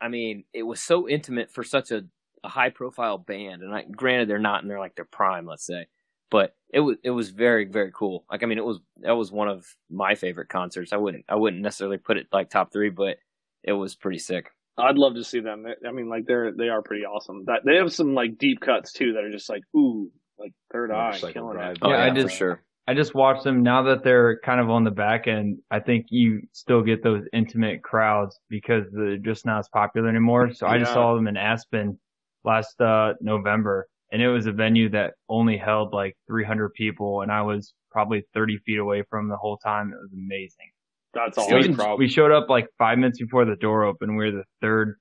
I 0.00 0.08
mean, 0.08 0.44
it 0.52 0.62
was 0.64 0.80
so 0.82 1.08
intimate 1.08 1.50
for 1.50 1.62
such 1.62 1.90
a, 1.90 2.04
a 2.44 2.48
high 2.48 2.70
profile 2.70 3.18
band. 3.18 3.62
And 3.62 3.74
I, 3.74 3.82
granted, 3.84 4.28
they're 4.28 4.38
not 4.38 4.62
in 4.62 4.68
their 4.68 4.78
like 4.80 4.94
their 4.96 5.04
prime, 5.06 5.46
let's 5.46 5.64
say, 5.66 5.86
but 6.30 6.54
it 6.72 6.80
was 6.80 6.96
it 7.04 7.10
was 7.10 7.30
very 7.30 7.64
very 7.64 7.92
cool. 7.94 8.24
Like 8.30 8.42
I 8.42 8.46
mean, 8.46 8.58
it 8.58 8.64
was 8.64 8.80
that 9.02 9.12
was 9.12 9.30
one 9.32 9.48
of 9.48 9.64
my 9.90 10.14
favorite 10.16 10.48
concerts. 10.48 10.92
I 10.92 10.96
wouldn't 10.96 11.24
I 11.28 11.36
wouldn't 11.36 11.62
necessarily 11.62 11.98
put 11.98 12.16
it 12.16 12.26
like 12.32 12.50
top 12.50 12.72
three, 12.72 12.90
but 12.90 13.18
it 13.62 13.72
was 13.72 13.94
pretty 13.94 14.18
sick. 14.18 14.50
I'd 14.78 14.98
love 14.98 15.14
to 15.14 15.24
see 15.24 15.40
them. 15.40 15.64
I 15.88 15.92
mean, 15.92 16.08
like 16.10 16.26
they're 16.26 16.52
they 16.52 16.68
are 16.68 16.82
pretty 16.82 17.04
awesome. 17.06 17.44
That 17.46 17.60
they 17.64 17.76
have 17.76 17.92
some 17.92 18.14
like 18.14 18.36
deep 18.36 18.60
cuts 18.60 18.92
too 18.92 19.14
that 19.14 19.24
are 19.24 19.30
just 19.30 19.48
like 19.48 19.62
ooh, 19.74 20.10
like 20.38 20.52
third 20.72 20.90
eye, 20.90 21.06
Motorcycle 21.06 21.32
killing 21.32 21.56
Drive. 21.56 21.72
it. 21.76 21.78
Oh, 21.82 21.88
Yeah, 21.90 22.04
I 22.04 22.10
did 22.10 22.24
for 22.24 22.36
sure. 22.36 22.62
I 22.88 22.94
just 22.94 23.14
watched 23.14 23.42
them 23.44 23.62
now 23.62 23.82
that 23.82 24.04
they're 24.04 24.38
kind 24.44 24.60
of 24.60 24.70
on 24.70 24.84
the 24.84 24.90
back 24.92 25.26
end. 25.26 25.58
I 25.70 25.80
think 25.80 26.06
you 26.10 26.42
still 26.52 26.82
get 26.82 27.02
those 27.02 27.24
intimate 27.32 27.82
crowds 27.82 28.38
because 28.48 28.84
they're 28.92 29.16
just 29.18 29.44
not 29.44 29.58
as 29.60 29.68
popular 29.68 30.08
anymore. 30.08 30.52
So 30.52 30.66
I 30.66 30.78
just 30.78 30.92
saw 30.92 31.14
them 31.14 31.26
in 31.26 31.36
Aspen 31.36 31.98
last 32.44 32.80
uh 32.80 33.14
November 33.20 33.88
and 34.12 34.22
it 34.22 34.28
was 34.28 34.46
a 34.46 34.52
venue 34.52 34.88
that 34.90 35.14
only 35.28 35.56
held 35.56 35.92
like 35.92 36.16
300 36.28 36.72
people 36.74 37.22
and 37.22 37.32
I 37.32 37.42
was 37.42 37.74
probably 37.90 38.24
30 38.34 38.58
feet 38.58 38.78
away 38.78 39.02
from 39.10 39.28
the 39.28 39.36
whole 39.36 39.56
time. 39.56 39.92
It 39.92 39.96
was 40.00 40.12
amazing. 40.12 40.70
That's 41.12 41.36
awesome. 41.38 41.58
We, 41.58 41.74
problem- 41.74 41.98
we 41.98 42.08
showed 42.08 42.30
up 42.30 42.48
like 42.48 42.68
five 42.78 42.98
minutes 42.98 43.18
before 43.18 43.46
the 43.46 43.56
door 43.56 43.82
opened. 43.84 44.16
We 44.16 44.26
were 44.26 44.30
the 44.30 44.44
third 44.60 44.96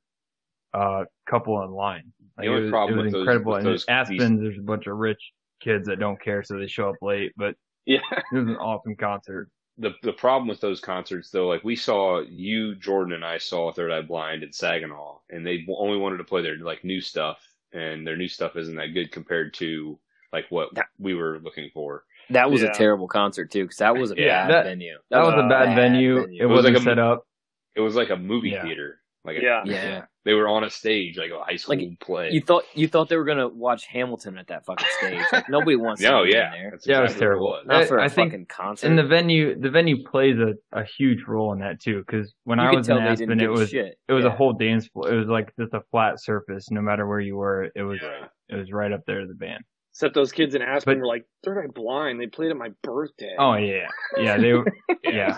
uh 0.74 1.03
couple 1.30 1.62
in 1.64 1.70
line. 1.70 2.12
Like, 2.38 2.45
The 2.45 2.49
only 2.49 2.62
it 2.62 2.64
was, 2.64 2.72
problem 2.72 2.99
it 2.99 3.03
was 3.03 3.06
with 3.06 3.14
those- 3.14 3.22
incredible. 3.22 3.52
with 3.52 3.60
and 3.60 3.68
those- 3.68 3.86
Aspen, 3.88 4.41
there's 4.44 4.57
a 4.57 4.64
bunch 4.64 4.88
of 4.88 4.98
rich 4.98 5.22
kids 5.62 5.88
that 5.88 5.99
don't 5.99 6.20
care, 6.22 6.41
so 6.44 6.57
they 6.57 6.68
show 6.68 6.90
up 6.90 6.95
late. 7.02 7.32
But 7.38 7.56
Yeah, 7.88 7.99
it 8.12 8.36
was 8.36 8.48
an 8.48 8.56
awesome 8.57 8.95
concert. 8.95 9.49
the 9.78 9.91
the 10.02 10.14
problem 10.14 10.48
with 10.48 10.60
those 10.62 10.80
concerts 10.80 11.30
though, 11.30 11.48
like 11.48 11.64
we 11.64 11.76
saw 11.76 12.22
you, 12.22 12.76
Jordan, 12.76 13.14
and 13.14 13.24
I 13.26 13.38
saw 13.38 13.72
Third 13.72 13.91
Eye 13.91 14.02
Blind 14.02 14.41
in 14.44 14.52
Saginaw, 14.52 15.20
and 15.30 15.45
they 15.45 15.66
only 15.78 15.98
wanted 15.98 16.18
to 16.18 16.24
play 16.24 16.41
their 16.41 16.57
like 16.57 16.84
new 16.84 16.99
stuff, 17.02 17.38
and 17.74 18.06
their 18.07 18.18
new 18.18 18.28
stuff 18.28 18.56
isn't 18.56 18.76
that 18.76 18.94
good 18.94 19.12
compared 19.12 19.53
to 19.56 19.99
like 20.34 20.45
what 20.49 20.74
That- 20.76 20.88
we 20.98 21.14
were 21.14 21.40
looking 21.40 21.70
for. 21.74 22.03
That 22.32 22.49
was 22.49 22.64
Yeah. 22.64 22.70
a 22.70 22.74
terrible 22.74 23.07
concert 23.07 23.52
too, 23.52 23.64
because 23.66 23.78
that 23.78 23.95
was 23.95 24.12
a 24.12 24.16
Yeah, 24.18 24.48
bad 24.48 24.52
that- 24.53 24.64
venue. 24.66 24.98
That 25.12 25.20
was 25.20 25.34
a 25.36 25.38
uh, 25.38 25.49
bad 25.49 25.66
bad 25.68 25.76
venue. 25.76 26.22
venue. 26.22 26.38
It, 26.40 26.44
It 26.44 26.45
was 26.48 26.57
wasn't 26.57 26.74
like 26.76 26.82
a 26.82 26.84
set 26.86 26.99
up. 26.99 27.28
It 27.76 27.82
was 27.82 27.95
like 27.95 28.10
a 28.10 28.18
movie 28.18 28.49
Yeah. 28.49 28.64
theater. 28.64 28.99
Like 29.26 29.38
a, 29.38 29.41
Yeah. 29.41 29.64
Yeah. 29.65 30.06
they 30.23 30.34
were 30.34 30.47
on 30.47 30.64
a 30.64 30.69
stage 30.69 31.18
like 31.18 31.31
a 31.31 31.43
high 31.43 31.56
school 31.56 31.76
Like, 31.77 31.99
play. 31.99 32.30
You 32.31 32.41
thought 32.41 32.64
you 32.73 32.88
thought 32.88 33.10
they 33.10 33.18
were 33.18 33.26
gonna 33.26 33.47
watch 33.47 33.85
Hamilton 33.88 34.38
at 34.38 34.47
that 34.47 34.65
fucking 34.65 34.88
stage. 34.99 35.22
Like 35.34 35.49
nobody 35.49 35.76
wants 35.88 36.02
to 36.02 36.10
no, 36.10 36.23
be 36.23 36.31
yeah, 36.31 36.53
in 36.53 36.61
there. 36.61 36.72
that's 36.72 36.88
Yeah, 36.88 36.99
it 36.99 37.02
was 37.02 37.11
exactly 37.11 37.19
terrible. 37.26 37.47
was. 37.47 37.65
Not 37.65 37.81
I- 37.84 37.85
for 37.85 37.97
a 37.97 38.03
I 38.06 38.07
think 38.10 38.31
fucking 38.31 38.45
concert. 38.47 38.88
And 38.88 38.97
the 38.97 39.03
venue, 39.03 39.60
the 39.60 39.69
venue 39.69 40.03
plays 40.03 40.38
a, 40.39 40.53
a 40.77 40.84
huge 40.97 41.23
role 41.27 41.53
in 41.53 41.60
that 41.60 41.81
too. 41.81 42.03
Because 42.06 42.34
when 42.43 42.60
you 42.60 42.65
I 42.65 42.72
was 42.76 42.88
in 42.88 42.97
Aspen, 42.97 43.39
it 43.41 43.47
was 43.52 43.69
shit. 43.69 43.97
it 44.07 44.14
was 44.14 44.26
yeah. 44.26 44.31
a 44.31 44.35
whole 44.35 44.53
dance 44.53 44.88
floor. 44.88 45.11
It 45.11 45.18
was 45.18 45.27
like 45.27 45.52
just 45.60 45.73
a 45.73 45.81
flat 45.91 46.22
surface. 46.22 46.69
No 46.72 46.81
matter 46.81 47.07
where 47.07 47.19
you 47.19 47.35
were, 47.38 47.69
it 47.76 47.84
was 47.84 48.02
Right. 48.02 48.30
it 48.49 48.56
was 48.56 48.72
right 48.72 48.91
up 48.91 49.02
there 49.07 49.22
to 49.22 49.27
the 49.27 49.34
band. 49.34 49.64
except 49.91 50.14
those 50.14 50.31
kids 50.31 50.56
in 50.56 50.61
Aspen 50.61 50.95
But- 50.95 50.99
were 51.02 51.07
like 51.07 51.26
third 51.43 51.64
eye 51.64 51.72
blind. 51.73 52.19
They 52.19 52.27
played 52.27 52.52
at 52.52 52.57
my 52.57 52.69
birthday. 52.84 53.35
Oh 53.39 53.56
yeah, 53.56 53.88
yeah. 54.18 54.38
They 54.38 54.53
were 54.53 54.65
Yeah. 55.03 55.38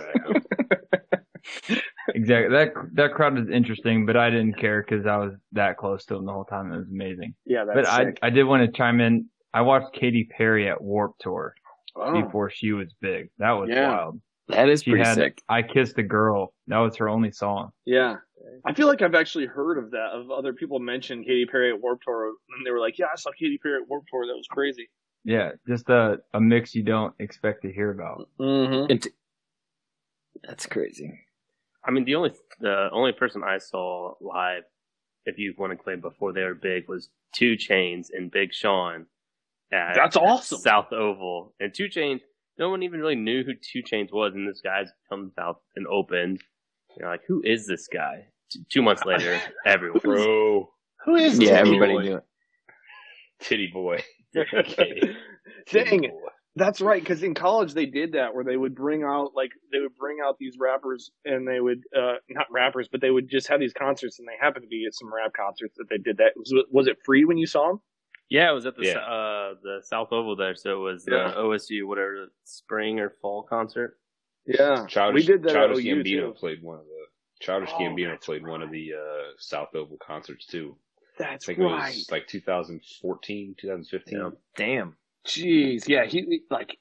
Exactly. 1.69 1.82
exactly. 2.15 2.49
That 2.56 2.74
that 2.94 3.14
crowd 3.14 3.38
is 3.40 3.49
interesting, 3.49 4.06
but 4.06 4.15
I 4.18 4.30
didn't 4.30 4.57
care 4.60 4.82
because 4.88 5.06
I 5.06 5.18
was 5.18 5.34
that 5.53 5.78
close 5.78 6.06
to 6.06 6.15
them 6.15 6.26
the 6.26 6.32
whole 6.34 6.45
time. 6.45 6.72
It 6.72 6.78
was 6.78 6.88
amazing. 6.90 7.36
yeah, 7.45 7.65
that's 7.65 7.76
but 7.76 7.88
I 7.88 8.06
sick. 8.06 8.19
I 8.22 8.30
did 8.30 8.44
want 8.44 8.65
to 8.65 8.78
chime 8.78 8.99
in. 9.02 9.26
I 9.53 9.61
watched 9.61 9.94
Katy 9.94 10.30
Perry 10.36 10.68
at 10.69 10.82
Warp 10.82 11.14
Tour 11.19 11.53
Oh. 11.95 12.22
before 12.22 12.49
she 12.49 12.74
was 12.74 12.94
big. 13.02 13.30
That 13.40 13.52
was 13.52 13.69
Yeah. 13.72 13.90
wild. 13.90 14.22
That 14.49 14.69
is 14.69 14.84
She 14.84 14.91
pretty 14.91 15.06
had 15.06 15.15
sick. 15.15 15.41
"I 15.49 15.61
Kissed 15.64 15.98
a 15.98 16.03
Girl." 16.03 16.53
That 16.68 16.78
was 16.80 16.95
her 16.98 17.10
only 17.10 17.32
song. 17.32 17.72
Yeah. 17.86 18.18
I 18.65 18.74
feel 18.74 18.88
like 18.88 19.02
I've 19.02 19.15
actually 19.15 19.45
heard 19.45 19.78
of 19.78 19.91
that, 19.91 20.11
of 20.14 20.32
other 20.32 20.53
people 20.53 20.80
mentioned 20.80 21.26
Katy 21.26 21.48
Perry 21.48 21.69
at 21.72 21.82
Warp 21.82 22.02
Tour, 22.03 22.28
and 22.56 22.65
they 22.65 22.72
were 22.72 22.80
like, 22.80 22.98
yeah, 22.98 23.07
I 23.11 23.15
saw 23.15 23.32
Katy 23.32 23.57
Perry 23.57 23.82
at 23.82 23.90
Warp 23.90 24.06
Tour. 24.10 24.26
That 24.28 24.36
was 24.38 24.48
crazy. 24.48 24.90
Yeah, 25.26 25.52
just 25.68 25.90
a 25.90 26.19
a 26.34 26.40
mix 26.40 26.74
you 26.76 26.84
don't 26.84 27.14
expect 27.19 27.64
to 27.64 27.72
hear 27.74 27.91
about. 27.91 28.30
Mm-hmm. 28.40 28.95
T- 28.98 29.10
That's 30.44 30.65
crazy. 30.68 31.19
I 31.88 31.91
mean, 31.91 32.05
the 32.05 32.15
only 32.15 32.31
the 32.59 32.89
only 32.91 33.14
person 33.14 33.43
I 33.43 33.57
saw 33.59 34.14
live, 34.22 34.64
if 35.26 35.38
you 35.38 35.53
want 35.57 35.72
to 35.72 35.77
claim 35.81 36.01
before 36.01 36.34
they 36.34 36.43
were 36.43 36.53
big, 36.55 36.88
was 36.89 37.09
2 37.35 37.53
Chainz 37.55 38.07
and 38.14 38.30
Big 38.31 38.53
Sean. 38.53 39.05
At 39.72 39.95
That's 39.95 40.15
awesome. 40.18 40.59
South 40.59 40.91
Oval 40.91 41.53
and 41.59 41.73
2 41.73 41.85
Chainz. 41.85 42.22
No 42.59 42.69
one 42.69 42.84
even 42.84 42.99
really 42.99 43.15
knew 43.15 43.43
who 43.43 43.53
2 43.53 43.84
Chainz 43.84 44.11
was, 44.11 44.34
and 44.34 44.47
this 44.47 44.61
guy 44.64 44.84
comes 45.09 45.31
out 45.39 45.61
and 45.76 45.85
opened. 45.88 46.41
You're 46.97 47.09
like, 47.09 47.22
who 47.27 47.41
is 47.45 47.68
this 47.68 47.88
guy? 47.88 48.27
T- 48.51 48.61
two 48.69 48.81
months 48.81 49.05
later, 49.05 49.39
everyone. 49.65 49.99
Bro, 50.03 50.69
Who 51.05 51.15
is 51.15 51.38
Yeah, 51.39 51.49
Titty 51.49 51.59
everybody 51.59 51.93
Boy? 51.93 52.01
knew 52.03 52.15
it. 52.18 52.23
titty 53.41 53.68
boy. 53.73 54.03
Dang 55.72 56.03
it. 56.05 56.11
That's 56.57 56.81
right, 56.81 57.01
because 57.01 57.21
in 57.23 57.34
college 57.34 57.73
they 57.73 57.85
did 57.85 58.13
that 58.13 58.34
where 58.34 58.43
they 58.43 58.57
would 58.57 58.73
bring 58.75 59.03
out 59.03 59.31
like 59.35 59.51
they 59.71 59.79
would 59.79 59.95
bring 59.95 60.17
out 60.25 60.38
these 60.39 60.55
rappers 60.59 61.11
and 61.23 61.47
they 61.47 61.59
would 61.59 61.84
uh 61.95 62.15
not 62.29 62.47
rappers, 62.51 62.88
but 62.91 62.99
they 63.01 63.11
would 63.11 63.29
just 63.29 63.47
have 63.47 63.59
these 63.59 63.73
concerts 63.73 64.19
and 64.19 64.27
they 64.27 64.34
happened 64.39 64.63
to 64.63 64.67
be 64.69 64.85
at 64.88 64.93
some 64.95 65.13
rap 65.13 65.34
concerts 65.34 65.75
that 65.77 65.88
they 65.89 65.97
did 65.97 66.17
that. 66.17 66.34
Was, 66.35 66.51
it- 66.51 66.65
was 66.71 66.88
it 66.88 66.97
free 67.05 67.25
when 67.25 67.38
you 67.38 67.45
saw 67.47 67.67
them? 67.67 67.81
Yeah, 68.29 68.49
it 68.49 68.53
was 68.53 68.65
at 68.65 68.75
the 68.75 68.85
Yeah. 68.85 68.97
uh 68.97 69.53
the 69.61 69.81
South 69.84 70.11
Oval 70.11 70.35
there, 70.35 70.55
so 70.55 70.71
it 70.88 70.91
was 70.91 71.05
Yeah. 71.09 71.29
the 71.29 71.35
OSU 71.38 71.85
whatever 71.85 72.27
spring 72.43 72.99
or 72.99 73.11
fall 73.21 73.43
concert. 73.43 73.97
Yeah, 74.45 74.85
Childish, 74.88 75.27
we 75.27 75.34
did 75.34 75.43
that 75.43 75.53
Childish 75.53 75.85
at 75.85 75.91
OU 75.91 76.03
Gambino 76.03 76.21
too. 76.27 76.34
played 76.39 76.63
one 76.63 76.79
of 76.79 76.85
the 76.85 77.05
Childish 77.45 77.69
Oh, 77.73 77.79
Gambino 77.79 78.09
that's 78.11 78.25
played 78.25 78.47
one 78.47 78.61
of 78.61 78.71
the 78.71 78.93
uh, 78.93 79.31
South 79.38 79.75
Oval 79.75 79.97
concerts 79.97 80.45
too. 80.47 80.75
I 81.19 81.23
That's 81.23 81.45
think 81.45 81.59
right. 81.59 81.93
it 81.93 81.97
was 81.97 82.11
like 82.11 82.27
2014, 82.27 83.55
2015. 83.59 84.17
Yeah. 84.19 84.29
Damn. 84.55 84.95
Jeez, 85.27 85.87
yeah, 85.87 86.05
he 86.05 86.41
like 86.49 86.77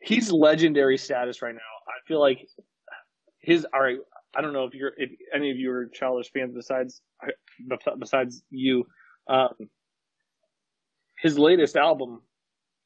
he's 0.00 0.30
legendary 0.30 0.98
status 0.98 1.42
right 1.42 1.54
now. 1.54 1.60
I 1.88 1.98
feel 2.06 2.20
like 2.20 2.46
his 3.40 3.66
all 3.72 3.80
right. 3.80 3.98
I 4.36 4.42
don't 4.42 4.52
know 4.52 4.64
if 4.64 4.74
you're 4.74 4.92
if 4.96 5.10
any 5.34 5.50
of 5.50 5.56
you 5.56 5.70
are 5.72 5.86
childish 5.86 6.30
fans 6.32 6.54
besides 6.54 7.00
besides 7.98 8.42
you. 8.50 8.86
Um, 9.26 9.54
his 11.20 11.38
latest 11.38 11.76
album, 11.76 12.22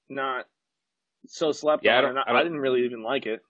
not 0.08 0.46
so 1.26 1.52
slept 1.52 1.84
Yeah, 1.84 1.98
I 1.98 2.00
don't- 2.00 2.18
I 2.18 2.24
don't- 2.24 2.36
I 2.36 2.42
didn't 2.42 2.60
really 2.60 2.84
even 2.84 3.02
like 3.02 3.26
it. 3.26 3.40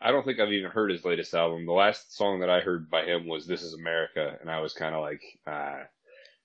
I 0.00 0.10
don't 0.12 0.24
think 0.24 0.38
I've 0.40 0.52
even 0.52 0.70
heard 0.70 0.90
his 0.90 1.04
latest 1.04 1.34
album. 1.34 1.66
The 1.66 1.72
last 1.72 2.16
song 2.16 2.40
that 2.40 2.48
I 2.50 2.60
heard 2.60 2.88
by 2.88 3.04
him 3.04 3.26
was 3.26 3.46
"This 3.46 3.62
Is 3.62 3.74
America," 3.74 4.38
and 4.40 4.50
I 4.50 4.60
was 4.60 4.72
kind 4.72 4.94
of 4.94 5.00
like, 5.02 5.22
uh, 5.46 5.84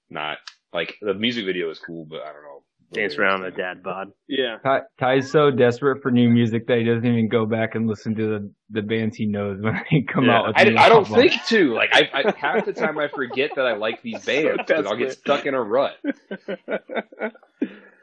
not 0.09 0.39
like 0.73 0.97
the 1.01 1.13
music 1.13 1.45
video 1.45 1.69
is 1.69 1.79
cool, 1.79 2.05
but 2.05 2.21
I 2.23 2.33
don't 2.33 2.43
know. 2.43 2.52
The 2.93 2.99
Dance 3.01 3.15
around 3.17 3.43
a 3.45 3.51
dad 3.51 3.83
bod. 3.83 4.07
Yeah, 4.27 4.57
Ty, 4.63 4.79
Ty's 4.99 5.31
so 5.31 5.51
desperate 5.51 6.01
for 6.01 6.11
new 6.11 6.29
music 6.29 6.67
that 6.67 6.77
he 6.77 6.83
doesn't 6.83 7.05
even 7.05 7.27
go 7.29 7.45
back 7.45 7.75
and 7.75 7.87
listen 7.87 8.15
to 8.15 8.23
the, 8.27 8.51
the 8.69 8.81
bands 8.81 9.17
he 9.17 9.25
knows 9.25 9.57
when 9.61 9.73
they 9.91 10.03
come 10.13 10.25
Yeah. 10.25 10.37
out 10.39 10.47
with 10.47 10.55
I, 10.57 10.63
new 10.65 10.77
I 10.77 10.89
don't 10.89 11.07
albums. 11.09 11.31
think 11.31 11.45
to 11.47 11.73
like 11.73 11.89
I, 11.93 12.09
I 12.13 12.33
half 12.37 12.65
the 12.65 12.73
time 12.73 12.97
I 12.99 13.07
forget 13.07 13.51
that 13.55 13.65
I 13.65 13.75
like 13.75 14.01
these 14.01 14.23
bands 14.25 14.61
because 14.65 14.85
I'll 14.85 14.97
get 14.97 15.11
stuck 15.13 15.45
in 15.45 15.53
a 15.53 15.61
rut. 15.61 15.93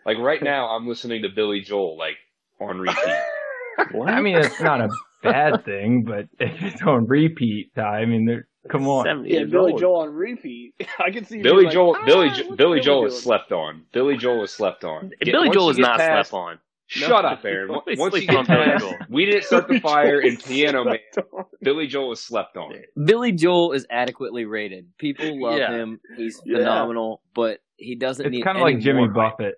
Like 0.07 0.17
right 0.19 0.43
now, 0.43 0.69
I'm 0.75 0.89
listening 0.89 1.23
to 1.23 1.29
Billy 1.35 1.61
Joel 1.61 1.99
like 1.99 2.17
on 2.59 2.79
repeat. 2.79 2.97
I 4.07 4.21
mean, 4.21 4.37
it's 4.37 4.61
not 4.61 4.81
a 4.81 4.89
bad 5.23 5.65
thing, 5.65 6.05
but 6.07 6.25
if 6.39 6.63
it's 6.63 6.83
on 6.83 7.07
repeat, 7.07 7.73
Ty, 7.75 7.83
I 8.01 8.07
mean, 8.07 8.25
they're- 8.27 8.49
come 8.69 8.87
on. 8.89 9.25
yeah, 9.27 9.45
Billy 9.45 9.73
old. 9.73 9.81
Joel 9.81 10.01
on 10.03 10.13
repeat. 10.15 10.75
I 10.99 11.11
can 11.11 11.25
see 11.25 11.43
Billy 11.43 11.67
Joel, 11.69 11.97
"Ah, 11.99 12.05
Billy, 12.05 12.27
what's 12.27 12.39
Jo- 12.39 12.45
Billy 12.45 12.57
Billy 12.57 12.81
Joel 12.81 13.01
doing?" 13.03 13.13
is 13.13 13.23
slept 13.23 13.53
on. 13.53 13.83
Billy 13.93 14.17
Joel 14.17 14.43
is 14.45 14.51
slept 14.53 14.85
on. 14.85 15.11
Get- 15.23 15.33
Billy 15.33 15.51
Joel 15.51 15.71
is 15.71 15.79
not 15.79 15.99
past- 15.99 16.31
slept 16.31 16.43
on. 16.43 16.59
Shut 16.93 17.25
up, 17.25 17.45
Aaron. 17.45 17.69
Once 17.87 18.15
you 18.17 18.27
get 18.27 18.35
on 18.37 18.47
Billy 18.47 18.65
past, 18.65 18.85
we 19.09 19.25
didn't 19.25 19.45
start 19.45 19.69
the 19.69 19.79
fire 19.79 20.21
in 20.21 20.37
Piano 20.37 20.83
Man. 20.85 20.99
on. 21.33 21.45
Billy 21.63 21.87
Joel 21.87 22.11
is 22.13 22.21
slept 22.21 22.57
on. 22.57 22.75
Billy 23.05 23.31
Joel 23.31 23.73
is 23.73 23.87
adequately 23.91 24.45
rated. 24.45 24.89
People 24.99 25.41
love 25.41 25.57
Yeah. 25.57 25.71
him. 25.73 26.01
He's 26.17 26.43
Yeah. 26.45 26.59
phenomenal, 26.59 27.23
but 27.33 27.61
he 27.77 27.95
doesn't 27.95 28.27
It's 28.27 28.33
need 28.33 28.43
kind 28.43 28.59
of 28.59 28.63
like 28.63 28.81
Jimmy 28.81 29.07
more. 29.07 29.09
Buffett. 29.09 29.55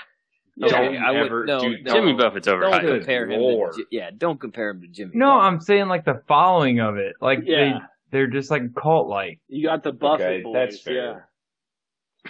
Yeah, 0.59 0.69
Don't 0.69 0.97
I 0.97 1.11
would- 1.11 1.21
ever 1.27 1.45
no, 1.45 1.61
do 1.61 1.77
no. 1.83 1.93
Jimmy 1.93 2.13
Buffett's 2.15 2.47
Don't 2.47 2.63
compare 2.63 3.29
him. 3.31 3.41
To, 3.41 3.73
Ji- 3.77 3.85
yeah, 3.91 4.09
don't 4.17 4.41
compare 4.41 4.71
him 4.71 4.81
to 4.81 4.89
Jimmy. 4.89 5.11
No, 5.15 5.27
Buffett. 5.27 5.45
I'm 5.53 5.61
saying 5.61 5.89
like 5.89 6.07
the 6.07 6.23
following 6.29 6.81
of 6.81 6.97
it. 6.97 7.17
Like 7.21 7.41
Yeah. 7.45 7.57
they, 7.59 7.75
they're 8.17 8.27
just 8.27 8.51
like 8.51 8.75
cult 8.75 9.09
like. 9.09 9.41
You 9.47 9.67
got 9.69 9.83
the 9.83 9.93
Buffett 9.93 10.27
Okay, 10.27 10.43
boys. 10.43 10.55
that's 10.55 10.87
Yeah. 10.87 10.93
fair. 11.13 11.29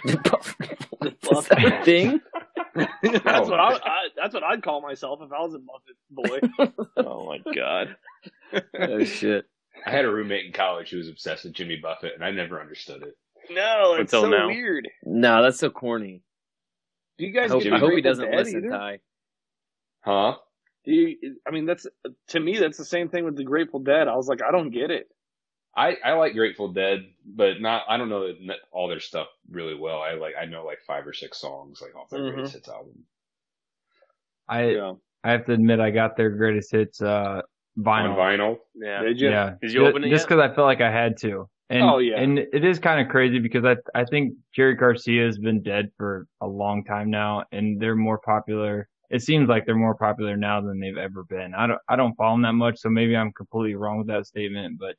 Is 0.05 1.47
that 1.47 1.63
a 1.81 1.83
thing? 1.85 2.19
that's 2.75 3.25
Oh. 3.25 3.49
what 3.49 3.59
I, 3.59 3.73
I. 3.75 4.07
That's 4.17 4.33
what 4.33 4.43
I'd 4.43 4.61
call 4.61 4.81
myself 4.81 5.19
if 5.23 5.31
I 5.31 5.39
was 5.41 5.53
a 5.53 5.59
Buffett 5.59 6.51
boy. 6.57 6.73
Oh 6.97 7.25
my 7.25 7.39
god. 7.53 7.95
oh 8.79 9.03
shit! 9.05 9.45
I 9.85 9.91
had 9.91 10.03
a 10.05 10.11
roommate 10.11 10.45
in 10.45 10.51
college 10.51 10.89
who 10.89 10.97
was 10.97 11.07
obsessed 11.07 11.45
with 11.45 11.53
Jimmy 11.53 11.77
Buffett, 11.81 12.13
and 12.15 12.23
I 12.23 12.31
never 12.31 12.59
understood 12.59 13.01
it. 13.03 13.15
no, 13.49 13.93
it's 13.93 14.13
Until 14.13 14.23
so 14.23 14.37
now. 14.37 14.47
weird. 14.47 14.87
No, 15.05 15.41
that's 15.41 15.59
so 15.59 15.69
corny. 15.69 16.21
Do 17.17 17.25
you 17.25 17.31
I 17.39 17.43
guys? 17.47 17.51
hope, 17.51 17.63
I 17.71 17.79
hope 17.79 17.91
he 17.93 18.01
doesn't 18.01 18.29
listen, 18.31 18.65
either? 18.65 18.69
Ty. 18.69 18.99
Huh? 20.01 20.35
Do 20.85 20.91
you, 20.93 21.37
I 21.47 21.51
mean, 21.51 21.65
that's 21.65 21.87
to 22.29 22.39
me, 22.39 22.57
that's 22.59 22.77
the 22.77 22.85
same 22.85 23.09
thing 23.09 23.23
with 23.25 23.35
the 23.37 23.43
Grateful 23.43 23.79
Dead. 23.79 24.07
I 24.07 24.15
was 24.15 24.27
like, 24.27 24.41
I 24.47 24.51
don't 24.51 24.69
get 24.69 24.91
it. 24.91 25.07
I, 25.77 25.95
I 26.03 26.13
like 26.13 26.33
Grateful 26.33 26.69
Dead, 26.69 27.05
but 27.23 27.61
not 27.61 27.83
I 27.87 27.97
don't 27.97 28.09
know 28.09 28.33
all 28.71 28.87
their 28.87 28.99
stuff 28.99 29.27
really 29.49 29.75
well. 29.75 30.01
I 30.01 30.13
like 30.15 30.33
I 30.41 30.45
know 30.45 30.65
like 30.65 30.79
five 30.87 31.05
or 31.05 31.13
six 31.13 31.37
songs 31.39 31.81
like 31.81 31.95
off 31.95 32.09
their 32.09 32.19
Mhm. 32.21 32.33
greatest 32.33 32.55
hits 32.55 32.67
album. 32.69 33.05
I 34.49 34.69
Yeah. 34.71 34.93
I 35.23 35.31
have 35.31 35.45
to 35.45 35.53
admit 35.53 35.79
I 35.79 35.91
got 35.91 36.15
their 36.17 36.31
greatest 36.31 36.71
hits 36.71 37.01
uh 37.01 37.41
vinyl. 37.77 38.11
On 38.11 38.17
vinyl. 38.17 38.57
Yeah. 38.75 39.03
Did 39.03 39.19
you? 39.21 39.29
Yeah. 39.29 39.53
Did 39.61 39.71
you 39.73 39.85
open 39.85 40.03
it 40.03 40.09
Just 40.09 40.27
because 40.27 40.41
I 40.41 40.53
felt 40.53 40.65
like 40.65 40.81
I 40.81 40.91
had 40.91 41.17
to. 41.17 41.47
And, 41.69 41.83
Oh, 41.83 41.97
yeah. 41.97 42.17
And 42.21 42.39
it 42.39 42.63
is 42.63 42.79
kind 42.79 43.01
of 43.01 43.09
crazy 43.11 43.39
because 43.39 43.65
I 43.65 43.75
I 43.93 44.05
think 44.05 44.33
Jerry 44.55 44.73
Garcia 44.75 45.25
has 45.25 45.37
been 45.37 45.61
dead 45.61 45.91
for 45.97 46.25
a 46.41 46.47
long 46.47 46.85
time 46.85 47.09
now, 47.11 47.43
and 47.51 47.79
they're 47.79 47.95
more 47.95 48.17
popular. 48.19 48.87
It 49.09 49.21
seems 49.21 49.47
like 49.47 49.65
they're 49.65 49.75
more 49.75 49.95
popular 49.95 50.35
now 50.37 50.59
than 50.61 50.79
they've 50.79 50.97
ever 50.97 51.23
been. 51.23 51.53
I 51.53 51.67
don't 51.67 51.79
I 51.89 51.95
don't 51.97 52.15
follow 52.15 52.33
them 52.35 52.43
that 52.43 52.53
much, 52.53 52.79
so 52.79 52.89
maybe 52.89 53.15
I'm 53.15 53.31
completely 53.33 53.75
wrong 53.75 53.97
with 53.99 54.07
that 54.07 54.25
statement, 54.27 54.79
but 54.79 54.95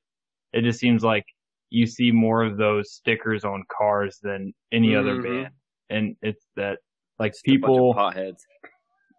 it 0.53 0.63
just 0.63 0.79
seems 0.81 1.03
like 1.05 1.25
you 1.71 1.87
see 1.87 2.11
more 2.11 2.43
of 2.43 2.57
those 2.57 2.93
stickers 2.93 3.45
on 3.45 3.63
cars 3.77 4.19
than 4.23 4.53
any 4.73 4.95
other 4.95 5.17
Mhm. 5.17 5.23
band, 5.23 5.55
and 5.91 6.17
it's 6.23 6.47
that 6.57 6.79
like 7.19 7.33
Just 7.33 7.47
a 7.47 7.57
bunch 7.57 7.63
of 7.71 7.75
people 7.75 7.95
potheads. 7.95 8.41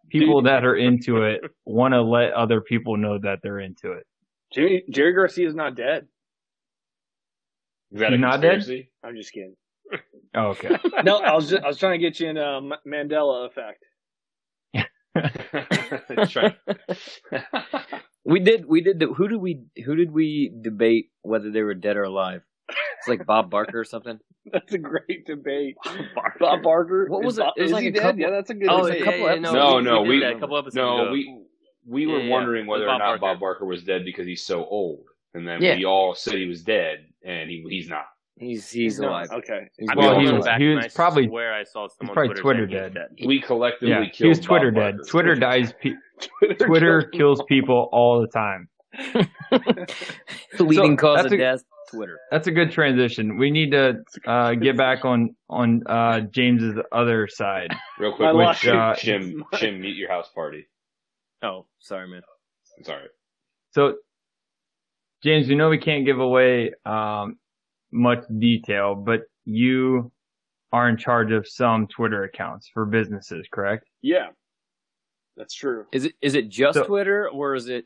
people 0.09 0.41
that 0.43 0.65
are 0.65 0.75
into 0.75 1.23
it 1.23 1.41
want 1.65 1.93
to 1.93 2.01
let 2.01 2.33
other 2.33 2.61
people 2.61 2.97
know 2.97 3.19
that 3.19 3.39
they're 3.43 3.59
into 3.59 3.91
it. 3.91 4.05
Jimmy, 4.53 4.83
Jerry 4.89 5.13
Garcia's 5.13 5.53
not 5.53 5.75
dead. 5.75 6.07
Is 7.91 7.99
that 7.99 8.11
He's 8.11 8.19
not 8.19 8.41
dead? 8.41 8.63
I'm 9.03 9.15
just 9.15 9.31
kidding. 9.31 9.55
Oh, 10.35 10.47
okay. 10.49 10.69
No, 11.03 11.17
I 11.17 11.33
was 11.35 11.49
just, 11.49 11.63
I 11.63 11.67
was 11.67 11.77
trying 11.77 11.99
to 11.99 12.03
get 12.03 12.19
you 12.19 12.29
in 12.29 12.37
a 12.37 12.61
Mandela 12.87 13.47
effect. 13.47 13.83
That's 16.09 16.35
right. 16.35 16.55
We 18.25 18.39
did. 18.39 18.65
We 18.65 18.81
did. 18.81 18.99
The, 18.99 19.07
who 19.07 19.27
did 19.27 19.37
we? 19.37 19.63
Who 19.85 19.95
did 19.95 20.11
we 20.11 20.51
debate 20.61 21.07
whether 21.21 21.51
they 21.51 21.61
were 21.61 21.73
dead 21.73 21.97
or 21.97 22.03
alive? 22.03 22.41
It's 22.69 23.07
like 23.07 23.25
Bob 23.25 23.49
Barker 23.49 23.79
or 23.79 23.85
something. 23.85 24.19
That's 24.51 24.73
a 24.73 24.77
great 24.77 25.25
debate. 25.25 25.75
Bob 26.39 26.61
Barker. 26.63 27.05
What 27.09 27.21
is 27.21 27.25
was 27.25 27.37
it? 27.37 27.41
Bob- 27.41 27.53
It 27.57 27.61
was 27.61 27.69
is 27.69 27.73
like 27.73 27.81
he 27.83 27.87
a 27.89 27.91
dead? 27.93 28.01
couple- 28.01 28.19
Yeah, 28.21 28.29
that's 28.31 28.49
a 28.49 28.53
good. 28.55 28.69
Oh, 28.69 28.85
it's 28.85 28.95
a 28.95 28.99
yeah, 28.99 29.05
couple 29.05 29.19
yeah, 29.21 29.25
episodes. 29.31 29.53
No, 29.53 29.75
we 29.77 29.81
no, 29.83 30.03
did 30.03 30.09
we- 30.09 30.19
that 30.19 30.33
a 30.35 30.39
couple 30.39 30.57
episodes 30.57 30.75
no, 30.75 31.01
ago. 31.03 31.11
we 31.11 31.41
we 31.87 32.07
were 32.07 32.17
Yeah, 32.19 32.23
yeah. 32.25 32.31
wondering 32.31 32.67
With 32.67 32.81
whether 32.81 32.85
or 32.85 32.97
not 32.97 32.99
Barker. 32.99 33.19
Bob 33.21 33.39
Barker 33.39 33.65
was 33.65 33.83
dead 33.83 34.03
because 34.05 34.25
he's 34.27 34.43
so 34.45 34.65
old, 34.65 35.05
and 35.33 35.47
then 35.47 35.61
Yeah. 35.61 35.75
we 35.77 35.85
all 35.85 36.13
said 36.13 36.35
he 36.35 36.45
was 36.45 36.63
dead, 36.63 37.05
and 37.23 37.49
he 37.49 37.65
he's 37.69 37.89
not. 37.89 38.05
He's 38.39 38.69
he's 38.71 38.99
No, 38.99 39.09
alive. 39.09 39.27
Okay. 39.31 39.67
He's 39.77 39.89
I 39.89 39.95
Well, 39.95 40.11
well, 40.11 40.19
he 40.21 40.27
he 40.27 40.31
was- 40.33 40.47
he 40.57 40.67
was 40.75 40.93
probably- 40.93 41.27
swear 41.27 41.53
I 41.53 41.63
saw 41.63 41.87
someone 41.89 42.13
probably 42.15 42.35
Twitter, 42.35 42.65
Twitter 42.67 42.79
saying 42.81 42.93
dead. 42.93 43.27
We 43.27 43.41
collectively 43.41 43.89
Yeah, 43.89 43.99
killed. 44.05 44.15
he 44.15 44.27
was 44.29 44.39
Twitter 44.39 44.71
Bob 44.71 44.81
dead. 44.83 44.95
Barker. 44.97 45.09
Twitter 45.09 45.35
dies. 45.47 45.73
Pe- 45.81 46.55
Twitter 46.65 47.09
kills 47.13 47.43
people 47.49 47.89
all 47.91 48.21
the 48.21 48.27
time. 48.27 48.69
The 50.57 50.63
leading 50.63 50.97
So, 50.97 51.01
cause 51.01 51.15
that's 51.17 51.25
of 51.27 51.33
a- 51.33 51.37
death. 51.37 51.63
Twitter. 51.91 52.19
That's 52.29 52.45
a 52.47 52.51
good 52.51 52.71
transition. 52.71 53.37
We 53.39 53.49
need 53.49 53.71
to 53.71 54.03
uh, 54.27 54.53
get 54.53 54.77
back 54.77 55.05
on 55.05 55.35
on 55.49 55.81
uh, 55.87 56.19
James's 56.31 56.75
other 56.91 57.27
side. 57.27 57.75
Real 57.97 58.15
quick, 58.15 58.31
which, 58.33 58.67
uh, 58.67 58.93
Jim, 58.95 59.43
Jim, 59.55 59.81
meet 59.81 59.95
your 59.95 60.07
house 60.09 60.29
party. 60.35 60.67
Oh, 61.41 61.65
sorry, 61.79 62.07
man. 62.07 62.21
I'm 62.77 62.83
sorry. 62.83 63.07
So, 63.71 63.95
James, 65.23 65.47
we 65.47 65.55
know 65.55 65.69
we 65.69 65.79
can't 65.79 66.05
give 66.05 66.19
away 66.19 66.73
um, 66.85 67.37
much 67.91 68.23
detail, 68.39 68.95
but 68.95 69.21
you 69.45 70.11
are 70.71 70.87
in 70.89 70.97
charge 70.97 71.31
of 71.31 71.47
some 71.47 71.87
Twitter 71.87 72.23
accounts 72.23 72.69
for 72.73 72.85
businesses, 72.85 73.47
correct? 73.51 73.85
Yeah, 74.01 74.27
that's 75.35 75.53
true. 75.53 75.85
Is 75.91 76.05
it 76.05 76.13
is 76.21 76.35
it 76.35 76.49
just 76.49 76.77
So- 76.77 76.85
Twitter 76.85 77.29
or 77.29 77.55
is 77.55 77.67
it 77.69 77.85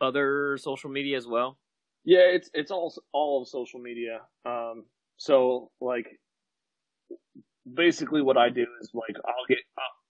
other 0.00 0.58
social 0.58 0.90
media 0.90 1.16
as 1.16 1.26
well? 1.26 1.58
Yeah, 2.04 2.20
it's 2.20 2.50
it's 2.54 2.70
all 2.70 2.94
all 3.12 3.42
of 3.42 3.48
social 3.48 3.80
media. 3.80 4.20
Um, 4.44 4.84
so 5.16 5.70
like, 5.80 6.06
basically, 7.74 8.22
what 8.22 8.36
I 8.36 8.48
do 8.50 8.66
is 8.80 8.90
like 8.94 9.16
I'll 9.24 9.46
get 9.48 9.58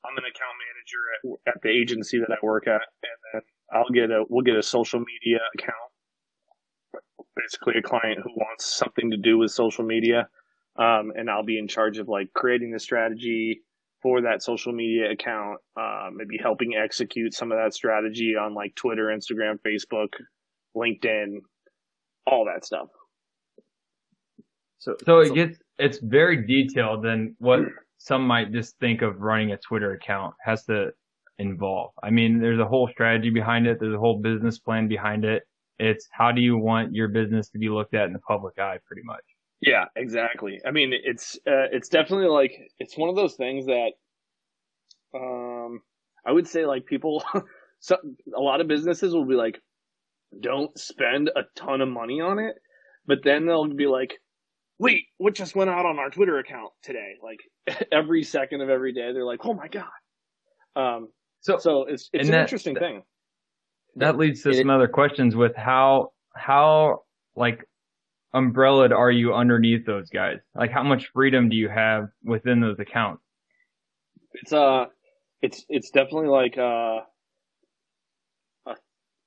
I'm 0.04 0.16
an 0.18 0.24
account 0.24 0.56
manager 0.66 1.38
at, 1.46 1.54
at 1.56 1.62
the 1.62 1.68
agency 1.70 2.18
that 2.18 2.28
I 2.30 2.36
work 2.44 2.66
at, 2.66 2.82
and 3.02 3.18
then 3.32 3.42
I'll 3.72 3.88
get 3.90 4.10
a 4.10 4.24
we'll 4.28 4.44
get 4.44 4.56
a 4.56 4.62
social 4.62 5.00
media 5.00 5.38
account. 5.54 5.76
Basically, 7.36 7.74
a 7.78 7.82
client 7.82 8.20
who 8.22 8.30
wants 8.30 8.64
something 8.64 9.10
to 9.10 9.16
do 9.16 9.38
with 9.38 9.50
social 9.50 9.84
media, 9.84 10.28
um, 10.76 11.12
and 11.14 11.30
I'll 11.30 11.44
be 11.44 11.58
in 11.58 11.68
charge 11.68 11.98
of 11.98 12.08
like 12.08 12.32
creating 12.32 12.70
the 12.70 12.80
strategy 12.80 13.60
for 14.02 14.22
that 14.22 14.42
social 14.42 14.72
media 14.72 15.10
account, 15.10 15.58
uh, 15.76 16.08
maybe 16.14 16.38
helping 16.40 16.74
execute 16.76 17.34
some 17.34 17.52
of 17.52 17.58
that 17.58 17.74
strategy 17.74 18.36
on 18.36 18.54
like 18.54 18.74
Twitter, 18.74 19.06
Instagram, 19.06 19.58
Facebook, 19.66 20.08
LinkedIn, 20.76 21.38
all 22.26 22.44
that 22.44 22.64
stuff. 22.64 22.88
So, 24.78 24.96
so 25.04 25.20
it 25.20 25.34
gets 25.34 25.58
it's 25.78 25.98
very 25.98 26.46
detailed 26.46 27.04
than 27.04 27.34
what 27.38 27.60
some 27.98 28.26
might 28.26 28.52
just 28.52 28.78
think 28.78 29.02
of 29.02 29.20
running 29.20 29.52
a 29.52 29.56
Twitter 29.56 29.92
account 29.92 30.34
has 30.44 30.64
to 30.66 30.90
involve. 31.38 31.92
I 32.02 32.10
mean, 32.10 32.40
there's 32.40 32.60
a 32.60 32.66
whole 32.66 32.88
strategy 32.88 33.30
behind 33.30 33.66
it. 33.66 33.78
There's 33.80 33.94
a 33.94 33.98
whole 33.98 34.20
business 34.20 34.58
plan 34.58 34.88
behind 34.88 35.24
it. 35.24 35.42
It's 35.78 36.08
how 36.12 36.32
do 36.32 36.40
you 36.40 36.56
want 36.56 36.94
your 36.94 37.08
business 37.08 37.48
to 37.50 37.58
be 37.58 37.68
looked 37.68 37.94
at 37.94 38.06
in 38.06 38.12
the 38.12 38.18
public 38.20 38.58
eye, 38.58 38.78
pretty 38.86 39.02
much. 39.04 39.22
Yeah, 39.60 39.86
exactly. 39.96 40.60
I 40.66 40.70
mean, 40.70 40.92
it's 40.92 41.36
uh, 41.46 41.68
it's 41.72 41.88
definitely 41.88 42.28
like 42.28 42.52
it's 42.78 42.96
one 42.96 43.08
of 43.10 43.16
those 43.16 43.34
things 43.36 43.66
that 43.66 43.92
um 45.14 45.80
I 46.26 46.32
would 46.32 46.46
say 46.46 46.66
like 46.66 46.86
people 46.86 47.22
so, 47.80 47.96
a 48.36 48.40
lot 48.40 48.60
of 48.60 48.68
businesses 48.68 49.14
will 49.14 49.26
be 49.26 49.34
like 49.34 49.60
don't 50.40 50.76
spend 50.78 51.30
a 51.34 51.42
ton 51.56 51.80
of 51.80 51.88
money 51.88 52.20
on 52.20 52.38
it, 52.38 52.56
but 53.06 53.18
then 53.24 53.46
they'll 53.46 53.72
be 53.72 53.86
like 53.86 54.14
wait, 54.78 55.04
what 55.16 55.34
just 55.34 55.56
went 55.56 55.70
out 55.70 55.86
on 55.86 55.98
our 55.98 56.10
Twitter 56.10 56.38
account 56.38 56.70
today? 56.82 57.14
Like 57.22 57.86
every 57.92 58.22
second 58.24 58.60
of 58.60 58.68
every 58.68 58.92
day 58.92 59.12
they're 59.12 59.24
like, 59.24 59.40
"Oh 59.44 59.54
my 59.54 59.68
god." 59.68 59.84
Um 60.76 61.08
So, 61.40 61.56
so 61.58 61.84
it's 61.84 62.10
it's 62.12 62.28
an 62.28 62.32
that- 62.32 62.40
interesting 62.42 62.74
that- 62.74 62.80
thing. 62.80 63.02
That 63.96 64.16
leads 64.18 64.42
to 64.42 64.50
It- 64.50 64.56
some 64.56 64.70
other 64.70 64.88
questions 64.88 65.34
with 65.36 65.54
how 65.56 66.12
how 66.34 67.02
like 67.34 67.64
umbrellaed 68.34 68.92
are 68.92 69.10
you 69.10 69.34
underneath 69.34 69.86
those 69.86 70.08
guys? 70.10 70.38
Like 70.54 70.70
how 70.70 70.82
much 70.82 71.08
freedom 71.14 71.48
do 71.48 71.56
you 71.56 71.68
have 71.68 72.08
within 72.24 72.60
those 72.60 72.78
accounts? 72.78 73.22
it's 74.34 74.52
uh 74.52 74.84
it's 75.40 75.64
it's 75.70 75.90
definitely 75.90 76.28
like 76.28 76.58
uh 76.58 77.00
a, 78.66 78.74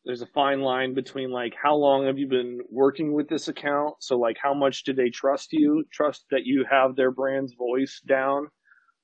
there's 0.05 0.21
a 0.21 0.27
fine 0.27 0.61
line 0.61 0.93
between 0.93 1.31
like 1.31 1.55
how 1.59 1.75
long 1.75 2.05
have 2.05 2.19
you 2.19 2.27
been 2.27 2.59
working 2.69 3.13
with 3.13 3.27
this 3.27 3.47
account 3.47 3.95
so 4.01 4.19
like 4.19 4.37
how 4.39 4.53
much 4.53 4.83
do 4.83 4.93
they 4.93 5.09
trust 5.09 5.51
you 5.51 5.83
trust 5.91 6.25
that 6.29 6.45
you 6.45 6.63
have 6.69 6.95
their 6.95 7.09
brand's 7.09 7.53
voice 7.53 8.01
down 8.07 8.47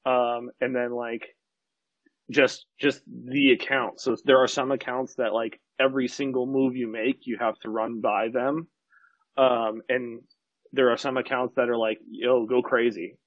um 0.05 0.51
and 0.61 0.75
then 0.75 0.91
like 0.91 1.25
just 2.31 2.65
just 2.79 3.01
the 3.07 3.51
account 3.51 3.99
so 3.99 4.15
there 4.25 4.41
are 4.41 4.47
some 4.47 4.71
accounts 4.71 5.15
that 5.15 5.33
like 5.33 5.59
every 5.79 6.07
single 6.07 6.45
move 6.45 6.75
you 6.75 6.87
make 6.91 7.19
you 7.25 7.37
have 7.39 7.57
to 7.59 7.69
run 7.69 8.01
by 8.01 8.29
them 8.29 8.67
um 9.37 9.81
and 9.89 10.21
there 10.73 10.91
are 10.91 10.97
some 10.97 11.17
accounts 11.17 11.55
that 11.55 11.69
are 11.69 11.77
like 11.77 11.99
yo 12.09 12.45
go 12.45 12.61
crazy 12.61 13.17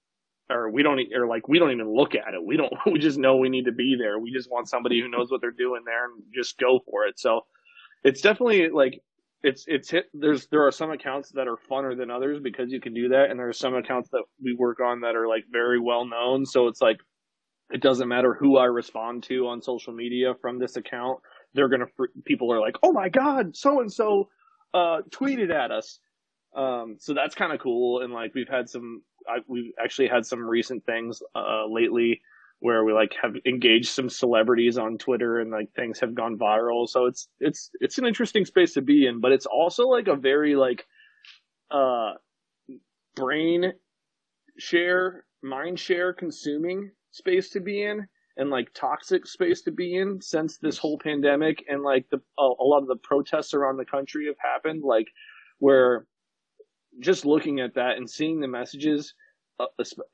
or 0.51 0.70
we 0.70 0.83
don't 0.83 1.01
or 1.15 1.27
like 1.27 1.49
we 1.49 1.59
don't 1.59 1.73
even 1.73 1.95
look 1.95 2.15
at 2.15 2.35
it. 2.35 2.43
We 2.45 2.57
don't 2.57 2.73
we 2.87 2.99
just 2.99 3.19
know 3.19 3.37
we 3.37 3.49
need 3.49 3.66
to 3.66 3.73
be 3.73 3.97
there. 3.99 4.19
We 4.19 4.33
just 4.33 4.51
want 4.51 4.69
somebody 4.69 5.01
who 5.01 5.09
knows 5.09 5.31
what 5.31 5.41
they're 5.41 5.51
doing 5.51 5.83
there 5.85 6.05
and 6.07 6.23
just 6.35 6.59
go 6.59 6.81
for 6.85 7.07
it. 7.07 7.19
So 7.19 7.43
it's 8.05 8.20
definitely 8.20 8.69
like 8.70 9.01
it's 9.43 9.65
it's 9.69 9.91
hit 9.91 10.07
there's 10.15 10.47
there 10.49 10.66
are 10.66 10.73
some 10.73 10.91
accounts 10.91 11.31
that 11.33 11.47
are 11.47 11.59
funner 11.70 11.97
than 11.97 12.11
others 12.11 12.41
because 12.43 12.73
you 12.73 12.81
can 12.81 12.95
do 12.95 13.09
that 13.11 13.31
and 13.31 13.39
there 13.39 13.49
are 13.49 13.53
some 13.53 13.75
accounts 13.75 14.09
that 14.11 14.23
we 14.43 14.55
work 14.55 14.81
on 14.81 15.01
that 15.03 15.15
are 15.15 15.29
like 15.29 15.45
very 15.51 15.81
well 15.81 16.05
known. 16.05 16.47
So 16.47 16.69
it's 16.69 16.81
like 16.81 16.99
it 17.70 17.82
doesn't 17.82 18.09
matter 18.09 18.35
who 18.35 18.57
I 18.57 18.65
respond 18.65 19.24
to 19.24 19.49
on 19.49 19.62
social 19.62 19.93
media 19.93 20.35
from 20.40 20.59
this 20.59 20.77
account. 20.77 21.20
They're 21.55 21.69
going 21.69 21.81
to 21.82 22.07
people 22.24 22.53
are 22.53 22.61
like, 22.61 22.77
"Oh 22.82 22.93
my 22.93 23.09
god, 23.09 23.57
so 23.57 23.81
and 23.81 23.93
so 23.93 24.28
tweeted 24.74 25.51
at 25.51 25.70
us." 25.70 26.01
Um 26.57 26.97
so 26.99 27.12
that's 27.15 27.35
kind 27.35 27.53
of 27.53 27.61
cool 27.61 28.03
and 28.03 28.12
like 28.12 28.35
we've 28.35 28.49
had 28.49 28.70
some 28.70 29.03
I, 29.28 29.39
we've 29.47 29.73
actually 29.82 30.09
had 30.09 30.24
some 30.24 30.40
recent 30.40 30.85
things 30.86 31.23
uh, 31.35 31.66
lately 31.69 32.23
where 32.61 32.85
we 32.85 32.93
like 32.93 33.15
have 33.23 33.35
engaged 33.47 33.90
some 33.90 34.09
celebrities 34.09 34.78
on 34.78 34.99
Twitter 34.99 35.40
and 35.40 35.51
like 35.51 35.73
things 35.74 36.01
have 36.01 36.15
gone 36.15 36.39
viral. 36.39 36.89
So 36.89 37.07
it's 37.07 37.28
it's 37.39 37.70
it's 37.81 37.99
an 37.99 38.07
interesting 38.07 38.45
space 38.45 38.74
to 38.74 38.82
be 38.82 39.07
in, 39.07 39.20
but 39.20 39.32
it's 39.32 39.47
also 39.47 39.86
like 39.86 40.09
a 40.09 40.16
very 40.16 40.57
like 40.57 40.86
uh 41.70 42.12
brain 43.15 43.73
share, 44.59 45.24
mind 45.43 45.78
share 45.78 46.12
consuming 46.12 46.90
space 47.10 47.51
to 47.51 47.60
be 47.60 47.82
in 47.82 48.06
and 48.36 48.51
like 48.51 48.72
toxic 48.74 49.26
space 49.26 49.62
to 49.62 49.72
be 49.72 49.97
in 49.97 50.20
since 50.20 50.59
this 50.59 50.78
whole 50.78 50.98
pandemic 50.98 51.64
and 51.68 51.82
like 51.82 52.06
the 52.10 52.20
a, 52.39 52.43
a 52.43 52.64
lot 52.64 52.82
of 52.82 52.89
the 52.89 52.97
protests 52.97 53.55
around 53.55 53.76
the 53.76 53.85
country 53.85 54.26
have 54.26 54.36
happened 54.39 54.82
like 54.82 55.09
where 55.59 56.06
just 57.01 57.24
looking 57.24 57.60
at 57.60 57.74
that 57.74 57.97
and 57.97 58.09
seeing 58.09 58.40
the 58.40 58.48
messages 58.48 59.14
uh, 59.60 59.66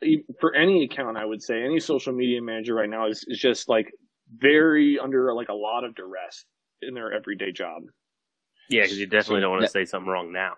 e- 0.02 0.24
for 0.40 0.54
any 0.54 0.84
account, 0.84 1.16
I 1.16 1.24
would 1.24 1.42
say 1.42 1.62
any 1.62 1.80
social 1.80 2.12
media 2.12 2.40
manager 2.40 2.74
right 2.74 2.88
now 2.88 3.08
is, 3.08 3.24
is 3.28 3.38
just 3.38 3.68
like 3.68 3.92
very 4.36 4.98
under 4.98 5.32
like 5.34 5.48
a 5.48 5.54
lot 5.54 5.84
of 5.84 5.94
duress 5.94 6.44
in 6.82 6.94
their 6.94 7.12
everyday 7.12 7.52
job. 7.52 7.82
Yeah, 8.68 8.82
because 8.82 8.98
you 8.98 9.06
definitely 9.06 9.38
So 9.38 9.40
don't 9.42 9.50
want 9.50 9.62
to 9.64 9.68
say 9.68 9.84
something 9.84 10.10
wrong 10.10 10.32
now. 10.32 10.54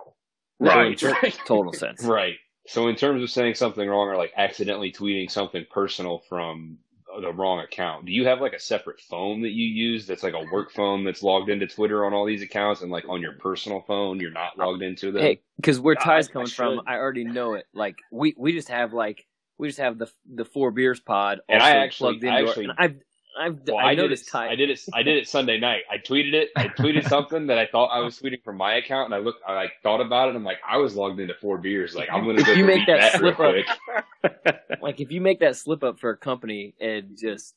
Right. 0.58 0.98
So 0.98 1.12
total 1.44 1.72
sense. 1.72 2.04
Right. 2.04 2.36
So 2.68 2.88
in 2.88 2.97
terms 2.97 3.22
of 3.22 3.30
saying 3.30 3.55
something 3.55 3.88
wrong 3.88 4.09
or 4.09 4.16
like 4.16 4.32
accidentally 4.36 4.93
tweeting 4.93 5.30
something 5.30 5.64
personal 5.70 6.18
from 6.28 6.78
the 7.20 7.32
wrong 7.32 7.60
account, 7.60 8.05
do 8.06 8.12
you 8.12 8.26
have 8.26 8.40
like 8.40 8.52
a 8.52 8.59
separate 8.60 9.01
phone 9.01 9.40
that 9.43 9.51
you 9.52 9.66
use 9.66 10.06
that's 10.06 10.22
like 10.22 10.34
a 10.34 10.44
work 10.52 10.70
phone 10.72 11.05
that's 11.05 11.22
logged 11.22 11.48
into 11.48 11.66
Twitter 11.66 12.05
on 12.05 12.12
all 12.12 12.26
these 12.26 12.43
accounts 12.43 12.82
and 12.82 12.90
like 12.90 13.09
on 13.09 13.22
your 13.22 13.32
personal 13.34 13.80
phone 13.86 14.20
you're 14.20 14.30
not 14.30 14.59
logged 14.59 14.82
into 14.82 15.12
them? 15.12 15.22
Hey, 15.22 15.40
because 15.56 15.80
where 15.80 15.97
I- 16.01 16.05
Ty's 16.05 16.28
I 16.28 16.32
coming 16.32 16.48
from. 16.48 16.82
I 16.86 16.97
already 16.97 17.24
know 17.24 17.55
it. 17.55 17.66
Like 17.72 17.97
we 18.10 18.34
we 18.36 18.52
just 18.52 18.68
have 18.68 18.93
like 18.93 19.24
we 19.59 19.68
just 19.68 19.78
have 19.80 19.97
the 19.98 20.10
the 20.30 20.44
four 20.44 20.70
beers 20.70 21.01
pod 21.01 21.40
And 21.48 21.62
I 21.62 21.70
actually- 21.70 22.18
plugged 22.18 22.24
into 22.24 22.36
I 22.36 22.43
our- 22.43 22.48
actually- 22.48 22.64
and 22.64 22.72
I've 22.78 22.97
I've 23.38 23.60
Well, 23.66 23.76
I, 23.78 23.90
I, 23.90 23.94
did 23.94 23.98
it. 23.98 24.02
noticed 24.02 24.28
Ty. 24.28 24.48
I 24.48 24.54
did 24.56 24.70
it. 24.70 24.80
I 24.94 25.02
did 25.02 25.16
it 25.16 25.28
Sunday 25.28 25.58
night. 25.58 25.82
I 25.90 25.98
tweeted 25.98 26.32
it. 26.34 26.50
I 26.56 26.68
tweeted 26.68 27.08
something 27.08 27.46
that 27.48 27.58
I 27.58 27.66
thought 27.66 27.86
I 27.88 28.00
was 28.00 28.18
tweeting 28.18 28.42
from 28.42 28.56
my 28.56 28.74
account, 28.76 29.06
and 29.06 29.14
I 29.14 29.18
looked. 29.18 29.42
I 29.46 29.54
like 29.54 29.72
thought 29.82 30.00
about 30.00 30.26
it. 30.26 30.28
and 30.30 30.38
I'm 30.38 30.44
like, 30.44 30.58
I 30.66 30.78
was 30.78 30.94
logged 30.96 31.20
into 31.20 31.34
four 31.34 31.58
beers. 31.58 31.94
Like 31.94 32.08
I'm 32.12 32.24
gonna 32.24 32.40
If 32.40 32.56
you 32.56 32.64
make 32.64 32.86
delete 32.86 33.00
that 33.00 33.12
slip 33.18 33.38
up- 33.40 34.56
like 34.82 35.00
if 35.00 35.10
you 35.12 35.20
make 35.20 35.40
that 35.40 35.56
slip 35.56 35.82
up 35.84 35.98
for 36.00 36.10
a 36.10 36.16
company 36.16 36.74
and 36.80 37.16
just 37.20 37.54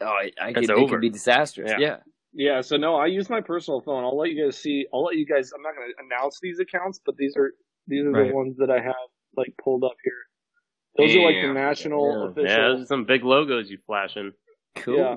oh 0.00 0.06
I, 0.06 0.30
I 0.40 0.48
It's 0.50 0.54
could, 0.60 0.64
it 0.64 0.70
over. 0.70 0.94
could 0.96 1.00
be 1.00 1.10
disastrous. 1.10 1.70
Yeah. 1.72 1.78
Yeah. 1.78 1.96
Yeah, 2.34 2.60
so 2.60 2.76
no, 2.76 2.94
I 2.96 3.06
use 3.06 3.30
my 3.30 3.40
personal 3.40 3.80
phone. 3.80 4.04
I'll 4.04 4.16
let 4.18 4.30
you 4.30 4.44
guys 4.44 4.56
see. 4.58 4.86
I'll 4.92 5.02
let 5.04 5.16
you 5.16 5.24
guys. 5.24 5.50
I'm 5.56 5.62
not 5.62 5.74
going 5.74 5.88
to 5.88 6.04
announce 6.04 6.38
these 6.42 6.60
accounts, 6.60 7.00
but 7.04 7.16
these 7.16 7.34
are 7.36 7.52
these 7.86 8.04
are 8.04 8.10
Right. 8.10 8.28
the 8.28 8.34
ones 8.34 8.56
that 8.58 8.70
I 8.70 8.80
have 8.80 8.94
like 9.36 9.54
pulled 9.62 9.82
up 9.82 9.94
here. 10.04 10.12
Those 10.98 11.16
are 11.16 11.20
like 11.22 11.36
the 11.40 11.52
national 11.54 12.06
Yeah. 12.26 12.30
official. 12.30 12.48
Yeah, 12.50 12.68
those 12.68 12.82
are 12.82 12.86
some 12.86 13.04
big 13.06 13.24
logos 13.24 13.70
you 13.70 13.78
flashing. 13.86 14.32
Cool. 14.76 14.96
Yeah. 14.96 15.16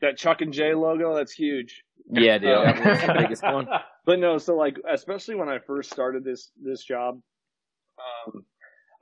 That 0.00 0.16
Chuck 0.16 0.42
and 0.42 0.52
J 0.52 0.74
logo, 0.74 1.14
that's 1.14 1.32
huge. 1.32 1.82
Yeah, 2.10 2.38
dude. 2.38 2.50
Uh, 2.50 2.64
that 2.64 2.86
was 2.86 3.00
the 3.00 3.14
biggest 3.14 3.42
one. 3.42 3.68
But 4.06 4.20
no, 4.20 4.38
so 4.38 4.56
like 4.56 4.78
especially 4.90 5.34
when 5.34 5.50
I 5.50 5.58
first 5.58 5.90
started 5.92 6.24
this 6.24 6.50
this 6.62 6.82
job, 6.82 7.20
um, 8.26 8.42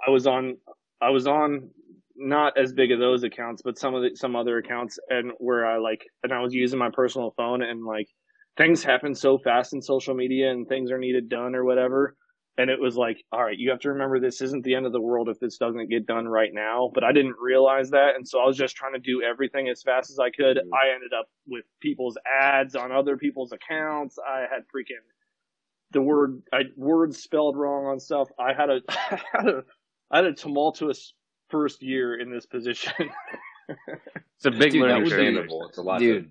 I 0.05 0.11
was 0.11 0.27
on 0.27 0.57
I 1.01 1.11
was 1.11 1.29
on 1.29 1.71
not 2.17 2.59
as 2.59 2.73
big 2.73 2.91
of 2.91 2.99
those 2.99 3.23
accounts, 3.23 3.63
but 3.63 3.79
some 3.79 3.95
of 3.95 4.03
the 4.03 4.17
some 4.17 4.35
other 4.35 4.59
accounts, 4.59 4.99
and 5.09 5.31
where 5.39 5.65
I 5.65 5.79
like 5.79 6.05
and 6.25 6.33
I 6.33 6.41
was 6.41 6.53
using 6.53 6.81
my 6.81 6.91
personal 6.91 7.33
phone, 7.37 7.63
and 7.63 7.85
like 7.85 8.09
things 8.57 8.83
happen 8.83 9.15
so 9.15 9.39
fast 9.39 9.75
in 9.75 9.81
social 9.81 10.13
media, 10.13 10.51
and 10.51 10.67
things 10.67 10.91
are 10.91 10.99
needed 10.99 11.29
done 11.29 11.55
or 11.55 11.65
whatever. 11.65 12.17
And 12.59 12.71
it 12.71 12.81
was 12.81 12.97
like, 12.97 13.23
all 13.33 13.45
right, 13.45 13.59
you 13.59 13.69
have 13.71 13.81
to 13.81 13.91
remember 13.91 14.19
this 14.19 14.41
isn't 14.41 14.65
the 14.65 14.75
end 14.75 14.87
of 14.87 14.93
the 14.93 15.01
world 15.01 15.29
if 15.29 15.39
this 15.39 15.59
doesn't 15.59 15.91
get 15.91 16.07
done 16.07 16.27
right 16.27 16.53
now. 16.55 16.91
But 16.95 17.05
I 17.05 17.13
didn't 17.13 17.37
realize 17.39 17.91
that. 17.91 18.17
And 18.17 18.27
so 18.27 18.41
I 18.41 18.47
was 18.47 18.57
just 18.57 18.77
trying 18.77 18.95
to 18.95 18.99
do 18.99 19.23
everything 19.23 19.69
as 19.69 19.83
fast 19.83 20.11
as 20.11 20.19
I 20.19 20.31
could. 20.31 20.57
Mhm. 20.57 20.71
I 20.73 20.95
ended 20.95 21.13
up 21.13 21.29
with 21.47 21.65
people's 21.81 22.17
ads 22.41 22.75
on 22.75 22.93
other 22.93 23.19
people's 23.19 23.53
accounts. 23.53 24.19
I 24.19 24.47
had 24.51 24.63
freaking 24.75 25.03
the 25.93 26.01
word 26.03 26.43
I 26.53 26.63
words 26.77 27.19
spelled 27.23 27.57
wrong 27.57 27.87
on 27.87 28.01
stuff. 28.01 28.29
I 28.39 28.53
had 28.55 28.71
a 28.71 28.81
I 28.89 29.21
had 29.33 29.49
a 29.49 29.65
I 30.11 30.17
had 30.17 30.25
a 30.27 30.33
tumultuous 30.33 31.13
first 31.51 31.83
year 31.83 32.19
in 32.19 32.31
this 32.31 32.47
position. 32.47 33.11
It's 33.69 34.45
a 34.47 34.51
big 34.51 34.73
Dude, 34.73 34.85
that 34.89 35.01
learning 35.01 35.37
curve. 35.37 35.47
It's 35.69 35.79
a 35.79 35.83
lot 35.83 35.99
Dude. 35.99 36.25
to 36.25 36.31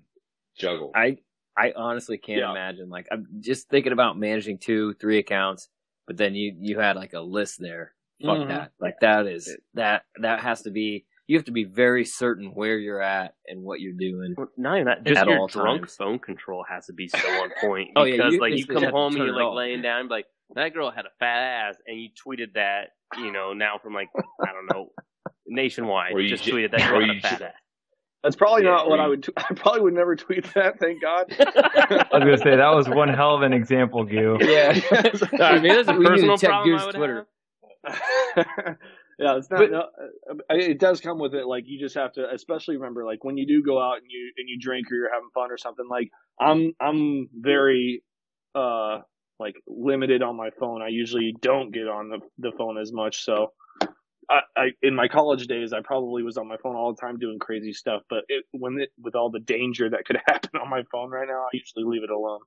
juggle. 0.60 0.90
I 0.94 1.18
I 1.56 1.72
honestly 1.76 2.18
can't 2.18 2.40
Yeah. 2.40 2.50
imagine. 2.50 2.88
Like 2.90 3.06
I'm 3.12 3.26
just 3.40 3.68
thinking 3.68 3.92
about 3.92 4.18
managing 4.18 4.58
two, 4.58 4.94
three 4.94 5.18
accounts, 5.18 5.68
but 6.06 6.16
then 6.16 6.34
you 6.34 6.54
you 6.60 6.78
had 6.78 6.96
like 6.96 7.12
a 7.14 7.20
list 7.20 7.60
there. 7.60 7.92
Fuck 8.24 8.38
Mhm. 8.38 8.48
that. 8.48 8.72
Like 8.80 9.00
that 9.00 9.26
is 9.26 9.54
that 9.74 10.02
that 10.20 10.40
has 10.40 10.62
to 10.62 10.70
be. 10.70 11.04
You 11.28 11.36
have 11.38 11.46
to 11.46 11.52
be 11.52 11.64
very 11.64 12.04
certain 12.04 12.54
where 12.54 12.78
you're 12.78 13.02
at 13.02 13.34
and 13.48 13.64
what 13.64 13.80
you're 13.80 13.92
doing. 13.98 14.36
Well, 14.38 14.46
Not 14.56 14.74
even 14.76 14.84
that, 14.86 15.02
just 15.02 15.20
At 15.20 15.26
your 15.26 15.40
all 15.40 15.48
drunk 15.48 15.80
times. 15.82 15.96
phone 15.96 16.18
control 16.20 16.64
has 16.70 16.86
to 16.86 16.92
be 16.92 17.08
so 17.08 17.18
on 17.42 17.50
point. 17.60 17.90
Oh, 17.96 18.04
yeah, 18.04 18.12
because 18.16 18.34
you 18.34 18.40
like 18.40 18.54
you 18.56 18.64
come 18.64 18.84
home 18.84 19.16
and 19.16 19.24
you're 19.24 19.34
like 19.34 19.42
off. 19.44 19.56
laying 19.56 19.82
down, 19.82 20.00
and 20.02 20.08
be 20.08 20.14
like 20.14 20.26
that 20.54 20.72
girl 20.72 20.92
had 20.92 21.04
a 21.04 21.10
fat 21.18 21.40
ass, 21.68 21.74
and 21.88 22.00
you 22.00 22.10
tweeted 22.24 22.54
that, 22.54 22.90
you 23.18 23.32
know, 23.32 23.52
now 23.54 23.78
from 23.82 23.92
like 23.92 24.08
I 24.40 24.52
don't 24.52 24.66
know, 24.72 24.92
nationwide. 25.46 26.12
Or 26.12 26.20
you 26.20 26.24
you 26.24 26.30
just 26.30 26.44
ju- 26.44 26.52
tweeted 26.52 26.70
that 26.70 26.88
girl 26.88 27.00
had 27.00 27.16
a 27.16 27.20
fat 27.20 27.38
ju- 27.38 27.44
ass. 27.46 27.52
That's 28.22 28.34
probably 28.36 28.64
Yeah, 28.64 28.70
not 28.70 28.88
what 28.88 28.98
I 29.00 29.04
you- 29.04 29.10
would. 29.10 29.22
T- 29.24 29.32
I 29.36 29.54
probably 29.54 29.82
would 29.82 29.94
never 29.94 30.16
tweet 30.16 30.52
that. 30.54 30.78
Thank 30.80 31.02
God. 31.02 31.26
I 31.38 32.08
was 32.18 32.24
gonna 32.24 32.38
say 32.38 32.56
that 32.56 32.74
was 32.74 32.88
one 32.88 33.08
hell 33.08 33.34
of 33.36 33.42
an 33.42 33.52
example, 33.52 34.04
Gil. 34.04 34.38
Yeah. 34.42 34.78
I 35.40 35.58
mean, 35.60 35.74
that's 35.74 35.88
a 35.88 35.94
We 35.94 36.04
personal 36.06 36.36
problem 36.38 36.68
Gear's 36.68 36.82
I 36.82 36.86
would 36.86 36.94
Twitter. 36.94 37.26
have. 37.84 38.76
yeah, 39.18 39.36
it's 39.36 39.50
not. 39.50 39.58
But- 39.60 39.70
no, 39.70 39.80
uh, 40.30 40.34
it 40.50 40.78
does 40.80 41.00
come 41.00 41.18
with 41.18 41.34
it. 41.34 41.46
Like 41.46 41.64
you 41.66 41.78
just 41.78 41.94
have 41.94 42.12
to, 42.14 42.28
especially 42.32 42.76
remember, 42.76 43.04
like 43.04 43.22
when 43.24 43.36
you 43.36 43.46
do 43.46 43.62
go 43.62 43.80
out 43.80 43.98
and 43.98 44.06
you 44.08 44.32
and 44.36 44.48
you 44.48 44.58
drink 44.58 44.90
or 44.90 44.94
you're 44.96 45.12
having 45.12 45.30
fun 45.34 45.50
or 45.52 45.58
something. 45.58 45.86
Like 45.88 46.10
I'm, 46.40 46.72
I'm 46.80 47.28
very, 47.32 48.02
uh, 48.54 49.00
like 49.38 49.54
limited 49.66 50.22
on 50.22 50.36
my 50.36 50.50
phone. 50.58 50.82
I 50.82 50.88
usually 50.88 51.34
don't 51.42 51.70
get 51.72 51.86
on 51.88 52.08
the 52.08 52.20
the 52.38 52.52
phone 52.56 52.78
as 52.78 52.92
much. 52.92 53.22
So, 53.24 53.52
I, 54.28 54.40
I 54.56 54.70
in 54.82 54.94
my 54.94 55.08
college 55.08 55.46
days, 55.46 55.72
I 55.72 55.80
probably 55.80 56.22
was 56.22 56.36
on 56.36 56.48
my 56.48 56.56
phone 56.56 56.76
all 56.76 56.92
the 56.92 57.00
time 57.00 57.18
doing 57.18 57.38
crazy 57.38 57.72
stuff. 57.72 58.02
But 58.08 58.24
it, 58.28 58.44
when 58.52 58.80
it, 58.80 58.90
with 59.00 59.14
all 59.14 59.30
the 59.30 59.40
danger 59.40 59.88
that 59.90 60.04
could 60.04 60.20
happen 60.26 60.60
on 60.60 60.68
my 60.68 60.82
phone 60.90 61.10
right 61.10 61.28
now, 61.28 61.42
I 61.42 61.48
usually 61.52 61.84
leave 61.84 62.02
it 62.02 62.10
alone. 62.10 62.40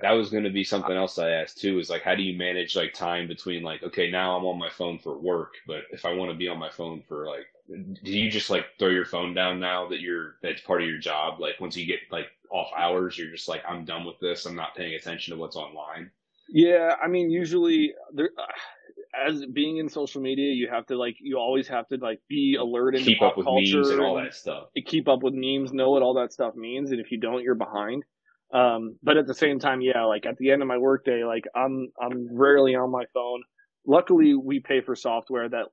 That 0.00 0.12
was 0.12 0.30
going 0.30 0.44
to 0.44 0.50
be 0.50 0.62
something 0.62 0.96
else 0.96 1.18
I 1.18 1.30
asked 1.30 1.60
too. 1.60 1.78
Is 1.80 1.90
like, 1.90 2.02
how 2.02 2.14
do 2.14 2.22
you 2.22 2.38
manage 2.38 2.76
like 2.76 2.94
time 2.94 3.26
between 3.26 3.62
like, 3.62 3.82
okay, 3.82 4.10
now 4.10 4.36
I'm 4.36 4.44
on 4.44 4.58
my 4.58 4.70
phone 4.70 4.98
for 4.98 5.18
work, 5.18 5.54
but 5.66 5.82
if 5.90 6.04
I 6.04 6.12
want 6.12 6.30
to 6.30 6.36
be 6.36 6.48
on 6.48 6.58
my 6.58 6.70
phone 6.70 7.02
for 7.08 7.26
like, 7.26 7.46
do 7.68 8.12
you 8.12 8.30
just 8.30 8.50
like 8.50 8.66
throw 8.78 8.88
your 8.88 9.04
phone 9.04 9.34
down 9.34 9.58
now 9.58 9.88
that 9.88 10.00
you're 10.00 10.36
that's 10.42 10.60
part 10.60 10.82
of 10.82 10.88
your 10.88 10.98
job? 10.98 11.40
Like 11.40 11.60
once 11.60 11.76
you 11.76 11.84
get 11.84 12.00
like 12.10 12.26
off 12.50 12.70
hours, 12.76 13.18
you're 13.18 13.30
just 13.30 13.48
like, 13.48 13.62
I'm 13.66 13.84
done 13.84 14.04
with 14.04 14.20
this. 14.20 14.46
I'm 14.46 14.54
not 14.54 14.76
paying 14.76 14.94
attention 14.94 15.34
to 15.34 15.40
what's 15.40 15.56
online. 15.56 16.10
Yeah, 16.48 16.96
I 17.02 17.08
mean, 17.08 17.30
usually 17.30 17.94
there, 18.12 18.30
uh, 18.38 18.44
as 19.14 19.44
being 19.52 19.76
in 19.78 19.88
social 19.88 20.20
media, 20.22 20.52
you 20.52 20.68
have 20.72 20.86
to 20.86 20.96
like, 20.96 21.16
you 21.20 21.36
always 21.38 21.68
have 21.68 21.86
to 21.88 21.96
like 21.96 22.20
be 22.28 22.56
alert 22.60 22.94
and 22.94 23.04
Keep 23.04 23.18
pop 23.18 23.32
up 23.32 23.36
with 23.38 23.46
culture 23.46 23.76
memes 23.78 23.90
and 23.90 24.00
all 24.00 24.16
that 24.16 24.34
stuff. 24.34 24.64
keep 24.86 25.08
up 25.08 25.22
with 25.22 25.34
memes, 25.34 25.72
know 25.72 25.90
what 25.90 26.02
all 26.02 26.14
that 26.14 26.32
stuff 26.32 26.54
means, 26.54 26.90
and 26.92 27.00
if 27.00 27.10
you 27.10 27.18
don't, 27.20 27.42
you're 27.42 27.54
behind. 27.54 28.04
Um, 28.54 28.96
but 29.02 29.16
at 29.16 29.26
the 29.26 29.34
same 29.34 29.58
time, 29.58 29.80
yeah, 29.80 30.04
like 30.04 30.26
at 30.26 30.36
the 30.38 30.50
end 30.50 30.62
of 30.62 30.68
my 30.68 30.78
workday, 30.78 31.24
like 31.24 31.44
I'm 31.54 31.88
I'm 32.00 32.28
rarely 32.30 32.74
on 32.74 32.90
my 32.90 33.04
phone. 33.14 33.42
Luckily, 33.86 34.34
we 34.34 34.60
pay 34.60 34.80
for 34.82 34.94
software 34.94 35.48
that 35.48 35.66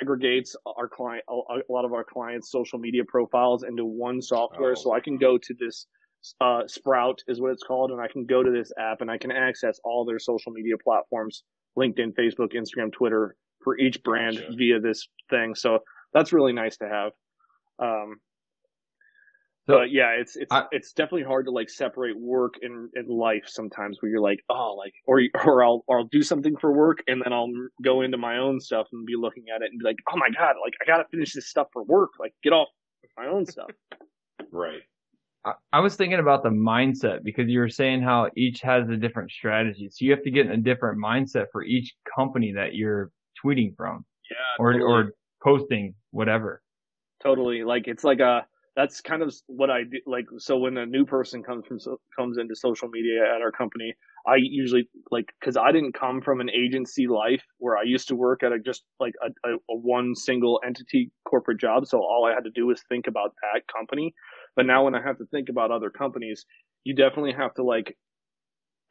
aggregates 0.00 0.54
our 0.66 0.88
client 0.88 1.24
a 1.28 1.32
a 1.32 1.72
lot 1.72 1.84
of 1.84 1.92
our 1.92 2.04
clients' 2.04 2.50
social 2.50 2.78
media 2.78 3.02
profiles 3.08 3.62
into 3.62 3.84
one 3.84 4.20
software, 4.20 4.72
Oh. 4.72 4.74
so 4.74 4.92
I 4.92 5.00
can 5.00 5.16
go 5.16 5.38
to 5.38 5.54
this 5.58 5.86
uh, 6.40 6.66
Sprout 6.66 7.22
is 7.28 7.40
what 7.40 7.52
it's 7.52 7.62
called, 7.62 7.90
and 7.90 8.00
I 8.00 8.08
can 8.08 8.26
go 8.26 8.42
to 8.42 8.50
this 8.50 8.72
app 8.78 9.00
and 9.00 9.10
I 9.10 9.18
can 9.18 9.30
access 9.30 9.78
all 9.84 10.04
their 10.04 10.18
social 10.18 10.52
media 10.52 10.74
platforms: 10.82 11.42
LinkedIn, 11.78 12.14
Facebook, 12.14 12.52
Instagram, 12.54 12.92
Twitter 12.92 13.36
for 13.62 13.78
each 13.78 14.02
brand 14.02 14.36
Gotcha. 14.36 14.52
via 14.56 14.80
this 14.80 15.08
thing. 15.30 15.54
So 15.54 15.80
that's 16.12 16.32
really 16.32 16.52
nice 16.52 16.76
to 16.78 16.88
have. 16.88 17.12
Um, 17.78 18.16
So- 19.68 19.78
but 19.78 19.90
yeah, 19.90 20.10
it's 20.10 20.36
it's 20.36 20.52
I- 20.52 20.66
it's 20.70 20.92
definitely 20.92 21.24
hard 21.24 21.46
to 21.46 21.50
like 21.50 21.68
separate 21.68 22.16
work 22.16 22.54
and, 22.62 22.88
and 22.94 23.08
life 23.08 23.44
sometimes 23.46 24.00
where 24.00 24.10
you're 24.10 24.20
like, 24.20 24.40
oh, 24.48 24.74
like 24.74 24.94
or 25.06 25.20
or 25.44 25.64
I'll 25.64 25.82
or 25.88 25.98
I'll 25.98 26.04
do 26.12 26.22
something 26.22 26.56
for 26.56 26.72
work 26.72 26.98
and 27.08 27.20
then 27.24 27.32
I'll 27.32 27.50
go 27.82 28.02
into 28.02 28.16
my 28.16 28.38
own 28.38 28.60
stuff 28.60 28.86
and 28.92 29.04
be 29.04 29.16
looking 29.16 29.46
at 29.54 29.62
it 29.62 29.70
and 29.72 29.78
be 29.80 29.84
like, 29.84 29.98
oh 30.12 30.16
my 30.16 30.28
god, 30.30 30.54
like 30.62 30.74
I 30.80 30.84
gotta 30.86 31.04
finish 31.10 31.32
this 31.34 31.48
stuff 31.48 31.66
for 31.72 31.82
work, 31.82 32.10
like 32.20 32.32
get 32.44 32.52
off 32.52 32.68
my 33.16 33.26
own 33.26 33.44
stuff. 33.46 33.70
Right. 34.52 34.82
I, 35.46 35.52
I 35.72 35.80
was 35.80 35.96
thinking 35.96 36.18
about 36.18 36.42
the 36.42 36.50
mindset 36.50 37.22
because 37.24 37.48
you 37.48 37.60
were 37.60 37.68
saying 37.68 38.02
how 38.02 38.28
each 38.36 38.60
has 38.62 38.88
a 38.90 38.96
different 38.96 39.30
strategy. 39.30 39.88
So 39.90 40.04
you 40.04 40.10
have 40.10 40.22
to 40.24 40.30
get 40.30 40.46
in 40.46 40.52
a 40.52 40.56
different 40.56 40.98
mindset 41.02 41.46
for 41.52 41.62
each 41.62 41.94
company 42.14 42.52
that 42.54 42.74
you're 42.74 43.10
tweeting 43.44 43.74
from 43.76 44.04
Yeah, 44.30 44.36
or, 44.58 44.72
totally. 44.72 44.92
or 44.92 45.12
posting, 45.42 45.94
whatever. 46.10 46.62
totally. 47.22 47.62
Like 47.64 47.86
it's 47.86 48.04
like 48.04 48.20
a 48.20 48.46
that's 48.74 49.00
kind 49.00 49.22
of 49.22 49.34
what 49.46 49.70
I 49.70 49.84
do. 49.84 49.98
Like 50.06 50.26
so, 50.36 50.58
when 50.58 50.76
a 50.76 50.84
new 50.84 51.06
person 51.06 51.42
comes 51.42 51.66
from 51.66 51.80
so, 51.80 51.98
comes 52.18 52.36
into 52.36 52.54
social 52.54 52.88
media 52.88 53.22
at 53.34 53.40
our 53.40 53.50
company, 53.50 53.94
I 54.26 54.36
usually 54.36 54.88
like 55.10 55.32
because 55.40 55.56
I 55.56 55.72
didn't 55.72 55.92
come 55.92 56.20
from 56.20 56.40
an 56.40 56.50
agency 56.50 57.06
life 57.06 57.42
where 57.58 57.78
I 57.78 57.84
used 57.84 58.08
to 58.08 58.16
work 58.16 58.42
at 58.42 58.52
a 58.52 58.58
just 58.58 58.84
like 59.00 59.14
a, 59.24 59.48
a, 59.48 59.54
a 59.54 59.76
one 59.76 60.14
single 60.14 60.60
entity 60.66 61.10
corporate 61.26 61.58
job. 61.58 61.86
So 61.86 61.98
all 61.98 62.28
I 62.30 62.34
had 62.34 62.44
to 62.44 62.50
do 62.50 62.66
was 62.66 62.82
think 62.88 63.06
about 63.06 63.32
that 63.40 63.62
company. 63.72 64.14
But 64.56 64.66
now 64.66 64.84
when 64.84 64.94
I 64.94 65.02
have 65.02 65.18
to 65.18 65.26
think 65.26 65.48
about 65.50 65.70
other 65.70 65.90
companies, 65.90 66.44
you 66.84 66.94
definitely 66.94 67.32
have 67.34 67.54
to 67.54 67.62
like 67.62 67.96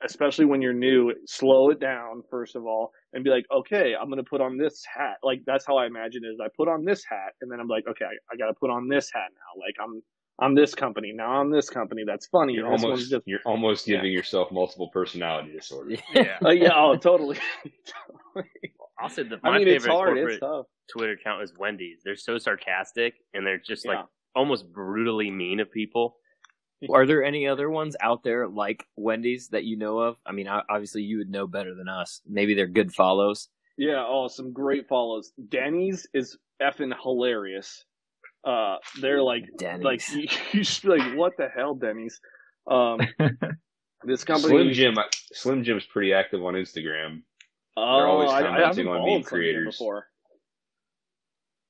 especially 0.04 0.46
when 0.46 0.62
you're 0.62 0.74
new, 0.74 1.14
slow 1.26 1.70
it 1.70 1.80
down 1.80 2.22
first 2.30 2.56
of 2.56 2.66
all 2.66 2.92
and 3.14 3.24
be 3.24 3.30
like, 3.30 3.46
okay, 3.52 3.96
I'm 4.00 4.10
gonna 4.10 4.24
put 4.24 4.42
on 4.42 4.58
this 4.58 4.84
hat. 4.94 5.18
Like 5.24 5.42
that's 5.46 5.66
how 5.66 5.78
I 5.78 5.86
imagine 5.88 6.24
it 6.26 6.28
is. 6.30 6.40
I 6.44 6.48
put 6.56 6.68
on 6.68 6.84
this 6.86 7.04
hat 7.10 7.34
and 7.42 7.52
then 7.52 7.60
I'm 7.60 7.68
like, 7.68 7.86
okay, 7.90 8.06
I, 8.06 8.34
I 8.34 8.38
got 8.38 8.48
to 8.48 8.54
put 8.54 8.70
on 8.70 8.88
this 8.90 9.10
hat 9.14 9.30
now. 9.34 9.60
Like 9.60 9.76
I'm 9.82 10.02
I'm 10.38 10.54
this 10.54 10.76
company 10.76 11.14
now. 11.16 11.32
I'm 11.40 11.50
this 11.50 11.70
company. 11.70 12.04
That's 12.06 12.28
funny. 12.28 12.54
You're 12.54 12.70
this 12.70 12.84
almost 12.84 13.10
just 13.10 13.24
you're 13.26 13.40
almost 13.46 13.88
Yeah. 13.88 13.98
giving 13.98 14.12
yourself 14.12 14.52
multiple 14.52 14.90
personality 14.90 15.54
disorder. 15.54 15.96
Yeah. 16.14 16.38
uh, 16.46 16.50
yeah. 16.50 16.72
Oh, 16.76 16.98
totally. 16.98 17.38
I'll 19.00 19.10
say 19.10 19.24
that 19.24 19.40
I 19.44 19.50
my 19.50 19.58
mean, 19.60 19.68
it's 19.70 19.86
favorite 19.86 19.96
hard. 19.96 20.08
corporate 20.16 20.34
It's 20.34 20.40
tough. 20.42 20.66
Twitter 20.90 21.14
account 21.14 21.42
is 21.44 21.54
Wendy's. 21.58 22.02
They're 22.04 22.16
so 22.18 22.38
sarcastic 22.38 23.16
and 23.34 23.48
they're 23.48 23.58
just 23.58 23.86
Yeah. 23.86 23.92
like 23.96 24.06
almost 24.36 24.72
brutally 24.72 25.32
mean 25.32 25.60
of 25.60 25.72
people. 25.72 26.18
Are 26.94 27.06
there 27.06 27.24
any 27.24 27.48
other 27.48 27.70
ones 27.70 27.96
out 28.00 28.24
there 28.24 28.48
like 28.48 28.86
Wendy's 28.96 29.50
that 29.50 29.64
you 29.64 29.78
know 29.78 30.00
of? 30.00 30.18
I 30.26 30.34
mean, 30.34 30.48
obviously 30.48 31.02
you 31.04 31.18
would 31.18 31.30
know 31.30 31.48
better 31.48 31.74
than 31.74 31.88
us. 31.88 32.22
Maybe 32.28 32.54
they're 32.54 32.68
good 32.68 32.94
follows. 32.94 33.50
Yeah, 33.78 34.04
oh, 34.08 34.28
some 34.28 34.54
great 34.54 34.88
follows. 34.88 35.32
Denny's 35.50 36.08
is 36.14 36.38
effing 36.62 36.94
hilarious. 37.02 37.86
Uh, 38.46 38.76
they're 39.02 39.24
like, 39.24 39.46
Denny's. 39.58 39.84
like 39.84 40.02
you, 40.14 40.28
you 40.52 40.64
should 40.64 40.84
be 40.84 40.90
like, 40.90 41.18
what 41.18 41.34
the 41.38 41.48
hell, 41.54 41.76
Denny's? 41.76 42.20
Um, 42.70 43.00
this 44.04 44.24
company, 44.24 44.50
Slim 44.50 44.74
Jim, 44.74 44.96
Slim 45.34 45.64
Jim's 45.64 45.86
pretty 45.86 46.14
active 46.14 46.44
on 46.44 46.54
Instagram. 46.54 47.22
Oh, 47.78 47.82
always 47.82 48.32
I, 48.32 48.38
I 48.38 48.42
commenting 48.44 48.66
haven't 48.66 48.88
on 48.88 48.98
followed 48.98 49.14
meme 49.14 49.24
Slim 49.24 49.24
Jim 49.24 49.40
creators. 49.40 49.78
before. 49.78 50.08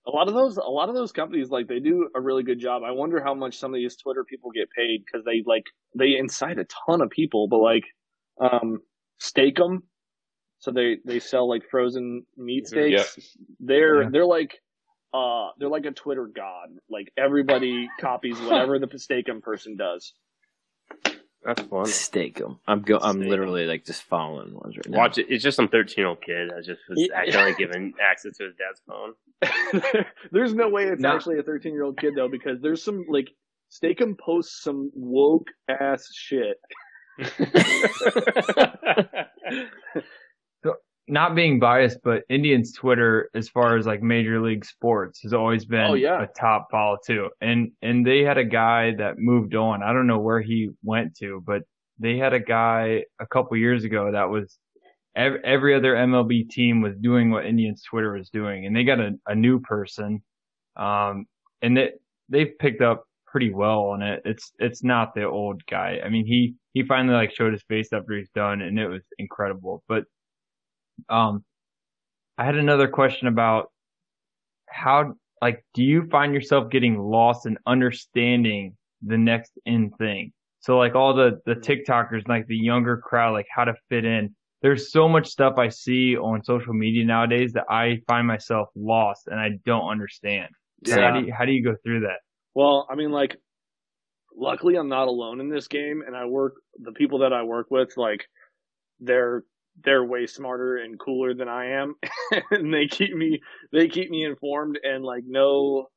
A 0.08 0.12
lot 0.12 0.28
of 0.28 0.34
those, 0.36 0.58
a 0.58 0.62
lot 0.62 0.88
of 0.90 0.96
those 0.96 1.12
companies, 1.12 1.50
like 1.50 1.68
they 1.68 1.80
do 1.80 2.10
a 2.16 2.22
really 2.22 2.44
good 2.44 2.60
job. 2.60 2.84
I 2.84 2.92
wonder 2.92 3.24
how 3.24 3.34
much 3.34 3.58
some 3.58 3.74
of 3.74 3.78
these 3.78 3.96
Twitter 3.96 4.24
people 4.24 4.52
get 4.52 4.70
paid 4.72 5.04
because 5.06 5.26
they 5.26 5.42
like 5.46 5.64
they 5.98 6.16
incite 6.18 6.60
a 6.60 6.66
ton 6.88 7.02
of 7.02 7.10
people, 7.10 7.48
but 7.48 7.58
like, 7.58 7.84
um, 8.40 8.80
Steak-umm. 9.20 9.84
So 10.60 10.72
they 10.72 10.98
they 11.06 11.20
sell 11.20 11.48
like 11.50 11.64
frozen 11.70 12.26
meat 12.38 12.66
Mhm, 12.72 12.92
yeah. 12.92 13.02
steaks. 13.04 13.38
They're 13.60 14.04
Yeah. 14.04 14.10
they're 14.12 14.26
like. 14.26 14.60
Uh, 15.14 15.52
they're 15.58 15.70
like 15.70 15.86
a 15.86 15.92
Twitter 15.92 16.28
god. 16.36 16.68
Like 16.90 17.10
everybody 17.18 17.88
copies 18.02 18.38
whatever 18.42 18.78
the 18.80 19.00
Steak-umm 19.00 19.40
person 19.42 19.78
does. 19.78 20.14
That's 21.46 21.62
fun. 21.62 21.86
Steak-umm. 21.86 22.60
I'm 22.68 22.82
go. 22.82 22.98
I'm 22.98 23.12
Steak-umm. 23.14 23.30
literally 23.30 23.66
like 23.68 23.86
just 23.86 24.02
following 24.04 24.54
ones 24.56 24.76
right 24.78 24.90
now. 24.90 24.98
Watch 24.98 25.20
it. 25.20 25.28
It's 25.30 25.44
just 25.44 25.56
some 25.56 25.68
13 25.68 25.94
year 25.98 26.08
old 26.08 26.22
kid 26.22 26.50
that 26.50 26.66
just 26.66 26.82
was 26.90 26.98
Yeah. 27.00 27.16
accidentally 27.20 27.54
given 27.58 27.94
access 28.02 28.36
to 28.38 28.46
his 28.46 28.56
dad's 28.56 28.82
phone. 28.88 29.14
there's 30.32 30.54
no 30.56 30.70
way 30.70 30.86
it's 30.86 31.02
No. 31.02 31.14
actually 31.16 31.38
a 31.38 31.44
13 31.44 31.72
year 31.74 31.84
old 31.84 32.00
kid 32.00 32.14
though, 32.16 32.28
because 32.30 32.60
there's 32.62 32.84
some 32.84 33.06
like 33.08 33.30
Steak-umm 33.70 34.16
posts 34.20 34.64
some 34.64 34.92
woke 34.96 35.48
ass 35.70 36.10
shit. 36.14 36.58
Not 41.08 41.36
being 41.36 41.60
biased, 41.60 42.00
but 42.04 42.24
Indians 42.30 42.74
Twitter, 42.74 43.30
as 43.36 43.48
far 43.48 43.78
as 43.78 43.86
like 43.86 44.02
Major 44.02 44.42
League 44.42 44.66
Sports, 44.66 45.22
has 45.22 45.34
always 45.34 45.64
been 45.66 45.82
Oh, 45.92 45.94
yeah. 45.94 46.24
a 46.24 46.28
top 46.28 46.68
follow 46.72 46.98
too. 47.06 47.30
And 47.42 47.72
and 47.84 48.06
they 48.06 48.24
had 48.24 48.38
a 48.40 48.44
guy 48.44 48.96
that 48.96 49.20
moved 49.20 49.54
on. 49.54 49.84
I 49.84 49.94
don't 49.94 50.08
know 50.08 50.20
where 50.20 50.42
he 50.42 50.72
went 50.84 51.16
to, 51.18 51.44
but 51.46 51.62
they 52.00 52.18
had 52.18 52.34
a 52.34 52.40
guy 52.40 53.04
a 53.20 53.28
couple 53.28 53.56
years 53.58 53.84
ago 53.84 54.12
that 54.12 54.30
was 54.30 54.58
every, 55.16 55.40
every 55.44 55.76
other 55.76 55.94
MLB 55.96 56.50
team 56.50 56.82
was 56.82 56.96
doing 56.98 57.30
what 57.30 57.46
Indians 57.46 57.84
Twitter 57.84 58.14
was 58.14 58.30
doing, 58.32 58.66
and 58.66 58.76
they 58.76 58.84
got 58.84 59.00
a, 59.00 59.12
a 59.28 59.36
new 59.36 59.60
person, 59.60 60.24
um, 60.76 61.26
and 61.62 61.78
they 61.78 61.92
they've 62.30 62.58
picked 62.60 62.82
up 62.82 63.06
pretty 63.28 63.54
well 63.54 63.82
on 63.90 64.02
it. 64.02 64.22
It's 64.26 64.52
it's 64.60 64.84
not 64.84 65.14
the 65.14 65.26
old 65.26 65.64
guy. 65.68 66.00
I 66.04 66.10
mean, 66.10 66.26
he 66.26 66.56
he 66.74 66.84
finally 66.84 67.14
like 67.14 67.32
showed 67.32 67.54
his 67.54 67.64
face 67.64 67.90
after 67.94 68.18
he's 68.18 68.30
done, 68.32 68.62
and 68.62 68.80
it 68.80 68.88
was 68.88 69.04
incredible. 69.20 69.84
But 69.88 70.06
um, 71.10 71.44
I 72.38 72.46
had 72.46 72.56
another 72.56 72.88
question 72.88 73.28
about 73.28 73.72
how 74.70 75.14
like 75.42 75.64
do 75.74 75.84
you 75.84 76.08
find 76.10 76.34
yourself 76.34 76.70
getting 76.70 76.98
lost 76.98 77.46
in 77.46 77.58
understanding 77.66 78.76
the 79.06 79.18
next 79.18 79.52
in 79.66 79.92
thing? 79.92 80.32
So 80.60 80.78
like 80.78 80.96
all 80.96 81.14
the 81.14 81.40
the 81.46 81.56
TikTokers, 81.56 82.28
like 82.28 82.48
the 82.48 82.58
younger 82.58 82.98
crowd, 82.98 83.34
like 83.34 83.48
how 83.54 83.66
to 83.66 83.74
fit 83.90 84.06
in. 84.06 84.36
There's 84.62 84.92
so 84.92 85.08
much 85.08 85.28
stuff 85.28 85.56
I 85.60 85.70
see 85.70 86.18
on 86.18 86.44
social 86.44 86.74
media 86.74 87.06
nowadays 87.06 87.54
that 87.54 87.66
I 87.70 88.00
find 88.08 88.26
myself 88.26 88.70
lost 88.76 89.28
and 89.28 89.40
I 89.40 89.60
don't 89.64 89.88
understand. 89.90 90.50
So 90.86 91.00
Yeah. 91.00 91.12
How 91.12 91.20
do 91.20 91.28
you, 91.28 91.34
how 91.38 91.46
do 91.46 91.52
you 91.52 91.64
go 91.64 91.76
through 91.84 92.02
that? 92.02 92.20
Well, 92.56 92.88
I 92.90 92.96
mean, 92.96 93.12
like, 93.12 93.38
luckily 94.36 94.76
I'm 94.76 94.90
not 94.90 95.08
alone 95.08 95.40
in 95.40 95.50
this 95.50 95.68
game, 95.68 96.02
and 96.06 96.16
I 96.16 96.26
work 96.26 96.56
the 96.80 96.94
people 96.94 97.20
that 97.20 97.34
I 97.34 97.44
work 97.44 97.68
with, 97.70 97.96
like, 97.98 98.26
they're 99.00 99.44
they're 99.84 100.04
way 100.06 100.28
smarter 100.28 100.78
and 100.78 101.00
cooler 101.00 101.34
than 101.34 101.48
I 101.50 101.72
am, 101.82 101.96
and 102.52 102.74
they 102.74 102.88
keep 102.88 103.14
me 103.16 103.42
they 103.72 103.88
keep 103.88 104.10
me 104.10 104.24
informed 104.26 104.80
and 104.84 105.04
like 105.04 105.24
know, 105.28 105.88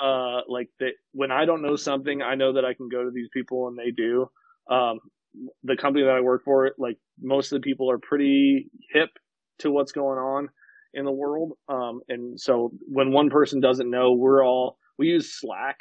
uh, 0.00 0.42
like 0.48 0.68
that 0.80 0.92
when 1.12 1.30
I 1.32 1.44
don't 1.46 1.62
know 1.62 1.76
something, 1.76 2.22
I 2.22 2.34
know 2.36 2.54
that 2.54 2.64
I 2.64 2.74
can 2.74 2.88
go 2.88 3.04
to 3.04 3.10
these 3.12 3.28
people 3.32 3.68
and 3.68 3.78
they 3.78 3.90
do. 3.90 4.28
Um, 4.70 5.00
the 5.64 5.76
company 5.76 6.04
that 6.04 6.12
I 6.14 6.20
work 6.20 6.44
for, 6.44 6.72
like 6.78 6.98
most 7.20 7.52
of 7.52 7.60
the 7.60 7.64
people 7.64 7.90
are 7.90 7.98
pretty 7.98 8.70
hip 8.92 9.10
to 9.60 9.70
what's 9.70 9.92
going 9.92 10.18
on 10.18 10.48
in 10.94 11.04
the 11.04 11.12
world. 11.12 11.52
Um, 11.68 12.00
and 12.08 12.40
so 12.40 12.72
when 12.88 13.12
one 13.12 13.30
person 13.30 13.60
doesn't 13.60 13.90
know, 13.90 14.12
we're 14.12 14.44
all 14.44 14.78
we 14.98 15.08
use 15.08 15.32
Slack. 15.40 15.78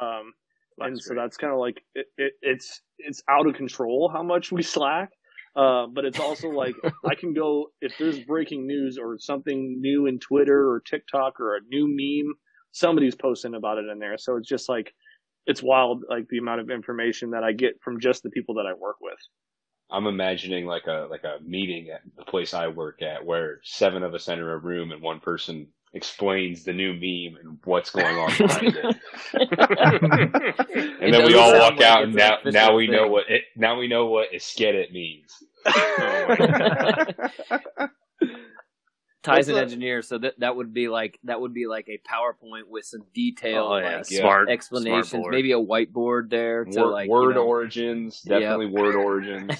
Um, 0.00 0.32
and 0.80 0.96
That's 0.96 1.06
so 1.06 1.14
that's 1.14 1.36
kind 1.36 1.52
of 1.52 1.58
like 1.60 1.82
it, 1.94 2.06
it, 2.18 2.32
it's 2.42 2.82
it's 2.98 3.22
out 3.30 3.46
of 3.46 3.54
control 3.54 4.10
how 4.12 4.22
much 4.22 4.52
we 4.52 4.62
slack. 4.74 5.10
Uh, 5.56 5.86
but 5.86 6.04
it's 6.04 6.18
also 6.18 6.48
like 6.48 6.74
I 7.04 7.14
can 7.14 7.32
go 7.32 7.66
if 7.80 7.96
there's 7.98 8.18
breaking 8.20 8.66
news 8.66 8.98
or 8.98 9.18
something 9.18 9.80
new 9.80 10.06
in 10.06 10.18
Twitter 10.18 10.68
or 10.70 10.80
TikTok 10.80 11.40
or 11.40 11.56
a 11.56 11.60
new 11.68 11.86
meme, 11.88 12.34
somebody's 12.72 13.14
posting 13.14 13.54
about 13.54 13.78
it 13.78 13.86
in 13.90 13.98
there. 13.98 14.18
So 14.18 14.36
it's 14.36 14.48
just 14.48 14.68
like 14.68 14.92
it's 15.46 15.62
wild, 15.62 16.04
like 16.08 16.26
the 16.28 16.38
amount 16.38 16.60
of 16.60 16.70
information 16.70 17.30
that 17.30 17.44
I 17.44 17.52
get 17.52 17.74
from 17.82 18.00
just 18.00 18.22
the 18.22 18.30
people 18.30 18.54
that 18.56 18.66
I 18.66 18.72
work 18.72 18.96
with. 19.00 19.18
I'm 19.90 20.06
imagining 20.06 20.66
like 20.66 20.86
a 20.86 21.06
like 21.10 21.24
a 21.24 21.38
meeting 21.44 21.90
at 21.90 22.00
the 22.16 22.24
place 22.24 22.54
I 22.54 22.68
work 22.68 23.02
at 23.02 23.24
where 23.24 23.60
seven 23.62 24.02
of 24.02 24.14
us 24.14 24.28
enter 24.28 24.52
a 24.52 24.58
room 24.58 24.92
and 24.92 25.02
one 25.02 25.20
person 25.20 25.68
explains 25.92 26.64
the 26.64 26.72
new 26.72 26.92
meme 26.92 27.38
and 27.40 27.58
what's 27.64 27.90
going 27.90 28.16
on 28.16 28.36
behind 28.36 28.76
it. 28.76 28.96
It 29.34 30.98
And 31.00 31.14
then 31.14 31.24
we 31.24 31.34
all 31.34 31.52
walk 31.52 31.76
like 31.76 31.82
out 31.82 32.02
and 32.04 32.14
now 32.14 32.38
now 32.44 32.74
we 32.74 32.88
know 32.88 33.06
what 33.06 33.30
it 33.30 33.42
now 33.56 33.78
we 33.78 33.86
know 33.86 34.06
what 34.06 34.32
Iskedit 34.32 34.90
means. 34.90 35.32
Ty's 39.22 39.48
an 39.48 39.56
engineer, 39.56 40.02
so 40.02 40.18
that 40.18 40.34
that 40.38 40.54
would 40.56 40.74
be 40.74 40.88
like 40.88 41.18
that 41.24 41.40
would 41.40 41.54
be 41.54 41.66
like 41.66 41.86
a 41.88 41.98
PowerPoint 42.08 42.64
with 42.68 42.84
some 42.84 43.00
detailed 43.14 43.72
Oh, 43.72 43.76
yeah. 43.76 43.96
like, 43.98 44.10
Yeah. 44.10 44.20
Smart 44.20 44.50
explanations, 44.50 45.08
smart 45.10 45.30
maybe 45.32 45.52
a 45.52 45.58
whiteboard 45.58 46.30
there 46.30 46.64
to 46.64 46.80
Word, 46.80 46.90
like 46.90 47.06
you 47.06 47.12
word 47.12 47.34
know- 47.36 47.44
origins, 47.46 48.22
Yep. 48.26 48.40
definitely 48.40 48.66
word 48.66 48.94
origins. 49.04 49.58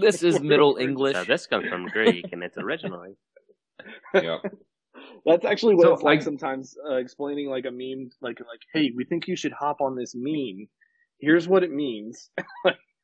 this 0.00 0.22
is 0.22 0.40
Middle 0.40 0.76
English. 0.80 1.14
Now, 1.14 1.24
this 1.24 1.46
comes 1.46 1.68
from 1.68 1.86
Greek 1.86 2.26
and 2.32 2.42
it's 2.42 2.58
originally. 2.58 3.10
yep. 4.14 4.40
That's 5.26 5.44
actually 5.44 5.74
what 5.76 5.84
So, 5.84 5.92
it's 5.94 6.02
like 6.02 6.20
I- 6.20 6.24
sometimes 6.24 6.76
uh, 6.90 6.96
explaining 6.96 7.48
like 7.48 7.66
a 7.66 7.70
meme, 7.70 8.10
like 8.20 8.40
like, 8.40 8.60
hey, 8.72 8.90
we 8.96 9.04
think 9.04 9.28
you 9.28 9.36
should 9.36 9.52
hop 9.52 9.80
on 9.80 9.94
this 9.96 10.12
meme. 10.16 10.66
Here's 11.20 11.46
what 11.48 11.62
it 11.62 11.70
means. 11.70 12.30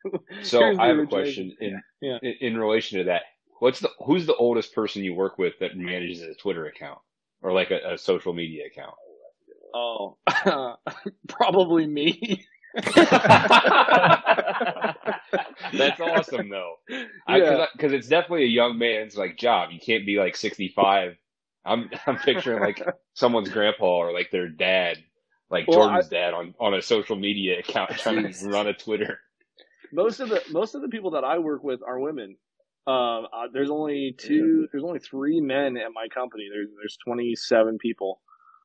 So 0.43 0.63
I 0.63 0.87
have 0.89 0.99
a 0.99 1.07
question 1.07 1.57
in, 1.61 1.81
Yeah. 2.01 2.19
in 2.23 2.35
in 2.41 2.57
relation 2.59 2.99
to 2.99 3.05
that. 3.05 3.23
What's 3.59 3.81
the 3.81 3.91
who's 4.05 4.27
the 4.27 4.35
oldest 4.37 4.75
person 4.75 5.05
you 5.05 5.15
work 5.15 5.37
with 5.39 5.59
that 5.61 5.77
manages 5.77 6.23
a 6.23 6.35
Twitter 6.35 6.67
account 6.67 6.99
or 7.43 7.53
like 7.53 7.71
a, 7.71 7.95
a 7.95 7.99
social 7.99 8.33
media 8.33 8.67
account? 8.67 8.95
Oh, 9.75 10.17
probably 11.29 11.87
me. 11.87 12.45
That's 15.73 16.01
awesome 16.01 16.49
though. 16.49 16.77
Yeah. 17.29 17.67
Because 17.73 17.93
it's 17.93 18.09
definitely 18.09 18.45
a 18.45 18.49
young 18.49 18.79
man's 18.79 19.17
like 19.17 19.37
job. 19.37 19.71
You 19.73 19.81
can't 19.81 20.07
be 20.07 20.17
like 20.17 20.37
65. 20.37 21.17
I'm 21.65 21.91
I'm 22.07 22.17
picturing 22.17 22.61
like 22.61 22.83
someone's 23.15 23.51
grandpa 23.51 23.87
or 23.87 24.13
like 24.13 24.31
their 24.31 24.49
dad, 24.49 24.99
like 25.51 25.69
Well, 25.69 25.79
Jordan's 25.81 26.09
dad 26.09 26.33
on 26.35 26.55
on 26.59 26.75
a 26.75 26.83
social 26.83 27.17
media 27.17 27.59
account 27.59 27.91
trying 27.99 28.33
to 28.33 28.49
run 28.49 28.67
a 28.67 28.73
Twitter. 28.73 29.21
Most 29.93 30.21
of 30.21 30.29
the 30.29 30.43
most 30.51 30.75
of 30.75 30.83
the 30.83 30.89
people 30.89 31.13
that 31.13 31.25
I 31.25 31.39
work 31.39 31.63
with 31.63 31.81
are 31.87 31.99
women. 31.99 32.37
Um, 32.87 33.27
uh, 33.33 33.47
there's 33.53 33.71
only 33.71 34.15
two, 34.19 34.67
there's 34.73 34.85
only 34.85 34.99
three 34.99 35.41
men 35.41 35.77
at 35.77 35.93
my 35.95 36.09
company. 36.13 36.49
There's 36.53 36.69
there's 36.77 36.97
27 37.07 37.79
people. 37.79 38.21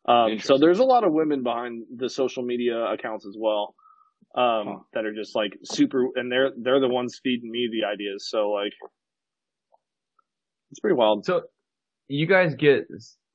Um, 0.08 0.40
so 0.40 0.58
there's 0.58 0.80
a 0.80 0.84
lot 0.84 1.04
of 1.04 1.12
women 1.12 1.44
behind 1.44 1.84
the 1.96 2.10
social 2.10 2.44
media 2.44 2.78
accounts 2.86 3.26
as 3.26 3.36
well. 3.38 3.76
Um, 4.36 4.68
Huh. 4.68 4.80
that 4.94 5.06
are 5.06 5.14
just 5.14 5.34
like 5.36 5.58
super, 5.64 6.10
and 6.16 6.32
they're 6.32 6.52
they're 6.58 6.80
the 6.80 6.90
ones 6.90 7.20
feeding 7.24 7.50
me 7.50 7.70
the 7.72 7.86
ideas. 7.88 8.28
So 8.30 8.50
like, 8.50 8.74
it's 10.72 10.80
pretty 10.80 10.96
wild. 10.96 11.26
So 11.26 11.44
you 12.08 12.26
guys 12.28 12.56
get 12.56 12.88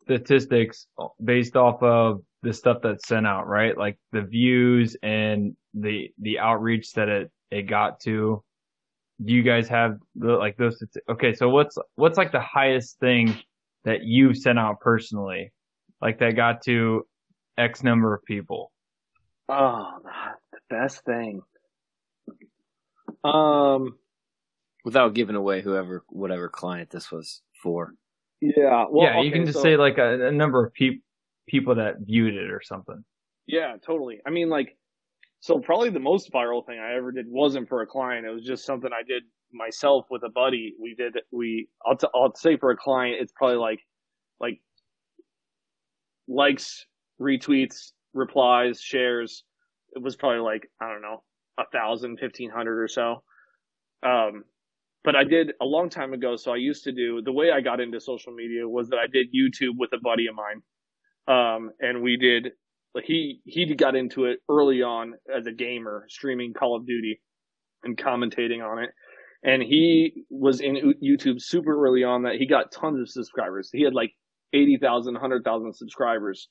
statistics 0.02 0.86
based 1.23 1.57
off 1.57 1.83
of 1.83 2.23
the 2.43 2.52
stuff 2.52 2.78
that's 2.83 3.07
sent 3.07 3.27
out, 3.27 3.47
right? 3.47 3.77
Like 3.77 3.99
the 4.12 4.23
views 4.23 4.97
and 5.02 5.57
the 5.75 6.09
the 6.20 6.39
outreach 6.39 6.93
that 6.94 7.09
it 7.09 7.31
it 7.51 7.62
got 7.62 8.01
to. 8.01 8.43
Do 9.23 9.35
you 9.35 9.43
guys 9.43 9.69
have 9.69 9.99
the, 10.15 10.33
like 10.33 10.57
those? 10.57 10.83
Okay, 11.09 11.35
so 11.35 11.49
what's 11.51 11.77
what's 11.97 12.17
like 12.17 12.33
the 12.33 12.41
highest 12.41 12.99
thing 13.01 13.37
that 13.85 14.03
you 14.03 14.35
sent 14.35 14.59
out 14.59 14.81
personally, 14.81 15.53
like 16.01 16.19
that 16.20 16.37
got 16.37 16.62
to 16.65 17.07
X 17.59 17.83
number 17.83 18.15
of 18.15 18.25
people? 18.25 18.73
Oh, 19.49 19.99
the 20.53 20.59
best 20.70 21.05
thing. 21.05 21.43
Um, 23.25 23.97
Without 24.85 25.12
giving 25.12 25.37
away 25.37 25.61
whoever 25.61 26.03
whatever 26.09 26.49
client 26.49 26.89
this 26.89 27.12
was 27.12 27.43
for. 27.62 27.93
yeah. 28.41 28.87
Well, 28.89 29.05
yeah, 29.07 29.20
you 29.20 29.31
can 29.31 29.45
just 29.45 29.59
so- 29.59 29.62
say 29.62 29.77
like 29.77 29.99
a, 29.99 30.29
a 30.29 30.33
number 30.33 30.65
of 30.65 30.73
peop 30.73 31.03
people 31.47 31.75
that 31.75 31.97
viewed 32.01 32.35
it 32.35 32.51
or 32.51 32.62
something. 32.62 33.05
Yeah, 33.47 33.77
totally. 33.85 34.20
I 34.27 34.31
mean, 34.31 34.49
like, 34.49 34.79
so 35.41 35.59
probably 35.59 35.91
the 35.91 36.01
most 36.01 36.31
viral 36.33 36.65
thing 36.65 36.78
I 36.78 36.94
ever 36.97 37.12
did 37.12 37.27
wasn't 37.28 37.69
for 37.69 37.83
a 37.83 37.86
client. 37.86 38.27
It 38.27 38.31
was 38.31 38.44
just 38.44 38.65
something 38.65 38.91
I 38.93 39.02
did 39.02 39.25
myself 39.52 40.07
with 40.10 40.23
a 40.23 40.28
buddy. 40.28 40.75
We 40.81 40.94
did, 40.94 41.17
we, 41.33 41.69
I'll, 41.85 41.97
t- 41.97 42.07
I'll 42.15 42.35
say 42.35 42.57
for 42.57 42.70
a 42.70 42.77
client, 42.77 43.17
it's 43.20 43.33
probably 43.33 43.57
like, 43.57 43.81
like 44.39 44.60
likes, 46.28 46.86
retweets, 47.20 47.93
replies, 48.15 48.81
shares. 48.81 49.44
It 49.97 50.02
was 50.02 50.15
probably 50.15 50.41
like, 50.41 50.70
I 50.81 50.89
don't 50.89 51.02
know, 51.02 51.23
a 51.59 51.65
thousand, 51.73 52.19
fifteen 52.19 52.51
hundred 52.51 52.83
or 52.83 52.89
so. 52.89 53.23
Um, 54.02 54.44
but 55.02 55.17
I 55.17 55.25
did 55.25 55.52
a 55.60 55.65
long 55.65 55.91
time 55.91 56.12
ago. 56.12 56.36
So 56.36 56.52
I 56.52 56.57
used 56.57 56.85
to 56.85 56.93
do 56.93 57.23
the 57.23 57.33
way 57.33 57.51
I 57.51 57.60
got 57.60 57.81
into 57.81 58.01
social 58.01 58.33
media 58.33 58.69
was 58.69 58.89
that 58.91 58.99
I 58.99 59.07
did 59.07 59.35
YouTube 59.35 59.78
with 59.78 59.91
a 59.93 60.01
buddy 60.01 60.27
of 60.27 60.35
mine. 60.35 60.62
Um, 61.27 61.70
and 61.81 62.02
we 62.02 62.17
did, 62.17 62.52
he, 63.05 63.41
he 63.44 63.75
got 63.75 63.94
into 63.94 64.25
it 64.25 64.39
early 64.49 64.83
on 64.83 65.15
as 65.35 65.47
a 65.47 65.52
gamer, 65.52 66.07
streaming 66.09 66.52
Call 66.52 66.77
of 66.77 66.86
Duty 66.86 67.20
and 67.85 67.97
commentating 67.97 68.62
on 68.62 68.83
it. 68.83 68.91
And 69.43 69.62
he 69.62 70.25
was 70.28 70.60
in 70.60 70.94
YouTube 71.02 71.41
super 71.41 71.73
early 71.86 72.05
on 72.05 72.25
that 72.25 72.35
he 72.35 72.47
got 72.47 72.73
tons 72.73 73.01
of 73.01 73.09
subscribers. 73.09 73.70
He 73.73 73.83
had 73.83 73.94
like 73.94 74.12
80,000, 74.52 75.15
100,000 75.15 75.75
subscribers. 75.75 76.49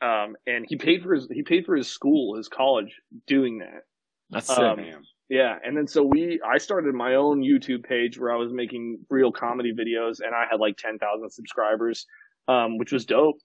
Um, 0.00 0.34
and 0.46 0.64
he 0.68 0.76
paid 0.76 1.02
for 1.02 1.14
his, 1.14 1.28
he 1.30 1.42
paid 1.42 1.64
for 1.64 1.76
his 1.76 1.88
school, 1.88 2.36
his 2.36 2.48
college 2.48 2.92
doing 3.28 3.58
that. 3.58 3.82
That's 4.30 4.50
Um, 4.50 4.76
sick. 4.78 4.86
Damn. 4.92 5.02
Yeah, 5.28 5.56
and 5.64 5.74
then 5.74 5.86
so 5.86 6.02
we, 6.02 6.40
I 6.46 6.58
started 6.58 6.94
my 6.94 7.14
own 7.14 7.40
YouTube 7.42 7.84
page 7.84 8.18
where 8.18 8.30
I 8.32 8.36
was 8.36 8.52
making 8.52 8.98
real 9.08 9.32
comedy 9.32 9.72
videos, 9.72 10.20
and 10.20 10.34
I 10.34 10.44
had 10.50 10.60
like 10.60 10.76
ten 10.76 10.98
thousand 10.98 11.30
subscribers, 11.30 12.06
um, 12.48 12.76
which 12.76 12.92
was 12.92 13.06
dope. 13.06 13.36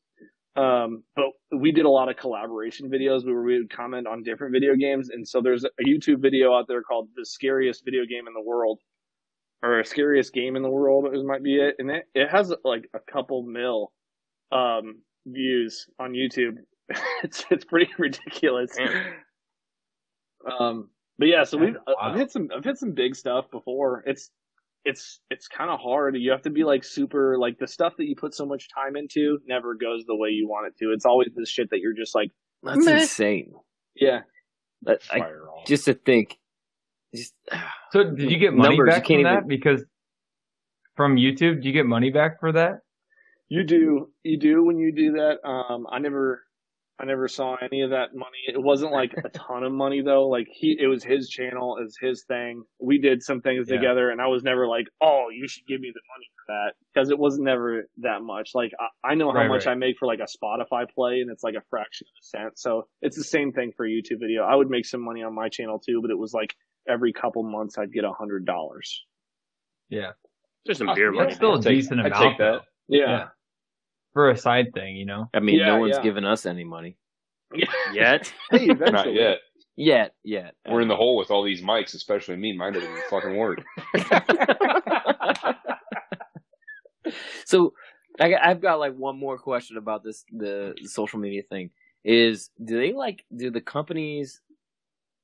Um, 0.58 1.04
but 1.16 1.26
we 1.56 1.72
did 1.72 1.86
a 1.86 1.90
lot 1.90 2.10
of 2.10 2.18
collaboration 2.18 2.90
videos 2.90 3.26
where 3.26 3.42
we 3.42 3.60
would 3.60 3.70
comment 3.70 4.08
on 4.08 4.24
different 4.24 4.54
video 4.54 4.76
games, 4.76 5.10
and 5.10 5.28
so 5.28 5.40
there's 5.40 5.64
a 5.64 5.70
YouTube 5.88 6.20
video 6.20 6.54
out 6.54 6.68
there 6.68 6.82
called 6.82 7.10
"The 7.16 7.26
Scariest 7.26 7.86
Video 7.86 8.06
Game 8.06 8.28
in 8.28 8.34
the 8.34 8.42
World," 8.42 8.80
or 9.62 9.84
"Scariest 9.84 10.34
Game 10.34 10.56
in 10.56 10.64
the 10.64 10.70
World" 10.70 11.14
is 11.16 11.24
might 11.24 11.44
be 11.44 11.58
it, 11.58 11.76
and 11.78 11.92
it 11.92 12.06
it 12.16 12.30
has 12.30 12.52
like 12.64 12.90
a 12.96 13.00
couple 13.12 13.44
mil 13.44 13.92
um, 14.52 15.02
views 15.28 15.88
on 16.00 16.14
YouTube. 16.14 16.58
it's 17.24 17.46
it's 17.52 17.66
pretty 17.66 17.92
ridiculous. 18.00 18.76
Um, 20.60 20.90
but 21.20 21.28
yeah, 21.28 21.44
so 21.44 21.58
we've 21.58 21.76
Wow. 21.88 21.96
I've 22.02 22.16
hit 22.16 22.32
some 22.32 22.50
I've 22.56 22.64
hit 22.64 22.78
some 22.78 22.94
big 22.94 23.16
stuff 23.16 23.50
before. 23.52 24.04
It's 24.08 24.32
it's 24.88 25.20
it's 25.30 25.48
kind 25.48 25.70
of 25.70 25.80
hard. 25.80 26.16
You 26.18 26.32
have 26.32 26.42
to 26.44 26.50
be 26.50 26.64
like 26.64 26.84
super 26.84 27.38
like 27.38 27.60
the 27.60 27.68
stuff 27.68 27.94
that 27.98 28.06
you 28.06 28.16
put 28.16 28.34
so 28.34 28.46
much 28.46 28.70
time 28.74 28.96
into 28.96 29.40
never 29.46 29.76
goes 29.76 30.06
the 30.08 30.16
way 30.16 30.30
you 30.30 30.48
want 30.48 30.68
it 30.68 30.78
to. 30.84 30.92
It's 30.94 31.06
always 31.06 31.30
this 31.36 31.50
shit 31.50 31.70
that 31.72 31.80
you're 31.80 31.94
just 31.94 32.16
like, 32.16 32.32
That's 32.64 32.86
Meh. 32.86 33.00
insane. 33.02 33.52
yeah, 33.96 34.22
That, 34.84 35.00
I, 35.12 35.22
just 35.66 35.86
to 35.86 35.94
think, 35.94 36.38
just 37.14 37.34
So 37.92 38.04
did 38.16 38.32
you 38.32 38.38
get 38.38 38.54
money 38.54 38.78
Numbers, 38.78 38.94
back 38.96 39.06
can't 39.06 39.18
from 39.18 39.24
that? 39.24 39.38
even- 39.40 39.48
Because 39.48 39.84
from 40.96 41.16
YouTube, 41.18 41.62
do 41.62 41.68
you 41.68 41.74
get 41.74 41.86
money 41.86 42.10
back 42.10 42.40
for 42.40 42.52
that? 42.54 42.80
you 43.50 43.64
do 43.64 44.10
you 44.24 44.38
do 44.38 44.64
when 44.64 44.78
you 44.78 44.92
do 44.94 45.12
that. 45.14 45.38
Um, 45.48 45.86
I 45.92 46.00
never 46.00 46.44
I 47.00 47.06
never 47.06 47.28
saw 47.28 47.56
any 47.62 47.82
of 47.82 47.92
that 47.92 48.16
money. 48.16 48.40
It 48.48 48.60
wasn't 48.62 48.92
like 48.92 49.14
a 49.24 49.30
ton 49.38 49.64
of 49.64 49.72
money 49.72 50.02
though. 50.02 50.28
Like 50.28 50.48
he, 50.52 50.76
it 50.80 50.88
was 50.88 51.04
his 51.04 51.30
channel, 51.30 51.78
it 51.78 51.84
was 51.84 51.98
his 52.02 52.24
thing. 52.28 52.64
We 52.80 52.98
did 53.00 53.22
some 53.22 53.42
things 53.42 53.68
Yeah. 53.70 53.76
together, 53.76 54.10
and 54.10 54.20
I 54.20 54.26
was 54.28 54.42
never 54.44 54.68
like, 54.68 54.88
"Oh, 55.02 55.28
you 55.32 55.48
should 55.48 55.68
give 55.68 55.80
me 55.80 55.92
the 55.94 56.02
money 56.16 56.26
for 56.36 56.54
that," 56.54 56.74
because 56.94 57.12
it 57.12 57.20
was 57.20 57.38
never 57.38 57.88
that 57.98 58.24
much. 58.24 58.52
Like 58.56 58.72
I, 58.80 59.12
I 59.12 59.16
know 59.16 59.32
how 59.32 59.38
Right, 59.42 59.48
much 59.48 59.66
right. 59.68 59.74
I 59.74 59.76
make 59.76 59.98
for 60.00 60.08
like 60.08 60.20
a 60.22 60.26
Spotify 60.26 60.90
play, 60.90 61.20
and 61.22 61.30
it's 61.30 61.44
like 61.44 61.54
a 61.56 61.62
fraction 61.70 62.08
of 62.08 62.14
a 62.20 62.26
cent. 62.26 62.58
So 62.60 62.88
it's 63.04 63.16
the 63.16 63.24
same 63.24 63.52
thing 63.52 63.72
for 63.78 63.86
a 63.86 63.90
YouTube 63.90 64.20
video. 64.20 64.42
I 64.44 64.56
would 64.56 64.70
make 64.70 64.86
some 64.86 65.02
money 65.04 65.22
on 65.22 65.36
my 65.36 65.50
channel 65.50 65.80
too, 65.80 66.00
but 66.02 66.10
it 66.10 66.18
was 66.18 66.34
like 66.34 66.56
every 66.90 67.14
couple 67.14 67.44
months 67.44 67.78
I'd 67.78 67.94
get 67.94 68.06
a 68.06 68.12
hundred 68.12 68.46
dollars. 68.46 69.04
Yeah. 69.90 70.12
Just 70.66 70.80
some 70.80 70.90
Uh, 70.90 70.96
beer 70.96 71.14
yeah, 71.14 71.18
money. 71.18 71.28
That's 71.28 71.36
still 71.38 71.54
a 71.54 71.58
I'd 71.58 71.62
take- 71.64 71.76
decent 71.78 72.00
I'd 72.00 72.08
amount. 72.08 72.24
take 72.24 72.38
that. 72.40 72.62
though, 72.90 72.98
Yeah. 72.98 73.28
For 74.18 74.32
a 74.32 74.38
side 74.38 74.74
thing, 74.74 74.96
you 74.96 75.06
know? 75.06 75.30
I 75.32 75.40
mean, 75.40 75.60
Yeah, 75.60 75.68
no 75.68 75.78
one's 75.78 75.98
yeah. 75.98 76.02
giving 76.02 76.26
us 76.26 76.48
any 76.48 76.64
money 76.64 76.98
Yet. 77.94 78.34
Hey, 78.50 78.64
eventually. 78.66 78.92
Not 78.92 79.14
yet. 79.14 79.38
yet. 79.76 80.16
Yet 80.24 80.56
We're 80.68 80.82
in 80.82 80.88
the 80.88 80.96
hole 80.96 81.18
with 81.18 81.30
all 81.30 81.44
these 81.44 81.62
mics, 81.62 81.94
especially 81.94 82.36
me. 82.36 82.58
Mine 82.58 82.74
doesn't 82.74 82.90
even 82.90 83.02
fucking 83.12 83.38
work. 83.38 83.60
so 87.46 87.74
I, 88.20 88.32
got- 88.32 88.44
I've 88.44 88.60
got 88.60 88.80
like 88.80 88.96
one 88.96 89.20
more 89.20 89.38
question 89.38 89.78
about 89.78 90.04
this 90.04 90.26
the, 90.32 90.74
the 90.82 90.90
social 90.90 91.20
media 91.20 91.44
thing 91.48 91.70
is 92.04 92.50
do 92.66 92.80
they 92.80 92.94
like 92.94 93.24
do 93.36 93.52
the 93.52 93.62
companies 93.62 94.42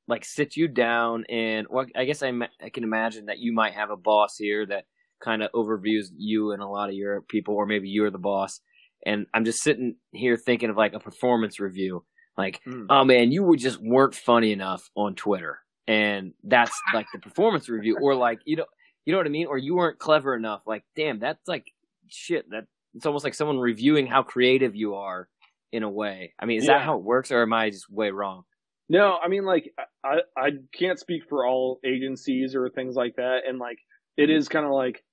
like 0.07 0.23
sit 0.23 0.55
you 0.55 0.67
down 0.67 1.25
and 1.29 1.65
well 1.67 1.87
I 1.95 2.05
guess 2.05 2.21
I, 2.21 2.29
ma- 2.29 2.45
I 2.63 2.69
can 2.69 2.83
imagine 2.83 3.25
that 3.25 3.39
you 3.39 3.53
might 3.53 3.73
have 3.73 3.89
a 3.89 3.97
boss 3.97 4.37
here 4.37 4.67
that 4.67 4.85
kind 5.19 5.41
of 5.41 5.51
overviews 5.53 6.09
you 6.15 6.51
and 6.51 6.61
a 6.61 6.67
lot 6.67 6.89
of 6.89 6.95
your 6.95 7.21
people 7.21 7.55
or 7.55 7.65
maybe 7.65 7.89
you're 7.89 8.11
the 8.11 8.19
boss 8.19 8.59
and 9.05 9.25
I'm 9.33 9.45
just 9.45 9.61
sitting 9.61 9.95
here 10.11 10.37
thinking 10.37 10.69
of 10.69 10.77
like 10.77 10.93
a 10.93 10.99
performance 10.99 11.59
review 11.59 12.03
like 12.37 12.59
Mm. 12.67 12.87
oh 12.89 13.03
man 13.03 13.31
you 13.31 13.43
would 13.43 13.59
just 13.59 13.79
weren't 13.81 14.15
funny 14.15 14.51
enough 14.51 14.89
on 14.95 15.15
Twitter. 15.15 15.59
And 15.87 16.33
that's 16.43 16.71
like 16.93 17.07
the 17.13 17.19
performance 17.19 17.69
review 17.69 17.97
or 18.01 18.15
like 18.15 18.39
you 18.45 18.55
know 18.55 18.65
you 19.05 19.11
know 19.11 19.17
what 19.19 19.27
I 19.27 19.31
mean? 19.31 19.47
Or 19.47 19.57
you 19.57 19.75
weren't 19.75 19.99
clever 19.99 20.35
enough. 20.35 20.61
Like 20.65 20.83
damn 20.95 21.19
that's 21.19 21.47
like 21.47 21.65
shit 22.07 22.49
that 22.51 22.65
it's 22.95 23.05
almost 23.05 23.23
like 23.23 23.33
someone 23.33 23.59
reviewing 23.59 24.07
how 24.07 24.23
creative 24.23 24.75
you 24.75 24.95
are 24.95 25.27
in 25.71 25.83
a 25.83 25.89
way. 25.89 26.33
I 26.39 26.45
mean 26.45 26.59
is 26.59 26.67
that 26.67 26.81
how 26.81 26.97
it 26.97 27.03
works 27.03 27.31
or 27.31 27.41
am 27.41 27.53
i 27.53 27.69
just 27.69 27.89
way 27.89 28.11
wrong? 28.11 28.43
No, 28.89 29.17
I 29.23 29.27
mean 29.27 29.45
like 29.45 29.71
I 30.03 30.19
I 30.37 30.49
can't 30.77 30.99
speak 30.99 31.23
for 31.29 31.45
all 31.47 31.79
agencies 31.85 32.55
or 32.55 32.69
things 32.69 32.95
like 32.95 33.15
that, 33.15 33.39
and 33.47 33.57
like 33.59 33.77
it 34.17 34.29
is 34.29 34.49
kind 34.49 34.65
of 34.65 34.71
like 34.71 35.03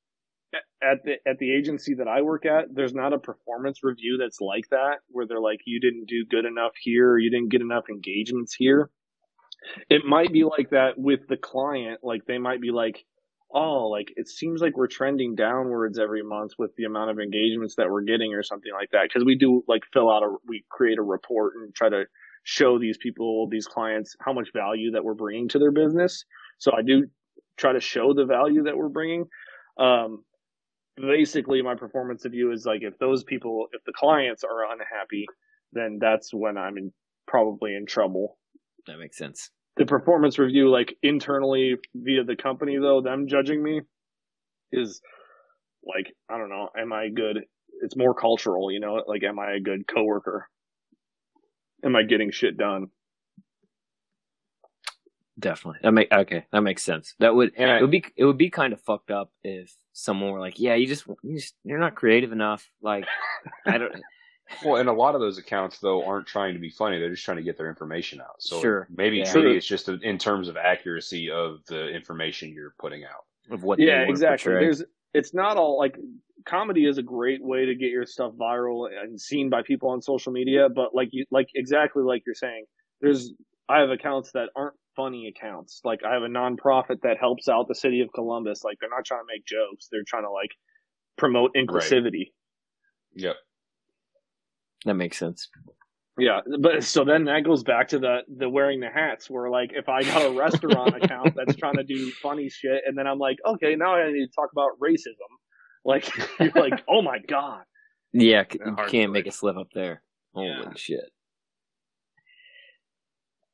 at 0.83 1.05
the 1.05 1.15
at 1.29 1.39
the 1.39 1.55
agency 1.55 1.95
that 1.95 2.09
I 2.09 2.23
work 2.23 2.47
at, 2.47 2.75
there's 2.75 2.95
not 2.95 3.13
a 3.13 3.19
performance 3.19 3.83
review 3.83 4.19
that's 4.21 4.41
like 4.41 4.69
that 4.71 4.99
where 5.09 5.27
they're 5.27 5.41
like 5.41 5.61
you 5.67 5.81
didn't 5.81 6.07
do 6.07 6.25
good 6.25 6.45
enough 6.45 6.73
here 6.81 7.19
you 7.19 7.31
didn't 7.31 7.51
get 7.51 7.61
enough 7.61 7.85
engagements 7.91 8.55
here. 8.55 8.91
It 9.89 10.05
might 10.07 10.33
be 10.33 10.45
like 10.45 10.71
that 10.71 10.97
with 10.97 11.21
the 11.29 11.37
client, 11.37 12.01
like 12.03 12.25
they 12.27 12.39
might 12.39 12.63
be 12.63 12.71
like, 12.71 13.05
oh, 13.53 13.89
like 13.89 14.13
it 14.17 14.29
seems 14.29 14.63
like 14.63 14.77
we're 14.77 14.87
trending 14.87 15.35
downwards 15.35 15.99
every 15.99 16.23
month 16.23 16.53
with 16.59 16.75
the 16.77 16.85
amount 16.85 17.11
of 17.11 17.19
engagements 17.19 17.75
that 17.77 17.91
we're 17.91 18.03
getting 18.03 18.33
or 18.35 18.43
something 18.43 18.73
like 18.73 18.91
that 18.93 19.03
because 19.03 19.25
we 19.25 19.37
do 19.37 19.63
like 19.69 19.83
fill 19.93 20.11
out 20.11 20.23
a 20.23 20.35
we 20.47 20.65
create 20.71 20.99
a 20.99 21.03
report 21.03 21.55
and 21.57 21.75
try 21.75 21.89
to 21.89 22.05
show 22.45 22.79
these 22.79 22.97
people, 22.97 23.49
these 23.51 23.67
clients, 23.67 24.17
how 24.21 24.33
much 24.33 24.49
value 24.55 24.93
that 24.93 25.05
we're 25.05 25.15
bringing 25.15 25.49
to 25.49 25.59
their 25.59 25.71
business. 25.71 26.25
So 26.59 26.73
I 26.77 26.83
do 26.83 27.07
try 27.57 27.73
to 27.73 27.81
show 27.81 28.15
the 28.15 28.25
value 28.25 28.65
that 28.65 28.77
we're 28.77 28.89
bringing. 28.89 29.27
Um, 29.79 30.25
basically, 31.01 31.63
my 31.63 31.75
performance 31.75 32.25
review 32.25 32.53
is 32.53 32.65
like 32.67 32.83
if 32.83 32.99
those 32.99 33.25
people, 33.25 33.67
if 33.73 33.83
the 33.85 33.93
clients 33.95 34.45
are 34.45 34.73
unhappy, 34.73 35.27
then 35.73 35.99
that's 36.01 36.33
when 36.33 36.57
I'm 36.57 36.77
in, 36.77 36.93
probably 37.27 37.75
in 37.75 37.87
trouble. 37.87 38.39
that 38.87 38.99
makes 38.99 39.17
sense 39.17 39.51
The 39.77 39.87
performance 39.87 40.39
review, 40.39 40.71
like 40.71 40.97
internally 41.03 41.77
via 41.95 42.25
the 42.25 42.37
company, 42.37 42.79
though, 42.79 43.01
them 43.01 43.29
judging 43.29 43.63
me 43.63 43.83
is 44.73 45.01
like, 45.85 46.13
I 46.29 46.39
don't 46.39 46.51
know, 46.51 46.69
am 46.77 46.93
I 46.93 47.09
good? 47.09 47.39
It's 47.83 47.97
more 47.97 48.15
cultural, 48.15 48.71
you 48.71 48.81
know, 48.81 49.03
like, 49.07 49.23
am 49.25 49.39
I 49.39 49.53
a 49.53 49.61
good 49.61 49.87
coworker? 49.87 50.47
Am 51.85 51.97
I 51.97 52.03
getting 52.03 52.31
shit 52.31 52.59
done? 52.59 52.89
Definitely 55.41 55.81
that 55.83 55.93
make 55.93 56.13
okay 56.13 56.45
that 56.53 56.61
makes 56.61 56.83
sense 56.83 57.15
that 57.19 57.35
would 57.35 57.53
And 57.57 57.71
I- 57.71 57.79
it 57.79 57.83
would 57.83 57.91
be 57.91 58.05
it 58.17 58.25
would 58.25 58.39
be 58.39 58.51
kind 58.51 58.73
of 58.73 58.81
fucked 58.81 59.11
up 59.11 59.31
if 59.43 59.75
someone 59.93 60.31
were 60.33 60.41
like 60.41 60.59
yeah 60.61 60.75
you 60.75 60.87
just 60.87 61.07
you 61.23 61.37
just 61.39 61.55
you're 61.65 61.79
not 61.79 61.95
creative 61.95 62.33
enough 62.33 62.71
like 62.83 63.05
i 63.67 63.79
don't 63.79 63.93
Well, 64.65 64.81
and 64.81 64.89
a 64.89 64.93
lot 64.93 65.15
of 65.15 65.21
those 65.21 65.39
accounts 65.39 65.79
though 65.79 66.05
aren't 66.05 66.27
trying 66.27 66.55
to 66.55 66.59
be 66.61 66.71
funny; 66.71 66.99
they're 66.99 67.11
just 67.11 67.25
trying 67.25 67.37
to 67.37 67.43
get 67.45 67.57
their 67.57 67.69
information 67.69 68.21
out. 68.21 68.35
So 68.43 68.61
Sure. 68.61 68.89
maybe 68.91 69.19
Yeah. 69.19 69.33
maybe 69.33 69.57
it's 69.57 69.65
just 69.65 69.89
in 69.89 70.19
terms 70.19 70.49
of 70.49 70.57
accuracy 70.57 71.31
of 71.31 71.61
the 71.69 71.87
information 71.91 72.53
you're 72.53 72.75
putting 72.81 73.05
out. 73.05 73.27
of 73.53 73.63
what 73.63 73.79
they 73.79 73.85
yeah 73.85 73.99
wanna 74.01 74.11
exactly 74.11 74.51
portray. 74.51 74.65
there's 74.65 74.83
it's 75.15 75.33
not 75.35 75.57
all 75.57 75.79
like 75.79 75.97
comedy 76.47 76.85
is 76.87 76.99
a 76.99 77.03
great 77.03 77.41
way 77.45 77.65
to 77.67 77.77
get 77.77 77.91
your 77.91 78.05
stuff 78.05 78.33
viral 78.35 78.89
and 78.91 79.21
seen 79.21 79.51
by 79.51 79.63
people 79.63 79.89
on 79.91 80.03
social 80.03 80.33
media 80.33 80.69
but 80.69 80.97
like 80.97 81.11
you 81.13 81.25
like 81.31 81.47
exactly 81.55 82.03
like 82.03 82.23
you're 82.27 82.35
saying 82.35 82.65
there's 83.01 83.33
i 83.69 83.79
have 83.79 83.91
accounts 83.91 84.33
that 84.33 84.49
aren't 84.57 84.75
funny 85.01 85.29
accounts. 85.29 85.81
Like 85.85 86.01
i 86.05 86.13
have 86.13 86.23
a 86.23 86.29
nonprofit 86.29 87.01
that 87.03 87.17
helps 87.19 87.49
out 87.49 87.69
the 87.69 87.75
city 87.75 88.01
of 88.01 88.09
columbus. 88.15 88.63
Like 88.65 88.77
they're 88.81 88.91
not 88.91 89.05
trying 89.05 89.21
to 89.21 89.27
make 89.33 89.45
jokes. 89.47 89.89
They're 89.91 90.05
trying 90.07 90.25
to 90.25 90.31
like 90.31 90.51
promote 91.17 91.51
inclusivity. 91.55 92.33
Yep. 93.15 93.37
that 94.85 94.95
makes 94.95 95.19
sense. 95.19 95.49
Yeah 96.19 96.41
but 96.61 96.85
so 96.85 97.05
then 97.05 97.25
that 97.25 97.45
goes 97.45 97.63
back 97.63 97.89
to 97.89 97.99
the 97.99 98.19
the 98.37 98.49
wearing 98.49 98.81
the 98.81 98.91
hats 98.91 99.31
where 99.31 99.49
like 99.49 99.71
if 99.75 99.89
i 99.89 100.03
got 100.03 100.23
a 100.27 100.31
restaurant 100.39 100.95
account 101.03 101.35
that's 101.35 101.57
trying 101.57 101.77
to 101.77 101.85
do 101.85 102.11
funny 102.23 102.49
shit 102.51 102.83
and 102.87 102.99
then 102.99 103.07
i'm 103.07 103.19
like 103.19 103.39
okay 103.47 103.75
now 103.75 103.95
i 103.95 104.13
need 104.13 104.27
to 104.27 104.33
talk 104.35 104.51
about 104.53 104.71
racism 104.83 105.31
like 105.85 106.05
you're 106.39 106.51
like 106.67 106.83
oh 106.89 107.01
my 107.01 107.19
god. 107.27 107.63
Yeah 108.13 108.45
you 108.53 108.77
can't 108.89 109.13
make 109.13 109.27
a 109.27 109.33
slip 109.33 109.57
up 109.57 109.69
there. 109.75 110.03
Holy 110.35 110.49
Yeah. 110.49 110.73
shit 110.77 111.09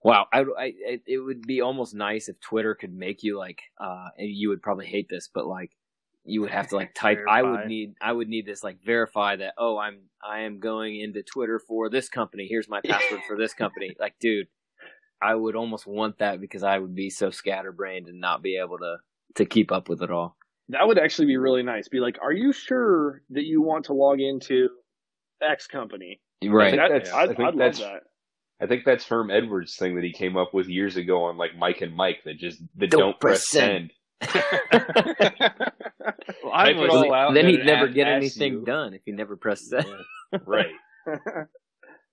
Wow, 0.07 0.27
I, 0.33 0.41
I 0.41 0.65
it- 0.77 1.03
it 1.07 1.19
would 1.19 1.43
be 1.47 1.61
almost 1.61 1.95
nice 1.95 2.29
if 2.29 2.39
Twitter 2.41 2.75
could 2.75 2.95
make 2.95 3.23
you 3.25 3.37
like, 3.37 3.61
uh, 3.81 4.09
and 4.17 4.29
you 4.31 4.49
would 4.51 4.63
probably 4.63 4.87
hate 4.87 5.09
this, 5.09 5.29
but 5.33 5.47
like, 5.47 5.73
you 6.25 6.41
would 6.41 6.51
have 6.51 6.69
to 6.69 6.77
like 6.77 6.95
type. 6.95 7.19
I 7.29 7.43
would 7.43 7.67
need, 7.67 7.95
I 8.01 8.13
would 8.13 8.29
need 8.29 8.47
this 8.47 8.63
like 8.65 8.79
verify 8.85 9.37
that. 9.37 9.55
Oh, 9.59 9.79
I'm, 9.79 9.99
I 10.25 10.41
am 10.41 10.59
going 10.61 11.01
into 11.01 11.23
Twitter 11.23 11.59
for 11.61 11.89
this 11.89 12.09
company. 12.09 12.47
Here's 12.49 12.69
my 12.69 12.81
password 12.85 13.21
for 13.29 13.37
this 13.37 13.53
company. 13.55 13.95
Like, 14.01 14.15
dude, 14.21 14.47
I 15.23 15.35
would 15.35 15.57
almost 15.57 15.87
want 15.87 16.19
that 16.19 16.41
because 16.41 16.63
I 16.63 16.79
would 16.79 16.95
be 16.95 17.11
so 17.11 17.31
scatterbrained 17.31 18.07
and 18.09 18.21
not 18.21 18.43
be 18.43 18.59
able 18.59 18.79
to 18.79 18.97
to 19.37 19.45
keep 19.45 19.71
up 19.73 19.89
with 19.89 20.03
it 20.03 20.11
all. 20.11 20.37
That 20.69 20.87
would 20.87 20.99
actually 20.99 21.27
be 21.27 21.37
really 21.37 21.63
nice. 21.63 21.89
Be 21.89 22.01
like, 22.01 22.19
are 22.23 22.33
you 22.33 22.53
sure 22.53 23.23
that 23.31 23.45
you 23.45 23.63
want 23.63 23.85
to 23.87 23.93
log 23.93 24.21
into 24.21 24.69
X 25.43 25.67
company? 25.67 26.21
Right. 26.45 26.71
think 26.71 26.83
That- 26.83 26.89
that's- 26.91 27.13
I 27.13 27.23
I'd, 27.23 27.29
think 27.37 27.41
I'd 27.41 27.55
love 27.55 27.77
that. 27.79 28.03
I 28.61 28.67
think 28.67 28.85
that's 28.85 29.05
Herm 29.07 29.31
Edwards' 29.31 29.77
thing 29.77 29.97
that 29.97 30.05
he 30.05 30.13
came 30.13 30.37
up 30.37 30.55
with 30.55 30.67
years 30.69 30.97
ago 30.97 31.25
on 31.25 31.37
like 31.37 31.57
Mike 31.59 31.83
and 31.83 31.95
Mike 31.95 32.19
that 32.25 32.39
just 32.39 32.61
that 32.77 32.91
Don't 32.91 33.01
don't, 33.01 33.21
press 33.21 33.49
press 33.49 33.49
send. 33.49 33.93
send. 34.23 34.43
Well, 36.43 36.53
I 36.55 36.73
Type 36.73 36.77
was, 36.77 36.91
all 36.91 37.15
out, 37.15 37.35
then 37.35 37.47
he'd 37.47 37.65
never 37.65 37.89
get 37.89 38.07
anything 38.07 38.53
you. 38.53 38.65
done 38.65 38.95
if 38.95 39.03
he 39.05 39.13
never 39.13 39.37
pressed 39.37 39.69
send. 39.69 39.87
Right. 40.47 40.73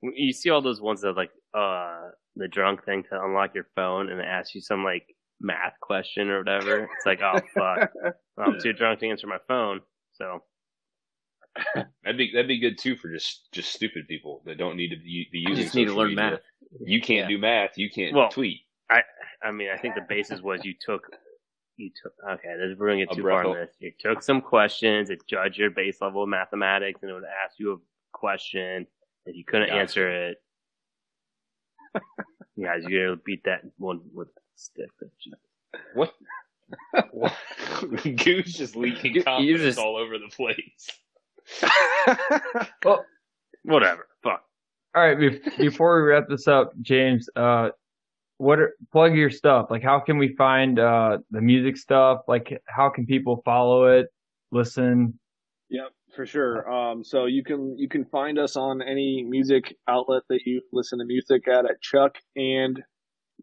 you 0.01 0.33
see 0.33 0.49
all 0.49 0.61
those 0.61 0.81
ones 0.81 1.01
that 1.01 1.13
like 1.15 1.31
uh 1.53 2.09
the 2.35 2.47
drunk 2.47 2.83
thing 2.85 3.03
to 3.09 3.23
unlock 3.23 3.53
your 3.55 3.67
phone 3.75 4.09
and 4.09 4.19
it 4.19 4.25
asks 4.25 4.55
you 4.55 4.61
some 4.61 4.83
like 4.83 5.05
math 5.39 5.73
question 5.81 6.29
or 6.29 6.39
whatever. 6.39 6.83
It's 6.83 7.05
like, 7.05 7.21
oh 7.21 7.39
fuck, 7.53 7.91
I'm 8.37 8.59
too 8.59 8.73
drunk 8.73 8.99
to 8.99 9.09
answer 9.09 9.27
my 9.27 9.37
phone. 9.47 9.81
So 10.13 10.39
That'd 12.03 12.17
be 12.17 12.31
that'd 12.33 12.47
be 12.47 12.57
good 12.59 12.77
too 12.77 12.95
for 12.95 13.09
just 13.11 13.51
just 13.51 13.71
stupid 13.73 14.07
people 14.07 14.41
that 14.45 14.57
don't 14.57 14.75
need 14.75 14.89
to 14.89 14.95
be, 14.97 15.27
be 15.31 15.39
You 15.39 15.49
using. 15.49 15.63
just 15.63 15.75
need 15.75 15.85
to 15.85 15.93
learn 15.93 16.09
media. 16.15 16.31
math. 16.31 16.39
You 16.83 16.99
can't 17.01 17.29
Yeah. 17.29 17.35
do 17.35 17.37
math. 17.37 17.77
You 17.77 17.89
can't 17.89 18.15
Well, 18.15 18.29
tweet. 18.29 18.61
I 18.89 19.01
I 19.43 19.51
mean, 19.51 19.69
I 19.73 19.77
think 19.77 19.95
the 19.95 20.01
basis 20.09 20.41
was 20.41 20.65
you 20.65 20.73
took 20.83 21.07
you 21.77 21.91
took 22.01 22.13
okay. 22.27 22.55
This 22.57 22.77
we're 22.77 22.87
gonna 22.89 23.05
get 23.05 23.15
too 23.15 23.21
far 23.21 23.43
breath 23.43 23.45
on 23.45 23.53
this. 23.55 23.75
You 23.79 23.91
took 23.99 24.23
some 24.23 24.41
questions, 24.41 25.09
it 25.11 25.21
judged 25.27 25.57
your 25.57 25.69
base 25.69 26.01
level 26.01 26.23
of 26.23 26.29
mathematics, 26.29 27.01
and 27.03 27.11
it 27.11 27.13
would 27.13 27.23
ask 27.45 27.59
you 27.59 27.73
a 27.73 27.77
question. 28.17 28.87
If 29.25 29.35
you 29.35 29.45
couldn't 29.45 29.67
Gotcha. 29.69 29.79
answer 29.79 30.27
it, 30.29 30.37
you 32.55 32.65
guys, 32.65 32.83
you're 32.87 33.09
gonna 33.09 33.21
beat 33.25 33.43
that 33.45 33.61
one 33.77 34.01
with 34.13 34.27
a 34.29 34.41
stick. 34.55 34.89
What? 35.93 36.13
what? 37.11 37.33
Goose 38.03 38.53
just 38.53 38.75
leaking 38.75 39.13
You- 39.13 39.19
you 39.19 39.23
confidence 39.23 39.61
just- 39.61 39.79
all 39.79 39.95
over 39.97 40.17
the 40.17 40.29
place. 40.29 40.87
Well, 42.85 43.05
whatever. 43.63 44.07
Fuck. 44.23 44.43
All 44.95 45.03
right, 45.03 45.17
bef- 45.17 45.57
before 45.57 46.01
we 46.01 46.09
wrap 46.09 46.27
this 46.27 46.47
up, 46.47 46.73
James, 46.81 47.29
uh, 47.35 47.69
what 48.37 48.59
are, 48.59 48.75
plug 48.91 49.15
your 49.15 49.29
stuff? 49.29 49.67
Like, 49.69 49.83
how 49.83 49.99
can 49.99 50.17
we 50.17 50.35
find 50.35 50.79
uh, 50.79 51.19
the 51.31 51.41
music 51.41 51.77
stuff? 51.77 52.21
Like, 52.27 52.61
how 52.67 52.89
can 52.89 53.05
people 53.05 53.41
follow 53.45 53.85
it, 53.85 54.07
listen? 54.51 55.17
Yep, 55.69 55.91
for 56.15 56.25
sure. 56.25 56.69
Um, 56.69 57.03
so 57.03 57.25
you 57.25 57.43
can 57.43 57.77
you 57.77 57.87
can 57.87 58.05
find 58.05 58.37
us 58.37 58.55
on 58.55 58.81
any 58.81 59.23
music 59.23 59.75
outlet 59.87 60.23
that 60.29 60.41
you 60.45 60.61
listen 60.71 60.99
to 60.99 61.05
music 61.05 61.47
at 61.47 61.65
at 61.65 61.81
Chuck 61.81 62.17
and 62.35 62.81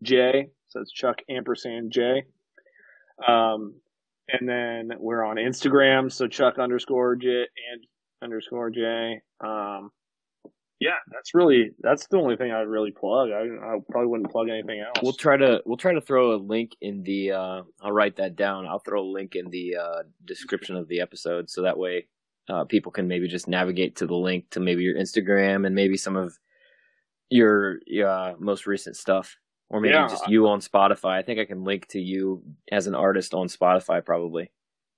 J. 0.03 0.49
So 0.69 0.81
it's 0.81 0.93
Chuck 0.93 1.19
ampersand 1.29 1.91
J. 1.93 2.25
Um, 3.27 3.75
and 4.29 4.49
then 4.49 4.93
we're 4.99 5.25
on 5.25 5.37
Instagram, 5.37 6.13
so 6.13 6.29
Chuck 6.29 6.59
underscore 6.59 7.17
J 7.17 7.29
and 7.29 7.85
underscore 8.23 8.71
J. 8.71 9.21
Um, 9.41 9.91
yeah, 10.81 10.97
that's 11.13 11.35
really 11.35 11.73
that's 11.81 12.07
the 12.07 12.17
only 12.17 12.37
thing 12.37 12.53
I'd 12.53 12.63
really 12.67 12.91
plug. 12.91 13.31
I, 13.31 13.41
I 13.43 13.79
probably 13.91 14.09
wouldn't 14.09 14.31
plug 14.31 14.49
anything 14.49 14.81
else. 14.81 14.97
We'll 15.03 15.13
try 15.13 15.37
to 15.37 15.61
we'll 15.67 15.77
try 15.77 15.93
to 15.93 16.01
throw 16.01 16.35
a 16.35 16.37
link 16.39 16.73
in 16.81 17.03
the 17.03 17.33
uh 17.33 17.63
I'll 17.83 17.93
write 17.93 18.17
that 18.17 18.35
down. 18.35 18.67
I'll 18.67 18.79
throw 18.79 19.03
a 19.03 19.13
link 19.13 19.35
in 19.37 19.51
the 19.51 19.77
uh 19.77 20.03
description 20.25 20.77
of 20.77 20.89
the 20.89 21.01
episode 21.03 21.51
so 21.51 21.63
that 21.63 21.77
way 21.77 22.07
uh 22.49 22.65
people 22.65 22.91
can 22.93 23.07
maybe 23.09 23.29
just 23.29 23.47
navigate 23.47 23.97
to 23.97 24.07
the 24.07 24.15
link 24.17 24.49
to 24.53 24.61
maybe 24.61 24.83
your 24.83 24.97
Instagram 24.97 25.67
and 25.67 25.75
maybe 25.75 25.99
some 25.99 26.17
of 26.17 26.39
your 27.29 27.79
uh 28.03 28.33
most 28.39 28.67
recent 28.67 28.97
stuff 28.97 29.37
or 29.69 29.81
maybe 29.83 29.93
Yeah. 29.93 30.09
just 30.09 30.29
you 30.29 30.49
on 30.49 30.61
Spotify. 30.61 31.19
I 31.19 31.23
think 31.23 31.39
I 31.41 31.45
can 31.45 31.63
link 31.63 31.89
to 31.89 32.01
you 32.01 32.43
as 32.73 32.87
an 32.87 32.95
artist 32.95 33.35
on 33.35 33.49
Spotify 33.49 34.03
probably. 34.03 34.51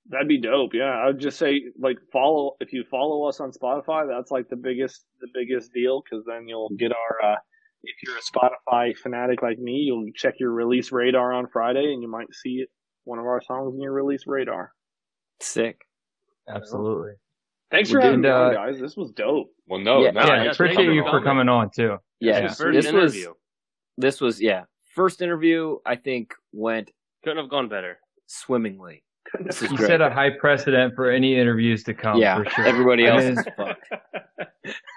That'd 0.09 0.29
be 0.29 0.39
dope. 0.41 0.75
Yeah, 0.75 0.85
I 0.91 1.07
would 1.07 1.21
just 1.21 1.39
say 1.39 1.63
like 1.79 1.99
follow 2.13 2.57
if 2.61 2.73
you 2.73 2.85
follow 2.91 3.25
us 3.29 3.39
on 3.41 3.53
Spotify. 3.53 4.07
That's 4.09 4.31
like 4.31 4.49
the 4.49 4.57
biggest 4.57 5.05
the 5.21 5.29
biggest 5.33 5.73
deal 5.73 6.03
because 6.03 6.25
then 6.27 6.49
you'll 6.49 6.71
get 6.79 6.93
our. 6.93 7.33
uh 7.33 7.37
If 7.85 7.97
you're 8.05 8.17
a 8.17 8.21
Spotify 8.21 8.97
fanatic 8.97 9.43
like 9.43 9.59
me, 9.59 9.73
you'll 9.87 10.11
check 10.15 10.35
your 10.41 10.51
release 10.53 10.93
radar 10.93 11.33
on 11.33 11.47
Friday, 11.53 11.93
and 11.93 12.03
you 12.03 12.09
might 12.11 12.33
see 12.33 12.61
it 12.63 12.69
one 13.05 13.19
of 13.19 13.27
our 13.27 13.41
songs 13.43 13.75
in 13.75 13.81
your 13.81 13.93
release 13.93 14.25
radar. 14.27 14.73
Sick. 15.41 15.79
Absolutely. 16.49 17.13
Thanks 17.71 17.89
We 17.89 17.95
for 17.95 18.01
having 18.03 18.23
did, 18.23 18.29
me 18.29 18.35
on, 18.35 18.51
uh, 18.51 18.55
guys. 18.55 18.81
This 18.81 18.97
was 18.97 19.11
dope. 19.13 19.51
Well, 19.67 19.81
no, 19.81 20.05
Yeah, 20.05 20.11
no, 20.11 20.21
yeah, 20.27 20.45
yeah, 20.45 20.51
appreciate 20.51 20.93
you 20.93 21.03
for 21.05 21.19
on. 21.19 21.25
coming 21.25 21.49
on 21.49 21.71
too. 21.75 21.97
Yeah. 22.21 22.41
Your 22.41 22.49
first 22.51 22.83
this 22.83 22.93
was 22.93 23.27
this 23.97 24.21
was 24.21 24.41
yeah. 24.41 24.65
First 24.95 25.23
interview 25.23 25.79
I 25.87 25.97
think 25.97 26.35
went 26.53 26.91
couldn't 27.25 27.39
have 27.39 27.49
gone 27.51 27.69
better. 27.69 27.99
swimmingly. 28.27 29.05
This 29.41 29.63
is 29.63 29.71
You 29.71 29.77
great. 29.79 29.87
set 29.89 30.01
a 30.01 30.11
high 30.11 30.31
precedent 30.31 30.95
for 30.95 31.11
any 31.11 31.39
interviews 31.39 31.83
to 31.85 31.95
come. 31.95 32.19
yeah, 32.19 32.37
for 32.43 32.51
sure. 32.51 32.65
everybody 32.67 33.07
else 33.07 33.23
is 33.25 33.45
fucked. 33.57 33.89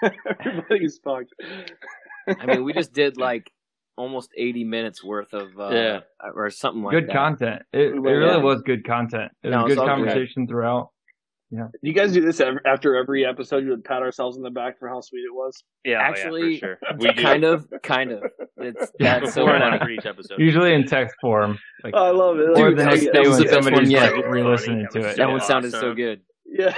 Everybody's 0.44 0.98
fucked. 0.98 1.32
I 2.28 2.46
mean, 2.46 2.64
we 2.64 2.72
just 2.72 2.92
did 2.92 3.16
like 3.16 3.50
almost 3.96 4.30
80 4.36 4.64
minutes 4.64 5.02
worth 5.02 5.32
of, 5.32 5.58
uh, 5.58 5.70
Yeah. 5.70 6.00
or 6.34 6.50
something 6.50 6.82
like 6.82 6.92
good 6.92 7.08
that. 7.08 7.12
content. 7.14 7.62
It, 7.72 7.94
it 7.94 8.00
really 8.00 8.26
yeah. 8.26 8.36
was 8.36 8.62
good 8.62 8.84
content. 8.84 9.32
It 9.42 9.50
No, 9.50 9.64
was 9.64 9.74
good 9.74 9.86
conversation 9.86 10.44
good. 10.46 10.52
Conversation 11.50 11.70
throughout. 11.70 11.70
you 11.82 11.92
guys 11.92 12.12
do 12.12 12.20
this 12.20 12.40
ev- 12.40 12.58
after 12.66 12.96
every 12.96 13.24
episode? 13.26 13.64
You 13.64 13.70
would 13.70 13.84
pat 13.84 14.02
ourselves 14.02 14.36
in 14.36 14.42
the 14.42 14.50
back 14.50 14.78
for 14.78 14.88
how 14.88 15.00
sweet 15.00 15.20
it 15.20 15.32
was. 15.34 15.62
Yeah, 15.84 15.98
oh, 15.98 16.00
Actually, 16.02 16.54
yeah, 16.54 16.58
for 16.60 16.66
sure. 16.66 16.78
We 16.98 17.12
do. 17.12 17.22
Kind 17.22 17.44
of, 17.44 17.66
kind 17.82 18.12
of. 18.12 18.24
It's 18.58 18.92
Yeah, 19.00 19.20
that's 19.20 19.34
so 19.34 19.42
Before 19.44 19.54
and 19.56 19.62
funny. 19.64 19.76
after 19.76 19.90
each 19.90 20.06
episode. 20.06 20.38
Usually 20.38 20.74
in 20.74 20.86
text 20.86 21.16
form. 21.20 21.58
Like, 21.84 21.94
oh, 21.96 22.04
I 22.04 22.10
love 22.10 22.38
it. 22.38 22.48
or 22.50 22.70
Dude, 22.70 22.78
the 22.78 22.84
that 22.84 22.90
next 22.90 22.92
was- 22.92 23.04
day 23.04 23.10
that 23.12 23.20
was 23.20 23.28
when 23.30 23.38
the 23.38 23.44
best 23.44 23.64
somebody's 23.64 23.78
one 23.78 23.90
yet. 23.90 24.16
like 24.16 24.26
re-listening 24.26 24.86
to 24.92 24.98
it. 25.00 25.02
That 25.02 25.18
Yeah. 25.18 25.26
one 25.26 25.40
sounded 25.40 25.72
so 25.72 25.94
good. 25.94 26.20
Yeah. 26.46 26.74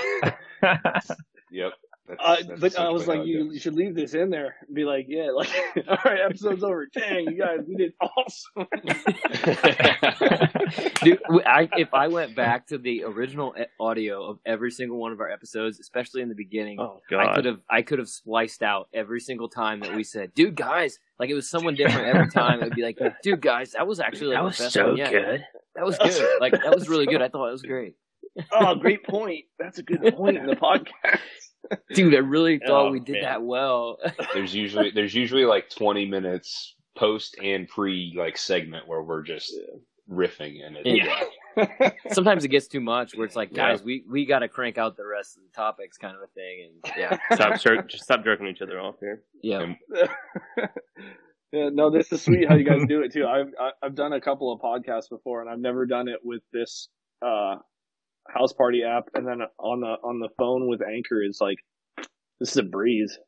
Yep. 1.51 1.73
That's, 2.09 2.21
Uh, 2.25 2.37
that's 2.49 2.61
but 2.61 2.79
I 2.79 2.89
was 2.89 3.07
like, 3.07 3.27
you, 3.27 3.53
you 3.53 3.61
should 3.61 3.75
leave 3.75 3.95
this 3.95 4.15
in 4.15 4.31
there. 4.31 4.57
Be 4.73 4.85
like, 4.85 5.07
yeah, 5.09 5.31
like, 5.31 5.51
all 5.89 5.99
right, 6.05 6.21
episode's 6.25 6.65
over. 6.65 6.89
Dang, 6.93 7.27
you 7.31 7.39
guys, 7.39 7.61
we 7.69 7.77
did 7.77 7.93
awesome. 8.01 8.67
Dude, 11.03 11.21
I, 11.47 11.69
if 11.77 11.93
I 11.95 12.09
went 12.09 12.35
back 12.35 12.67
to 12.69 12.79
the 12.79 13.05
original 13.05 13.55
e- 13.59 13.65
audio 13.81 14.25
of 14.31 14.39
every 14.47 14.71
single 14.71 14.99
one 14.99 15.13
of 15.13 15.21
our 15.21 15.31
episodes, 15.31 15.81
especially 15.81 16.23
in 16.23 16.29
the 16.29 16.35
beginning, 16.35 16.79
Oh 16.81 17.01
I 17.11 17.13
god. 17.27 17.35
could 17.37 17.45
have 17.45 17.61
I 17.71 17.83
could 17.83 17.99
have 17.99 18.09
spliced 18.09 18.63
out 18.63 18.89
every 18.93 19.21
single 19.21 19.49
time 19.49 19.81
that 19.81 19.95
we 19.95 20.05
said, 20.05 20.35
"Dude, 20.35 20.55
guys," 20.57 20.99
like 21.19 21.31
it 21.31 21.35
was 21.35 21.49
someone 21.49 21.75
different 21.75 22.07
every 22.09 22.31
time. 22.31 22.61
It'd 22.61 22.75
be 22.75 22.83
like, 22.83 22.99
"Dude, 23.23 23.41
guys, 23.41 23.73
that 23.73 23.87
was 23.87 24.01
actually 24.01 24.35
like 24.35 24.37
that 24.37 24.41
the 24.41 24.45
was 24.47 24.59
best 24.59 24.73
so 24.73 24.87
one 24.89 24.97
yet. 24.97 25.11
good. 25.13 25.45
That 25.77 25.85
was 25.85 25.99
good. 25.99 26.41
Like 26.41 26.53
that 26.53 26.75
was 26.75 26.89
really 26.89 27.07
good. 27.07 27.23
I 27.23 27.29
thought 27.29 27.49
it 27.49 27.53
was 27.53 27.63
great." 27.63 27.95
oh, 28.53 28.75
great 28.77 29.05
point. 29.05 29.45
That's 29.59 29.79
a 29.79 29.83
good 29.83 30.15
point 30.15 30.37
in 30.37 30.47
the 30.47 30.57
podcast. 30.57 31.19
Dude, 31.95 32.15
I 32.15 32.19
really 32.19 32.59
thought 32.59 32.87
Oh, 32.89 32.91
we 32.91 33.01
did 33.01 33.15
man. 33.15 33.23
that 33.23 33.43
well. 33.43 33.99
there's 34.35 34.55
usually 34.55 34.91
there's 34.91 35.15
usually 35.15 35.45
like 35.45 35.69
20 35.71 36.07
minutes 36.07 36.75
post 36.97 37.37
and 37.43 37.69
pre 37.69 38.15
like 38.17 38.37
segment 38.39 38.87
where 38.89 39.03
we're 39.03 39.23
just 39.23 39.55
riffing 40.11 40.65
and 40.67 40.77
it's 40.83 40.87
Yeah. 40.87 41.91
Sometimes 42.13 42.45
it 42.45 42.49
gets 42.49 42.67
too 42.69 42.81
much 42.81 43.15
where 43.17 43.27
it's 43.27 43.37
like, 43.37 43.51
Yeah. 43.51 43.71
guys, 43.73 43.83
we, 43.83 44.05
we 44.09 44.25
got 44.25 44.39
to 44.41 44.49
crank 44.49 44.79
out 44.79 44.97
the 44.97 45.05
rest 45.07 45.37
of 45.37 45.43
the 45.43 45.51
topics 45.55 45.99
kind 45.99 46.17
of 46.17 46.23
a 46.23 46.27
thing. 46.29 46.69
And 46.85 46.95
yeah, 46.97 47.19
Stop, 47.35 47.61
jer- 47.61 47.83
just 47.83 48.05
stop 48.05 48.25
jerking 48.25 48.47
each 48.47 48.63
other 48.63 48.81
off 48.81 48.95
here. 49.01 49.23
yeah. 49.43 49.61
And- 49.61 49.77
yeah, 51.53 51.71
no, 51.73 51.91
this 51.91 52.13
is 52.13 52.23
sweet 52.23 52.47
how 52.49 52.55
you 52.57 52.65
guys 52.65 52.83
do 52.89 53.03
it 53.03 53.13
too. 53.13 53.27
I've 53.27 53.49
I- 53.59 53.73
I've 53.83 53.95
done 53.95 54.13
a 54.13 54.21
couple 54.21 54.53
of 54.53 54.61
podcasts 54.61 55.09
before, 55.09 55.41
and 55.41 55.49
I've 55.51 55.59
never 55.59 55.87
done 55.87 56.07
it 56.09 56.21
with 56.23 56.43
this 56.53 56.89
uh, 57.23 57.57
Houseparty 58.35 58.85
app. 58.87 59.05
And 59.15 59.27
then 59.27 59.41
on 59.59 59.81
the 59.81 59.97
on 60.05 60.21
the 60.21 60.29
phone 60.39 60.67
with 60.69 60.81
Anchor, 60.83 61.23
it's 61.23 61.41
like 61.41 61.59
this 62.41 62.51
is 62.53 62.57
a 62.59 62.63
breeze. 62.63 63.19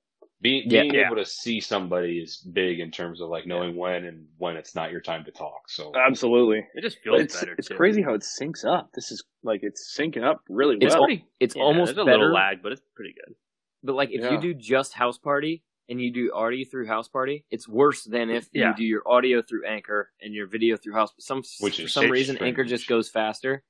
being, 0.42 0.66
being 0.70 0.94
Yeah. 0.94 1.04
able 1.06 1.16
to 1.16 1.24
see 1.26 1.60
somebody 1.60 2.18
is 2.18 2.38
big 2.38 2.80
in 2.80 2.90
terms 2.90 3.20
of 3.20 3.28
like 3.28 3.46
knowing 3.46 3.76
when 3.76 4.06
and 4.06 4.26
when 4.38 4.56
it's 4.56 4.74
not 4.74 4.90
your 4.90 5.02
time 5.02 5.22
to 5.26 5.30
talk. 5.30 5.68
So 5.68 5.92
Absolutely, 5.94 6.66
It 6.74 6.80
just 6.80 6.98
feels 7.00 7.20
it's 7.20 7.38
better. 7.38 7.54
it's 7.58 7.68
too. 7.68 7.74
crazy 7.74 8.00
how 8.00 8.14
it 8.14 8.22
syncs 8.22 8.64
up. 8.64 8.88
This 8.94 9.12
is 9.12 9.22
like 9.42 9.60
it's 9.62 9.94
syncing 9.98 10.22
up 10.24 10.40
really 10.48 10.76
It's 10.80 10.94
well. 10.94 11.04
pretty, 11.04 11.26
it's 11.40 11.54
Yeah, 11.56 11.62
almost 11.62 11.92
a 11.92 11.96
better. 12.06 12.12
little 12.12 12.32
lag, 12.32 12.62
but 12.62 12.72
it's 12.72 12.80
pretty 12.96 13.12
good. 13.12 13.34
But 13.82 13.96
like 13.96 14.12
if 14.12 14.22
Yeah. 14.22 14.32
you 14.32 14.40
do 14.40 14.54
just 14.54 14.94
Houseparty 14.94 15.60
and 15.90 16.00
you 16.00 16.10
do 16.10 16.32
audio 16.32 16.64
through 16.70 16.86
Houseparty, 16.86 17.44
it's 17.50 17.68
worse 17.68 18.04
than 18.04 18.30
if 18.30 18.48
Yeah. 18.54 18.70
you 18.70 18.76
do 18.76 18.84
your 18.84 19.02
audio 19.06 19.42
through 19.42 19.66
Anchor 19.66 20.10
and 20.22 20.32
your 20.32 20.46
video 20.46 20.78
through 20.78 20.94
house. 20.94 21.12
Some 21.18 21.42
Which 21.60 21.76
for 21.76 21.82
is 21.82 21.92
some 21.92 22.10
reason 22.10 22.36
strange. 22.36 22.48
Anchor 22.48 22.64
just 22.64 22.86
goes 22.88 23.10
faster. 23.10 23.62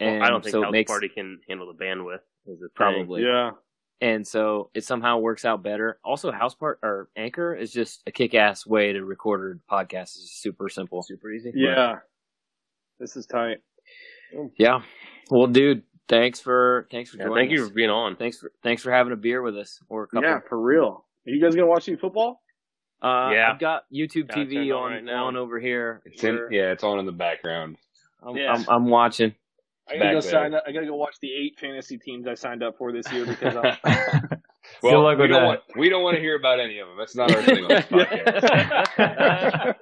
Well, 0.00 0.22
I 0.22 0.28
don't 0.28 0.42
think 0.42 0.52
so 0.52 0.62
House 0.62 0.72
makes 0.72 0.90
Party 0.90 1.08
can 1.08 1.40
handle 1.48 1.72
the 1.72 1.84
bandwidth. 1.84 2.20
Is 2.46 2.58
the 2.60 2.66
thing. 2.66 2.68
probably 2.74 3.22
yeah, 3.22 3.52
and 4.00 4.26
so 4.26 4.70
it 4.74 4.84
somehow 4.84 5.18
works 5.18 5.44
out 5.44 5.62
better. 5.62 5.98
Also, 6.04 6.30
House 6.30 6.54
Part 6.54 6.78
or 6.82 7.08
Anchor 7.16 7.54
is 7.54 7.72
just 7.72 8.02
a 8.06 8.10
kick-ass 8.12 8.66
way 8.66 8.92
to 8.92 9.02
record 9.04 9.60
a 9.68 9.72
podcast. 9.72 10.02
It's 10.16 10.38
super 10.42 10.68
simple. 10.68 11.02
Super 11.02 11.30
easy. 11.32 11.52
Yeah. 11.54 11.96
This 12.98 13.16
is 13.16 13.26
tight. 13.26 13.58
Yeah. 14.58 14.82
Well, 15.30 15.46
dude, 15.46 15.82
thanks 16.08 16.40
for 16.40 16.86
thanks 16.90 17.10
for 17.10 17.16
Yeah, 17.18 17.24
joining 17.24 17.48
thank 17.48 17.50
you 17.52 17.66
for 17.66 17.72
being 17.72 17.90
on. 17.90 18.16
Thanks 18.16 18.38
for 18.38 18.52
thanks 18.62 18.82
for 18.82 18.92
having 18.92 19.12
a 19.12 19.16
beer 19.16 19.40
with 19.42 19.56
us 19.56 19.80
or 19.88 20.02
a 20.04 20.06
couple. 20.08 20.28
Yeah, 20.28 20.40
for 20.48 20.60
real. 20.60 21.06
Are 21.26 21.30
you 21.30 21.40
guys 21.40 21.54
gonna 21.54 21.66
watch 21.66 21.88
any 21.88 21.96
football? 21.96 22.42
Uh, 23.02 23.30
Yeah. 23.32 23.50
I've 23.52 23.58
got 23.60 23.84
YouTube 23.92 24.28
Got 24.28 24.36
TV 24.38 24.70
on 24.70 24.82
on 24.84 24.92
right 24.92 25.04
now. 25.04 25.26
on 25.26 25.36
over 25.36 25.58
here. 25.58 26.02
It's 26.04 26.22
in, 26.24 26.38
yeah, 26.50 26.72
it's 26.72 26.84
on 26.84 26.98
in 26.98 27.06
the 27.06 27.12
background. 27.12 27.76
I'm, 28.22 28.36
Yeah. 28.36 28.52
I'm, 28.52 28.64
I'm 28.68 28.86
watching. 28.86 29.34
I 29.88 29.96
gotta 29.98 30.12
go 30.14 30.20
there. 30.20 30.30
sign 30.30 30.54
up. 30.54 30.64
I 30.66 30.72
gotta 30.72 30.86
go 30.86 30.94
watch 30.96 31.16
the 31.20 31.32
eight 31.32 31.58
fantasy 31.58 31.98
teams 31.98 32.26
I 32.26 32.34
signed 32.34 32.62
up 32.62 32.76
for 32.78 32.90
this 32.92 33.10
year 33.12 33.26
because 33.28 33.56
I'm 33.56 33.76
Well, 34.82 35.02
luck 35.02 35.18
we 35.18 35.26
don't 35.28 35.40
that. 35.42 35.46
want 35.46 35.60
we 35.76 35.88
don't 35.90 36.02
want 36.02 36.16
to 36.16 36.20
hear 36.22 36.36
about 36.36 36.58
any 36.60 36.78
of 36.78 36.88
them. 36.88 36.96
That's 36.98 37.14
not 37.14 37.34
our 37.34 37.42
thing 37.42 37.64
on 37.64 37.68
this 37.68 37.84
podcast. 37.86 39.74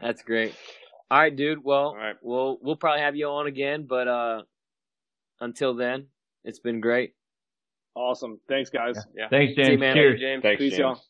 That's 0.00 0.22
great. 0.22 0.54
All 1.10 1.18
right, 1.18 1.34
dude. 1.34 1.62
Well, 1.62 1.88
All 1.88 1.96
right. 1.96 2.16
we'll 2.22 2.58
we'll 2.62 2.76
probably 2.76 3.00
have 3.02 3.16
you 3.16 3.26
on 3.26 3.46
again, 3.46 3.86
but 3.88 4.08
uh, 4.08 4.42
until 5.40 5.74
then, 5.74 6.06
it's 6.44 6.58
been 6.60 6.80
great. 6.80 7.14
awesome. 7.94 8.38
Thanks, 8.48 8.70
guys. 8.70 8.96
Thanks, 9.30 9.54
See 9.54 9.60
you, 9.60 9.66
James. 9.66 9.80
man. 9.80 9.94
Cheers. 9.94 10.20
James. 10.20 10.42
Thanks, 10.42 10.58
Peace, 10.60 10.70
James. 10.72 10.78
y'all. 10.80 11.02